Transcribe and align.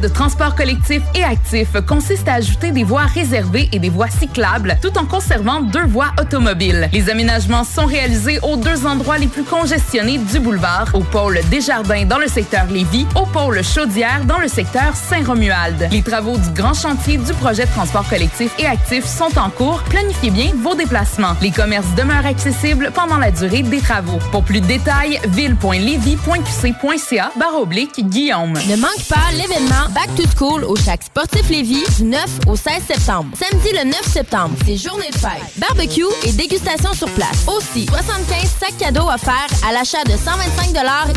De 0.00 0.08
transport 0.08 0.54
collectif 0.54 1.02
et 1.14 1.22
actif 1.22 1.68
consiste 1.86 2.28
à 2.28 2.34
ajouter 2.34 2.72
des 2.72 2.84
voies 2.84 3.06
réservées 3.06 3.68
et 3.72 3.78
des 3.78 3.90
voies 3.90 4.08
cyclables 4.08 4.76
tout 4.82 4.96
en 4.98 5.04
conservant 5.04 5.60
deux 5.60 5.86
voies 5.86 6.12
automobiles. 6.20 6.88
Les 6.92 7.10
aménagements 7.10 7.64
sont 7.64 7.86
réalisés 7.86 8.38
aux 8.42 8.56
deux 8.56 8.86
endroits 8.86 9.18
les 9.18 9.26
plus 9.26 9.44
congestionnés 9.44 10.18
du 10.18 10.40
boulevard, 10.40 10.88
au 10.94 11.00
pôle 11.00 11.40
Desjardins 11.50 12.06
dans 12.06 12.18
le 12.18 12.28
secteur 12.28 12.66
Lévis, 12.66 13.06
au 13.14 13.26
pôle 13.26 13.62
Chaudière 13.62 14.24
dans 14.24 14.38
le 14.38 14.48
secteur 14.48 14.94
Saint-Romuald. 14.94 15.88
Les 15.90 16.02
travaux 16.02 16.36
du 16.36 16.50
grand 16.50 16.74
chantier 16.74 17.18
du 17.18 17.32
projet 17.34 17.66
de 17.66 17.70
transport 17.70 18.08
collectif 18.08 18.52
et 18.58 18.66
actif 18.66 19.04
sont 19.04 19.38
en 19.38 19.50
cours. 19.50 19.82
Planifiez 19.84 20.30
bien 20.30 20.50
vos 20.56 20.74
déplacements. 20.74 21.36
Les 21.40 21.50
commerces 21.50 21.94
demeurent 21.96 22.26
accessibles 22.26 22.90
pendant 22.94 23.18
la 23.18 23.30
durée 23.30 23.62
des 23.62 23.80
travaux. 23.80 24.18
Pour 24.32 24.44
plus 24.44 24.60
de 24.60 24.66
détails, 24.66 25.20
ville.levy.qc.ca 25.28 27.32
barre 27.38 27.60
oblique 27.60 28.06
Guillaume. 28.08 28.52
Ne 28.52 28.76
manque 28.76 29.04
pas 29.08 29.32
l'événement 29.32 29.83
Back 29.90 30.14
to 30.16 30.22
School 30.36 30.64
au 30.64 30.76
Chac 30.76 31.02
Sportif 31.02 31.48
Lévis 31.48 31.84
du 31.96 32.04
9 32.04 32.24
au 32.46 32.56
16 32.56 32.82
septembre. 32.86 33.36
Samedi 33.38 33.70
le 33.72 33.84
9 33.84 34.02
septembre, 34.04 34.54
c'est 34.66 34.76
journée 34.76 35.10
de 35.10 35.18
fête. 35.18 35.42
Barbecue 35.56 36.04
et 36.24 36.32
dégustation 36.32 36.92
sur 36.94 37.08
place. 37.10 37.46
Aussi, 37.46 37.86
75 37.86 38.50
sacs 38.60 38.78
cadeaux 38.78 39.08
offerts 39.08 39.48
à 39.66 39.72
l'achat 39.72 40.02
de 40.04 40.12
125 40.12 40.74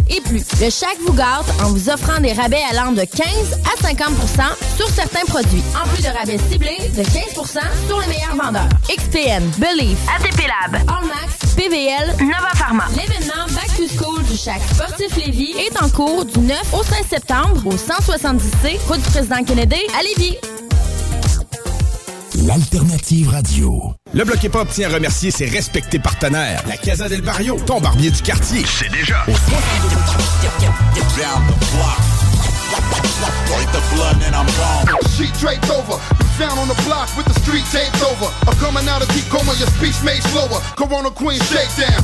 et 0.09 0.21
plus. 0.21 0.45
Le 0.61 0.69
Chac 0.69 0.97
vous 1.05 1.13
garde 1.13 1.45
en 1.63 1.69
vous 1.69 1.89
offrant 1.89 2.19
des 2.19 2.33
rabais 2.33 2.61
allant 2.71 2.91
de 2.91 3.03
15 3.03 3.27
à 3.65 3.87
50% 3.87 4.05
sur 4.75 4.89
certains 4.89 5.25
produits. 5.25 5.63
En 5.75 5.87
plus 5.89 6.03
de 6.03 6.09
rabais 6.09 6.37
ciblés 6.49 6.89
de 6.95 7.03
15% 7.03 7.59
sur 7.87 7.99
les 8.01 8.07
meilleurs 8.07 8.35
vendeurs. 8.35 8.69
XPN, 8.87 9.43
Believe, 9.57 9.97
ATP 10.15 10.41
Lab, 10.47 10.81
Allmax, 10.87 11.55
PVL, 11.55 12.15
Nova 12.19 12.51
Pharma. 12.55 12.85
L'événement 12.95 13.45
Back 13.49 13.75
to 13.77 13.87
School 13.97 14.23
du 14.29 14.37
Chac 14.37 14.61
Sportif 14.73 15.15
Lévis 15.15 15.53
est 15.57 15.81
en 15.81 15.89
cours 15.89 16.25
du 16.25 16.39
9 16.39 16.73
au 16.73 16.83
16 16.83 17.05
septembre 17.09 17.61
au 17.65 17.73
170C, 17.73 18.77
route 18.87 19.01
du 19.01 19.09
président 19.09 19.43
Kennedy 19.43 19.81
à 19.97 20.03
Lévis. 20.03 20.37
L'alternative 22.45 23.29
radio. 23.29 23.93
Le 24.13 24.23
Bloc 24.23 24.43
Hip 24.43 24.51
Hop 24.55 24.69
tient 24.69 24.89
à 24.89 24.93
remercier 24.93 25.31
ses 25.31 25.45
respectés 25.45 25.99
partenaires. 25.99 26.61
La 26.67 26.77
Casa 26.77 27.07
del 27.09 27.21
Barrio, 27.21 27.57
ton 27.65 27.79
barbier 27.79 28.11
du 28.11 28.21
quartier. 28.21 28.63
C'est 28.65 28.91
déjà. 28.91 29.23
Au 29.27 29.31
62 29.31 29.95
Break 33.47 33.71
the 33.71 33.95
blood 33.95 34.17
and 34.27 34.35
I'm 34.35 34.45
gone. 34.57 34.87
Sheet 35.17 35.33
draped 35.39 35.69
over. 35.69 35.99
You 36.19 36.25
found 36.37 36.59
on 36.59 36.67
the 36.67 36.81
block 36.83 37.09
with 37.17 37.25
the 37.25 37.39
street 37.41 37.63
taped 37.71 38.03
over. 38.03 38.31
I'm 38.47 38.57
coming 38.59 38.87
out 38.89 39.01
of 39.01 39.07
deep 39.13 39.25
coma, 39.29 39.53
your 39.57 39.69
speech 39.79 40.01
made 40.03 40.21
slower. 40.31 40.61
Corona 40.75 41.09
Queen 41.11 41.39
shakedown. 41.41 42.03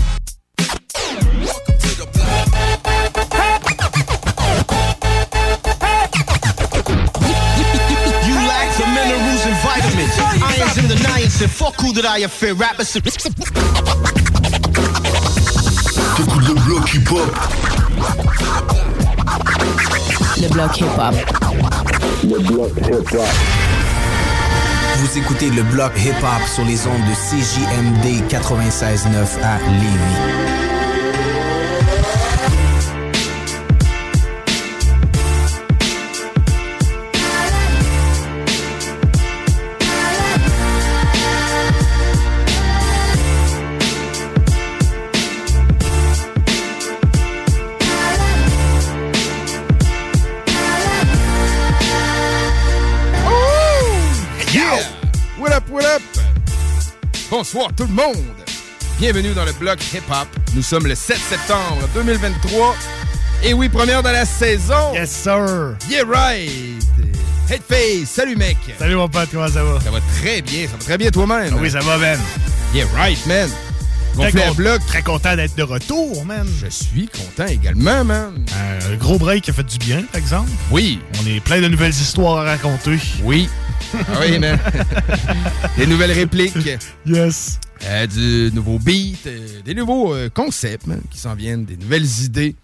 Irons 10.73 10.77
in 10.77 10.87
the 10.87 10.95
niacin. 10.95 11.41
and 11.43 11.51
fuck 11.51 11.79
who 11.81 11.91
that 11.93 12.05
I 12.05 12.19
affair. 12.19 12.53
Rappers. 12.55 12.93
T'écoutes 12.93 13.25
le 16.47 16.53
bloc 16.65 16.93
hip-hop. 16.93 17.29
Le 20.41 20.47
bloc 20.49 20.77
hip-hop. 20.79 21.15
Le 22.23 22.39
bloc 22.39 22.71
hip-hop. 22.77 23.27
Vous 24.97 25.17
écoutez 25.17 25.49
le 25.49 25.63
bloc 25.63 25.91
hip-hop 25.97 26.47
sur 26.53 26.63
les 26.65 26.85
ondes 26.87 27.05
de 27.07 27.13
CJMD 27.13 28.21
96.9 28.29 29.41
à 29.43 29.57
Lévis. 29.69 30.72
What 55.73 55.85
up? 55.85 56.03
Bonsoir 57.31 57.69
tout 57.75 57.87
le 57.87 57.93
monde! 57.93 58.23
Bienvenue 58.99 59.33
dans 59.33 59.43
le 59.43 59.53
bloc 59.53 59.79
hip-hop. 59.91 60.27
Nous 60.53 60.61
sommes 60.61 60.85
le 60.85 60.93
7 60.93 61.17
septembre 61.17 61.89
2023. 61.95 62.75
Et 63.43 63.55
oui, 63.55 63.69
première 63.69 64.03
de 64.03 64.09
la 64.09 64.23
saison. 64.23 64.93
Yes, 64.93 65.09
sir. 65.09 65.75
Yeah, 65.89 66.03
right! 66.05 66.47
Headface, 67.49 68.07
salut 68.07 68.35
mec! 68.35 68.57
Salut 68.77 68.93
mon 68.93 69.09
pote, 69.09 69.29
comment 69.31 69.47
ça 69.47 69.63
va? 69.63 69.81
Ça 69.81 69.89
va 69.89 69.97
très 70.21 70.43
bien, 70.43 70.67
ça 70.67 70.73
va 70.77 70.83
très 70.83 70.97
bien 70.99 71.09
toi-même. 71.09 71.55
Ah 71.57 71.59
oui, 71.59 71.71
ça 71.71 71.79
va, 71.79 71.97
Ben. 71.97 72.19
Yeah, 72.75 72.85
right, 72.93 73.25
man. 73.25 73.49
À 74.21 74.31
con- 74.31 74.53
bloc. 74.55 74.85
très 74.85 75.01
content 75.01 75.35
d'être 75.35 75.55
de 75.55 75.63
retour, 75.63 76.23
man. 76.25 76.47
Je 76.61 76.67
suis 76.69 77.07
content 77.07 77.47
également, 77.47 78.03
man. 78.05 78.45
Un 78.91 78.95
gros 78.95 79.17
break 79.17 79.43
qui 79.43 79.49
a 79.51 79.53
fait 79.53 79.63
du 79.63 79.77
bien, 79.79 80.03
par 80.11 80.19
exemple. 80.21 80.49
Oui. 80.71 80.99
On 81.21 81.27
est 81.27 81.39
plein 81.39 81.61
de 81.61 81.67
nouvelles 81.67 81.91
histoires 81.91 82.37
à 82.39 82.43
raconter. 82.51 82.97
Oui. 83.23 83.49
Ah 83.95 84.19
oui, 84.21 84.37
man. 84.39 84.59
des 85.77 85.87
nouvelles 85.87 86.11
répliques. 86.11 86.53
Yes. 87.05 87.59
Euh, 87.85 88.07
du 88.07 88.51
nouveau 88.55 88.79
beat, 88.79 89.25
euh, 89.27 89.61
des 89.65 89.73
nouveaux 89.73 90.13
euh, 90.13 90.29
concepts 90.29 90.87
man, 90.87 91.01
qui 91.11 91.17
s'en 91.17 91.35
viennent, 91.35 91.65
des 91.65 91.75
nouvelles 91.75 92.05
idées. 92.23 92.55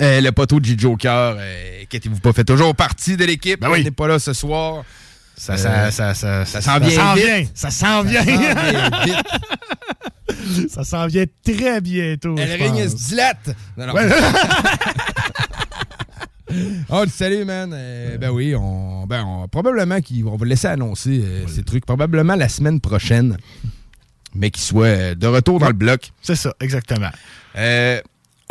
Euh, 0.00 0.20
le 0.20 0.30
poteau 0.32 0.60
de 0.60 0.64
J-Joker, 0.64 1.36
euh, 1.38 1.82
inquiétez-vous 1.82 2.20
pas, 2.20 2.32
fait 2.32 2.44
toujours 2.44 2.74
partie 2.74 3.16
de 3.16 3.24
l'équipe? 3.24 3.60
Ben 3.60 3.68
oui. 3.70 3.80
Il 3.80 3.84
n'est 3.84 3.90
pas 3.90 4.06
là 4.08 4.18
ce 4.18 4.32
soir. 4.32 4.84
Ça, 5.36 5.54
Euh, 5.54 5.90
ça, 5.90 5.90
ça, 5.90 6.14
ça, 6.14 6.44
ça 6.46 6.60
s'en 6.60 6.78
vient. 6.78 6.90
Ça 6.90 7.00
s'en 7.00 7.14
vient. 7.14 7.44
Ça 7.54 7.70
s'en 7.70 8.02
vient 8.02 8.22
vite. 8.22 9.16
Ça 10.68 10.84
s'en 10.84 11.06
vient 11.06 11.24
très 11.44 11.80
bientôt. 11.80 12.34
Le 12.36 12.42
je 12.46 12.52
ring 12.52 12.74
pense. 12.82 12.90
se 12.92 13.08
dilate. 13.08 13.56
Non, 13.76 13.86
non. 13.86 13.94
Ouais. 13.94 14.08
Oh, 16.90 17.04
salut, 17.08 17.46
man. 17.46 17.70
Euh, 17.72 18.18
ben 18.18 18.30
oui, 18.30 18.54
on, 18.54 19.06
ben 19.06 19.24
on- 19.24 19.48
probablement 19.48 19.98
qu'on 20.02 20.36
va 20.36 20.44
laisser 20.46 20.66
annoncer 20.66 21.22
euh, 21.24 21.46
ces 21.48 21.62
trucs, 21.62 21.86
probablement 21.86 22.34
la 22.36 22.50
semaine 22.50 22.78
prochaine, 22.78 23.38
mais 24.34 24.50
qu'ils 24.50 24.62
soient 24.64 24.84
euh, 24.86 25.14
de 25.14 25.26
retour 25.26 25.58
dans 25.60 25.68
le 25.68 25.72
bloc. 25.72 26.10
C'est 26.20 26.36
ça, 26.36 26.52
exactement. 26.60 27.08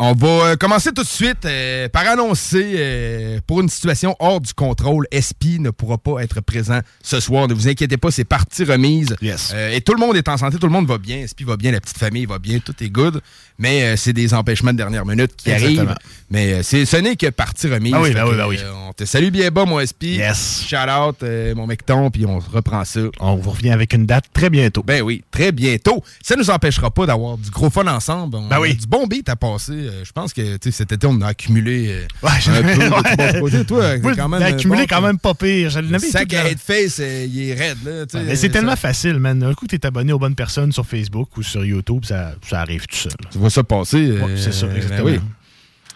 On 0.04 0.14
va 0.14 0.26
euh, 0.26 0.56
commencer 0.56 0.90
tout 0.90 1.04
de 1.04 1.08
suite 1.08 1.44
euh, 1.44 1.88
par 1.88 2.04
annoncer, 2.08 2.74
euh, 2.76 3.38
pour 3.46 3.60
une 3.60 3.68
situation 3.68 4.16
hors 4.18 4.40
du 4.40 4.52
contrôle, 4.52 5.06
SP 5.14 5.60
ne 5.60 5.70
pourra 5.70 5.96
pas 5.96 6.18
être 6.24 6.40
présent 6.40 6.80
ce 7.04 7.20
soir. 7.20 7.46
Ne 7.46 7.54
vous 7.54 7.68
inquiétez 7.68 7.96
pas, 7.98 8.10
c'est 8.10 8.24
partie 8.24 8.64
remise. 8.64 9.14
Yes. 9.22 9.52
Euh, 9.54 9.70
et 9.70 9.80
tout 9.80 9.94
le 9.94 10.00
monde 10.00 10.16
est 10.16 10.28
en 10.28 10.36
santé, 10.36 10.58
tout 10.58 10.66
le 10.66 10.72
monde 10.72 10.88
va 10.88 10.98
bien. 10.98 11.24
SP 11.30 11.46
va 11.46 11.56
bien, 11.56 11.70
la 11.70 11.80
petite 11.80 11.98
famille 11.98 12.26
va 12.26 12.40
bien, 12.40 12.58
tout 12.58 12.74
est 12.82 12.88
good. 12.88 13.20
Mais 13.60 13.96
c'est 13.96 14.12
des 14.12 14.34
empêchements 14.34 14.72
de 14.72 14.78
dernière 14.78 15.06
minute 15.06 15.36
qui 15.36 15.50
Exactement. 15.52 15.90
arrivent. 15.90 15.96
Mais 16.30 16.64
c'est, 16.64 16.84
ce 16.84 16.96
n'est 16.96 17.14
que 17.14 17.28
partie 17.28 17.68
remise. 17.68 17.94
Ah 17.94 18.00
oui, 18.00 18.10
ben 18.12 18.24
oui, 18.26 18.36
ben 18.36 18.46
oui. 18.48 18.58
on 18.88 18.92
te 18.92 19.04
salue 19.04 19.28
bien 19.28 19.52
bas, 19.52 19.66
mon 19.66 19.78
SP. 19.78 20.18
Yes. 20.18 20.64
Shout 20.66 20.76
out, 20.90 21.22
mon 21.54 21.68
mecton, 21.68 22.10
puis 22.10 22.26
on 22.26 22.40
reprend 22.40 22.84
ça. 22.84 23.02
On 23.20 23.36
vous 23.36 23.50
revient 23.50 23.70
avec 23.70 23.92
une 23.94 24.06
date 24.06 24.24
très 24.32 24.50
bientôt. 24.50 24.82
Ben 24.82 25.02
oui, 25.02 25.22
très 25.30 25.52
bientôt. 25.52 26.02
Ça 26.24 26.34
nous 26.34 26.50
empêchera 26.50 26.90
pas 26.90 27.06
d'avoir 27.06 27.38
du 27.38 27.50
gros 27.50 27.70
fun 27.70 27.86
ensemble. 27.86 28.34
On 28.36 28.48
Ben 28.48 28.58
oui. 28.58 28.72
a 28.72 28.74
du 28.74 28.86
bon 28.88 29.06
beat 29.06 29.28
à 29.28 29.36
passer. 29.36 29.91
Euh, 29.92 30.04
je 30.04 30.12
pense 30.12 30.32
que 30.32 30.56
tu 30.56 30.72
cet 30.72 30.92
été, 30.92 31.06
on 31.06 31.20
a 31.20 31.28
accumulé 31.28 31.88
euh, 31.88 32.06
Ouais, 32.22 32.30
un 32.48 32.62
peu 32.62 32.74
de 32.74 32.78
ouais. 32.78 33.32
bon 33.34 33.40
côté. 33.40 33.64
Toi, 33.64 33.96
quand 34.16 34.28
même. 34.28 34.42
accumulé 34.42 34.80
bon, 34.80 34.86
quand 34.88 35.00
même 35.02 35.18
pas 35.18 35.34
pire. 35.34 35.70
Je 35.70 35.80
Le 35.80 35.98
sac 35.98 36.32
à 36.34 36.48
headface, 36.48 36.98
euh, 37.00 37.26
il 37.28 37.50
est 37.50 37.54
raide. 37.54 37.78
Là, 37.84 38.06
tu 38.06 38.16
Mais 38.16 38.34
c'est 38.36 38.48
euh, 38.48 38.52
tellement 38.52 38.70
ça- 38.72 38.76
facile, 38.76 39.18
man. 39.18 39.42
Un 39.42 39.54
coup, 39.54 39.66
t'es 39.66 39.84
abonné 39.84 40.12
aux 40.12 40.18
bonnes 40.18 40.34
personnes 40.34 40.72
sur 40.72 40.86
Facebook 40.86 41.36
ou 41.36 41.42
sur 41.42 41.64
YouTube, 41.64 42.04
ça, 42.04 42.34
ça 42.48 42.60
arrive 42.60 42.86
tout 42.86 42.96
seul. 42.96 43.12
Tu 43.30 43.38
vois 43.38 43.50
ça 43.50 43.62
passer. 43.62 43.98
euh, 44.10 44.36
c'est 44.36 44.52
ça, 44.52 44.66
ben 44.66 44.76
exactement. 44.76 45.10
oui. 45.10 45.20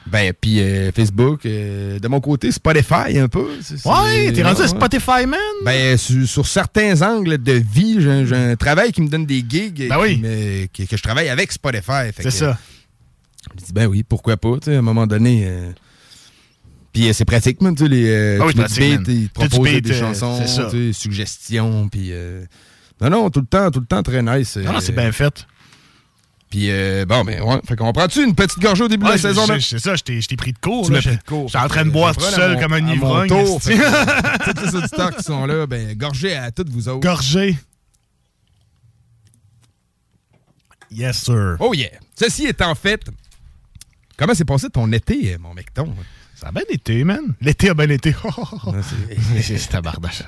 Ben, 0.09 0.33
puis 0.41 0.61
euh, 0.61 0.93
Facebook, 0.93 1.45
euh, 1.47 1.99
de 1.99 2.07
mon 2.07 2.21
côté, 2.21 2.53
Spotify 2.53 3.19
un 3.19 3.27
peu. 3.27 3.49
Ouais, 3.85 4.31
t'es 4.33 4.43
rendu 4.45 4.63
à. 4.63 4.69
Spotify, 4.69 5.27
man? 5.27 5.41
Ben, 5.65 5.97
sur, 5.97 6.25
sur 6.29 6.47
certains 6.47 7.03
angles 7.03 7.39
de 7.43 7.53
vie, 7.55 7.97
j'ai 8.01 8.37
un- 8.37 8.55
travail 8.55 8.93
qui 8.93 9.03
me 9.03 9.09
donne 9.09 9.27
des 9.27 9.45
gigs 9.49 9.89
Ben 9.89 9.97
oui. 10.01 10.15
qui 10.15 10.21
me- 10.23 10.67
que, 10.67 10.89
que 10.89 10.97
je 10.97 11.03
travaille 11.03 11.29
avec 11.29 11.51
Spotify. 11.51 12.13
C'est 12.21 12.31
ça. 12.31 12.57
Je 13.59 13.65
dis, 13.65 13.73
ben 13.73 13.87
oui, 13.87 14.03
pourquoi 14.03 14.37
pas, 14.37 14.55
tu 14.55 14.67
sais, 14.67 14.77
à 14.77 14.79
un 14.79 14.83
moment 14.83 15.07
donné. 15.07 15.45
euh, 15.47 15.71
Puis 16.93 17.09
euh, 17.09 17.13
c'est 17.13 17.25
pratique, 17.25 17.61
man, 17.63 17.75
tu 17.75 17.85
sais, 17.85 17.89
les, 17.89 18.09
euh, 18.09 18.39
Ah 18.43 18.47
oui, 18.47 18.55
tu 18.55 19.13
ils 19.13 19.29
proposent 19.31 19.61
beat, 19.61 19.85
des 19.85 19.95
chansons, 19.95 20.41
tu 20.43 20.49
sais, 20.49 20.93
suggestions, 20.93 21.89
puis... 21.89 22.13
Non, 23.01 23.11
non, 23.11 23.29
tout 23.31 23.41
le 23.41 23.47
temps, 23.47 23.71
tout 23.71 23.81
le 23.81 23.87
temps 23.87 24.03
très 24.03 24.23
nice. 24.23 24.57
Non, 24.57 24.73
non, 24.73 24.79
euh, 24.79 24.81
c'est 24.81 24.93
bien 24.95 25.13
fait. 25.13 25.47
Puis, 26.49 26.71
euh, 26.71 27.05
bon, 27.05 27.25
ben, 27.25 27.43
ouais. 27.43 27.61
Fait 27.69 27.77
qu'on 27.77 27.93
prend-tu 27.93 28.25
une 28.25 28.35
petite 28.35 28.59
gorgée 28.59 28.85
au 28.85 28.89
début 28.89 29.05
de 29.05 29.11
la 29.11 29.19
saison, 29.19 29.45
c'est- 29.61 29.79
ça, 29.79 29.97
je 29.97 30.03
t'ai 30.03 30.21
je 30.23 30.35
pris 30.37 30.53
de 30.55 30.59
cours. 30.59 30.87
Tu 30.87 30.93
là. 30.93 30.99
m'as 30.99 31.03
pris 31.03 31.11
Je- 31.13 31.17
de 31.19 31.23
cours. 31.25 31.49
J'étais 31.49 31.59
en 31.65 31.69
train 31.69 31.85
de 31.85 31.91
boire 31.91 32.15
je 32.15 32.21
tout 32.21 32.25
seul 32.33 32.55
mon- 32.55 32.61
comme 32.61 32.73
un 32.73 32.87
ivrogne. 32.95 33.29
Tous 33.29 33.69
les 33.69 34.75
auditeurs 34.77 35.15
qui 35.17 35.23
sont 35.25 35.45
là, 35.45 35.67
ben, 35.67 35.95
gorgez 35.95 36.35
à 36.37 36.51
toutes 36.51 36.71
vous 36.71 36.89
autres. 36.89 37.01
Gorgé. 37.01 37.57
Yes, 40.91 41.19
sir. 41.25 41.57
Oh 41.61 41.75
yeah! 41.75 41.91
Ceci 42.19 42.47
étant 42.47 42.75
fait, 42.75 43.03
comment 44.17 44.35
s'est 44.35 44.45
passé 44.45 44.69
ton 44.71 44.91
été, 44.93 45.37
mon 45.39 45.55
mecton? 45.55 45.93
Ça 46.35 46.49
a 46.49 46.53
bien 46.53 46.63
été, 46.69 47.03
man. 47.03 47.21
L'été 47.41 47.71
a 47.71 47.75
bien 47.75 47.89
été. 47.89 48.15
c'est 49.41 49.69
tabardache. 49.71 50.23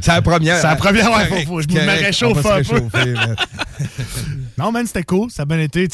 C'est 0.00 0.08
la 0.12 0.20
première. 0.20 0.56
C'est 0.56 0.66
la 0.66 0.74
première, 0.74 1.12
ouais, 1.12 1.26
faut, 1.28 1.46
faut, 1.46 1.60
je 1.62 1.68
me 1.68 2.04
réchauffe 2.04 2.44
un 2.44 2.62
peu. 2.88 3.14
non, 4.58 4.72
man, 4.72 4.84
c'était 4.86 5.04
cool. 5.04 5.30
Ça 5.30 5.42
a 5.42 5.44
bien 5.44 5.60
été. 5.60 5.86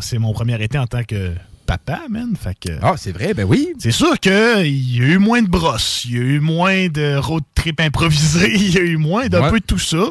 C'est 0.00 0.18
mon 0.18 0.32
premier 0.32 0.60
été 0.62 0.76
en 0.76 0.88
tant 0.88 1.04
que 1.04 1.34
papa, 1.66 2.00
man. 2.10 2.34
Fait 2.36 2.56
que. 2.58 2.76
Ah, 2.82 2.94
c'est 2.96 3.12
vrai, 3.12 3.32
ben 3.32 3.44
oui. 3.44 3.68
C'est 3.78 3.92
sûr 3.92 4.18
qu'il 4.18 4.32
y 4.32 5.00
a 5.02 5.04
eu 5.06 5.18
moins 5.18 5.40
de 5.42 5.48
brosses, 5.48 6.02
il 6.06 6.14
y 6.14 6.18
a 6.18 6.22
eu 6.22 6.40
moins 6.40 6.88
de 6.88 7.16
road 7.16 7.44
trip 7.54 7.80
improvisés, 7.80 8.52
il 8.54 8.74
y 8.74 8.78
a 8.78 8.82
eu 8.82 8.96
moins 8.96 9.28
d'un 9.28 9.42
Ouais. 9.42 9.50
peu 9.50 9.60
de 9.60 9.64
tout 9.66 9.78
ça. 9.78 10.10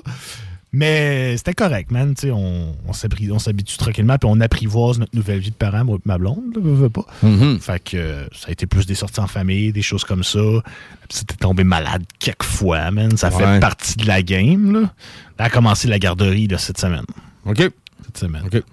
Mais 0.75 1.37
c'était 1.37 1.53
correct, 1.53 1.91
man. 1.91 2.15
On, 2.25 2.73
on 2.87 2.93
s'habitue 2.93 3.77
tranquillement, 3.77 4.17
puis 4.17 4.27
on 4.31 4.41
apprivoise 4.41 4.97
notre 4.97 5.15
nouvelle 5.15 5.39
vie 5.39 5.51
de 5.51 5.55
parent, 5.55 5.85
moi 5.85 5.97
et 5.97 6.01
ma 6.03 6.17
blonde, 6.17 6.55
là, 6.55 6.61
veux, 6.63 6.73
veux 6.73 6.89
pas. 6.89 7.05
Mm-hmm. 7.23 7.59
Fait 7.59 7.83
que 7.83 7.97
euh, 7.97 8.25
ça 8.31 8.47
a 8.47 8.51
été 8.51 8.65
plus 8.65 8.87
des 8.87 8.95
sorties 8.95 9.19
en 9.19 9.27
famille, 9.27 9.71
des 9.71 9.83
choses 9.83 10.03
comme 10.03 10.23
ça. 10.23 10.39
La 10.39 11.07
petite 11.07 11.31
est 11.31 11.37
tombée 11.37 11.63
malade 11.63 12.03
quelques 12.17 12.43
fois, 12.43 12.89
man. 12.89 13.15
Ça 13.17 13.29
fait 13.29 13.59
partie 13.59 13.97
de 13.97 14.07
la 14.07 14.23
game, 14.23 14.73
là. 14.73 14.93
Elle 15.37 15.45
a 15.45 15.49
commencé 15.51 15.87
la 15.87 15.99
garderie 15.99 16.47
là, 16.47 16.57
cette 16.57 16.79
semaine. 16.79 17.05
OK. 17.45 17.59
Cette 18.05 18.17
semaine. 18.17 18.43
OK. 18.45 18.63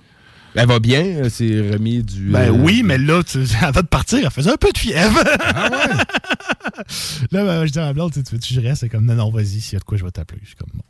Elle 0.55 0.67
va 0.67 0.81
bien, 0.81 1.05
euh, 1.05 1.29
c'est 1.29 1.70
remis 1.70 2.03
du. 2.03 2.31
Ben 2.31 2.49
euh, 2.49 2.50
oui, 2.50 2.82
mais 2.82 2.99
là, 2.99 3.23
tu, 3.23 3.38
avant 3.61 3.82
de 3.82 3.87
partir, 3.87 4.20
elle 4.25 4.31
faisait 4.31 4.50
un 4.50 4.56
peu 4.56 4.73
de 4.73 4.79
fièvre. 4.79 5.23
Ah 5.55 5.70
ouais? 5.70 5.94
là, 7.31 7.44
ben, 7.44 7.67
je 7.67 7.73
dis 7.73 7.79
à 7.79 7.82
ma 7.82 7.93
blonde, 7.93 8.12
tu 8.12 8.20
veux-tu 8.20 8.55
que 8.55 8.61
je 8.61 8.67
reste? 8.67 8.81
C'est 8.81 8.88
comme, 8.88 9.05
non, 9.05 9.14
non, 9.14 9.31
vas-y, 9.31 9.61
s'il 9.61 9.75
y 9.75 9.76
a 9.76 9.79
de 9.81 9.85
quoi, 9.85 9.96
je 9.96 10.05
vais 10.05 10.11
t'appeler. 10.11 10.41
Je 10.43 10.49
suis 10.49 10.56
comme, 10.56 10.70
bon. 10.75 10.82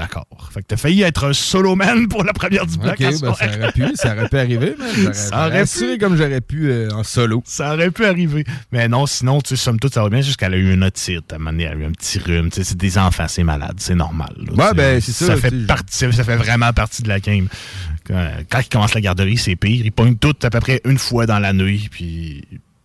D'accord. 0.00 0.26
Fait 0.52 0.62
que 0.62 0.66
t'as 0.68 0.76
failli 0.78 1.02
être 1.02 1.24
un 1.28 1.32
solo 1.34 1.76
man 1.76 2.08
pour 2.08 2.24
la 2.24 2.32
première 2.32 2.64
du 2.66 2.78
bloc 2.78 2.98
ben, 2.98 3.12
ça 3.12 3.28
aurait 3.28 3.72
pu, 3.72 3.84
ça 3.96 4.14
aurait 4.16 4.28
pu 4.28 4.38
arriver. 4.38 4.74
J'aurais- 4.96 5.12
Ça 5.12 5.46
aurait 5.46 5.64
pu. 5.66 5.98
comme 5.98 6.16
j'aurais 6.16 6.40
pu 6.40 6.70
euh, 6.70 6.88
en 6.92 7.04
solo. 7.04 7.42
Ça 7.44 7.74
aurait 7.74 7.90
pu 7.90 8.06
arriver. 8.06 8.44
Mais 8.72 8.88
non, 8.88 9.04
sinon, 9.06 9.40
tu 9.42 9.50
sais, 9.50 9.56
somme 9.56 9.78
toute, 9.78 9.92
ça 9.92 10.02
va 10.02 10.08
bien 10.08 10.22
jusqu'elle 10.22 10.54
a 10.54 10.56
eu 10.56 10.72
une 10.72 10.84
otite. 10.84 11.32
À 11.32 11.36
un 11.36 11.38
moment 11.38 11.50
donné, 11.50 11.64
elle 11.64 11.76
a 11.76 11.80
eu 11.80 11.84
un 11.84 11.92
petit 11.92 12.18
rhume. 12.18 12.48
Tu 12.50 12.56
sais, 12.56 12.64
c'est 12.64 12.78
des 12.78 12.96
enfants, 12.96 13.26
c'est 13.28 13.42
malade. 13.44 13.74
C'est 13.76 13.94
normal. 13.94 14.32
là, 14.38 14.52
Ouais, 14.68 14.74
ben, 14.74 15.00
c'est 15.00 15.12
ça, 15.12 15.26
Ça 15.26 15.36
fait, 15.36 15.66
partie, 15.66 15.98
ça 16.12 16.24
fait 16.24 16.36
vraiment 16.36 16.72
partie 16.72 17.02
de 17.02 17.08
la 17.08 17.20
game. 17.20 17.48
Quand, 18.06 18.26
quand 18.50 18.60
il 18.60 18.68
commence 18.70 18.94
la 18.94 19.00
garderie, 19.02 19.36
c'est 19.36 19.56
pire. 19.56 19.84
Il 19.84 19.92
pogne 19.92 20.16
tout 20.16 20.34
à 20.42 20.48
peu 20.50 20.60
près 20.60 20.80
une 20.86 20.98
fois 20.98 21.26
dans 21.26 21.38
la 21.38 21.52
nuit, 21.52 21.88
puis 21.90 22.42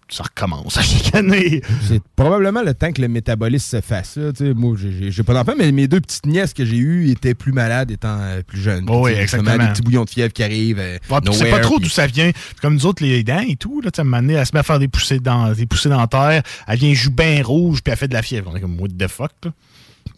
ça 0.09 0.23
recommence 0.23 0.77
à 0.77 0.81
chicaner. 0.81 1.61
C'est 1.87 2.01
probablement 2.15 2.61
le 2.61 2.73
temps 2.73 2.91
que 2.91 3.01
le 3.01 3.07
métabolisme 3.07 3.77
se 3.77 3.81
fasse. 3.81 4.17
là. 4.17 4.31
Moi, 4.55 4.75
j'ai- 4.77 5.11
pas 5.23 5.33
d'enfant, 5.33 5.53
mais 5.57 5.71
mes 5.71 5.87
deux 5.87 5.99
petites 6.01 6.25
nièces 6.25 6.53
que 6.53 6.63
j'ai 6.63 6.77
eues 6.77 7.09
étaient 7.09 7.33
plus 7.33 7.51
malades 7.51 7.89
étant 7.91 8.19
euh, 8.21 8.41
plus 8.43 8.61
jeunes. 8.61 8.85
Oh 8.87 9.05
oui, 9.05 9.11
exactement. 9.13 9.57
Des 9.57 9.71
petits 9.71 9.81
bouillons 9.81 10.03
de 10.03 10.09
fièvre 10.09 10.31
qui 10.33 10.43
arrivent. 10.43 10.79
euh, 10.79 10.97
sais 11.31 11.45
nowhere, 11.45 11.57
pas 11.57 11.59
trop 11.63 11.79
d'où 11.79 11.89
ça 11.89 12.05
vient. 12.07 12.31
Comme 12.61 12.75
nous 12.75 12.85
autres, 12.85 13.03
les 13.03 13.23
dents 13.23 13.43
et 13.47 13.55
tout, 13.55 13.81
là, 13.81 13.89
moment 14.03 14.21
donné, 14.21 14.33
elle 14.33 14.45
se 14.45 14.51
met 14.53 14.59
à 14.59 14.63
faire 14.63 14.79
des 14.79 14.87
poussées, 14.87 15.19
dans, 15.19 15.51
des 15.53 15.65
poussées 15.65 15.89
dentaires. 15.89 16.43
Elle 16.67 16.77
vient 16.79 16.93
joue 16.93 17.11
bien 17.11 17.41
rouge, 17.43 17.81
puis 17.83 17.91
elle 17.91 17.97
fait 17.97 18.07
de 18.07 18.13
la 18.13 18.21
fièvre. 18.21 18.51
On 18.53 18.55
est 18.55 18.61
comme, 18.61 18.79
what 18.79 18.89
the 18.97 19.07
fuck, 19.07 19.31
là? 19.43 19.51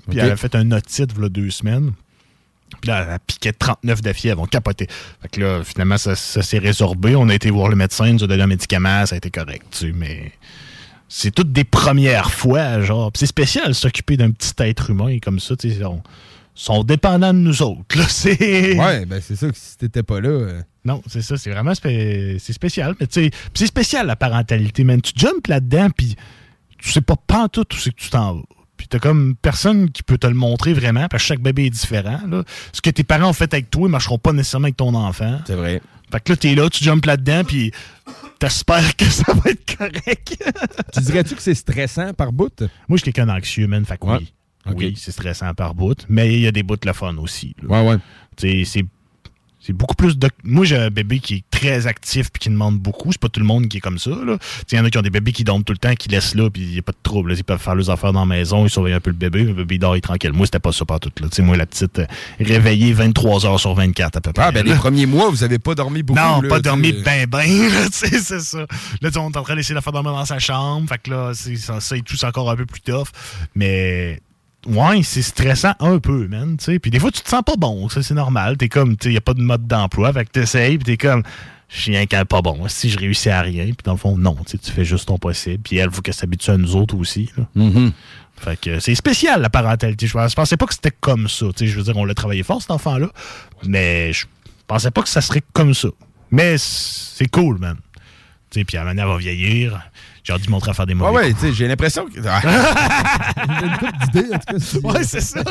Puis 0.09 0.19
elle 0.19 0.31
a 0.31 0.35
fait 0.37 0.55
un 0.55 0.71
otite, 0.71 1.11
il 1.11 1.29
deux 1.29 1.49
semaines. 1.49 1.91
Puis 2.81 2.89
là, 2.89 3.07
elle 3.13 3.19
piquait 3.25 3.53
39 3.53 4.01
de 4.01 4.13
fièvre. 4.13 4.41
On 4.41 4.45
capotait. 4.45 4.87
Fait 5.21 5.27
que 5.29 5.41
là, 5.41 5.63
finalement, 5.63 5.97
ça, 5.97 6.15
ça 6.15 6.41
s'est 6.41 6.57
résorbé. 6.59 7.15
On 7.15 7.29
a 7.29 7.35
été 7.35 7.49
voir 7.49 7.69
le 7.69 7.75
médecin, 7.75 8.07
il 8.07 8.13
nous 8.15 8.23
a 8.23 8.27
donné 8.27 8.43
un 8.43 8.47
médicament, 8.47 9.05
ça 9.05 9.15
a 9.15 9.17
été 9.17 9.31
correct, 9.31 9.65
tu 9.71 9.77
sais, 9.87 9.91
mais 9.95 10.31
c'est 11.09 11.31
toutes 11.31 11.51
des 11.53 11.63
premières 11.63 12.31
fois, 12.31 12.81
genre. 12.81 13.11
Puis 13.11 13.19
c'est 13.21 13.25
spécial 13.27 13.73
s'occuper 13.73 14.17
d'un 14.17 14.31
petit 14.31 14.51
être 14.59 14.89
humain 14.89 15.17
comme 15.19 15.39
ça, 15.39 15.55
tu 15.55 15.71
sais. 15.71 15.83
On, 15.85 16.01
sont 16.53 16.83
dépendants 16.83 17.33
de 17.35 17.39
nous 17.39 17.61
autres, 17.61 17.97
là. 17.97 18.03
C'est. 18.09 18.75
Ouais, 18.79 19.05
ben 19.05 19.21
c'est 19.21 19.35
ça 19.35 19.47
que 19.47 19.55
si 19.55 19.77
t'étais 19.77 20.01
pas 20.01 20.19
là. 20.19 20.29
euh, 20.29 20.61
Non, 20.85 21.03
c'est 21.07 21.21
ça, 21.21 21.37
c'est 21.37 21.51
vraiment 21.51 21.75
spé- 21.75 22.37
c'est 22.39 22.51
spécial. 22.51 22.95
Mais 22.99 23.05
tu 23.05 23.25
sais, 23.25 23.31
c'est 23.53 23.67
spécial 23.67 24.07
la 24.07 24.15
parentalité, 24.15 24.83
man. 24.83 24.99
Tu 24.99 25.11
jumps 25.15 25.47
là-dedans, 25.47 25.89
puis 25.95 26.15
tu 26.79 26.91
sais 26.91 27.01
pas 27.01 27.15
tout 27.47 27.61
où 27.61 27.77
c'est 27.77 27.91
que 27.91 28.01
tu 28.01 28.09
t'en 28.09 28.37
vas. 28.37 28.41
Puis 28.77 28.87
t'as 28.87 28.99
comme 28.99 29.35
personne 29.35 29.89
qui 29.91 30.03
peut 30.03 30.17
te 30.17 30.27
le 30.27 30.33
montrer 30.35 30.73
vraiment, 30.73 31.07
parce 31.07 31.23
que 31.23 31.27
chaque 31.27 31.41
bébé 31.41 31.65
est 31.65 31.69
différent. 31.71 32.19
Là. 32.29 32.43
Ce 32.71 32.81
que 32.81 32.89
tes 32.89 33.03
parents 33.03 33.29
ont 33.29 33.33
fait 33.33 33.53
avec 33.53 33.69
toi, 33.71 33.87
ils 33.87 33.91
marcheront 33.91 34.17
pas 34.19 34.33
nécessairement 34.33 34.65
avec 34.65 34.77
ton 34.77 34.93
enfant. 34.93 35.39
C'est 35.45 35.55
vrai. 35.55 35.81
Fait 36.11 36.19
que 36.23 36.31
là, 36.31 36.37
t'es 36.37 36.55
là, 36.55 36.69
tu 36.69 36.83
jumpes 36.83 37.05
là-dedans, 37.05 37.43
puis 37.43 37.71
t'espères 38.39 38.95
que 38.95 39.05
ça 39.09 39.33
va 39.33 39.51
être 39.51 39.75
correct. 39.77 40.41
Tu 40.93 41.01
dirais-tu 41.01 41.35
que 41.35 41.41
c'est 41.41 41.53
stressant 41.55 42.13
par 42.13 42.31
bout? 42.31 42.61
Moi, 42.61 42.69
je 42.91 42.97
suis 42.97 43.11
quelqu'un 43.11 43.25
d'anxieux, 43.25 43.67
man. 43.67 43.83
Fait 43.85 43.97
que 43.97 44.05
Ouais. 44.05 44.17
oui. 44.19 44.73
Oui, 44.75 44.93
c'est 44.97 45.11
stressant 45.11 45.53
par 45.53 45.73
bout, 45.75 46.05
mais 46.09 46.33
il 46.33 46.41
y 46.41 46.47
a 46.47 46.51
des 46.51 46.63
bouts 46.63 46.75
de 46.77 46.85
le 46.87 46.93
fun 46.93 47.15
aussi. 47.17 47.55
là. 47.61 47.69
Ouais, 47.83 47.89
ouais. 47.89 47.97
Tu 48.37 48.49
sais, 48.49 48.63
c'est 48.65 48.85
c'est 49.67 49.73
beaucoup 49.73 49.95
plus 49.95 50.17
de. 50.17 50.29
Moi, 50.45 50.63
j'ai 50.63 50.77
un 50.77 50.89
bébé 50.89 51.19
qui 51.19 51.35
est 51.35 51.43
très 51.51 51.87
actif 51.87 52.31
puis 52.31 52.39
qui 52.39 52.49
demande 52.49 52.79
beaucoup. 52.79 53.11
C'est 53.11 53.19
pas 53.19 53.27
tout 53.27 53.41
le 53.41 53.45
monde 53.45 53.67
qui 53.67 53.77
est 53.77 53.81
comme 53.81 53.99
ça. 53.99 54.11
Il 54.71 54.77
y 54.77 54.79
en 54.79 54.85
a 54.85 54.89
qui 54.89 54.97
ont 54.97 55.01
des 55.01 55.09
bébés 55.09 55.33
qui 55.33 55.43
dorment 55.43 55.65
tout 55.65 55.73
le 55.73 55.77
temps, 55.77 55.93
qui 55.93 56.07
laissent 56.07 56.35
là, 56.35 56.49
puis 56.49 56.61
il 56.61 56.69
n'y 56.69 56.79
a 56.79 56.81
pas 56.81 56.93
de 56.93 56.97
trouble. 57.03 57.31
là. 57.31 57.35
Ils 57.37 57.43
peuvent 57.43 57.59
faire 57.59 57.75
leurs 57.75 57.89
affaires 57.89 58.13
dans 58.13 58.21
la 58.21 58.25
maison, 58.25 58.65
ils 58.65 58.69
surveillent 58.69 58.93
un 58.93 59.01
peu 59.01 59.09
le 59.09 59.17
bébé, 59.17 59.43
le 59.43 59.53
bébé 59.53 59.75
il 59.75 59.79
dort 59.79 59.95
il 59.95 59.97
est 59.97 60.01
tranquille. 60.01 60.31
Moi, 60.31 60.45
c'était 60.45 60.59
pas 60.59 60.71
ça 60.71 60.85
par 60.85 61.01
tout. 61.01 61.11
Là. 61.19 61.27
Tu 61.27 61.35
sais, 61.35 61.41
Moi, 61.41 61.57
la 61.57 61.65
petite 61.65 61.99
euh, 61.99 62.05
réveillée 62.39 62.93
23 62.93 63.45
heures 63.45 63.59
sur 63.59 63.73
24 63.73 64.15
à 64.15 64.21
peu 64.21 64.31
près. 64.31 64.43
Ah, 64.45 64.51
ben 64.53 64.65
là. 64.65 64.71
les 64.71 64.77
premiers 64.79 65.05
mois, 65.05 65.29
vous 65.29 65.43
avez 65.43 65.59
pas 65.59 65.75
dormi 65.75 66.01
beaucoup. 66.01 66.17
Non, 66.17 66.39
là, 66.39 66.47
pas 66.47 66.61
dormi 66.61 66.93
ben 66.93 67.25
ben, 67.25 67.69
c'est 67.91 68.21
ça. 68.21 68.65
Là, 69.01 69.09
on 69.17 69.29
est 69.29 69.37
en 69.37 69.43
train 69.43 69.55
d'essayer 69.55 69.73
de 69.73 69.79
la 69.79 69.81
faire 69.81 69.91
dormir 69.91 70.13
dans 70.13 70.23
sa 70.23 70.39
chambre, 70.39 70.87
fait 70.87 70.99
que 70.99 71.11
là, 71.11 71.31
c'est, 71.33 71.57
ça, 71.57 71.81
ça 71.81 71.97
et 71.97 72.01
tout, 72.03 72.15
c'est 72.15 72.25
encore 72.25 72.49
un 72.49 72.55
peu 72.55 72.65
plus 72.65 72.79
tough. 72.79 73.07
Mais, 73.53 74.21
ouais, 74.65 75.03
c'est 75.03 75.21
stressant 75.21 75.73
un 75.79 75.99
peu, 75.99 76.27
man. 76.27 76.57
Puis 76.57 76.91
des 76.91 76.99
fois, 76.99 77.11
tu 77.11 77.21
te 77.21 77.29
sens 77.29 77.41
pas 77.45 77.55
bon, 77.57 77.89
ça, 77.89 78.01
c'est 78.01 78.13
normal. 78.13 78.57
T'es 78.57 78.69
comme, 78.69 78.97
tu 78.97 79.09
sais, 79.09 79.13
y 79.13 79.17
a 79.17 79.21
pas 79.21 79.33
de 79.33 79.41
mode 79.41 79.67
d'emploi, 79.67 80.11
fait 80.13 80.25
que 80.25 80.31
t'essayes, 80.31 80.77
puis 80.77 80.85
t'es 80.85 80.97
comme, 80.97 81.23
je 81.69 81.81
suis 81.81 81.91
rien 81.91 82.05
qu'un 82.05 82.25
pas 82.25 82.41
bon. 82.41 82.67
Si 82.67 82.89
je 82.89 82.97
réussis 82.97 83.29
à 83.29 83.41
rien, 83.41 83.65
puis 83.65 83.83
dans 83.83 83.93
le 83.93 83.97
fond, 83.97 84.17
non, 84.17 84.35
tu 84.45 84.57
fais 84.71 84.85
juste 84.85 85.07
ton 85.07 85.17
possible. 85.17 85.61
Puis 85.63 85.77
elle, 85.77 85.91
faut 85.91 86.01
qu'elle 86.01 86.13
s'habitue 86.13 86.51
à 86.51 86.57
nous 86.57 86.75
autres 86.75 86.95
aussi, 86.95 87.29
là. 87.37 87.45
Mhm. 87.55 87.91
Fait 88.39 88.59
que 88.59 88.79
c'est 88.79 88.93
spécial 88.93 89.41
la 89.41 89.49
parentalité. 89.49 90.05
Je 90.05 90.11
je 90.11 90.35
pensais 90.35 90.57
pas 90.57 90.67
que 90.67 90.73
c'était 90.73 90.93
comme 90.99 91.27
ça. 91.27 91.47
Je 91.59 91.75
veux 91.75 91.83
dire, 91.83 91.97
on 91.97 92.05
l'a 92.05 92.13
travaillé 92.13 92.43
fort 92.43 92.61
cet 92.61 92.69
enfant-là, 92.69 93.09
mais 93.65 94.13
je 94.13 94.27
pensais 94.67 94.91
pas 94.91 95.01
que 95.01 95.09
ça 95.09 95.21
serait 95.21 95.41
comme 95.53 95.73
ça. 95.73 95.89
Mais 96.29 96.55
c'est 96.59 97.27
cool, 97.29 97.57
man. 97.57 97.77
Puis 98.51 98.65
à 98.73 98.79
la 98.79 98.85
manière 98.85 99.05
elle 99.05 99.11
va 99.11 99.17
vieillir. 99.17 99.89
J'ai 100.27 100.33
hâte 100.33 100.41
de 100.43 100.49
montrer 100.51 100.71
à 100.71 100.73
faire 100.73 100.85
des 100.85 100.93
Ouais, 100.93 100.99
mauvais 100.99 101.15
ouais, 101.15 101.29
coups. 101.31 101.41
tu 101.41 101.47
sais, 101.47 101.53
j'ai 101.53 101.67
l'impression 101.69 102.05
que. 102.05 102.19
Ah. 102.27 102.41
J'ai 103.61 103.65
une 103.65 103.77
couple 103.77 103.93
d'idées, 104.11 104.35
en 104.35 104.39
tout 104.39 104.53
cas. 104.53 104.59
si- 104.59 104.77
Ouais, 104.79 105.03
c'est 105.03 105.21
ça. 105.21 105.41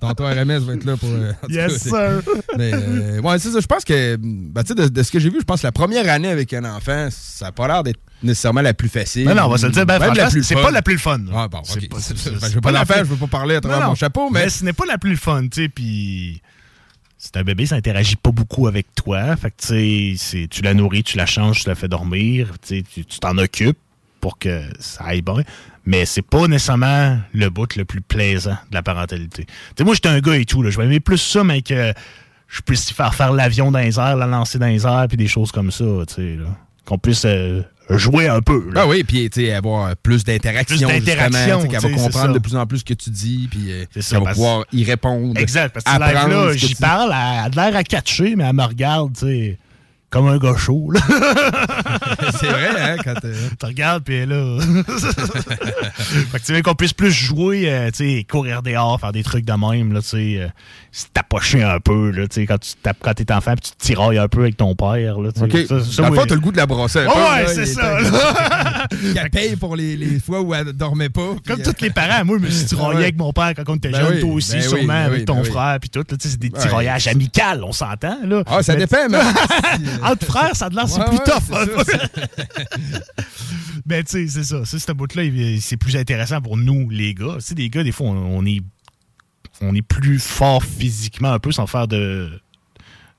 Tonton 0.00 0.24
RMS 0.26 0.58
va 0.60 0.74
être 0.74 0.84
là 0.84 0.96
pour. 0.98 1.08
euh, 1.08 1.32
Yes, 1.48 1.78
sir. 1.82 2.20
Mais, 2.58 2.72
euh, 2.74 3.20
ouais, 3.20 3.38
c'est 3.38 3.50
ça. 3.50 3.60
Je 3.60 3.66
pense 3.66 3.84
que, 3.84 4.16
ben, 4.20 4.62
tu 4.62 4.68
sais, 4.68 4.74
de, 4.74 4.88
de 4.88 5.02
ce 5.02 5.10
que 5.10 5.18
j'ai 5.18 5.30
vu, 5.30 5.38
je 5.40 5.44
pense 5.44 5.62
que 5.62 5.66
la 5.66 5.72
première 5.72 6.08
année 6.10 6.28
avec 6.28 6.52
un 6.52 6.64
enfant, 6.64 7.08
ça 7.10 7.46
n'a 7.46 7.52
pas 7.52 7.66
l'air 7.66 7.82
d'être 7.82 8.00
nécessairement 8.22 8.60
la 8.60 8.74
plus 8.74 8.88
facile. 8.88 9.26
Mais 9.26 9.34
non, 9.34 9.44
on 9.44 9.48
va 9.48 9.56
se 9.58 9.66
le 9.66 9.72
dire, 9.72 9.86
ben, 9.86 9.98
c'est 10.42 10.54
pas 10.54 10.70
la 10.70 10.82
plus 10.82 10.98
fun. 10.98 11.18
Ah, 11.34 11.48
bon, 11.48 11.58
ok. 11.58 11.66
Je 11.80 11.80
veux 12.54 12.60
pas 12.60 12.84
je 12.98 13.04
veux 13.04 13.16
pas 13.16 13.26
parler 13.26 13.56
à 13.56 13.60
travers 13.60 13.80
Non, 13.80 13.86
mon 13.88 13.94
chapeau, 13.94 14.28
mais. 14.30 14.44
Mais 14.44 14.50
ce 14.50 14.64
n'est 14.64 14.72
pas 14.74 14.84
la 14.86 14.98
plus 14.98 15.16
fun, 15.16 15.42
tu 15.48 15.62
sais, 15.62 15.68
puis 15.68 16.42
c'est 17.32 17.40
un 17.40 17.44
bébé, 17.44 17.66
ça 17.66 17.76
interagit 17.76 18.16
pas 18.16 18.30
beaucoup 18.30 18.66
avec 18.66 18.94
toi. 18.94 19.34
Fait 19.36 19.50
que, 19.50 19.56
c'est- 20.18 20.48
tu 20.50 20.62
la 20.62 20.74
nourris, 20.74 21.02
tu 21.02 21.16
la 21.16 21.26
changes, 21.26 21.62
tu 21.62 21.68
la 21.68 21.74
fais 21.74 21.88
dormir, 21.88 22.48
tu 22.66 22.82
t'en 23.20 23.38
occupes 23.38 23.78
pour 24.20 24.38
que 24.38 24.62
ça 24.78 25.04
aille 25.04 25.22
bien. 25.22 25.42
Mais 25.84 26.04
c'est 26.06 26.22
pas 26.22 26.46
nécessairement 26.46 27.18
le 27.32 27.48
bout 27.48 27.74
le 27.74 27.84
plus 27.84 28.00
plaisant 28.00 28.56
de 28.70 28.74
la 28.74 28.82
parentalité. 28.82 29.44
Tu 29.46 29.52
sais, 29.78 29.84
moi, 29.84 29.94
j'étais 29.94 30.10
un 30.10 30.20
gars 30.20 30.36
et 30.36 30.44
tout. 30.44 30.62
Je 30.68 30.78
vais 30.80 31.00
plus 31.00 31.18
ça, 31.18 31.42
mais 31.42 31.62
que 31.62 31.92
je 32.48 32.60
puisse 32.60 32.92
faire 32.92 33.14
faire 33.14 33.32
l'avion 33.32 33.72
dans 33.72 33.80
les 33.80 33.98
airs, 33.98 34.16
la 34.16 34.26
lancer 34.26 34.58
dans 34.58 34.66
les 34.66 34.86
airs, 34.86 35.06
puis 35.08 35.16
des 35.16 35.26
choses 35.26 35.50
comme 35.50 35.70
ça. 35.72 35.84
Qu'on 36.84 36.98
puisse 36.98 37.24
euh, 37.24 37.62
jouer 37.90 38.28
un 38.28 38.40
peu, 38.40 38.70
là. 38.72 38.82
Ah 38.84 38.86
oui, 38.86 39.04
puis 39.04 39.28
tu 39.30 39.44
sais, 39.44 39.52
avoir 39.52 39.94
plus 39.96 40.24
d'interaction. 40.24 40.88
Plus 40.88 41.00
d'interaction, 41.00 41.32
justement, 41.40 41.56
tu 41.56 41.62
sais, 41.62 41.68
Qu'elle 41.68 41.90
va 41.90 42.02
comprendre 42.02 42.34
de 42.34 42.38
plus 42.38 42.56
en 42.56 42.66
plus 42.66 42.78
ce 42.78 42.84
que 42.84 42.94
tu 42.94 43.10
dis, 43.10 43.48
puis 43.50 43.72
euh, 43.72 43.84
ça, 44.00 44.16
qu'elle 44.16 44.24
va 44.24 44.32
pouvoir 44.32 44.64
y 44.72 44.84
répondre. 44.84 45.38
Exact, 45.38 45.72
parce 45.72 45.84
que 45.84 46.02
apprendre 46.02 46.52
que 46.52 46.58
j'y 46.58 46.74
parle, 46.74 47.10
elle 47.10 47.44
a 47.44 47.48
de 47.48 47.56
l'air 47.56 47.76
à 47.76 47.84
catcher, 47.84 48.34
mais 48.36 48.44
elle 48.44 48.56
me 48.56 48.64
regarde, 48.64 49.12
tu 49.14 49.26
sais, 49.26 49.58
comme 50.12 50.28
un 50.28 50.38
gars 50.38 50.56
chaud, 50.56 50.90
là. 50.92 51.00
C'est 52.38 52.46
vrai, 52.46 52.68
hein, 52.78 52.96
quand. 53.02 53.14
euh, 53.24 53.34
Tu 53.58 53.66
regardes, 53.66 54.04
puis 54.04 54.14
elle 54.14 54.30
est 54.32 54.34
là. 54.34 54.58
fait 54.92 56.38
que 56.38 56.44
tu 56.44 56.52
veux 56.52 56.62
qu'on 56.62 56.74
puisse 56.74 56.92
plus 56.92 57.10
jouer, 57.10 57.64
euh, 57.72 57.90
tu 57.90 58.18
sais, 58.18 58.26
courir 58.30 58.62
dehors, 58.62 59.00
faire 59.00 59.12
des 59.12 59.22
trucs 59.22 59.44
de 59.44 59.52
même, 59.52 59.92
là, 59.92 60.00
tu 60.02 60.08
sais, 60.08 60.36
euh, 60.38 60.48
se 60.92 61.06
tapocher 61.12 61.62
un 61.62 61.80
peu, 61.80 62.10
là, 62.10 62.28
tu 62.28 62.34
sais, 62.42 62.46
quand 62.46 62.58
tu 62.58 62.72
tapes, 62.82 62.98
quand 63.00 63.14
t'es 63.14 63.32
enfant, 63.32 63.54
puis 63.54 63.70
tu 63.70 63.76
te 63.76 63.82
tirailles 63.82 64.18
un 64.18 64.28
peu 64.28 64.40
avec 64.42 64.56
ton 64.56 64.74
père, 64.74 65.18
là, 65.18 65.30
tu 65.32 65.40
sais. 65.40 65.44
OK. 65.72 65.82
Ça, 65.84 66.02
Dans 66.10 66.24
t'as 66.26 66.34
le 66.34 66.40
goût 66.40 66.52
de 66.52 66.56
la 66.58 66.66
brosser 66.66 67.00
Ouais, 67.00 67.06
ouais, 67.06 67.46
c'est 67.54 67.66
ça. 67.66 67.98
Qu'elle 69.14 69.30
paye 69.30 69.56
pour 69.56 69.74
les, 69.76 69.96
les 69.96 70.20
fois 70.20 70.40
où 70.42 70.54
elle 70.54 70.72
dormait 70.72 71.08
pas. 71.08 71.30
Comme 71.46 71.62
tous 71.62 71.74
les 71.80 71.90
parents, 71.90 72.24
moi, 72.24 72.36
je 72.38 72.44
me 72.46 72.50
suis 72.50 72.66
tiraillé 72.66 72.92
Ouais. 72.92 73.02
avec 73.04 73.16
mon 73.16 73.32
père 73.32 73.52
quand 73.56 73.62
on 73.68 73.76
était 73.76 73.88
Ben 73.90 74.00
jeune, 74.02 74.14
oui, 74.16 74.20
toi 74.20 74.30
aussi, 74.34 74.52
ben 74.52 74.62
sûrement, 74.62 74.86
ben 74.88 74.94
avec 74.94 75.18
oui, 75.20 75.24
ton 75.24 75.36
ben 75.36 75.44
frère, 75.44 75.78
puis 75.80 75.88
tout. 75.88 76.00
là, 76.00 76.04
tu 76.16 76.16
sais, 76.20 76.28
C'est 76.30 76.38
des 76.40 76.50
Ouais. 76.50 76.58
tiraillages 76.60 77.06
amicaux, 77.08 77.40
on 77.64 77.72
s'entend. 77.72 78.18
là. 78.24 78.42
Ah, 78.46 78.62
ça 78.62 78.74
dépend, 78.74 79.08
mais. 79.10 79.18
Entre 80.04 80.26
frères, 80.26 80.54
ça 80.56 80.68
de 80.68 80.74
l'air, 80.76 80.88
c'est 80.88 80.98
Ouais, 81.00 81.06
plus 81.06 81.18
ouais, 81.18 81.24
tough. 81.24 81.86
peu. 81.86 82.28
Mais 83.86 84.04
tu 84.04 84.10
sais, 84.12 84.26
c'est 84.28 84.44
ça. 84.44 84.64
Ça, 84.64 84.78
ce 84.78 84.92
bout-là, 84.92 85.22
c'est 85.60 85.76
plus 85.76 85.96
intéressant 85.96 86.40
pour 86.40 86.56
nous, 86.56 86.88
les 86.90 87.14
gars. 87.14 87.34
Tu 87.38 87.40
sais, 87.46 87.54
des 87.54 87.68
gars, 87.68 87.82
des 87.82 87.92
fois, 87.92 88.06
on, 88.08 88.38
on 88.38 88.46
est, 88.46 88.60
on 89.60 89.74
est 89.74 89.82
plus 89.82 90.18
fort 90.20 90.62
physiquement 90.62 91.32
un 91.32 91.38
peu 91.38 91.50
sans 91.52 91.66
faire 91.66 91.88
de, 91.88 92.30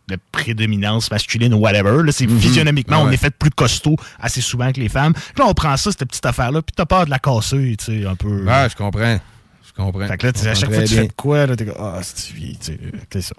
de 0.07 0.17
prédominance 0.31 1.11
masculine 1.11 1.53
ou 1.53 1.57
whatever. 1.57 2.01
Là, 2.03 2.11
c'est 2.11 2.27
physionomiquement, 2.27 2.97
Ah 2.99 3.03
on 3.03 3.07
ouais. 3.07 3.13
est 3.15 3.17
fait 3.17 3.31
plus 3.37 3.49
costaud 3.51 3.95
assez 4.19 4.41
souvent 4.41 4.71
que 4.71 4.79
les 4.79 4.89
femmes. 4.89 5.13
Là, 5.37 5.45
on 5.47 5.53
prend 5.53 5.75
ça, 5.77 5.91
cette 5.91 6.05
petite 6.05 6.25
affaire-là, 6.25 6.61
puis 6.61 6.73
t'as 6.75 6.85
peur 6.85 7.05
de 7.05 7.09
la 7.09 7.19
casser, 7.19 7.75
tu 7.77 7.85
sais, 8.01 8.05
un 8.05 8.15
peu. 8.15 8.45
Ah, 8.47 8.67
je 8.69 8.75
comprends. 8.75 9.19
Je 9.77 9.81
comprends? 9.81 10.07
Fait 10.07 10.17
que 10.17 10.27
là, 10.27 10.33
à 10.33 10.53
chaque 10.55 10.69
comprends 10.69 10.75
fois 10.75 10.83
que 10.83 10.89
tu 10.89 10.95
fais 10.95 11.07
de 11.07 11.13
quoi, 11.13 11.45
là, 11.47 11.55
t'es 11.55 11.65
comme, 11.65 11.75
ah, 11.79 11.99
c'est 12.03 13.21
ça. 13.21 13.35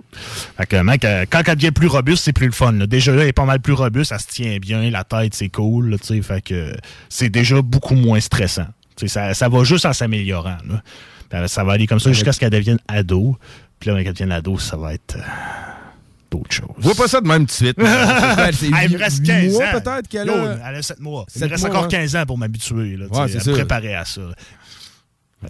Fait 0.57 0.67
que, 0.67 0.83
mec, 0.83 1.05
euh, 1.05 1.25
quand 1.31 1.43
elle 1.47 1.55
devient 1.57 1.71
plus 1.71 1.87
robuste, 1.87 2.25
c'est 2.25 2.33
plus 2.33 2.47
le 2.47 2.53
fun. 2.53 2.73
là. 2.73 2.87
Déjà, 2.87 3.13
là, 3.13 3.23
elle 3.23 3.29
est 3.29 3.33
pas 3.33 3.45
mal 3.45 3.61
plus 3.61 3.73
robuste, 3.73 4.11
elle 4.13 4.21
se 4.21 4.27
tient 4.27 4.59
bien, 4.59 4.91
la 4.91 5.05
tête, 5.05 5.35
c'est 5.35 5.49
cool, 5.49 5.91
là. 5.91 5.97
Fait 6.23 6.41
que 6.41 6.75
c'est 7.09 7.29
déjà 7.29 7.63
beaucoup 7.63 7.95
moins 7.95 8.21
stressant. 8.21 8.67
Ça, 9.07 9.35
ça 9.35 9.49
va 9.49 9.65
juste 9.65 9.87
en 9.87 9.93
s'améliorant, 9.93 10.59
ça 11.47 11.65
va 11.65 11.73
aller 11.73 11.87
comme 11.87 12.01
ça 12.01 12.13
jusqu'à 12.13 12.33
ce 12.33 12.41
qu'elle 12.41 12.51
devienne 12.51 12.79
ado. 12.89 13.37
Puis 13.81 13.91
là, 13.91 13.97
quand 13.97 14.01
elle 14.01 14.13
devienne 14.13 14.33
ado, 14.33 14.59
ça 14.59 14.77
va 14.77 14.95
être 14.95 15.17
euh, 15.17 15.21
d'autres 16.31 16.53
choses. 16.53 16.69
Vois 16.79 16.95
pas 16.95 17.09
ça 17.09 17.21
de 17.21 17.27
même 17.27 17.41
tout 17.47 17.47
de 17.47 17.53
suite. 17.53 17.77
c'est 17.79 18.71
Ah, 18.73 18.89
me 18.89 18.99
reste 18.99 19.19
huit 19.19 19.27
15 19.27 19.53
mois 19.53 19.65
ans. 19.65 19.73
peut-être 19.73 20.09
qu'elle 20.09 20.27
Yo, 20.27 20.33
a. 20.35 20.57
Elle 20.69 20.77
a 20.77 20.83
7 20.83 21.01
mois. 21.01 21.27
Il 21.35 21.43
me 21.43 21.49
reste 21.49 21.65
encore 21.65 21.85
hein. 21.85 21.89
15 21.89 22.17
ans 22.17 22.27
pour 22.27 22.39
m'habituer, 22.39 22.97
là, 22.97 23.07
Ouais, 23.07 23.19
à 23.21 23.27
me 23.27 23.53
préparer 23.53 23.95
à 23.95 24.05
ça. 24.05 24.23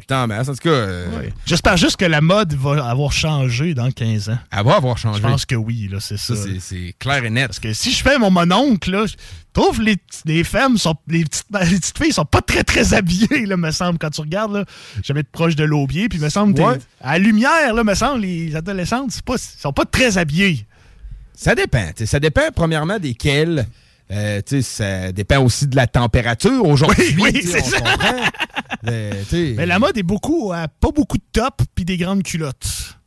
Putain, 0.00 0.26
mais 0.26 0.38
en 0.38 0.44
tout 0.44 0.54
cas, 0.54 0.68
euh, 0.70 1.28
J'espère 1.46 1.76
juste 1.76 1.96
que 1.96 2.04
la 2.04 2.20
mode 2.20 2.54
va 2.54 2.88
avoir 2.88 3.12
changé 3.12 3.74
dans 3.74 3.90
15 3.90 4.28
ans. 4.30 4.38
elle 4.50 4.64
va 4.64 4.76
avoir 4.76 4.98
changé. 4.98 5.20
Je 5.22 5.26
pense 5.26 5.44
que 5.46 5.54
oui, 5.54 5.88
là, 5.90 5.98
c'est 6.00 6.16
ça. 6.16 6.34
Ça, 6.36 6.48
c'est- 6.60 6.94
clair 6.98 7.24
et 7.24 7.30
net. 7.30 7.46
Parce 7.48 7.60
que 7.60 7.72
si 7.72 7.90
je 7.92 8.02
fais 8.02 8.18
mon 8.18 8.30
mononcle, 8.30 8.90
là, 8.90 9.06
je 9.06 9.14
trouve 9.52 9.80
les, 9.82 9.96
les 10.24 10.44
femmes 10.44 10.78
sont. 10.78 10.96
Les 11.08 11.24
petites, 11.24 11.46
les 11.52 11.78
petites 11.78 11.98
filles 11.98 12.12
sont 12.12 12.24
pas 12.24 12.40
très 12.42 12.64
très 12.64 12.94
habillées, 12.94 13.46
là, 13.46 13.56
me 13.56 13.70
semble. 13.70 13.98
Quand 13.98 14.10
tu 14.10 14.20
regardes, 14.20 14.52
là, 14.52 14.64
j'avais 15.02 15.20
être 15.20 15.30
proche 15.30 15.56
de 15.56 15.64
l'aubier, 15.64 16.08
puis 16.08 16.18
me 16.18 16.28
semble. 16.28 16.60
Ouais. 16.60 16.78
À 17.00 17.12
la 17.12 17.18
lumière, 17.18 17.74
là, 17.74 17.84
me 17.84 17.94
semble, 17.94 18.20
les 18.22 18.54
adolescentes, 18.56 19.20
pas, 19.22 19.38
sont 19.38 19.72
pas 19.72 19.84
très 19.84 20.18
habillées. 20.18 20.66
Ça 21.36 21.54
dépend. 21.54 21.90
Ça 22.04 22.20
dépend, 22.20 22.50
premièrement, 22.54 22.98
desquels. 22.98 23.66
Euh, 24.10 24.42
ça 24.60 25.12
dépend 25.12 25.42
aussi 25.42 25.66
de 25.66 25.76
la 25.76 25.86
température 25.86 26.66
aujourd'hui. 26.66 27.14
Oui, 27.18 27.30
oui, 27.34 27.42
c'est 27.42 27.62
ça. 27.62 27.78
Euh, 28.86 29.12
Mais 29.56 29.64
la 29.64 29.78
mode 29.78 29.96
est 29.96 30.02
beaucoup 30.02 30.52
à 30.52 30.68
pas 30.68 30.90
beaucoup 30.90 31.16
de 31.16 31.22
top 31.32 31.62
puis 31.74 31.86
des 31.86 31.96
grandes 31.96 32.22
culottes. 32.22 32.98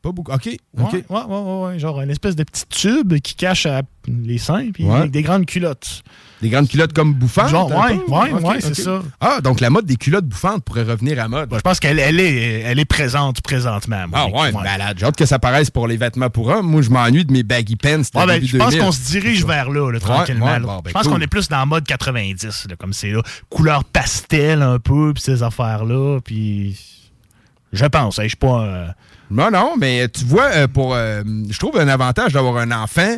Pas 0.00 0.12
beaucoup. 0.12 0.32
OK. 0.32 0.46
Ouais, 0.46 0.58
ouais, 0.88 1.04
ouais, 1.08 1.24
ouais, 1.26 1.66
ouais, 1.66 1.78
Genre 1.78 2.00
une 2.00 2.10
espèce 2.10 2.36
de 2.36 2.44
petit 2.44 2.66
tube 2.68 3.14
qui 3.18 3.34
cache 3.34 3.66
à 3.66 3.82
les 4.06 4.38
seins 4.38 4.70
puis 4.72 4.88
avec 4.88 5.10
des 5.10 5.22
grandes 5.22 5.46
culottes. 5.46 6.02
Des 6.42 6.48
grandes 6.50 6.68
culottes 6.68 6.92
comme 6.92 7.14
bouffantes. 7.14 7.50
Genre, 7.50 7.70
ouais, 7.70 8.00
ouais, 8.08 8.32
ouais, 8.32 8.60
c'est 8.60 8.74
ça. 8.74 9.00
Ah, 9.20 9.40
donc 9.40 9.60
la 9.60 9.70
mode 9.70 9.86
des 9.86 9.94
culottes 9.96 10.26
bouffantes 10.26 10.64
pourrait 10.64 10.82
revenir 10.82 11.18
à 11.22 11.28
mode. 11.28 11.48
Bon, 11.48 11.56
je 11.56 11.62
pense 11.62 11.78
qu'elle 11.78 12.00
elle 12.00 12.18
est, 12.18 12.60
elle 12.62 12.80
est 12.80 12.84
présente 12.84 13.40
présentement. 13.42 14.08
moi. 14.08 14.18
Ah 14.20 14.26
ouais, 14.26 14.50
malade. 14.52 14.96
J'ai 14.98 15.06
hâte 15.06 15.14
que 15.16 15.24
ça 15.24 15.38
paraisse 15.38 15.70
pour 15.70 15.86
les 15.86 15.96
vêtements 15.96 16.30
pour 16.30 16.48
hommes. 16.48 16.66
Moi, 16.66 16.82
je 16.82 16.90
m'ennuie 16.90 17.24
de 17.24 17.32
mes 17.32 17.44
baggy 17.44 17.76
pants. 17.76 18.02
ben, 18.26 18.44
je 18.44 18.56
pense 18.58 18.70
2000. 18.70 18.78
qu'on 18.84 18.90
se 18.92 19.06
dirige 19.10 19.46
vers 19.46 19.70
là, 19.70 19.92
là, 19.92 20.00
tranquillement. 20.00 20.46
ouais, 20.46 20.52
là. 20.54 20.66
bon, 20.66 20.76
ben, 20.78 20.88
je 20.88 20.92
pense 20.92 21.02
cool. 21.04 21.12
qu'on 21.12 21.20
est 21.20 21.26
plus 21.28 21.48
dans 21.48 21.60
le 21.60 21.66
mode 21.66 21.84
90, 21.84 22.66
là, 22.68 22.76
comme 22.76 22.92
c'est 22.92 23.12
là. 23.12 23.22
Couleur 23.48 23.84
pastel 23.84 24.62
un 24.62 24.80
peu, 24.80 25.12
puis 25.14 25.22
ces 25.22 25.42
affaires-là, 25.44 26.18
puis... 26.24 26.76
Je 27.72 27.86
pense, 27.86 28.18
hein, 28.18 28.24
je 28.24 28.28
suis 28.28 28.36
pas... 28.36 28.62
euh, 28.64 28.86
Non, 29.30 29.50
non, 29.50 29.74
mais 29.78 30.08
tu 30.08 30.24
vois, 30.24 30.50
euh, 30.54 30.66
pour, 30.66 30.94
euh, 30.94 31.22
je 31.48 31.58
trouve 31.58 31.78
un 31.78 31.88
avantage 31.88 32.32
d'avoir 32.32 32.56
un 32.58 32.70
enfant. 32.72 33.16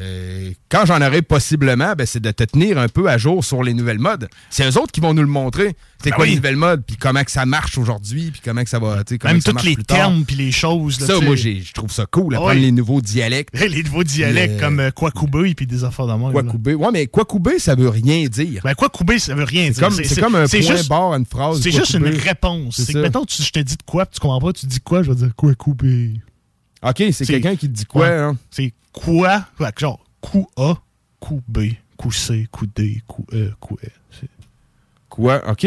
Euh, 0.00 0.50
quand 0.68 0.86
j'en 0.86 1.00
aurai 1.00 1.22
possiblement, 1.22 1.92
ben, 1.96 2.04
c'est 2.06 2.20
de 2.20 2.30
te 2.32 2.42
tenir 2.44 2.78
un 2.78 2.88
peu 2.88 3.08
à 3.08 3.16
jour 3.16 3.44
sur 3.44 3.62
les 3.62 3.74
nouvelles 3.74 4.00
modes. 4.00 4.28
C'est 4.50 4.64
eux 4.68 4.76
autres 4.78 4.90
qui 4.90 5.00
vont 5.00 5.14
nous 5.14 5.22
le 5.22 5.28
montrer. 5.28 5.76
C'est 6.02 6.10
Ben 6.10 6.16
quoi 6.16 6.24
oui. 6.24 6.30
les 6.30 6.36
nouvelles 6.36 6.56
modes, 6.56 6.82
puis 6.86 6.96
comment 6.96 7.22
que 7.24 7.30
ça 7.30 7.46
marche 7.46 7.78
aujourd'hui, 7.78 8.30
puis 8.32 8.40
comment 8.44 8.62
que 8.64 8.68
ça 8.68 8.78
va, 8.78 9.02
Même 9.24 9.40
tous 9.42 9.64
les 9.64 9.76
termes 9.76 10.24
puis 10.24 10.36
les 10.36 10.50
choses. 10.52 11.00
là, 11.00 11.06
Ça, 11.06 11.12
tu 11.14 11.18
sais. 11.20 11.24
moi, 11.24 11.36
je 11.36 11.72
trouve 11.72 11.90
ça 11.92 12.06
cool, 12.06 12.34
apprendre 12.34 12.54
Oui. 12.56 12.60
les 12.62 12.72
nouveaux 12.72 13.00
dialectes. 13.00 13.54
Les 13.74 13.82
nouveaux 13.84 14.04
dialectes 14.04 14.54
Le- 14.56 14.60
comme 14.60 14.80
euh, 14.80 14.90
Kwakubé 14.90 15.54
puis 15.54 15.66
des 15.66 15.84
affaires 15.84 16.06
de. 16.06 16.30
Kwakubé. 16.32 16.74
Ouais, 16.74 16.88
mais 16.92 17.06
Kwakubé, 17.06 17.58
ça 17.58 17.74
veut 17.74 17.88
rien 17.88 18.26
dire. 18.26 18.62
Ben, 18.64 18.74
Kwakubé, 18.74 19.18
ça 19.18 19.34
veut 19.34 19.44
rien 19.44 19.66
C'est 19.66 19.72
dire. 19.80 19.88
comme, 19.88 20.04
c'est 20.04 20.20
comme 20.20 20.34
un 20.34 20.46
c'est 20.46 20.60
point 20.60 20.76
juste- 20.76 20.88
barre 20.88 21.12
à 21.12 21.16
une 21.18 21.24
phrase. 21.26 21.60
C'est 21.62 21.70
juste 21.70 21.94
une 21.94 22.04
réponse. 22.06 22.76
C'est 22.84 22.92
que, 22.92 22.98
mettons, 22.98 23.24
tu- 23.24 23.42
je 23.42 23.50
te 23.50 23.60
dis 23.60 23.76
de 23.76 23.82
quoi, 23.86 24.04
puis 24.06 24.14
tu 24.14 24.20
comprends 24.20 24.40
pas, 24.40 24.52
tu 24.52 24.66
dis 24.66 24.80
quoi, 24.80 25.02
je 25.02 25.10
vais 25.10 25.16
dire 25.16 25.34
Kwakubé. 25.36 26.14
OK, 26.82 27.02
c'est 27.12 27.24
quelqu'un 27.26 27.56
qui 27.56 27.68
te 27.68 27.72
dit 27.72 27.86
quoi, 27.86 28.02
Ouais. 28.08 28.12
hein? 28.12 28.36
C'est 28.50 28.72
quoi? 28.94 29.44
Genre, 29.76 30.02
coup 30.22 30.46
A, 30.56 30.76
coup 31.20 31.42
B, 31.46 31.72
coup 31.98 32.12
C, 32.12 32.46
coup 32.50 32.66
D, 32.66 33.02
coup 33.06 33.26
E, 33.32 33.52
coup 33.60 33.76
E. 33.84 33.88
Quoi? 35.10 35.46
OK. 35.48 35.66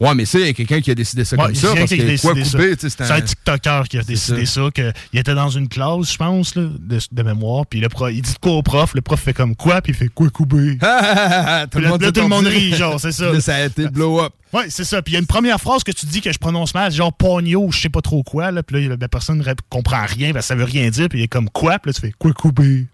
Ouais, 0.00 0.14
mais 0.14 0.24
c'est 0.24 0.52
quelqu'un 0.54 0.80
qui 0.80 0.90
a 0.90 0.94
décidé 0.94 1.24
ça 1.24 1.36
Ouais, 1.36 1.44
comme 1.44 1.54
ça. 1.54 1.74
Parce 1.74 2.20
quoi 2.20 2.34
couper, 2.34 2.74
c'est 2.78 3.00
un 3.00 3.10
un... 3.10 3.20
TikToker 3.20 3.88
qui 3.88 3.98
a 3.98 4.02
décidé 4.02 4.44
ça, 4.44 4.62
que 4.74 4.92
il 5.12 5.20
était 5.20 5.34
dans 5.34 5.50
une 5.50 5.68
classe, 5.68 6.12
je 6.12 6.16
pense, 6.16 6.56
là, 6.56 6.64
de, 6.78 6.98
de 7.10 7.22
mémoire, 7.22 7.64
puis 7.66 7.80
le 7.80 7.88
prof, 7.88 8.10
il 8.12 8.22
dit 8.22 8.34
quoi 8.40 8.52
au 8.52 8.62
prof, 8.62 8.94
le 8.94 9.02
prof 9.02 9.20
fait 9.20 9.32
comme 9.32 9.54
quoi, 9.54 9.80
puis 9.80 9.92
il 9.92 9.96
fait 9.96 10.08
quoi 10.08 10.28
couper. 10.30 10.78
tout 11.70 11.78
le 11.78 11.88
monde 11.88 12.00
là, 12.00 12.08
s'est 12.08 12.12
tout 12.12 12.20
le 12.20 12.28
monde 12.28 12.44
tordu. 12.44 12.48
rit, 12.48 12.74
genre, 12.74 12.98
c'est 12.98 13.12
ça. 13.12 13.40
Ça 13.40 13.56
a 13.56 13.64
été 13.64 13.88
blow 13.88 14.20
up. 14.20 14.32
Ouais, 14.52 14.66
c'est 14.68 14.84
ça. 14.84 15.02
Puis 15.02 15.12
il 15.12 15.14
y 15.14 15.16
a 15.16 15.20
une 15.20 15.26
première 15.26 15.60
phrase 15.60 15.82
que 15.82 15.92
tu 15.92 16.06
dis 16.06 16.20
que 16.20 16.32
je 16.32 16.38
prononce 16.38 16.74
mal, 16.74 16.92
genre 16.92 17.12
pogno 17.12 17.64
ou 17.64 17.72
je 17.72 17.80
sais 17.80 17.88
pas 17.88 18.02
trop 18.02 18.22
quoi, 18.22 18.50
là, 18.50 18.62
puis 18.62 18.88
là, 18.88 18.96
la 19.00 19.08
personne 19.08 19.38
ne 19.38 19.54
comprend 19.68 20.04
rien, 20.06 20.32
parce 20.32 20.46
que 20.46 20.48
ça 20.48 20.54
veut 20.54 20.64
rien 20.64 20.90
dire, 20.90 21.08
puis 21.08 21.20
il 21.20 21.22
est 21.22 21.28
comme 21.28 21.50
quoi, 21.50 21.78
puis 21.78 21.90
là, 21.90 21.94
tu 21.94 22.00
fais 22.00 22.12
quoi 22.18 22.32
couper. 22.32 22.86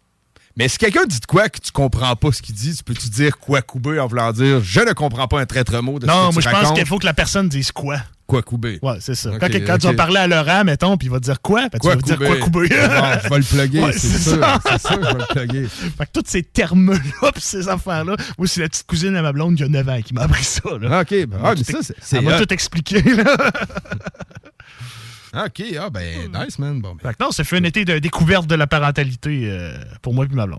Mais 0.61 0.69
si 0.69 0.77
quelqu'un 0.77 1.07
dit 1.07 1.19
de 1.19 1.25
quoi 1.25 1.49
que 1.49 1.59
tu 1.59 1.73
comprends 1.73 2.15
pas 2.17 2.33
ce 2.33 2.43
qu'il 2.43 2.55
dit, 2.55 2.77
tu 2.77 2.85
peux-tu 2.85 3.09
dire 3.09 3.39
quoi 3.39 3.63
couper 3.63 3.99
en 3.99 4.07
voulant 4.07 4.31
dire 4.31 4.61
je 4.63 4.81
ne 4.81 4.93
comprends 4.93 5.27
pas 5.27 5.41
un 5.41 5.47
traître 5.47 5.83
mot 5.83 5.99
de 5.99 6.05
ce 6.05 6.07
Non, 6.11 6.29
que 6.29 6.35
moi, 6.35 6.43
tu 6.43 6.49
je 6.51 6.55
pense 6.55 6.73
qu'il 6.73 6.85
faut 6.87 6.99
que 6.99 7.07
la 7.07 7.15
personne 7.15 7.49
dise 7.49 7.73
quoi. 7.73 7.97
Quoi 8.27 8.43
couper? 8.43 8.79
Ouais, 8.83 8.97
c'est 9.01 9.15
ça. 9.15 9.31
Quand 9.41 9.49
quand 9.51 9.79
tu 9.79 9.87
vas 9.87 9.95
parler 9.95 10.19
à 10.19 10.27
Laurent, 10.27 10.63
mettons, 10.65 10.99
puis 10.99 11.09
il 11.09 11.11
va 11.11 11.19
te 11.19 11.25
dire 11.25 11.41
quoi, 11.41 11.63
ben, 11.63 11.71
tu 11.73 11.79
Quoi 11.79 11.95
vas 11.95 12.03
dire 12.03 12.19
quoi 12.19 12.37
couper. 12.37 12.69
Bon, 12.69 12.69
je 12.69 13.29
vais 13.31 13.39
le 13.39 13.43
plugger, 13.43 13.83
Ouais, 13.83 13.93
c'est 13.93 14.19
ça. 14.19 14.61
C'est 14.69 14.87
sûr, 14.87 15.03
je 15.03 15.07
vais 15.15 15.19
le 15.19 15.35
plugger. 15.35 15.67
Fait 15.67 16.05
que 16.05 16.11
tous 16.13 16.25
ces 16.27 16.43
termes-là, 16.43 17.33
pis 17.33 17.41
ces 17.41 17.67
affaires-là, 17.67 18.17
moi, 18.37 18.47
c'est 18.47 18.61
la 18.61 18.69
petite 18.69 18.87
cousine 18.87 19.17
à 19.17 19.23
ma 19.23 19.33
blonde 19.33 19.57
qui 19.57 19.65
a 19.65 19.69
9 19.69 19.89
ans 19.89 20.01
qui 20.05 20.13
m'a 20.13 20.25
appris 20.25 20.45
ça. 20.45 20.61
Là. 20.79 21.01
OK, 21.01 21.11
ben, 21.27 21.39
ah, 21.43 21.55
mais 21.57 21.65
ça, 21.65 21.79
c'est- 21.83 22.19
Elle 22.19 22.25
m'a 22.25 22.39
tout 22.39 22.53
expliqué. 22.53 23.01
Là. 23.03 23.25
OK, 25.35 25.63
ah 25.81 25.91
ben, 25.91 26.31
nice, 26.33 26.59
man. 26.59 26.81
Bon, 26.81 26.95
ben, 27.01 27.09
Fait 27.09 27.17
que 27.17 27.23
non, 27.25 27.31
ça 27.31 27.45
fait 27.45 27.57
un 27.59 27.65
été 27.65 27.85
de 27.85 27.99
découverte 27.99 28.47
de 28.47 28.55
la 28.57 28.67
parentalité 28.67 29.49
euh, 29.51 29.75
pour 30.03 30.13
moi 30.15 30.25
et 30.31 30.35
ma 30.35 30.47
blonde. 30.47 30.59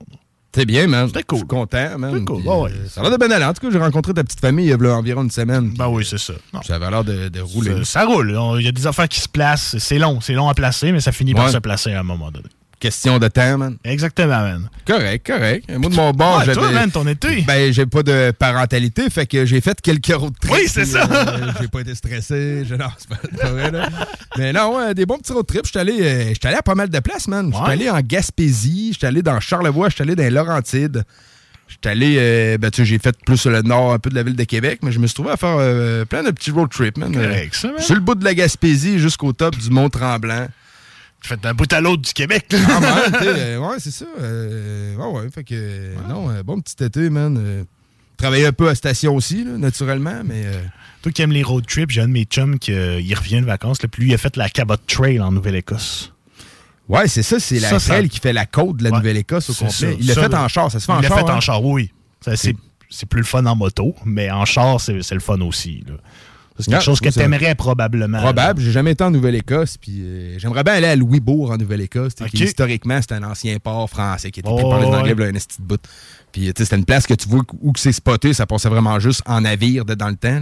c'est 0.56 0.66
bien, 0.66 0.88
man. 0.88 1.08
C'était 1.08 1.24
cool. 1.24 1.40
Je 1.40 1.42
suis 1.44 1.48
content, 1.48 1.98
man. 1.98 2.12
C'était 2.14 2.26
cool, 2.26 2.42
Puis, 2.42 2.50
ouais. 2.50 2.72
euh, 2.72 2.88
Ça 2.88 3.02
a 3.02 3.04
l'air 3.04 3.12
de 3.12 3.18
bien 3.26 3.32
aller. 3.36 3.46
En 3.46 3.54
tout 3.54 3.62
cas, 3.66 3.72
j'ai 3.72 3.80
rencontré 3.80 4.14
ta 4.14 4.24
petite 4.24 4.40
famille 4.40 4.68
il 4.68 4.70
y 4.70 4.74
a 4.74 4.96
environ 4.96 5.24
une 5.24 5.32
semaine. 5.32 5.74
Ben 5.78 5.88
oui, 5.90 6.06
c'est 6.06 6.18
ça. 6.18 6.34
Non. 6.54 6.62
Ça 6.62 6.76
avait 6.76 6.90
l'air 6.90 7.04
de, 7.04 7.28
de 7.30 7.40
rouler. 7.42 7.84
Ça, 7.84 8.00
ça 8.02 8.06
roule. 8.06 8.38
Il 8.60 8.66
y 8.66 8.70
a 8.70 8.72
des 8.72 8.88
affaires 8.88 9.10
qui 9.10 9.20
se 9.20 9.28
placent. 9.30 9.78
C'est 9.78 10.00
long. 10.00 10.22
C'est 10.22 10.34
long 10.34 10.48
à 10.48 10.54
placer, 10.54 10.92
mais 10.94 11.02
ça 11.02 11.12
finit 11.12 11.34
par 11.34 11.50
se 11.50 11.58
placer 11.58 11.92
à 11.94 12.00
un 12.00 12.04
moment 12.04 12.32
donné. 12.32 12.48
Question 12.82 13.20
de 13.20 13.28
temps, 13.30 13.58
man. 13.60 13.78
Exactement, 13.86 14.42
man. 14.42 14.70
Correct, 14.86 15.26
correct. 15.26 15.70
Moi, 15.78 15.90
de 15.90 15.96
mon 15.96 16.12
bord, 16.12 16.40
Ouais, 16.40 16.46
j'avais... 16.46 16.58
toi, 16.60 16.72
man, 16.72 16.92
ton 16.92 17.08
été. 17.08 17.44
Ben, 17.44 17.72
j'ai 17.72 17.86
pas 17.86 18.04
de 18.04 18.32
parentalité, 18.32 19.10
fait 19.10 19.28
que 19.28 19.46
j'ai 19.46 19.62
fait 19.62 19.80
quelques 19.80 20.08
road 20.14 20.34
trips. 20.42 20.52
Oui, 20.52 20.62
c'est 20.68 20.86
ça. 20.86 21.08
euh, 21.10 21.52
j'ai 21.62 21.68
pas 21.68 21.82
été 21.82 21.94
stressé. 21.96 22.66
Je... 22.68 22.76
Non, 22.76 22.88
c'est 22.98 23.08
pas, 23.40 23.50
vrai, 23.52 23.70
là. 23.72 23.88
Mais 24.38 24.52
non, 24.52 24.92
des 24.94 25.06
bons 25.06 25.20
petits 25.20 25.32
road 25.32 25.46
trips. 25.46 25.66
J'étais 25.68 25.80
allé, 25.80 25.98
euh, 26.02 26.28
j'étais 26.30 26.48
allé 26.48 26.58
à 26.58 26.64
pas 26.64 26.76
mal 26.76 26.90
de 26.90 27.00
places, 27.00 27.28
man. 27.28 27.52
J'étais 27.54 27.64
Ouais. 27.64 27.72
allé 27.72 27.90
en 27.90 28.00
Gaspésie, 28.02 28.90
j'étais 28.94 29.08
allé 29.08 29.22
dans 29.22 29.40
Charlevoix, 29.40 29.90
j'étais 29.90 30.02
allé 30.02 30.16
dans 30.16 30.24
les 30.24 30.30
Laurentides. 30.32 31.04
J'étais 31.68 31.90
allé, 31.90 32.16
euh, 32.20 32.58
ben, 32.58 32.70
tu 32.72 32.82
sais, 32.82 32.86
j'ai 32.86 32.98
fait 33.00 33.16
plus 33.26 33.46
le 33.46 33.62
nord 33.62 33.94
un 33.94 34.00
peu 34.00 34.10
de 34.10 34.16
la 34.16 34.24
ville 34.24 34.36
de 34.36 34.44
Québec, 34.44 34.80
mais 34.84 34.92
je 34.92 35.00
me 35.00 35.06
suis 35.08 35.14
trouvé 35.14 35.30
à 35.32 35.38
faire 35.38 35.56
euh, 35.60 36.04
plein 36.04 36.22
de 36.24 36.32
petits 36.32 36.52
road 36.52 36.70
trips, 36.70 36.98
man. 36.98 37.14
Correct, 37.14 37.54
ça, 37.56 37.68
man. 37.70 37.80
Sur 37.80 37.94
le 37.96 38.02
bout 38.02 38.16
de 38.16 38.26
la 38.26 38.34
Gaspésie 38.34 38.98
jusqu'au 39.00 39.32
top 39.34 39.56
du 39.56 39.70
Mont-Tremblant. 39.70 40.48
Tu 41.22 41.28
fais 41.30 41.38
d'un 41.38 41.54
bout 41.54 41.72
à 41.72 41.82
l'autre 41.82 42.02
du 42.02 42.14
Québec. 42.14 42.48
Ah, 42.54 42.80
man, 42.80 43.16
euh, 43.24 43.58
ouais, 43.60 43.76
c'est 43.80 43.92
ça. 43.92 44.06
Euh, 44.20 44.96
ouais, 44.96 45.20
ouais, 45.22 45.30
fait 45.30 45.44
que, 45.44 45.54
euh, 45.56 45.96
non, 46.10 46.30
bon 46.44 46.60
petit 46.62 46.84
été, 46.84 47.10
man. 47.10 47.66
Travaillé 48.18 48.46
un 48.46 48.52
peu 48.54 48.70
à 48.70 48.76
station 48.76 49.16
aussi, 49.16 49.44
là, 49.44 49.58
naturellement, 49.58 50.22
mais. 50.26 50.46
Toi 51.02 51.12
qui 51.12 51.22
aimes 51.24 51.32
les 51.32 51.42
road 51.42 51.66
trips, 51.66 51.90
j'ai 51.90 52.02
un 52.02 52.08
de 52.08 52.14
mes 52.14 52.26
chums 52.26 52.60
qui 52.60 52.72
il 52.72 53.16
revient 53.16 53.42
de 53.42 53.46
vacances. 53.46 53.82
Là, 53.82 53.88
puis 53.90 54.04
lui, 54.04 54.12
il 54.12 54.14
a 54.14 54.18
fait 54.20 54.36
la 54.38 54.50
Cabot 54.50 54.76
Trail 54.88 55.20
en 55.20 55.32
Nouvelle-Écosse. 55.32 56.14
ouais, 56.90 57.08
c'est 57.08 57.24
ça, 57.24 57.40
c'est 57.40 57.60
la 57.60 57.70
ça- 57.70 57.80
trail 57.80 58.08
qui 58.10 58.20
fait 58.20 58.34
la 58.34 58.46
côte 58.46 58.78
de 58.78 58.84
la 58.84 58.92
Ouais, 58.92 58.98
Nouvelle-Écosse 58.98 59.50
au 59.50 59.54
complet. 59.54 59.98
Il 60.00 60.06
l'a 60.08 60.14
fait 60.14 60.34
en 60.34 60.48
char, 60.48 60.72
ça 60.72 60.80
se 60.80 60.86
fait 60.86 60.92
en 60.92 61.00
Il 61.00 61.04
l'a 61.04 61.08
char. 61.10 61.20
fait 61.20 61.32
hein? 61.32 61.36
en 61.38 61.42
char, 61.42 61.64
oui. 61.64 61.92
C'est 62.94 63.06
plus 63.08 63.20
le 63.22 63.26
fun 63.26 63.46
en 63.46 63.56
moto, 63.56 63.96
mais 64.06 64.30
en 64.30 64.46
char, 64.46 64.80
c'est 64.82 65.02
c'est 65.02 65.16
le 65.16 65.22
fun 65.22 65.40
aussi. 65.42 65.84
là. 65.88 65.94
C'est 66.60 66.66
quelque 66.66 66.76
Ah, 66.78 66.80
chose 66.82 67.00
que 67.00 67.06
oui, 67.08 67.12
ça- 67.12 67.22
t'aimerais 67.22 67.56
probablement. 67.56 68.20
Probable. 68.20 68.62
J'ai 68.62 68.72
jamais 68.72 68.92
été 68.92 69.04
en 69.04 69.10
Nouvelle-Écosse. 69.10 69.78
Puis 69.78 70.02
euh, 70.02 70.36
j'aimerais 70.38 70.64
bien 70.64 70.74
aller 70.74 70.88
à 70.88 70.96
Louisbourg 70.96 71.50
en 71.52 71.58
Nouvelle-Écosse. 71.58 72.14
tu 72.16 72.44
historiquement, 72.44 73.02
c'était 73.02 73.16
un 73.16 73.24
ancien 73.24 73.58
port 73.58 73.90
français 73.90 74.30
qui 74.32 74.42
était 74.42 74.50
pris 74.52 74.62
Oh, 74.64 74.70
par 74.70 74.80
les 74.80 74.86
Anglais 74.88 75.14
ouais. 75.14 75.20
là, 75.20 75.26
un 75.28 75.32
de 75.32 75.40
bout. 75.60 75.82
Puis 76.32 76.42
tu 76.44 76.48
sais, 76.58 76.64
c'était 76.66 76.78
une 76.78 76.86
place 76.86 77.08
que 77.08 77.14
tu 77.14 77.28
vois 77.28 77.42
où 77.62 77.72
que 77.74 77.80
c'est 77.80 77.92
spoté, 77.92 78.34
ça 78.34 78.46
passait 78.46 78.70
vraiment 78.70 79.00
juste 79.00 79.22
en 79.26 79.42
navire 79.42 79.84
de- 79.86 79.96
dans 79.96 80.08
le 80.10 80.16
temps. 80.16 80.42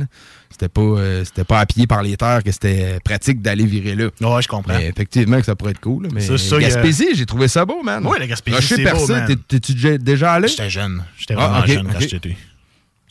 C'était 0.51 0.67
pas, 0.69 0.81
euh, 0.81 1.23
c'était 1.25 1.43
pas 1.43 1.59
à 1.61 1.65
pied 1.65 1.87
par 1.87 2.03
les 2.03 2.15
terres 2.17 2.43
que 2.43 2.51
c'était 2.51 2.99
pratique 3.03 3.41
d'aller 3.41 3.65
virer 3.65 3.95
là. 3.95 4.05
Ouais, 4.21 4.41
je 4.41 4.47
comprends. 4.47 4.73
Mais 4.77 4.87
effectivement 4.89 5.39
que 5.39 5.45
ça 5.45 5.55
pourrait 5.55 5.71
être 5.71 5.79
cool. 5.79 6.03
là, 6.03 6.09
Mais 6.13 6.21
C'est 6.21 6.37
ça, 6.37 6.55
a- 6.57 6.59
Gaspésie, 6.59 7.07
j'ai 7.15 7.25
trouvé 7.25 7.47
ça 7.47 7.65
beau, 7.65 7.81
man. 7.83 8.05
Ouais, 8.05 8.19
la 8.19 8.27
Gaspésie, 8.27 8.55
Rocher 8.57 8.75
c'est 8.83 8.91
beau, 8.91 9.07
man. 9.07 9.35
t'es-tu 9.47 9.73
déjà- 9.99 10.33
allé? 10.33 10.47
J'étais 10.47 10.69
jeune. 10.69 11.03
J'étais 11.17 11.35
Ah, 11.37 11.47
vraiment 11.47 11.65
jeune 11.65 11.87
quand 11.93 11.99
j'étais. 11.99 12.35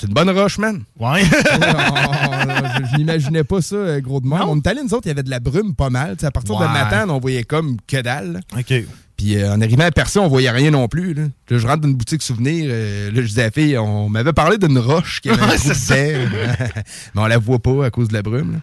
C'est 0.00 0.07
une 0.07 0.14
bonne 0.14 0.31
roche, 0.31 0.59
man. 0.59 0.85
Ouais. 0.99 1.25
je 1.25 2.87
je 2.93 2.97
n'imaginais 2.97 3.45
pas 3.45 3.61
ça, 3.61 3.76
euh, 3.76 4.00
gros 4.00 4.21
de 4.21 4.26
monde. 4.26 4.43
On 4.47 4.57
est 4.57 4.67
allé, 4.67 4.83
nous 4.83 4.95
autres, 4.95 5.07
il 5.07 5.09
y 5.09 5.11
avait 5.12 5.23
de 5.25 5.31
la 5.31 5.40
brume 5.40 5.75
pas 5.75 5.90
mal. 5.90 6.17
À 6.23 6.31
partir 6.31 6.57
de. 6.59 6.64
Matane, 6.64 7.11
on 7.11 7.19
voyait 7.19 7.45
comme 7.45 7.76
que 7.87 8.00
dalle. 8.00 8.40
OK. 8.57 8.73
Puis 9.17 9.37
euh, 9.37 9.52
en 9.52 9.61
arrivant 9.61 9.85
à 9.85 9.90
Percy, 9.90 10.19
on 10.19 10.28
voyait 10.28 10.50
rien 10.50 10.71
non 10.71 10.87
plus. 10.87 11.12
Là. 11.14 11.25
Là, 11.50 11.59
je 11.59 11.67
rentre 11.67 11.81
dans 11.81 11.88
une 11.88 11.97
boutique 11.97 12.23
souvenir. 12.23 12.67
euh, 12.69 13.11
là, 13.11 13.21
je 13.23 13.26
disais 13.26 13.43
à 13.43 13.47
la 13.47 13.50
fille, 13.50 13.76
on 13.76 14.09
m'avait 14.09 14.33
parlé 14.33 14.59
d'une 14.59 14.78
roche 14.78 15.21
qui 15.21 15.31
avait 15.31 15.43
un 15.43 15.57
trou 15.57 15.69
dedans. 15.71 15.75
Mais 17.14 17.21
on 17.21 17.26
la 17.26 17.38
voit 17.38 17.59
pas 17.59 17.87
à 17.87 17.90
cause 17.90 18.07
de 18.09 18.14
la 18.14 18.23
brume. 18.23 18.52
là. 18.52 18.59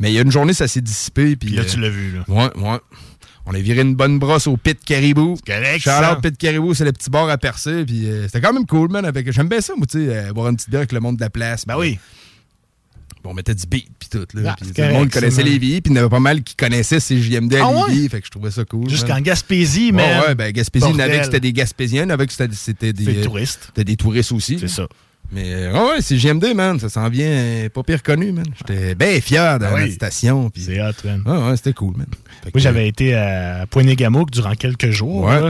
Mais 0.00 0.10
il 0.10 0.14
y 0.14 0.18
a 0.18 0.22
une 0.22 0.30
journée, 0.30 0.52
ça 0.52 0.68
s'est 0.68 0.80
dissipé. 0.82 1.36
Puis 1.36 1.48
Puis 1.48 1.56
là, 1.56 1.62
euh, 1.62 1.66
tu 1.66 1.80
l'as 1.80 1.88
vu, 1.88 2.12
là. 2.12 2.24
Ouais, 2.28 2.50
ouais. 2.62 2.78
On 3.46 3.54
a 3.54 3.58
viré 3.58 3.82
une 3.82 3.94
bonne 3.94 4.18
brosse 4.18 4.46
au 4.46 4.56
Pit 4.56 4.78
Caribou. 4.84 5.36
correct, 5.46 5.80
Charlotte. 5.82 6.22
Pit 6.22 6.36
Caribou, 6.38 6.72
c'est 6.74 6.84
le 6.84 6.92
petit 6.92 7.10
bar 7.10 7.28
à 7.28 7.36
percer. 7.36 7.84
Puis 7.84 8.06
euh, 8.06 8.22
c'était 8.24 8.40
quand 8.40 8.52
même 8.54 8.66
cool, 8.66 8.90
man. 8.90 9.04
Avec... 9.04 9.30
J'aime 9.32 9.48
bien 9.48 9.60
ça, 9.60 9.74
moi, 9.76 9.86
tu 9.86 10.06
sais, 10.06 10.16
euh, 10.16 10.32
boire 10.32 10.48
une 10.48 10.56
petite 10.56 10.70
bière 10.70 10.80
avec 10.80 10.92
le 10.92 11.00
monde 11.00 11.16
de 11.16 11.20
la 11.20 11.30
place. 11.30 11.66
Ben 11.66 11.74
puis, 11.78 11.90
oui. 11.90 11.98
Bon, 13.22 13.30
on 13.30 13.34
mettait 13.34 13.54
du 13.54 13.66
beat, 13.66 13.88
puis 13.98 14.08
tout. 14.10 14.26
Là, 14.34 14.54
Ah, 14.54 14.56
puis, 14.60 14.70
le 14.82 14.92
monde 14.92 15.10
connaissait. 15.10 15.42
Lévis, 15.42 15.80
puis 15.80 15.92
il 15.92 15.96
y 15.96 15.98
en 15.98 16.02
avait 16.02 16.10
pas 16.10 16.20
mal 16.20 16.42
qui 16.42 16.54
connaissaient 16.56 17.00
ces 17.00 17.20
JMD 17.20 17.54
à 17.54 17.64
Ah 17.64 17.68
ouais? 17.70 17.90
Lévis. 17.94 18.08
Fait 18.10 18.20
que 18.20 18.26
je 18.26 18.30
trouvais 18.30 18.50
ça 18.50 18.64
cool. 18.64 18.88
Jusqu'en. 18.88 19.20
Gaspésie, 19.20 19.86
Ouais, 19.86 19.92
mais. 19.92 20.20
ouais, 20.26 20.34
ben 20.34 20.52
Gaspésie, 20.52 20.86
il 20.90 20.92
y 20.92 20.96
en 20.96 20.98
avait 21.00 21.18
que 21.18 21.24
c'était 21.24 21.40
des 21.40 21.52
Gaspésiens, 21.52 22.02
il 22.02 22.04
y 22.04 22.10
en 22.10 22.14
avait 22.14 22.26
que 22.26 22.32
c'était 22.32 22.92
des, 22.92 23.04
Des 23.04 23.18
euh, 23.18 23.24
touristes. 23.24 23.64
C'était 23.66 23.84
des 23.84 23.96
touristes 23.96 24.32
aussi. 24.32 24.58
C'est 24.58 24.68
ça. 24.68 24.86
Mais 25.34 25.52
euh, 25.52 25.72
ouais, 25.72 26.00
c'est 26.00 26.16
JMD, 26.16 26.54
man. 26.54 26.78
Ça 26.78 26.88
s'en 26.88 27.08
vient 27.08 27.26
euh, 27.26 27.68
pas 27.68 27.82
pire 27.82 28.02
connu, 28.02 28.30
man. 28.30 28.44
J'étais 28.56 28.94
bien 28.94 29.20
fier 29.20 29.58
de 29.58 29.64
Ah 29.64 29.72
oui. 29.74 29.86
la 29.86 29.90
station. 29.92 30.50
C'est 30.56 30.80
hot, 30.80 30.92
man. 31.04 31.22
Ouais, 31.26 31.48
ouais, 31.50 31.56
c'était 31.56 31.72
cool, 31.72 31.96
man. 31.96 32.06
Fait 32.44 32.52
que, 32.52 32.56
Moi, 32.56 32.62
j'avais 32.62 32.86
été 32.86 33.14
à 33.14 33.66
Pointe-Gamouk 33.68 34.30
durant 34.30 34.54
quelques 34.54 34.90
jours. 34.90 35.24
Ouais. 35.24 35.40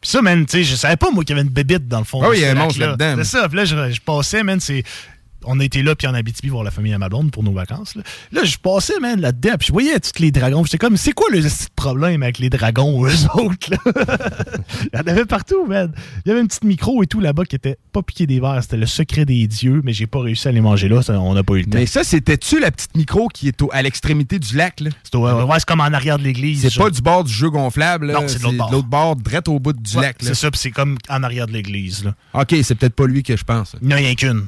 Puis 0.00 0.10
ça, 0.10 0.22
man, 0.22 0.46
tu 0.46 0.58
sais, 0.58 0.64
je 0.64 0.74
savais 0.76 0.96
pas, 0.96 1.10
moi, 1.10 1.24
qu'il 1.24 1.36
y 1.36 1.38
avait 1.38 1.46
une 1.46 1.52
bébite 1.52 1.86
dans 1.88 1.98
le 1.98 2.04
fond. 2.04 2.20
Ah 2.24 2.28
oui, 2.30 2.36
de 2.36 2.40
il 2.40 2.44
y 2.44 2.48
a 2.48 2.52
un 2.52 2.54
monstre 2.54 2.80
là-dedans. 2.80 3.14
C'est 3.18 3.24
ça. 3.38 3.48
Puis 3.48 3.56
là, 3.58 3.64
je, 3.66 3.92
je 3.92 4.00
passais, 4.00 4.42
man, 4.42 4.60
c'est. 4.60 4.82
On 5.46 5.60
a 5.60 5.64
été 5.64 5.82
là, 5.82 5.94
puis 5.94 6.06
en 6.06 6.14
Abitibi, 6.14 6.48
voir 6.48 6.64
la 6.64 6.70
famille 6.70 6.92
à 6.94 6.98
ma 6.98 7.08
blonde 7.08 7.30
pour 7.30 7.42
nos 7.42 7.52
vacances. 7.52 7.94
Là, 7.94 8.02
Là, 8.32 8.44
je 8.44 8.56
passais, 8.56 8.98
man, 9.00 9.20
là-dedans, 9.20 9.52
puis 9.58 9.68
je 9.68 9.72
voyais 9.72 9.98
tous 10.00 10.20
les 10.20 10.30
dragons. 10.30 10.64
J'étais 10.64 10.78
comme, 10.78 10.96
c'est 10.96 11.12
quoi 11.12 11.26
le 11.32 11.40
problème 11.76 12.22
avec 12.22 12.38
les 12.38 12.50
dragons, 12.50 13.04
eux 13.06 13.10
autres, 13.34 13.70
là? 13.70 13.78
Il 14.92 14.98
y 14.98 15.02
en 15.02 15.06
avait 15.06 15.24
partout, 15.24 15.66
man. 15.66 15.92
Il 16.24 16.28
y 16.28 16.32
avait 16.32 16.40
une 16.40 16.48
petite 16.48 16.64
micro 16.64 17.02
et 17.02 17.06
tout 17.06 17.20
là-bas 17.20 17.44
qui 17.44 17.56
était 17.56 17.76
pas 17.92 18.02
piqué 18.02 18.26
des 18.26 18.40
verres. 18.40 18.60
C'était 18.62 18.76
le 18.76 18.86
secret 18.86 19.24
des 19.24 19.46
dieux, 19.46 19.80
mais 19.84 19.92
j'ai 19.92 20.06
pas 20.06 20.20
réussi 20.20 20.48
à 20.48 20.52
les 20.52 20.60
manger 20.60 20.88
là. 20.88 21.02
ça, 21.02 21.18
on 21.20 21.34
n'a 21.34 21.42
pas 21.42 21.54
eu 21.54 21.58
le 21.60 21.64
temps. 21.64 21.78
Mais 21.78 21.86
ça, 21.86 22.04
c'était-tu 22.04 22.60
la 22.60 22.70
petite 22.70 22.96
micro 22.96 23.28
qui 23.28 23.48
est 23.48 23.60
au- 23.62 23.70
à 23.72 23.82
l'extrémité 23.82 24.38
du 24.38 24.56
lac, 24.56 24.80
là? 24.80 24.90
C'est 25.04 25.16
ouais, 25.18 25.30
c'est 25.58 25.64
comme 25.66 25.80
en 25.80 25.84
arrière 25.92 26.18
de 26.18 26.24
l'église. 26.24 26.66
C'est 26.68 26.78
pas 26.78 26.90
du 26.90 27.00
bord 27.02 27.24
du 27.24 27.32
jeu 27.32 27.50
gonflable, 27.50 28.06
là. 28.06 28.14
Non, 28.14 28.28
c'est 28.28 28.38
de 28.38 28.44
l'autre 28.44 28.56
bord. 28.56 28.72
l'autre 28.72 28.88
bord, 28.88 29.16
direct 29.16 29.48
au 29.48 29.58
bout 29.60 29.72
du 29.72 29.96
Ouais, 29.96 30.02
lac. 30.02 30.16
C'est 30.20 30.34
ça, 30.34 30.50
puis 30.50 30.58
c'est 30.60 30.70
comme 30.70 30.96
en 31.08 31.22
arrière 31.22 31.46
de 31.46 31.52
l'église, 31.52 32.04
là. 32.04 32.14
OK, 32.34 32.54
c'est 32.62 32.74
peut-être 32.74 32.94
pas 32.94 33.06
lui 33.06 33.22
que 33.22 33.36
je 33.36 33.44
pense. 33.44 33.76
Il 33.82 33.88
n'y 33.88 33.94
en 33.94 33.96
a 33.96 34.00
rien 34.00 34.14
qu'une. 34.14 34.46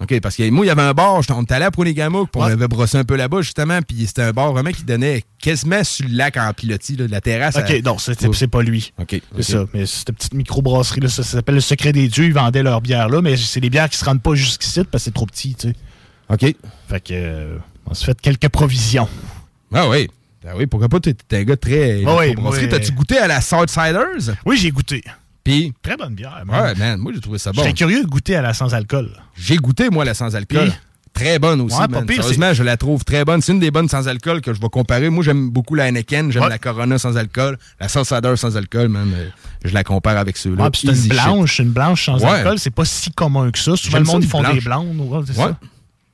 OK, 0.00 0.20
parce 0.20 0.36
que 0.36 0.48
moi, 0.50 0.64
il 0.64 0.68
y 0.68 0.70
avait 0.70 0.82
un 0.82 0.94
bar, 0.94 1.20
on 1.30 1.42
était 1.42 1.54
allé 1.54 1.64
à 1.64 1.70
Polygamouk, 1.72 2.30
puis 2.30 2.40
on 2.40 2.44
avait 2.44 2.68
brossé 2.68 2.96
un 2.98 3.04
peu 3.04 3.16
là-bas, 3.16 3.42
justement, 3.42 3.80
puis 3.82 4.06
c'était 4.06 4.22
un 4.22 4.30
bar 4.32 4.52
vraiment 4.52 4.70
qui 4.70 4.84
donnait 4.84 5.24
quasiment 5.40 5.82
sur 5.82 6.06
le 6.08 6.14
lac 6.16 6.36
en 6.36 6.52
pilotis, 6.52 6.94
là, 6.96 7.06
de 7.06 7.10
la 7.10 7.20
terrasse. 7.20 7.56
OK, 7.56 7.68
à- 7.70 7.80
non, 7.82 7.98
c'est 7.98 8.46
pas 8.46 8.62
lui. 8.62 8.92
OK. 9.00 9.20
C'est 9.36 9.42
ça. 9.42 9.64
Mais 9.74 9.86
cette 9.86 10.12
petite 10.12 10.34
microbrasserie-là, 10.34 11.08
ça, 11.08 11.24
ça 11.24 11.30
s'appelle 11.38 11.56
le 11.56 11.60
secret 11.60 11.92
des 11.92 12.06
dieux. 12.08 12.26
Ils 12.26 12.32
vendaient 12.32 12.62
leurs 12.62 12.80
bières 12.80 13.08
là, 13.08 13.20
mais 13.22 13.36
c'est 13.36 13.60
des 13.60 13.70
bières 13.70 13.88
qui 13.90 13.96
se 13.96 14.04
rendent 14.04 14.22
pas 14.22 14.34
jusqu'ici 14.34 14.84
parce 14.84 15.02
que 15.02 15.04
c'est 15.06 15.14
trop 15.14 15.26
petit, 15.26 15.54
tu 15.56 15.68
sais. 15.70 15.74
OK. 16.30 16.54
Fait 16.88 17.00
que, 17.00 17.12
euh, 17.12 17.56
on 17.86 17.94
se 17.94 18.04
fait 18.04 18.20
quelques 18.20 18.48
provisions. 18.50 19.08
Ah 19.74 19.88
oui. 19.88 20.08
Ah 20.46 20.52
oui, 20.56 20.66
pourquoi 20.66 20.88
pas, 20.88 21.00
t'es 21.00 21.14
un 21.32 21.42
gars 21.42 21.56
très... 21.56 22.02
Ah 22.06 22.16
oui, 22.20 22.34
moi, 22.36 22.56
T'as-tu 22.68 22.92
goûté 22.92 23.18
à 23.18 23.26
la 23.26 23.40
Southsiders? 23.40 24.36
Oui, 24.46 24.56
j'ai 24.56 24.70
goûté. 24.70 25.02
Puis... 25.52 25.72
Très 25.82 25.96
bonne 25.96 26.14
bière. 26.14 26.42
man. 26.46 26.62
Ouais, 26.62 26.74
man, 26.74 26.98
moi, 26.98 27.12
j'ai 27.14 27.20
trouvé 27.20 27.38
ça 27.38 27.52
bon. 27.52 27.62
J'étais 27.62 27.74
curieux 27.74 28.02
de 28.02 28.08
goûter 28.08 28.36
à 28.36 28.42
la 28.42 28.52
sans-alcool. 28.54 29.10
J'ai 29.36 29.56
goûté, 29.56 29.88
moi, 29.90 30.04
la 30.04 30.14
sans-alcool. 30.14 30.72
Très 31.14 31.38
bonne 31.40 31.60
aussi, 31.62 31.74
Ouais, 31.76 31.88
man. 31.88 32.06
pire, 32.06 32.22
Sérieusement, 32.22 32.52
je 32.52 32.62
la 32.62 32.76
trouve 32.76 33.04
très 33.04 33.24
bonne. 33.24 33.40
C'est 33.42 33.50
une 33.52 33.58
des 33.58 33.70
bonnes 33.72 33.88
sans-alcool 33.88 34.40
que 34.40 34.52
je 34.54 34.60
vais 34.60 34.68
comparer. 34.68 35.10
Moi, 35.10 35.24
j'aime 35.24 35.50
beaucoup 35.50 35.74
la 35.74 35.88
Heineken, 35.88 36.30
j'aime 36.30 36.44
Ouais. 36.44 36.48
la 36.48 36.58
Corona 36.58 36.96
sans-alcool. 36.98 37.58
La 37.80 37.88
Southsider 37.88 38.36
sans-alcool, 38.36 38.88
man, 38.88 39.08
je 39.64 39.72
la 39.74 39.82
compare 39.82 40.16
avec 40.18 40.36
ceux-là. 40.36 40.64
Ouais, 40.64 40.70
puis 40.70 40.82
c'est 40.82 40.88
une 40.88 40.94
shit. 40.94 41.08
blanche, 41.12 41.58
une 41.58 41.70
blanche 41.70 42.04
sans 42.06 42.22
Ouais. 42.22 42.28
alcool. 42.30 42.58
C'est 42.58 42.70
pas 42.70 42.84
si 42.84 43.10
commun 43.10 43.50
que 43.50 43.58
ça. 43.58 43.74
Souvent, 43.74 43.98
le 43.98 44.04
monde, 44.04 44.22
ils 44.22 44.28
font 44.28 44.42
des 44.52 44.60
blondes. 44.60 44.96
Ouais, 45.00 45.20
c'est 45.26 45.36
Ouais. 45.38 45.44
ça. 45.48 45.58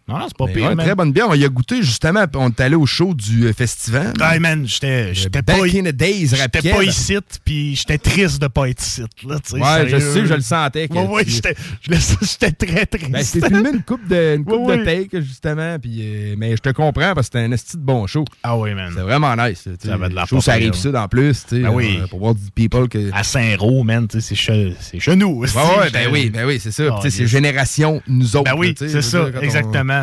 Non, 0.06 0.18
non, 0.18 0.26
c'est 0.28 0.36
pas 0.36 0.44
Mais 0.46 0.52
pire, 0.52 0.76
très 0.76 0.94
bonne 0.94 1.12
bière. 1.12 1.28
On 1.30 1.34
y 1.34 1.44
a 1.44 1.48
goûté, 1.48 1.82
justement. 1.82 2.24
On 2.34 2.50
est 2.50 2.60
allé 2.60 2.74
au 2.74 2.84
show 2.84 3.14
du 3.14 3.46
euh, 3.46 3.52
festival. 3.54 4.12
Ouais, 4.20 4.38
man, 4.38 4.66
j'étais 4.66 5.14
Back 5.30 5.44
pas, 5.46 5.64
in 5.64 5.82
the 5.84 5.94
days, 5.94 6.26
j'étais 6.34 6.70
pas 6.70 6.84
ici, 6.84 7.16
puis 7.42 7.74
j'étais 7.74 7.96
triste 7.96 8.40
de 8.42 8.48
pas 8.48 8.68
être 8.68 8.82
ici. 8.82 9.00
Là, 9.26 9.36
Ouais, 9.52 9.88
je 9.88 9.98
sais, 9.98 10.26
je 10.26 10.34
le 10.34 10.40
sentais. 10.42 10.88
ouais, 10.92 11.24
tu- 11.24 11.32
j'étais 11.32 12.50
très 12.52 12.84
triste. 12.84 13.10
Ben, 13.10 13.22
c'était 13.22 13.48
filmé 13.48 13.70
une 13.70 13.82
coupe 13.82 14.06
de, 14.06 14.34
une 14.36 14.44
coupe 14.44 14.68
de 14.70 14.84
take, 14.84 15.22
justement. 15.22 15.78
Puis, 15.78 16.00
euh, 16.02 16.34
mais 16.36 16.50
je 16.52 16.60
te 16.60 16.68
comprends 16.70 17.14
parce 17.14 17.28
que 17.30 17.38
c'était 17.38 17.46
un 17.46 17.52
esti 17.52 17.76
de 17.78 17.82
bon 17.82 18.06
show. 18.06 18.26
Ah 18.42 18.58
oui, 18.58 18.74
man. 18.74 18.92
C'est 18.94 19.02
vraiment 19.02 19.34
nice. 19.36 19.66
Ça 19.82 19.94
avait 19.94 20.10
de 20.10 20.14
la 20.14 20.26
show, 20.26 20.40
ça 20.42 20.52
arrive 20.52 20.74
sud 20.74 20.96
en 20.96 21.08
plus. 21.08 21.44
Ben 21.50 21.68
oui. 21.70 21.98
euh, 22.02 22.06
Pour 22.08 22.18
voir 22.18 22.34
du 22.34 22.50
people 22.54 22.88
que. 22.88 23.10
À 23.14 23.22
Saint-Roch, 23.24 23.84
man, 23.84 24.06
c'est 24.10 24.34
che- 24.34 24.74
c'est 24.80 25.00
chez 25.00 25.16
nous. 25.16 25.40
Ouais, 25.44 25.90
ben 25.92 26.08
oui, 26.12 26.28
ben 26.28 26.44
oui, 26.46 26.58
c'est 26.60 26.72
ça. 26.72 26.84
Ah, 26.90 27.00
c'est 27.08 27.26
génération 27.26 28.02
nous 28.06 28.36
autres. 28.36 28.50
Ben 28.52 28.58
oui, 28.58 28.74
c'est 28.76 29.00
ça, 29.00 29.28
exactement. 29.40 29.93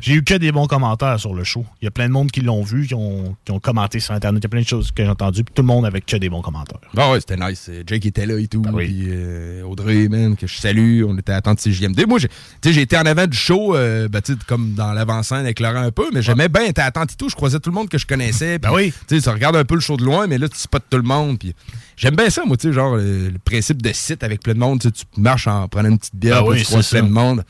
J'ai 0.00 0.14
eu 0.14 0.22
que 0.24 0.34
des 0.34 0.52
bons 0.52 0.66
commentaires 0.66 1.18
sur 1.20 1.34
le 1.34 1.44
show. 1.44 1.64
Il 1.80 1.84
y 1.84 1.88
a 1.88 1.90
plein 1.90 2.06
de 2.06 2.12
monde 2.12 2.30
qui 2.30 2.40
l'ont 2.40 2.62
vu, 2.62 2.86
qui 2.86 2.94
ont, 2.94 3.36
qui 3.44 3.52
ont 3.52 3.60
commenté 3.60 4.00
sur 4.00 4.14
Internet. 4.14 4.40
Il 4.42 4.44
y 4.44 4.46
a 4.46 4.48
plein 4.48 4.60
de 4.62 4.66
choses 4.66 4.90
que 4.92 5.02
j'ai 5.02 5.08
entendues, 5.08 5.44
puis 5.44 5.52
tout 5.54 5.62
le 5.62 5.66
monde 5.68 5.84
avec 5.86 6.06
que 6.06 6.16
des 6.16 6.28
bons 6.28 6.42
commentaires. 6.42 6.78
Ah 6.96 7.10
ouais, 7.10 7.20
c'était 7.20 7.36
nice. 7.36 7.66
Euh, 7.68 7.82
Jake 7.86 8.06
était 8.06 8.26
là 8.26 8.38
et 8.38 8.48
tout. 8.48 8.60
Ben 8.62 8.72
oui. 8.72 8.86
Puis 8.86 9.04
euh, 9.08 9.62
Audrey, 9.64 10.08
man, 10.08 10.36
que 10.36 10.46
je 10.46 10.56
salue. 10.56 11.02
On 11.06 11.16
était 11.18 11.32
à 11.32 11.36
attendre 11.36 11.58
CJMD. 11.60 12.06
Moi, 12.06 12.18
j'ai- 12.18 12.80
été 12.82 12.96
en 12.96 13.06
avant 13.06 13.26
du 13.26 13.36
show, 13.36 13.76
euh, 13.76 14.08
ben, 14.08 14.20
comme 14.46 14.74
dans 14.74 14.92
l'avant-scène 14.92 15.38
avec 15.40 15.60
Laurent 15.60 15.82
un 15.82 15.90
peu, 15.92 16.06
mais 16.12 16.22
j'aimais 16.22 16.48
bien 16.48 16.64
être 16.64 16.78
à 16.80 16.84
attente 16.86 17.12
et 17.12 17.16
tout. 17.16 17.28
Je 17.28 17.36
croisais 17.36 17.60
tout 17.60 17.70
le 17.70 17.74
monde 17.74 17.88
que 17.88 17.98
je 17.98 18.06
connaissais. 18.06 18.58
Ben 18.58 18.68
puis, 18.68 18.76
oui. 18.86 18.92
Tu 19.08 19.16
sais, 19.16 19.20
ça 19.22 19.32
regarde 19.32 19.56
un 19.56 19.64
peu 19.64 19.74
le 19.74 19.80
show 19.80 19.96
de 19.96 20.04
loin, 20.04 20.26
mais 20.26 20.38
là, 20.38 20.48
tu 20.48 20.58
spots 20.58 20.78
tout 20.90 20.96
le 20.96 21.02
monde. 21.02 21.38
Puis 21.38 21.54
j'aime 21.96 22.16
bien 22.16 22.30
ça, 22.30 22.44
moi, 22.44 22.56
tu 22.56 22.68
sais, 22.68 22.72
genre 22.74 22.96
le, 22.96 23.28
le 23.30 23.38
principe 23.38 23.80
de 23.82 23.92
site 23.92 24.22
avec 24.24 24.42
plein 24.42 24.54
de 24.54 24.58
monde. 24.58 24.80
Tu 24.80 24.90
marches 25.20 25.46
en 25.46 25.68
prenant 25.68 25.88
une 25.90 25.98
petite 25.98 26.16
bière, 26.16 26.42
Ben 26.42 26.50
oui, 26.50 26.58
tu 26.58 26.64
croises 26.64 26.88
plein 26.90 27.02
de 27.02 27.08
monde. 27.08 27.44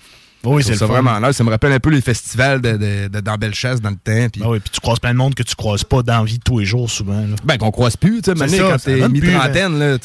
Oui, 0.45 0.63
c'est 0.65 0.75
vraiment 0.77 1.21
nice. 1.21 1.37
Ça 1.37 1.45
me 1.45 1.51
rappelle 1.51 1.73
un 1.73 1.81
peu 1.81 1.91
les 1.91 2.01
festivals 2.01 2.61
de, 2.61 2.73
de, 2.73 3.09
de- 3.09 3.21
dans 3.21 3.37
Bellechasse 3.37 3.81
dans 3.81 3.91
le 3.91 3.97
temps. 3.97 4.29
Puis, 4.31 4.41
Ben 4.41 4.49
oui, 4.49 4.61
puis 4.61 4.71
tu 4.71 4.81
croises 4.81 4.99
plein 4.99 5.13
de 5.13 5.19
monde 5.19 5.35
que 5.35 5.43
tu 5.43 5.55
croises 5.55 5.85
pas 5.85 6.03
dans 6.03 6.19
la 6.19 6.25
vie 6.25 6.39
de 6.39 6.43
tous 6.43 6.59
les 6.59 6.65
jours, 6.65 6.91
souvent. 6.91 7.21
là. 7.21 7.37
ben, 7.45 7.59
qu'on 7.59 7.71
croise 7.71 7.97
plus, 7.97 8.23
tu 8.23 8.31
sais, 8.33 8.59
quand 8.59 8.77
t'es 8.83 8.99
plus, 9.01 9.09
mi-trentaine, 9.09 9.79
là, 9.79 9.99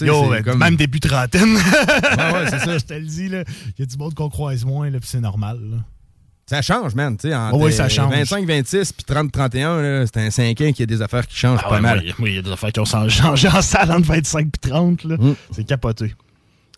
comme... 0.43 0.59
même 0.59 0.75
début 0.75 0.99
trentaine. 0.99 1.55
Ouais, 1.55 1.61
c'est 2.49 2.59
ça. 2.59 2.77
Je 2.77 2.85
te 2.85 2.93
le 2.93 3.05
dis, 3.05 3.29
là. 3.29 3.43
Il 3.77 3.79
y 3.79 3.83
a 3.83 3.85
du 3.85 3.97
monde 3.97 4.13
qu'on 4.13 4.29
croise 4.29 4.63
moins, 4.65 4.89
là, 4.89 4.99
puis 4.99 5.09
c'est 5.11 5.19
normal. 5.19 5.57
là. 5.71 5.77
Ça 6.49 6.61
change, 6.61 6.95
man. 6.95 7.17
Tu 7.17 7.29
sais, 7.29 7.35
Oh 7.51 7.59
oui, 7.65 7.73
ça 7.73 7.89
change. 7.89 8.13
25, 8.13 8.45
26 8.47 8.93
puis 8.93 9.03
30, 9.03 9.31
31, 9.33 9.81
là, 9.81 10.05
c'est 10.05 10.17
un 10.25 10.31
5 10.31 10.49
ans 10.61 10.71
qu'il 10.71 10.79
y 10.79 10.83
a 10.83 10.85
des 10.85 11.01
affaires 11.01 11.27
qui 11.27 11.35
changent 11.35 11.59
Ah 11.61 11.67
pas 11.67 11.75
ouais, 11.75 11.81
mal. 11.81 12.03
Oui, 12.19 12.29
il 12.31 12.35
y 12.35 12.39
a 12.39 12.41
des 12.41 12.51
affaires 12.51 12.71
qui 12.71 12.79
ont 12.79 12.85
changé 13.09 13.47
en 13.49 13.61
salle 13.61 13.91
entre 13.91 14.07
25 14.07 14.47
et 14.47 14.69
30. 14.69 15.03
là. 15.03 15.17
Mm. 15.19 15.35
C'est 15.51 15.65
capoté. 15.65 16.15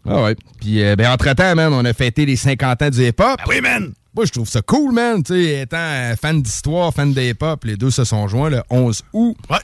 Ah 0.10 0.24
ouais. 0.24 0.36
Puis, 0.60 0.84
euh, 0.84 0.96
ben, 0.96 1.12
entre-temps, 1.12 1.56
man, 1.56 1.72
on 1.72 1.86
a 1.86 1.94
fêté 1.94 2.26
les 2.26 2.36
50 2.36 2.82
ans 2.82 2.90
du 2.90 3.08
hip-hop. 3.08 3.40
Ah 3.40 3.44
oui, 3.48 3.62
man! 3.62 3.94
Moi, 4.16 4.26
je 4.26 4.32
trouve 4.32 4.50
ça 4.50 4.62
cool, 4.62 4.92
man. 4.92 5.22
Tu 5.22 5.34
sais, 5.34 5.62
étant 5.62 5.78
euh, 5.78 6.16
fan 6.16 6.42
d'histoire, 6.42 6.92
fan 6.94 7.14
de 7.14 7.22
hip-hop, 7.22 7.64
les 7.64 7.78
deux 7.78 7.92
se 7.92 8.04
sont 8.04 8.28
joints 8.28 8.50
le 8.50 8.64
11 8.72 9.04
août. 9.14 9.38
Ouais. 9.50 9.58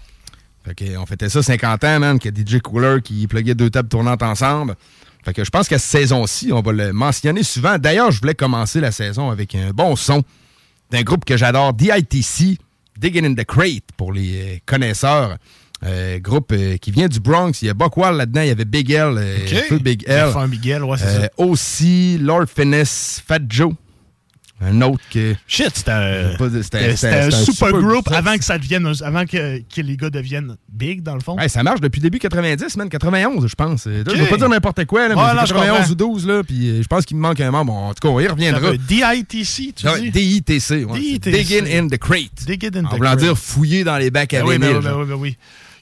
Fait 0.64 0.76
que, 0.76 0.98
on 0.98 1.06
fêtait 1.06 1.30
ça 1.30 1.42
50 1.42 1.84
ans, 1.84 2.00
man, 2.00 2.20
que 2.20 2.30
DJ 2.30 2.60
Cooler 2.60 3.02
qui 3.04 3.26
pluguait 3.28 3.56
deux 3.56 3.72
tables 3.72 3.90
tournantes 3.90 4.22
ensemble. 4.22 4.76
Fait 5.24 5.34
que 5.34 5.44
je 5.44 5.50
pense 5.50 5.68
qu'à 5.68 5.80
cette 5.80 6.02
saison-ci, 6.02 6.54
on 6.54 6.62
va 6.62 6.72
le 6.72 6.94
mentionner 6.94 7.42
souvent. 7.42 7.80
D'ailleurs, 7.80 8.12
je 8.12 8.20
voulais 8.20 8.36
commencer 8.36 8.80
la 8.80 8.92
saison 8.92 9.32
avec 9.32 9.56
un 9.56 9.72
bon 9.72 9.96
son 9.96 10.24
d'un 10.92 11.02
groupe 11.02 11.26
que 11.26 11.36
j'adore, 11.36 11.74
DITC, 11.74 12.60
Digging 12.98 13.26
in 13.26 13.34
the 13.34 13.44
Crate, 13.44 13.86
pour 13.98 14.14
les 14.14 14.56
euh, 14.56 14.58
connaisseurs. 14.68 15.38
Euh, 15.86 16.20
groupe 16.20 16.52
euh, 16.52 16.78
qui 16.78 16.90
vient 16.92 17.08
du 17.08 17.20
Bronx. 17.20 17.52
Il 17.62 17.68
y 17.68 17.70
a 17.70 17.74
Buckwall 17.76 18.18
là-dedans, 18.18 18.42
il 18.42 18.48
y 18.48 18.52
avait 18.52 18.66
Big 18.66 18.90
L, 18.92 19.16
euh, 19.18 19.38
OK. 19.46 19.54
Feu 19.70 19.78
Big 19.80 20.04
L. 20.08 20.30
Ouais, 20.84 20.98
c'est 20.98 21.06
Euh, 21.06 21.22
ça. 21.24 21.30
aussi, 21.38 22.18
Lord 22.20 22.46
Finesse, 22.54 23.22
Fat 23.28 23.40
Joe. 23.48 23.72
Un 24.62 24.82
autre 24.84 25.04
que. 25.12 25.36
Shit, 25.48 25.72
c'était 25.76 25.92
un, 25.92 26.32
super 27.30 27.54
super 27.54 27.70
group 27.72 27.84
groupe. 28.06 28.12
avant 28.14 28.38
que 28.38 28.44
ça 28.46 28.58
devienne. 28.58 28.90
avant 29.04 29.26
que, 29.26 29.60
que 29.60 29.82
les 29.82 29.98
gars 29.98 30.10
deviennent 30.10 30.56
big, 30.72 31.04
dans 31.04 31.14
le 31.14 31.20
fond. 31.20 31.36
Ouais, 31.38 31.50
ça 31.50 31.62
marche 31.62 31.82
depuis 31.82 32.00
début 32.00 32.20
90, 32.20 32.78
man. 32.78 32.88
91, 32.90 33.46
je 33.48 33.54
pense. 33.54 33.84
Je 33.84 33.90
vais 34.16 34.26
pas 34.28 34.38
dire 34.38 34.48
n'importe 34.50 34.86
quoi, 34.86 35.10
là, 35.10 35.14
mais 35.16 35.22
Ouais, 35.22 35.28
c'est 35.32 35.36
non, 35.36 35.46
je 35.46 35.54
91 35.54 35.78
comprends. 35.80 35.92
ou 35.92 35.96
12, 35.96 36.28
là. 36.28 36.44
Puis 36.44 36.82
je 36.82 36.88
pense 36.88 37.06
qu'il 37.06 37.18
me 37.18 37.22
manque 37.22 37.42
un 37.42 37.52
membre. 37.52 37.74
En 37.74 37.94
tout 37.94 38.00
cas, 38.08 38.08
on 38.08 38.20
y 38.20 38.28
reviendra. 38.28 38.72
DITC, 38.78 39.74
tu 39.76 39.86
dis? 40.10 40.42
DITC. 40.42 40.86
ouais, 40.86 41.00
DITC. 41.00 41.32
Digging 41.32 41.68
in 41.68 41.88
the 41.90 41.98
crate. 42.00 42.46
Dig 42.48 42.64
it 42.64 42.78
in 42.78 42.86
En 42.86 42.96
the 42.96 43.00
crate. 43.00 43.20
dire 43.20 43.38
fouiller 43.38 43.84
dans 43.84 43.98
les 43.98 44.10
bacs 44.10 44.34
à 44.34 44.40
Ben 44.42 44.48
oui, 44.48 44.58
ben 44.58 44.68
oui, 44.70 44.74
ben 44.76 44.82
genre. 44.90 45.00
oui, 45.02 45.06
ben 45.10 45.16
oui. 45.16 45.38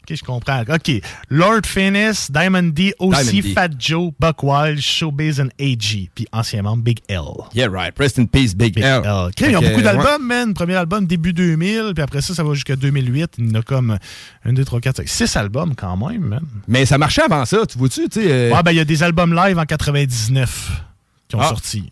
OK, 0.05 0.17
je 0.17 0.23
comprends. 0.23 0.61
OK. 0.67 1.01
Lord 1.29 1.61
Finnis, 1.65 2.27
Diamond 2.29 2.73
D, 2.73 2.93
Diamond 2.99 3.31
D. 3.31 3.41
Fat 3.53 3.69
Joe, 3.79 4.11
Buck 4.19 4.43
Wild, 4.43 4.79
Showbiz 4.81 5.39
and 5.39 5.47
AG. 5.59 6.09
Puis 6.13 6.27
anciennement 6.33 6.75
Big 6.75 6.99
L. 7.07 7.21
Yeah, 7.53 7.69
right. 7.69 7.93
Rest 7.97 8.19
in 8.19 8.25
peace, 8.25 8.53
Big, 8.53 8.75
Big 8.75 8.83
L. 8.83 9.01
L. 9.05 9.27
OK, 9.29 9.39
Fait 9.39 9.51
ils 9.51 9.55
ont 9.55 9.61
beaucoup 9.61 9.75
ouais. 9.77 9.81
d'albums, 9.83 10.25
man. 10.27 10.53
Premier 10.53 10.75
album 10.75 11.05
début 11.05 11.31
2000, 11.31 11.93
puis 11.95 12.03
après 12.03 12.21
ça, 12.21 12.33
ça 12.33 12.43
va 12.43 12.53
jusqu'à 12.53 12.75
2008. 12.75 13.35
Il 13.37 13.47
y 13.47 13.51
en 13.51 13.59
a 13.59 13.61
comme 13.61 13.97
1, 14.43 14.51
2, 14.53 14.65
3, 14.65 14.81
4, 14.81 14.97
5, 14.97 15.07
6 15.07 15.35
albums 15.37 15.73
quand 15.75 15.95
même, 15.95 16.21
man. 16.21 16.43
Mais 16.67 16.85
ça 16.85 16.97
marchait 16.97 17.21
avant 17.23 17.45
ça, 17.45 17.65
tu 17.65 17.77
vois-tu? 17.77 18.09
tu 18.09 18.21
sais, 18.21 18.27
euh, 18.29 18.51
Ouais, 18.53 18.61
ben 18.61 18.71
il 18.71 18.77
y 18.77 18.81
a 18.81 18.85
des 18.85 19.03
albums 19.03 19.33
live 19.33 19.57
en 19.57 19.65
99 19.65 20.81
qui 21.29 21.35
ont 21.37 21.39
Ah. 21.39 21.47
sorti. 21.47 21.89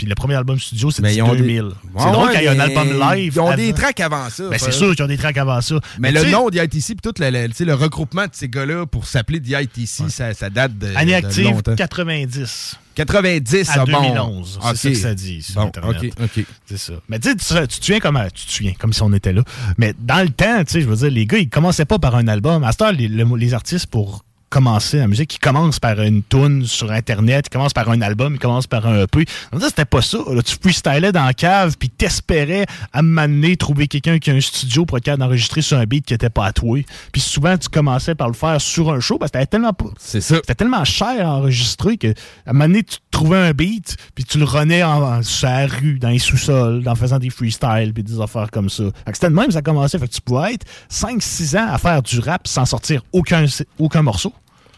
Puis 0.00 0.08
le 0.08 0.14
premier 0.14 0.34
album 0.34 0.58
studio, 0.58 0.90
c'est 0.90 1.02
Mais 1.02 1.14
ils 1.14 1.20
ont 1.20 1.34
2000. 1.34 1.44
des- 1.46 1.68
C'est 1.98 2.04
Ouais, 2.06 2.12
drôle 2.12 2.28
ouais, 2.28 2.32
quand 2.32 2.38
il 2.40 2.44
y 2.44 2.48
a 2.48 2.52
un 2.52 2.58
album 2.60 2.88
live. 2.98 3.32
Ils 3.36 3.40
ont 3.40 3.54
des 3.54 3.74
tracks 3.74 4.00
avant 4.00 4.30
ça. 4.30 4.48
Ben, 4.48 4.58
c'est 4.58 4.72
sûr 4.72 4.94
qu'ils 4.96 5.04
ont 5.04 5.08
des 5.08 5.18
tracks 5.18 5.36
avant 5.36 5.60
ça. 5.60 5.74
Mais, 5.98 6.10
le 6.10 6.24
nom 6.30 6.48
d'ITC, 6.48 6.94
puis 6.94 6.96
tout 7.02 7.12
le, 7.20 7.28
le- 7.28 7.64
le 7.66 7.74
regroupement 7.74 8.22
de 8.24 8.30
ces 8.32 8.48
gars-là 8.48 8.86
pour 8.86 9.06
s'appeler 9.06 9.40
d'ITC, 9.40 10.08
ça, 10.08 10.32
ça 10.32 10.48
date 10.48 10.78
de, 10.78 10.88
Année 10.96 11.14
active, 11.14 11.44
longtemps. 11.44 11.74
90. 11.76 12.76
90, 12.94 13.68
à 13.68 13.72
ah, 13.74 13.84
bon. 13.84 14.00
2011. 14.00 14.58
C'est 14.62 14.68
Ok. 14.70 14.76
ça 14.76 14.88
que 14.88 14.94
ça 14.96 15.14
dit 15.14 15.42
sur 15.42 15.54
Bon, 15.56 15.66
Internet. 15.66 16.14
ok, 16.18 16.28
ok. 16.38 16.44
C'est 16.64 16.78
ça. 16.78 16.92
Mais 17.10 17.18
tu 17.18 17.28
sais, 17.38 17.66
tu 17.66 17.78
te 17.78 17.84
souviens 17.84 18.00
comment. 18.00 18.24
Tu 18.34 18.46
te 18.46 18.50
souviens, 18.52 18.72
comme 18.78 18.94
si 18.94 19.02
on 19.02 19.12
était 19.12 19.34
là. 19.34 19.42
Mais 19.76 19.94
dans 19.98 20.22
le 20.22 20.30
temps, 20.30 20.64
tu 20.64 20.72
sais, 20.72 20.80
je 20.80 20.86
veux 20.88 20.96
dire, 20.96 21.10
les 21.10 21.26
gars, 21.26 21.36
ils 21.38 21.50
commençaient 21.50 21.84
pas 21.84 21.98
par 21.98 22.14
un 22.16 22.26
album. 22.26 22.64
À 22.64 22.72
ce 22.72 22.78
temps, 22.78 22.90
les, 22.90 23.06
le- 23.08 23.36
les 23.36 23.52
artistes, 23.54 23.86
pour 23.86 24.24
commencer 24.50 24.98
la 24.98 25.06
musique, 25.06 25.36
ils 25.36 25.38
commencent 25.38 25.78
par 25.78 26.00
une 26.00 26.22
tune 26.22 26.66
sur 26.66 26.90
Internet, 26.90 27.46
ils 27.46 27.52
commencent 27.52 27.72
par 27.72 27.88
un 27.88 28.00
album, 28.02 28.34
ils 28.34 28.38
commencent 28.38 28.66
par 28.66 28.86
un 28.86 29.04
EP. 29.04 29.24
C'était 29.60 29.84
pas 29.84 30.02
ça. 30.02 30.18
là. 30.28 30.42
Tu 30.42 30.56
freestylais 30.60 31.12
dans 31.12 31.24
la 31.24 31.34
cave, 31.34 31.76
puis 31.78 31.88
t'espérais 31.88 32.66
à 32.92 33.02
m'amener 33.02 33.56
trouver 33.56 33.86
quelqu'un 33.86 34.18
qui 34.18 34.30
a 34.30 34.34
un 34.34 34.40
studio 34.40 34.84
pour 34.84 34.98
être 34.98 35.04
capable 35.04 35.22
d'enregistrer 35.22 35.62
sur 35.62 35.78
un 35.78 35.84
beat 35.84 36.04
qui 36.04 36.14
était 36.14 36.30
pas 36.30 36.46
à 36.46 36.52
toi. 36.52 36.80
Puis 37.12 37.20
souvent, 37.20 37.56
tu 37.56 37.68
commençais 37.68 38.14
par 38.14 38.26
le 38.26 38.34
faire 38.34 38.60
sur 38.60 38.92
un 38.92 39.00
show, 39.00 39.18
parce 39.18 39.30
que 39.30 39.38
c'était 39.38 39.50
tellement 39.50 39.72
pas. 39.72 39.90
C'est 39.98 40.20
ça. 40.20 40.36
C'était 40.36 40.56
tellement 40.56 40.84
cher 40.84 41.26
à 41.26 41.36
enregistrer 41.36 41.96
que, 41.96 42.08
à 42.08 42.50
un 42.50 42.52
moment 42.52 42.66
donné, 42.66 42.82
tu 42.82 42.96
trouvais 43.12 43.38
un 43.38 43.52
beat, 43.52 43.96
puis 44.14 44.24
tu 44.24 44.38
le 44.38 44.44
renais 44.44 44.82
en, 44.82 45.22
sur 45.22 45.48
la 45.48 45.66
rue, 45.66 45.98
dans 46.00 46.08
les 46.08 46.18
sous-sols, 46.18 46.82
en 46.86 46.94
faisant 46.96 47.18
des 47.18 47.30
freestyles, 47.30 47.92
puis 47.94 48.02
des 48.02 48.20
affaires 48.20 48.50
comme 48.50 48.68
ça. 48.68 48.84
Fait 49.04 49.12
que 49.12 49.16
c'était 49.16 49.30
de 49.30 49.34
même 49.34 49.50
ça 49.50 49.62
commençait. 49.62 49.98
Fait 49.98 50.08
que 50.08 50.14
tu 50.14 50.20
pouvais 50.20 50.54
être 50.54 50.66
5-6 50.90 51.56
ans 51.56 51.68
à 51.72 51.78
faire 51.78 52.02
du 52.02 52.18
rap 52.18 52.46
sans 52.46 52.64
sortir 52.64 53.02
aucun, 53.12 53.46
aucun 53.78 54.02
morceau. 54.02 54.32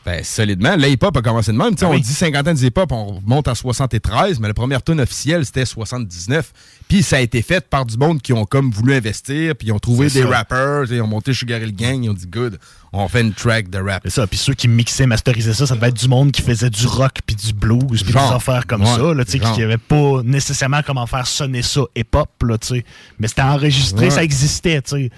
Ben, 0.05 0.25
solidement. 0.25 0.75
Le 0.75 0.89
hip-hop 0.89 1.17
a 1.17 1.23
commencé 1.23 1.53
de 1.53 1.57
même. 1.57 1.75
Ah 1.81 1.87
on 1.87 1.97
dit 1.97 2.03
50 2.13 2.49
ans 2.49 2.55
de 2.55 2.59
hip-hop, 2.65 2.91
on 2.91 3.21
monte 3.25 3.47
à 3.47 3.55
73, 3.55 4.41
mais 4.41 4.49
la 4.49 4.55
première 4.55 4.83
tune 4.83 5.01
officielle, 5.01 5.47
c'était 5.47 5.65
79. 5.65 6.53
Puis 6.89 7.05
ça 7.05 7.17
a 7.17 7.21
été 7.21 7.41
fait 7.41 7.65
par 7.69 7.87
du 7.87 7.97
monde 7.97 8.21
qui 8.21 8.33
ont 8.33 8.45
comme 8.45 8.73
voulu 8.73 8.95
investir, 8.95 9.55
puis 9.55 9.69
ils 9.69 9.73
ont 9.73 9.79
trouvé 9.79 10.09
des 10.09 10.25
rappers, 10.25 10.91
ils 10.91 11.01
ont 11.01 11.07
monté 11.07 11.33
Sugar 11.33 11.61
Hill 11.63 11.75
Gang, 11.75 12.03
ils 12.03 12.11
ont 12.11 12.15
dit 12.15 12.27
good, 12.27 12.59
on 12.93 13.07
fait 13.07 13.21
une 13.21 13.33
track 13.33 13.71
de 13.71 13.79
rap. 13.79 14.03
C'est 14.05 14.11
ça. 14.11 14.27
Puis 14.27 14.39
ceux 14.39 14.55
qui 14.55 14.67
mixaient, 14.67 15.07
masterisaient 15.07 15.55
ça, 15.55 15.69
ça 15.69 15.77
devait 15.77 15.89
être 15.89 16.01
du 16.01 16.09
monde 16.09 16.33
qui 16.33 16.43
faisait 16.43 16.69
du 16.69 16.87
rock, 16.89 17.19
puis 17.25 17.37
du 17.37 17.53
blues, 17.53 18.03
puis 18.03 18.13
des 18.13 18.19
affaires 18.19 18.67
comme 18.67 18.83
Ouais, 18.83 18.89
ça, 18.97 19.15
là, 19.15 19.25
tu 19.25 19.31
sais, 19.31 19.39
genre. 19.39 19.55
qui 19.55 19.61
n'avaient 19.61 19.79
pas 19.79 20.23
nécessairement 20.25 20.81
comment 20.85 21.07
faire 21.07 21.29
sonner 21.29 21.63
ça 21.63 21.83
hip-hop, 21.95 22.29
là, 22.43 22.59
tu 22.59 22.67
sais. 22.67 22.85
Mais 23.21 23.29
c'était 23.29 23.43
enregistré, 23.43 24.07
Ouais. 24.07 24.11
ça 24.11 24.25
existait, 24.25 24.83
tu 24.83 24.91
sais. 24.91 25.11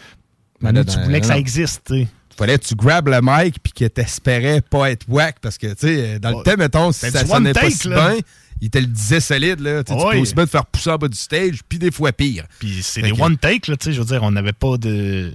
Ben 0.61 0.73
là, 0.73 0.85
tu 0.85 0.99
voulais 1.01 1.21
que 1.21 1.27
ça 1.27 1.39
existe, 1.39 1.83
tu 1.87 1.95
sais. 2.03 2.09
Fallait 2.37 2.59
que 2.59 2.65
tu 2.65 2.75
grabes 2.75 3.09
le 3.09 3.21
mic 3.23 3.57
puis 3.63 3.73
que 3.73 3.85
t'espérais 3.85 4.61
pas 4.61 4.91
être 4.91 5.07
whack 5.09 5.37
parce 5.41 5.57
que, 5.57 5.69
tu 5.69 5.87
sais, 5.87 6.19
dans 6.19 6.39
le 6.39 6.43
temps, 6.43 6.57
mettons, 6.59 6.93
si 6.93 7.01
C'était 7.01 7.19
ça 7.19 7.27
sonnait 7.27 7.53
pas 7.53 7.71
si 7.71 7.89
bien, 7.89 8.17
il 8.61 8.71
te 8.71 8.79
le 8.79 8.87
disait 8.87 9.21
solide, 9.21 9.61
là. 9.61 9.85
Tu 9.85 9.95
peux 9.95 10.19
aussi 10.19 10.35
bien 10.35 10.45
te 10.45 10.51
faire 10.51 10.67
pousser 10.67 10.91
en 10.91 10.97
bas 10.97 11.09
du 11.09 11.17
stage, 11.17 11.61
puis 11.69 11.79
des 11.79 11.91
fois 11.91 12.13
pire. 12.13 12.47
Puis 12.59 12.83
c'est 12.83 13.03
des 13.03 13.13
one 13.13 13.37
take, 13.37 13.71
là, 13.71 13.77
tu 13.77 13.85
sais, 13.85 13.93
je 13.93 14.01
veux 14.01 14.07
dire, 14.07 14.23
on 14.23 14.31
n'avait 14.33 14.53
pas 14.53 14.77
de... 14.77 15.33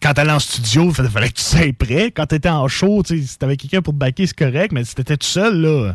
Quand 0.00 0.14
t'allais 0.14 0.32
en 0.32 0.40
studio, 0.40 0.92
il 0.98 1.08
fallait 1.08 1.28
que 1.28 1.34
tu 1.34 1.44
sois 1.44 1.72
prêt. 1.78 2.10
Quand 2.10 2.26
t'étais 2.26 2.48
en 2.48 2.66
show, 2.66 3.04
tu 3.04 3.20
sais, 3.20 3.26
si 3.26 3.38
t'avais 3.38 3.56
quelqu'un 3.56 3.82
pour 3.82 3.92
te 3.92 3.98
backer, 3.98 4.26
c'est 4.26 4.36
correct, 4.36 4.72
mais 4.72 4.84
si 4.84 4.96
t'étais 4.96 5.16
tout 5.16 5.26
seul, 5.26 5.60
là, 5.60 5.94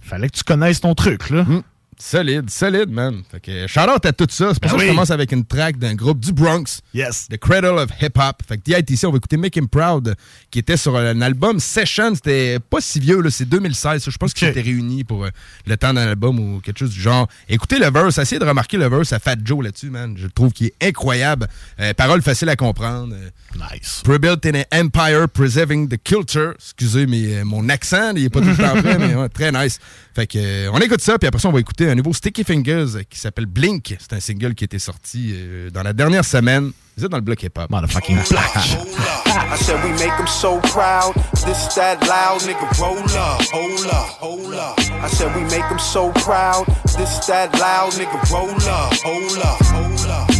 fallait 0.00 0.28
que 0.28 0.36
tu 0.36 0.42
connaisses 0.42 0.80
ton 0.80 0.94
truc, 0.96 1.30
là. 1.30 1.42
Hum. 1.42 1.62
Solide, 1.98 2.50
solide, 2.50 2.90
man. 2.90 3.22
Fait 3.30 3.40
que 3.40 3.66
shout 3.66 3.80
out 3.80 4.04
à 4.04 4.12
tout 4.12 4.26
ça. 4.28 4.52
C'est 4.52 4.60
pour 4.60 4.60
Ben 4.60 4.68
ça 4.68 4.74
que 4.76 4.80
oui. 4.80 4.86
je 4.86 4.90
commence 4.90 5.10
avec 5.10 5.32
une 5.32 5.44
track 5.46 5.78
d'un 5.78 5.94
groupe 5.94 6.20
du 6.20 6.32
Bronx. 6.32 6.80
Yes. 6.92 7.26
The 7.30 7.38
Cradle 7.38 7.78
of 7.78 7.90
Hip 8.02 8.18
Hop. 8.18 8.42
Fait 8.46 8.58
que 8.58 8.62
DITC, 8.64 9.04
on 9.06 9.10
va 9.12 9.16
écouter 9.16 9.36
Make 9.38 9.56
Him 9.56 9.66
Proud, 9.68 10.14
qui 10.50 10.58
était 10.58 10.76
sur 10.76 10.94
un 10.96 11.20
album 11.22 11.58
Session. 11.58 12.14
C'était 12.14 12.58
pas 12.60 12.80
si 12.80 13.00
vieux, 13.00 13.20
là. 13.22 13.30
C'est 13.30 13.46
2016. 13.48 14.02
ça. 14.04 14.10
Je 14.10 14.16
pense 14.18 14.34
qu'ils 14.34 14.48
étaient 14.48 14.60
réunis 14.60 15.04
pour 15.04 15.24
euh, 15.24 15.30
le 15.66 15.76
temps 15.78 15.94
d'un 15.94 16.06
album 16.08 16.38
ou 16.38 16.60
quelque 16.60 16.78
chose 16.78 16.90
du 16.92 17.00
genre. 17.00 17.28
Écoutez 17.48 17.78
le 17.78 17.90
verse. 17.90 18.18
Essayez 18.18 18.38
de 18.38 18.44
remarquer 18.44 18.76
le 18.76 18.88
verse 18.88 19.12
à 19.14 19.18
Fat 19.18 19.36
Joe 19.42 19.64
là-dessus, 19.64 19.90
man. 19.90 20.14
Je 20.18 20.26
trouve 20.26 20.52
qu'il 20.52 20.66
est 20.66 20.88
incroyable. 20.88 21.48
Euh, 21.80 21.94
paroles 21.94 22.20
faciles 22.22 22.48
à 22.50 22.56
comprendre. 22.56 23.14
Euh, 23.14 23.30
Nice. 23.72 24.02
Rebuilt 24.06 24.44
in 24.44 24.54
an 24.54 24.64
empire, 24.84 25.28
preserving 25.30 25.88
the 25.88 25.96
culture. 26.02 26.52
Excusez 26.56 27.06
mais, 27.06 27.36
euh, 27.36 27.44
mon 27.44 27.70
accent, 27.70 28.12
il 28.14 28.24
est 28.24 28.28
pas 28.28 28.40
tout 28.40 28.48
le 28.48 28.56
temps 28.56 28.74
prêt, 28.82 28.98
mais 28.98 29.14
ouais, 29.14 29.30
très 29.30 29.50
nice. 29.50 29.78
Fait 30.14 30.26
que, 30.26 30.36
euh, 30.38 30.70
on 30.74 30.78
écoute 30.80 31.00
ça, 31.00 31.18
puis 31.18 31.26
après 31.26 31.40
ça, 31.40 31.48
on 31.48 31.52
va 31.52 31.60
écouter 31.60 31.85
un 31.88 31.94
nouveau 31.94 32.12
Sticky 32.12 32.44
Fingers 32.44 33.04
qui 33.08 33.18
s'appelle 33.18 33.46
Blink. 33.46 33.96
C'est 33.98 34.12
un 34.12 34.20
single 34.20 34.54
qui 34.54 34.64
a 34.64 34.66
été 34.66 34.78
sorti 34.78 35.32
euh, 35.34 35.70
dans 35.70 35.82
la 35.82 35.92
dernière 35.92 36.24
semaine. 36.24 36.72
Vous 36.96 37.04
êtes 37.04 37.10
dans 37.10 37.18
le 37.18 37.22
bloc 37.22 37.42
hip-hop. 37.42 37.70
Motherfucking 37.70 38.16
black. 38.30 38.56
I 38.56 39.56
said 39.58 39.82
we 39.84 39.90
make 39.98 40.16
them 40.16 40.26
so 40.26 40.60
proud. 40.60 41.14
This, 41.44 41.74
that, 41.74 42.00
loud, 42.08 42.40
nigga, 42.42 42.66
roll 42.80 42.98
up, 42.98 43.42
hold 43.52 43.86
up, 43.86 44.08
hold 44.18 44.54
up. 44.54 44.78
I 45.02 45.08
said 45.08 45.34
we 45.36 45.42
make 45.42 45.68
them 45.68 45.78
so 45.78 46.10
proud. 46.24 46.66
This, 46.96 47.26
that, 47.26 47.52
loud, 47.60 47.92
nigga, 47.92 48.18
roll 48.32 48.50
up, 48.68 48.94
hold 49.04 49.38
up, 49.38 49.60
hold 49.66 50.06
up, 50.06 50.35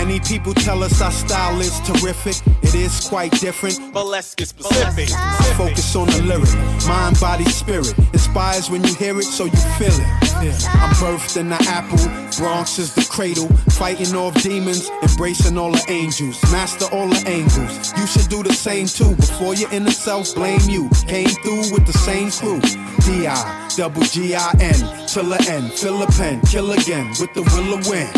Many 0.00 0.18
people 0.20 0.54
tell 0.54 0.82
us 0.82 1.02
our 1.02 1.10
style 1.10 1.60
is 1.60 1.78
terrific. 1.80 2.34
It 2.62 2.74
is 2.74 3.06
quite 3.06 3.32
different, 3.32 3.92
but 3.92 4.06
let's 4.06 4.34
get 4.34 4.48
specific. 4.48 5.10
Focus 5.58 5.94
on 5.94 6.06
the 6.06 6.22
lyric, 6.22 6.48
mind, 6.88 7.20
body, 7.20 7.44
spirit. 7.44 7.92
Inspires 8.14 8.70
when 8.70 8.82
you 8.82 8.94
hear 8.94 9.18
it, 9.18 9.24
so 9.24 9.44
you 9.44 9.60
feel 9.78 9.92
it. 9.92 10.30
I'm 10.40 10.94
birthed 10.96 11.36
in 11.36 11.50
the 11.50 11.60
apple, 11.68 11.98
Bronx 12.38 12.78
is 12.78 12.94
the 12.94 13.06
cradle. 13.10 13.48
Fighting 13.72 14.14
off 14.16 14.42
demons, 14.42 14.88
embracing 15.02 15.58
all 15.58 15.72
the 15.72 15.84
angels. 15.90 16.40
Master 16.50 16.86
all 16.94 17.08
the 17.08 17.22
angles. 17.28 17.92
You 17.98 18.06
should 18.06 18.30
do 18.30 18.42
the 18.42 18.54
same 18.54 18.86
too. 18.86 19.14
Before 19.16 19.54
your 19.54 19.70
inner 19.70 19.90
self 19.90 20.34
blame 20.34 20.62
you. 20.66 20.88
Came 21.08 21.28
through 21.28 21.72
with 21.72 21.86
the 21.86 21.98
same 21.98 22.30
crew. 22.30 22.60
D.I. 23.04 23.68
Double 23.76 24.02
G-I-N. 24.02 25.08
Till 25.12 25.24
the 25.24 25.44
end. 25.50 25.72
Fill 25.72 26.00
a 26.04 26.06
pen. 26.06 26.40
Kill 26.42 26.70
again 26.70 27.08
with 27.18 27.34
the 27.34 27.42
will 27.42 27.74
of 27.74 27.84
win. 27.88 28.08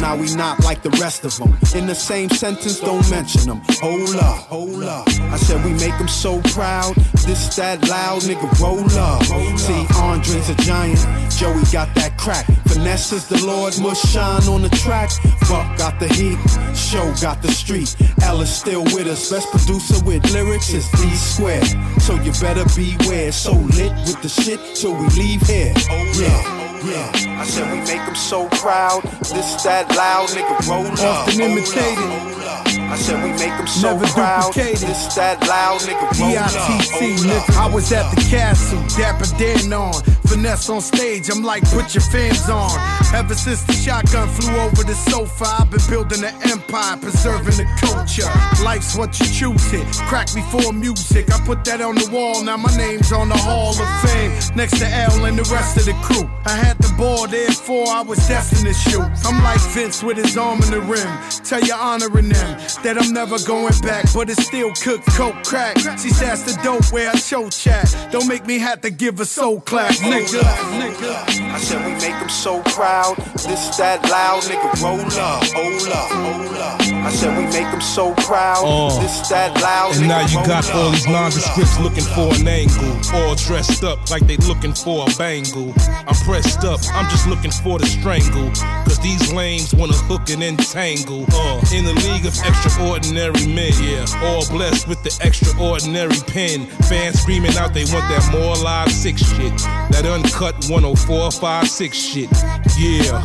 Now 0.00 0.16
we 0.16 0.34
not 0.34 0.64
like 0.64 0.82
the 0.82 0.90
rest 1.00 1.24
of 1.24 1.36
them. 1.36 1.56
In 1.76 1.86
the 1.86 1.94
same 1.94 2.28
sentence, 2.30 2.80
don't 2.80 3.08
mention 3.08 3.42
them. 3.46 3.60
Hold 3.80 4.16
up, 4.16 4.48
hold 4.48 4.82
up. 4.82 5.06
I 5.30 5.36
said 5.36 5.64
we 5.64 5.72
make 5.74 5.96
them 5.98 6.08
so 6.08 6.40
proud. 6.50 6.96
This, 7.26 7.54
that 7.56 7.86
loud, 7.88 8.22
nigga, 8.22 8.48
roll 8.58 8.80
up. 8.98 9.22
See, 9.58 9.86
Andre's 10.00 10.48
a 10.48 10.54
giant. 10.56 10.98
Joey 11.30 11.62
got 11.70 11.94
that 11.94 12.16
crack. 12.18 12.46
Finesse 12.66 13.12
is 13.12 13.28
the 13.28 13.44
Lord, 13.44 13.78
must 13.80 14.08
shine 14.08 14.48
on 14.48 14.62
the 14.62 14.70
track. 14.70 15.10
Buck 15.48 15.76
got 15.76 16.00
the 16.00 16.08
heat. 16.08 16.38
Show 16.74 17.12
got 17.20 17.42
the 17.42 17.52
street. 17.52 17.94
Ella's 18.22 18.50
still 18.50 18.84
with 18.84 19.06
us. 19.06 19.30
Best 19.30 19.50
producer 19.50 20.02
with 20.04 20.24
lyrics 20.32 20.72
is 20.72 20.88
D 20.92 21.10
Square. 21.14 21.64
So 22.00 22.14
you 22.14 22.32
better 22.40 22.64
beware. 22.74 23.32
So 23.32 23.52
lit 23.52 23.92
with 24.06 24.22
the 24.22 24.28
shit 24.28 24.60
till 24.74 24.94
we 24.94 25.06
leave 25.10 25.42
here. 25.42 25.74
Yeah. 26.14 26.49
Yeah, 26.82 27.10
I 27.40 27.44
said 27.44 27.70
we 27.70 27.78
make 27.80 28.04
them 28.06 28.14
so 28.14 28.48
proud. 28.48 29.02
This, 29.20 29.62
that 29.64 29.88
loud, 29.96 30.28
nigga, 30.30 30.68
roll 30.68 30.86
up. 30.86 31.28
Often 31.28 31.40
imitated. 31.40 31.98
up. 31.98 32.66
I 32.90 32.96
said 32.96 33.22
we 33.22 33.30
make 33.32 33.52
them 33.56 33.66
so 33.66 33.92
Never 33.96 34.06
proud. 34.08 34.52
duplicated. 34.54 34.88
This, 34.88 35.14
that 35.14 35.40
loud, 35.46 35.80
nigga, 35.82 36.08
roll 36.18 36.38
up. 36.38 36.50
Nigga. 36.88 37.56
I 37.60 37.72
was 37.72 37.92
at 37.92 38.08
the 38.14 38.20
castle, 38.30 38.80
Dapper 38.96 39.28
Dan 39.36 39.72
on. 39.72 39.92
Finesse 40.30 40.70
on 40.70 40.80
stage. 40.80 41.28
I'm 41.28 41.42
like, 41.42 41.64
put 41.70 41.94
your 41.94 42.02
fans 42.02 42.48
on. 42.48 42.70
Ever 43.14 43.34
since 43.34 43.62
the 43.64 43.72
shotgun 43.72 44.28
flew 44.28 44.56
over 44.56 44.84
the 44.84 44.94
sofa, 44.94 45.44
I've 45.58 45.70
been 45.70 45.80
building 45.90 46.22
an 46.24 46.34
empire, 46.48 46.96
preserving 46.96 47.56
the 47.58 47.66
culture. 47.82 48.30
Life's 48.62 48.96
what 48.96 49.18
you 49.18 49.26
choose 49.26 49.72
it. 49.72 49.86
Crack 50.08 50.32
before 50.32 50.72
music. 50.72 51.32
I 51.32 51.40
put 51.44 51.64
that 51.64 51.80
on 51.80 51.96
the 51.96 52.08
wall, 52.12 52.42
now 52.44 52.56
my 52.56 52.74
name's 52.76 53.12
on 53.12 53.28
the 53.28 53.36
Hall 53.36 53.74
of 53.74 53.90
Fame. 54.02 54.30
Next 54.54 54.78
to 54.78 54.86
L 54.86 55.24
and 55.24 55.36
the 55.36 55.48
rest 55.50 55.76
of 55.76 55.84
the 55.84 55.94
crew. 56.04 56.30
I 56.46 56.54
had 56.54 56.78
the 56.78 56.92
ball, 56.96 57.26
therefore 57.26 57.88
I 57.88 58.02
was 58.02 58.18
destined 58.28 58.66
to 58.66 58.74
shoot. 58.74 59.10
I'm 59.26 59.42
like 59.42 59.60
Vince 59.74 60.02
with 60.02 60.16
his 60.16 60.36
arm 60.36 60.62
in 60.62 60.70
the 60.70 60.80
rim. 60.80 61.10
Tell 61.44 61.60
you 61.60 61.74
honoring 61.74 62.28
them 62.28 62.50
that 62.84 62.96
I'm 63.00 63.12
never 63.12 63.38
going 63.46 63.74
back, 63.82 64.06
but 64.14 64.30
it's 64.30 64.46
still 64.46 64.72
cook, 64.74 65.02
coke, 65.16 65.42
crack. 65.44 65.78
See, 65.98 66.10
that's 66.10 66.42
the 66.42 66.58
dope 66.62 66.92
where 66.92 67.10
I 67.10 67.16
show 67.16 67.48
chat. 67.50 67.86
Don't 68.12 68.28
make 68.28 68.46
me 68.46 68.58
have 68.58 68.80
to 68.82 68.90
give 68.90 69.18
a 69.20 69.24
soul 69.24 69.60
clap, 69.60 69.92
nigga. 69.94 70.19
I 70.22 71.58
said 71.58 71.84
we 71.86 71.92
make 71.92 72.18
them 72.20 72.28
so 72.28 72.60
proud. 72.62 73.16
This, 73.16 73.76
that 73.78 74.04
loud, 74.10 74.42
nigga, 74.42 74.82
roll 74.82 75.00
up, 75.00 75.44
hold 75.56 75.88
up, 75.88 76.10
hold 76.12 76.56
up. 76.58 76.80
I 77.00 77.10
said 77.10 77.36
we 77.38 77.44
make 77.44 77.70
them 77.72 77.80
so 77.80 78.12
proud. 78.14 78.62
Uh, 78.62 79.00
this, 79.00 79.28
that 79.30 79.56
loud, 79.62 79.96
and 79.96 80.04
nigga, 80.04 80.08
now 80.08 80.26
you 80.28 80.36
roll 80.36 80.46
got 80.46 80.68
up. 80.68 80.74
all 80.74 80.90
these 80.90 81.06
nondescripts 81.06 81.80
looking 81.80 82.04
for 82.04 82.28
an 82.36 82.46
angle. 82.46 82.92
All 83.16 83.34
dressed 83.34 83.82
up 83.82 84.10
like 84.10 84.26
they 84.26 84.36
looking 84.44 84.74
for 84.74 85.08
a 85.08 85.12
bangle. 85.16 85.72
I'm 86.04 86.14
pressed 86.28 86.64
up, 86.64 86.80
I'm 86.92 87.08
just 87.08 87.26
looking 87.26 87.50
for 87.50 87.78
the 87.78 87.86
strangle. 87.86 88.50
Cause 88.84 88.98
these 88.98 89.32
lames 89.32 89.74
wanna 89.74 89.96
hook 90.04 90.28
and 90.28 90.42
entangle. 90.42 91.24
Uh, 91.32 91.64
in 91.72 91.84
the 91.88 91.96
league 92.04 92.26
of 92.26 92.36
extraordinary 92.44 93.46
men, 93.48 93.72
yeah. 93.80 94.04
All 94.20 94.44
blessed 94.52 94.86
with 94.86 95.02
the 95.02 95.16
extraordinary 95.24 96.20
pen. 96.26 96.66
Fans 96.92 97.22
screaming 97.22 97.56
out 97.56 97.72
they 97.72 97.88
want 97.88 98.04
that 98.12 98.28
more 98.32 98.56
live 98.56 98.92
six 98.92 99.22
shit. 99.24 99.56
That 99.90 100.04
uncut 100.10 100.64
10456 100.64 101.96
shit. 101.96 102.30
Yeah. 102.78 103.22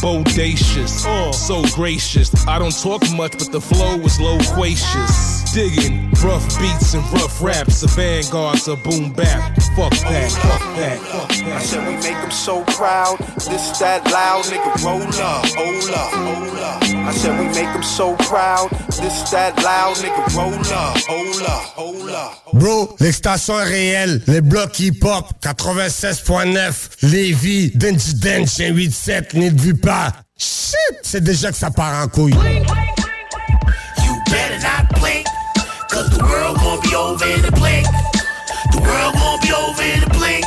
Bodacious, 0.00 1.04
uh. 1.04 1.32
so 1.32 1.62
gracious. 1.74 2.46
I 2.46 2.58
don't 2.58 2.76
talk 2.82 3.02
much, 3.16 3.32
but 3.32 3.50
the 3.50 3.60
flow 3.60 3.96
is 4.00 4.20
loquacious. 4.20 5.47
Digging 5.58 6.08
rough 6.22 6.46
beats 6.60 6.94
and 6.94 7.02
rough 7.12 7.42
raps. 7.42 7.80
The 7.80 7.88
vanguards 7.88 8.68
of 8.68 8.80
boom 8.84 9.12
bap. 9.12 9.56
Fuck 9.74 9.90
that, 10.06 10.30
fuck 10.30 10.60
that, 10.76 10.98
fuck 11.00 11.28
that. 11.30 11.52
I 11.52 11.60
said 11.60 11.88
we 11.88 11.94
make 11.94 12.20
them 12.22 12.30
so 12.30 12.62
proud. 12.78 13.18
This, 13.34 13.76
that 13.80 14.04
loud, 14.12 14.44
nigga, 14.44 14.84
roll 14.84 15.02
up, 15.02 15.46
hold 15.56 15.90
up, 15.90 16.12
hold 16.12 16.58
up. 16.60 16.82
I 17.08 17.12
said 17.12 17.40
we 17.40 17.46
make 17.46 17.72
them 17.72 17.82
so 17.82 18.14
proud. 18.30 18.70
This, 19.02 19.30
that 19.32 19.60
loud, 19.64 19.96
nigga, 19.96 20.36
roll 20.36 20.54
up, 20.54 20.96
hold 21.08 21.42
up, 21.42 21.62
hold 21.74 22.08
up. 22.10 22.52
Bro, 22.52 22.94
l'extension 23.00 23.58
est 23.58 23.64
réelle. 23.64 24.22
Les 24.28 24.40
blocs 24.40 24.78
hip-hop, 24.78 25.32
96.9, 25.42 27.02
Lévis, 27.02 27.72
Denji 27.74 28.14
Dench, 28.14 28.48
187, 28.48 29.34
n'y 29.34 29.50
te 29.52 29.60
vu 29.60 29.74
pas. 29.74 30.12
Shit, 30.36 31.00
c'est 31.02 31.24
déjà 31.24 31.50
que 31.50 31.56
ça 31.56 31.72
part 31.72 32.04
en 32.04 32.06
couille. 32.06 32.34
You 34.04 34.14
better 34.26 34.58
not 34.62 35.00
blink, 35.00 35.26
cause 35.98 36.10
the 36.16 36.24
world 36.24 36.56
gon' 36.58 36.80
be 36.82 36.94
over 36.94 37.26
in 37.26 37.44
a 37.44 37.52
blink. 37.58 37.86
The 38.70 38.80
world 38.86 39.14
gon' 39.18 39.40
be 39.42 39.50
over 39.50 39.82
in 39.82 40.02
a 40.06 40.10
blink. 40.14 40.44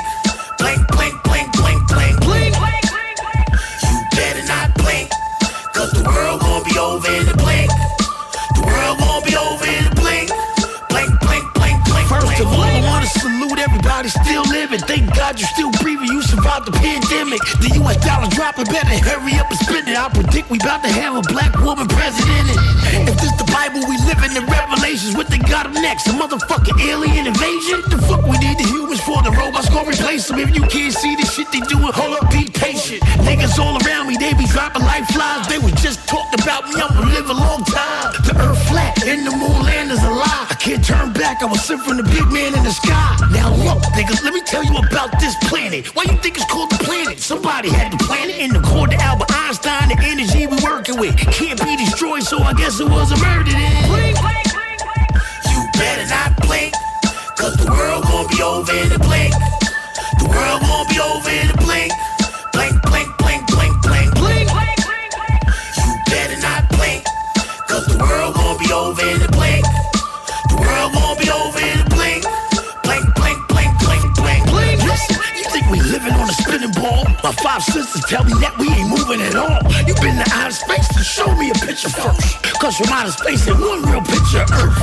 Blink, 0.58 0.82
blink, 0.96 1.16
blink, 1.28 1.48
blink, 1.60 1.80
blink. 1.92 2.16
Blink. 2.24 2.56
Blink 2.56 2.86
You 3.84 3.96
better 4.16 4.46
not 4.48 4.74
blink, 4.76 5.12
cause 5.76 5.92
the 5.92 6.04
world 6.08 6.40
gon' 6.40 6.64
be 6.64 6.80
over 6.80 7.12
in 7.20 7.28
a 7.28 7.36
blink. 7.36 7.70
The 8.56 8.64
world 8.64 8.98
gon' 9.00 9.24
be 9.28 9.36
over 9.36 9.68
in 9.68 9.84
a 9.92 9.96
blink. 10.02 10.32
Blink, 10.88 11.12
blink, 11.20 11.46
blink, 11.60 11.78
blink. 11.84 12.08
First 12.08 12.40
of 12.40 12.48
all, 12.48 12.71
I 14.02 14.04
blink. 14.04 14.16
wanna 14.16 14.26
salute 14.26 14.32
everybody 14.32 14.32
still 14.32 14.46
living. 14.50 14.80
Thank 14.82 15.16
God 15.16 15.40
you're 15.40 15.50
still 15.50 15.72
breathing. 15.82 16.08
You 16.10 16.22
survived 16.22 16.66
the 16.66 16.74
pandemic. 16.74 17.42
The 17.62 17.70
US 17.82 17.98
dollar 18.02 18.30
dropping, 18.30 18.66
better 18.66 18.98
hurry 18.98 19.38
up 19.38 19.50
and 19.50 19.60
spend 19.60 19.88
it. 19.88 19.98
I 19.98 20.10
predict 20.10 20.50
we 20.50 20.58
about 20.58 20.84
to 20.84 20.90
have 20.90 21.16
a 21.16 21.22
black 21.30 21.54
woman 21.62 21.88
president. 21.88 22.50
And 22.94 23.10
If 23.10 23.16
this 23.22 23.34
the 23.38 23.46
Bible 23.52 23.86
we 23.86 23.98
live 24.10 24.22
in, 24.26 24.34
the 24.34 24.42
revelations, 24.42 25.16
what 25.16 25.28
they 25.28 25.38
got 25.38 25.68
up 25.68 25.74
next? 25.74 26.08
A 26.08 26.14
motherfucking 26.18 26.78
alien 26.90 27.28
invasion? 27.28 27.82
The 27.90 28.00
fuck 28.10 28.26
we 28.26 28.38
need 28.38 28.58
the 28.58 28.68
humans 28.68 29.02
for? 29.02 29.22
The 29.22 29.32
robots 29.32 29.70
gonna 29.70 29.90
replace 29.90 30.28
them. 30.28 30.40
If 30.40 30.56
you 30.56 30.64
can't 30.66 30.94
see 30.94 31.16
the 31.16 31.26
shit 31.26 31.52
they 31.52 31.62
doing, 31.70 31.94
hold 31.94 32.18
up, 32.18 32.32
be 32.32 32.50
patient. 32.50 33.02
Niggas 33.22 33.60
all 33.60 33.78
around 33.86 34.08
me, 34.08 34.18
they 34.18 34.34
be 34.34 34.46
dropping 34.48 34.84
like 34.84 35.06
flies. 35.14 35.48
They 35.48 35.60
was 35.60 35.74
just 35.82 36.08
talking 36.08 36.40
about 36.42 36.66
me, 36.70 36.82
I'm 36.82 36.90
gonna 36.96 37.14
live 37.14 37.30
a 37.30 37.38
long 37.38 37.64
time. 37.66 38.14
The 38.26 38.34
earth 38.40 38.62
flat 38.68 39.06
and 39.06 39.26
the 39.28 39.32
moon 39.32 39.62
land 39.64 39.92
is 39.92 40.04
a 40.04 40.10
lie. 40.10 40.61
Can't 40.62 40.86
turn 40.86 41.12
back, 41.14 41.42
I 41.42 41.48
was 41.48 41.66
sent 41.66 41.82
from 41.82 41.98
the 41.98 42.04
big 42.04 42.30
man 42.30 42.54
in 42.54 42.62
the 42.64 42.70
sky. 42.70 43.18
Now 43.34 43.50
look, 43.50 43.82
niggas, 43.98 44.24
let 44.24 44.32
me 44.32 44.44
tell 44.46 44.64
you 44.64 44.78
about 44.78 45.10
this 45.20 45.34
planet. 45.50 45.88
Why 45.96 46.04
you 46.04 46.16
think 46.22 46.38
it's 46.38 46.46
called 46.46 46.70
the 46.70 46.78
planet? 46.86 47.18
Somebody 47.18 47.72
had 47.74 47.92
the 47.92 47.98
planet 48.06 48.38
in 48.38 48.54
the 48.54 48.62
core 48.62 48.86
to 48.86 48.96
Albert 49.02 49.34
Einstein, 49.34 49.90
the 49.90 49.98
energy 50.06 50.46
we 50.46 50.54
working 50.62 51.00
with. 51.02 51.18
Can't 51.18 51.58
be 51.66 51.78
destroyed, 51.78 52.22
so 52.22 52.38
I 52.38 52.54
guess 52.54 52.80
it 52.80 52.86
was 52.86 53.10
a 53.10 53.18
murder 53.18 53.50
then. 53.50 53.74
You 55.50 55.66
better 55.82 56.06
not 56.14 56.38
blink, 56.46 56.78
cause 57.42 57.58
the 57.58 57.66
world 57.66 58.06
gon' 58.06 58.30
be 58.30 58.38
over 58.46 58.70
in 58.70 58.94
a 58.94 59.02
blink. 59.02 59.34
The 60.22 60.30
world 60.30 60.62
gon' 60.62 60.86
be 60.94 61.02
over 61.02 61.32
in 61.42 61.50
a 61.50 61.58
blink. 61.58 61.90
Blink, 62.54 62.78
blink, 62.86 63.10
blink, 63.18 63.42
blink, 63.50 63.74
blink. 63.82 64.14
Blink. 64.14 64.46
You 64.46 65.90
better 66.06 66.38
not 66.38 66.70
blink, 66.70 67.02
cause 67.66 67.90
the 67.90 67.98
world 67.98 68.36
gon' 68.38 68.62
be 68.62 68.70
over 68.70 69.02
in 69.10 69.21
spinning 76.62 76.82
ball? 76.82 77.06
My 77.24 77.32
five 77.32 77.64
sisters 77.64 78.04
tell 78.08 78.24
me 78.24 78.34
that 78.42 78.58
we 78.58 78.70
ain't 78.70 78.90
moving 78.90 79.22
at 79.22 79.36
all. 79.36 79.62
You 79.88 79.94
been 80.02 80.18
to 80.18 80.28
outer 80.34 80.54
space 80.54 80.88
to 80.94 81.04
show 81.04 81.30
me 81.36 81.50
a 81.50 81.54
picture 81.54 81.90
first. 81.90 82.42
Cause 82.60 82.78
from 82.78 82.90
outer 82.90 83.12
space, 83.12 83.46
there's 83.46 83.60
one 83.60 83.82
real 83.84 84.02
picture 84.02 84.46
of 84.46 84.52
Earth. 84.52 84.78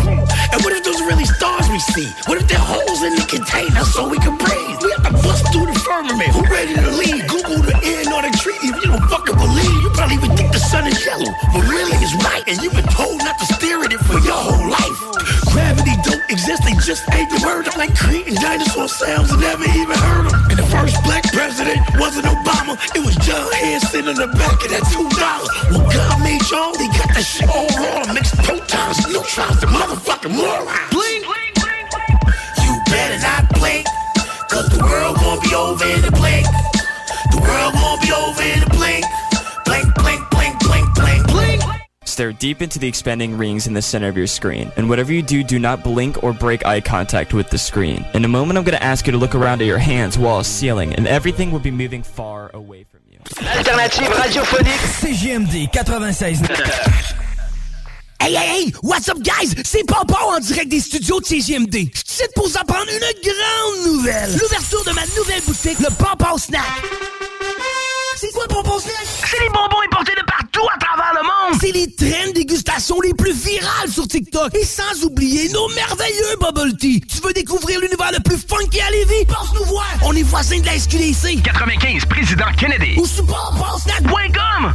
And 0.53 0.59
what 0.65 0.73
if 0.75 0.83
those 0.85 1.01
really 1.03 1.25
stars 1.25 1.69
we 1.71 1.79
see? 1.79 2.11
What 2.27 2.39
if 2.41 2.49
they're 2.49 2.59
holes 2.59 3.03
in 3.03 3.15
the 3.15 3.27
container 3.27 3.85
so 3.85 4.09
we 4.09 4.19
can 4.19 4.37
breathe? 4.37 4.79
We 4.83 4.91
have 4.99 5.07
to 5.07 5.15
bust 5.23 5.47
through 5.53 5.67
the 5.67 5.79
firmament. 5.79 6.31
Who 6.35 6.43
ready 6.51 6.75
to 6.75 6.91
lead? 6.99 7.29
Google 7.29 7.63
the 7.63 7.77
end 7.83 8.11
or 8.11 8.23
the 8.23 8.33
treaty. 8.39 8.69
If 8.69 8.77
you 8.83 8.91
don't 8.91 9.07
fucking 9.07 9.37
believe, 9.37 9.48
probably 9.99 10.15
even 10.15 10.31
think 10.39 10.53
the 10.55 10.63
sun 10.63 10.87
is 10.87 11.03
yellow. 11.05 11.35
But 11.51 11.67
really 11.67 11.99
it's 11.99 12.15
white, 12.23 12.47
And 12.47 12.63
you've 12.63 12.73
been 12.79 12.87
told 12.95 13.19
not 13.19 13.35
to 13.43 13.47
stare 13.59 13.83
at 13.83 13.91
it 13.91 13.99
for 14.07 14.23
your 14.23 14.39
whole 14.39 14.71
life. 14.71 14.97
Gravity 15.51 15.99
don't 16.07 16.23
exist, 16.31 16.63
they 16.63 16.79
just 16.87 17.03
ain't 17.11 17.29
the 17.35 17.43
word. 17.43 17.67
I'm 17.67 17.77
like 17.77 17.95
creating 17.99 18.39
dinosaur 18.39 18.87
sounds 18.87 19.35
and 19.35 19.43
never 19.43 19.67
even 19.67 19.99
heard 19.99 20.31
them. 20.31 20.39
And 20.55 20.59
the 20.63 20.69
first 20.71 21.03
black 21.03 21.27
president 21.35 21.83
wasn't 21.99 22.31
Obama, 22.31 22.79
it 22.95 23.03
was 23.03 23.19
John 23.27 23.51
Hanson 23.59 24.07
in 24.07 24.15
the 24.15 24.31
back 24.39 24.63
of 24.63 24.71
that 24.71 24.87
two 24.95 25.09
dollar. 25.19 25.51
Well, 25.75 25.83
God 25.91 26.17
made 26.23 26.47
y'all, 26.47 26.73
they 26.79 26.87
got 26.95 27.11
that 27.19 27.27
shit 27.27 27.51
all 27.51 27.67
wrong. 27.75 28.15
Mixed 28.15 28.39
protons, 28.47 29.03
neutrons, 29.11 29.59
the 29.59 29.67
motherfucking 29.67 30.31
morons. 30.31 30.95
Blink. 30.95 31.27
You 32.63 32.73
better 32.87 33.19
not 33.19 33.51
blink, 33.59 33.87
cause 34.47 34.69
the 34.71 34.79
world 34.79 35.19
gon' 35.19 35.43
be 35.43 35.51
over 35.59 35.85
in 35.91 36.07
a 36.07 36.13
blink. 36.15 36.47
The 37.35 37.41
world 37.43 37.75
gon' 37.75 37.99
be 37.99 38.13
over 38.15 38.43
in 38.47 38.63
a 38.63 38.71
blink. 38.71 38.79
Blink, 38.79 39.18
Stare 42.09 42.33
deep 42.33 42.63
into 42.63 42.79
the 42.79 42.89
expanding 42.89 43.37
rings 43.37 43.67
in 43.67 43.75
the 43.75 43.83
center 43.83 44.09
of 44.09 44.17
your 44.17 44.27
screen, 44.27 44.73
and 44.77 44.89
whatever 44.89 45.13
you 45.13 45.21
do, 45.21 45.45
do 45.45 45.59
not 45.59 45.85
blink 45.85 46.25
or 46.25 46.33
break 46.33 46.65
eye 46.65 46.81
contact 46.81 47.35
with 47.35 47.51
the 47.51 47.59
screen. 47.59 48.05
In 48.15 48.25
a 48.25 48.29
moment, 48.29 48.57
I'm 48.57 48.65
going 48.65 48.79
to 48.79 48.83
ask 48.83 49.07
you 49.07 49.13
to 49.13 49.19
look 49.19 49.35
around 49.35 49.61
at 49.61 49.67
your 49.67 49.79
hands, 49.79 50.19
walls, 50.19 50.47
ceiling, 50.47 50.95
and 50.95 51.07
everything 51.07 51.53
will 51.53 51.61
be 51.61 51.71
moving 51.71 52.03
far 52.03 52.51
away 52.55 52.85
from 52.85 53.01
you. 53.11 53.19
Alternative 53.47 54.09
radiophonique 54.09 54.89
CGMD 55.01 55.71
96. 55.73 57.15
Hey, 58.21 58.35
hey, 58.35 58.65
hey! 58.65 58.73
What's 58.83 59.09
up, 59.09 59.19
guys? 59.23 59.55
C'est 59.65 59.85
Pompon 59.85 60.17
en 60.17 60.41
direct 60.41 60.69
des 60.69 60.81
studios 60.81 61.21
de 61.21 61.25
CGMD. 61.25 61.89
Je 61.95 62.03
suis 62.05 62.27
pour 62.35 62.49
vous 62.49 62.59
apprendre 62.59 62.91
une 62.91 62.99
grande 63.23 63.95
nouvelle. 63.95 64.33
L'ouverture 64.33 64.85
de 64.85 64.91
ma 64.91 65.07
nouvelle 65.17 65.41
boutique, 65.43 65.79
le 65.79 65.89
Pompon 65.97 66.37
Snack. 66.37 66.65
C'est 68.21 68.33
quoi, 68.33 68.49
Pompon 68.49 68.81
Snack? 68.81 68.95
C'est 69.05 69.41
les 69.41 69.49
bonbons 69.49 69.81
importés 69.87 70.15
de 70.17 70.25
partout 70.27 70.67
à 70.75 70.79
travers 70.79 71.13
le 71.15 71.23
monde. 71.23 71.61
C'est 71.61 71.71
les 71.71 71.87
traînes 71.95 72.33
dégustation 72.33 73.01
les 73.01 73.15
plus 73.15 73.33
virales 73.33 73.89
sur 73.89 74.09
TikTok. 74.09 74.53
Et 74.57 74.65
sans 74.65 75.05
oublier 75.05 75.49
nos 75.51 75.69
merveilleux 75.69 76.37
bubble 76.41 76.77
tea. 76.77 77.01
Tu 77.01 77.21
veux 77.21 77.33
découvrir 77.33 77.79
l'univers 77.79 78.11
le 78.11 78.21
plus 78.21 78.39
funky 78.39 78.81
à 78.81 78.91
Lévis? 78.91 79.25
Passe 79.27 79.55
nous 79.55 79.67
voir. 79.67 79.87
On 80.03 80.13
est 80.17 80.25
voisins 80.25 80.59
de 80.59 80.67
la 80.67 80.77
SQDC. 80.77 81.43
95, 81.45 82.07
président 82.07 82.51
Kennedy. 82.57 82.99
Ou 82.99 83.07
pomponsnack.com. 83.23 84.75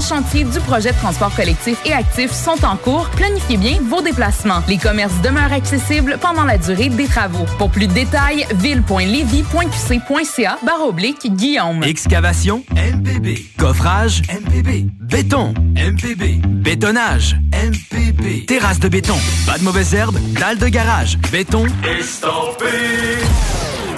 chantier 0.00 0.44
du 0.44 0.58
projet 0.60 0.92
de 0.92 0.96
transport 0.96 1.34
collectif 1.34 1.78
et 1.84 1.92
actif 1.92 2.32
sont 2.32 2.64
en 2.64 2.76
cours. 2.76 3.08
Planifiez 3.10 3.56
bien 3.56 3.78
vos 3.82 4.02
déplacements. 4.02 4.62
Les 4.68 4.78
commerces 4.78 5.20
demeurent 5.22 5.52
accessibles 5.52 6.18
pendant 6.20 6.44
la 6.44 6.58
durée 6.58 6.88
des 6.88 7.06
travaux. 7.06 7.44
Pour 7.58 7.70
plus 7.70 7.86
de 7.86 7.92
détails, 7.92 8.46
ville.levy.qc.ca 8.56 10.58
barre 10.64 10.86
oblique 10.86 11.26
Guillaume. 11.34 11.82
Excavation 11.82 12.62
MPB. 12.72 13.38
Coffrage 13.58 14.22
MPB. 14.28 14.86
Béton 15.00 15.54
MPB. 15.76 16.40
Bétonnage 16.46 17.36
MPB. 17.52 18.46
Terrasse 18.46 18.80
de 18.80 18.88
béton. 18.88 19.16
Pas 19.46 19.58
de 19.58 19.64
mauvaises 19.64 19.94
herbes. 19.94 20.18
Dalle 20.38 20.58
de 20.58 20.68
garage. 20.68 21.18
Béton 21.32 21.66
Estampé 21.84 22.66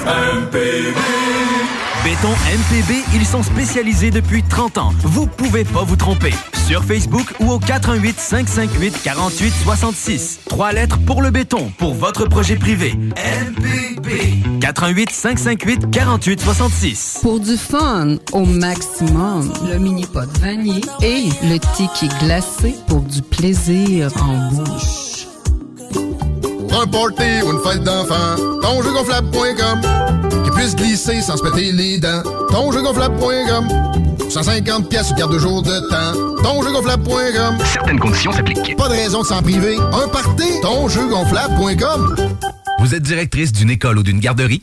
MPB 0.06 0.96
Béton 2.02 2.30
MPB, 2.30 3.04
ils 3.14 3.26
sont 3.26 3.42
spécialisés 3.42 4.10
depuis 4.10 4.42
30 4.42 4.78
ans. 4.78 4.92
Vous 5.02 5.26
pouvez 5.26 5.64
pas 5.64 5.82
vous 5.82 5.96
tromper. 5.96 6.32
Sur 6.66 6.82
Facebook 6.82 7.26
ou 7.40 7.50
au 7.50 7.58
418 7.58 8.18
558 8.18 9.02
48 9.02 9.52
66. 9.64 10.40
Trois 10.48 10.72
lettres 10.72 10.98
pour 11.04 11.20
le 11.20 11.30
béton, 11.30 11.70
pour 11.76 11.92
votre 11.94 12.24
projet 12.26 12.56
privé. 12.56 12.94
MPB. 12.94 14.60
418 14.60 15.10
558 15.10 15.90
48 15.90 16.40
66. 16.40 17.18
Pour 17.20 17.38
du 17.38 17.58
fun 17.58 18.16
au 18.32 18.46
maximum, 18.46 19.52
le 19.70 19.78
mini 19.78 20.06
pot 20.06 20.30
vanille 20.40 20.84
et 21.02 21.28
le 21.42 21.58
ticket 21.76 22.08
glacé 22.24 22.74
pour 22.86 23.02
du 23.02 23.20
plaisir 23.20 24.10
en 24.22 24.50
bouche. 24.54 24.99
Pour 26.70 26.82
un 26.82 26.86
party 26.86 27.42
ou 27.44 27.52
une 27.52 27.58
fête 27.60 27.82
d'enfant, 27.82 28.36
tonjeugonflable.com 28.62 29.80
Qui 30.44 30.50
puisse 30.52 30.76
glisser 30.76 31.20
sans 31.20 31.36
se 31.36 31.42
péter 31.42 31.72
les 31.72 31.98
dents. 31.98 32.22
Tonjeugonflable.com 32.50 33.68
150 34.28 34.88
pièces 34.88 35.12
garde 35.14 35.32
de 35.32 35.38
jour 35.38 35.62
de 35.62 35.78
temps. 35.88 36.42
Tonjeugonflable.com 36.42 37.58
Certaines 37.64 37.98
conditions 37.98 38.32
s'appliquent. 38.32 38.76
Pas 38.76 38.88
de 38.88 38.94
raison 38.94 39.22
de 39.22 39.26
s'en 39.26 39.42
priver. 39.42 39.76
Un 39.78 40.08
party, 40.08 40.60
tonjeugonflable.com 40.62 42.16
Vous 42.78 42.94
êtes 42.94 43.02
directrice 43.02 43.52
d'une 43.52 43.70
école 43.70 43.98
ou 43.98 44.02
d'une 44.02 44.20
garderie? 44.20 44.62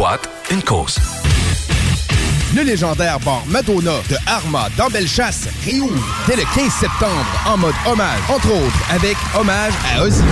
boîte, 0.01 0.27
une 0.49 0.63
cause. 0.63 0.97
Le 2.55 2.63
légendaire 2.63 3.19
bar 3.19 3.43
Madonna 3.45 3.97
de 4.09 4.15
Arma 4.25 4.67
dans 4.75 4.87
Bellechasse 4.87 5.47
réouvre 5.63 6.03
dès 6.27 6.37
le 6.37 6.43
15 6.55 6.71
septembre 6.73 7.25
en 7.45 7.55
mode 7.57 7.75
hommage, 7.85 8.19
entre 8.27 8.47
autres 8.47 8.81
avec 8.89 9.15
hommage 9.39 9.73
à 9.93 10.01
Ozzy. 10.01 10.23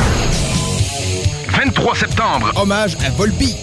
23 1.51 1.95
septembre. 1.95 2.51
Hommage 2.55 2.97
à 3.05 3.11
Volbeat. 3.11 3.55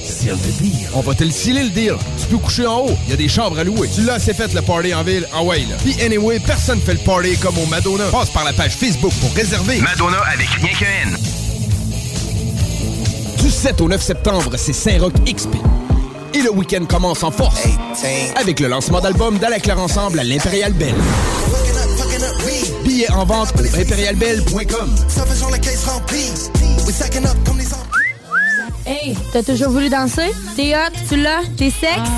On 0.95 1.01
va 1.01 1.13
te 1.15 1.25
le 1.25 1.33
sceller 1.33 1.65
le 1.65 1.71
deal. 1.71 1.97
Tu 2.21 2.27
peux 2.29 2.39
coucher 2.39 2.67
en 2.67 2.83
haut. 2.83 2.97
Il 3.07 3.11
y 3.11 3.13
a 3.15 3.17
des 3.17 3.29
chambres 3.29 3.59
à 3.59 3.65
louer. 3.65 3.91
Tu 3.93 4.03
l'as 4.03 4.15
assez 4.15 4.33
fait 4.33 4.55
le 4.55 4.63
party 4.63 4.95
en 4.95 5.03
ville. 5.03 5.27
Ah 5.35 5.43
ouais, 5.43 5.67
là. 5.69 5.75
Puis 5.83 6.01
anyway, 6.01 6.39
personne 6.39 6.81
fait 6.81 6.93
le 6.93 7.01
party 7.01 7.37
comme 7.39 7.59
au 7.59 7.67
Madonna. 7.67 8.05
Passe 8.13 8.31
par 8.31 8.45
la 8.45 8.53
page 8.53 8.77
Facebook 8.77 9.13
pour 9.21 9.35
réserver. 9.35 9.81
Madonna 9.81 10.19
avec 10.33 10.51
rien 10.51 10.73
qu'un 10.79 11.11
N. 11.11 11.19
Du 13.43 13.51
7 13.51 13.81
au 13.81 13.89
9 13.89 14.01
septembre, 14.01 14.53
c'est 14.57 14.73
Saint-Roch 14.73 15.15
XP. 15.25 15.57
Et 16.37 16.43
le 16.43 16.51
week-end 16.51 16.85
commence 16.85 17.23
en 17.23 17.31
force. 17.31 17.63
Avec 18.37 18.61
le 18.61 18.69
lancement 18.69 19.01
d'album 19.01 19.39
d'Ala 19.39 19.57
Ensemble 19.79 20.21
à 20.21 20.25
l'Impérial 20.25 20.75
Belle. 20.75 20.95
Billets 22.85 23.11
en 23.11 23.25
vente 23.25 23.55
au 23.59 23.81
impérialbelle.com. 23.81 24.95
Hey, 28.87 29.17
t'as 29.33 29.43
toujours 29.43 29.71
voulu 29.71 29.89
danser? 29.89 30.31
T'es 30.55 30.77
hot, 30.77 30.93
tu 31.09 31.17
l'as, 31.17 31.43
t'es 31.57 31.71
sexe? 31.71 32.09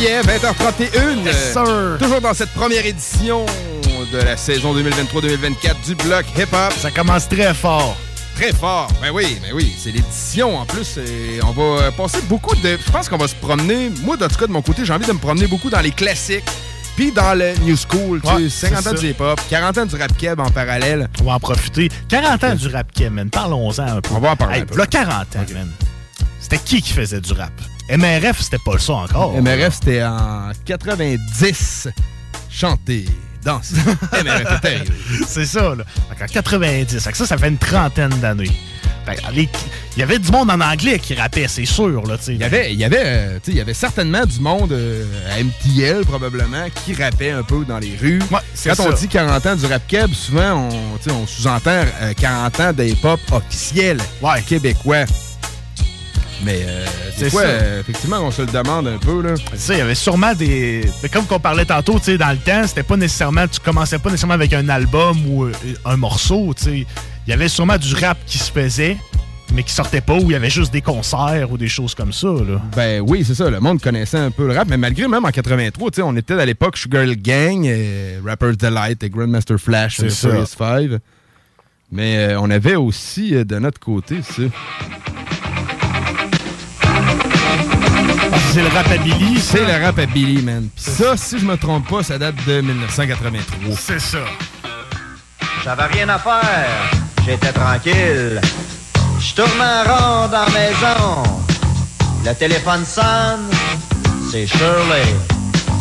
Oh 0.00 0.02
yeah, 0.02 0.22
20h31. 0.22 1.26
Euh, 1.56 1.98
Toujours 1.98 2.20
dans 2.22 2.32
cette 2.32 2.48
première 2.54 2.86
édition 2.86 3.44
de 4.10 4.16
la 4.18 4.34
saison 4.38 4.74
2023-2024 4.74 5.84
du 5.84 5.94
bloc 5.96 6.24
hip-hop. 6.38 6.72
Ça 6.78 6.90
commence 6.90 7.28
très 7.28 7.52
fort. 7.52 7.96
Très 8.34 8.52
fort. 8.54 8.88
Ben 9.02 9.10
oui, 9.12 9.36
ben 9.42 9.50
oui. 9.54 9.70
C'est 9.78 9.90
l'édition 9.90 10.56
en 10.56 10.64
plus. 10.64 10.96
et 10.96 11.40
on 11.46 11.50
va 11.50 11.82
euh, 11.82 11.90
passer 11.90 12.22
beaucoup 12.30 12.54
de. 12.56 12.78
Je 12.82 12.90
pense 12.90 13.10
qu'on 13.10 13.18
va 13.18 13.28
se 13.28 13.34
promener. 13.34 13.90
Moi, 14.02 14.16
dans 14.16 14.28
tout 14.28 14.36
cas, 14.36 14.46
de 14.46 14.52
mon 14.52 14.62
côté, 14.62 14.86
j'ai 14.86 14.92
envie 14.94 15.06
de 15.06 15.12
me 15.12 15.18
promener 15.18 15.46
beaucoup 15.46 15.68
dans 15.68 15.80
les 15.80 15.90
classiques. 15.90 16.44
Puis 16.96 17.12
dans 17.12 17.34
le 17.38 17.52
New 17.64 17.76
School, 17.76 18.22
tu 18.22 18.28
Ouais, 18.28 18.48
sais, 18.48 18.68
50 18.68 18.82
c'est 18.82 18.88
ans 18.88 18.92
ça. 18.92 18.98
du 19.00 19.08
hip-hop, 19.10 19.40
40 19.50 19.78
ans 19.78 19.86
du 19.86 19.96
rap 19.96 20.16
keb 20.16 20.40
en 20.40 20.50
parallèle. 20.50 21.10
On 21.20 21.24
va 21.24 21.32
en 21.34 21.40
profiter. 21.40 21.90
40 22.08 22.44
ans 22.44 22.54
du 22.54 22.68
rap 22.68 22.86
game, 22.96 23.12
man. 23.14 23.28
Parlons-en 23.28 23.82
un 23.86 24.00
peu. 24.00 24.14
On 24.14 24.18
va 24.20 24.30
en 24.30 24.36
parler 24.36 24.56
Hey, 24.56 24.62
un 24.62 24.66
peu. 24.66 24.78
là, 24.78 24.86
40 24.86 25.12
ans, 25.36 25.44
man. 25.52 25.70
C'était 26.40 26.58
qui 26.58 26.80
qui 26.80 26.92
faisait 26.94 27.20
du 27.20 27.32
rap? 27.34 27.52
MRF, 27.96 28.40
c'était 28.40 28.58
pas 28.64 28.78
ça 28.78 28.94
encore. 28.94 29.32
MRF, 29.40 29.74
c'était 29.74 30.02
en 30.02 30.50
90. 30.64 31.88
Chanter, 32.48 33.04
danser. 33.44 33.74
MRF 34.12 34.58
était. 34.58 34.84
C'est 35.26 35.46
ça, 35.46 35.74
là. 35.74 35.84
Qu'en 36.18 36.26
90. 36.26 37.02
Fait 37.02 37.10
que 37.10 37.16
ça, 37.16 37.26
ça 37.26 37.36
fait 37.36 37.48
une 37.48 37.58
trentaine 37.58 38.10
d'années. 38.20 38.50
Il 39.96 39.98
y 39.98 40.02
avait 40.02 40.18
du 40.18 40.30
monde 40.30 40.50
en 40.50 40.60
anglais 40.60 40.98
qui 40.98 41.14
rappait, 41.14 41.48
c'est 41.48 41.64
sûr, 41.64 42.06
là. 42.06 42.16
Il 42.28 42.36
y 42.36 42.44
avait, 42.44 42.72
il 42.72 42.78
y 42.78 42.84
avait, 42.84 43.02
euh, 43.02 43.38
y 43.48 43.60
avait 43.60 43.74
certainement 43.74 44.24
du 44.24 44.40
monde 44.40 44.72
euh, 44.72 45.04
à 45.30 45.42
MTL 45.42 46.04
probablement 46.04 46.66
qui 46.84 46.94
rappait 46.94 47.30
un 47.30 47.42
peu 47.42 47.64
dans 47.64 47.78
les 47.78 47.96
rues. 48.00 48.20
Quand 48.64 48.80
on 48.80 48.92
dit 48.92 49.08
40 49.08 49.46
ans 49.46 49.56
du 49.56 49.66
rap 49.66 49.82
keb, 49.88 50.12
souvent 50.12 50.68
on, 51.06 51.26
sous-entend 51.26 51.84
euh, 52.02 52.12
40 52.16 52.60
ans 52.60 52.72
de 52.72 52.84
hip-hop 52.84 53.20
officiel 53.32 53.98
québécois. 54.46 55.06
Mais 56.44 56.60
euh, 56.66 56.86
c'est 57.16 57.30
quoi, 57.30 57.42
ça. 57.42 57.48
euh, 57.48 57.80
effectivement, 57.80 58.18
on 58.20 58.30
se 58.30 58.42
le 58.42 58.48
demande 58.50 58.86
un 58.88 58.96
peu, 58.98 59.20
là. 59.20 59.34
Sais, 59.54 59.74
il 59.74 59.78
y 59.78 59.82
avait 59.82 59.94
sûrement 59.94 60.32
des. 60.34 60.82
mais 61.02 61.08
comme 61.10 61.26
qu'on 61.26 61.38
parlait 61.40 61.66
tantôt, 61.66 61.98
tu 61.98 62.06
sais, 62.06 62.18
dans 62.18 62.30
le 62.30 62.38
temps, 62.38 62.66
c'était 62.66 62.82
pas 62.82 62.96
nécessairement. 62.96 63.46
Tu 63.46 63.60
commençais 63.60 63.98
pas 63.98 64.08
nécessairement 64.10 64.34
avec 64.34 64.52
un 64.54 64.68
album 64.70 65.18
ou 65.28 65.44
euh, 65.44 65.52
un 65.84 65.96
morceau, 65.96 66.54
tu 66.56 66.64
sais. 66.64 66.86
Il 67.26 67.30
y 67.30 67.32
avait 67.34 67.48
sûrement 67.48 67.76
du 67.76 67.94
rap 67.94 68.16
qui 68.26 68.38
se 68.38 68.50
faisait, 68.50 68.96
mais 69.54 69.62
qui 69.62 69.72
sortait 69.74 70.00
pas, 70.00 70.14
où 70.14 70.22
il 70.22 70.30
y 70.30 70.34
avait 70.34 70.48
juste 70.50 70.72
des 70.72 70.80
concerts 70.80 71.52
ou 71.52 71.58
des 71.58 71.68
choses 71.68 71.94
comme 71.94 72.12
ça, 72.12 72.28
là. 72.28 72.60
Ben 72.74 73.02
oui, 73.06 73.22
c'est 73.26 73.34
ça. 73.34 73.50
Le 73.50 73.60
monde 73.60 73.80
connaissait 73.82 74.18
un 74.18 74.30
peu 74.30 74.46
le 74.46 74.54
rap, 74.56 74.66
mais 74.68 74.78
malgré 74.78 75.06
même 75.08 75.24
en 75.26 75.30
83, 75.30 75.90
tu 75.90 75.96
sais, 75.96 76.02
on 76.02 76.16
était 76.16 76.34
à 76.34 76.46
l'époque 76.46 76.78
Sugar 76.78 77.04
Gang, 77.16 77.66
et 77.66 78.18
Rapper's 78.24 78.56
Delight 78.56 79.02
et 79.04 79.10
Grandmaster 79.10 79.58
Flash, 79.58 79.98
C'est 79.98 80.06
et 80.06 80.10
ça. 80.10 80.28
Furious 80.30 80.46
Five. 80.56 81.00
Mais 81.92 82.16
euh, 82.16 82.40
on 82.40 82.48
avait 82.50 82.76
aussi 82.76 83.32
de 83.32 83.58
notre 83.58 83.78
côté, 83.80 84.22
ça. 84.22 84.42
C'est 88.60 88.68
le 88.68 88.76
Rapabilly, 88.76 89.40
C'est 89.40 89.64
le 89.64 89.84
Rapabilly, 89.86 90.42
man. 90.42 90.68
Puis 90.76 90.84
ça, 90.92 91.16
si 91.16 91.38
je 91.38 91.46
me 91.46 91.56
trompe 91.56 91.88
pas, 91.88 92.02
ça 92.02 92.18
date 92.18 92.34
de 92.46 92.60
1983. 92.60 93.74
C'est 93.74 93.98
ça. 93.98 94.18
J'avais 95.64 95.86
rien 95.86 96.10
à 96.10 96.18
faire, 96.18 96.90
j'étais 97.24 97.52
tranquille. 97.52 98.38
Je 99.18 99.34
tourne 99.34 99.60
un 99.62 99.82
rond 99.84 100.28
dans 100.28 100.44
la 100.44 100.50
maison. 100.50 101.22
Le 102.22 102.34
téléphone 102.34 102.84
sonne, 102.84 103.48
c'est 104.30 104.46
Shirley. 104.46 105.06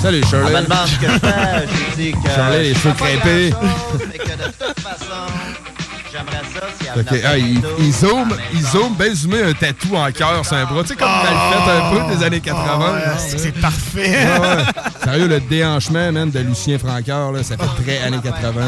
Salut, 0.02 0.24
Shirley. 0.30 0.46
Elle 0.48 0.62
me 0.62 0.70
demande 0.70 0.88
ce 0.88 0.96
que 0.96 1.12
je 1.12 1.20
fais, 1.20 1.68
j'ai 1.68 2.04
dit 2.04 2.12
que... 2.14 2.30
Shirley, 2.30 2.64
les 2.64 2.74
cheveux 2.76 2.94
crêpés. 2.94 3.54
mais 4.08 4.18
que 4.20 4.24
de 4.24 4.52
toute 4.58 4.80
façon, 4.80 5.28
j'aimerais 6.14 6.44
ça 6.54 6.69
si 6.94 7.00
elle 7.00 7.02
Ok, 7.02 7.08
venait 7.10 7.22
ah, 7.26 7.38
il, 7.38 7.62
il 7.80 7.94
zoome, 7.94 8.36
il 8.54 8.62
zoome, 8.66 8.96
ben 8.98 9.14
zoomé 9.16 9.42
un 9.44 9.54
tatou 9.54 9.96
en 9.96 10.12
cœur 10.12 10.46
sur 10.46 10.56
un 10.56 10.66
bras. 10.66 10.82
Tu 10.84 10.90
sais, 10.90 10.96
comme 10.96 11.08
mal 11.10 11.28
fait 11.66 11.72
un 11.72 12.08
peu 12.08 12.16
des 12.16 12.24
années 12.24 12.40
80. 12.42 12.94
là. 13.00 13.18
c'est 13.18 13.52
parfait. 13.60 14.00
Ouais. 14.40 14.64
Sérieux, 15.04 15.28
le 15.28 15.40
déhanchement, 15.40 16.12
man, 16.12 16.30
de 16.30 16.40
Lucien 16.40 16.78
Francoeur, 16.80 17.32
là, 17.32 17.44
ça 17.44 17.56
fait 17.58 17.84
très 17.84 18.00
années 18.04 18.20
80. 18.24 18.62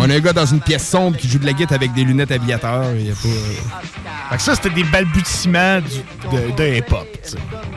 On 0.00 0.08
a 0.08 0.14
un 0.14 0.20
gars 0.20 0.32
dans 0.32 0.46
une 0.46 0.60
pièce 0.60 0.86
sombre 0.88 1.16
qui 1.16 1.28
joue 1.28 1.38
de 1.38 1.46
la 1.46 1.52
guitare 1.52 1.76
avec 1.76 1.92
des 1.92 2.04
lunettes 2.04 2.30
aviateurs. 2.30 2.84
Il 2.94 3.08
y 3.08 3.10
a 3.10 3.14
pas... 3.14 4.30
Fait 4.30 4.36
que 4.36 4.42
ça, 4.42 4.54
c'était 4.54 4.70
des 4.70 4.84
balbutiements 4.84 5.80
du- 5.80 6.36
de, 6.36 6.54
de 6.56 6.76
hip-hop. 6.76 7.08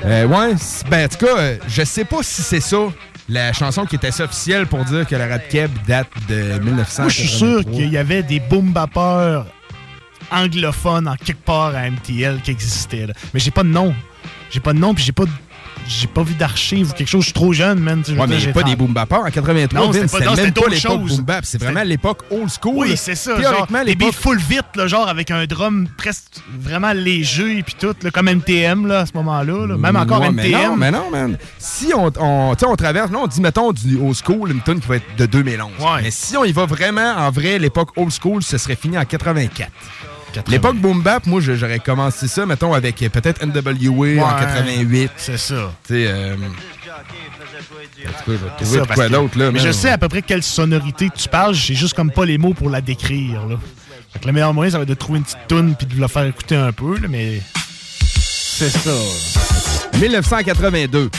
Euh, 0.05 0.27
ouais, 0.27 0.53
ben, 0.89 1.05
en 1.05 1.07
tout 1.07 1.25
cas, 1.25 1.37
euh, 1.37 1.57
je 1.67 1.83
sais 1.83 2.05
pas 2.05 2.17
si 2.21 2.41
c'est 2.43 2.59
ça, 2.59 2.77
la 3.31 3.53
chanson 3.53 3.85
qui 3.85 3.95
était 3.95 4.11
ça 4.11 4.25
officielle 4.25 4.67
pour 4.67 4.83
dire 4.85 5.07
que 5.07 5.15
le 5.15 5.23
rap 5.29 5.47
keb 5.49 5.71
date 5.87 6.09
de 6.27 6.59
1900. 6.59 7.03
Moi, 7.03 7.09
je 7.09 7.17
suis 7.19 7.27
sûr 7.29 7.63
qu'il 7.65 7.89
y 7.89 7.97
avait 7.97 8.23
des 8.23 8.39
boom 8.39 8.71
bappeurs 8.73 9.45
anglophones 10.31 11.07
en 11.07 11.15
quelque 11.15 11.43
part 11.43 11.75
à 11.75 11.89
MTL 11.89 12.41
qui 12.41 12.51
existaient. 12.51 13.07
là. 13.07 13.13
Mais 13.33 13.39
j'ai 13.39 13.51
pas 13.51 13.63
de 13.63 13.69
nom. 13.69 13.93
J'ai 14.49 14.59
pas 14.59 14.73
de 14.73 14.79
nom, 14.79 14.93
puis 14.93 15.03
j'ai 15.03 15.11
pas 15.13 15.25
de- 15.25 15.31
j'ai 15.87 16.07
pas 16.07 16.23
vu 16.23 16.33
d'archives 16.35 16.91
ou 16.91 16.93
quelque 16.93 17.07
chose. 17.09 17.21
Je 17.21 17.25
suis 17.25 17.33
trop 17.33 17.53
jeune, 17.53 17.79
man. 17.79 18.03
Ouais, 18.07 18.27
mais 18.27 18.39
j'ai 18.39 18.51
pas 18.53 18.63
des 18.63 18.75
boom 18.75 18.93
bappers. 18.93 19.19
En 19.25 19.29
83, 19.31 19.79
Non, 19.79 19.93
c'était 19.93 20.07
pas- 20.07 20.19
même 20.35 20.53
pas 20.53 20.67
l'époque 20.69 21.01
boom 21.01 21.21
bap. 21.21 21.45
C'est 21.45 21.61
vraiment 21.61 21.83
l'époque 21.83 22.19
old 22.31 22.49
school. 22.49 22.73
Oui, 22.77 22.93
c'est 22.97 23.15
ça. 23.15 23.35
Théoriquement, 23.35 23.79
beats 23.79 23.83
l'époque... 23.83 24.13
full 24.13 24.37
vite, 24.39 24.65
là, 24.75 24.87
genre 24.87 25.07
avec 25.07 25.31
un 25.31 25.45
drum 25.45 25.87
presque 25.97 26.41
vraiment 26.59 26.93
léger 26.93 27.57
et 27.59 27.63
puis 27.63 27.75
tout, 27.79 27.95
là, 28.01 28.11
comme 28.11 28.29
MTM 28.29 28.87
là, 28.87 28.99
à 28.99 29.05
ce 29.05 29.11
moment-là. 29.15 29.67
là. 29.67 29.77
Même 29.77 29.95
encore 29.95 30.21
Ouais, 30.21 30.29
MTM. 30.31 30.51
Mais 30.51 30.65
non, 30.67 30.75
mais 30.77 30.91
non, 30.91 31.09
man. 31.11 31.37
Si 31.57 31.91
on, 31.95 32.11
on, 32.19 32.55
on 32.61 32.75
traverse, 32.75 33.11
là, 33.11 33.19
on 33.19 33.27
dit, 33.27 33.41
mettons, 33.41 33.71
du 33.71 33.97
old 33.97 34.15
school, 34.15 34.51
une 34.51 34.61
tune 34.61 34.79
qui 34.79 34.87
va 34.87 34.97
être 34.97 35.15
de 35.17 35.25
2011. 35.25 35.71
Mais 36.03 36.11
si 36.11 36.37
on 36.37 36.43
y 36.43 36.51
va 36.51 36.65
vraiment, 36.65 37.15
en 37.17 37.31
vrai, 37.31 37.59
l'époque 37.59 37.89
old 37.95 38.11
school, 38.11 38.43
ce 38.43 38.57
serait 38.57 38.75
fini 38.75 38.97
en 38.97 39.05
84. 39.05 39.69
L'époque 40.47 40.77
boom 40.77 41.01
bap, 41.01 41.25
moi, 41.25 41.41
j'aurais 41.41 41.79
commencé 41.79 42.27
ça, 42.27 42.45
mettons, 42.45 42.73
avec 42.73 42.97
peut-être 42.97 43.45
NWA 43.45 44.23
en 44.23 44.35
Ouais, 44.35 44.41
88. 44.41 45.11
C'est 45.17 45.37
ça. 45.37 45.71
Tu 45.85 45.93
sais, 45.93 46.07
euh, 46.07 46.35
ça, 48.63 48.85
quoi 48.93 49.09
d'autre, 49.09 49.37
là. 49.37 49.51
Mais 49.51 49.59
je 49.59 49.71
sais 49.71 49.89
à 49.89 49.97
peu 49.97 50.07
près 50.09 50.21
quelle 50.21 50.43
sonorité 50.43 51.09
tu 51.15 51.27
parles, 51.29 51.53
j'ai 51.53 51.75
juste 51.75 51.93
comme 51.93 52.11
pas 52.11 52.25
les 52.25 52.37
mots 52.37 52.53
pour 52.53 52.69
la 52.69 52.81
décrire. 52.81 53.45
Là. 53.47 53.55
Fait 54.13 54.19
que 54.19 54.25
le 54.27 54.33
meilleur 54.33 54.53
moyen, 54.53 54.71
ça 54.71 54.77
va 54.77 54.83
être 54.83 54.89
de 54.89 54.93
trouver 54.93 55.19
une 55.19 55.23
petite 55.25 55.47
toune 55.47 55.75
puis 55.75 55.85
de 55.87 55.99
la 55.99 56.07
faire 56.07 56.25
écouter 56.25 56.55
un 56.55 56.71
peu, 56.71 56.97
là, 56.99 57.07
mais. 57.09 57.41
C'est 58.13 58.69
ça. 58.69 58.91
1982. 59.99 61.09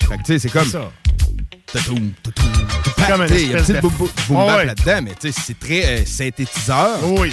Fait 0.00 0.16
que, 0.16 0.22
tu 0.22 0.24
sais, 0.26 0.38
c'est 0.38 0.48
comme. 0.50 0.64
ça. 0.68 0.90
Tatoum, 1.70 2.12
tatoum, 2.22 2.46
C'est 2.96 3.06
comme 3.08 3.22
une 3.24 3.32
espèce 3.34 3.68
de- 3.68 3.80
boom, 3.80 3.92
boom- 3.98 4.08
boom 4.28 4.38
ouais. 4.46 4.64
là-dedans, 4.64 5.00
mais 5.02 5.14
tu 5.20 5.30
sais, 5.30 5.38
c'est 5.46 5.58
très 5.58 5.84
euh, 5.84 6.04
synthétiseur. 6.06 6.96
Oui. 7.02 7.30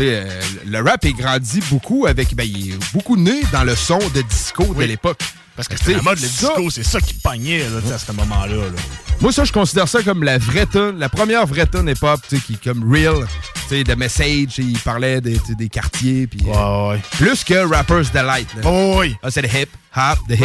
Euh, 0.00 0.40
le 0.66 0.80
rap 0.80 1.04
est 1.04 1.12
grandi 1.12 1.60
beaucoup 1.70 2.06
avec. 2.06 2.34
Ben, 2.34 2.44
il 2.44 2.72
est 2.72 2.92
beaucoup 2.92 3.16
né 3.16 3.42
dans 3.52 3.64
le 3.64 3.74
son 3.74 3.98
de 4.14 4.22
disco 4.22 4.64
de 4.64 4.84
l'époque. 4.84 5.20
Parce 5.56 5.68
que 5.68 5.74
Tu 5.74 5.78
sais, 5.78 5.84
c'était 5.86 5.96
la 5.96 6.02
mode, 6.02 6.20
le 6.20 6.26
disco, 6.28 6.70
c'est 6.70 6.82
ça 6.84 7.00
qui 7.00 7.14
pognait 7.14 7.60
là, 7.60 7.94
à 7.94 7.98
ce 7.98 8.12
moment-là. 8.12 8.54
là. 8.56 8.80
Moi, 9.20 9.32
ça, 9.32 9.44
je 9.44 9.52
considère 9.52 9.88
ça 9.88 10.02
comme 10.02 10.22
la 10.22 10.36
vraie 10.36 10.66
tune, 10.66 10.98
la 10.98 11.08
première 11.08 11.46
vraie 11.46 11.66
tune 11.66 11.88
hip-hop, 11.88 12.20
tu 12.28 12.36
sais, 12.36 12.42
qui 12.42 12.52
est 12.54 12.62
comme 12.62 12.92
real, 12.92 13.26
tu 13.68 13.76
sais, 13.76 13.82
de 13.84 13.94
message, 13.94 14.58
il 14.58 14.78
parlait 14.80 15.22
des, 15.22 15.40
des 15.56 15.68
quartiers, 15.70 16.26
puis... 16.26 16.40
euh, 16.46 16.98
Plus 17.12 17.42
que 17.42 17.54
Rapper's 17.66 18.12
Delight. 18.12 18.48
là. 18.62 18.70
oui. 18.70 19.16
Ah, 19.22 19.30
c'est 19.30 19.40
le 19.40 19.48
hip, 19.48 19.68
hop, 19.96 20.18
the 20.28 20.32
hip. 20.32 20.44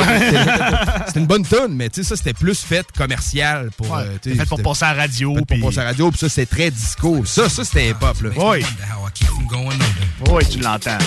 C'était 1.07 1.19
une 1.19 1.27
bonne 1.27 1.45
tune, 1.45 1.71
mais 1.71 1.89
tu 1.89 2.01
sais, 2.01 2.07
ça, 2.09 2.15
c'était 2.15 2.33
plus 2.33 2.61
fait 2.61 2.85
commercial 2.97 3.69
pour... 3.75 3.91
Ouais, 3.91 4.03
euh, 4.03 4.13
tu 4.21 4.29
c'était 4.29 4.35
sais, 4.35 4.35
fait 4.43 4.45
pour 4.49 4.61
passer 4.63 4.85
à 4.85 4.93
la 4.93 5.01
radio. 5.01 5.35
fait 5.35 5.45
pour 5.59 5.67
passer 5.67 5.79
à 5.79 5.83
la 5.83 5.89
radio, 5.89 6.09
puis 6.09 6.19
ça, 6.19 6.29
c'est 6.29 6.45
très 6.45 6.71
disco. 6.71 7.25
Ça, 7.25 7.49
ça, 7.49 7.65
c'était 7.65 7.89
hip-hop, 7.89 8.21
là. 8.21 8.29
Oui. 8.37 8.65
Oui, 10.29 10.45
tu 10.49 10.59
l'entends. 10.59 10.97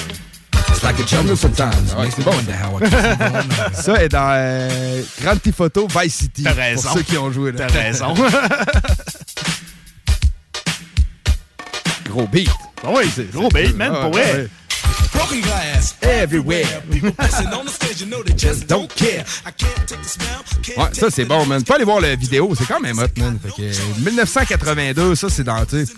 Jungle 1.07 1.37
sometimes. 1.37 1.95
Ouais, 1.99 2.09
c'est 2.15 2.25
bon. 2.25 2.33
ça 3.75 4.03
est 4.03 4.09
dans 4.09 4.31
euh, 4.33 5.03
Grand 5.23 5.37
Theft 5.37 5.61
Auto 5.61 5.87
Vice 6.01 6.15
City. 6.15 6.43
T'as 6.43 6.53
raison. 6.53 6.89
Pour 6.89 6.93
ceux 6.99 7.03
qui 7.03 7.19
ont 7.19 7.31
joué. 7.31 7.53
là. 7.53 7.67
T'as 7.67 7.81
raison. 7.81 8.15
Gros 12.09 12.27
beat. 12.29 12.51
Ah 12.85 12.89
oui, 12.95 13.11
c'est 13.15 13.31
gros 13.33 13.49
beat, 13.49 13.75
man, 13.77 13.93
Ah, 13.97 14.01
pour 14.03 14.11
vrai. 14.13 14.35
ouais. 14.35 14.49
Everywhere. 16.03 16.83
Just 18.37 18.67
don't 18.69 18.89
care. 18.95 19.25
Ouais, 20.77 20.85
ça 20.93 21.07
c'est 21.11 21.25
bon, 21.25 21.45
man. 21.47 21.61
Tu 21.61 21.65
peux 21.67 21.75
aller 21.75 21.85
voir 21.85 22.01
la 22.01 22.15
vidéo, 22.15 22.53
c'est 22.57 22.67
quand 22.67 22.81
même 22.81 22.99
hot, 22.99 23.07
man. 23.19 23.39
Fait 23.43 23.51
que, 23.51 23.63
euh, 23.63 23.73
1982, 24.05 25.15
ça 25.15 25.29
c'est 25.31 25.45
dans, 25.45 25.65
tu 25.65 25.85
sais. 25.85 25.87
c'est 25.87 25.95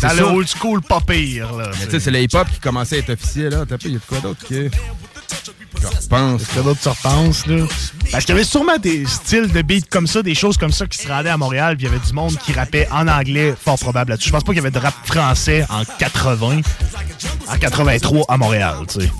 Dans 0.00 0.12
le 0.14 0.22
old 0.24 0.48
school 0.48 0.80
pas 0.82 1.00
pire. 1.00 1.52
Là, 1.52 1.70
Mais 1.78 1.86
tu 1.86 1.90
sais, 1.92 2.00
c'est 2.00 2.10
le 2.10 2.20
hip-hop 2.20 2.48
qui 2.52 2.60
commençait 2.60 2.96
à 2.96 2.98
être 3.00 3.10
officiel, 3.10 3.50
là. 3.50 3.64
T'as 3.68 3.76
il 3.84 3.92
y 3.92 3.96
a 3.96 3.98
de 3.98 4.04
quoi 4.06 4.20
d'autre 4.20 4.46
que. 4.46 4.70
Je 5.80 5.86
repense. 5.86 6.42
Qu'est-ce 6.42 6.58
que 6.58 6.64
d'autre 6.64 6.80
tu 6.80 6.88
repenses, 6.88 7.46
là? 7.46 7.66
Parce 8.12 8.24
qu'il 8.24 8.34
y 8.34 8.38
avait 8.38 8.44
sûrement 8.44 8.76
des 8.78 9.04
styles 9.06 9.50
de 9.50 9.62
beats 9.62 9.86
comme 9.90 10.06
ça, 10.06 10.22
des 10.22 10.34
choses 10.34 10.56
comme 10.56 10.70
ça 10.70 10.86
qui 10.86 10.98
se 10.98 11.08
rendaient 11.08 11.30
à 11.30 11.36
Montréal, 11.36 11.76
puis 11.76 11.86
il 11.86 11.90
y 11.90 11.94
avait 11.94 12.04
du 12.04 12.12
monde 12.12 12.36
qui 12.38 12.52
rappait 12.52 12.86
en 12.92 13.08
anglais, 13.08 13.54
fort 13.58 13.78
probable 13.78 14.10
là-dessus. 14.10 14.28
Je 14.28 14.32
pense 14.32 14.44
pas 14.44 14.52
qu'il 14.52 14.62
y 14.62 14.66
avait 14.66 14.70
de 14.70 14.78
rap 14.78 14.94
français 15.04 15.64
en 15.70 15.82
80, 15.98 16.60
en 17.48 17.58
83 17.58 18.24
à 18.28 18.36
Montréal, 18.36 18.76
tu 18.88 19.00
sais. 19.00 19.10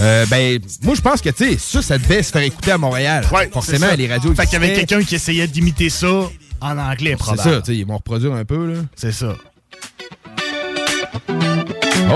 Euh, 0.00 0.26
ben, 0.26 0.58
moi 0.82 0.96
je 0.96 1.00
pense 1.00 1.20
que, 1.20 1.30
tu 1.30 1.52
sais, 1.52 1.58
ça, 1.58 1.80
ça 1.80 1.98
devait 1.98 2.22
se 2.24 2.32
faire 2.32 2.42
écouter 2.42 2.72
à 2.72 2.78
Montréal. 2.78 3.24
Forcément, 3.52 3.86
C'est 3.86 3.90
ça. 3.90 3.96
les 3.96 4.08
radios. 4.08 4.34
Fait 4.34 4.44
qu'il 4.44 4.54
y 4.54 4.56
avait 4.56 4.74
quelqu'un 4.74 5.02
qui 5.04 5.14
essayait 5.14 5.46
d'imiter 5.46 5.88
ça 5.88 6.28
en 6.60 6.78
anglais, 6.78 7.10
C'est 7.12 7.16
probablement. 7.16 7.54
ça, 7.56 7.60
tu 7.62 7.66
sais, 7.72 7.76
ils 7.78 7.86
vont 7.86 7.96
reproduire 7.96 8.32
un 8.34 8.44
peu, 8.44 8.72
là. 8.72 8.80
C'est 8.96 9.12
ça. 9.12 9.34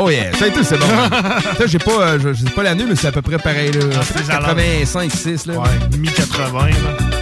Oh 0.01 0.11
yeah, 0.11 0.33
ça 0.37 0.47
et 0.49 0.53
tout, 0.53 0.63
c'est 0.63 0.79
bon. 0.79 0.87
ça, 1.59 1.67
j'ai 1.67 1.79
pas, 1.79 1.91
euh, 1.91 2.19
je, 2.23 2.33
je 2.35 2.45
sais 2.45 2.51
pas 2.51 2.63
l'année, 2.63 2.85
mais 2.89 2.95
c'est 2.95 3.09
à 3.09 3.13
peu 3.13 3.23
près 3.23 3.39
pareil, 3.39 3.73
là. 3.73 3.81
Ah, 3.99 4.03
c'est 4.05 4.27
85, 4.27 5.11
6, 5.13 5.47
là. 5.47 5.55
Ouais, 5.59 5.69
mi-80, 5.99 6.53
là. 6.53 6.71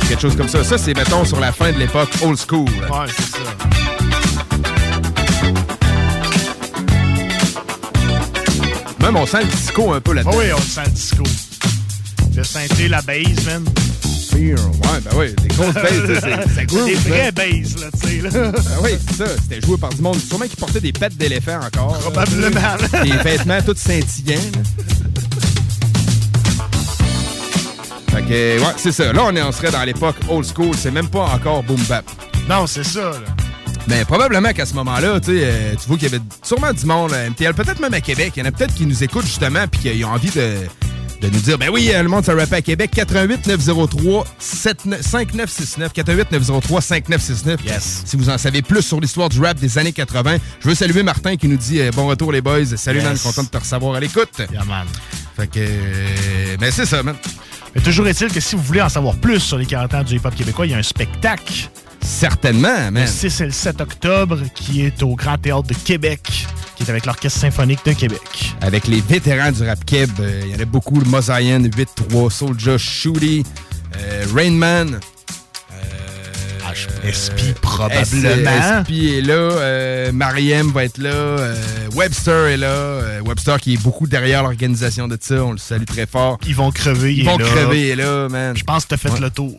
Quelque 0.09 0.21
chose 0.21 0.37
comme 0.37 0.49
ça. 0.49 0.63
Ça, 0.65 0.77
c'est, 0.79 0.95
mettons, 0.95 1.25
sur 1.25 1.41
la 1.41 1.53
fin 1.53 1.73
de 1.73 1.79
l'époque 1.79 2.11
old 2.23 2.39
school. 2.39 2.67
là. 2.81 3.01
Ouais, 3.03 3.07
c'est 3.17 3.23
ça. 3.23 3.39
Même 9.01 9.17
on 9.17 9.27
sent 9.27 9.43
le 9.43 9.49
disco 9.49 9.93
un 9.93 10.01
peu 10.01 10.11
Ah 10.13 10.15
là-dedans. 10.17 10.37
oui, 10.39 10.45
on 10.57 10.61
sent 10.61 10.81
le 10.87 10.91
disco. 10.91 11.23
Le 12.35 12.45
synthé, 12.45 12.89
la 12.89 13.01
bass, 13.03 13.45
man. 13.47 13.65
Fear, 14.37 14.59
ouais, 14.59 15.01
ben 15.03 15.11
oui, 15.17 15.35
des 15.41 15.49
grosses 15.49 15.73
basses, 15.75 16.21
c'est- 16.21 16.55
ça 16.55 16.65
groove, 16.67 16.85
Des 16.85 16.95
vraies 16.95 17.33
basses, 17.33 17.81
là, 17.81 17.87
tu 18.03 18.07
sais, 18.09 18.21
là. 18.23 18.31
Ben 18.53 18.63
oui, 18.83 18.91
c'est 19.09 19.17
ça. 19.17 19.33
C'était 19.43 19.67
joué 19.67 19.79
par 19.79 19.91
du 19.91 20.03
monde. 20.03 20.19
Sûrement 20.21 20.45
qui 20.47 20.57
portait 20.57 20.81
des 20.81 20.93
pattes 20.93 21.17
d'éléphant 21.17 21.59
encore. 21.65 21.99
Probablement. 22.01 22.61
là. 22.61 23.03
Des 23.03 23.13
vêtements 23.13 23.63
tous 23.65 23.79
scintillants. 23.79 24.37
Fait 28.11 28.23
que, 28.23 28.61
ouais, 28.61 28.75
c'est 28.77 28.93
ça. 28.93 29.11
Là, 29.13 29.23
on, 29.25 29.35
est, 29.37 29.43
on 29.43 29.53
serait 29.53 29.71
dans 29.71 29.85
l'époque 29.85 30.17
old 30.29 30.45
school. 30.45 30.75
C'est 30.77 30.91
même 30.91 31.09
pas 31.09 31.25
encore 31.25 31.63
boom 31.63 31.81
bap. 31.89 32.05
Non, 32.49 32.67
c'est 32.67 32.85
ça, 32.85 33.01
là. 33.11 33.19
Mais 33.89 34.05
probablement 34.05 34.53
qu'à 34.53 34.67
ce 34.67 34.75
moment-là, 34.75 35.21
tu 35.21 35.27
sais, 35.39 35.45
euh, 35.45 35.75
tu 35.81 35.89
vois 35.89 35.97
qu'il 35.97 36.11
y 36.11 36.15
avait 36.15 36.23
sûrement 36.43 36.73
du 36.73 36.85
monde 36.87 37.13
à 37.15 37.31
MTL, 37.31 37.55
peut-être 37.55 37.79
même 37.81 37.95
à 37.95 38.01
Québec. 38.01 38.33
Il 38.37 38.41
y 38.41 38.43
en 38.43 38.47
a 38.47 38.53
peut-être 38.53 38.75
qui 38.75 38.85
nous 38.85 39.03
écoutent 39.05 39.25
justement 39.27 39.67
puis 39.69 39.81
qui 39.81 40.05
ont 40.05 40.09
envie 40.13 40.31
de, 40.31 40.57
de 41.21 41.29
nous 41.29 41.41
dire, 41.41 41.57
ben 41.59 41.71
oui, 41.73 41.91
euh, 41.93 42.03
le 42.03 42.09
monde, 42.09 42.25
ça 42.25 42.35
rappe 42.35 42.53
à 42.53 42.61
Québec. 42.63 42.91
88 42.95 43.47
903 43.47 44.25
5969. 44.39 45.93
88 45.93 46.33
903 46.33 46.81
5969. 46.81 47.61
Yes. 47.65 48.03
Si 48.05 48.17
vous 48.17 48.29
en 48.31 48.39
savez 48.39 48.63
plus 48.63 48.83
sur 48.83 49.01
l'histoire 49.01 49.29
du 49.29 49.41
rap 49.41 49.59
des 49.59 49.79
années 49.79 49.93
80. 49.93 50.37
Je 50.61 50.69
veux 50.69 50.75
saluer 50.75 51.03
Martin 51.03 51.37
qui 51.37 51.49
nous 51.49 51.57
dit 51.57 51.81
euh, 51.81 51.91
bon 51.95 52.07
retour 52.07 52.33
les 52.33 52.41
boys. 52.41 52.65
Salut, 52.77 52.99
Yes. 53.01 53.07
man, 53.09 53.19
content 53.19 53.43
de 53.45 53.49
te 53.49 53.59
recevoir 53.59 53.95
à 53.97 54.01
l'écoute. 54.01 54.31
Yeah, 54.53 54.65
man. 54.65 54.87
Fait 55.37 55.47
que. 55.47 55.59
euh, 55.61 56.57
ben 56.59 56.71
c'est 56.71 56.87
ça, 56.87 57.03
man. 57.03 57.17
Mais 57.75 57.81
toujours 57.83 58.07
est-il 58.09 58.33
que 58.33 58.41
si 58.41 58.57
vous 58.57 58.63
voulez 58.63 58.81
en 58.83 58.89
savoir 58.89 59.17
plus 59.17 59.41
sur 59.41 59.59
les 59.59 59.67
40 59.67 59.95
ans 59.95 60.03
du 60.03 60.17
hip-hop 60.17 60.35
québécois, 60.35 60.67
il 60.67 60.73
y 60.73 60.75
a 60.75 60.79
un 60.79 60.83
spectacle. 60.83 61.69
Certainement, 62.07 62.91
man. 62.93 63.03
Le 63.03 63.07
6 63.07 63.41
et 63.41 63.45
le 63.47 63.51
7 63.51 63.81
octobre 63.81 64.39
qui 64.55 64.83
est 64.83 65.03
au 65.03 65.17
Grand 65.17 65.37
Théâtre 65.39 65.65
de 65.65 65.75
Québec, 65.75 66.47
qui 66.77 66.85
est 66.85 66.91
avec 66.91 67.05
l'Orchestre 67.05 67.41
symphonique 67.41 67.81
de 67.85 67.93
Québec. 67.93 68.55
Avec 68.61 68.87
les 68.87 69.01
vétérans 69.01 69.51
du 69.51 69.65
rap 69.67 69.85
keb, 69.85 70.11
euh, 70.21 70.43
il 70.45 70.53
y 70.53 70.55
en 70.57 70.61
a 70.61 70.65
beaucoup. 70.65 71.01
Le 71.01 71.07
Mosaïen, 71.07 71.61
8-3, 71.63 72.31
Soulja, 72.31 72.79
Shooty, 72.79 73.43
euh, 73.99 74.25
Rainman. 74.35 75.01
SP 77.09 77.55
probablement. 77.63 78.03
SP 78.85 78.91
est 79.19 79.23
là. 79.23 79.33
euh, 79.35 80.13
Mariem 80.13 80.71
va 80.73 80.85
être 80.85 80.99
là. 80.99 81.09
euh, 81.11 81.55
Webster 81.95 82.49
est 82.49 82.57
là. 82.59 82.67
euh, 82.67 83.21
Webster 83.23 83.59
qui 83.61 83.75
est 83.75 83.83
beaucoup 83.83 84.07
derrière 84.07 84.43
l'organisation 84.43 85.09
de 85.09 85.17
ça. 85.21 85.43
On 85.45 85.53
le 85.53 85.59
salue 85.59 85.85
très 85.85 86.07
fort. 86.07 86.39
Ils 86.47 86.55
vont 86.55 86.71
crever, 86.71 87.13
il 87.15 87.19
Ils 87.21 87.25
vont 87.25 87.39
là. 87.39 87.47
crever, 87.47 87.81
il 87.81 87.91
est 87.91 87.97
là, 87.97 88.29
man. 88.29 88.55
Je 88.57 88.65
pense 88.65 88.85
que 88.85 88.91
t'as 88.91 88.97
fait 88.99 89.11
Ouais. 89.11 89.21
le 89.21 89.31
tour. 89.31 89.57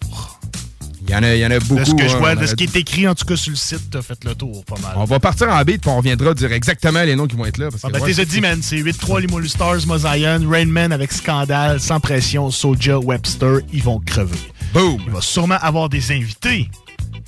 Il 1.07 1.13
y 1.13 1.15
en 1.15 1.23
a, 1.23 1.35
il 1.35 1.39
y 1.39 1.45
en 1.45 1.51
a 1.51 1.59
beaucoup. 1.59 1.79
de 1.79 1.85
ce 1.85 1.93
que 1.95 2.07
je 2.07 2.15
hein, 2.15 2.19
vois, 2.19 2.35
de 2.35 2.45
ce 2.45 2.53
qui 2.55 2.65
est 2.65 2.75
écrit 2.75 3.07
en 3.07 3.15
tout 3.15 3.23
cas 3.25 3.37
sur 3.37 3.51
le 3.51 3.55
site, 3.55 3.89
t'as 3.89 4.01
fait 4.01 4.21
le 4.25 4.35
tour 4.35 4.65
pas 4.65 4.75
mal. 4.81 4.91
On 4.97 5.05
va 5.05 5.19
partir 5.19 5.49
en 5.49 5.61
beat 5.63 5.81
puis 5.81 5.89
on 5.89 5.97
reviendra 5.97 6.33
dire 6.33 6.51
exactement 6.51 7.01
les 7.03 7.15
noms 7.15 7.27
qui 7.27 7.37
vont 7.37 7.45
être 7.45 7.57
là. 7.57 7.69
Parce 7.71 7.83
Ah 7.85 7.87
que, 7.87 7.93
ben 7.93 8.01
ouais, 8.01 8.13
t'es 8.13 8.25
dit, 8.25 8.41
man, 8.41 8.59
c'est 8.61 8.77
8-3 8.77 9.21
les 9.21 9.27
Moulu 9.27 9.47
Stars, 9.47 9.79
Rainman 9.87 10.91
avec 10.91 11.13
Scandale, 11.13 11.79
Sans 11.79 12.01
Pression, 12.01 12.51
Soja, 12.51 12.99
Webster, 12.99 13.59
ils 13.71 13.83
vont 13.83 13.99
crever. 13.99 14.37
Boom! 14.73 15.01
Il 15.05 15.13
va 15.13 15.21
sûrement 15.21 15.57
avoir 15.61 15.87
des 15.87 16.11
invités, 16.11 16.69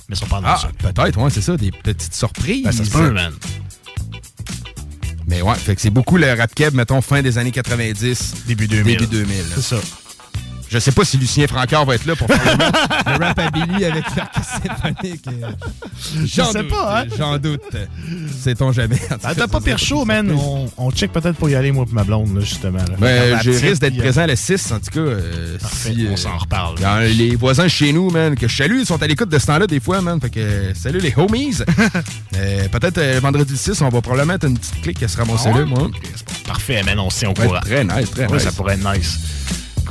mais 0.08 0.14
ils 0.14 0.16
sont 0.16 0.26
pas 0.26 0.42
dans 0.42 0.48
Ah, 0.48 0.68
peut-être, 0.78 1.18
ouais, 1.18 1.30
c'est 1.30 1.40
ça, 1.40 1.56
des 1.56 1.70
petites 1.70 2.14
surprises. 2.14 2.64
Ben, 2.64 2.72
ça 2.72 2.84
se 2.84 2.90
peut, 2.90 3.10
man. 3.10 3.32
Mais 5.26 5.42
ouais, 5.42 5.54
fait 5.54 5.76
que 5.76 5.80
c'est 5.80 5.90
beaucoup 5.90 6.16
le 6.16 6.30
rap 6.32 6.54
keb, 6.54 6.74
mettons, 6.74 7.00
fin 7.00 7.22
des 7.22 7.38
années 7.38 7.52
90. 7.52 8.34
Début 8.46 8.66
2000. 8.66 8.96
Début 8.98 9.06
2000. 9.06 9.36
C'est 9.54 9.62
ça. 9.62 9.76
Je 10.72 10.78
sais 10.78 10.92
pas 10.92 11.04
si 11.04 11.16
Lucien 11.16 11.48
Francard 11.48 11.84
va 11.84 11.96
être 11.96 12.06
là 12.06 12.14
pour 12.14 12.28
faire 12.28 12.56
le 13.18 13.24
à 13.42 13.50
Billy 13.50 13.84
avec 13.84 14.04
l'orchestre 14.16 14.62
symphonique. 14.64 15.24
euh, 15.26 15.50
J'en 16.26 16.52
sais 16.52 16.60
doute, 16.60 16.68
pas, 16.70 17.00
hein? 17.00 17.04
J'en 17.18 17.38
doute. 17.38 17.60
Sait-on 18.40 18.70
jamais. 18.70 19.00
Ben, 19.10 19.18
t'as 19.20 19.48
pas 19.48 19.58
ça, 19.58 19.60
pire 19.60 19.78
c'est 19.80 19.84
chaud, 19.86 20.04
man. 20.04 20.30
On, 20.30 20.70
on 20.76 20.90
check 20.92 21.10
peut-être 21.12 21.36
pour 21.36 21.50
y 21.50 21.56
aller, 21.56 21.72
moi 21.72 21.84
et 21.90 21.92
ma 21.94 22.04
blonde, 22.04 22.32
là, 22.36 22.40
justement. 22.42 22.78
là. 22.78 22.94
Ben, 23.00 23.30
la 23.32 23.42
je 23.42 23.50
risque 23.50 23.80
d'être 23.80 23.96
euh, 23.98 24.00
présent 24.02 24.26
le 24.26 24.36
6, 24.36 24.70
en 24.72 24.78
tout 24.78 24.90
cas. 24.92 25.00
euh, 25.00 25.58
Parfait, 25.58 25.92
si, 25.92 26.06
on 26.08 26.12
euh, 26.12 26.16
s'en 26.16 26.38
reparle. 26.38 26.76
les 27.16 27.34
voisins 27.34 27.66
chez 27.66 27.92
nous, 27.92 28.10
man, 28.10 28.36
que 28.36 28.46
je 28.46 28.56
salue, 28.56 28.78
ils 28.80 28.86
sont 28.86 29.02
à 29.02 29.06
l'écoute 29.08 29.28
de 29.28 29.38
ce 29.40 29.46
temps-là 29.46 29.66
des 29.66 29.80
fois, 29.80 30.00
man. 30.00 30.20
Fait 30.20 30.30
que 30.30 30.72
salut 30.74 31.00
les 31.00 31.12
homies. 31.16 31.56
Euh, 32.36 32.68
Peut-être 32.68 32.98
euh, 32.98 33.18
vendredi 33.20 33.56
6, 33.56 33.82
on 33.82 33.88
va 33.88 34.00
probablement 34.00 34.34
être 34.34 34.46
une 34.46 34.56
petite 34.56 34.80
clique 34.82 34.98
qui 35.00 35.08
se 35.08 35.16
ramasser 35.16 35.48
Ah 35.52 35.52
ouais? 35.56 35.60
là, 35.60 35.66
moi. 35.66 35.90
Parfait, 36.46 36.82
man, 36.84 36.98
on 37.00 37.08
va 37.08 37.42
courant. 37.46 37.56
être 37.56 37.66
Très 37.66 37.84
nice, 37.84 38.10
très 38.10 38.26
Ouais, 38.26 38.34
nice. 38.34 38.42
ça 38.44 38.52
pourrait 38.52 38.74
être 38.74 38.94
nice. 38.96 39.18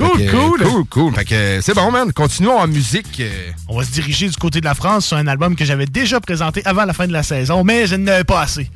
Cool, 0.00 0.18
que, 0.18 0.30
cool. 0.30 0.62
Cool, 0.62 0.84
cool. 0.86 1.14
Fait 1.14 1.24
que 1.24 1.60
c'est 1.60 1.74
bon, 1.74 1.90
man. 1.90 2.12
Continuons 2.12 2.58
en 2.58 2.66
musique. 2.66 3.20
euh, 3.20 3.50
On 3.68 3.76
va 3.78 3.84
se 3.84 3.90
diriger 3.92 4.28
du 4.28 4.36
côté 4.36 4.60
de 4.60 4.64
la 4.64 4.74
France 4.74 5.06
sur 5.06 5.16
un 5.16 5.26
album 5.26 5.54
que 5.56 5.64
j'avais 5.64 5.86
déjà 5.86 6.20
présenté 6.20 6.62
avant 6.64 6.84
la 6.84 6.92
fin 6.92 7.06
de 7.06 7.12
la 7.12 7.22
saison, 7.22 7.64
mais 7.64 7.86
je 7.86 7.96
n'avais 7.96 8.24
pas 8.24 8.42
assez. 8.42 8.70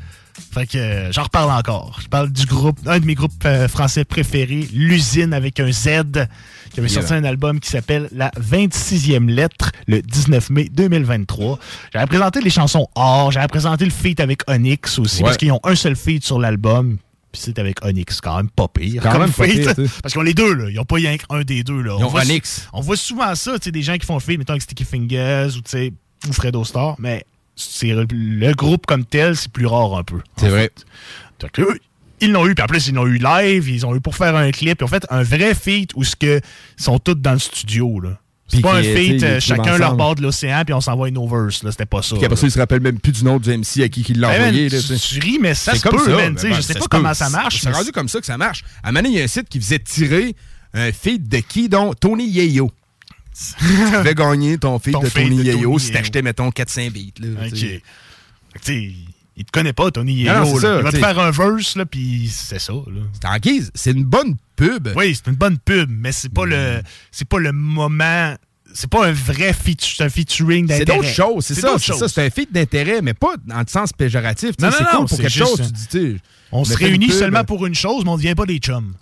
Fait 0.53 0.67
que 0.67 0.77
euh, 0.79 1.13
j'en 1.13 1.23
reparle 1.23 1.51
encore. 1.53 1.99
Je 2.03 2.09
parle 2.09 2.31
du 2.33 2.45
groupe, 2.47 2.79
un 2.87 2.99
de 2.99 3.07
mes 3.07 3.15
groupes 3.15 3.33
euh, 3.45 3.69
français 3.69 4.05
préférés, 4.05 4.69
L'usine 4.73 5.33
avec 5.33 5.61
un 5.61 5.71
Z, 5.71 6.27
qui 6.73 6.81
avait 6.81 6.89
Yeah. 6.89 7.01
sorti 7.03 7.15
un 7.15 7.23
album 7.23 7.61
qui 7.61 7.71
s'appelle 7.71 8.09
La 8.13 8.31
26e 8.41 9.29
lettre 9.29 9.71
le 9.87 10.03
19 10.03 10.51
mai 10.51 10.69
2023. 10.73 11.59
J'avais 11.93 12.07
présenté 12.07 12.41
les 12.41 12.51
chansons 12.51 12.89
Or, 12.97 13.31
j'avais 13.31 13.47
présenté 13.47 13.85
le 13.85 13.93
feat 13.93 14.19
avec 14.19 14.41
Onyx 14.51 14.99
aussi, 14.99 15.19
Ouais. 15.19 15.25
parce 15.25 15.37
qu'ils 15.37 15.53
ont 15.53 15.61
un 15.63 15.77
seul 15.77 15.95
feat 15.95 16.25
sur 16.25 16.41
l'album. 16.41 16.99
Puis 17.35 17.43
c'est 17.45 17.59
avec 17.59 17.85
Onyx, 17.85 18.21
quand 18.21 18.37
même 18.37 18.49
pas 18.49 18.69
pire. 18.69 19.03
Quand 19.03 19.11
comme 19.11 19.23
même 19.23 19.33
pas 19.33 19.45
pire. 19.45 19.75
Parce 20.01 20.13
qu'ils 20.15 20.21
ont 20.21 20.23
les 20.23 20.35
deux, 20.35 20.55
là. 20.55 20.71
Ils 20.71 20.77
n'ont 20.77 20.85
pas 20.85 20.95
rien 20.95 21.17
qu'un 21.17 21.43
des 21.43 21.65
deux, 21.65 21.83
là. 21.83 21.97
Ils 21.99 22.05
On 22.05 22.07
ont 22.07 22.11
voit- 22.11 22.23
Onyx. 22.23 22.69
On 22.73 22.81
voit 22.81 22.97
souvent 22.97 23.35
ça, 23.35 23.59
tu 23.59 23.65
sais, 23.65 23.71
des 23.73 23.83
gens 23.83 23.97
qui 23.99 24.07
font 24.07 24.21
feat, 24.21 24.39
mettons 24.39 24.53
avec 24.53 24.63
Sticky 24.63 24.85
Fingers 24.85 25.49
ou, 25.57 25.63
tu 25.63 25.63
sais, 25.67 25.93
ou 26.29 26.33
Fredo 26.33 26.63
Star, 26.63 26.95
mais 27.01 27.25
c'est 27.57 27.89
le 27.89 28.53
groupe 28.55 28.87
comme 28.87 29.05
tel, 29.05 29.35
c'est 29.37 29.51
plus 29.51 29.67
rare 29.67 29.97
un 29.97 30.05
peu. 30.05 30.21
C'est 30.37 30.49
vrai. 30.49 30.71
Eux, 31.59 31.79
ils 32.21 32.31
l'ont 32.31 32.47
eu, 32.47 32.55
puis 32.55 32.63
en 32.63 32.67
plus, 32.69 32.87
ils 32.87 32.95
l'ont 32.95 33.07
eu 33.07 33.19
live, 33.19 33.69
ils 33.69 33.85
ont 33.85 33.97
eu 33.97 34.01
pour 34.01 34.15
faire 34.15 34.37
un 34.37 34.53
clip. 34.53 34.79
Ils 34.81 34.85
ont 34.85 34.89
fait 34.89 35.05
un 35.11 35.25
vrai 35.25 35.57
feat 35.57 35.91
où 35.97 36.05
ce 36.05 36.15
que 36.15 36.41
ils 36.79 36.83
sont 36.85 37.01
tous 37.01 37.15
dans 37.17 37.33
le 37.33 37.41
studio, 37.41 37.99
là. 37.99 38.19
C'est 38.47 38.61
pas 38.61 38.77
un 38.77 38.83
sais, 38.83 38.95
feat, 38.95 39.13
ils 39.15 39.25
euh, 39.25 39.41
chacun 39.41 39.79
leur 39.79 39.97
bord 39.97 40.15
de 40.17 40.23
l'océan, 40.23 40.63
puis 40.65 40.75
on 40.75 40.81
s'envoie 40.81 41.11
nos 41.11 41.27
verses, 41.27 41.63
là. 41.63 41.71
C'était 41.71 41.87
pas 41.87 42.03
ça. 42.03 42.15
Puis 42.15 42.25
après 42.27 42.37
ça, 42.37 42.47
il 42.47 42.51
se 42.51 42.59
rappelle 42.59 42.81
même 42.81 43.01
plus 43.01 43.13
du 43.13 43.25
nom 43.25 43.39
du 43.39 43.51
MC 43.51 43.83
à 43.83 43.89
qui 43.89 44.03
il 44.03 44.21
l'a 44.21 44.29
Ben, 44.29 44.49
envoyé. 44.49 44.69
tu- 44.69 45.19
ris, 45.21 45.39
mais 45.41 45.55
ça 45.55 45.73
C'est 45.73 45.79
se 45.79 45.83
comme 45.89 45.99
peut, 45.99 46.35
je 46.55 46.61
sais 46.61 46.75
pas 46.75 46.87
comment 46.91 47.15
ça 47.15 47.31
marche, 47.31 47.61
C'est 47.63 47.71
rendu 47.71 47.91
comme 47.91 48.09
ça 48.09 48.21
que 48.21 48.27
ça 48.27 48.37
marche. 48.37 48.63
À 48.83 48.93
donné, 48.93 49.09
il 49.09 49.15
y 49.17 49.21
a 49.21 49.25
un 49.25 49.29
site 49.29 49.49
qui 49.49 49.59
faisait 49.61 49.79
tirer 49.79 50.37
un 50.75 50.93
feed 50.93 51.27
de 51.29 51.39
qui, 51.39 51.69
donc? 51.69 51.99
Tony 52.01 52.27
Yeyo. 52.29 52.71
tu 53.59 53.65
devais 53.93 54.15
gagner 54.15 54.59
ton 54.59 54.79
feed 54.79 54.93
Ton 54.93 55.01
de 55.01 55.09
Tony 55.09 55.37
Tony 55.37 55.51
si 55.51 55.59
Yeo. 55.59 55.79
t'achetais, 55.93 56.23
mettons, 56.23 56.51
400 56.51 56.83
beats. 56.93 57.21
Là, 57.21 57.47
OK. 57.47 58.63
Il 59.37 59.45
te 59.45 59.51
connaît 59.51 59.73
pas, 59.73 59.91
Tony 59.91 60.25
non, 60.25 60.45
c'est 60.45 60.61
ça, 60.61 60.77
Il 60.79 60.83
va 60.85 60.93
te 60.93 60.97
faire 60.99 61.19
un 61.19 61.31
verse, 61.31 61.77
là, 61.77 61.85
puis 61.87 62.29
c'est 62.33 62.59
ça. 62.61 62.73
C'est 63.21 63.27
en 63.29 63.37
guise. 63.39 63.71
C'est 63.75 63.91
une 63.93 64.05
bonne 64.05 64.37
pub. 64.57 64.89
Oui, 64.97 65.15
c'est 65.15 65.29
une 65.31 65.37
bonne 65.37 65.59
pub, 65.59 65.91
mais 65.91 66.13
c'est 66.13 66.33
pas 66.33 66.45
le 66.47 66.83
c'est 67.11 67.29
pas 67.29 67.39
le 67.39 67.53
moment. 67.53 68.35
C'est 68.77 68.91
pas 68.91 69.07
un 69.07 69.13
vrai 69.13 69.53
feature, 69.53 69.95
c'est 69.99 70.05
un 70.05 70.09
featuring 70.09 70.67
C'est 70.69 70.81
d'intérêt. 70.81 70.99
d'autres 70.99 71.09
choses, 71.15 71.45
c'est 71.47 71.55
ça. 71.55 71.77
C'est 71.79 72.09
c'est 72.09 72.27
un 72.27 72.31
feed 72.31 72.51
d'intérêt, 72.53 73.03
mais 73.03 73.15
pas 73.15 73.35
dans 73.45 73.59
le 73.61 73.67
sens 73.69 73.93
péjoratif. 73.93 74.53
Non, 74.61 74.69
non, 74.69 74.73
C'est 74.77 74.83
non, 74.85 74.91
cool 74.91 74.99
pour 75.07 75.17
c'est 75.17 75.23
quelque 75.23 75.31
chose. 75.39 75.73
Tu 75.91 75.99
dis, 75.99 76.21
On 76.51 76.65
se 76.65 76.77
réunit 76.77 77.11
seulement 77.11 77.45
pour 77.45 77.67
une 77.67 77.75
chose, 77.75 78.05
mais 78.05 78.11
on 78.11 78.17
devient 78.17 78.35
pas 78.35 78.47
des 78.47 78.59
chums. 78.59 78.95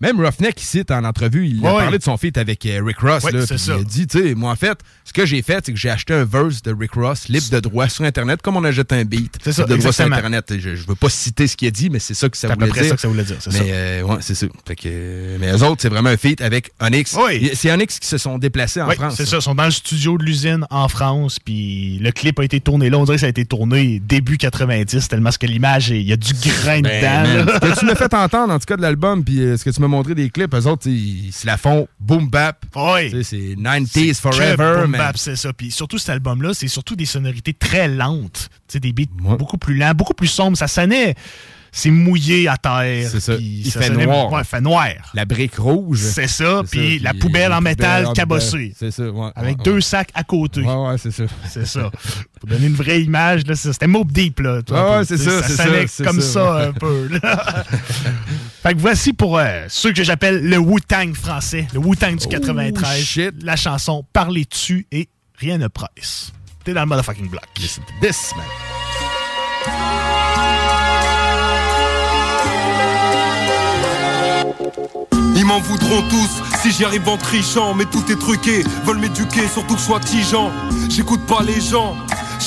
Même 0.00 0.20
Roughneck, 0.20 0.60
ici, 0.62 0.84
en 0.90 1.04
entrevue, 1.04 1.46
il 1.48 1.66
a 1.66 1.72
parlé 1.72 1.98
de 1.98 2.02
son 2.02 2.16
feat 2.16 2.38
avec 2.38 2.64
euh, 2.66 2.80
Rick 2.84 2.98
Ross. 3.00 3.24
Là, 3.32 3.44
c'est 3.46 3.58
ça. 3.58 3.74
Il 3.76 3.80
a 3.80 3.84
dit, 3.84 4.06
tu 4.06 4.18
sais, 4.20 4.34
moi, 4.34 4.52
en 4.52 4.56
fait, 4.56 4.78
ce 5.04 5.12
que 5.12 5.26
j'ai 5.26 5.42
fait, 5.42 5.64
c'est 5.66 5.72
que 5.72 5.78
j'ai 5.78 5.90
acheté 5.90 6.14
un 6.14 6.24
verse 6.24 6.62
de 6.62 6.72
Rick 6.72 6.92
Ross, 6.92 7.28
libre 7.28 7.46
de 7.50 7.60
droit, 7.60 7.88
sur 7.88 8.04
Internet, 8.04 8.40
comme 8.42 8.56
on 8.56 8.64
achète 8.64 8.92
un 8.92 9.04
beat. 9.04 9.36
C'est 9.42 9.52
ça, 9.52 9.64
de 9.64 9.76
droit 9.76 9.92
sur. 9.92 10.04
Internet. 10.04 10.54
Je, 10.58 10.74
je 10.76 10.86
veux 10.86 10.94
pas 10.94 11.08
citer 11.08 11.46
ce 11.46 11.56
qu'il 11.56 11.68
a 11.68 11.70
dit, 11.70 11.90
mais 11.90 11.98
c'est 11.98 12.14
ça 12.14 12.28
que 12.28 12.36
ça 12.36 12.48
C'est 12.48 12.54
voulait 12.54 12.70
dire. 12.72 12.84
ça 12.84 12.94
que 12.94 13.00
ça 13.00 13.08
voulait 13.08 13.24
dire, 13.24 13.36
c'est 13.40 13.50
ça. 13.50 13.58
euh, 13.62 14.02
ouais, 14.02 14.16
c'est 14.20 14.34
ça. 14.34 14.46
Fait 14.66 14.76
que, 14.76 14.82
euh, 14.86 15.36
mais 15.40 15.50
eux 15.52 15.62
autres, 15.64 15.82
c'est 15.82 15.88
vraiment 15.88 16.08
un 16.10 16.16
feat 16.16 16.40
avec 16.40 16.70
Onyx. 16.80 17.16
Oui. 17.18 17.50
C'est 17.54 17.72
Onyx 17.72 17.98
qui 17.98 18.06
se 18.06 18.18
sont 18.18 18.38
déplacés 18.38 18.80
en 18.80 18.90
France. 18.90 19.14
c'est 19.16 19.26
ça. 19.26 19.36
Ils 19.36 19.42
sont 19.42 19.54
dans 19.54 19.64
le 19.64 19.70
studio 19.70 20.16
de 20.18 20.24
l'usine 20.24 20.64
en 20.70 20.88
France, 20.88 21.38
puis 21.40 21.98
le 22.00 22.10
clip 22.12 22.38
a 22.40 22.44
été 22.44 22.60
tourné 22.60 22.88
là. 22.90 22.98
On 22.98 23.04
dirait 23.04 23.16
que 23.16 23.20
ça 23.20 23.26
a 23.26 23.30
été 23.30 23.44
tourné 23.44 24.00
début 24.00 24.38
90, 24.38 25.08
tellement 25.08 25.30
ce 25.30 25.38
que 25.38 25.46
l'image, 25.46 25.90
il 25.90 26.02
y 26.02 26.12
a 26.12 26.16
du 26.16 26.32
grain 26.62 26.80
Ben, 26.82 27.44
dedans. 27.44 27.74
tu 27.78 27.84
m'as 27.86 27.94
fait 27.96 28.14
entendre, 28.14 28.52
en 28.52 28.58
tout 28.58 28.66
cas, 28.66 28.76
de 28.76 28.82
l'album, 28.82 29.24
puis 29.24 29.36
ce 29.58 29.64
que 29.64 29.70
tu 29.70 29.80
m'as 29.88 29.96
montré 29.96 30.14
des 30.14 30.30
clips, 30.30 30.54
eux 30.54 30.66
autres, 30.66 30.86
ils 30.88 31.32
se 31.32 31.46
la 31.46 31.56
font 31.56 31.88
boom 32.00 32.28
bap. 32.28 32.64
Oui. 32.76 33.24
C'est 33.24 33.36
90s 33.36 34.08
Que 34.08 34.14
forever, 34.14 34.82
boom 34.82 34.92
bap, 34.92 35.16
c'est 35.18 35.36
ça. 35.36 35.52
Puis 35.52 35.70
surtout 35.70 35.98
cet 35.98 36.10
album-là, 36.10 36.54
c'est 36.54 36.68
surtout 36.68 36.96
des 36.96 37.06
sonorités 37.06 37.54
très 37.54 37.88
lentes. 37.88 38.48
Des 38.72 38.92
beats 38.92 39.04
beaucoup 39.10 39.58
plus 39.58 39.76
lents, 39.76 39.94
beaucoup 39.94 40.14
plus 40.14 40.28
sombres. 40.28 40.56
Ça 40.56 40.68
sonnait. 40.68 41.14
C'est 41.78 41.90
mouillé 41.92 42.48
à 42.48 42.56
terre. 42.56 43.08
C'est 43.08 43.20
ça. 43.20 43.34
Il 43.38 43.70
ça 43.70 43.80
fait 43.80 43.86
sonnait- 43.86 44.04
noir. 44.04 44.32
Ouais, 44.32 44.42
fait 44.42 44.60
noir. 44.60 44.88
La 45.14 45.24
brique 45.24 45.54
rouge. 45.58 46.00
C'est 46.00 46.26
ça. 46.26 46.62
Puis 46.68 46.98
la 46.98 47.14
poubelle 47.14 47.52
en 47.52 47.60
métal 47.60 48.12
cabossée. 48.14 48.74
C'est 48.76 48.90
ça, 48.90 49.08
ouais. 49.08 49.30
Avec 49.36 49.58
ouais, 49.58 49.62
deux 49.64 49.80
sacs 49.80 50.10
à 50.14 50.24
côté. 50.24 50.62
Ouais, 50.62 50.74
ouais, 50.74 50.98
c'est 50.98 51.12
ça. 51.12 51.22
C'est 51.48 51.66
ça. 51.68 51.88
Pour 52.40 52.48
donner 52.48 52.66
une 52.66 52.74
vraie 52.74 53.00
image, 53.00 53.42
c'était 53.54 53.86
Mob 53.86 54.10
Deep. 54.10 54.40
Là, 54.40 54.58
Ouais, 54.68 55.04
c'est 55.04 55.18
ça, 55.18 55.40
sonnait 55.44 55.86
ça, 55.86 55.88
c'est 55.88 56.04
comme 56.04 56.20
ça, 56.20 56.66
un 56.66 56.72
peu. 56.72 57.08
là. 57.22 57.64
fait 58.64 58.74
que 58.74 58.78
voici 58.80 59.12
pour 59.12 59.38
euh, 59.38 59.66
ceux 59.68 59.92
que 59.92 60.02
j'appelle 60.02 60.42
le 60.42 60.58
Wu-Tang 60.58 61.14
français, 61.14 61.68
le 61.74 61.78
Wu-Tang 61.78 62.16
du 62.16 62.26
93. 62.26 63.34
La 63.42 63.54
chanson 63.54 64.04
Parler-tu 64.12 64.88
et 64.90 65.08
rien 65.36 65.58
ne 65.58 65.68
presse. 65.68 66.32
T'es 66.64 66.74
dans 66.74 66.80
le 66.80 66.86
motherfucking 66.86 67.28
block. 67.28 67.46
Listen 67.60 67.84
to 67.84 68.04
this, 68.04 68.32
man. 68.36 68.44
M'en 75.48 75.60
voudront 75.60 76.02
tous. 76.02 76.30
Si 76.62 76.70
j'y 76.70 76.84
arrive 76.84 77.08
en 77.08 77.16
trichant 77.16 77.74
Mais 77.74 77.86
tout 77.86 78.04
est 78.12 78.18
truqué, 78.18 78.62
veulent 78.84 78.98
m'éduquer, 78.98 79.48
surtout 79.48 79.74
que 79.74 79.80
je 79.80 79.86
sois 79.86 80.00
tigeant. 80.00 80.50
J'écoute 80.88 81.24
pas 81.26 81.42
les 81.42 81.60
gens, 81.60 81.96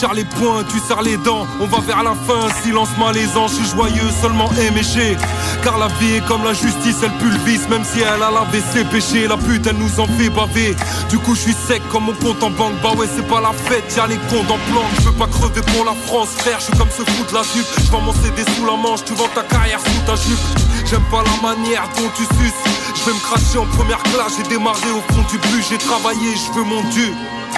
serre 0.01 0.13
les 0.15 0.25
poings, 0.25 0.63
tu 0.63 0.79
serres 0.79 1.03
les 1.03 1.17
dents. 1.17 1.45
On 1.59 1.67
va 1.67 1.79
vers 1.79 2.01
la 2.01 2.15
fin, 2.15 2.49
silence 2.63 2.89
malaisant. 2.97 3.47
Je 3.47 3.55
suis 3.55 3.69
joyeux, 3.69 4.09
seulement 4.19 4.49
G. 4.49 5.15
Car 5.63 5.77
la 5.77 5.89
vie 5.99 6.15
est 6.15 6.25
comme 6.25 6.43
la 6.43 6.53
justice, 6.53 6.97
elle 7.03 7.15
pulvise. 7.19 7.67
Même 7.69 7.83
si 7.83 7.99
elle 7.99 8.23
a 8.23 8.31
lavé 8.31 8.63
ses 8.73 8.83
péchés, 8.83 9.27
la 9.27 9.37
pute 9.37 9.67
elle 9.67 9.77
nous 9.77 9.99
en 9.99 10.07
fait 10.07 10.29
baver. 10.29 10.75
Du 11.11 11.19
coup, 11.19 11.35
je 11.35 11.41
suis 11.41 11.53
sec 11.53 11.83
comme 11.91 12.05
mon 12.05 12.13
compte 12.13 12.41
en 12.41 12.49
banque. 12.49 12.73
Bah 12.81 12.93
ouais, 12.97 13.05
c'est 13.15 13.27
pas 13.27 13.41
la 13.41 13.53
fête, 13.53 13.93
y'a 13.95 14.07
les 14.07 14.17
comptes 14.29 14.49
en 14.49 14.61
plan. 14.71 14.85
Je 14.97 15.09
veux 15.09 15.17
pas 15.21 15.27
crever 15.27 15.61
pour 15.71 15.85
la 15.85 15.93
France, 16.07 16.29
frère. 16.39 16.59
Je 16.59 16.65
suis 16.65 16.77
comme 16.79 16.89
ce 16.89 17.03
fou 17.03 17.23
de 17.29 17.33
la 17.35 17.43
jupe. 17.43 17.69
Je 17.85 17.91
vends 17.91 18.01
mon 18.01 18.13
CD 18.13 18.41
sous 18.55 18.65
la 18.65 18.75
manche, 18.75 19.05
tu 19.05 19.13
vends 19.13 19.29
ta 19.35 19.43
carrière 19.43 19.79
sous 19.79 20.01
ta 20.07 20.15
jupe. 20.15 20.45
J'aime 20.89 21.05
pas 21.11 21.21
la 21.21 21.47
manière 21.47 21.83
dont 21.97 22.09
tu 22.17 22.23
suces. 22.23 22.63
Je 22.97 23.05
vais 23.05 23.13
me 23.13 23.21
cracher 23.21 23.59
en 23.59 23.67
première 23.77 24.01
classe, 24.01 24.33
j'ai 24.37 24.49
démarré 24.49 24.89
au 24.89 25.13
fond 25.13 25.21
du 25.29 25.37
but, 25.37 25.63
j'ai 25.69 25.77
travaillé, 25.77 26.33
je 26.33 26.57
veux 26.57 26.65
mon 26.65 26.81
dû. 26.89 27.13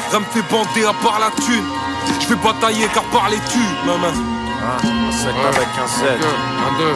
Rien 0.09 0.19
me 0.19 0.25
fait 0.25 0.43
bander 0.51 0.85
à 0.85 0.93
part 0.93 1.19
la 1.19 1.31
thune. 1.43 1.63
Je 2.21 2.27
vais 2.27 2.35
batailler 2.35 2.87
car 2.93 3.03
par 3.05 3.29
les 3.29 3.37
tu, 3.51 3.59
maman. 3.85 4.13
Un 4.63 5.11
7 5.11 5.29
avec 5.29 5.67
un 5.77 5.87
7. 5.87 6.07
Un 6.09 6.77
2, 6.77 6.93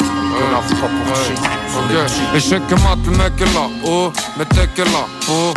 un 0.56 0.76
pas 0.76 0.88
pour 0.88 1.16
chier. 1.16 1.36
Ok, 1.76 2.36
échec 2.36 2.62
et 2.70 2.76
mat, 2.76 2.98
le 3.06 3.12
mec 3.12 3.42
est 3.42 3.54
là, 3.54 3.68
oh, 3.86 4.12
mais 4.38 4.46
t'es 4.46 4.68
que 4.68 4.84
là, 4.84 5.06
oh. 5.30 5.54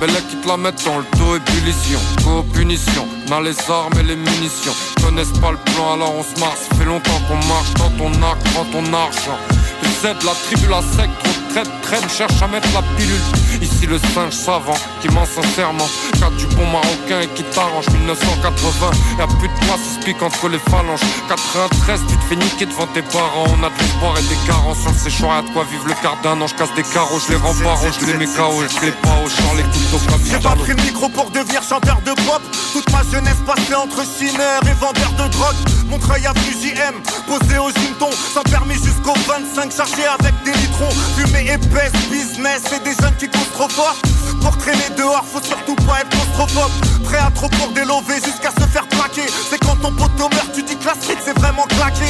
Belle 0.00 0.10
qui 0.30 0.36
te 0.36 0.48
la 0.48 0.56
mettent 0.56 0.82
dans 0.86 0.96
le 0.96 1.04
dos, 1.18 1.36
ébullition, 1.36 1.98
co-punition, 2.24 3.06
on 3.28 3.32
a 3.32 3.40
les 3.42 3.70
armes 3.70 3.92
et 4.00 4.02
les 4.02 4.16
munitions. 4.16 4.72
Connaissent 5.04 5.38
pas 5.42 5.50
le 5.50 5.58
plan, 5.58 5.92
alors 5.92 6.14
on 6.14 6.22
se 6.22 6.40
marche. 6.40 6.60
Fait 6.78 6.86
longtemps 6.86 7.20
qu'on 7.28 7.36
marche 7.46 7.74
dans 7.74 7.90
ton 7.98 8.22
arc, 8.22 8.38
prends 8.54 8.64
ton 8.64 8.84
argent. 8.94 9.38
Le 9.82 9.88
Z, 9.88 10.24
la 10.24 10.32
tribu, 10.32 10.70
la 10.70 10.80
secte, 10.80 11.29
traite, 11.50 11.70
traîne, 11.82 12.08
cherche 12.08 12.42
à 12.42 12.48
mettre 12.48 12.68
la 12.74 12.82
pilule. 12.96 13.20
Ici 13.60 13.86
le 13.86 13.98
singe 14.14 14.32
savant 14.32 14.76
qui 15.00 15.08
ment 15.08 15.26
sincèrement. 15.26 15.88
Car 16.18 16.30
du 16.32 16.46
bon 16.46 16.66
marocain 16.66 17.20
et 17.22 17.28
qui 17.28 17.42
t'arrange 17.44 17.88
1980. 17.88 18.90
Y'a 19.18 19.26
plus 19.26 19.48
de 19.48 19.54
se 19.54 20.04
pique 20.04 20.22
entre 20.22 20.48
les 20.48 20.58
phalanges. 20.58 21.00
93, 21.28 22.00
tu 22.08 22.16
te 22.16 22.24
fais 22.24 22.36
niquer 22.36 22.66
devant 22.66 22.86
tes 22.88 23.02
parents. 23.02 23.46
On 23.48 23.64
a 23.64 23.70
de 23.70 23.78
l'espoir 23.78 24.14
et 24.18 24.22
des 24.22 24.40
carences. 24.46 24.80
Sur 24.80 24.94
ces 24.94 25.10
choix, 25.10 25.42
de 25.42 25.50
quoi 25.50 25.64
vivre 25.64 25.86
le 25.86 25.94
quart 26.02 26.16
d'un 26.22 26.40
an. 26.40 26.46
Je 26.46 26.54
casse 26.54 26.74
des 26.74 26.82
carreaux, 26.82 27.18
je 27.18 27.32
les 27.32 27.38
rends 27.38 27.54
pas 27.54 27.76
je 27.90 28.06
les 28.06 28.14
mets 28.14 28.26
KO, 28.26 28.62
je 28.62 28.86
les 28.86 28.92
pas 28.92 29.18
au 29.24 29.28
champ, 29.28 29.54
les 29.56 29.62
couteaux 29.64 30.02
comme 30.08 30.20
J'ai 30.24 30.38
pas 30.38 30.56
pris 30.56 30.72
le 30.72 30.82
micro 30.82 31.08
pour 31.08 31.30
devenir 31.30 31.62
chanteur 31.62 32.00
de 32.04 32.12
pop. 32.26 32.42
Toute 32.72 32.90
ma 32.92 33.02
jeunesse 33.10 33.40
passée 33.46 33.74
entre 33.74 34.02
chineur 34.18 34.60
et 34.66 34.74
vendeur 34.74 35.12
de 35.12 35.28
drogue. 35.32 35.79
Mon 35.90 35.98
travail 35.98 36.24
à 36.24 36.34
fusil 36.34 36.72
M, 36.76 36.94
posé 37.26 37.58
au 37.58 37.68
gymton. 37.70 38.10
Sans 38.32 38.42
permis 38.44 38.74
jusqu'au 38.74 39.14
25, 39.26 39.74
chargé 39.74 40.06
avec 40.06 40.34
des 40.44 40.52
litrons. 40.52 40.88
Fumée 41.16 41.50
épaisse, 41.50 41.92
business 42.08 42.62
et 42.72 42.78
des 42.84 42.94
jeunes 42.94 43.16
qui 43.18 43.28
courent 43.28 43.50
trop 43.52 43.68
fort. 43.68 43.96
Pour 44.40 44.56
traîner 44.56 44.88
dehors, 44.96 45.24
faut 45.24 45.42
surtout 45.42 45.74
pas 45.86 46.00
être 46.00 46.10
claustrophobe. 46.10 46.70
Prêt 47.04 47.18
à 47.18 47.30
trop 47.34 47.48
pour 47.48 47.72
délover 47.72 48.14
jusqu'à 48.24 48.52
se 48.52 48.66
faire 48.68 48.86
plaquer. 48.86 49.26
C'est 49.50 49.58
quand 49.58 49.76
ton 49.82 49.90
poteau 49.90 50.28
meurt, 50.30 50.52
tu 50.54 50.62
dis 50.62 50.76
que 50.76 50.86
la 50.86 50.94
street 50.94 51.18
c'est 51.24 51.36
vraiment 51.36 51.66
claqué. 51.66 52.06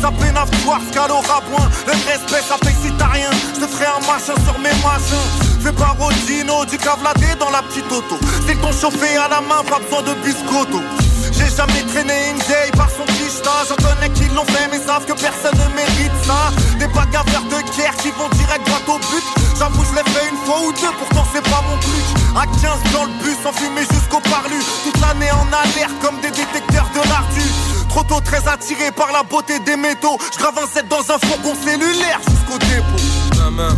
Ça 0.00 0.10
peine 0.10 0.36
à 0.36 0.44
voir, 0.64 0.80
scalo 0.90 1.16
rabouin. 1.16 1.70
Le 1.86 1.92
respect, 1.92 2.44
ça 2.46 2.58
paye 2.60 2.76
si 2.82 2.92
t'as 2.98 3.06
rien. 3.06 3.30
Je 3.54 3.60
te 3.60 3.66
ferai 3.66 3.86
un 3.86 4.00
machin 4.06 4.34
sur 4.44 4.58
mes 4.58 4.76
machins. 4.84 5.28
Fais 5.62 5.72
pas 5.72 5.96
Rodino, 5.98 6.66
du 6.66 6.76
cavladé 6.76 7.34
dans 7.40 7.50
la 7.50 7.62
petite 7.62 7.90
auto. 7.90 8.18
C'est 8.46 8.60
ton 8.60 8.72
chauffé 8.72 9.16
à 9.16 9.28
la 9.28 9.40
main, 9.40 9.64
pas 9.64 9.78
besoin 9.78 10.02
de 10.02 10.14
biscotto. 10.20 10.82
Jamais 11.56 11.82
traîné 11.82 12.30
une 12.30 12.42
vieille 12.48 12.72
par 12.76 12.88
son 12.88 13.04
quicheta 13.04 13.50
J'en 13.68 13.76
connais 13.76 14.08
qui 14.10 14.24
l'ont 14.34 14.44
fait 14.44 14.68
mais 14.70 14.80
savent 14.80 15.04
que 15.04 15.12
personne 15.12 15.52
ne 15.52 15.74
mérite 15.76 16.16
ça. 16.24 16.50
Des 16.78 16.86
bagarreurs 16.86 17.44
de 17.44 17.60
guerre 17.76 17.94
qui 17.96 18.10
vont 18.12 18.28
direct 18.32 18.66
droit 18.66 18.96
au 18.96 18.98
but. 18.98 19.24
J'avoue 19.58 19.84
je 19.84 19.94
l'ai 19.96 20.10
fait 20.10 20.28
une 20.30 20.38
fois 20.46 20.60
ou 20.66 20.72
deux 20.72 20.92
pourtant 20.98 21.26
c'est 21.32 21.42
pas 21.42 21.62
mon 21.68 21.76
truc 21.78 22.04
À 22.34 22.46
15 22.46 22.92
dans 22.92 23.04
le 23.04 23.12
bus 23.22 23.36
enfumé 23.44 23.82
jusqu'au 23.92 24.20
parlu. 24.20 24.56
Toute 24.84 24.98
l'année 25.00 25.30
en 25.30 25.46
alerte 25.52 25.92
comme 26.00 26.18
des 26.20 26.30
détecteurs 26.30 26.88
de 26.94 27.06
l'ardu. 27.08 27.46
Trop 27.90 28.04
tôt 28.04 28.20
très 28.24 28.48
attiré 28.48 28.90
par 28.90 29.12
la 29.12 29.22
beauté 29.22 29.58
des 29.60 29.76
métaux. 29.76 30.16
Je 30.32 30.38
grave 30.38 30.58
un 30.62 30.66
set 30.66 30.88
dans 30.88 31.04
un 31.04 31.18
fourgon 31.18 31.54
cellulaire 31.62 32.20
jusqu'au 32.30 32.58
dépôt. 32.58 33.02
La 33.36 33.50
main, 33.50 33.76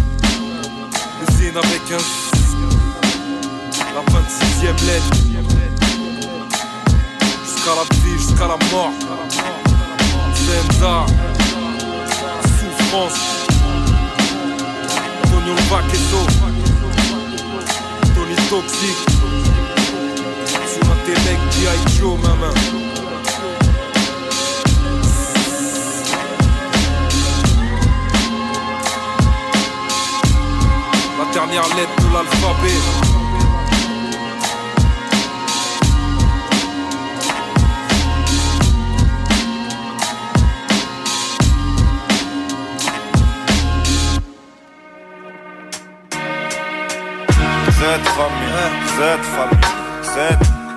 usine 1.28 1.56
avec 1.56 1.82
un 1.90 2.04
La 3.94 4.02
26ème 4.12 4.86
lettre 4.86 5.33
Jusqu'à 7.64 7.80
la 7.80 7.96
vie, 7.96 8.18
jusqu'à 8.18 8.46
la 8.46 8.58
mort 8.70 8.92
Zenza 10.34 11.06
Souffrance. 12.58 13.46
Tonio 15.30 15.54
Vaqueto. 15.70 16.26
Tony 18.14 18.36
Toxic. 18.50 18.98
Sur 20.74 20.90
un 20.90 20.96
télé 21.06 21.38
G.I. 21.52 21.98
Joe, 21.98 22.18
maman 22.20 22.52
La 31.18 31.32
dernière 31.32 31.76
lettre 31.76 31.96
de 31.96 32.12
l'alphabet 32.12 33.13
Z 47.84 47.86
famille, 47.86 48.50
Z 48.96 49.00
famille, 49.34 49.60
Z, 50.02 50.16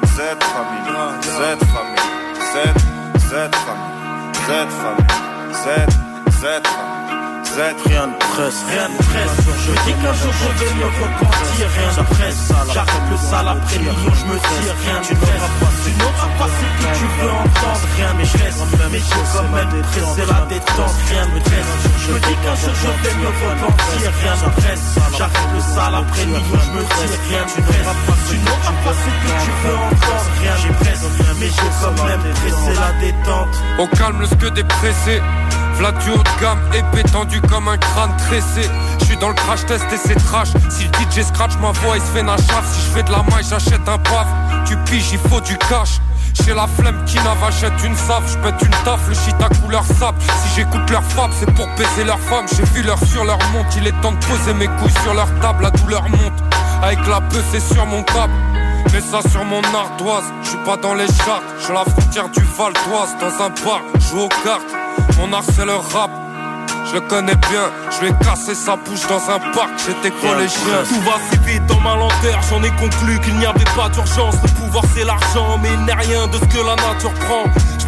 Z 0.05 0.19
famille, 0.53 1.21
Z 1.21 1.39
famille, 1.71 2.03
Z, 2.51 2.55
Z 3.17 3.33
famille, 3.63 4.33
Z 4.33 4.49
famille, 4.81 5.07
Z, 5.53 5.65
Z 6.31 6.43
famille. 6.67 7.26
Rien 7.57 8.05
ne 8.05 8.13
presse, 8.13 8.61
rien 8.69 8.87
ne 8.87 8.97
presse. 8.97 9.33
Je 9.65 9.71
me 9.71 9.77
dis 9.85 9.93
qu'un 9.97 10.13
jour 10.13 10.31
je 10.31 10.63
vais 10.63 10.73
me 10.77 10.85
repentir, 10.85 11.65
rien 11.73 11.89
ne 11.97 12.03
presse. 12.13 12.53
J'arrête 12.71 13.07
le 13.09 13.17
sale 13.17 13.47
après 13.47 13.79
million, 13.79 14.13
je 14.13 14.25
me 14.29 14.37
tire, 14.37 14.75
rien 14.85 14.99
ne 15.01 15.15
presse. 15.17 15.47
Tu 15.81 15.91
n'auras 15.97 16.31
pas 16.37 16.49
ce 16.53 16.65
que 16.77 16.87
tu 16.99 17.05
veux 17.17 17.31
entendre, 17.33 17.85
rien 17.97 18.13
je 18.13 18.37
reste. 18.37 18.61
Mais 18.91 18.99
j'ai 18.99 19.25
quand 19.33 19.49
même 19.57 19.81
pressé 19.89 20.21
la 20.29 20.45
détente, 20.45 20.95
rien 21.09 21.25
ne 21.25 21.39
presse. 21.41 21.71
Je 21.97 22.13
me 22.13 22.19
dis 22.19 22.37
qu'un 22.45 22.55
jour 22.61 22.73
je 22.77 22.89
vais 23.01 23.15
me 23.17 23.25
repentir, 23.25 24.05
rien 24.21 24.35
ne 24.37 24.49
presse. 24.61 24.85
J'arrête 25.17 25.49
le 25.55 25.61
sale 25.73 25.95
après 25.97 26.25
million, 26.29 26.61
je 26.61 26.71
me 26.77 26.83
tire, 26.93 27.19
rien 27.25 27.41
ne 27.41 27.61
presse. 27.65 27.89
Tu 28.29 28.37
n'auras 28.37 28.75
pas 28.85 28.93
ce 29.01 29.09
que 29.17 29.31
tu 29.41 29.51
veux 29.65 29.77
entendre, 29.89 30.29
rien 30.41 30.55
mais 30.61 30.75
presse. 30.77 31.01
Mais 31.39 31.49
j'ai 31.49 31.69
quand 31.81 32.05
même 32.05 32.21
pressé 32.21 32.73
la 32.77 32.91
détente. 33.01 33.55
Au 33.79 33.87
calme, 33.97 34.21
le 34.21 34.27
que 34.27 34.49
des. 34.53 34.63
V'là 35.77 35.91
du 35.91 36.09
haut 36.09 36.17
de 36.17 36.41
gamme, 36.41 36.59
épais 36.73 37.03
tendu 37.03 37.39
comme 37.41 37.67
un 37.67 37.77
crâne 37.77 38.15
tressé. 38.17 38.69
J'suis 38.99 39.17
dans 39.17 39.29
le 39.29 39.35
crash 39.35 39.65
test 39.65 39.85
et 39.91 39.97
c'est 39.97 40.15
trash. 40.15 40.49
Si 40.69 40.85
le 40.85 40.91
DJ 40.91 41.25
scratch 41.25 41.53
ma 41.61 41.71
voix, 41.71 41.97
il 41.97 42.01
se 42.01 42.07
fait 42.07 42.23
nachaf. 42.23 42.65
Si 42.65 42.81
je 42.81 42.95
fais 42.95 43.03
de 43.03 43.11
la 43.11 43.23
maille, 43.29 43.45
j'achète 43.47 43.87
un 43.87 43.97
paf. 43.97 44.27
Tu 44.65 44.75
piges, 44.85 45.11
il 45.11 45.29
faut 45.29 45.41
du 45.41 45.57
cash. 45.57 45.99
J'ai 46.45 46.53
la 46.53 46.67
flemme 46.67 47.03
qui 47.05 47.17
n'avachète 47.17 47.83
une 47.83 47.95
save, 47.95 48.23
j'pète 48.27 48.61
une 48.61 48.83
taf, 48.83 49.07
le 49.07 49.13
shit 49.13 49.35
à 49.41 49.49
couleur 49.61 49.83
sable. 49.85 50.17
Si 50.21 50.55
j'écoute 50.55 50.89
leur 50.89 51.03
fab, 51.03 51.31
c'est 51.39 51.51
pour 51.53 51.67
baiser 51.77 52.03
leur 52.05 52.19
femme. 52.19 52.45
J'ai 52.55 52.63
vu 52.63 52.83
leur 52.83 52.99
sur 53.05 53.23
leur 53.25 53.39
monte, 53.53 53.75
il 53.75 53.87
est 53.87 54.01
temps 54.01 54.11
de 54.11 54.25
poser 54.25 54.53
mes 54.53 54.67
couilles 54.67 55.01
sur 55.03 55.13
leur 55.13 55.27
table, 55.41 55.63
la 55.63 55.71
douleur 55.71 56.03
monte. 56.09 56.43
Avec 56.81 57.05
la 57.07 57.21
peu, 57.21 57.41
c'est 57.51 57.59
sur 57.59 57.85
mon 57.85 58.03
câble. 58.03 58.33
Mets 58.93 59.01
ça 59.01 59.19
sur 59.29 59.43
mon 59.43 59.61
ardoise, 59.61 60.23
je 60.43 60.49
suis 60.49 60.57
pas 60.59 60.77
dans 60.77 60.93
les 60.93 61.07
charts, 61.07 61.41
je 61.59 61.73
la 61.73 61.83
frontière 61.83 62.29
du 62.29 62.39
Val 62.39 62.71
d'Oise, 62.71 63.15
dans 63.19 63.43
un 63.43 63.49
parc, 63.49 63.83
joue 64.09 64.21
aux 64.21 64.29
cartes, 64.29 64.63
mon 65.17 65.33
art 65.33 65.43
c'est 65.43 65.65
le 65.65 65.75
rap, 65.75 66.11
je 66.85 66.93
le 66.95 67.01
connais 67.01 67.35
bien, 67.35 67.69
je 67.91 68.05
vais 68.05 68.13
casser 68.23 68.55
sa 68.55 68.75
bouche 68.75 69.05
dans 69.07 69.29
un 69.29 69.39
parc, 69.53 69.71
j'étais 69.85 70.15
collégien. 70.15 70.83
Tout 70.87 71.01
va 71.01 71.17
si 71.29 71.37
vite 71.45 71.65
dans 71.65 71.79
ma 71.81 71.95
lenteur, 71.95 72.39
j'en 72.49 72.63
ai 72.63 72.69
conclu 72.71 73.19
qu'il 73.19 73.35
n'y 73.37 73.45
avait 73.45 73.71
pas 73.75 73.89
d'urgence. 73.89 74.35
Le 74.43 74.49
pouvoir 74.49 74.83
c'est 74.95 75.03
l'argent, 75.03 75.57
mais 75.61 75.69
il 75.73 75.85
n'est 75.85 75.93
rien 75.93 76.27
de 76.27 76.37
ce 76.37 76.45
que 76.45 76.65
la 76.65 76.75
nature 76.75 77.13
prend. 77.13 77.43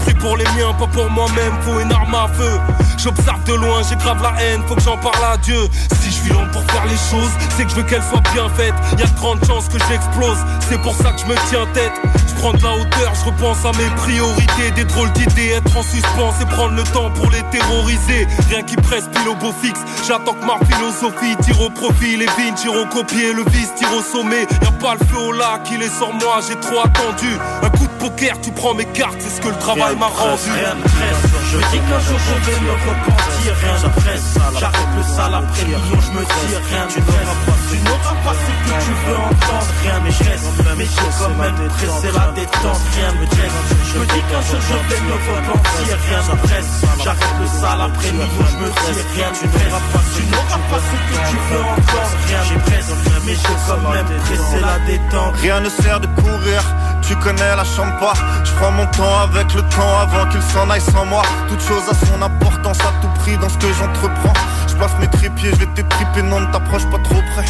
Prie 0.05 0.13
pour 0.15 0.37
les 0.37 0.45
miens, 0.55 0.73
pas 0.77 0.87
pour 0.87 1.09
moi-même, 1.11 1.53
faut 1.61 1.79
une 1.79 1.91
arme 1.91 2.15
à 2.15 2.27
feu. 2.27 2.59
J'observe 2.97 3.43
de 3.45 3.53
loin, 3.53 3.81
j'ai 3.87 3.95
grave 3.95 4.21
la 4.21 4.33
haine, 4.41 4.61
faut 4.67 4.75
que 4.75 4.81
j'en 4.81 4.97
parle 4.97 5.23
à 5.23 5.37
Dieu. 5.37 5.69
Si 6.01 6.09
je 6.09 6.15
suis 6.15 6.29
lent 6.29 6.47
pour 6.51 6.63
faire 6.71 6.85
les 6.85 6.97
choses, 6.97 7.31
c'est 7.55 7.63
que 7.63 7.69
je 7.69 7.75
veux 7.75 7.83
qu'elles 7.83 8.03
soient 8.03 8.23
bien 8.33 8.49
faites. 8.49 8.73
Y 8.97 9.03
a 9.03 9.05
de 9.05 9.15
grandes 9.15 9.45
chances 9.45 9.69
que 9.69 9.79
j'explose, 9.87 10.37
c'est 10.69 10.81
pour 10.81 10.95
ça 10.95 11.11
que 11.11 11.21
je 11.21 11.25
me 11.25 11.35
tiens 11.49 11.65
tête. 11.73 11.93
Je 12.27 12.33
prends 12.41 12.53
de 12.53 12.63
la 12.63 12.73
hauteur, 12.73 13.13
je 13.15 13.25
repense 13.25 13.65
à 13.65 13.71
mes 13.77 13.89
priorités, 13.95 14.71
des 14.75 14.83
drôles 14.83 15.11
d'idées, 15.13 15.49
être 15.49 15.77
en 15.77 15.83
suspens 15.83 16.33
et 16.41 16.45
prendre 16.45 16.75
le 16.75 16.83
temps 16.83 17.09
pour 17.11 17.29
les 17.31 17.43
terroriser. 17.51 18.27
Rien 18.49 18.63
qui 18.63 18.75
presse, 18.75 19.07
pile 19.13 19.29
au 19.29 19.35
beau 19.35 19.53
fixe. 19.61 19.79
J'attends 20.07 20.33
que 20.33 20.45
ma 20.45 20.57
philosophie 20.65 21.35
tire 21.41 21.61
au 21.61 21.69
profit, 21.69 22.17
les 22.17 22.27
vignes 22.37 22.53
tire 22.55 22.73
au 22.73 22.85
copier, 22.85 23.33
le 23.33 23.43
vice 23.49 23.73
tire 23.75 23.93
au 23.93 24.01
sommet. 24.01 24.47
Y'a 24.61 24.71
pas 24.71 24.95
le 24.99 25.05
feu 25.07 25.17
au 25.17 25.31
lac, 25.31 25.61
il 25.71 25.81
est 25.81 25.95
sur 25.95 26.13
moi, 26.13 26.39
j'ai 26.47 26.55
trop 26.59 26.79
attendu. 26.79 27.31
Un 27.63 27.69
coup 27.69 27.87
de 27.87 28.07
poker, 28.07 28.39
tu 28.41 28.51
prends 28.51 28.73
mes 28.73 28.85
cartes, 28.85 29.17
c'est 29.19 29.35
ce 29.37 29.41
que 29.41 29.49
le 29.49 29.57
travail 29.57 29.88
m'a 29.97 30.07
rendu. 30.07 30.51
Rien 30.51 30.75
ne 30.75 30.81
presse, 30.83 31.38
je 31.51 31.57
dis 31.57 31.79
qu'un 31.79 31.99
jour 31.99 32.19
je 32.27 32.35
vais 32.45 32.59
me 32.61 32.71
repentir. 32.71 33.51
Rien 33.61 33.77
ne 33.83 33.89
presse, 34.01 34.37
j'arrête 34.59 34.91
le 34.97 35.03
sale 35.03 35.33
après 35.33 35.65
million, 35.65 35.99
je 36.05 36.11
me 36.15 36.21
dis 36.21 36.55
rien 36.69 36.85
ne 36.85 37.01
presse. 37.09 37.59
Tu 37.69 37.77
n'auras 37.85 38.17
pas 38.23 38.35
ce 38.41 38.51
que 38.63 38.73
tu 38.85 38.93
veux 39.05 39.19
entendre, 39.29 39.71
rien. 39.81 39.97
Mais 40.03 40.11
j'ai 40.11 40.37
quand 41.19 41.35
même 41.41 41.69
pressé 41.69 42.07
la 42.13 42.27
détente, 42.37 42.81
rien 42.95 43.11
ne 43.19 43.25
presse. 43.25 43.57
Je 43.89 43.99
me 43.99 44.05
dis 44.05 44.23
qu'un 44.29 44.41
jour 44.47 44.61
je 44.69 44.77
vais 44.89 45.01
me 45.01 45.13
repentir. 45.13 45.97
Rien 46.09 46.21
ne 46.29 46.35
presse, 46.47 46.71
j'arrête 47.03 47.35
le 47.41 47.47
sale 47.59 47.81
après 47.81 48.11
million, 48.11 48.45
je 48.51 48.57
me 48.61 48.69
dis 48.69 49.01
rien 49.15 49.29
ne 49.29 49.47
presse. 49.53 49.77
Tu 50.15 50.21
n'auras 50.31 50.61
pas 50.69 50.81
ce 50.87 50.95
que 51.07 51.17
tu 51.29 51.37
veux 51.49 51.63
entendre, 51.73 52.15
rien 52.27 52.43
ne 52.53 52.59
presse. 52.61 52.89
Mais 53.25 53.35
j'ai 53.35 53.57
quand 53.67 53.89
même 53.89 54.05
pressé 54.25 54.59
la 54.61 54.79
détente. 54.85 55.35
Rien 55.41 55.59
ne 55.59 55.69
sert 55.69 55.99
de 55.99 56.07
courir, 56.07 56.61
tu 57.01 57.15
connais 57.15 57.55
la 57.55 57.65
champa 57.65 58.13
Je 58.43 58.51
prends 58.53 58.71
mon 58.71 58.85
temps 58.87 59.19
avec 59.23 59.53
le 59.53 59.61
temps 59.63 59.99
avant 59.99 60.29
qu'il 60.29 60.41
s'en 60.41 60.69
aille 60.69 60.81
sans 60.81 61.05
moi 61.05 61.23
Toute 61.47 61.61
chose 61.61 61.83
a 61.89 61.93
son 62.05 62.21
importance 62.21 62.79
à 62.81 62.91
tout 63.01 63.09
prix 63.19 63.37
dans 63.37 63.49
ce 63.49 63.57
que 63.57 63.71
j'entreprends. 63.73 64.33
Je 64.67 64.75
place 64.75 64.91
mes 64.99 65.07
trépieds, 65.07 65.51
je 65.51 65.55
vais 65.57 65.73
t'étriper, 65.73 66.21
non 66.21 66.39
ne 66.41 66.51
t'approche 66.51 66.85
pas 66.89 66.99
trop 66.99 67.21
près 67.33 67.45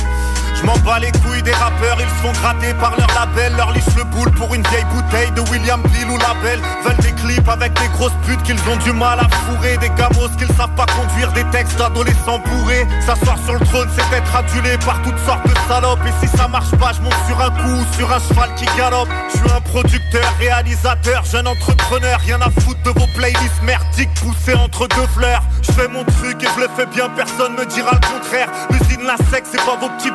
je 0.60 0.66
m'en 0.66 0.78
bats 0.80 1.00
les 1.00 1.12
couilles 1.12 1.44
des 1.44 1.54
rappeurs, 1.54 1.98
ils 2.00 2.10
se 2.10 2.22
font 2.22 2.32
gratter 2.42 2.74
par 2.76 2.96
leur 2.98 3.08
label. 3.14 3.56
Leur 3.56 3.72
liche 3.72 3.96
le 3.98 4.04
boule 4.04 4.32
pour 4.32 4.54
une 4.54 4.64
vieille 4.68 4.86
bouteille 4.86 5.32
de 5.32 5.42
William 5.52 5.82
Bill 5.82 6.10
ou 6.10 6.18
Label. 6.18 6.60
Veulent 6.84 6.98
des 6.98 7.12
clips 7.14 7.48
avec 7.48 7.74
des 7.74 7.88
grosses 7.90 8.18
putes 8.26 8.42
qu'ils 8.44 8.60
ont 8.70 8.78
du 8.78 8.92
mal 8.92 9.20
à 9.20 9.28
fourrer. 9.46 9.78
Des 9.78 9.90
gamos 9.90 10.30
qu'ils 10.38 10.54
savent 10.56 10.76
pas 10.76 10.86
conduire, 10.86 11.32
des 11.34 11.44
textes 11.46 11.78
d'adolescents 11.78 12.40
bourrés. 12.40 12.86
S'asseoir 13.06 13.38
sur 13.46 13.54
le 13.54 13.66
trône 13.66 13.90
c'est 13.96 14.18
être 14.18 14.36
adulé 14.36 14.78
par 14.86 15.02
toutes 15.02 15.20
sortes 15.26 15.48
de 15.48 15.56
salopes. 15.68 16.00
Et 16.06 16.26
si 16.26 16.38
ça 16.38 16.48
marche 16.48 16.72
pas, 16.72 16.92
je 16.94 17.02
monte 17.02 17.20
sur 17.28 17.40
un 17.42 17.52
coup 17.52 17.82
ou 17.82 17.96
sur 17.96 18.12
un 18.12 18.20
cheval 18.20 18.50
qui 18.56 18.66
galope. 18.78 19.10
Je 19.32 19.38
suis 19.38 19.52
un 19.52 19.62
producteur, 19.62 20.26
réalisateur, 20.40 21.24
jeune 21.26 21.48
entrepreneur. 21.48 22.20
Rien 22.20 22.42
à 22.42 22.50
foutre 22.62 22.82
de 22.84 22.92
vos 23.00 23.08
playlists 23.16 23.64
merdiques 23.64 24.14
poussées 24.16 24.56
entre 24.56 24.88
deux 24.88 25.08
fleurs. 25.16 25.44
Je 25.62 25.72
fais 25.72 25.88
mon 25.88 26.04
truc 26.04 26.44
et 26.44 26.48
je 26.56 26.62
le 26.62 26.68
fais 26.76 26.86
bien, 26.88 27.10
personne 27.10 27.54
me 27.54 27.66
dira 27.66 27.92
le 27.94 28.08
contraire. 28.14 28.50
L'usine 28.72 29.06
la 29.06 29.18
sec, 29.32 29.44
c'est 29.50 29.64
pas 29.64 29.76
vos 29.80 29.90
petits 29.90 30.12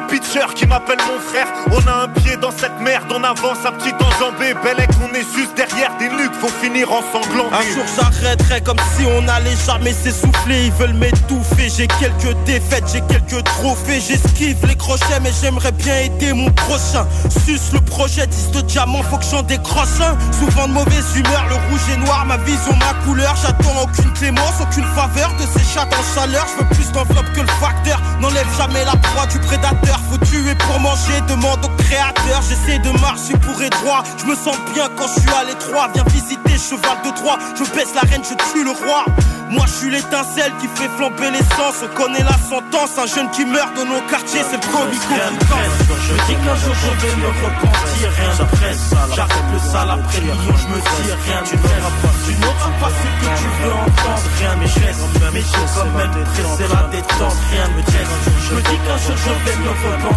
qui 0.55 0.66
m'appellent 0.66 0.99
mon 1.07 1.20
frère. 1.20 1.47
On 1.70 1.89
a 1.89 2.05
un 2.05 2.09
pied 2.09 2.37
dans 2.37 2.51
cette 2.51 2.80
merde, 2.80 3.05
on 3.11 3.22
avance 3.22 3.59
un 3.64 3.70
petit 3.72 3.95
enjambé 3.95 4.53
Bellec, 4.64 4.91
on 5.01 5.14
est 5.14 5.26
juste 5.35 5.55
derrière 5.57 5.97
des 5.99 6.09
nuques, 6.09 6.35
faut 6.41 6.49
finir 6.61 6.91
en 6.91 7.03
sanglant. 7.12 7.47
Un 7.53 7.62
jour 7.72 7.85
j'arrêterai 7.97 8.61
comme 8.62 8.78
si 8.97 9.05
on 9.07 9.28
allait 9.28 9.57
jamais 9.64 9.93
s'essouffler. 9.93 10.66
Ils 10.66 10.72
veulent 10.72 10.95
m'étouffer, 10.95 11.68
j'ai 11.76 11.87
quelques 11.87 12.37
défaites, 12.47 12.85
j'ai 12.93 13.03
quelques 13.03 13.45
trophées. 13.45 14.01
J'esquive 14.01 14.57
les 14.66 14.74
crochets 14.74 15.20
mais 15.22 15.30
j'aimerais 15.41 15.70
bien 15.72 15.97
aider 15.99 16.32
mon 16.32 16.51
prochain. 16.51 17.07
Suce 17.47 17.72
le 17.72 17.80
projet, 17.80 18.26
10 18.26 18.51
de 18.51 18.61
diamant, 18.62 19.05
faut 19.05 19.18
que 19.18 19.26
j'en 19.30 19.43
décroche 19.43 20.01
un. 20.01 20.16
Souvent 20.32 20.66
de 20.66 20.72
mauvaise 20.72 21.16
humeur, 21.16 21.47
le 21.49 21.55
rouge 21.55 21.89
et 21.95 21.97
noir, 21.99 22.26
ma 22.26 22.39
vision, 22.39 22.74
ma 22.80 22.95
couleur. 23.07 23.37
J'attends 23.41 23.82
aucune 23.85 24.12
clémence, 24.14 24.61
aucune 24.61 24.87
faveur 24.97 25.32
de 25.35 25.47
ces 25.57 25.64
chats 25.72 25.87
en 25.87 26.14
chaleur. 26.20 26.45
Je 26.53 26.64
veux 26.64 26.68
plus 26.70 26.91
d'enveloppe 26.91 27.32
que 27.35 27.41
le 27.41 27.55
facteur, 27.61 28.01
n'enlève 28.20 28.49
jamais 28.59 28.85
la 28.85 28.97
proie 28.97 29.26
du 29.26 29.39
prédateur 29.39 30.01
tuer 30.25 30.55
pour 30.55 30.81
manger, 30.81 31.20
demande 31.29 31.64
au 31.64 31.83
créateur 31.83 32.43
J'essaie 32.49 32.79
de 32.79 32.91
marcher 33.01 33.37
pour 33.39 33.61
et 33.62 33.70
droit, 33.70 34.03
je 34.18 34.25
me 34.27 34.35
sens 34.35 34.57
bien 34.75 34.89
quand 34.97 35.07
je 35.09 35.20
suis 35.20 35.31
à 35.31 35.45
l'étroit. 35.45 35.89
Viens 35.95 36.05
visiter 36.05 36.59
cheval 36.59 36.99
de 37.05 37.11
Troie, 37.11 37.39
je 37.59 37.64
baisse 37.75 37.95
la 37.95 38.03
reine, 38.03 38.22
je 38.22 38.35
tue 38.53 38.64
le 38.64 38.70
roi. 38.70 39.05
Moi 39.51 39.66
je 39.66 39.72
suis 39.72 39.91
l'étincelle 39.91 40.53
qui 40.59 40.66
fait 40.68 40.89
flamber 40.97 41.31
l'essence 41.31 41.85
On 41.85 41.95
connaît 41.95 42.25
la 42.25 42.39
sentence, 42.49 42.97
un 42.99 43.07
jeune 43.07 43.31
qui 43.31 43.45
meurt 43.45 43.77
dans 43.77 43.85
nos 43.85 44.01
quartiers 44.09 44.41
C'est 44.51 44.57
le 44.57 44.72
Covid 44.72 44.99
Je 44.99 46.14
dis 46.27 46.37
qu'un 46.43 46.57
jour 46.57 46.75
je 46.75 47.07
vais 47.07 47.16
me 47.16 47.29
repentir. 47.29 48.09
Rien 48.18 48.33
ne 48.41 48.45
presse, 48.57 48.91
j'arrête 49.14 49.49
le 49.53 49.59
sale 49.59 49.91
après 49.91 50.20
million 50.22 50.57
Je 50.59 50.66
me 50.72 50.79
dis 50.81 51.12
rien 51.29 51.41
tu 51.45 51.57
n'auras 51.57 51.93
pas 52.03 52.14
Tu 52.25 52.33
n'auras 52.41 52.72
pas 52.81 52.91
ce 52.91 53.05
que 53.05 53.29
tu 53.39 53.49
veux 53.61 53.75
entendre 53.85 54.27
Rien 54.41 54.57
mais 54.59 54.66
je 54.66 54.81
reste, 54.81 55.01
mais 55.33 55.41
j'ai 55.41 55.66
quand 55.77 55.93
même 55.93 56.25
pressé 56.25 56.64
la 56.72 56.83
détente. 56.89 57.39
Rien 57.53 57.68
me 57.68 57.83
presse, 57.83 58.14
je 58.49 58.55
me 58.55 58.61
dis 58.62 58.79
qu'un 58.81 58.99
jour 59.05 59.16
je 59.25 59.33
vais 59.45 59.57
me 59.61 59.68
repentir 59.68 60.14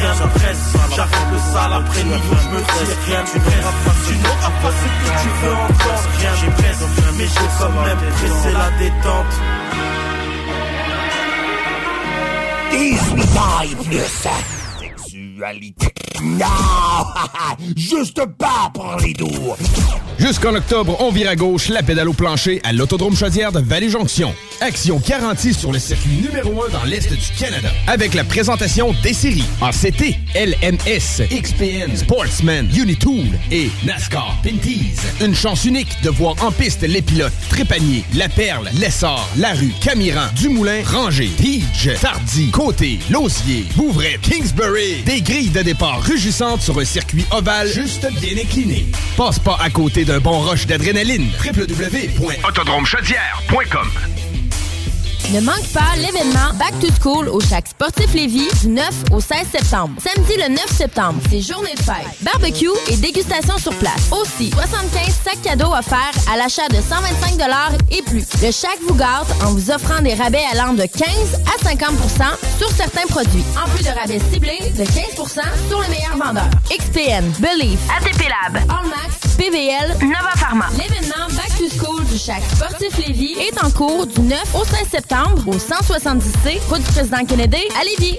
Rien 0.00 0.14
ne 0.14 0.38
presse, 0.38 0.74
j'arrête 0.94 1.28
le 1.32 1.38
sale 1.52 1.72
après 1.72 2.04
million 2.04 2.18
Je 2.42 2.48
me 2.48 2.60
dis 2.60 2.94
rien 3.06 3.24
tu 3.24 3.38
n'auras 3.38 3.74
pas 3.84 3.94
Tu 4.06 4.14
n'auras 4.16 4.52
pas 4.62 4.72
ce 4.78 4.86
que 4.86 5.22
tu 5.22 5.28
veux 5.42 5.54
entendre 5.54 6.08
Rien 6.18 6.30
j'ai 6.40 6.50
presse, 6.50 6.82
mais 7.16 7.26
j'ai 7.26 7.48
quand 7.58 7.72
même 7.84 7.98
pressé 7.98 8.52
la 8.52 8.70
détente 8.78 9.34
18 12.70 13.38
ans 13.38 13.62
et 13.64 13.84
plus. 13.84 14.59
Non! 16.22 16.46
Juste 17.76 18.20
pas 18.36 18.70
pour 18.74 18.96
les 19.02 19.14
doux. 19.14 19.54
Jusqu'en 20.18 20.54
octobre, 20.54 20.96
on 21.00 21.10
vire 21.10 21.30
à 21.30 21.36
gauche 21.36 21.70
la 21.70 21.82
pédale 21.82 22.10
au 22.10 22.12
plancher 22.12 22.60
à 22.62 22.74
l'Autodrome 22.74 23.16
Chaudière 23.16 23.52
de 23.52 23.60
Vallée-Jonction. 23.60 24.34
Action 24.60 25.00
garantie 25.08 25.54
sur 25.54 25.72
le 25.72 25.78
circuit 25.78 26.10
numéro 26.10 26.64
1 26.64 26.68
dans 26.68 26.84
l'Est 26.84 27.10
du 27.10 27.38
Canada. 27.38 27.70
Avec 27.86 28.12
la 28.12 28.24
présentation 28.24 28.94
des 29.02 29.14
séries 29.14 29.46
ACT, 29.62 30.14
LMS, 30.34 31.22
XPN, 31.30 31.96
Sportsman, 31.96 32.68
Unitool 32.76 33.28
et 33.50 33.70
NASCAR 33.86 34.36
Pinties. 34.42 34.96
Une 35.24 35.34
chance 35.34 35.64
unique 35.64 36.02
de 36.02 36.10
voir 36.10 36.34
en 36.44 36.52
piste 36.52 36.82
les 36.82 37.00
pilotes 37.00 37.32
Trépanier, 37.48 38.04
La 38.14 38.28
Perle, 38.28 38.68
Lessard, 38.78 39.26
Larue, 39.38 39.72
Camiran, 39.80 40.26
Dumoulin, 40.36 40.82
Ranger, 40.84 41.30
Tige, 41.38 41.98
Tardy, 41.98 42.50
Côté, 42.50 42.98
Lausier, 43.10 43.64
Bouvray, 43.74 44.18
Kingsbury. 44.20 45.02
Des 45.06 45.22
grilles 45.30 45.50
de 45.50 45.62
départ 45.62 46.02
rugissantes 46.02 46.60
sur 46.60 46.80
un 46.80 46.84
circuit 46.84 47.24
ovale 47.30 47.68
juste 47.68 48.08
bien 48.20 48.36
incliné. 48.36 48.84
Passe 49.16 49.38
pas 49.38 49.56
à 49.60 49.70
côté 49.70 50.04
d'un 50.04 50.18
bon 50.18 50.40
rush 50.40 50.66
d'adrénaline. 50.66 51.30
www.autodromechaudière.com 51.44 54.39
Ne 55.32 55.40
manque 55.40 55.68
pas 55.72 55.94
l'événement 55.96 56.52
Back 56.54 56.74
to 56.80 56.88
School 57.00 57.28
au 57.28 57.38
Chac 57.40 57.68
Sportif 57.68 58.12
Lévis 58.14 58.48
du 58.62 58.68
9 58.70 58.90
au 59.12 59.20
16 59.20 59.46
septembre. 59.52 59.94
Samedi 60.02 60.32
le 60.36 60.48
9 60.48 60.66
septembre, 60.66 61.20
c'est 61.30 61.40
journée 61.40 61.72
de 61.76 61.82
fête. 61.82 62.04
Barbecue 62.22 62.66
et 62.88 62.96
dégustation 62.96 63.56
sur 63.58 63.72
place. 63.76 64.10
Aussi, 64.10 64.50
75 64.50 65.14
sacs 65.24 65.42
cadeaux 65.42 65.72
offerts 65.72 66.18
à 66.32 66.36
l'achat 66.36 66.66
de 66.70 66.76
125 66.76 67.38
et 67.92 68.02
plus. 68.02 68.26
Le 68.42 68.50
Chac 68.50 68.76
vous 68.88 68.94
gâte 68.94 69.28
en 69.44 69.52
vous 69.52 69.70
offrant 69.70 70.02
des 70.02 70.14
rabais 70.14 70.42
allant 70.52 70.72
de 70.72 70.82
15 70.82 71.06
à 71.46 71.64
50% 71.64 71.78
sur 72.58 72.70
certains 72.70 73.06
produits. 73.06 73.44
En 73.56 73.68
plus 73.70 73.84
de 73.84 73.90
rabais 73.90 74.20
ciblés 74.32 74.58
de 74.76 74.82
15% 74.82 75.42
sur 75.68 75.80
les 75.82 75.88
meilleurs 75.90 76.16
vendeurs. 76.16 76.50
XPN, 76.70 77.24
Believe, 77.38 77.78
ATP 77.96 78.24
Lab, 78.28 78.56
Allmax, 78.68 79.29
PVL, 79.40 79.96
Nova 80.02 80.36
Pharma. 80.36 80.66
L'événement 80.72 81.26
Back 81.30 81.48
to 81.56 81.64
School 81.70 82.04
du 82.04 82.18
Chac 82.18 82.42
Sportif 82.54 82.94
Lévis 82.98 83.38
est 83.38 83.64
en 83.64 83.70
cours 83.70 84.06
du 84.06 84.20
9 84.20 84.38
au 84.54 84.66
16 84.66 84.88
septembre 84.90 85.42
au 85.46 85.54
170C, 85.54 86.60
route 86.68 86.82
du 86.82 86.92
président 86.92 87.24
Kennedy 87.24 87.62
à 87.80 87.84
Lévis. 87.84 88.18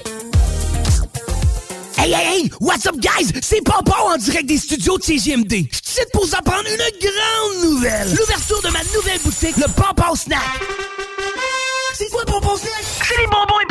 Hey, 2.00 2.12
hey, 2.12 2.26
hey! 2.26 2.52
What's 2.60 2.88
up, 2.88 2.96
guys? 2.96 3.32
C'est 3.44 3.62
Papa 3.64 3.96
en 4.04 4.18
direct 4.18 4.48
des 4.48 4.58
studios 4.58 4.98
de 4.98 5.04
CGMD. 5.04 5.52
Je 5.52 5.92
suis 5.92 6.02
pour 6.12 6.26
vous 6.26 6.34
apprendre 6.34 6.66
une 6.68 7.00
grande 7.00 7.72
nouvelle. 7.72 8.10
L'ouverture 8.16 8.62
de 8.64 8.70
ma 8.70 8.84
nouvelle 8.96 9.20
boutique, 9.24 9.58
le 9.58 9.72
Papa 9.76 10.14
Snack. 10.16 10.42
C'est 11.94 12.10
quoi 12.10 12.22
le 12.26 12.32
Papa 12.32 12.48
Snack? 12.58 12.84
C'est 13.08 13.18
les 13.20 13.28
bonbons 13.28 13.60
importés 13.62 13.71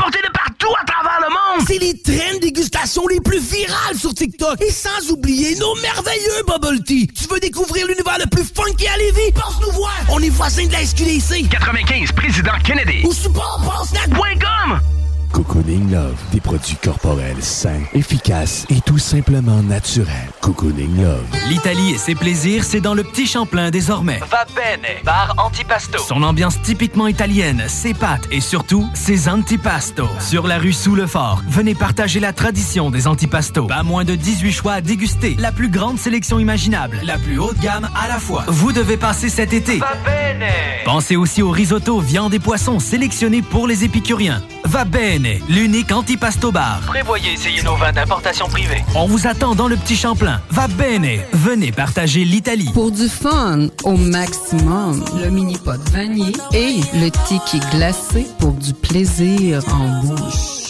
monde. 1.31 1.66
C'est 1.66 1.78
les 1.78 1.99
trains 1.99 2.35
de 2.35 2.41
dégustation 2.41 3.07
les 3.09 3.20
plus 3.20 3.39
virales 3.39 3.97
sur 3.97 4.14
TikTok. 4.14 4.61
Et 4.61 4.70
sans 4.70 5.11
oublier 5.11 5.57
nos 5.57 5.74
merveilleux 5.76 6.43
bubble 6.47 6.83
tea. 6.85 7.09
Tu 7.09 7.26
veux 7.28 7.41
découvrir 7.41 7.87
l'univers 7.87 8.18
le 8.18 8.26
plus 8.26 8.45
funky 8.45 8.87
à 8.87 8.97
Lévis? 8.99 9.33
Passe 9.33 9.61
nous 9.66 9.72
voir. 9.72 9.97
On 10.11 10.20
est 10.20 10.28
voisins 10.28 10.66
de 10.66 10.72
la 10.72 10.85
SQDC. 10.85 11.49
95, 11.49 12.12
Président 12.12 12.59
Kennedy. 12.64 13.03
Ou 13.05 13.12
sur 13.12 13.33
papasnack.com. 13.33 14.99
Cocooning 15.33 15.91
Love, 15.91 16.16
des 16.33 16.41
produits 16.41 16.76
corporels 16.76 17.43
sains, 17.43 17.83
efficaces 17.95 18.66
et 18.68 18.81
tout 18.81 18.99
simplement 18.99 19.62
naturels. 19.62 20.31
Cocooning 20.41 21.03
Love. 21.03 21.24
L'Italie 21.49 21.93
et 21.93 21.99
ses 21.99 22.14
plaisirs, 22.14 22.64
c'est 22.64 22.81
dans 22.81 22.95
le 22.95 23.05
petit 23.05 23.26
Champlain 23.26 23.70
désormais. 23.70 24.20
Va 24.31 24.45
bene, 24.55 25.03
bar 25.05 25.35
antipasto. 25.39 25.99
Son 25.99 26.22
ambiance 26.22 26.61
typiquement 26.62 27.07
italienne, 27.07 27.64
ses 27.68 27.95
pâtes 27.95 28.26
et 28.31 28.41
surtout 28.41 28.89
ses 28.95 29.28
antipastos. 29.28 30.09
Sur 30.18 30.47
la 30.47 30.59
rue 30.59 30.72
Sous 30.72 30.95
le 30.95 31.07
Fort, 31.07 31.43
venez 31.49 31.74
partager 31.74 32.20
la 32.20 32.33
tradition 32.33 32.91
des 32.91 33.07
antipastos. 33.07 33.66
Pas 33.68 33.83
moins 33.83 34.05
de 34.05 34.16
18 34.16 34.53
choix 34.53 34.72
à 34.74 34.81
déguster. 34.81 35.37
La 35.39 35.53
plus 35.53 35.68
grande 35.68 35.99
sélection 35.99 36.39
imaginable, 36.39 37.01
la 37.05 37.18
plus 37.18 37.39
haute 37.39 37.59
gamme 37.61 37.89
à 37.95 38.09
la 38.09 38.18
fois. 38.18 38.45
Vous 38.49 38.72
devez 38.72 38.97
passer 38.97 39.28
cet 39.28 39.53
été. 39.53 39.78
Va 39.78 39.95
bene. 40.05 40.49
Pensez 40.85 41.16
aussi 41.16 41.43
au 41.43 41.51
risotto, 41.51 42.01
viande 42.01 42.35
et 42.35 42.39
poissons 42.39 42.78
sélectionnés 42.81 43.43
pour 43.43 43.66
les 43.66 43.85
épicuriens. 43.85 44.43
Va 44.64 44.85
bene, 44.85 45.20
l'unique 45.49 45.93
antipasto 45.93 46.53
bar. 46.53 46.81
Prévoyez 46.87 47.33
essayer 47.33 47.62
nos 47.62 47.77
vins 47.77 47.93
d'importation 47.93 48.47
privée. 48.49 48.83
On 48.95 49.07
vous 49.07 49.27
attend 49.27 49.55
dans 49.55 49.68
le 49.68 49.77
petit 49.77 49.97
Champlain. 49.97 50.41
Va 50.51 50.68
bene, 50.68 51.21
venez 51.33 51.73
partager 51.73 52.25
l'Italie. 52.25 52.71
Pour 52.73 52.91
du 52.91 53.09
fun 53.09 53.68
au 53.85 53.97
maximum, 53.97 55.05
le 55.23 55.31
mini 55.31 55.57
pot 55.59 55.81
vanille 55.91 56.37
et 56.53 56.81
le 56.95 57.11
ticket 57.11 57.64
glacé 57.71 58.27
pour 58.39 58.53
du 58.53 58.73
plaisir 58.73 59.62
en 59.73 60.03
bouche. 60.03 60.70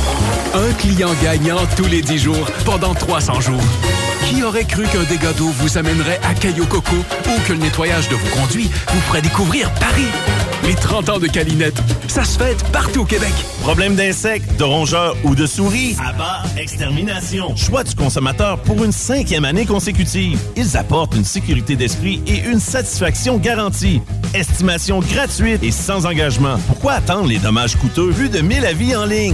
Un 0.53 0.73
client 0.73 1.11
gagnant 1.23 1.65
tous 1.77 1.85
les 1.85 2.01
10 2.01 2.17
jours 2.17 2.51
pendant 2.65 2.93
300 2.93 3.39
jours. 3.39 3.63
Qui 4.29 4.43
aurait 4.43 4.65
cru 4.65 4.83
qu'un 4.83 5.03
dégât 5.03 5.33
d'eau 5.33 5.47
vous 5.47 5.77
amènerait 5.77 6.19
à 6.23 6.33
Caillou 6.33 6.65
Coco 6.65 6.95
ou 6.95 7.41
que 7.47 7.53
le 7.53 7.59
nettoyage 7.59 8.09
de 8.09 8.15
vos 8.15 8.27
conduits 8.35 8.69
vous 8.89 9.01
ferait 9.01 9.21
découvrir 9.21 9.71
Paris? 9.75 10.07
Les 10.65 10.75
30 10.75 11.09
ans 11.09 11.19
de 11.19 11.27
Calinette, 11.27 11.81
ça 12.07 12.23
se 12.23 12.37
fête 12.37 12.63
partout 12.71 13.01
au 13.01 13.05
Québec. 13.05 13.33
Problème 13.61 13.95
d'insectes, 13.95 14.57
de 14.59 14.63
rongeurs 14.63 15.15
ou 15.23 15.35
de 15.35 15.47
souris? 15.47 15.95
Abba 16.05 16.43
Extermination. 16.57 17.55
Choix 17.55 17.83
du 17.83 17.95
consommateur 17.95 18.59
pour 18.59 18.83
une 18.83 18.91
cinquième 18.91 19.43
année 19.43 19.65
consécutive. 19.65 20.39
Ils 20.55 20.77
apportent 20.77 21.15
une 21.15 21.25
sécurité 21.25 21.75
d'esprit 21.75 22.21
et 22.27 22.37
une 22.47 22.59
satisfaction 22.59 23.37
garantie. 23.37 24.01
Estimation 24.33 24.99
gratuite 24.99 25.63
et 25.63 25.71
sans 25.71 26.05
engagement. 26.05 26.57
Pourquoi 26.67 26.93
attendre 26.93 27.27
les 27.27 27.39
dommages 27.39 27.75
coûteux 27.75 28.11
vu 28.11 28.29
de 28.29 28.39
1000 28.39 28.65
avis 28.65 28.95
en 28.95 29.05
ligne? 29.05 29.33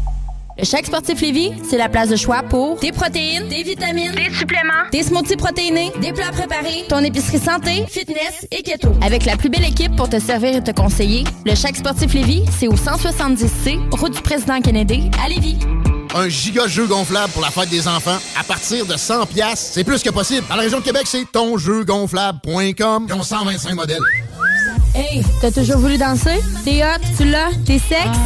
Le 0.57 0.65
Chèque 0.65 0.85
Sportif 0.87 1.21
Lévis, 1.21 1.51
c'est 1.67 1.77
la 1.77 1.89
place 1.89 2.09
de 2.09 2.15
choix 2.15 2.43
pour 2.43 2.77
des 2.79 2.91
protéines, 2.91 3.47
des 3.47 3.63
vitamines, 3.63 4.11
des 4.11 4.33
suppléments, 4.35 4.89
des 4.91 5.03
smoothies 5.03 5.37
protéinés, 5.37 5.91
des 6.01 6.11
plats 6.11 6.31
préparés, 6.31 6.85
ton 6.89 6.99
épicerie 6.99 7.39
santé, 7.39 7.85
fitness 7.87 8.45
et 8.51 8.61
keto. 8.61 8.89
Avec 9.01 9.25
la 9.25 9.37
plus 9.37 9.49
belle 9.49 9.63
équipe 9.63 9.95
pour 9.95 10.09
te 10.09 10.19
servir 10.19 10.55
et 10.55 10.63
te 10.63 10.71
conseiller, 10.71 11.23
le 11.45 11.55
Chèque 11.55 11.77
Sportif 11.77 12.13
Lévis, 12.13 12.43
c'est 12.59 12.67
au 12.67 12.75
170C, 12.75 13.79
route 13.91 14.13
du 14.13 14.21
président 14.21 14.59
Kennedy, 14.61 15.09
à 15.23 15.29
Lévis. 15.29 15.57
Un 16.13 16.27
giga 16.27 16.67
jeu 16.67 16.85
gonflable 16.85 17.31
pour 17.31 17.41
la 17.41 17.49
fête 17.49 17.69
des 17.69 17.87
enfants 17.87 18.17
à 18.37 18.43
partir 18.43 18.85
de 18.85 18.97
100 18.97 19.27
pièces, 19.27 19.71
c'est 19.73 19.85
plus 19.85 20.03
que 20.03 20.09
possible. 20.09 20.45
Dans 20.49 20.57
la 20.57 20.63
région 20.63 20.79
de 20.79 20.83
Québec, 20.83 21.03
c'est 21.05 21.31
tonjeugonflable.com. 21.31 23.05
Ils 23.07 23.13
ont 23.13 23.23
125 23.23 23.73
modèles. 23.75 24.01
Hey, 24.93 25.23
t'as 25.39 25.51
toujours 25.51 25.77
voulu 25.77 25.97
danser? 25.97 26.41
T'es 26.65 26.83
hot, 26.83 27.01
tu 27.17 27.23
l'as, 27.23 27.51
t'es 27.65 27.79
sexe? 27.79 28.19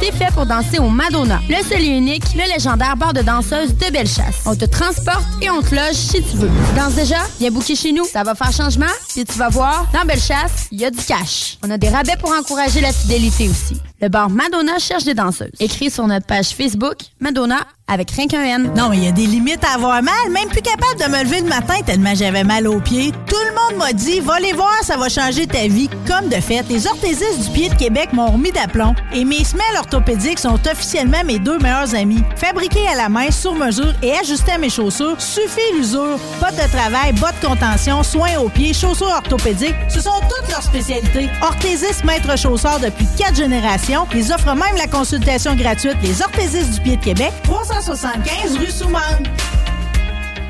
T'es 0.00 0.12
fait 0.12 0.32
pour 0.32 0.46
danser 0.46 0.78
au 0.78 0.88
Madonna, 0.88 1.40
le 1.48 1.56
seul 1.68 1.82
et 1.82 1.86
unique, 1.88 2.22
le 2.34 2.52
légendaire 2.52 2.96
bar 2.96 3.12
de 3.12 3.20
danseuses 3.20 3.74
de 3.74 3.90
Bellechasse. 3.90 4.42
On 4.46 4.54
te 4.54 4.64
transporte 4.64 5.26
et 5.42 5.50
on 5.50 5.60
te 5.60 5.74
loge 5.74 5.94
si 5.94 6.22
tu 6.22 6.36
veux. 6.36 6.48
Tu 6.48 6.76
danses 6.76 6.94
déjà? 6.94 7.16
Viens 7.40 7.50
booker 7.50 7.74
chez 7.74 7.92
nous. 7.92 8.04
Ça 8.04 8.22
va 8.22 8.36
faire 8.36 8.52
changement, 8.52 8.86
puis 9.08 9.24
tu 9.24 9.36
vas 9.36 9.48
voir, 9.48 9.86
dans 9.92 10.04
Bellechasse, 10.04 10.68
il 10.70 10.80
y 10.80 10.84
a 10.84 10.90
du 10.90 11.04
cash. 11.04 11.58
On 11.64 11.70
a 11.70 11.78
des 11.78 11.88
rabais 11.88 12.16
pour 12.16 12.30
encourager 12.30 12.80
la 12.80 12.92
fidélité 12.92 13.48
aussi. 13.48 13.80
Le 14.00 14.08
bar 14.08 14.30
Madonna 14.30 14.78
cherche 14.78 15.02
des 15.02 15.14
danseuses. 15.14 15.50
Écris 15.58 15.90
sur 15.90 16.06
notre 16.06 16.24
page 16.24 16.50
Facebook, 16.50 16.98
Madonna, 17.18 17.58
avec 17.88 18.12
rien 18.12 18.28
qu'un 18.28 18.44
N. 18.44 18.72
Non, 18.76 18.90
mais 18.90 18.98
il 18.98 19.04
y 19.04 19.08
a 19.08 19.12
des 19.12 19.26
limites 19.26 19.64
à 19.64 19.74
avoir 19.74 20.00
mal. 20.02 20.30
Même 20.30 20.48
plus 20.48 20.62
capable 20.62 21.00
de 21.00 21.10
me 21.10 21.24
lever 21.24 21.40
le 21.40 21.48
matin 21.48 21.74
tellement 21.84 22.14
j'avais 22.14 22.44
mal 22.44 22.68
aux 22.68 22.78
pieds. 22.78 23.10
Tout 23.26 23.42
le 23.48 23.54
monde 23.54 23.82
m'a 23.82 23.92
dit, 23.92 24.20
va 24.20 24.38
les 24.38 24.52
voir, 24.52 24.72
ça 24.82 24.96
va 24.96 25.08
changer 25.08 25.48
ta 25.48 25.66
vie. 25.66 25.90
Comme 26.06 26.28
de 26.28 26.36
fait, 26.36 26.64
les 26.68 26.86
orthésistes 26.86 27.40
du 27.40 27.50
pied 27.50 27.68
de 27.70 27.74
Québec 27.74 28.12
m'ont 28.12 28.30
remis 28.30 28.52
d'aplomb. 28.52 28.94
Et 29.12 29.24
mes 29.24 29.42
semelles 29.42 29.64
orthopédiques 29.78 30.38
sont 30.38 30.60
officiellement 30.70 31.24
mes 31.24 31.40
deux 31.40 31.58
meilleurs 31.58 31.92
amis. 31.96 32.22
Fabriqués 32.36 32.86
à 32.86 32.94
la 32.94 33.08
main, 33.08 33.32
sur 33.32 33.54
mesure 33.54 33.94
et 34.02 34.12
ajustés 34.12 34.52
à 34.52 34.58
mes 34.58 34.70
chaussures, 34.70 35.20
suffit 35.20 35.74
l'usure. 35.74 36.20
Pas 36.40 36.52
de 36.52 36.70
travail, 36.70 37.14
bas 37.14 37.32
de 37.32 37.46
contention, 37.48 38.04
soins 38.04 38.36
aux 38.38 38.48
pieds, 38.48 38.74
chaussures 38.74 39.08
orthopédiques, 39.08 39.74
ce 39.88 40.00
sont 40.00 40.20
toutes 40.28 40.50
leurs 40.50 40.62
spécialités. 40.62 41.28
Orthésistes 41.42 42.04
maître 42.04 42.38
chausseur 42.38 42.78
depuis 42.78 43.06
quatre 43.16 43.34
générations. 43.34 43.87
Ils 44.14 44.32
offrent 44.32 44.54
même 44.54 44.76
la 44.76 44.86
consultation 44.86 45.54
gratuite 45.56 45.96
Les 46.02 46.20
orthésistes 46.20 46.74
du 46.74 46.80
pied 46.80 46.96
de 46.96 47.02
Québec. 47.04 47.32
375 47.44 48.58
rue 48.58 48.66
Soumane. 48.70 49.24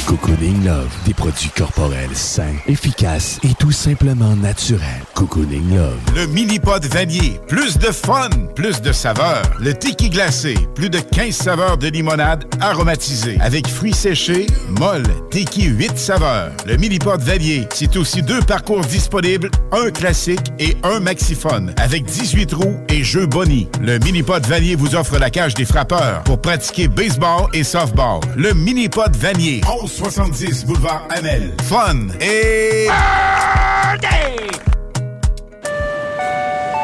Cocooning 0.08 0.64
Love, 0.64 0.88
des 1.04 1.12
produits 1.12 1.50
corporels 1.54 2.14
sains, 2.14 2.54
efficaces 2.66 3.38
et 3.42 3.52
tout 3.58 3.72
simplement 3.72 4.34
naturels. 4.36 5.04
Cocooning 5.14 5.76
Love. 5.76 5.98
Le 6.16 6.26
mini-pod 6.28 6.82
vanier. 6.86 7.38
Plus 7.46 7.76
de 7.76 7.92
fun, 7.92 8.30
plus 8.54 8.80
de 8.80 8.90
saveurs. 8.90 9.42
Le 9.60 9.74
tiki 9.74 10.08
glacé. 10.08 10.54
Plus 10.74 10.88
de 10.88 10.98
15 10.98 11.34
saveurs 11.34 11.76
de 11.76 11.88
limonade 11.88 12.46
aromatisée. 12.58 13.36
Avec 13.42 13.68
fruits 13.68 13.92
séchés, 13.92 14.46
molle, 14.80 15.04
tiki 15.30 15.64
8 15.64 15.98
saveurs. 15.98 16.52
Le 16.66 16.78
mini-pod 16.78 17.20
vanier. 17.20 17.68
C'est 17.74 17.94
aussi 17.98 18.22
deux 18.22 18.40
parcours 18.40 18.80
disponibles, 18.80 19.50
un 19.72 19.90
classique 19.90 20.54
et 20.58 20.74
un 20.84 21.00
maxiphone. 21.00 21.74
Avec 21.76 22.06
18 22.06 22.54
roues 22.54 22.78
et 22.88 23.04
jeux 23.04 23.26
Bonnie. 23.26 23.68
Le 23.82 23.98
mini-pod 23.98 24.46
vanier 24.46 24.74
vous 24.74 24.94
offre 24.94 25.18
la 25.18 25.28
cage 25.28 25.52
des 25.52 25.66
frappeurs 25.66 26.22
pour 26.24 26.40
pratiquer 26.40 26.88
baseball 26.88 27.50
et 27.52 27.62
softball. 27.62 28.20
Le 28.36 28.54
mini-pod 28.54 29.14
vanier. 29.14 29.60
1170 29.98 30.64
boulevard 30.64 31.08
Amel. 31.10 31.52
Fun 31.64 32.06
et... 32.20 32.86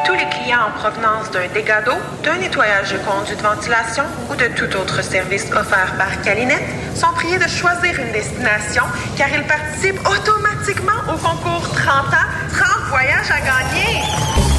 Tous 0.05 0.13
les 0.13 0.27
clients 0.29 0.67
en 0.67 0.77
provenance 0.77 1.31
d'un 1.31 1.47
dégât 1.53 1.81
d'eau, 1.83 1.93
d'un 2.23 2.35
nettoyage 2.39 2.91
de 2.91 2.97
conduits 2.97 3.37
de 3.37 3.41
ventilation 3.41 4.03
ou 4.29 4.35
de 4.35 4.47
tout 4.47 4.75
autre 4.75 5.01
service 5.01 5.45
offert 5.45 5.95
par 5.97 6.21
Calinette 6.23 6.67
sont 6.93 7.13
priés 7.15 7.37
de 7.37 7.47
choisir 7.47 7.97
une 7.97 8.11
destination 8.11 8.83
car 9.17 9.29
ils 9.29 9.43
participent 9.43 10.01
automatiquement 10.05 10.99
au 11.07 11.17
concours 11.17 11.69
30 11.73 11.87
ans, 11.87 12.27
30 12.51 12.89
voyages 12.89 13.31
à 13.31 13.39
gagner. 13.39 14.54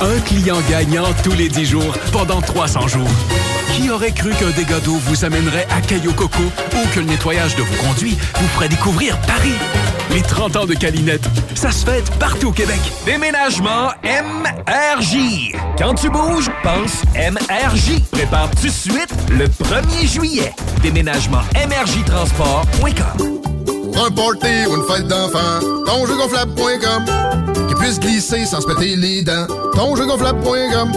Un 0.00 0.20
client 0.20 0.60
gagnant 0.68 1.06
tous 1.24 1.32
les 1.32 1.48
10 1.48 1.64
jours 1.64 1.94
pendant 2.12 2.40
300 2.40 2.88
jours. 2.88 3.08
Qui 3.74 3.90
aurait 3.90 4.12
cru 4.12 4.30
qu'un 4.30 4.50
dégât 4.50 4.80
d'eau 4.80 4.96
vous 4.96 5.24
amènerait 5.24 5.66
à 5.70 5.80
Caillou 5.80 6.12
Coco 6.12 6.42
ou 6.42 6.88
que 6.94 7.00
le 7.00 7.06
nettoyage 7.06 7.56
de 7.56 7.62
vos 7.62 7.82
conduits 7.82 8.16
vous 8.38 8.48
ferait 8.48 8.68
découvrir 8.68 9.18
Paris? 9.22 9.54
Les 10.10 10.22
30 10.22 10.56
ans 10.56 10.66
de 10.66 10.74
Calinette, 10.74 11.26
ça 11.54 11.70
se 11.70 11.84
fête 11.84 12.10
partout 12.18 12.48
au 12.48 12.52
Québec. 12.52 12.80
Déménagement 13.04 13.90
MRJ. 14.02 15.52
Quand 15.78 15.94
tu 15.94 16.08
bouges, 16.08 16.50
pense 16.62 17.02
MRJ. 17.14 18.00
Prépare 18.12 18.50
tout 18.50 18.66
de 18.66 18.72
suite 18.72 19.14
le 19.30 19.46
1er 19.46 20.06
juillet. 20.06 20.52
Déménagement 20.82 21.42
MRJtransport.com. 21.54 23.75
Pour 23.96 24.04
un 24.04 24.10
party 24.10 24.66
ou 24.68 24.76
une 24.76 24.82
fête 24.82 25.08
d'enfant, 25.08 25.60
tonjeugonflable.com. 25.86 27.04
Qui 27.66 27.74
puisse 27.76 27.98
glisser 27.98 28.44
sans 28.44 28.60
se 28.60 28.66
péter 28.66 28.94
les 28.94 29.22
dents. 29.22 29.46
Tonjeugonflable.com. 29.72 30.92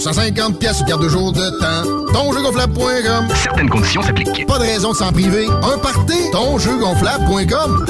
150 0.00 0.58
pièces 0.58 0.82
garde 0.84 1.04
de 1.04 1.08
jour 1.08 1.32
de 1.32 1.50
temps. 1.60 2.12
Tonjeugonflable.com. 2.12 3.28
Certaines 3.36 3.70
conditions 3.70 4.02
s'appliquent. 4.02 4.44
Pas 4.48 4.58
de 4.58 4.64
raison 4.64 4.90
de 4.90 4.96
s'en 4.96 5.12
priver. 5.12 5.46
Un 5.46 5.78
party, 5.78 6.18
tonjeugonflable.com. 6.32 7.86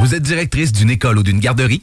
Vous 0.00 0.14
êtes 0.14 0.22
directrice 0.22 0.72
d'une 0.72 0.88
école 0.88 1.18
ou 1.18 1.22
d'une 1.22 1.38
garderie? 1.40 1.82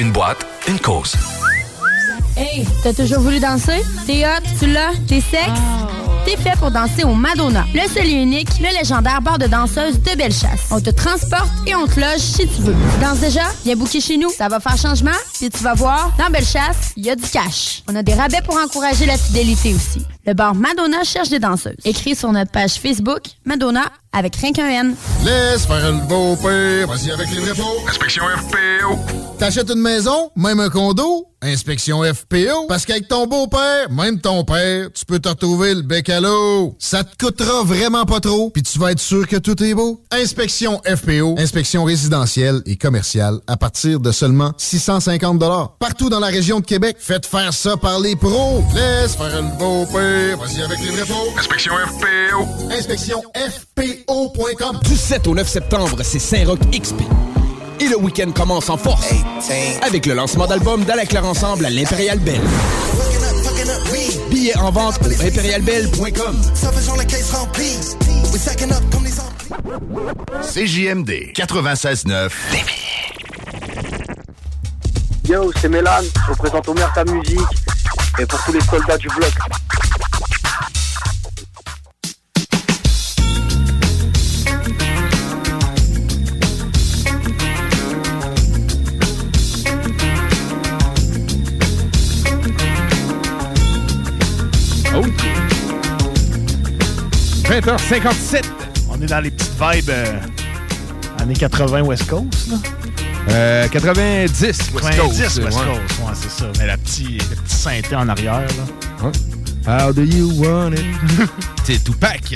une 0.00 0.12
boîte, 0.12 0.46
une 0.66 0.78
cause. 0.78 1.14
Hey, 2.34 2.66
t'as 2.82 2.94
toujours 2.94 3.20
voulu 3.20 3.38
danser? 3.38 3.82
T'es 4.06 4.24
hot, 4.24 4.42
tu 4.58 4.66
l'as, 4.66 4.92
t'es 5.06 5.20
sexe? 5.20 5.60
T'es 6.24 6.36
fait 6.36 6.56
pour 6.58 6.70
danser 6.70 7.04
au 7.04 7.14
Madonna, 7.14 7.64
le 7.74 7.88
seul 7.88 8.06
et 8.06 8.12
unique, 8.12 8.48
le 8.60 8.78
légendaire 8.78 9.22
bar 9.22 9.38
de 9.38 9.46
danseuse 9.46 9.98
de 10.00 10.16
Bellechasse. 10.16 10.68
On 10.70 10.80
te 10.80 10.90
transporte 10.90 11.50
et 11.66 11.74
on 11.74 11.86
te 11.86 11.98
loge 11.98 12.18
si 12.18 12.46
tu 12.46 12.62
veux. 12.62 12.74
Danse 13.00 13.20
déjà? 13.20 13.42
Viens 13.64 13.76
booker 13.76 14.00
chez 14.00 14.16
nous. 14.16 14.30
Ça 14.30 14.48
va 14.48 14.60
faire 14.60 14.76
changement, 14.76 15.10
puis 15.34 15.48
tu 15.48 15.62
vas 15.62 15.74
voir, 15.74 16.12
dans 16.18 16.30
Bellechasse, 16.30 16.92
il 16.96 17.06
y 17.06 17.10
a 17.10 17.16
du 17.16 17.22
cash. 17.28 17.82
On 17.88 17.96
a 17.96 18.02
des 18.02 18.14
rabais 18.14 18.42
pour 18.44 18.56
encourager 18.56 19.06
la 19.06 19.16
fidélité 19.16 19.74
aussi. 19.74 20.04
Le 20.26 20.34
bar 20.34 20.54
Madonna 20.54 21.02
cherche 21.04 21.30
des 21.30 21.38
danseuses. 21.38 21.76
Écris 21.84 22.14
sur 22.14 22.30
notre 22.32 22.50
page 22.50 22.74
Facebook 22.74 23.22
Madonna 23.46 23.84
avec 24.12 24.36
rien 24.36 24.52
qu'un 24.52 24.68
N. 24.68 24.94
Laisse 25.24 25.66
faire 25.66 25.90
le 25.90 26.06
beau 26.06 26.36
père, 26.36 26.86
vas-y 26.86 27.10
avec 27.10 27.30
les 27.30 27.40
vrais 27.40 27.54
pots. 27.54 27.88
Inspection 27.88 28.24
FPO. 28.24 28.98
T'achètes 29.38 29.70
une 29.70 29.80
maison, 29.80 30.30
même 30.36 30.60
un 30.60 30.68
condo, 30.68 31.28
inspection 31.40 32.02
FPO. 32.02 32.66
Parce 32.68 32.84
qu'avec 32.84 33.08
ton 33.08 33.26
beau-père, 33.26 33.90
même 33.90 34.20
ton 34.20 34.44
père, 34.44 34.88
tu 34.92 35.06
peux 35.06 35.18
te 35.18 35.28
retrouver 35.30 35.74
le 35.74 35.82
bec 35.82 36.09
Ça 36.80 37.04
te 37.04 37.24
coûtera 37.24 37.62
vraiment 37.62 38.04
pas 38.04 38.18
trop, 38.18 38.50
puis 38.50 38.64
tu 38.64 38.80
vas 38.80 38.90
être 38.90 38.98
sûr 38.98 39.28
que 39.28 39.36
tout 39.36 39.62
est 39.62 39.74
beau. 39.74 40.00
Inspection 40.10 40.80
FPO, 40.84 41.36
inspection 41.38 41.84
résidentielle 41.84 42.62
et 42.66 42.74
commerciale 42.74 43.38
à 43.46 43.56
partir 43.56 44.00
de 44.00 44.10
seulement 44.10 44.52
650 44.56 45.40
Partout 45.78 46.10
dans 46.10 46.18
la 46.18 46.26
région 46.26 46.58
de 46.58 46.64
Québec, 46.64 46.96
faites 46.98 47.26
faire 47.26 47.54
ça 47.54 47.76
par 47.76 48.00
les 48.00 48.16
pros. 48.16 48.64
Laisse 48.74 49.14
faire 49.14 49.40
le 49.40 49.56
beau-père, 49.56 50.36
vas-y 50.38 50.62
avec 50.62 50.80
les 50.80 50.90
vrais 50.90 51.06
pots. 51.06 51.38
Inspection 51.38 51.74
FPO. 51.74 52.72
Inspection 52.72 53.22
FPO.com. 53.36 54.80
Du 54.82 54.96
7 54.96 55.28
au 55.28 55.34
9 55.36 55.48
septembre, 55.48 55.98
c'est 56.02 56.18
Saint-Roch 56.18 56.58
XP. 56.72 57.02
Et 57.78 57.88
le 57.88 57.96
week-end 57.98 58.32
commence 58.32 58.68
en 58.68 58.76
force 58.76 59.06
avec 59.82 60.06
le 60.06 60.14
lancement 60.14 60.48
d'album 60.48 60.84
d'Ala 60.84 61.04
Ensemble 61.22 61.66
à 61.66 61.70
l'Impérial 61.70 62.18
Belle. 62.18 62.40
Billets 64.40 64.56
en 64.56 64.70
vente 64.70 64.98
au 65.02 65.22
impérialbelle.com. 65.22 66.40
CJMD 70.42 71.10
96.9 71.34 72.30
Yo, 75.28 75.52
c'est 75.60 75.68
Mélan, 75.68 75.90
je 76.26 76.30
représente 76.30 76.68
Omer 76.68 76.90
ta 76.94 77.04
musique 77.04 77.38
et 78.18 78.24
pour 78.24 78.42
tous 78.44 78.52
les 78.52 78.60
soldats 78.62 78.96
du 78.96 79.08
bloc. 79.08 79.32
20h57. 97.60 98.42
On 98.90 99.00
est 99.02 99.06
dans 99.06 99.20
les 99.20 99.30
petites 99.30 99.52
vibes 99.52 99.90
euh, 99.90 100.18
années 101.20 101.34
80 101.34 101.82
West 101.82 102.06
Coast, 102.08 102.48
là. 102.50 102.56
Euh, 103.28 103.68
90 103.68 104.42
West 104.42 104.70
90 104.72 104.98
Coast. 104.98 105.20
West 105.20 105.38
ouais. 105.38 105.44
Coast, 105.50 105.58
ouais, 106.00 106.12
c'est 106.14 106.30
ça. 106.30 106.46
Mais 106.58 106.66
la 106.66 106.78
petite, 106.78 107.22
le 107.30 107.36
petit 107.36 107.54
synthé 107.56 107.94
en 107.96 108.08
arrière, 108.08 108.40
là. 108.40 109.04
Ouais. 109.04 109.12
How 109.88 109.92
do 109.92 110.02
you 110.02 110.32
want 110.42 110.72
it? 110.72 110.84
c'est 111.64 111.84
Tupac. 111.84 112.34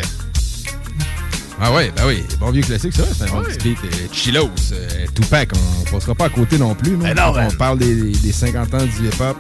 Ah 1.61 1.73
ouais, 1.73 1.91
bah 1.97 2.03
oui, 2.07 2.23
bon 2.39 2.51
vieux 2.51 2.63
classique, 2.63 2.95
ça. 2.95 3.05
C'est 3.17 3.25
un 3.25 3.33
bon 3.33 3.43
petit 3.45 3.71
beat. 3.71 3.79
euh, 3.85 4.07
Chillos, 4.13 4.51
euh, 4.73 5.07
Tupac, 5.15 5.51
on 5.87 5.91
passera 5.91 6.15
pas 6.15 6.27
à 6.27 6.29
côté 6.29 6.59
non 6.59 6.75
plus. 6.75 6.91
non? 6.93 6.99
Mais 7.05 7.15
non, 7.15 7.33
ben- 7.33 7.49
on 7.51 7.55
parle 7.57 7.79
des, 7.79 8.11
des 8.13 8.33
50 8.33 8.75
ans 8.75 8.85
du 8.85 9.09
hip-hop. 9.09 9.37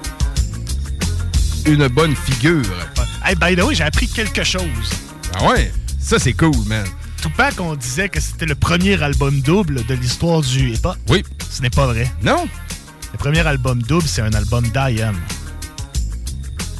Une 1.66 1.88
bonne 1.88 2.16
figure. 2.16 2.62
Hey, 3.24 3.34
by 3.34 3.54
the 3.54 3.62
way, 3.64 3.74
j'ai 3.74 3.84
appris 3.84 4.06
quelque 4.08 4.44
chose. 4.44 4.62
Ah 5.34 5.44
ouais? 5.48 5.72
Ça, 6.00 6.18
c'est 6.18 6.32
cool, 6.34 6.54
man. 6.66 6.84
Tupac, 7.22 7.58
on 7.60 7.74
disait 7.74 8.08
que 8.08 8.20
c'était 8.20 8.46
le 8.46 8.54
premier 8.54 9.02
album 9.02 9.40
double 9.40 9.84
de 9.86 9.94
l'histoire 9.94 10.42
du 10.42 10.70
hip-hop. 10.74 10.96
Oui. 11.08 11.24
Ce 11.50 11.62
n'est 11.62 11.70
pas 11.70 11.86
vrai. 11.86 12.10
Non? 12.22 12.46
Le 13.12 13.18
premier 13.18 13.46
album 13.46 13.80
double, 13.82 14.06
c'est 14.06 14.20
un 14.22 14.32
album 14.34 14.64
d'IAM. 14.68 15.16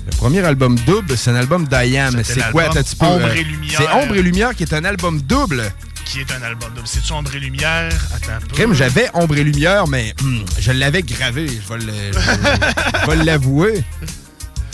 Le 0.07 0.11
premier 0.17 0.41
album 0.45 0.77
double, 0.87 1.17
c'est 1.17 1.31
un 1.31 1.37
album 1.37 1.67
d'IAM. 1.67 2.23
C'est 2.25 2.51
quoi? 2.51 2.65
Attends 2.65 2.81
un 2.81 2.83
petit 2.83 2.97
peu, 2.97 3.07
Ombre 3.07 3.27
euh, 3.27 3.35
et 3.35 3.45
Lumière. 3.45 3.79
C'est 3.81 3.91
Ombre 3.93 4.15
et 4.17 4.23
Lumière 4.23 4.55
qui 4.55 4.65
est 4.65 4.73
un 4.75 4.85
album 4.85 5.21
double? 5.23 5.73
Qui 6.05 6.21
est 6.21 6.31
un 6.31 6.43
album 6.43 6.71
double. 6.75 6.87
C'est-tu 6.87 7.13
André 7.13 7.39
Lumière? 7.41 7.91
Attends. 8.15 8.47
Crème, 8.53 8.75
j'avais 8.75 9.09
Ombre 9.15 9.39
et 9.39 9.45
Lumière, 9.45 9.87
mais 9.89 10.13
hum, 10.23 10.45
je 10.59 10.73
l'avais 10.73 11.03
gravé, 11.03 11.47
je 11.49 11.73
vais 11.73 11.79
le- 11.81 12.13
je 12.13 13.11
vais 13.11 13.17
l'avouer. 13.25 13.83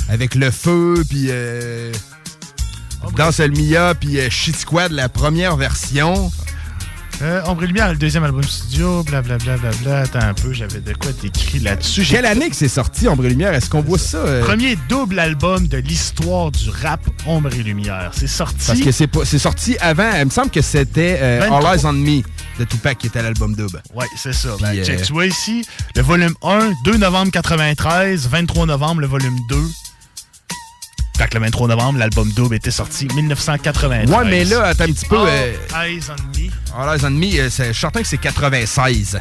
Avec 0.08 0.34
le 0.34 0.50
feu, 0.50 1.04
puis 1.08 1.26
euh, 1.30 1.92
Dans 3.16 3.30
le 3.38 3.48
Mia, 3.48 3.94
puis 3.94 4.18
euh, 4.20 4.28
Shit 4.30 4.56
Squad, 4.56 4.92
la 4.92 5.08
première 5.08 5.56
version. 5.56 6.30
Euh, 7.22 7.42
Ombre 7.44 7.64
et 7.64 7.66
Lumière, 7.66 7.90
le 7.90 7.96
deuxième 7.98 8.24
album 8.24 8.42
studio, 8.42 9.02
blablabla. 9.02 9.58
Bla, 9.58 9.70
bla, 9.70 9.78
bla. 9.82 9.98
Attends 10.00 10.20
un 10.26 10.32
peu, 10.32 10.54
j'avais 10.54 10.80
de 10.80 10.94
quoi 10.94 11.12
t'écrit 11.12 11.58
là-dessus. 11.58 12.02
Quelle 12.08 12.24
année 12.24 12.48
que 12.48 12.56
c'est 12.56 12.68
sorti, 12.68 13.08
Ombre 13.08 13.26
et 13.26 13.28
Lumière? 13.28 13.52
Est-ce 13.52 13.68
qu'on 13.68 13.82
voit 13.82 13.98
ça? 13.98 14.16
euh, 14.18 14.42
Premier 14.42 14.76
double 14.88 15.18
album 15.18 15.66
de 15.68 15.76
l'histoire 15.76 16.50
du 16.50 16.70
rap 16.70 17.00
Ombre 17.26 17.50
et 17.54 17.62
Lumière. 17.62 18.12
C'est 18.14 18.26
sorti. 18.26 18.66
Parce 18.66 18.80
que 18.80 18.90
c'est 18.92 19.06
pas- 19.06 19.24
sorti 19.26 19.76
avant, 19.80 20.10
il 20.18 20.24
me 20.26 20.30
semble 20.30 20.48
que 20.50 20.62
c'était 20.62 21.18
euh, 21.20 21.38
23. 21.42 21.58
All 21.70 21.76
Eyes 21.78 21.84
on 21.86 21.92
Me 21.92 22.22
de 22.58 22.64
Tupac 22.64 22.96
qui 22.96 23.08
était 23.08 23.22
l'album 23.22 23.54
double. 23.54 23.82
Ouais, 23.94 24.06
c'est 24.16 24.32
ça. 24.32 24.50
Ben, 24.60 24.82
check, 24.82 25.00
euh, 25.00 25.04
tu 25.04 25.12
vois 25.12 25.26
ici, 25.26 25.62
le 25.96 26.02
volume 26.02 26.32
1, 26.42 26.72
2 26.86 26.96
novembre 26.96 27.32
93, 27.32 28.28
23 28.28 28.64
novembre, 28.64 29.02
le 29.02 29.06
volume 29.06 29.36
2. 29.50 29.56
Fait 31.20 31.28
que 31.28 31.34
le 31.34 31.44
23 31.44 31.68
novembre, 31.68 31.98
l'album 31.98 32.32
double 32.32 32.54
était 32.54 32.70
sorti 32.70 33.06
1993. 33.14 34.10
Ouais, 34.10 34.24
mais 34.24 34.42
là, 34.46 34.68
attends 34.68 34.84
un 34.84 34.86
petit 34.86 35.04
peu. 35.04 35.18
All 35.18 35.28
euh, 35.28 35.84
Eyes 35.84 36.04
on 36.08 36.38
Me. 36.40 36.48
All 36.74 36.96
Eyes 36.96 37.04
on 37.04 37.10
Me, 37.10 37.38
euh, 37.38 37.50
je 37.50 37.62
suis 37.62 37.74
certain 37.74 38.00
que 38.00 38.08
c'est 38.08 38.16
96. 38.16 39.20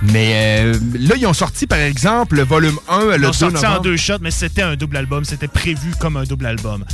Mais 0.00 0.62
euh, 0.64 0.78
là, 0.98 1.16
ils 1.18 1.26
ont 1.26 1.34
sorti, 1.34 1.66
par 1.66 1.80
exemple, 1.80 2.36
le 2.36 2.44
volume 2.44 2.78
1, 2.88 3.00
le 3.00 3.14
Ils 3.16 3.20
2 3.20 3.26
l'ont 3.26 3.32
sorti 3.34 3.66
en 3.66 3.80
deux 3.82 3.98
shots, 3.98 4.14
mais 4.22 4.30
c'était 4.30 4.62
un 4.62 4.76
double 4.76 4.96
album. 4.96 5.26
C'était 5.26 5.46
prévu 5.46 5.90
comme 6.00 6.16
un 6.16 6.24
double 6.24 6.46
album. 6.46 6.86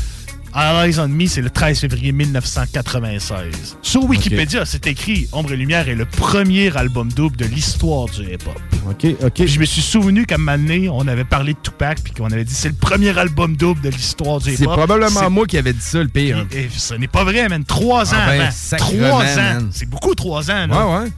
Eyes 0.59 0.99
on 0.99 1.09
Me, 1.09 1.27
c'est 1.27 1.43
le 1.43 1.51
13 1.51 1.81
février 1.81 2.13
1996. 2.13 3.77
Sur 3.83 4.05
Wikipédia, 4.05 4.65
c'est 4.65 4.87
écrit 4.87 5.29
Ombre 5.33 5.53
et 5.53 5.57
Lumière 5.57 5.87
est 5.89 5.95
le 5.95 6.07
premier 6.07 6.75
album 6.77 7.13
double 7.13 7.37
de 7.37 7.45
l'histoire 7.45 8.07
du 8.07 8.23
hip-hop. 8.23 8.59
OK, 8.89 9.07
OK. 9.23 9.45
Je 9.47 9.61
me 9.61 9.67
suis 9.67 9.83
souvenu 9.83 10.25
qu'à 10.25 10.37
un 10.37 10.39
moment 10.39 10.57
donné, 10.57 10.89
on 10.89 11.07
avait 11.09 11.25
parlé 11.25 11.53
de 11.53 11.59
Tupac 11.63 11.99
puis 12.03 12.15
qu'on 12.15 12.31
avait 12.33 12.45
dit 12.45 12.55
c'est 12.55 12.69
le 12.69 12.75
premier 12.75 13.17
album 13.19 13.55
double 13.55 13.83
de 13.83 13.91
l'histoire 13.91 14.39
du 14.41 14.49
hip-hop. 14.53 14.59
C'est 14.59 14.65
probablement 14.65 15.31
moi 15.31 15.45
qui 15.47 15.59
avais 15.59 15.75
dit 15.75 15.81
ça, 15.83 15.99
le 16.03 16.09
pire. 16.09 16.47
Et 16.53 16.69
ce 16.75 16.95
n'est 16.95 17.09
pas 17.09 17.25
vrai, 17.25 17.49
man. 17.51 17.63
Trois 17.65 18.15
ans 18.15 18.19
Ah 18.19 18.27
ben, 18.29 18.41
avant. 18.41 18.77
Trois 18.79 19.39
ans. 19.39 19.59
C'est 19.73 19.89
beaucoup, 19.91 20.15
trois 20.15 20.51
ans. 20.51 20.67
là. 20.69 20.87
Ouais, 20.87 21.01
ouais. 21.05 21.11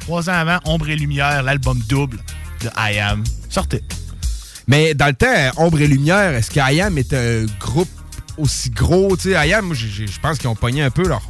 Trois 0.00 0.30
ans 0.30 0.34
avant, 0.34 0.58
Ombre 0.64 0.90
et 0.90 0.96
Lumière, 0.96 1.42
l'album 1.42 1.80
double 1.88 2.18
de 2.62 2.68
I 2.78 3.00
Am. 3.00 3.24
Sortez. 3.48 3.82
Mais 4.68 4.94
dans 4.94 5.06
le 5.06 5.14
temps, 5.14 5.26
Ombre 5.56 5.80
et 5.80 5.88
Lumière, 5.88 6.34
est-ce 6.34 6.50
qu'IAM 6.50 6.96
est 6.98 7.12
un 7.14 7.46
groupe 7.58 7.88
aussi 8.38 8.70
gros? 8.70 9.16
Tu 9.16 9.32
sais, 9.32 9.48
IAM, 9.48 9.66
moi, 9.66 9.74
je 9.76 10.04
pense 10.20 10.38
qu'ils 10.38 10.48
ont 10.48 10.54
pogné 10.54 10.82
un 10.82 10.90
peu 10.90 11.06
leur, 11.06 11.22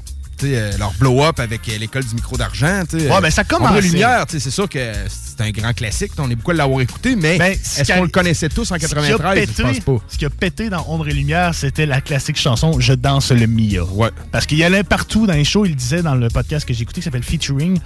euh, 0.45 0.77
leur 0.79 0.93
blow-up 0.95 1.41
avec 1.41 1.69
euh, 1.69 1.79
l'école 1.79 2.05
du 2.05 2.15
micro 2.15 2.37
d'argent. 2.37 2.83
Ouais, 2.93 3.09
mais 3.23 3.31
ça 3.31 3.45
commençait. 3.45 3.71
Ombre 3.73 3.79
et 3.85 3.89
Lumière, 3.89 4.25
c'est 4.29 4.39
sûr 4.51 4.69
que 4.69 4.93
c'est 5.09 5.41
un 5.43 5.51
grand 5.51 5.73
classique. 5.73 6.13
On 6.19 6.31
est 6.31 6.35
beaucoup 6.37 6.51
à 6.51 6.55
l'avoir 6.55 6.81
écouté, 6.83 7.17
mais 7.17 7.39
Ben, 7.39 7.57
ce 7.63 7.81
est-ce 7.81 7.93
qu'on 7.93 8.03
le 8.03 8.09
connaissait 8.09 8.49
tous 8.49 8.71
en 8.71 8.75
Ce 8.75 8.79
qui 8.81 8.85
a 8.87 8.89
93? 8.89 9.35
pété- 9.47 9.53
Je 9.57 9.63
pense 9.63 9.81
pas. 9.81 10.05
Ce 10.09 10.19
qui 10.19 10.25
a 10.27 10.31
pété 10.31 10.69
dans 10.69 10.85
Ombre 10.89 11.09
et 11.09 11.13
Lumière, 11.15 11.55
c'était 11.55 11.87
la 11.87 12.01
classique 12.01 12.39
chanson 12.39 12.79
Je 12.81 12.93
danse 12.93 13.31
le 13.33 13.47
Mia. 13.47 13.85
Ouais. 13.85 14.11
Parce 14.33 14.47
qu'il 14.47 14.59
y 14.59 14.65
allait 14.65 14.85
partout 14.85 15.27
dans 15.27 15.33
les 15.35 15.45
shows, 15.45 15.65
il 15.67 15.75
disait 15.77 16.03
dans 16.03 16.15
le 16.15 16.29
podcast 16.29 16.67
que 16.69 16.75
j'ai 16.75 16.83
écouté 16.83 17.01
qui 17.01 17.05
s'appelle 17.05 17.23
Featuring. 17.23 17.79